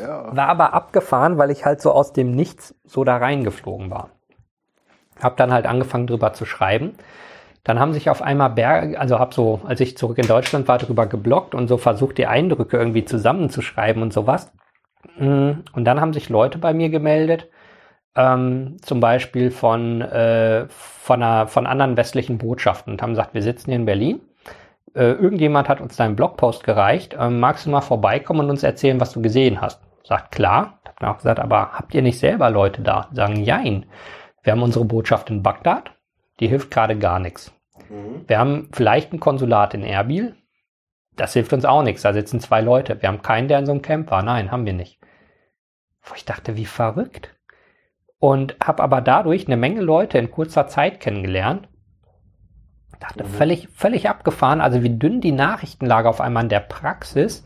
ja. 0.00 0.36
War 0.36 0.48
aber 0.48 0.74
abgefahren, 0.74 1.38
weil 1.38 1.50
ich 1.50 1.64
halt 1.64 1.80
so 1.80 1.92
aus 1.92 2.12
dem 2.12 2.32
Nichts 2.32 2.74
so 2.84 3.04
da 3.04 3.16
reingeflogen 3.16 3.90
war. 3.90 4.10
Hab 5.20 5.36
dann 5.36 5.52
halt 5.52 5.66
angefangen 5.66 6.06
drüber 6.06 6.32
zu 6.32 6.44
schreiben. 6.44 6.96
Dann 7.62 7.80
haben 7.80 7.92
sich 7.92 8.10
auf 8.10 8.22
einmal 8.22 8.50
Berge, 8.50 8.98
also 8.98 9.18
hab 9.18 9.32
so, 9.32 9.60
als 9.64 9.80
ich 9.80 9.96
zurück 9.96 10.18
in 10.18 10.26
Deutschland 10.26 10.68
war, 10.68 10.78
drüber 10.78 11.06
geblockt 11.06 11.54
und 11.54 11.68
so 11.68 11.78
versucht, 11.78 12.18
die 12.18 12.26
Eindrücke 12.26 12.76
irgendwie 12.76 13.04
zusammenzuschreiben 13.04 14.02
und 14.02 14.12
sowas. 14.12 14.52
Mm, 15.18 15.62
und 15.72 15.84
dann 15.84 16.00
haben 16.00 16.12
sich 16.12 16.28
Leute 16.28 16.58
bei 16.58 16.74
mir 16.74 16.88
gemeldet, 16.88 17.48
ähm, 18.14 18.76
zum 18.82 19.00
Beispiel 19.00 19.50
von, 19.50 20.00
äh, 20.00 20.66
von, 20.68 21.22
einer, 21.22 21.46
von 21.46 21.66
anderen 21.66 21.96
westlichen 21.96 22.38
Botschaften 22.38 22.92
und 22.92 23.02
haben 23.02 23.10
gesagt, 23.10 23.34
wir 23.34 23.42
sitzen 23.42 23.70
hier 23.70 23.78
in 23.78 23.86
Berlin. 23.86 24.20
Äh, 24.94 25.12
irgendjemand 25.12 25.68
hat 25.68 25.80
uns 25.80 25.96
deinen 25.96 26.16
Blogpost 26.16 26.64
gereicht. 26.64 27.14
Äh, 27.14 27.28
magst 27.28 27.66
du 27.66 27.70
mal 27.70 27.82
vorbeikommen 27.82 28.40
und 28.40 28.50
uns 28.50 28.62
erzählen, 28.62 29.00
was 29.00 29.12
du 29.12 29.20
gesehen 29.20 29.60
hast? 29.60 29.82
Sagt 30.04 30.32
klar. 30.32 30.80
Hab 30.86 30.98
dann 31.00 31.10
auch 31.10 31.18
gesagt, 31.18 31.38
aber 31.38 31.72
habt 31.72 31.94
ihr 31.94 32.00
nicht 32.00 32.18
selber 32.18 32.48
Leute 32.48 32.80
da? 32.80 33.08
Sagen 33.12 33.36
jein. 33.36 33.84
Wir 34.42 34.52
haben 34.52 34.62
unsere 34.62 34.86
Botschaft 34.86 35.28
in 35.28 35.42
Bagdad. 35.42 35.90
Die 36.40 36.48
hilft 36.48 36.70
gerade 36.70 36.96
gar 36.96 37.18
nichts. 37.18 37.52
Mhm. 37.90 38.24
Wir 38.26 38.38
haben 38.38 38.68
vielleicht 38.72 39.12
ein 39.12 39.20
Konsulat 39.20 39.74
in 39.74 39.82
Erbil. 39.82 40.34
Das 41.16 41.32
hilft 41.32 41.52
uns 41.52 41.64
auch 41.64 41.82
nichts. 41.82 42.02
Da 42.02 42.12
sitzen 42.12 42.40
zwei 42.40 42.60
Leute. 42.60 43.00
Wir 43.00 43.08
haben 43.08 43.22
keinen, 43.22 43.48
der 43.48 43.58
in 43.58 43.66
so 43.66 43.72
einem 43.72 43.82
Camp 43.82 44.10
war. 44.10 44.22
Nein, 44.22 44.50
haben 44.50 44.66
wir 44.66 44.72
nicht. 44.72 44.98
Wo 46.02 46.14
ich 46.14 46.24
dachte, 46.24 46.56
wie 46.56 46.66
verrückt. 46.66 47.34
Und 48.18 48.56
habe 48.62 48.82
aber 48.82 49.00
dadurch 49.00 49.46
eine 49.46 49.56
Menge 49.56 49.80
Leute 49.80 50.18
in 50.18 50.30
kurzer 50.30 50.68
Zeit 50.68 51.00
kennengelernt. 51.00 51.68
Dachte, 53.00 53.24
mhm. 53.24 53.28
völlig, 53.28 53.68
völlig 53.74 54.08
abgefahren. 54.08 54.60
Also 54.60 54.82
wie 54.82 54.98
dünn 54.98 55.20
die 55.20 55.32
Nachrichtenlage 55.32 56.08
auf 56.08 56.20
einmal 56.20 56.44
in 56.44 56.48
der 56.48 56.60
Praxis 56.60 57.44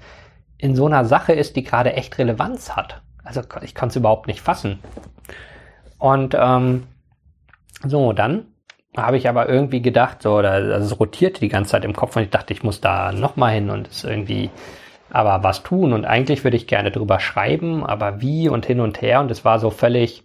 in 0.58 0.76
so 0.76 0.86
einer 0.86 1.04
Sache 1.04 1.32
ist, 1.32 1.56
die 1.56 1.64
gerade 1.64 1.94
echt 1.94 2.18
Relevanz 2.18 2.76
hat. 2.76 3.02
Also 3.24 3.42
ich 3.62 3.74
kann 3.74 3.88
es 3.88 3.96
überhaupt 3.96 4.26
nicht 4.26 4.40
fassen. 4.40 4.80
Und 5.98 6.36
ähm, 6.38 6.86
so, 7.84 8.12
dann 8.12 8.46
habe 8.96 9.16
ich 9.16 9.28
aber 9.28 9.48
irgendwie 9.48 9.82
gedacht, 9.82 10.22
so, 10.22 10.36
also 10.36 10.72
es 10.72 10.98
rotierte 10.98 11.40
die 11.40 11.48
ganze 11.48 11.72
Zeit 11.72 11.84
im 11.84 11.94
Kopf 11.94 12.16
und 12.16 12.22
ich 12.22 12.30
dachte, 12.30 12.52
ich 12.52 12.62
muss 12.62 12.80
da 12.80 13.12
nochmal 13.12 13.54
hin 13.54 13.70
und 13.70 13.88
es 13.88 14.04
irgendwie 14.04 14.50
aber 15.10 15.42
was 15.42 15.62
tun 15.62 15.92
und 15.92 16.04
eigentlich 16.04 16.44
würde 16.44 16.56
ich 16.56 16.66
gerne 16.66 16.90
drüber 16.90 17.20
schreiben, 17.20 17.84
aber 17.84 18.20
wie 18.20 18.48
und 18.48 18.66
hin 18.66 18.80
und 18.80 19.02
her 19.02 19.20
und 19.20 19.30
es 19.30 19.44
war 19.44 19.58
so 19.58 19.70
völlig. 19.70 20.24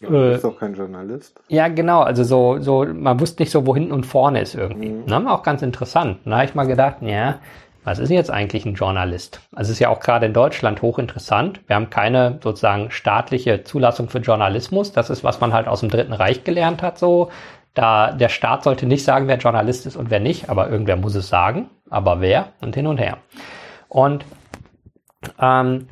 Ja, 0.00 0.10
du 0.10 0.30
bist 0.30 0.44
äh, 0.44 0.48
doch 0.48 0.58
kein 0.58 0.74
Journalist. 0.74 1.40
Ja, 1.48 1.68
genau, 1.68 2.02
also 2.02 2.22
so, 2.22 2.58
so, 2.60 2.84
man 2.84 3.18
wusste 3.20 3.42
nicht 3.42 3.50
so, 3.50 3.66
wo 3.66 3.74
hinten 3.74 3.92
und 3.92 4.04
vorne 4.04 4.42
ist 4.42 4.54
irgendwie. 4.54 4.90
Mhm. 4.90 5.04
Na, 5.06 5.34
auch 5.34 5.42
ganz 5.42 5.62
interessant. 5.62 6.18
Da 6.26 6.32
habe 6.32 6.44
ich 6.44 6.54
mal 6.54 6.66
gedacht, 6.66 6.96
ja, 7.00 7.40
was 7.84 8.00
ist 8.00 8.10
jetzt 8.10 8.30
eigentlich 8.30 8.66
ein 8.66 8.74
Journalist? 8.74 9.40
Also 9.54 9.70
es 9.70 9.76
ist 9.76 9.78
ja 9.78 9.88
auch 9.88 10.00
gerade 10.00 10.26
in 10.26 10.32
Deutschland 10.32 10.82
hochinteressant. 10.82 11.60
Wir 11.68 11.76
haben 11.76 11.88
keine 11.88 12.40
sozusagen 12.42 12.90
staatliche 12.90 13.62
Zulassung 13.62 14.08
für 14.08 14.18
Journalismus. 14.18 14.92
Das 14.92 15.08
ist, 15.08 15.22
was 15.24 15.40
man 15.40 15.52
halt 15.52 15.68
aus 15.68 15.80
dem 15.80 15.88
Dritten 15.88 16.12
Reich 16.12 16.44
gelernt 16.44 16.82
hat, 16.82 16.98
so. 16.98 17.30
Da 17.76 18.12
der 18.12 18.30
Staat 18.30 18.64
sollte 18.64 18.86
nicht 18.86 19.04
sagen, 19.04 19.28
wer 19.28 19.36
Journalist 19.36 19.84
ist 19.84 19.96
und 19.96 20.10
wer 20.10 20.18
nicht, 20.18 20.48
aber 20.48 20.70
irgendwer 20.70 20.96
muss 20.96 21.14
es 21.14 21.28
sagen. 21.28 21.68
Aber 21.90 22.20
wer 22.22 22.48
und 22.62 22.74
hin 22.74 22.86
und 22.86 22.98
her. 22.98 23.18
Und 23.88 24.24
ähm, 25.38 25.88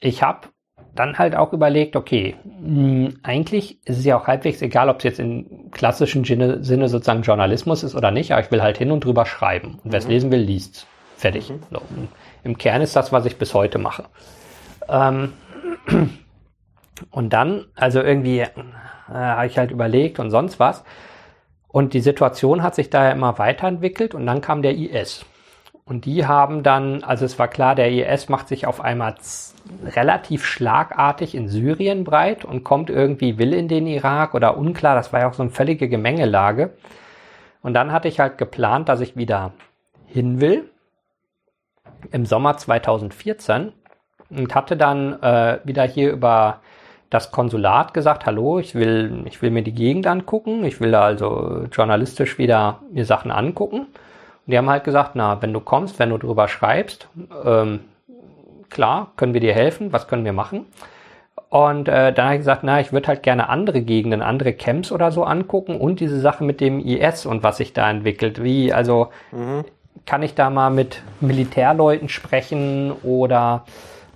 ich 0.00 0.22
habe 0.22 0.48
dann 0.94 1.18
halt 1.18 1.36
auch 1.36 1.52
überlegt, 1.52 1.96
okay, 1.96 2.36
mh, 2.44 3.08
hm, 3.08 3.18
eigentlich 3.22 3.86
ist 3.86 3.98
es 3.98 4.06
ja 4.06 4.18
auch 4.18 4.26
halbwegs 4.26 4.62
egal, 4.62 4.88
ob 4.88 4.98
es 4.98 5.04
jetzt 5.04 5.20
im 5.20 5.70
klassischen 5.70 6.24
Sinne, 6.24 6.64
Sinne 6.64 6.88
sozusagen 6.88 7.22
Journalismus 7.22 7.82
ist 7.82 7.94
oder 7.94 8.10
nicht, 8.10 8.32
aber 8.32 8.40
ich 8.40 8.50
will 8.50 8.62
halt 8.62 8.78
hin 8.78 8.90
und 8.90 9.04
drüber 9.04 9.26
schreiben. 9.26 9.78
Und 9.84 9.92
wer 9.92 9.98
es 9.98 10.06
mhm. 10.06 10.12
lesen 10.12 10.32
will, 10.32 10.40
liest. 10.40 10.86
Fertig. 11.18 11.50
Mhm. 11.50 11.60
So, 11.70 11.82
Im 12.42 12.56
Kern 12.56 12.80
ist 12.80 12.96
das, 12.96 13.12
was 13.12 13.26
ich 13.26 13.36
bis 13.36 13.52
heute 13.52 13.78
mache. 13.78 14.04
Ähm, 14.88 15.34
und 17.10 17.32
dann, 17.32 17.66
also 17.74 18.00
irgendwie 18.00 18.40
äh, 18.40 18.48
habe 19.08 19.46
ich 19.46 19.58
halt 19.58 19.70
überlegt 19.70 20.18
und 20.18 20.30
sonst 20.30 20.58
was. 20.58 20.84
Und 21.68 21.92
die 21.92 22.00
Situation 22.00 22.62
hat 22.62 22.74
sich 22.74 22.90
daher 22.90 23.12
immer 23.12 23.38
weiterentwickelt 23.38 24.14
und 24.14 24.26
dann 24.26 24.40
kam 24.40 24.62
der 24.62 24.76
IS. 24.76 25.26
Und 25.84 26.04
die 26.04 26.26
haben 26.26 26.62
dann, 26.64 27.04
also 27.04 27.24
es 27.24 27.38
war 27.38 27.46
klar, 27.46 27.74
der 27.76 27.92
IS 27.92 28.28
macht 28.28 28.48
sich 28.48 28.66
auf 28.66 28.80
einmal 28.80 29.14
relativ 29.84 30.44
schlagartig 30.44 31.34
in 31.34 31.48
Syrien 31.48 32.02
breit 32.02 32.44
und 32.44 32.64
kommt 32.64 32.90
irgendwie, 32.90 33.38
will 33.38 33.52
in 33.52 33.68
den 33.68 33.86
Irak 33.86 34.34
oder 34.34 34.56
unklar, 34.56 34.96
das 34.96 35.12
war 35.12 35.20
ja 35.20 35.28
auch 35.28 35.34
so 35.34 35.42
eine 35.42 35.52
völlige 35.52 35.88
Gemengelage. 35.88 36.72
Und 37.62 37.74
dann 37.74 37.92
hatte 37.92 38.08
ich 38.08 38.18
halt 38.18 38.36
geplant, 38.36 38.88
dass 38.88 39.00
ich 39.00 39.16
wieder 39.16 39.52
hin 40.06 40.40
will 40.40 40.70
im 42.10 42.26
Sommer 42.26 42.56
2014 42.56 43.72
und 44.30 44.54
hatte 44.54 44.76
dann 44.76 45.22
äh, 45.22 45.60
wieder 45.64 45.84
hier 45.84 46.10
über 46.10 46.60
das 47.10 47.30
Konsulat 47.30 47.94
gesagt, 47.94 48.26
hallo, 48.26 48.58
ich 48.58 48.74
will, 48.74 49.22
ich 49.26 49.40
will 49.42 49.50
mir 49.50 49.62
die 49.62 49.74
Gegend 49.74 50.06
angucken, 50.06 50.64
ich 50.64 50.80
will 50.80 50.90
da 50.90 51.02
also 51.02 51.64
journalistisch 51.72 52.38
wieder 52.38 52.80
mir 52.92 53.04
Sachen 53.04 53.30
angucken. 53.30 53.80
Und 53.80 54.52
die 54.52 54.58
haben 54.58 54.70
halt 54.70 54.84
gesagt, 54.84 55.12
na, 55.14 55.40
wenn 55.42 55.52
du 55.52 55.60
kommst, 55.60 55.98
wenn 55.98 56.10
du 56.10 56.18
drüber 56.18 56.48
schreibst, 56.48 57.08
ähm, 57.44 57.80
klar, 58.70 59.12
können 59.16 59.34
wir 59.34 59.40
dir 59.40 59.54
helfen, 59.54 59.92
was 59.92 60.08
können 60.08 60.24
wir 60.24 60.32
machen? 60.32 60.66
Und 61.48 61.88
äh, 61.88 62.12
dann 62.12 62.26
habe 62.26 62.34
ich 62.34 62.40
gesagt, 62.40 62.64
na, 62.64 62.80
ich 62.80 62.92
würde 62.92 63.08
halt 63.08 63.22
gerne 63.22 63.48
andere 63.48 63.80
Gegenden, 63.82 64.20
andere 64.20 64.52
Camps 64.52 64.90
oder 64.90 65.12
so 65.12 65.24
angucken 65.24 65.80
und 65.80 66.00
diese 66.00 66.20
Sache 66.20 66.42
mit 66.42 66.60
dem 66.60 66.80
IS 66.80 67.24
und 67.24 67.42
was 67.42 67.58
sich 67.58 67.72
da 67.72 67.88
entwickelt. 67.88 68.42
Wie, 68.42 68.72
also 68.72 69.08
mhm. 69.30 69.64
kann 70.06 70.22
ich 70.22 70.34
da 70.34 70.50
mal 70.50 70.70
mit 70.70 71.02
Militärleuten 71.20 72.08
sprechen 72.08 72.92
oder 73.04 73.64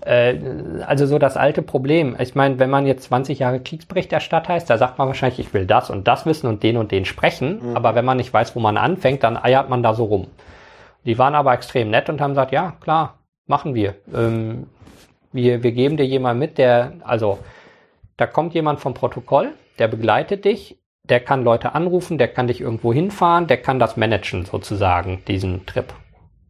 äh, 0.02 0.38
also 0.86 1.06
so 1.06 1.18
das 1.18 1.36
alte 1.36 1.62
Problem. 1.62 2.16
Ich 2.18 2.34
meine, 2.34 2.58
wenn 2.58 2.70
man 2.70 2.86
jetzt 2.86 3.04
20 3.04 3.38
Jahre 3.38 3.60
Kriegsberichterstatter 3.60 4.54
heißt, 4.54 4.68
da 4.68 4.78
sagt 4.78 4.98
man 4.98 5.08
wahrscheinlich, 5.08 5.38
ich 5.38 5.54
will 5.54 5.66
das 5.66 5.90
und 5.90 6.08
das 6.08 6.26
wissen 6.26 6.46
und 6.46 6.62
den 6.62 6.76
und 6.76 6.92
den 6.92 7.04
sprechen. 7.04 7.70
Mhm. 7.70 7.76
Aber 7.76 7.94
wenn 7.94 8.04
man 8.04 8.16
nicht 8.16 8.32
weiß, 8.32 8.56
wo 8.56 8.60
man 8.60 8.76
anfängt, 8.76 9.22
dann 9.22 9.36
eiert 9.36 9.68
man 9.68 9.82
da 9.82 9.94
so 9.94 10.04
rum. 10.04 10.26
Die 11.04 11.18
waren 11.18 11.34
aber 11.34 11.54
extrem 11.54 11.90
nett 11.90 12.08
und 12.08 12.20
haben 12.20 12.32
gesagt, 12.32 12.52
ja, 12.52 12.74
klar, 12.80 13.18
machen 13.46 13.74
wir. 13.74 13.94
Ähm, 14.14 14.66
wir, 15.32 15.62
wir 15.62 15.72
geben 15.72 15.96
dir 15.96 16.06
jemand 16.06 16.38
mit, 16.38 16.58
der, 16.58 16.94
also 17.02 17.38
da 18.16 18.26
kommt 18.26 18.54
jemand 18.54 18.80
vom 18.80 18.94
Protokoll, 18.94 19.52
der 19.78 19.88
begleitet 19.88 20.44
dich, 20.44 20.78
der 21.04 21.20
kann 21.20 21.42
Leute 21.42 21.74
anrufen, 21.74 22.18
der 22.18 22.28
kann 22.28 22.46
dich 22.46 22.60
irgendwo 22.60 22.92
hinfahren, 22.92 23.46
der 23.46 23.56
kann 23.56 23.78
das 23.78 23.96
managen 23.96 24.44
sozusagen, 24.44 25.22
diesen 25.26 25.66
Trip. 25.66 25.92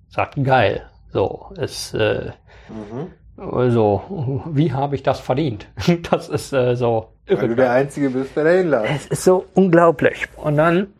Sagt, 0.08 0.42
geil. 0.42 0.90
So, 1.12 1.52
ist, 1.56 1.94
äh, 1.94 2.32
mhm. 2.68 3.12
Also, 3.40 4.42
wie 4.52 4.72
habe 4.72 4.94
ich 4.94 5.02
das 5.02 5.18
verdient? 5.18 5.66
Das 6.10 6.28
ist 6.28 6.52
äh, 6.52 6.76
so 6.76 7.08
irre. 7.26 7.42
Weil 7.42 7.48
du 7.48 7.56
der 7.56 7.72
Einzige 7.72 8.10
bist, 8.10 8.36
der 8.36 8.44
dahin 8.44 8.68
läuft. 8.68 8.90
Es 8.90 9.06
ist 9.06 9.24
so 9.24 9.46
unglaublich. 9.54 10.28
Und 10.36 10.56
dann, 10.56 10.92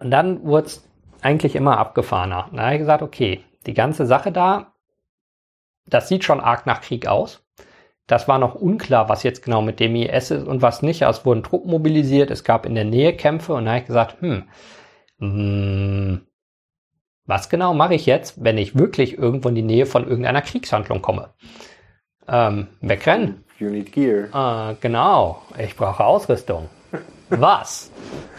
und 0.00 0.10
dann 0.10 0.42
wurde 0.42 0.66
es 0.66 0.84
eigentlich 1.22 1.54
immer 1.54 1.78
abgefahrener. 1.78 2.48
Da 2.52 2.62
habe 2.62 2.74
ich 2.74 2.80
gesagt, 2.80 3.02
okay, 3.02 3.44
die 3.66 3.74
ganze 3.74 4.04
Sache 4.04 4.32
da, 4.32 4.72
das 5.86 6.08
sieht 6.08 6.24
schon 6.24 6.40
arg 6.40 6.66
nach 6.66 6.80
Krieg 6.80 7.06
aus. 7.06 7.44
Das 8.08 8.26
war 8.26 8.38
noch 8.38 8.56
unklar, 8.56 9.08
was 9.08 9.22
jetzt 9.22 9.44
genau 9.44 9.62
mit 9.62 9.78
dem 9.78 9.94
IS 9.94 10.32
ist 10.32 10.46
und 10.46 10.60
was 10.60 10.82
nicht. 10.82 11.02
Es 11.02 11.24
wurden 11.24 11.44
Truppen 11.44 11.70
mobilisiert, 11.70 12.32
es 12.32 12.42
gab 12.42 12.66
in 12.66 12.74
der 12.74 12.84
Nähe 12.84 13.16
Kämpfe 13.16 13.54
und 13.54 13.64
da 13.64 13.72
habe 13.72 13.80
ich 13.80 13.86
gesagt, 13.86 14.20
hm, 14.20 14.44
mh, 15.18 15.28
hm, 15.28 16.25
was 17.26 17.48
genau 17.48 17.74
mache 17.74 17.94
ich 17.94 18.06
jetzt, 18.06 18.42
wenn 18.42 18.58
ich 18.58 18.76
wirklich 18.76 19.18
irgendwo 19.18 19.48
in 19.48 19.54
die 19.54 19.62
Nähe 19.62 19.86
von 19.86 20.06
irgendeiner 20.06 20.42
Kriegshandlung 20.42 21.02
komme? 21.02 21.30
Ähm, 22.28 22.68
wegrennen. 22.80 23.44
You 23.58 23.70
need 23.70 23.92
gear. 23.92 24.70
Äh, 24.70 24.74
genau, 24.80 25.42
ich 25.58 25.76
brauche 25.76 26.04
Ausrüstung. 26.04 26.68
Was? 27.30 27.90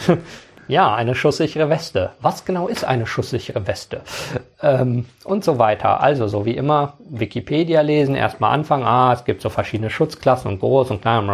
ja, 0.67 0.93
eine 0.93 1.15
schusssichere 1.15 1.69
Weste. 1.69 2.11
Was 2.21 2.45
genau 2.45 2.67
ist 2.67 2.85
eine 2.85 3.07
schusssichere 3.07 3.65
Weste? 3.67 4.01
Ähm, 4.61 5.05
und 5.23 5.43
so 5.43 5.57
weiter. 5.57 6.01
Also 6.01 6.27
so 6.27 6.45
wie 6.45 6.55
immer 6.55 6.93
Wikipedia 7.09 7.81
lesen, 7.81 8.15
erstmal 8.15 8.53
anfangen, 8.53 8.83
ah, 8.85 9.11
es 9.13 9.25
gibt 9.25 9.41
so 9.41 9.49
verschiedene 9.49 9.89
Schutzklassen 9.89 10.51
und 10.51 10.59
groß 10.59 10.91
und 10.91 11.01
klein. 11.01 11.27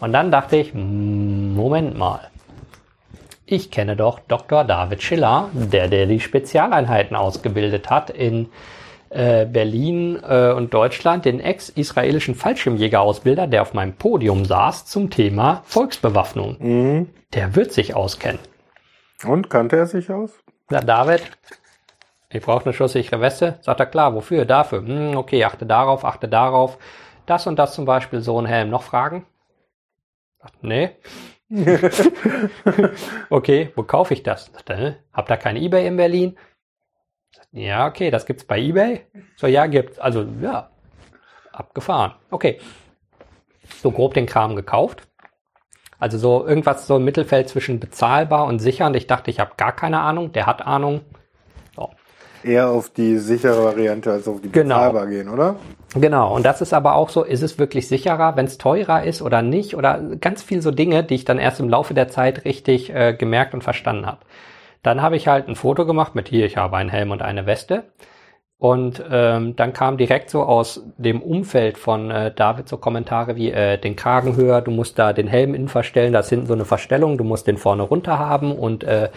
Und 0.00 0.12
dann 0.12 0.30
dachte 0.30 0.56
ich, 0.56 0.74
Moment 0.74 1.96
mal 1.96 2.30
ich 3.50 3.70
kenne 3.70 3.96
doch 3.96 4.20
Dr. 4.20 4.64
David 4.64 5.02
Schiller, 5.02 5.50
der, 5.52 5.88
der 5.88 6.06
die 6.06 6.20
Spezialeinheiten 6.20 7.16
ausgebildet 7.16 7.90
hat 7.90 8.10
in 8.10 8.48
äh, 9.10 9.44
Berlin 9.44 10.20
äh, 10.22 10.52
und 10.52 10.72
Deutschland, 10.72 11.24
den 11.24 11.40
ex-israelischen 11.40 12.36
Fallschirmjägerausbilder, 12.36 13.48
der 13.48 13.62
auf 13.62 13.74
meinem 13.74 13.94
Podium 13.94 14.44
saß 14.44 14.86
zum 14.86 15.10
Thema 15.10 15.62
Volksbewaffnung. 15.64 16.56
Mhm. 16.60 17.08
Der 17.34 17.56
wird 17.56 17.72
sich 17.72 17.94
auskennen. 17.96 18.40
Und 19.24 19.50
kannte 19.50 19.76
er 19.76 19.86
sich 19.86 20.10
aus? 20.10 20.30
Na, 20.70 20.80
David, 20.80 21.22
ich 22.30 22.42
brauche 22.42 22.66
eine 22.66 22.72
schusssichere 22.72 23.20
Weste. 23.20 23.58
Sagt 23.62 23.80
er, 23.80 23.86
klar, 23.86 24.14
wofür? 24.14 24.44
Dafür. 24.44 24.82
Hm, 24.86 25.16
okay, 25.16 25.44
achte 25.44 25.66
darauf, 25.66 26.04
achte 26.04 26.28
darauf. 26.28 26.78
Das 27.26 27.48
und 27.48 27.58
das 27.58 27.74
zum 27.74 27.84
Beispiel, 27.84 28.20
so 28.20 28.40
ein 28.40 28.46
Helm. 28.46 28.70
Noch 28.70 28.84
Fragen? 28.84 29.26
Nee. 30.62 30.90
okay, 33.30 33.72
wo 33.74 33.82
kaufe 33.82 34.14
ich 34.14 34.22
das? 34.22 34.52
Habt 35.12 35.30
ihr 35.30 35.36
kein 35.36 35.56
Ebay 35.56 35.86
in 35.86 35.96
Berlin? 35.96 36.38
Ja, 37.52 37.86
okay, 37.86 38.10
das 38.10 38.26
gibt's 38.26 38.44
bei 38.44 38.60
Ebay. 38.60 39.06
So, 39.36 39.46
ja, 39.46 39.66
gibt's. 39.66 39.98
Also, 39.98 40.24
ja, 40.40 40.70
abgefahren. 41.52 42.14
Okay. 42.30 42.60
So 43.82 43.90
grob 43.90 44.14
den 44.14 44.26
Kram 44.26 44.56
gekauft. 44.56 45.06
Also 45.98 46.16
so 46.16 46.46
irgendwas 46.46 46.86
so 46.86 46.96
im 46.96 47.04
Mittelfeld 47.04 47.48
zwischen 47.48 47.78
bezahlbar 47.78 48.46
und 48.46 48.58
sicher. 48.58 48.86
Und 48.86 48.96
ich 48.96 49.06
dachte, 49.06 49.30
ich 49.30 49.38
habe 49.38 49.52
gar 49.56 49.72
keine 49.72 50.00
Ahnung. 50.00 50.32
Der 50.32 50.46
hat 50.46 50.62
Ahnung. 50.62 51.02
Eher 52.42 52.70
auf 52.70 52.90
die 52.90 53.18
sichere 53.18 53.64
Variante 53.64 54.12
als 54.12 54.26
auf 54.26 54.40
die 54.40 54.50
genau. 54.50 54.76
bezahlbar 54.76 55.06
gehen, 55.06 55.28
oder? 55.28 55.56
Genau, 55.94 56.34
und 56.34 56.46
das 56.46 56.60
ist 56.60 56.72
aber 56.72 56.94
auch 56.94 57.10
so, 57.10 57.24
ist 57.24 57.42
es 57.42 57.58
wirklich 57.58 57.88
sicherer, 57.88 58.36
wenn 58.36 58.46
es 58.46 58.58
teurer 58.58 59.02
ist 59.04 59.22
oder 59.22 59.42
nicht? 59.42 59.76
Oder 59.76 60.00
ganz 60.20 60.42
viel 60.42 60.62
so 60.62 60.70
Dinge, 60.70 61.02
die 61.02 61.16
ich 61.16 61.24
dann 61.24 61.38
erst 61.38 61.60
im 61.60 61.68
Laufe 61.68 61.94
der 61.94 62.08
Zeit 62.08 62.44
richtig 62.44 62.94
äh, 62.94 63.14
gemerkt 63.14 63.54
und 63.54 63.62
verstanden 63.62 64.06
habe. 64.06 64.20
Dann 64.82 65.02
habe 65.02 65.16
ich 65.16 65.28
halt 65.28 65.48
ein 65.48 65.56
Foto 65.56 65.84
gemacht 65.84 66.14
mit 66.14 66.28
hier, 66.28 66.46
ich 66.46 66.56
habe 66.56 66.76
einen 66.76 66.90
Helm 66.90 67.10
und 67.10 67.22
eine 67.22 67.44
Weste. 67.46 67.84
Und 68.60 69.02
ähm, 69.10 69.56
dann 69.56 69.72
kam 69.72 69.96
direkt 69.96 70.28
so 70.28 70.42
aus 70.42 70.84
dem 70.98 71.22
Umfeld 71.22 71.78
von 71.78 72.10
äh, 72.10 72.30
David 72.30 72.68
so 72.68 72.76
Kommentare 72.76 73.34
wie 73.34 73.50
äh, 73.50 73.78
den 73.78 73.96
Kragen 73.96 74.36
höher, 74.36 74.60
du 74.60 74.70
musst 74.70 74.98
da 74.98 75.14
den 75.14 75.28
Helm 75.28 75.54
innen 75.54 75.68
verstellen, 75.68 76.12
das 76.12 76.28
hinten 76.28 76.46
so 76.46 76.52
eine 76.52 76.66
Verstellung, 76.66 77.16
du 77.16 77.24
musst 77.24 77.46
den 77.46 77.56
vorne 77.56 77.82
runter 77.82 78.18
haben 78.18 78.52
und 78.52 78.84
äh, 78.84 79.08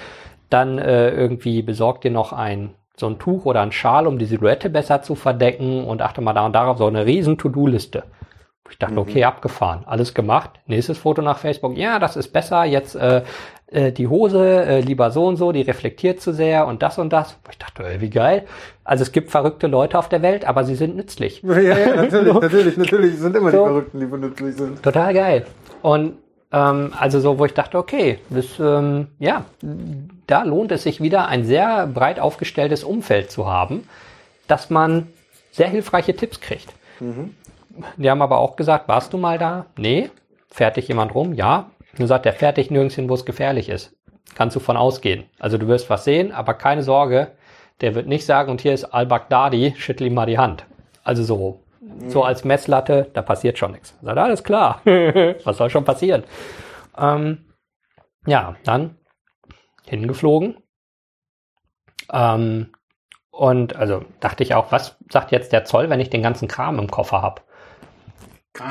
dann 0.50 0.78
äh, 0.78 1.10
irgendwie 1.10 1.62
besorgt 1.62 2.06
dir 2.06 2.12
noch 2.12 2.32
ein 2.32 2.74
so 2.96 3.08
ein 3.08 3.20
Tuch 3.20 3.46
oder 3.46 3.62
ein 3.62 3.72
Schal, 3.72 4.08
um 4.08 4.20
die 4.20 4.26
Silhouette 4.26 4.70
besser 4.70 5.02
zu 5.02 5.16
verdecken 5.16 5.86
und 5.86 6.02
achte 6.02 6.22
mal 6.22 6.34
da 6.34 6.46
und 6.46 6.54
darauf, 6.54 6.78
so 6.78 6.86
eine 6.86 7.06
riesen 7.06 7.38
To-Do-Liste. 7.38 8.04
Ich 8.70 8.80
dachte, 8.80 8.98
okay, 8.98 9.24
abgefahren, 9.24 9.84
alles 9.86 10.14
gemacht. 10.14 10.52
Nächstes 10.68 10.98
Foto 10.98 11.22
nach 11.22 11.38
Facebook, 11.38 11.78
ja, 11.78 12.00
das 12.00 12.16
ist 12.16 12.30
besser, 12.30 12.64
jetzt 12.64 12.96
äh, 12.96 13.22
äh, 13.68 13.92
die 13.92 14.08
Hose 14.08 14.66
äh, 14.66 14.80
lieber 14.80 15.12
so 15.12 15.26
und 15.28 15.36
so, 15.36 15.52
die 15.52 15.62
reflektiert 15.62 16.22
zu 16.22 16.32
sehr 16.32 16.66
und 16.66 16.82
das 16.82 16.98
und 16.98 17.12
das. 17.12 17.38
Ich 17.52 17.58
dachte, 17.58 17.84
ey, 17.84 18.02
wie 18.02 18.10
geil. 18.10 18.46
Also 18.84 19.04
es 19.04 19.12
gibt 19.12 19.32
verrückte 19.32 19.68
Leute 19.68 20.00
auf 20.00 20.10
der 20.10 20.22
Welt, 20.22 20.46
aber 20.46 20.64
sie 20.64 20.76
sind 20.76 20.96
nützlich. 20.96 21.44
Ja, 21.54 21.60
ja, 21.60 21.96
natürlich, 21.96 22.34
natürlich, 22.42 22.78
natürlich, 22.78 23.18
sind 23.20 23.36
immer 23.36 23.52
So. 23.52 23.58
die 23.58 23.64
Verrückten, 23.64 24.00
die 24.00 24.06
nützlich 24.06 24.56
sind. 24.56 24.82
Total 24.82 25.14
geil. 25.14 25.46
Und 25.82 26.14
ähm, 26.54 26.94
also 26.98 27.20
so, 27.20 27.40
wo 27.40 27.46
ich 27.46 27.54
dachte, 27.54 27.78
okay, 27.78 28.20
das, 28.30 28.60
ähm, 28.60 29.08
ja, 29.20 29.46
da 30.28 30.44
lohnt 30.44 30.72
es 30.72 30.84
sich 30.84 31.02
wieder, 31.02 31.28
ein 31.28 31.44
sehr 31.44 31.88
breit 31.88 32.20
aufgestelltes 32.20 32.84
Umfeld 32.84 33.32
zu 33.32 33.48
haben, 33.48 33.88
dass 34.48 34.70
man 34.70 35.08
sehr 35.52 35.68
hilfreiche 35.68 36.16
Tipps 36.16 36.40
kriegt. 36.40 36.74
Die 37.98 38.10
haben 38.10 38.22
aber 38.22 38.38
auch 38.38 38.56
gesagt, 38.56 38.88
warst 38.88 39.14
du 39.14 39.18
mal 39.18 39.38
da? 39.38 39.66
Nee. 39.78 40.10
Fährt 40.50 40.78
dich 40.78 40.88
jemand 40.88 41.16
rum? 41.16 41.34
Ja. 41.34 41.72
Nur 41.98 42.08
sagt, 42.08 42.26
der 42.26 42.34
fährt 42.34 42.58
dich 42.58 42.70
nirgends 42.72 42.96
hin, 42.96 43.10
wo 43.10 43.16
es 43.16 43.26
gefährlich 43.26 43.70
ist. 43.70 43.94
Kannst 44.36 44.56
du 44.56 44.60
von 44.60 44.78
ausgehen. 44.78 45.26
Also 45.40 45.58
du 45.58 45.68
wirst 45.68 45.90
was 45.90 46.04
sehen, 46.04 46.32
aber 46.32 46.54
keine 46.54 46.84
Sorge, 46.84 47.32
der 47.82 47.96
wird 47.96 48.08
nicht 48.08 48.26
sagen, 48.26 48.52
und 48.52 48.62
hier 48.62 48.74
ist 48.74 48.86
Al-Baghdadi, 48.86 49.74
schüttel 49.78 50.08
ihm 50.08 50.14
mal 50.14 50.26
die 50.26 50.38
Hand. 50.38 50.66
Also 51.04 51.24
so, 51.24 51.60
so 52.08 52.24
als 52.24 52.44
Messlatte, 52.44 53.10
da 53.14 53.22
passiert 53.22 53.58
schon 53.58 53.72
nichts. 53.72 53.98
Sagt, 54.02 54.18
alles 54.18 54.44
klar. 54.44 54.82
was 54.86 55.58
soll 55.58 55.70
schon 55.70 55.86
passieren? 55.86 56.24
Ähm, 56.98 57.46
ja, 58.26 58.56
dann 58.64 58.98
hingeflogen. 59.86 60.58
Ähm, 62.12 62.72
und 63.32 63.76
also 63.76 64.06
dachte 64.20 64.44
ich 64.44 64.54
auch, 64.54 64.72
was 64.72 64.98
sagt 65.10 65.32
jetzt 65.32 65.52
der 65.52 65.66
Zoll, 65.66 65.90
wenn 65.90 66.00
ich 66.00 66.10
den 66.10 66.22
ganzen 66.22 66.48
Kram 66.48 66.80
im 66.80 66.90
Koffer 66.90 67.22
hab? 67.22 67.44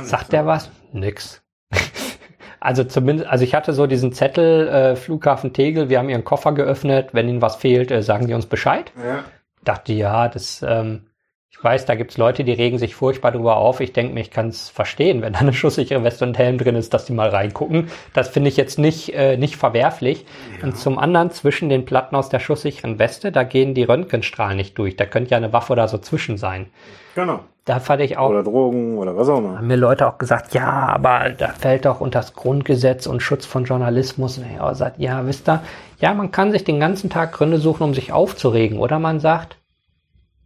Sagt 0.03 0.33
der 0.33 0.47
was? 0.47 0.71
Nix. 0.93 1.43
also 2.61 2.85
zumindest, 2.85 3.29
also 3.29 3.45
ich 3.45 3.55
hatte 3.55 3.73
so 3.73 3.87
diesen 3.87 4.13
Zettel, 4.13 4.69
äh, 4.69 4.97
Flughafen 4.97 5.53
Tegel, 5.53 5.89
wir 5.89 5.99
haben 5.99 6.09
ihren 6.09 6.25
Koffer 6.25 6.53
geöffnet, 6.53 7.11
wenn 7.13 7.29
ihnen 7.29 7.43
was 7.43 7.57
fehlt, 7.57 7.91
äh, 7.91 8.03
sagen 8.03 8.29
die 8.29 8.35
uns 8.35 8.47
Bescheid. 8.47 8.93
Ja. 8.97 9.25
Dachte, 9.65 9.93
ja, 9.93 10.29
das, 10.29 10.63
ähm, 10.63 11.09
ich 11.55 11.63
weiß, 11.63 11.85
da 11.87 11.95
gibt's 11.95 12.17
Leute, 12.17 12.43
die 12.45 12.53
regen 12.53 12.79
sich 12.79 12.95
furchtbar 12.97 13.31
drüber 13.31 13.57
auf. 13.57 13.81
Ich 13.81 13.93
denke 13.93 14.15
mir, 14.15 14.21
ich 14.21 14.31
kann 14.31 14.49
es 14.49 14.69
verstehen, 14.69 15.23
wenn 15.23 15.35
da 15.35 15.41
eine 15.41 15.53
schusssichere 15.53 16.03
Weste 16.03 16.25
und 16.25 16.37
Helm 16.37 16.59
drin 16.59 16.75
ist, 16.75 16.93
dass 16.93 17.05
die 17.05 17.13
mal 17.13 17.29
reingucken. 17.29 17.89
Das 18.15 18.29
finde 18.31 18.49
ich 18.49 18.57
jetzt 18.57 18.79
nicht, 18.79 19.15
äh, 19.15 19.37
nicht 19.37 19.57
verwerflich. 19.57 20.25
Und 20.63 20.77
zum 20.77 20.99
anderen, 20.99 21.31
zwischen 21.31 21.69
den 21.69 21.85
Platten 21.85 22.17
aus 22.17 22.31
der 22.31 22.41
schusssicheren 22.41 22.99
Weste, 22.99 23.31
da 23.31 23.45
gehen 23.45 23.75
die 23.75 23.85
Röntgenstrahlen 23.85 24.57
nicht 24.57 24.77
durch. 24.79 24.97
Da 24.97 25.05
könnte 25.07 25.31
ja 25.33 25.37
eine 25.37 25.53
Waffe 25.53 25.73
oder 25.75 25.87
so 25.87 25.99
zwischen 25.99 26.37
sein. 26.37 26.67
Genau. 27.15 27.41
Da 27.65 27.79
fand 27.79 28.03
ich 28.03 28.17
auch, 28.19 28.31
Oder 28.31 28.43
Drogen 28.43 28.99
oder 28.99 29.17
was 29.17 29.29
auch 29.29 29.39
immer. 29.39 29.59
haben 29.59 29.69
mir 29.69 29.77
Leute 29.77 30.09
auch 30.09 30.19
gesagt, 30.19 30.53
ja, 30.55 30.69
aber 30.69 31.31
da 31.31 31.49
fällt 31.49 31.85
doch 31.85 32.01
unter 32.01 32.19
das 32.19 32.35
Grundgesetz 32.35 33.07
und 33.07 33.23
Schutz 33.23 33.47
von 33.47 33.67
Journalismus. 33.67 34.39
Und 34.39 34.47
ich 34.53 34.61
auch 34.61 34.71
gesagt, 34.71 34.99
ja, 34.99 35.25
wisst 35.27 35.49
ihr, 35.49 35.63
ja, 36.01 36.13
man 36.13 36.33
kann 36.33 36.51
sich 36.51 36.65
den 36.65 36.81
ganzen 36.81 37.09
Tag 37.09 37.31
Gründe 37.33 37.59
suchen, 37.59 37.85
um 37.85 37.95
sich 37.95 38.11
aufzuregen. 38.13 38.79
Oder 38.79 38.99
man 38.99 39.21
sagt, 39.21 39.59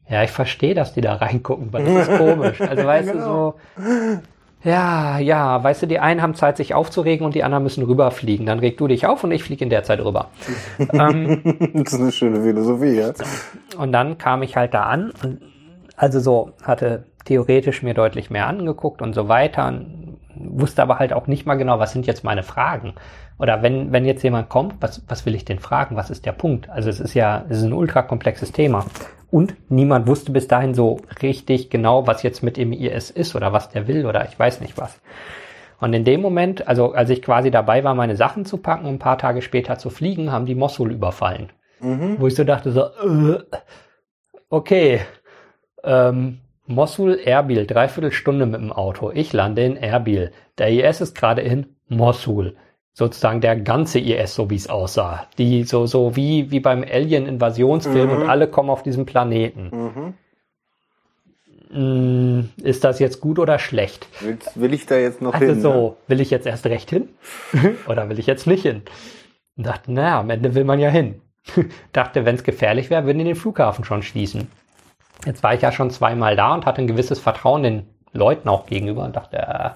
ja, 0.08 0.22
ich 0.22 0.30
verstehe, 0.30 0.74
dass 0.74 0.92
die 0.92 1.00
da 1.00 1.14
reingucken, 1.14 1.72
weil 1.72 1.84
das 1.84 2.08
ist 2.08 2.16
komisch. 2.18 2.60
Also 2.60 2.84
weißt 2.84 3.14
du, 3.14 3.22
so, 3.22 3.54
ja, 4.62 5.18
ja, 5.18 5.62
weißt 5.62 5.82
du, 5.82 5.86
die 5.86 5.98
einen 5.98 6.22
haben 6.22 6.34
Zeit, 6.34 6.56
sich 6.56 6.74
aufzuregen 6.74 7.24
und 7.26 7.34
die 7.34 7.44
anderen 7.44 7.62
müssen 7.62 7.84
rüberfliegen. 7.84 8.46
Dann 8.46 8.58
reg 8.58 8.76
du 8.78 8.88
dich 8.88 9.06
auf 9.06 9.22
und 9.24 9.32
ich 9.32 9.44
fliege 9.44 9.64
in 9.64 9.70
der 9.70 9.82
Zeit 9.84 10.00
rüber. 10.00 10.30
ähm, 10.92 11.42
Das 11.74 11.92
ist 11.92 12.00
eine 12.00 12.12
schöne 12.12 12.42
Philosophie, 12.42 12.98
ja. 12.98 13.12
und 13.78 13.92
dann 13.92 14.18
kam 14.18 14.42
ich 14.42 14.56
halt 14.56 14.74
da 14.74 14.84
an 14.84 15.12
und 15.22 15.40
also 15.96 16.20
so 16.20 16.50
hatte 16.62 17.04
theoretisch 17.24 17.82
mir 17.82 17.94
deutlich 17.94 18.30
mehr 18.30 18.46
angeguckt 18.46 19.02
und 19.02 19.14
so 19.14 19.28
weiter 19.28 19.66
und 19.68 20.18
wusste 20.34 20.82
aber 20.82 20.98
halt 20.98 21.12
auch 21.12 21.26
nicht 21.26 21.46
mal 21.46 21.54
genau, 21.54 21.78
was 21.78 21.92
sind 21.92 22.06
jetzt 22.06 22.24
meine 22.24 22.42
Fragen. 22.42 22.94
Oder 23.38 23.62
wenn, 23.62 23.92
wenn 23.92 24.04
jetzt 24.04 24.22
jemand 24.22 24.48
kommt, 24.48 24.74
was, 24.80 25.02
was 25.08 25.26
will 25.26 25.34
ich 25.34 25.44
denn 25.44 25.58
fragen? 25.58 25.96
Was 25.96 26.10
ist 26.10 26.24
der 26.26 26.32
Punkt? 26.32 26.68
Also 26.70 26.88
es 26.88 27.00
ist 27.00 27.14
ja, 27.14 27.44
es 27.48 27.58
ist 27.58 27.64
ein 27.64 27.72
ultra 27.72 28.02
komplexes 28.02 28.52
Thema. 28.52 28.84
Und 29.30 29.56
niemand 29.68 30.06
wusste 30.06 30.32
bis 30.32 30.48
dahin 30.48 30.74
so 30.74 31.00
richtig 31.22 31.70
genau, 31.70 32.06
was 32.06 32.22
jetzt 32.22 32.42
mit 32.42 32.56
dem 32.56 32.72
IS 32.72 33.10
ist 33.10 33.34
oder 33.34 33.52
was 33.52 33.68
der 33.68 33.88
will 33.88 34.06
oder 34.06 34.26
ich 34.26 34.38
weiß 34.38 34.60
nicht 34.60 34.78
was. 34.78 35.00
Und 35.78 35.92
in 35.92 36.04
dem 36.04 36.22
Moment, 36.22 36.68
also 36.68 36.92
als 36.92 37.10
ich 37.10 37.22
quasi 37.22 37.50
dabei 37.50 37.84
war, 37.84 37.94
meine 37.94 38.16
Sachen 38.16 38.44
zu 38.44 38.58
packen 38.58 38.86
und 38.86 38.94
ein 38.94 38.98
paar 38.98 39.18
Tage 39.18 39.42
später 39.42 39.78
zu 39.78 39.90
fliegen, 39.90 40.32
haben 40.32 40.46
die 40.46 40.54
Mosul 40.54 40.92
überfallen. 40.92 41.50
Wo 42.18 42.26
ich 42.26 42.34
so 42.34 42.44
dachte, 42.44 42.72
so, 42.72 42.84
äh, 42.84 43.42
okay, 44.48 45.00
ähm, 45.84 46.38
Mosul, 46.66 47.18
Erbil, 47.18 47.66
dreiviertel 47.66 48.12
Stunde 48.12 48.46
mit 48.46 48.60
dem 48.60 48.72
Auto. 48.72 49.10
Ich 49.12 49.32
lande 49.32 49.64
in 49.64 49.76
Erbil. 49.76 50.32
Der 50.58 50.68
IS 50.68 51.00
ist 51.00 51.14
gerade 51.14 51.42
in 51.42 51.76
Mosul. 51.88 52.56
Sozusagen 52.98 53.42
der 53.42 53.56
ganze 53.56 53.98
IS, 53.98 54.34
so 54.34 54.48
wie 54.48 54.54
es 54.56 54.70
aussah. 54.70 55.26
Die 55.36 55.64
so, 55.64 55.84
so 55.86 56.16
wie, 56.16 56.50
wie 56.50 56.60
beim 56.60 56.82
Alien-Invasionsfilm 56.82 58.08
und 58.10 58.26
alle 58.26 58.48
kommen 58.48 58.70
auf 58.70 58.82
diesen 58.82 59.04
Planeten. 59.04 60.14
Mm, 61.70 62.44
Ist 62.62 62.84
das 62.84 62.98
jetzt 62.98 63.20
gut 63.20 63.38
oder 63.38 63.58
schlecht? 63.58 64.08
Will, 64.20 64.38
will 64.54 64.72
ich 64.72 64.86
da 64.86 64.96
jetzt 64.96 65.20
noch 65.20 65.34
Also 65.34 65.44
hin? 65.44 65.56
ne? 65.56 65.60
so, 65.60 65.96
will 66.06 66.22
ich 66.22 66.30
jetzt 66.30 66.46
erst 66.46 66.64
recht 66.64 66.88
hin? 66.88 67.10
Oder 67.86 68.08
will 68.08 68.18
ich 68.18 68.26
jetzt 68.26 68.46
nicht 68.46 68.62
hin? 68.62 68.80
Und 69.58 69.66
dachte, 69.66 69.92
naja, 69.92 70.20
am 70.20 70.30
Ende 70.30 70.54
will 70.54 70.64
man 70.64 70.78
ja 70.80 70.88
hin. 70.88 71.20
dachte, 71.92 72.24
wenn 72.24 72.36
es 72.36 72.44
gefährlich 72.44 72.88
wäre, 72.88 73.04
würden 73.04 73.18
die 73.18 73.24
den 73.24 73.36
Flughafen 73.36 73.84
schon 73.84 74.02
schließen. 74.02 74.48
Jetzt 75.26 75.42
war 75.42 75.52
ich 75.52 75.60
ja 75.60 75.70
schon 75.70 75.90
zweimal 75.90 76.34
da 76.34 76.54
und 76.54 76.64
hatte 76.64 76.80
ein 76.80 76.86
gewisses 76.86 77.18
Vertrauen 77.18 77.62
den 77.62 77.86
Leuten 78.14 78.48
auch 78.48 78.64
gegenüber 78.64 79.04
und 79.04 79.16
dachte, 79.16 79.36
äh, 79.36 79.70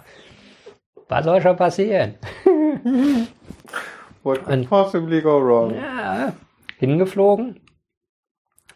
was 1.10 1.24
soll 1.24 1.42
schon 1.42 1.56
passieren? 1.56 2.14
What 4.22 4.44
could 4.44 4.68
possibly 4.68 5.20
go 5.20 5.38
wrong? 5.38 5.74
Ja, 5.74 6.32
hingeflogen. 6.78 7.60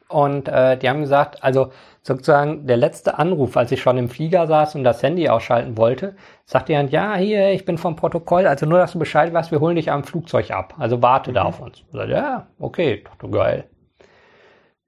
Und 0.09 0.49
äh, 0.49 0.77
die 0.77 0.89
haben 0.89 1.01
gesagt, 1.01 1.43
also 1.43 1.73
sozusagen 2.03 2.67
der 2.67 2.77
letzte 2.77 3.19
Anruf, 3.19 3.57
als 3.57 3.73
ich 3.73 3.81
schon 3.81 3.99
im 3.99 4.09
Flieger 4.09 4.47
saß 4.47 4.75
und 4.75 4.85
das 4.85 5.03
Handy 5.03 5.29
ausschalten 5.29 5.77
wollte, 5.77 6.15
sagte 6.45 6.73
jemand, 6.73 6.93
ja, 6.93 7.15
hier, 7.17 7.53
ich 7.53 7.65
bin 7.65 7.79
vom 7.79 7.97
Protokoll, 7.97 8.47
also 8.47 8.67
nur, 8.67 8.79
dass 8.79 8.93
du 8.93 8.99
Bescheid 8.99 9.33
weißt, 9.33 9.51
wir 9.51 9.61
holen 9.61 9.77
dich 9.77 9.91
am 9.91 10.05
Flugzeug 10.05 10.51
ab. 10.51 10.75
Also 10.79 11.03
warte 11.03 11.33
da 11.33 11.45
auf 11.45 11.61
uns. 11.61 11.85
Ich 11.87 11.93
sagte, 11.93 12.13
ja, 12.13 12.47
okay, 12.59 13.03
dachte, 13.05 13.29
geil. 13.29 13.65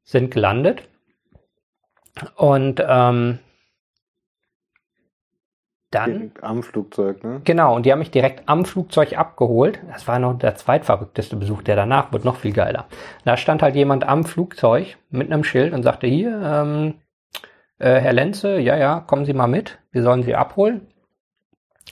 Sind 0.04 0.32
gelandet. 0.32 0.82
Und 2.36 2.82
ähm, 2.86 3.38
dann 5.96 6.12
Direkt 6.12 6.44
Am 6.44 6.62
Flugzeug, 6.62 7.24
ne? 7.24 7.40
Genau, 7.44 7.74
und 7.74 7.86
die 7.86 7.92
haben 7.92 7.98
mich 7.98 8.10
direkt 8.10 8.48
am 8.48 8.64
Flugzeug 8.64 9.18
abgeholt. 9.18 9.80
Das 9.92 10.06
war 10.06 10.18
noch 10.18 10.38
der 10.38 10.54
zweitverrückteste 10.54 11.36
Besuch, 11.36 11.62
der 11.62 11.76
danach 11.76 12.12
wird 12.12 12.24
noch 12.24 12.36
viel 12.36 12.52
geiler. 12.52 12.86
Da 13.24 13.36
stand 13.36 13.62
halt 13.62 13.74
jemand 13.74 14.06
am 14.06 14.24
Flugzeug 14.24 14.96
mit 15.10 15.32
einem 15.32 15.44
Schild 15.44 15.72
und 15.72 15.82
sagte, 15.82 16.06
hier, 16.06 16.40
ähm, 16.42 16.94
äh, 17.78 18.00
Herr 18.00 18.12
Lenze, 18.12 18.58
ja, 18.58 18.76
ja, 18.76 19.00
kommen 19.00 19.24
Sie 19.24 19.34
mal 19.34 19.46
mit, 19.46 19.78
wir 19.92 20.02
sollen 20.02 20.22
Sie 20.22 20.34
abholen. 20.34 20.88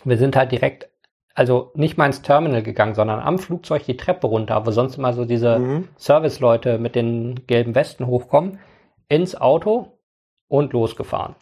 Wir 0.04 0.16
sind 0.18 0.36
halt 0.36 0.52
direkt, 0.52 0.88
also 1.34 1.70
nicht 1.74 1.96
mal 1.96 2.06
ins 2.06 2.22
Terminal 2.22 2.62
gegangen, 2.62 2.94
sondern 2.94 3.20
am 3.20 3.38
Flugzeug 3.38 3.84
die 3.84 3.96
Treppe 3.96 4.26
runter, 4.26 4.66
wo 4.66 4.70
sonst 4.70 4.98
immer 4.98 5.12
so 5.12 5.24
diese 5.24 5.58
Mhm. 5.58 5.88
Serviceleute 5.96 6.78
mit 6.78 6.94
den 6.94 7.46
gelben 7.46 7.74
Westen 7.74 8.06
hochkommen, 8.06 8.58
ins 9.08 9.38
Auto 9.40 9.98
und 10.48 10.72
losgefahren. 10.72 11.34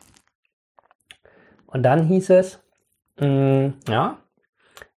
Und 1.73 1.83
dann 1.83 2.05
hieß 2.05 2.31
es, 2.31 2.63
mh, 3.19 3.73
ja, 3.89 4.19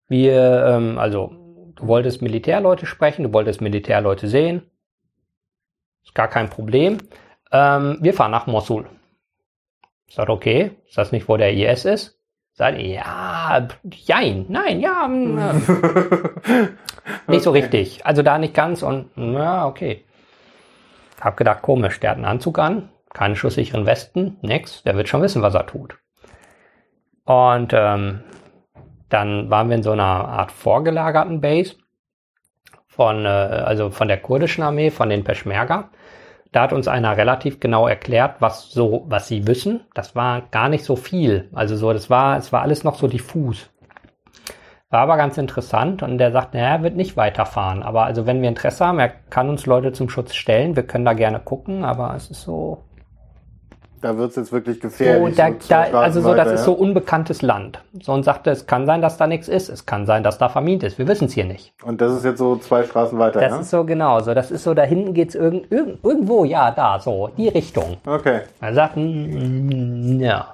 wir, 0.08 0.66
ähm, 0.68 0.98
also 1.00 1.32
du 1.76 1.88
wolltest 1.88 2.22
Militärleute 2.22 2.86
sprechen, 2.86 3.24
du 3.24 3.34
wolltest 3.34 3.62
Militärleute 3.62 4.28
sehen, 4.28 4.70
ist 6.04 6.14
gar 6.14 6.28
kein 6.28 6.50
Problem. 6.50 6.98
Ähm, 7.52 7.98
wir 8.02 8.14
fahren 8.14 8.32
nach 8.32 8.46
Mosul. 8.48 8.88
Ich 10.08 10.16
sag, 10.16 10.30
okay, 10.30 10.72
ist 10.86 10.98
das 10.98 11.12
nicht, 11.12 11.28
wo 11.30 11.38
der 11.38 11.54
IS 11.54 11.86
ist? 11.86 12.20
Sagt, 12.54 12.78
ja, 12.80 13.68
jein, 13.92 14.46
nein, 14.48 14.80
ja, 14.80 15.08
mm, 15.08 15.38
äh, 16.48 16.68
nicht 17.28 17.44
so 17.44 17.52
richtig. 17.52 18.06
Also 18.06 18.22
da 18.22 18.38
nicht 18.38 18.54
ganz 18.54 18.82
und 18.84 19.10
ja, 19.16 19.66
okay. 19.66 20.06
Hab 21.20 21.38
gedacht, 21.38 21.62
komisch, 21.62 22.00
der 22.00 22.12
hat 22.12 22.18
einen 22.18 22.26
Anzug 22.26 22.60
an, 22.60 22.90
keine 23.14 23.36
schusssicheren 23.36 23.86
Westen, 23.86 24.38
nix, 24.42 24.84
der 24.84 24.96
wird 24.96 25.10
schon 25.10 25.22
wissen, 25.22 25.42
was 25.42 25.56
er 25.56 25.66
tut. 25.66 25.98
Und 27.26 27.74
ähm, 27.74 28.22
dann 29.10 29.50
waren 29.50 29.70
wir 29.70 29.76
in 29.76 29.84
so 29.84 29.92
einer 29.92 30.04
Art 30.04 30.52
vorgelagerten 30.52 31.42
Base 31.42 31.76
von, 32.88 33.26
äh, 33.26 33.28
also 33.28 33.90
von 33.90 34.08
der 34.08 34.18
kurdischen 34.18 34.64
Armee, 34.64 34.92
von 34.92 35.10
den 35.10 35.24
Peschmerga. 35.24 35.90
Da 36.52 36.62
hat 36.62 36.74
uns 36.74 36.88
einer 36.88 37.18
relativ 37.18 37.60
genau 37.60 37.88
erklärt, 37.88 38.38
was 38.40 38.72
so, 38.72 39.04
was 39.08 39.28
sie 39.28 39.46
wissen. 39.46 39.82
Das 39.94 40.16
war 40.16 40.44
gar 40.52 40.70
nicht 40.70 40.86
so 40.86 40.96
viel. 40.96 41.50
Also 41.54 41.76
so, 41.76 41.92
das 41.92 42.10
war, 42.10 42.38
es 42.38 42.54
war 42.54 42.62
alles 42.62 42.84
noch 42.84 42.96
so 42.96 43.08
diffus. 43.08 43.70
War 44.90 45.02
aber 45.02 45.18
ganz 45.18 45.38
interessant 45.38 46.04
und 46.04 46.18
der 46.20 46.32
sagt, 46.32 46.54
naja, 46.54 46.76
er 46.76 46.84
wird 46.84 46.96
nicht 46.96 47.18
weiterfahren. 47.18 47.84
Aber 47.84 48.06
also 48.06 48.26
wenn 48.26 48.42
wir 48.42 48.48
Interesse 48.48 48.86
haben, 48.86 49.00
er 49.00 49.10
kann 49.10 49.50
uns 49.50 49.66
Leute 49.66 49.92
zum 49.92 50.10
Schutz 50.10 50.34
stellen, 50.36 50.76
wir 50.78 50.84
können 50.84 51.04
da 51.04 51.14
gerne 51.14 51.40
gucken, 51.40 51.84
aber 51.84 52.16
es 52.16 52.30
ist 52.32 52.44
so. 52.44 52.84
Da 54.06 54.16
wird 54.20 54.30
es 54.30 54.36
jetzt 54.36 54.52
wirklich 54.52 54.80
gefährlich. 54.80 55.36
So, 55.36 55.42
da, 55.68 55.88
da, 55.90 56.00
also 56.02 56.22
so, 56.22 56.36
das 56.36 56.48
ja? 56.50 56.54
ist 56.54 56.64
so 56.64 56.74
unbekanntes 56.74 57.42
Land. 57.42 57.80
So 58.04 58.14
und 58.14 58.22
sagte, 58.22 58.52
es 58.52 58.68
kann 58.68 58.86
sein, 58.86 59.02
dass 59.02 59.18
da 59.18 59.26
nichts 59.26 59.48
ist. 59.48 59.68
Es 59.68 59.88
kann 59.88 60.06
sein, 60.06 60.22
dass 60.22 60.38
da 60.38 60.48
vermint 60.48 60.84
ist. 60.84 61.00
Wir 61.00 61.08
wissen 61.08 61.26
es 61.26 61.34
hier 61.34 61.46
nicht. 61.46 61.74
Und 61.84 62.02
das 62.02 62.14
ist 62.14 62.24
jetzt 62.24 62.38
so 62.38 62.56
zwei 62.58 62.84
Straßen 62.84 63.18
weiter, 63.18 63.40
Das 63.40 63.52
ja? 63.52 63.60
ist 63.62 63.72
so 63.72 63.84
genau. 63.84 64.20
So, 64.20 64.36
das 64.36 64.52
ist 64.52 64.62
so, 64.62 64.76
da 64.76 64.84
hinten 64.84 65.16
geht's 65.16 65.34
irgend, 65.34 65.72
irgend, 65.72 66.04
irgendwo, 66.04 66.46
ja, 66.46 66.70
da, 66.70 67.00
so, 67.00 67.32
die 67.36 67.48
Richtung. 67.48 67.98
Okay. 68.06 68.42
Er 68.62 68.74
sagt, 68.76 68.96
mm, 68.96 70.20
ja. 70.20 70.54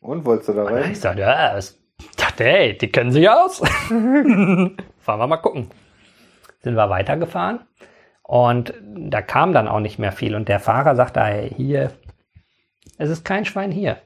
Und 0.00 0.24
wolltest 0.24 0.50
du 0.50 0.52
da 0.52 0.62
rein? 0.62 0.92
Ich 0.92 1.00
sagte, 1.00 1.22
ja, 1.22 1.58
ich 1.58 1.76
dachte, 2.16 2.44
hey, 2.44 2.78
die 2.78 2.92
kennen 2.92 3.10
sich 3.10 3.28
aus. 3.28 3.58
Fahren 3.88 5.18
wir 5.18 5.26
mal 5.26 5.38
gucken. 5.38 5.68
Sind 6.60 6.76
wir 6.76 6.88
weitergefahren 6.88 7.58
und 8.32 8.72
da 8.82 9.20
kam 9.20 9.52
dann 9.52 9.68
auch 9.68 9.80
nicht 9.80 9.98
mehr 9.98 10.12
viel. 10.12 10.34
Und 10.34 10.48
der 10.48 10.58
Fahrer 10.58 10.96
sagte, 10.96 11.20
hey, 11.20 11.52
hier, 11.54 11.90
es 13.02 13.10
ist 13.10 13.24
kein 13.24 13.44
Schwein 13.44 13.72
hier. 13.72 13.98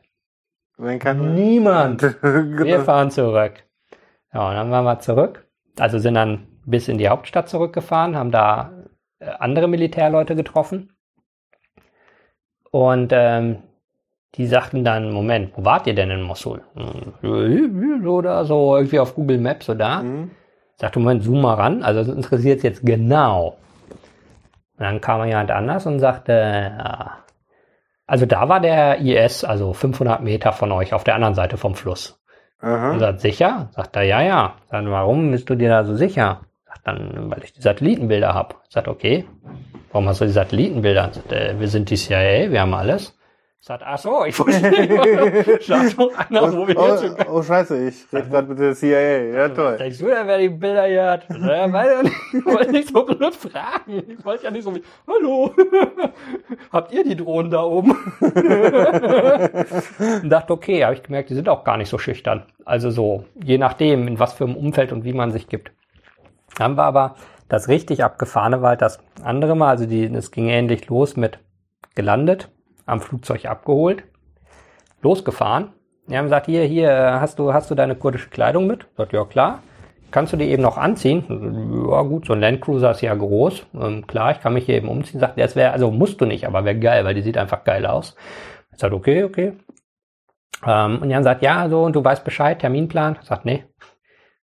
Wenn 0.78 0.98
kann 0.98 1.34
Niemand. 1.34 2.02
Wir 2.22 2.80
fahren 2.80 3.10
zurück. 3.10 3.62
Ja, 4.32 4.48
und 4.48 4.54
dann 4.54 4.70
waren 4.70 4.84
wir 4.84 4.98
zurück. 5.00 5.46
Also 5.78 5.98
sind 5.98 6.14
dann 6.14 6.46
bis 6.64 6.88
in 6.88 6.98
die 6.98 7.08
Hauptstadt 7.08 7.48
zurückgefahren, 7.48 8.16
haben 8.16 8.30
da 8.30 8.72
äh, 9.18 9.26
andere 9.38 9.68
Militärleute 9.68 10.34
getroffen. 10.34 10.92
Und 12.70 13.12
ähm, 13.12 13.62
die 14.34 14.46
sagten 14.46 14.84
dann, 14.84 15.12
Moment, 15.12 15.52
wo 15.56 15.64
wart 15.64 15.86
ihr 15.86 15.94
denn 15.94 16.10
in 16.10 16.22
Mosul? 16.22 16.62
Oder 17.22 18.44
so, 18.44 18.76
irgendwie 18.76 18.98
auf 18.98 19.14
Google 19.14 19.38
Maps 19.38 19.68
oder? 19.68 20.02
Mhm. 20.02 20.30
Sagte, 20.76 20.98
Moment, 20.98 21.22
zoom 21.22 21.40
mal 21.42 21.54
ran. 21.54 21.82
Also 21.82 22.02
das 22.02 22.14
interessiert 22.14 22.62
jetzt 22.62 22.84
genau. 22.84 23.56
Und 24.78 24.84
dann 24.84 25.00
kam 25.00 25.26
jemand 25.26 25.50
anders 25.50 25.86
und 25.86 26.00
sagte, 26.00 26.32
ja, 26.32 27.25
also 28.06 28.26
da 28.26 28.48
war 28.48 28.60
der 28.60 29.00
IS, 29.00 29.44
also 29.44 29.72
500 29.72 30.22
Meter 30.22 30.52
von 30.52 30.70
euch 30.72 30.94
auf 30.94 31.04
der 31.04 31.14
anderen 31.14 31.34
Seite 31.34 31.56
vom 31.56 31.74
Fluss. 31.74 32.20
Und 32.62 32.68
Aha. 32.68 32.98
sagt, 32.98 33.20
sicher? 33.20 33.68
Sagt 33.72 33.96
er, 33.96 34.02
ja, 34.02 34.22
ja. 34.22 34.54
Sagt, 34.70 34.86
warum 34.86 35.30
bist 35.30 35.50
du 35.50 35.56
dir 35.56 35.68
da 35.68 35.84
so 35.84 35.94
sicher? 35.94 36.42
Sagt 36.66 36.86
dann, 36.86 37.30
weil 37.30 37.42
ich 37.44 37.52
die 37.52 37.60
Satellitenbilder 37.60 38.32
habe. 38.32 38.54
Sagt, 38.68 38.88
okay. 38.88 39.26
Warum 39.92 40.08
hast 40.08 40.20
du 40.20 40.24
die 40.24 40.32
Satellitenbilder? 40.32 41.10
Sagt, 41.12 41.32
äh, 41.32 41.58
wir 41.58 41.68
sind 41.68 41.90
die 41.90 41.96
CIA, 41.96 42.50
wir 42.50 42.60
haben 42.60 42.74
alles. 42.74 43.15
Sagt, 43.66 43.82
ach 43.84 43.98
so, 43.98 44.24
ich. 44.24 44.36
Sag 44.36 44.46
doch 45.96 46.16
einer, 46.30 46.52
wo 46.52 46.68
wir 46.68 46.76
jetzt 46.76 47.00
sind. 47.00 47.16
Oh, 47.28 47.38
oh, 47.38 47.42
scheiße, 47.42 47.88
ich 47.88 48.06
rede 48.12 48.28
gerade 48.28 48.46
mit 48.46 48.60
der 48.60 48.74
CIA. 48.76 49.24
Ja, 49.24 49.48
toll. 49.48 49.76
Denkst 49.76 49.98
du 49.98 50.06
denn, 50.06 50.24
wer 50.24 50.38
die 50.38 50.50
Bilder 50.50 50.86
hier 50.86 51.10
hat? 51.10 51.26
Ja, 51.30 51.66
nicht. 51.66 52.14
Ich 52.32 52.46
wollte 52.46 52.70
nicht 52.70 52.88
so 52.90 53.04
blöd 53.04 53.34
fragen. 53.34 54.04
Ich 54.08 54.24
wollte 54.24 54.44
ja 54.44 54.52
nicht 54.52 54.62
so 54.62 54.72
wie, 54.72 54.84
hallo, 55.08 55.52
habt 56.72 56.92
ihr 56.92 57.02
die 57.02 57.16
Drohnen 57.16 57.50
da 57.50 57.64
oben? 57.64 57.90
und 60.22 60.30
dachte, 60.30 60.52
okay, 60.52 60.84
habe 60.84 60.94
ich 60.94 61.02
gemerkt, 61.02 61.30
die 61.30 61.34
sind 61.34 61.48
auch 61.48 61.64
gar 61.64 61.76
nicht 61.76 61.88
so 61.88 61.98
schüchtern. 61.98 62.44
Also 62.64 62.90
so, 62.90 63.24
je 63.42 63.58
nachdem, 63.58 64.06
in 64.06 64.20
was 64.20 64.34
für 64.34 64.44
einem 64.44 64.54
Umfeld 64.54 64.92
und 64.92 65.02
wie 65.02 65.12
man 65.12 65.32
sich 65.32 65.48
gibt. 65.48 65.72
Haben 66.56 66.76
wir 66.76 66.84
aber 66.84 67.16
das 67.48 67.66
richtig 67.66 68.04
abgefahrene 68.04 68.62
war 68.62 68.68
halt 68.70 68.82
das 68.82 69.00
andere 69.24 69.56
Mal, 69.56 69.70
also 69.70 69.86
die, 69.86 70.04
es 70.04 70.30
ging 70.30 70.46
ähnlich 70.46 70.86
los 70.86 71.16
mit 71.16 71.40
gelandet, 71.96 72.48
am 72.86 73.00
Flugzeug 73.00 73.44
abgeholt, 73.44 74.04
losgefahren. 75.02 75.72
Die 76.08 76.16
haben 76.16 76.24
gesagt, 76.26 76.46
hier, 76.46 76.64
hier, 76.64 77.20
hast 77.20 77.38
du, 77.38 77.52
hast 77.52 77.70
du 77.70 77.74
deine 77.74 77.96
kurdische 77.96 78.30
Kleidung 78.30 78.66
mit? 78.66 78.86
Sagt, 78.96 79.12
ja 79.12 79.24
klar. 79.24 79.62
Kannst 80.12 80.32
du 80.32 80.36
die 80.36 80.44
eben 80.44 80.62
noch 80.62 80.78
anziehen? 80.78 81.24
Ja 81.90 82.02
gut, 82.02 82.26
so 82.26 82.32
ein 82.32 82.40
Landcruiser 82.40 82.92
ist 82.92 83.00
ja 83.00 83.14
groß. 83.14 83.66
Ähm, 83.74 84.06
klar, 84.06 84.30
ich 84.30 84.40
kann 84.40 84.54
mich 84.54 84.64
hier 84.66 84.76
eben 84.76 84.88
umziehen. 84.88 85.20
Sagt, 85.20 85.38
das 85.38 85.56
wäre, 85.56 85.72
also 85.72 85.90
musst 85.90 86.20
du 86.20 86.26
nicht, 86.26 86.46
aber 86.46 86.64
wäre 86.64 86.78
geil, 86.78 87.04
weil 87.04 87.14
die 87.14 87.22
sieht 87.22 87.36
einfach 87.36 87.64
geil 87.64 87.84
aus. 87.86 88.14
Ich 88.72 88.78
sagt, 88.78 88.94
okay, 88.94 89.24
okay. 89.24 89.58
Ähm, 90.64 91.02
und 91.02 91.08
die 91.08 91.14
haben 91.14 91.22
gesagt, 91.22 91.42
ja, 91.42 91.68
so, 91.68 91.82
und 91.82 91.96
du 91.96 92.04
weißt 92.04 92.24
Bescheid, 92.24 92.60
Terminplan? 92.60 93.18
Sagt, 93.22 93.44
nee. 93.44 93.64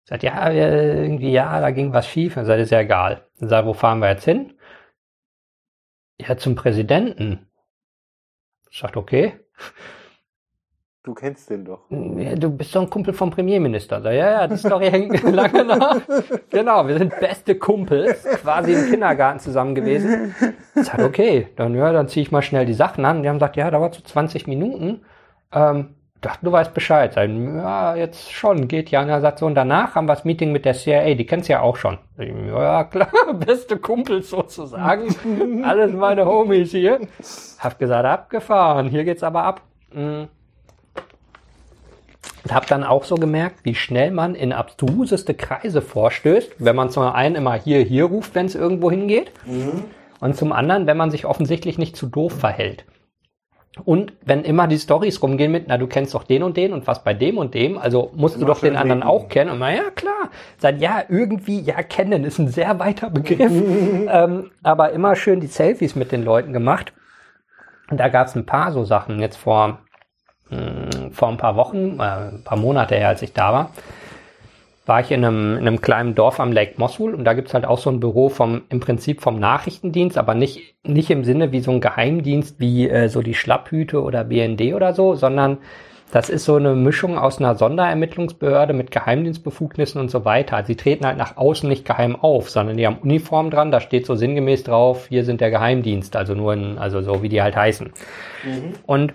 Sagt, 0.04 0.24
ja, 0.24 0.50
äh, 0.50 1.02
irgendwie, 1.02 1.32
ja, 1.32 1.60
da 1.62 1.72
ging 1.72 1.94
was 1.94 2.08
schief. 2.08 2.36
Sagt, 2.36 2.60
ist 2.60 2.72
ja 2.72 2.82
egal. 2.82 3.26
Sagt, 3.36 3.66
wo 3.66 3.74
fahren 3.74 4.00
wir 4.00 4.10
jetzt 4.10 4.26
hin? 4.26 4.54
Ja, 6.20 6.38
zum 6.38 6.56
Präsidenten. 6.56 7.48
Sagt, 8.74 8.98
okay. 8.98 9.34
Du 11.04 11.14
kennst 11.14 11.50
den 11.50 11.64
doch. 11.64 11.82
Ja, 11.92 12.34
du 12.36 12.50
bist 12.50 12.74
doch 12.74 12.82
ein 12.82 12.90
Kumpel 12.90 13.14
vom 13.14 13.30
Premierminister. 13.30 14.00
Ja, 14.12 14.32
ja, 14.32 14.48
die 14.48 14.58
Story 14.58 14.90
hängt 14.92 15.22
lange 15.32 15.64
nach. 15.64 16.02
Genau, 16.50 16.88
wir 16.88 16.98
sind 16.98 17.20
beste 17.20 17.56
Kumpels, 17.56 18.24
quasi 18.24 18.74
im 18.74 18.90
Kindergarten 18.90 19.40
zusammen 19.40 19.76
gewesen. 19.76 20.34
Ich 20.76 20.86
sag, 20.86 21.00
okay, 21.00 21.50
dann, 21.56 21.76
ja, 21.76 21.92
dann 21.92 22.08
ziehe 22.08 22.24
ich 22.24 22.32
mal 22.32 22.42
schnell 22.42 22.66
die 22.66 22.74
Sachen 22.74 23.06
an. 23.06 23.22
Die 23.22 23.30
haben 23.30 23.36
gesagt, 23.36 23.58
ja, 23.58 23.70
dauert 23.70 23.94
so 23.94 24.02
20 24.02 24.48
Minuten. 24.48 25.02
Ähm, 25.52 25.94
dachte, 26.26 26.40
du 26.44 26.52
weißt 26.52 26.74
Bescheid. 26.74 27.14
Sag, 27.14 27.30
ja, 27.30 27.96
jetzt 27.96 28.32
schon, 28.32 28.68
geht 28.68 28.90
ja. 28.92 29.02
Und 29.02 29.10
er 29.10 29.22
sagt 29.22 29.40
so, 29.40 29.46
und 29.46 29.56
danach 29.56 29.96
haben 29.96 30.08
wir 30.08 30.16
das 30.16 30.26
Meeting 30.26 30.52
mit 30.52 30.66
der 30.66 30.74
CIA, 30.74 31.14
die 31.16 31.26
kennst 31.26 31.50
ja 31.50 31.62
auch 31.62 31.76
schon. 31.76 31.98
Ja, 32.18 32.84
klar, 32.86 33.10
beste 33.46 33.78
Kumpels 33.78 34.30
sozusagen. 34.30 35.64
Alles 35.64 35.94
meine 35.94 36.26
Homies 36.26 36.72
hier. 36.72 37.02
Hab 37.60 37.80
gesagt, 37.80 38.06
abgefahren, 38.06 38.90
hier 38.90 39.04
geht's 39.04 39.24
aber 39.24 39.44
ab. 39.44 39.62
Mm. 39.92 40.24
Und 42.44 42.54
habe 42.54 42.66
dann 42.68 42.84
auch 42.84 43.06
so 43.06 43.16
gemerkt, 43.16 43.64
wie 43.64 43.76
schnell 43.76 44.12
man 44.12 44.36
in 44.36 44.52
abstruseste 44.52 45.34
Kreise 45.34 45.82
vorstößt, 45.82 46.56
wenn 46.60 46.76
man 46.76 46.90
zum 46.90 47.04
einen 47.04 47.36
immer 47.36 47.54
hier, 47.54 47.80
hier 47.80 48.06
ruft, 48.06 48.36
wenn 48.36 48.48
es 48.48 48.56
irgendwo 48.56 48.92
hingeht, 48.92 49.32
und 50.20 50.36
zum 50.36 50.52
anderen, 50.52 50.86
wenn 50.86 50.98
man 50.98 51.10
sich 51.10 51.26
offensichtlich 51.26 51.78
nicht 51.78 51.96
zu 51.96 52.08
doof 52.08 52.34
verhält. 52.38 52.84
Und 53.86 54.14
wenn 54.24 54.44
immer 54.44 54.68
die 54.68 54.78
Stories 54.78 55.22
rumgehen 55.24 55.52
mit, 55.52 55.68
na, 55.68 55.78
du 55.78 55.88
kennst 55.88 56.14
doch 56.14 56.24
den 56.24 56.44
und 56.44 56.58
den 56.58 56.74
und 56.74 56.86
was 56.86 57.04
bei 57.04 57.16
dem 57.16 57.40
und 57.40 57.56
dem, 57.56 57.80
also 57.80 58.12
musst 58.14 58.36
Immer 58.36 58.46
du 58.46 58.54
doch 58.54 58.60
den 58.60 58.76
anderen 58.76 59.02
reden. 59.02 59.10
auch 59.10 59.28
kennen. 59.30 59.50
Und 59.50 59.58
man, 59.58 59.76
ja, 59.76 59.90
klar. 59.96 60.30
Sagt, 60.60 60.80
ja, 60.80 61.04
irgendwie, 61.10 61.60
ja, 61.60 61.82
kennen 61.82 62.24
ist 62.24 62.38
ein 62.38 62.50
sehr 62.50 62.78
weiter 62.78 63.10
Begriff. 63.10 63.52
ähm, 63.52 64.52
aber 64.62 64.92
immer 64.92 65.16
schön 65.16 65.40
die 65.40 65.48
Selfies 65.48 65.96
mit 65.96 66.12
den 66.12 66.24
Leuten 66.24 66.54
gemacht. 66.54 66.94
Und 67.90 68.00
da 68.00 68.10
gab 68.10 68.28
es 68.28 68.36
ein 68.36 68.46
paar 68.46 68.72
so 68.72 68.86
Sachen 68.86 69.20
jetzt 69.20 69.38
vor, 69.38 69.80
mh, 70.50 71.10
vor 71.12 71.30
ein 71.30 71.38
paar 71.38 71.56
Wochen, 71.56 72.00
äh, 72.00 72.04
ein 72.04 72.44
paar 72.44 72.58
Monate 72.60 72.96
her, 72.96 73.08
als 73.08 73.24
ich 73.24 73.34
da 73.34 73.54
war, 73.54 73.72
war 74.86 75.00
ich 75.00 75.12
in 75.12 75.24
einem, 75.24 75.54
in 75.58 75.68
einem 75.68 75.82
kleinen 75.82 76.14
Dorf 76.14 76.40
am 76.40 76.52
Lake 76.52 76.74
Mosul 76.78 77.14
und 77.14 77.24
da 77.24 77.34
gibt's 77.34 77.54
halt 77.54 77.66
auch 77.66 77.78
so 77.78 77.90
ein 77.90 78.00
Büro 78.02 78.30
vom, 78.30 78.64
im 78.70 78.82
Prinzip 78.82 79.22
vom 79.22 79.40
Nachrichtendienst, 79.40 80.18
aber 80.18 80.36
nicht, 80.36 80.76
nicht 80.84 81.10
im 81.10 81.24
Sinne 81.24 81.52
wie 81.52 81.62
so 81.62 81.72
ein 81.72 81.80
Geheimdienst 81.80 82.60
wie 82.60 82.90
äh, 82.90 83.08
so 83.08 83.22
die 83.22 83.34
Schlapphüte 83.34 84.02
oder 84.02 84.26
BND 84.26 84.74
oder 84.74 84.94
so, 84.94 85.16
sondern 85.16 85.60
das 86.12 86.30
ist 86.30 86.46
so 86.46 86.58
eine 86.58 86.76
Mischung 86.76 87.18
aus 87.18 87.40
einer 87.40 87.56
Sonderermittlungsbehörde 87.56 88.74
mit 88.74 88.92
Geheimdienstbefugnissen 88.92 90.00
und 90.00 90.12
so 90.12 90.26
weiter. 90.26 90.58
Also 90.58 90.68
sie 90.68 90.76
treten 90.76 91.08
halt 91.08 91.18
nach 91.18 91.38
außen 91.38 91.68
nicht 91.68 91.86
geheim 91.86 92.16
auf, 92.16 92.52
sondern 92.52 92.78
die 92.78 92.86
haben 92.86 92.98
Uniform 92.98 93.50
dran, 93.50 93.72
da 93.72 93.80
steht 93.80 94.06
so 94.06 94.14
sinngemäß 94.14 94.64
drauf, 94.64 95.08
hier 95.08 95.24
sind 95.24 95.42
der 95.42 95.50
Geheimdienst, 95.50 96.16
also 96.16 96.36
nur 96.36 96.54
in, 96.54 96.78
also 96.78 97.02
so 97.02 97.24
wie 97.24 97.30
die 97.30 97.42
halt 97.42 97.56
heißen. 97.56 97.92
Und 98.86 99.14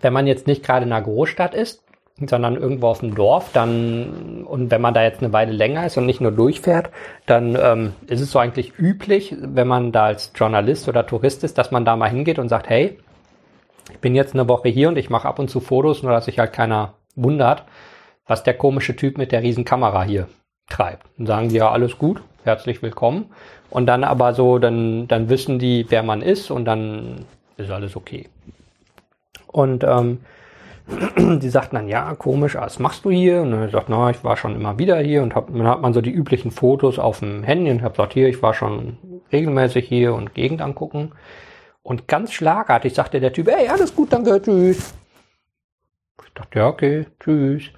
wenn 0.00 0.12
man 0.12 0.28
jetzt 0.28 0.46
nicht 0.46 0.62
gerade 0.62 0.86
in 0.86 0.92
einer 0.92 1.02
Großstadt 1.02 1.54
ist, 1.54 1.82
sondern 2.26 2.56
irgendwo 2.56 2.88
auf 2.88 3.00
dem 3.00 3.14
Dorf, 3.14 3.50
dann, 3.52 4.44
und 4.44 4.70
wenn 4.70 4.80
man 4.80 4.94
da 4.94 5.02
jetzt 5.02 5.22
eine 5.22 5.32
Weile 5.32 5.52
länger 5.52 5.86
ist 5.86 5.96
und 5.96 6.06
nicht 6.06 6.20
nur 6.20 6.32
durchfährt, 6.32 6.90
dann 7.26 7.56
ähm, 7.60 7.92
ist 8.08 8.20
es 8.20 8.32
so 8.32 8.38
eigentlich 8.38 8.78
üblich, 8.78 9.36
wenn 9.40 9.68
man 9.68 9.92
da 9.92 10.06
als 10.06 10.32
Journalist 10.34 10.88
oder 10.88 11.06
Tourist 11.06 11.44
ist, 11.44 11.58
dass 11.58 11.70
man 11.70 11.84
da 11.84 11.96
mal 11.96 12.10
hingeht 12.10 12.38
und 12.38 12.48
sagt, 12.48 12.68
hey, 12.68 12.98
ich 13.90 13.98
bin 13.98 14.14
jetzt 14.14 14.34
eine 14.34 14.48
Woche 14.48 14.68
hier 14.68 14.88
und 14.88 14.98
ich 14.98 15.10
mache 15.10 15.28
ab 15.28 15.38
und 15.38 15.48
zu 15.48 15.60
Fotos, 15.60 16.02
nur 16.02 16.12
dass 16.12 16.24
sich 16.24 16.38
halt 16.38 16.52
keiner 16.52 16.94
wundert, 17.14 17.64
was 18.26 18.42
der 18.42 18.54
komische 18.54 18.96
Typ 18.96 19.16
mit 19.16 19.32
der 19.32 19.42
riesen 19.42 19.64
Kamera 19.64 20.02
hier 20.02 20.28
treibt. 20.68 21.06
Und 21.18 21.26
sagen 21.26 21.48
die 21.48 21.56
ja, 21.56 21.70
alles 21.70 21.98
gut, 21.98 22.20
herzlich 22.44 22.82
willkommen. 22.82 23.26
Und 23.70 23.86
dann 23.86 24.04
aber 24.04 24.34
so, 24.34 24.58
dann, 24.58 25.08
dann 25.08 25.28
wissen 25.28 25.58
die, 25.58 25.86
wer 25.88 26.02
man 26.02 26.22
ist 26.22 26.50
und 26.50 26.64
dann 26.64 27.24
ist 27.56 27.70
alles 27.70 27.96
okay. 27.96 28.28
Und 29.46 29.84
ähm, 29.84 30.20
die 31.16 31.48
sagten 31.48 31.76
dann, 31.76 31.88
ja, 31.88 32.14
komisch, 32.14 32.54
was 32.54 32.78
machst 32.78 33.04
du 33.04 33.10
hier? 33.10 33.42
Und 33.42 33.52
er 33.52 33.68
sagt, 33.68 33.88
na, 33.88 34.10
ich 34.10 34.24
war 34.24 34.36
schon 34.36 34.54
immer 34.54 34.78
wieder 34.78 34.98
hier 34.98 35.22
und 35.22 35.34
hab, 35.34 35.48
dann 35.48 35.66
hat 35.66 35.82
man 35.82 35.92
so 35.92 36.00
die 36.00 36.10
üblichen 36.10 36.50
Fotos 36.50 36.98
auf 36.98 37.20
dem 37.20 37.42
Handy 37.42 37.70
und 37.70 37.82
hab 37.82 37.92
gesagt, 37.92 38.14
hier, 38.14 38.28
ich 38.28 38.42
war 38.42 38.54
schon 38.54 38.96
regelmäßig 39.32 39.86
hier 39.86 40.14
und 40.14 40.34
Gegend 40.34 40.62
angucken. 40.62 41.12
Und 41.82 42.08
ganz 42.08 42.32
schlagartig 42.32 42.94
sagte 42.94 43.20
der 43.20 43.32
Typ, 43.32 43.48
ey, 43.48 43.68
alles 43.68 43.94
gut, 43.94 44.12
danke, 44.12 44.40
tschüss. 44.40 44.94
Ich 46.24 46.34
dachte, 46.34 46.58
ja, 46.58 46.68
okay, 46.68 47.06
tschüss. 47.20 47.64
Ich 47.64 47.72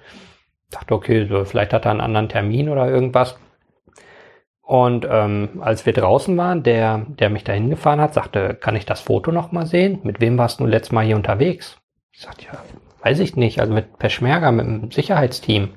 dachte, 0.69 0.93
okay, 0.93 1.27
so, 1.27 1.43
vielleicht 1.45 1.73
hat 1.73 1.85
er 1.85 1.91
einen 1.91 2.01
anderen 2.01 2.29
Termin 2.29 2.69
oder 2.69 2.89
irgendwas. 2.89 3.37
Und 4.61 5.05
ähm, 5.09 5.61
als 5.61 5.85
wir 5.85 5.91
draußen 5.91 6.37
waren, 6.37 6.63
der, 6.63 7.05
der 7.07 7.29
mich 7.29 7.43
da 7.43 7.51
hingefahren 7.51 7.99
hat, 7.99 8.13
sagte, 8.13 8.53
kann 8.53 8.77
ich 8.77 8.85
das 8.85 9.01
Foto 9.01 9.31
noch 9.31 9.51
mal 9.51 9.65
sehen? 9.65 9.99
Mit 10.03 10.21
wem 10.21 10.37
warst 10.37 10.61
du 10.61 10.65
letztes 10.65 10.93
Mal 10.93 11.05
hier 11.05 11.17
unterwegs? 11.17 11.77
Ich 12.13 12.21
sagte, 12.21 12.45
ja, 12.45 12.57
weiß 13.03 13.19
ich 13.19 13.35
nicht. 13.35 13.59
Also 13.59 13.73
mit 13.73 13.97
Peschmerga, 13.97 14.51
mit 14.51 14.65
dem 14.65 14.91
Sicherheitsteam. 14.91 15.69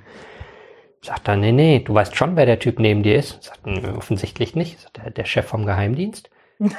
Sagt 1.03 1.29
er, 1.29 1.37
nee, 1.37 1.53
nee, 1.53 1.81
du 1.81 1.93
weißt 1.95 2.17
schon, 2.17 2.37
wer 2.37 2.47
der 2.47 2.59
Typ 2.59 2.79
neben 2.79 3.03
dir 3.03 3.17
ist. 3.17 3.43
Sagt 3.43 3.67
er, 3.67 3.97
offensichtlich 3.97 4.55
nicht. 4.55 4.81
Sagt 4.81 4.99
er, 4.99 5.11
der 5.11 5.27
Chef 5.27 5.47
vom 5.47 5.67
Geheimdienst. 5.67 6.31
ich 6.59 6.73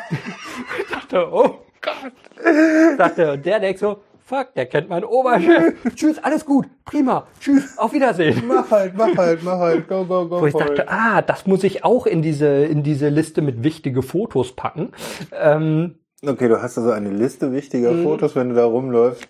dachte, 0.91 1.32
oh 1.32 1.59
Gott. 1.82 2.98
Sagte, 2.98 3.33
und 3.33 3.45
der 3.45 3.59
denkt 3.59 3.80
so, 3.80 3.98
fuck, 4.25 4.53
der 4.56 4.65
kennt 4.65 4.90
meinen 4.90 5.03
Oberchef. 5.03 5.75
Tschüss, 5.95 6.17
alles 6.24 6.45
gut, 6.45 6.65
prima. 6.83 7.27
Tschüss, 7.40 7.77
auf 7.77 7.93
Wiedersehen. 7.93 8.43
Mach 8.48 8.69
halt, 8.72 8.95
mach 8.95 9.15
halt, 9.15 9.43
mach 9.43 9.59
halt, 9.59 9.88
go, 9.88 10.03
go, 10.06 10.27
go. 10.27 10.41
Wo 10.41 10.48
ich 10.48 10.53
dachte, 10.53 10.90
ah, 10.90 11.22
das 11.22 11.45
muss 11.45 11.64
ich 11.64 11.83
auch 11.83 12.07
in 12.07 12.22
diese, 12.22 12.48
in 12.48 12.83
diese 12.83 13.09
Liste 13.09 13.41
mit 13.41 13.64
wichtige 13.64 14.01
Fotos 14.01 14.53
packen. 14.53 14.91
Ähm, 15.32 15.99
okay, 16.25 16.48
du 16.48 16.61
hast 16.61 16.77
also 16.77 16.91
eine 16.91 17.11
Liste 17.11 17.53
wichtiger 17.53 17.91
mhm. 17.91 18.03
Fotos, 18.03 18.35
wenn 18.35 18.49
du 18.49 18.56
da 18.56 18.65
rumläufst. 18.65 19.27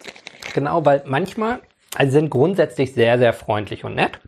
Genau, 0.55 0.85
weil 0.85 1.03
manchmal, 1.05 1.59
also 1.97 2.13
sind 2.13 2.29
grundsätzlich 2.29 2.93
sehr, 2.93 3.17
sehr 3.17 3.33
freundlich 3.33 3.83
und 3.83 3.93
nett. 3.93 4.21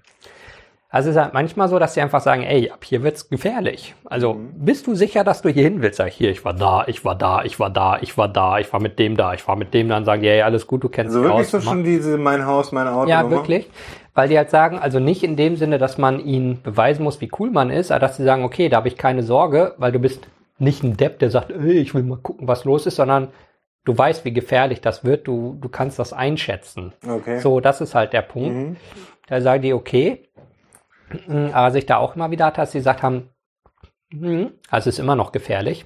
Also 0.89 1.09
es 1.09 1.15
ist 1.15 1.21
halt 1.21 1.33
manchmal 1.33 1.69
so, 1.69 1.79
dass 1.79 1.93
sie 1.93 2.01
einfach 2.01 2.19
sagen, 2.19 2.43
ey, 2.43 2.69
ab 2.69 2.83
hier 2.83 3.01
wird's 3.01 3.29
gefährlich. 3.29 3.95
Also 4.03 4.33
mhm. 4.33 4.51
bist 4.57 4.87
du 4.87 4.95
sicher, 4.95 5.23
dass 5.23 5.41
du 5.41 5.47
hier 5.47 5.63
hin 5.63 5.81
willst? 5.81 5.97
Sag 5.97 6.09
ich, 6.09 6.15
hier, 6.15 6.29
ich 6.29 6.43
war 6.43 6.53
da, 6.53 6.83
ich 6.87 7.05
war 7.05 7.15
da, 7.15 7.43
ich 7.43 7.59
war 7.59 7.69
da, 7.69 7.99
ich 8.01 8.17
war 8.17 8.27
da, 8.27 8.59
ich 8.59 8.73
war 8.73 8.81
mit 8.81 8.99
dem 8.99 9.15
da, 9.15 9.35
ich 9.35 9.47
war 9.47 9.55
mit 9.55 9.73
dem 9.73 9.87
da. 9.87 9.95
Dann 9.95 10.03
sagen 10.03 10.21
ey, 10.25 10.41
alles 10.41 10.67
gut, 10.67 10.83
du 10.83 10.89
kennst 10.89 11.15
also 11.15 11.23
wirklich 11.23 11.45
aus. 11.45 11.51
so 11.51 11.61
schon 11.61 11.85
diese 11.85 12.17
mein 12.17 12.45
Haus, 12.45 12.73
mein 12.73 12.89
Auto. 12.89 13.09
Ja, 13.09 13.29
wirklich. 13.29 13.69
Weil 14.13 14.27
die 14.27 14.37
halt 14.37 14.49
sagen, 14.49 14.79
also 14.79 14.99
nicht 14.99 15.23
in 15.23 15.37
dem 15.37 15.55
Sinne, 15.55 15.77
dass 15.77 15.97
man 15.97 16.19
ihnen 16.19 16.61
beweisen 16.61 17.03
muss, 17.03 17.21
wie 17.21 17.31
cool 17.39 17.51
man 17.51 17.69
ist, 17.69 17.89
aber 17.89 18.01
dass 18.01 18.17
sie 18.17 18.25
sagen, 18.25 18.43
okay, 18.43 18.67
da 18.67 18.77
habe 18.77 18.89
ich 18.89 18.97
keine 18.97 19.23
Sorge, 19.23 19.75
weil 19.77 19.93
du 19.93 19.99
bist 19.99 20.27
nicht 20.59 20.83
ein 20.83 20.97
Depp, 20.97 21.19
der 21.19 21.29
sagt, 21.29 21.51
ey, 21.51 21.77
ich 21.77 21.93
will 21.95 22.03
mal 22.03 22.17
gucken, 22.17 22.49
was 22.49 22.65
los 22.65 22.85
ist, 22.85 22.97
sondern 22.97 23.29
du 23.87 23.97
weißt, 23.97 24.25
wie 24.25 24.33
gefährlich 24.33 24.81
das 24.81 25.05
wird, 25.05 25.27
du, 25.27 25.57
du 25.61 25.69
kannst 25.69 25.97
das 25.97 26.11
einschätzen. 26.11 26.93
Okay. 27.07 27.39
So, 27.39 27.61
das 27.61 27.79
ist 27.79 27.95
halt 27.95 28.11
der 28.11 28.21
Punkt. 28.21 28.55
Mhm. 28.55 28.75
Da 29.27 29.39
sagen 29.41 29.61
die, 29.61 29.73
okay, 29.73 30.29
aber 31.53 31.71
sich 31.71 31.85
da 31.85 31.97
auch 31.97 32.15
immer 32.15 32.31
wieder 32.31 32.47
hat, 32.47 32.57
dass 32.57 32.73
sie 32.73 32.79
gesagt 32.79 33.01
haben, 33.01 33.29
hm, 34.11 34.51
also 34.69 34.89
ist 34.89 34.99
immer 34.99 35.15
noch 35.15 35.31
gefährlich. 35.31 35.85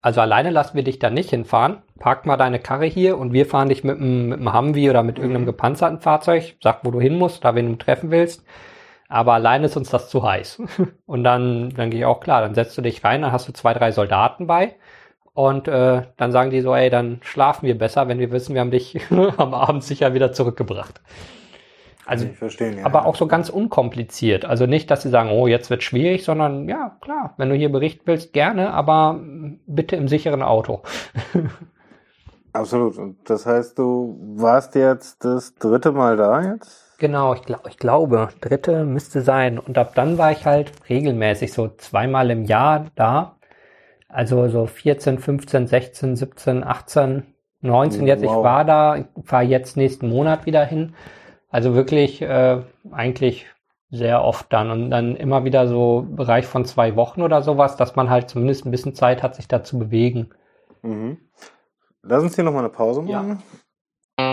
Also 0.00 0.20
alleine 0.20 0.50
lassen 0.50 0.76
wir 0.76 0.84
dich 0.84 0.98
da 0.98 1.10
nicht 1.10 1.30
hinfahren. 1.30 1.82
Park 1.98 2.26
mal 2.26 2.36
deine 2.36 2.58
Karre 2.58 2.86
hier 2.86 3.18
und 3.18 3.32
wir 3.32 3.46
fahren 3.46 3.68
dich 3.68 3.84
mit 3.84 3.98
einem, 3.98 4.28
mit 4.28 4.38
einem 4.40 4.52
Humvee 4.52 4.90
oder 4.90 5.02
mit 5.02 5.18
irgendeinem 5.18 5.46
gepanzerten 5.46 6.00
Fahrzeug. 6.00 6.56
Sag, 6.60 6.84
wo 6.84 6.90
du 6.90 7.00
hin 7.00 7.18
musst, 7.18 7.44
da 7.44 7.54
wen 7.54 7.68
du 7.68 7.76
treffen 7.76 8.10
willst. 8.10 8.44
Aber 9.08 9.34
alleine 9.34 9.66
ist 9.66 9.76
uns 9.76 9.90
das 9.90 10.08
zu 10.08 10.22
heiß. 10.24 10.62
Und 11.06 11.22
dann, 11.22 11.70
dann 11.70 11.90
gehe 11.90 12.00
ich 12.00 12.06
auch 12.06 12.20
klar, 12.20 12.40
dann 12.40 12.54
setzt 12.54 12.76
du 12.78 12.82
dich 12.82 13.04
rein, 13.04 13.22
dann 13.22 13.32
hast 13.32 13.48
du 13.48 13.52
zwei, 13.52 13.74
drei 13.74 13.92
Soldaten 13.92 14.46
bei. 14.46 14.74
Und 15.34 15.66
äh, 15.66 16.02
dann 16.16 16.32
sagen 16.32 16.50
die 16.50 16.60
so, 16.60 16.74
ey, 16.74 16.90
dann 16.90 17.20
schlafen 17.22 17.66
wir 17.66 17.78
besser, 17.78 18.06
wenn 18.08 18.18
wir 18.18 18.32
wissen, 18.32 18.54
wir 18.54 18.60
haben 18.60 18.70
dich 18.70 19.00
am 19.10 19.54
Abend 19.54 19.82
sicher 19.82 20.14
wieder 20.14 20.32
zurückgebracht. 20.32 21.00
Also, 22.04 22.26
ja. 22.26 22.84
aber 22.84 23.06
auch 23.06 23.14
so 23.14 23.26
ganz 23.26 23.48
unkompliziert. 23.48 24.44
Also 24.44 24.66
nicht, 24.66 24.90
dass 24.90 25.02
sie 25.02 25.08
sagen, 25.08 25.30
oh, 25.30 25.46
jetzt 25.46 25.70
wird 25.70 25.82
schwierig, 25.82 26.24
sondern 26.24 26.68
ja, 26.68 26.96
klar, 27.00 27.34
wenn 27.36 27.48
du 27.48 27.54
hier 27.54 27.70
berichten 27.70 28.02
willst, 28.06 28.32
gerne, 28.32 28.72
aber 28.72 29.20
bitte 29.66 29.96
im 29.96 30.08
sicheren 30.08 30.42
Auto. 30.42 30.82
Absolut. 32.52 32.98
Und 32.98 33.30
das 33.30 33.46
heißt, 33.46 33.78
du 33.78 34.18
warst 34.34 34.74
jetzt 34.74 35.24
das 35.24 35.54
dritte 35.54 35.92
Mal 35.92 36.16
da 36.16 36.42
jetzt? 36.42 36.98
Genau, 36.98 37.34
ich, 37.34 37.42
glaub, 37.42 37.66
ich 37.66 37.78
glaube, 37.78 38.28
dritte 38.40 38.84
müsste 38.84 39.22
sein. 39.22 39.58
Und 39.58 39.78
ab 39.78 39.92
dann 39.94 40.18
war 40.18 40.32
ich 40.32 40.44
halt 40.44 40.72
regelmäßig 40.88 41.52
so 41.52 41.68
zweimal 41.68 42.30
im 42.30 42.44
Jahr 42.44 42.86
da. 42.94 43.36
Also 44.12 44.46
so 44.48 44.66
14, 44.66 45.18
15, 45.18 45.66
16, 45.66 46.16
17, 46.16 46.64
18, 46.64 47.22
19 47.62 48.06
jetzt. 48.06 48.22
Wow. 48.22 48.30
Ich 48.30 48.44
war 48.44 48.64
da, 48.66 48.96
ich 48.96 49.06
fahre 49.24 49.44
jetzt 49.44 49.78
nächsten 49.78 50.10
Monat 50.10 50.44
wieder 50.44 50.66
hin. 50.66 50.94
Also 51.48 51.74
wirklich 51.74 52.20
äh, 52.20 52.60
eigentlich 52.90 53.46
sehr 53.90 54.22
oft 54.22 54.52
dann 54.52 54.70
und 54.70 54.90
dann 54.90 55.16
immer 55.16 55.44
wieder 55.44 55.66
so 55.66 56.06
Bereich 56.10 56.44
von 56.46 56.66
zwei 56.66 56.94
Wochen 56.94 57.22
oder 57.22 57.40
sowas, 57.40 57.76
dass 57.76 57.96
man 57.96 58.10
halt 58.10 58.28
zumindest 58.28 58.66
ein 58.66 58.70
bisschen 58.70 58.94
Zeit 58.94 59.22
hat, 59.22 59.34
sich 59.34 59.48
da 59.48 59.64
zu 59.64 59.78
bewegen. 59.78 60.28
Mhm. 60.82 61.16
Lass 62.02 62.22
uns 62.22 62.34
hier 62.34 62.44
nochmal 62.44 62.64
eine 62.64 62.72
Pause 62.72 63.00
machen. 63.00 63.42
Ja. 64.18 64.32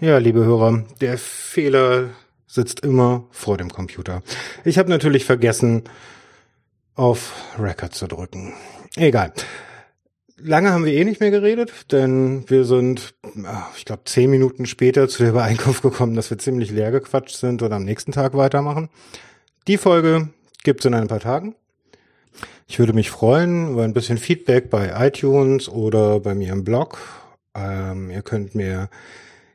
ja, 0.00 0.18
liebe 0.18 0.44
Hörer, 0.44 0.84
der 1.02 1.18
Fehler 1.18 2.10
sitzt 2.46 2.80
immer 2.80 3.26
vor 3.30 3.56
dem 3.56 3.70
Computer. 3.70 4.22
Ich 4.64 4.78
habe 4.78 4.88
natürlich 4.88 5.24
vergessen, 5.24 5.84
auf 6.94 7.32
Record 7.58 7.94
zu 7.94 8.06
drücken. 8.06 8.54
Egal 8.96 9.32
lange 10.38 10.70
haben 10.70 10.84
wir 10.84 10.92
eh 10.92 11.04
nicht 11.04 11.20
mehr 11.20 11.30
geredet, 11.30 11.92
denn 11.92 12.48
wir 12.48 12.64
sind, 12.64 13.14
ah, 13.44 13.66
ich 13.76 13.84
glaube, 13.84 14.02
zehn 14.04 14.30
Minuten 14.30 14.66
später 14.66 15.08
zu 15.08 15.22
der 15.22 15.30
Übereinkunft 15.30 15.82
gekommen, 15.82 16.14
dass 16.14 16.30
wir 16.30 16.38
ziemlich 16.38 16.70
leer 16.70 16.90
gequatscht 16.90 17.36
sind 17.36 17.62
und 17.62 17.72
am 17.72 17.84
nächsten 17.84 18.12
Tag 18.12 18.34
weitermachen. 18.34 18.88
Die 19.66 19.78
Folge 19.78 20.28
gibt's 20.62 20.84
in 20.84 20.94
ein 20.94 21.08
paar 21.08 21.20
Tagen. 21.20 21.54
Ich 22.68 22.78
würde 22.78 22.92
mich 22.92 23.10
freuen 23.10 23.72
über 23.72 23.84
ein 23.84 23.94
bisschen 23.94 24.18
Feedback 24.18 24.70
bei 24.70 25.06
iTunes 25.06 25.68
oder 25.68 26.20
bei 26.20 26.34
mir 26.34 26.52
im 26.52 26.64
Blog. 26.64 26.98
Ähm, 27.54 28.10
ihr 28.10 28.22
könnt 28.22 28.54
mir 28.54 28.90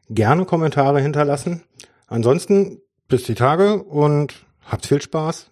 gerne 0.10 0.46
Kommentare 0.46 1.02
hinterlassen. 1.02 1.64
Ansonsten 2.12 2.82
bis 3.08 3.24
die 3.24 3.36
Tage 3.36 3.82
und 3.82 4.46
habt 4.66 4.86
viel 4.86 5.02
Spaß. 5.02 5.50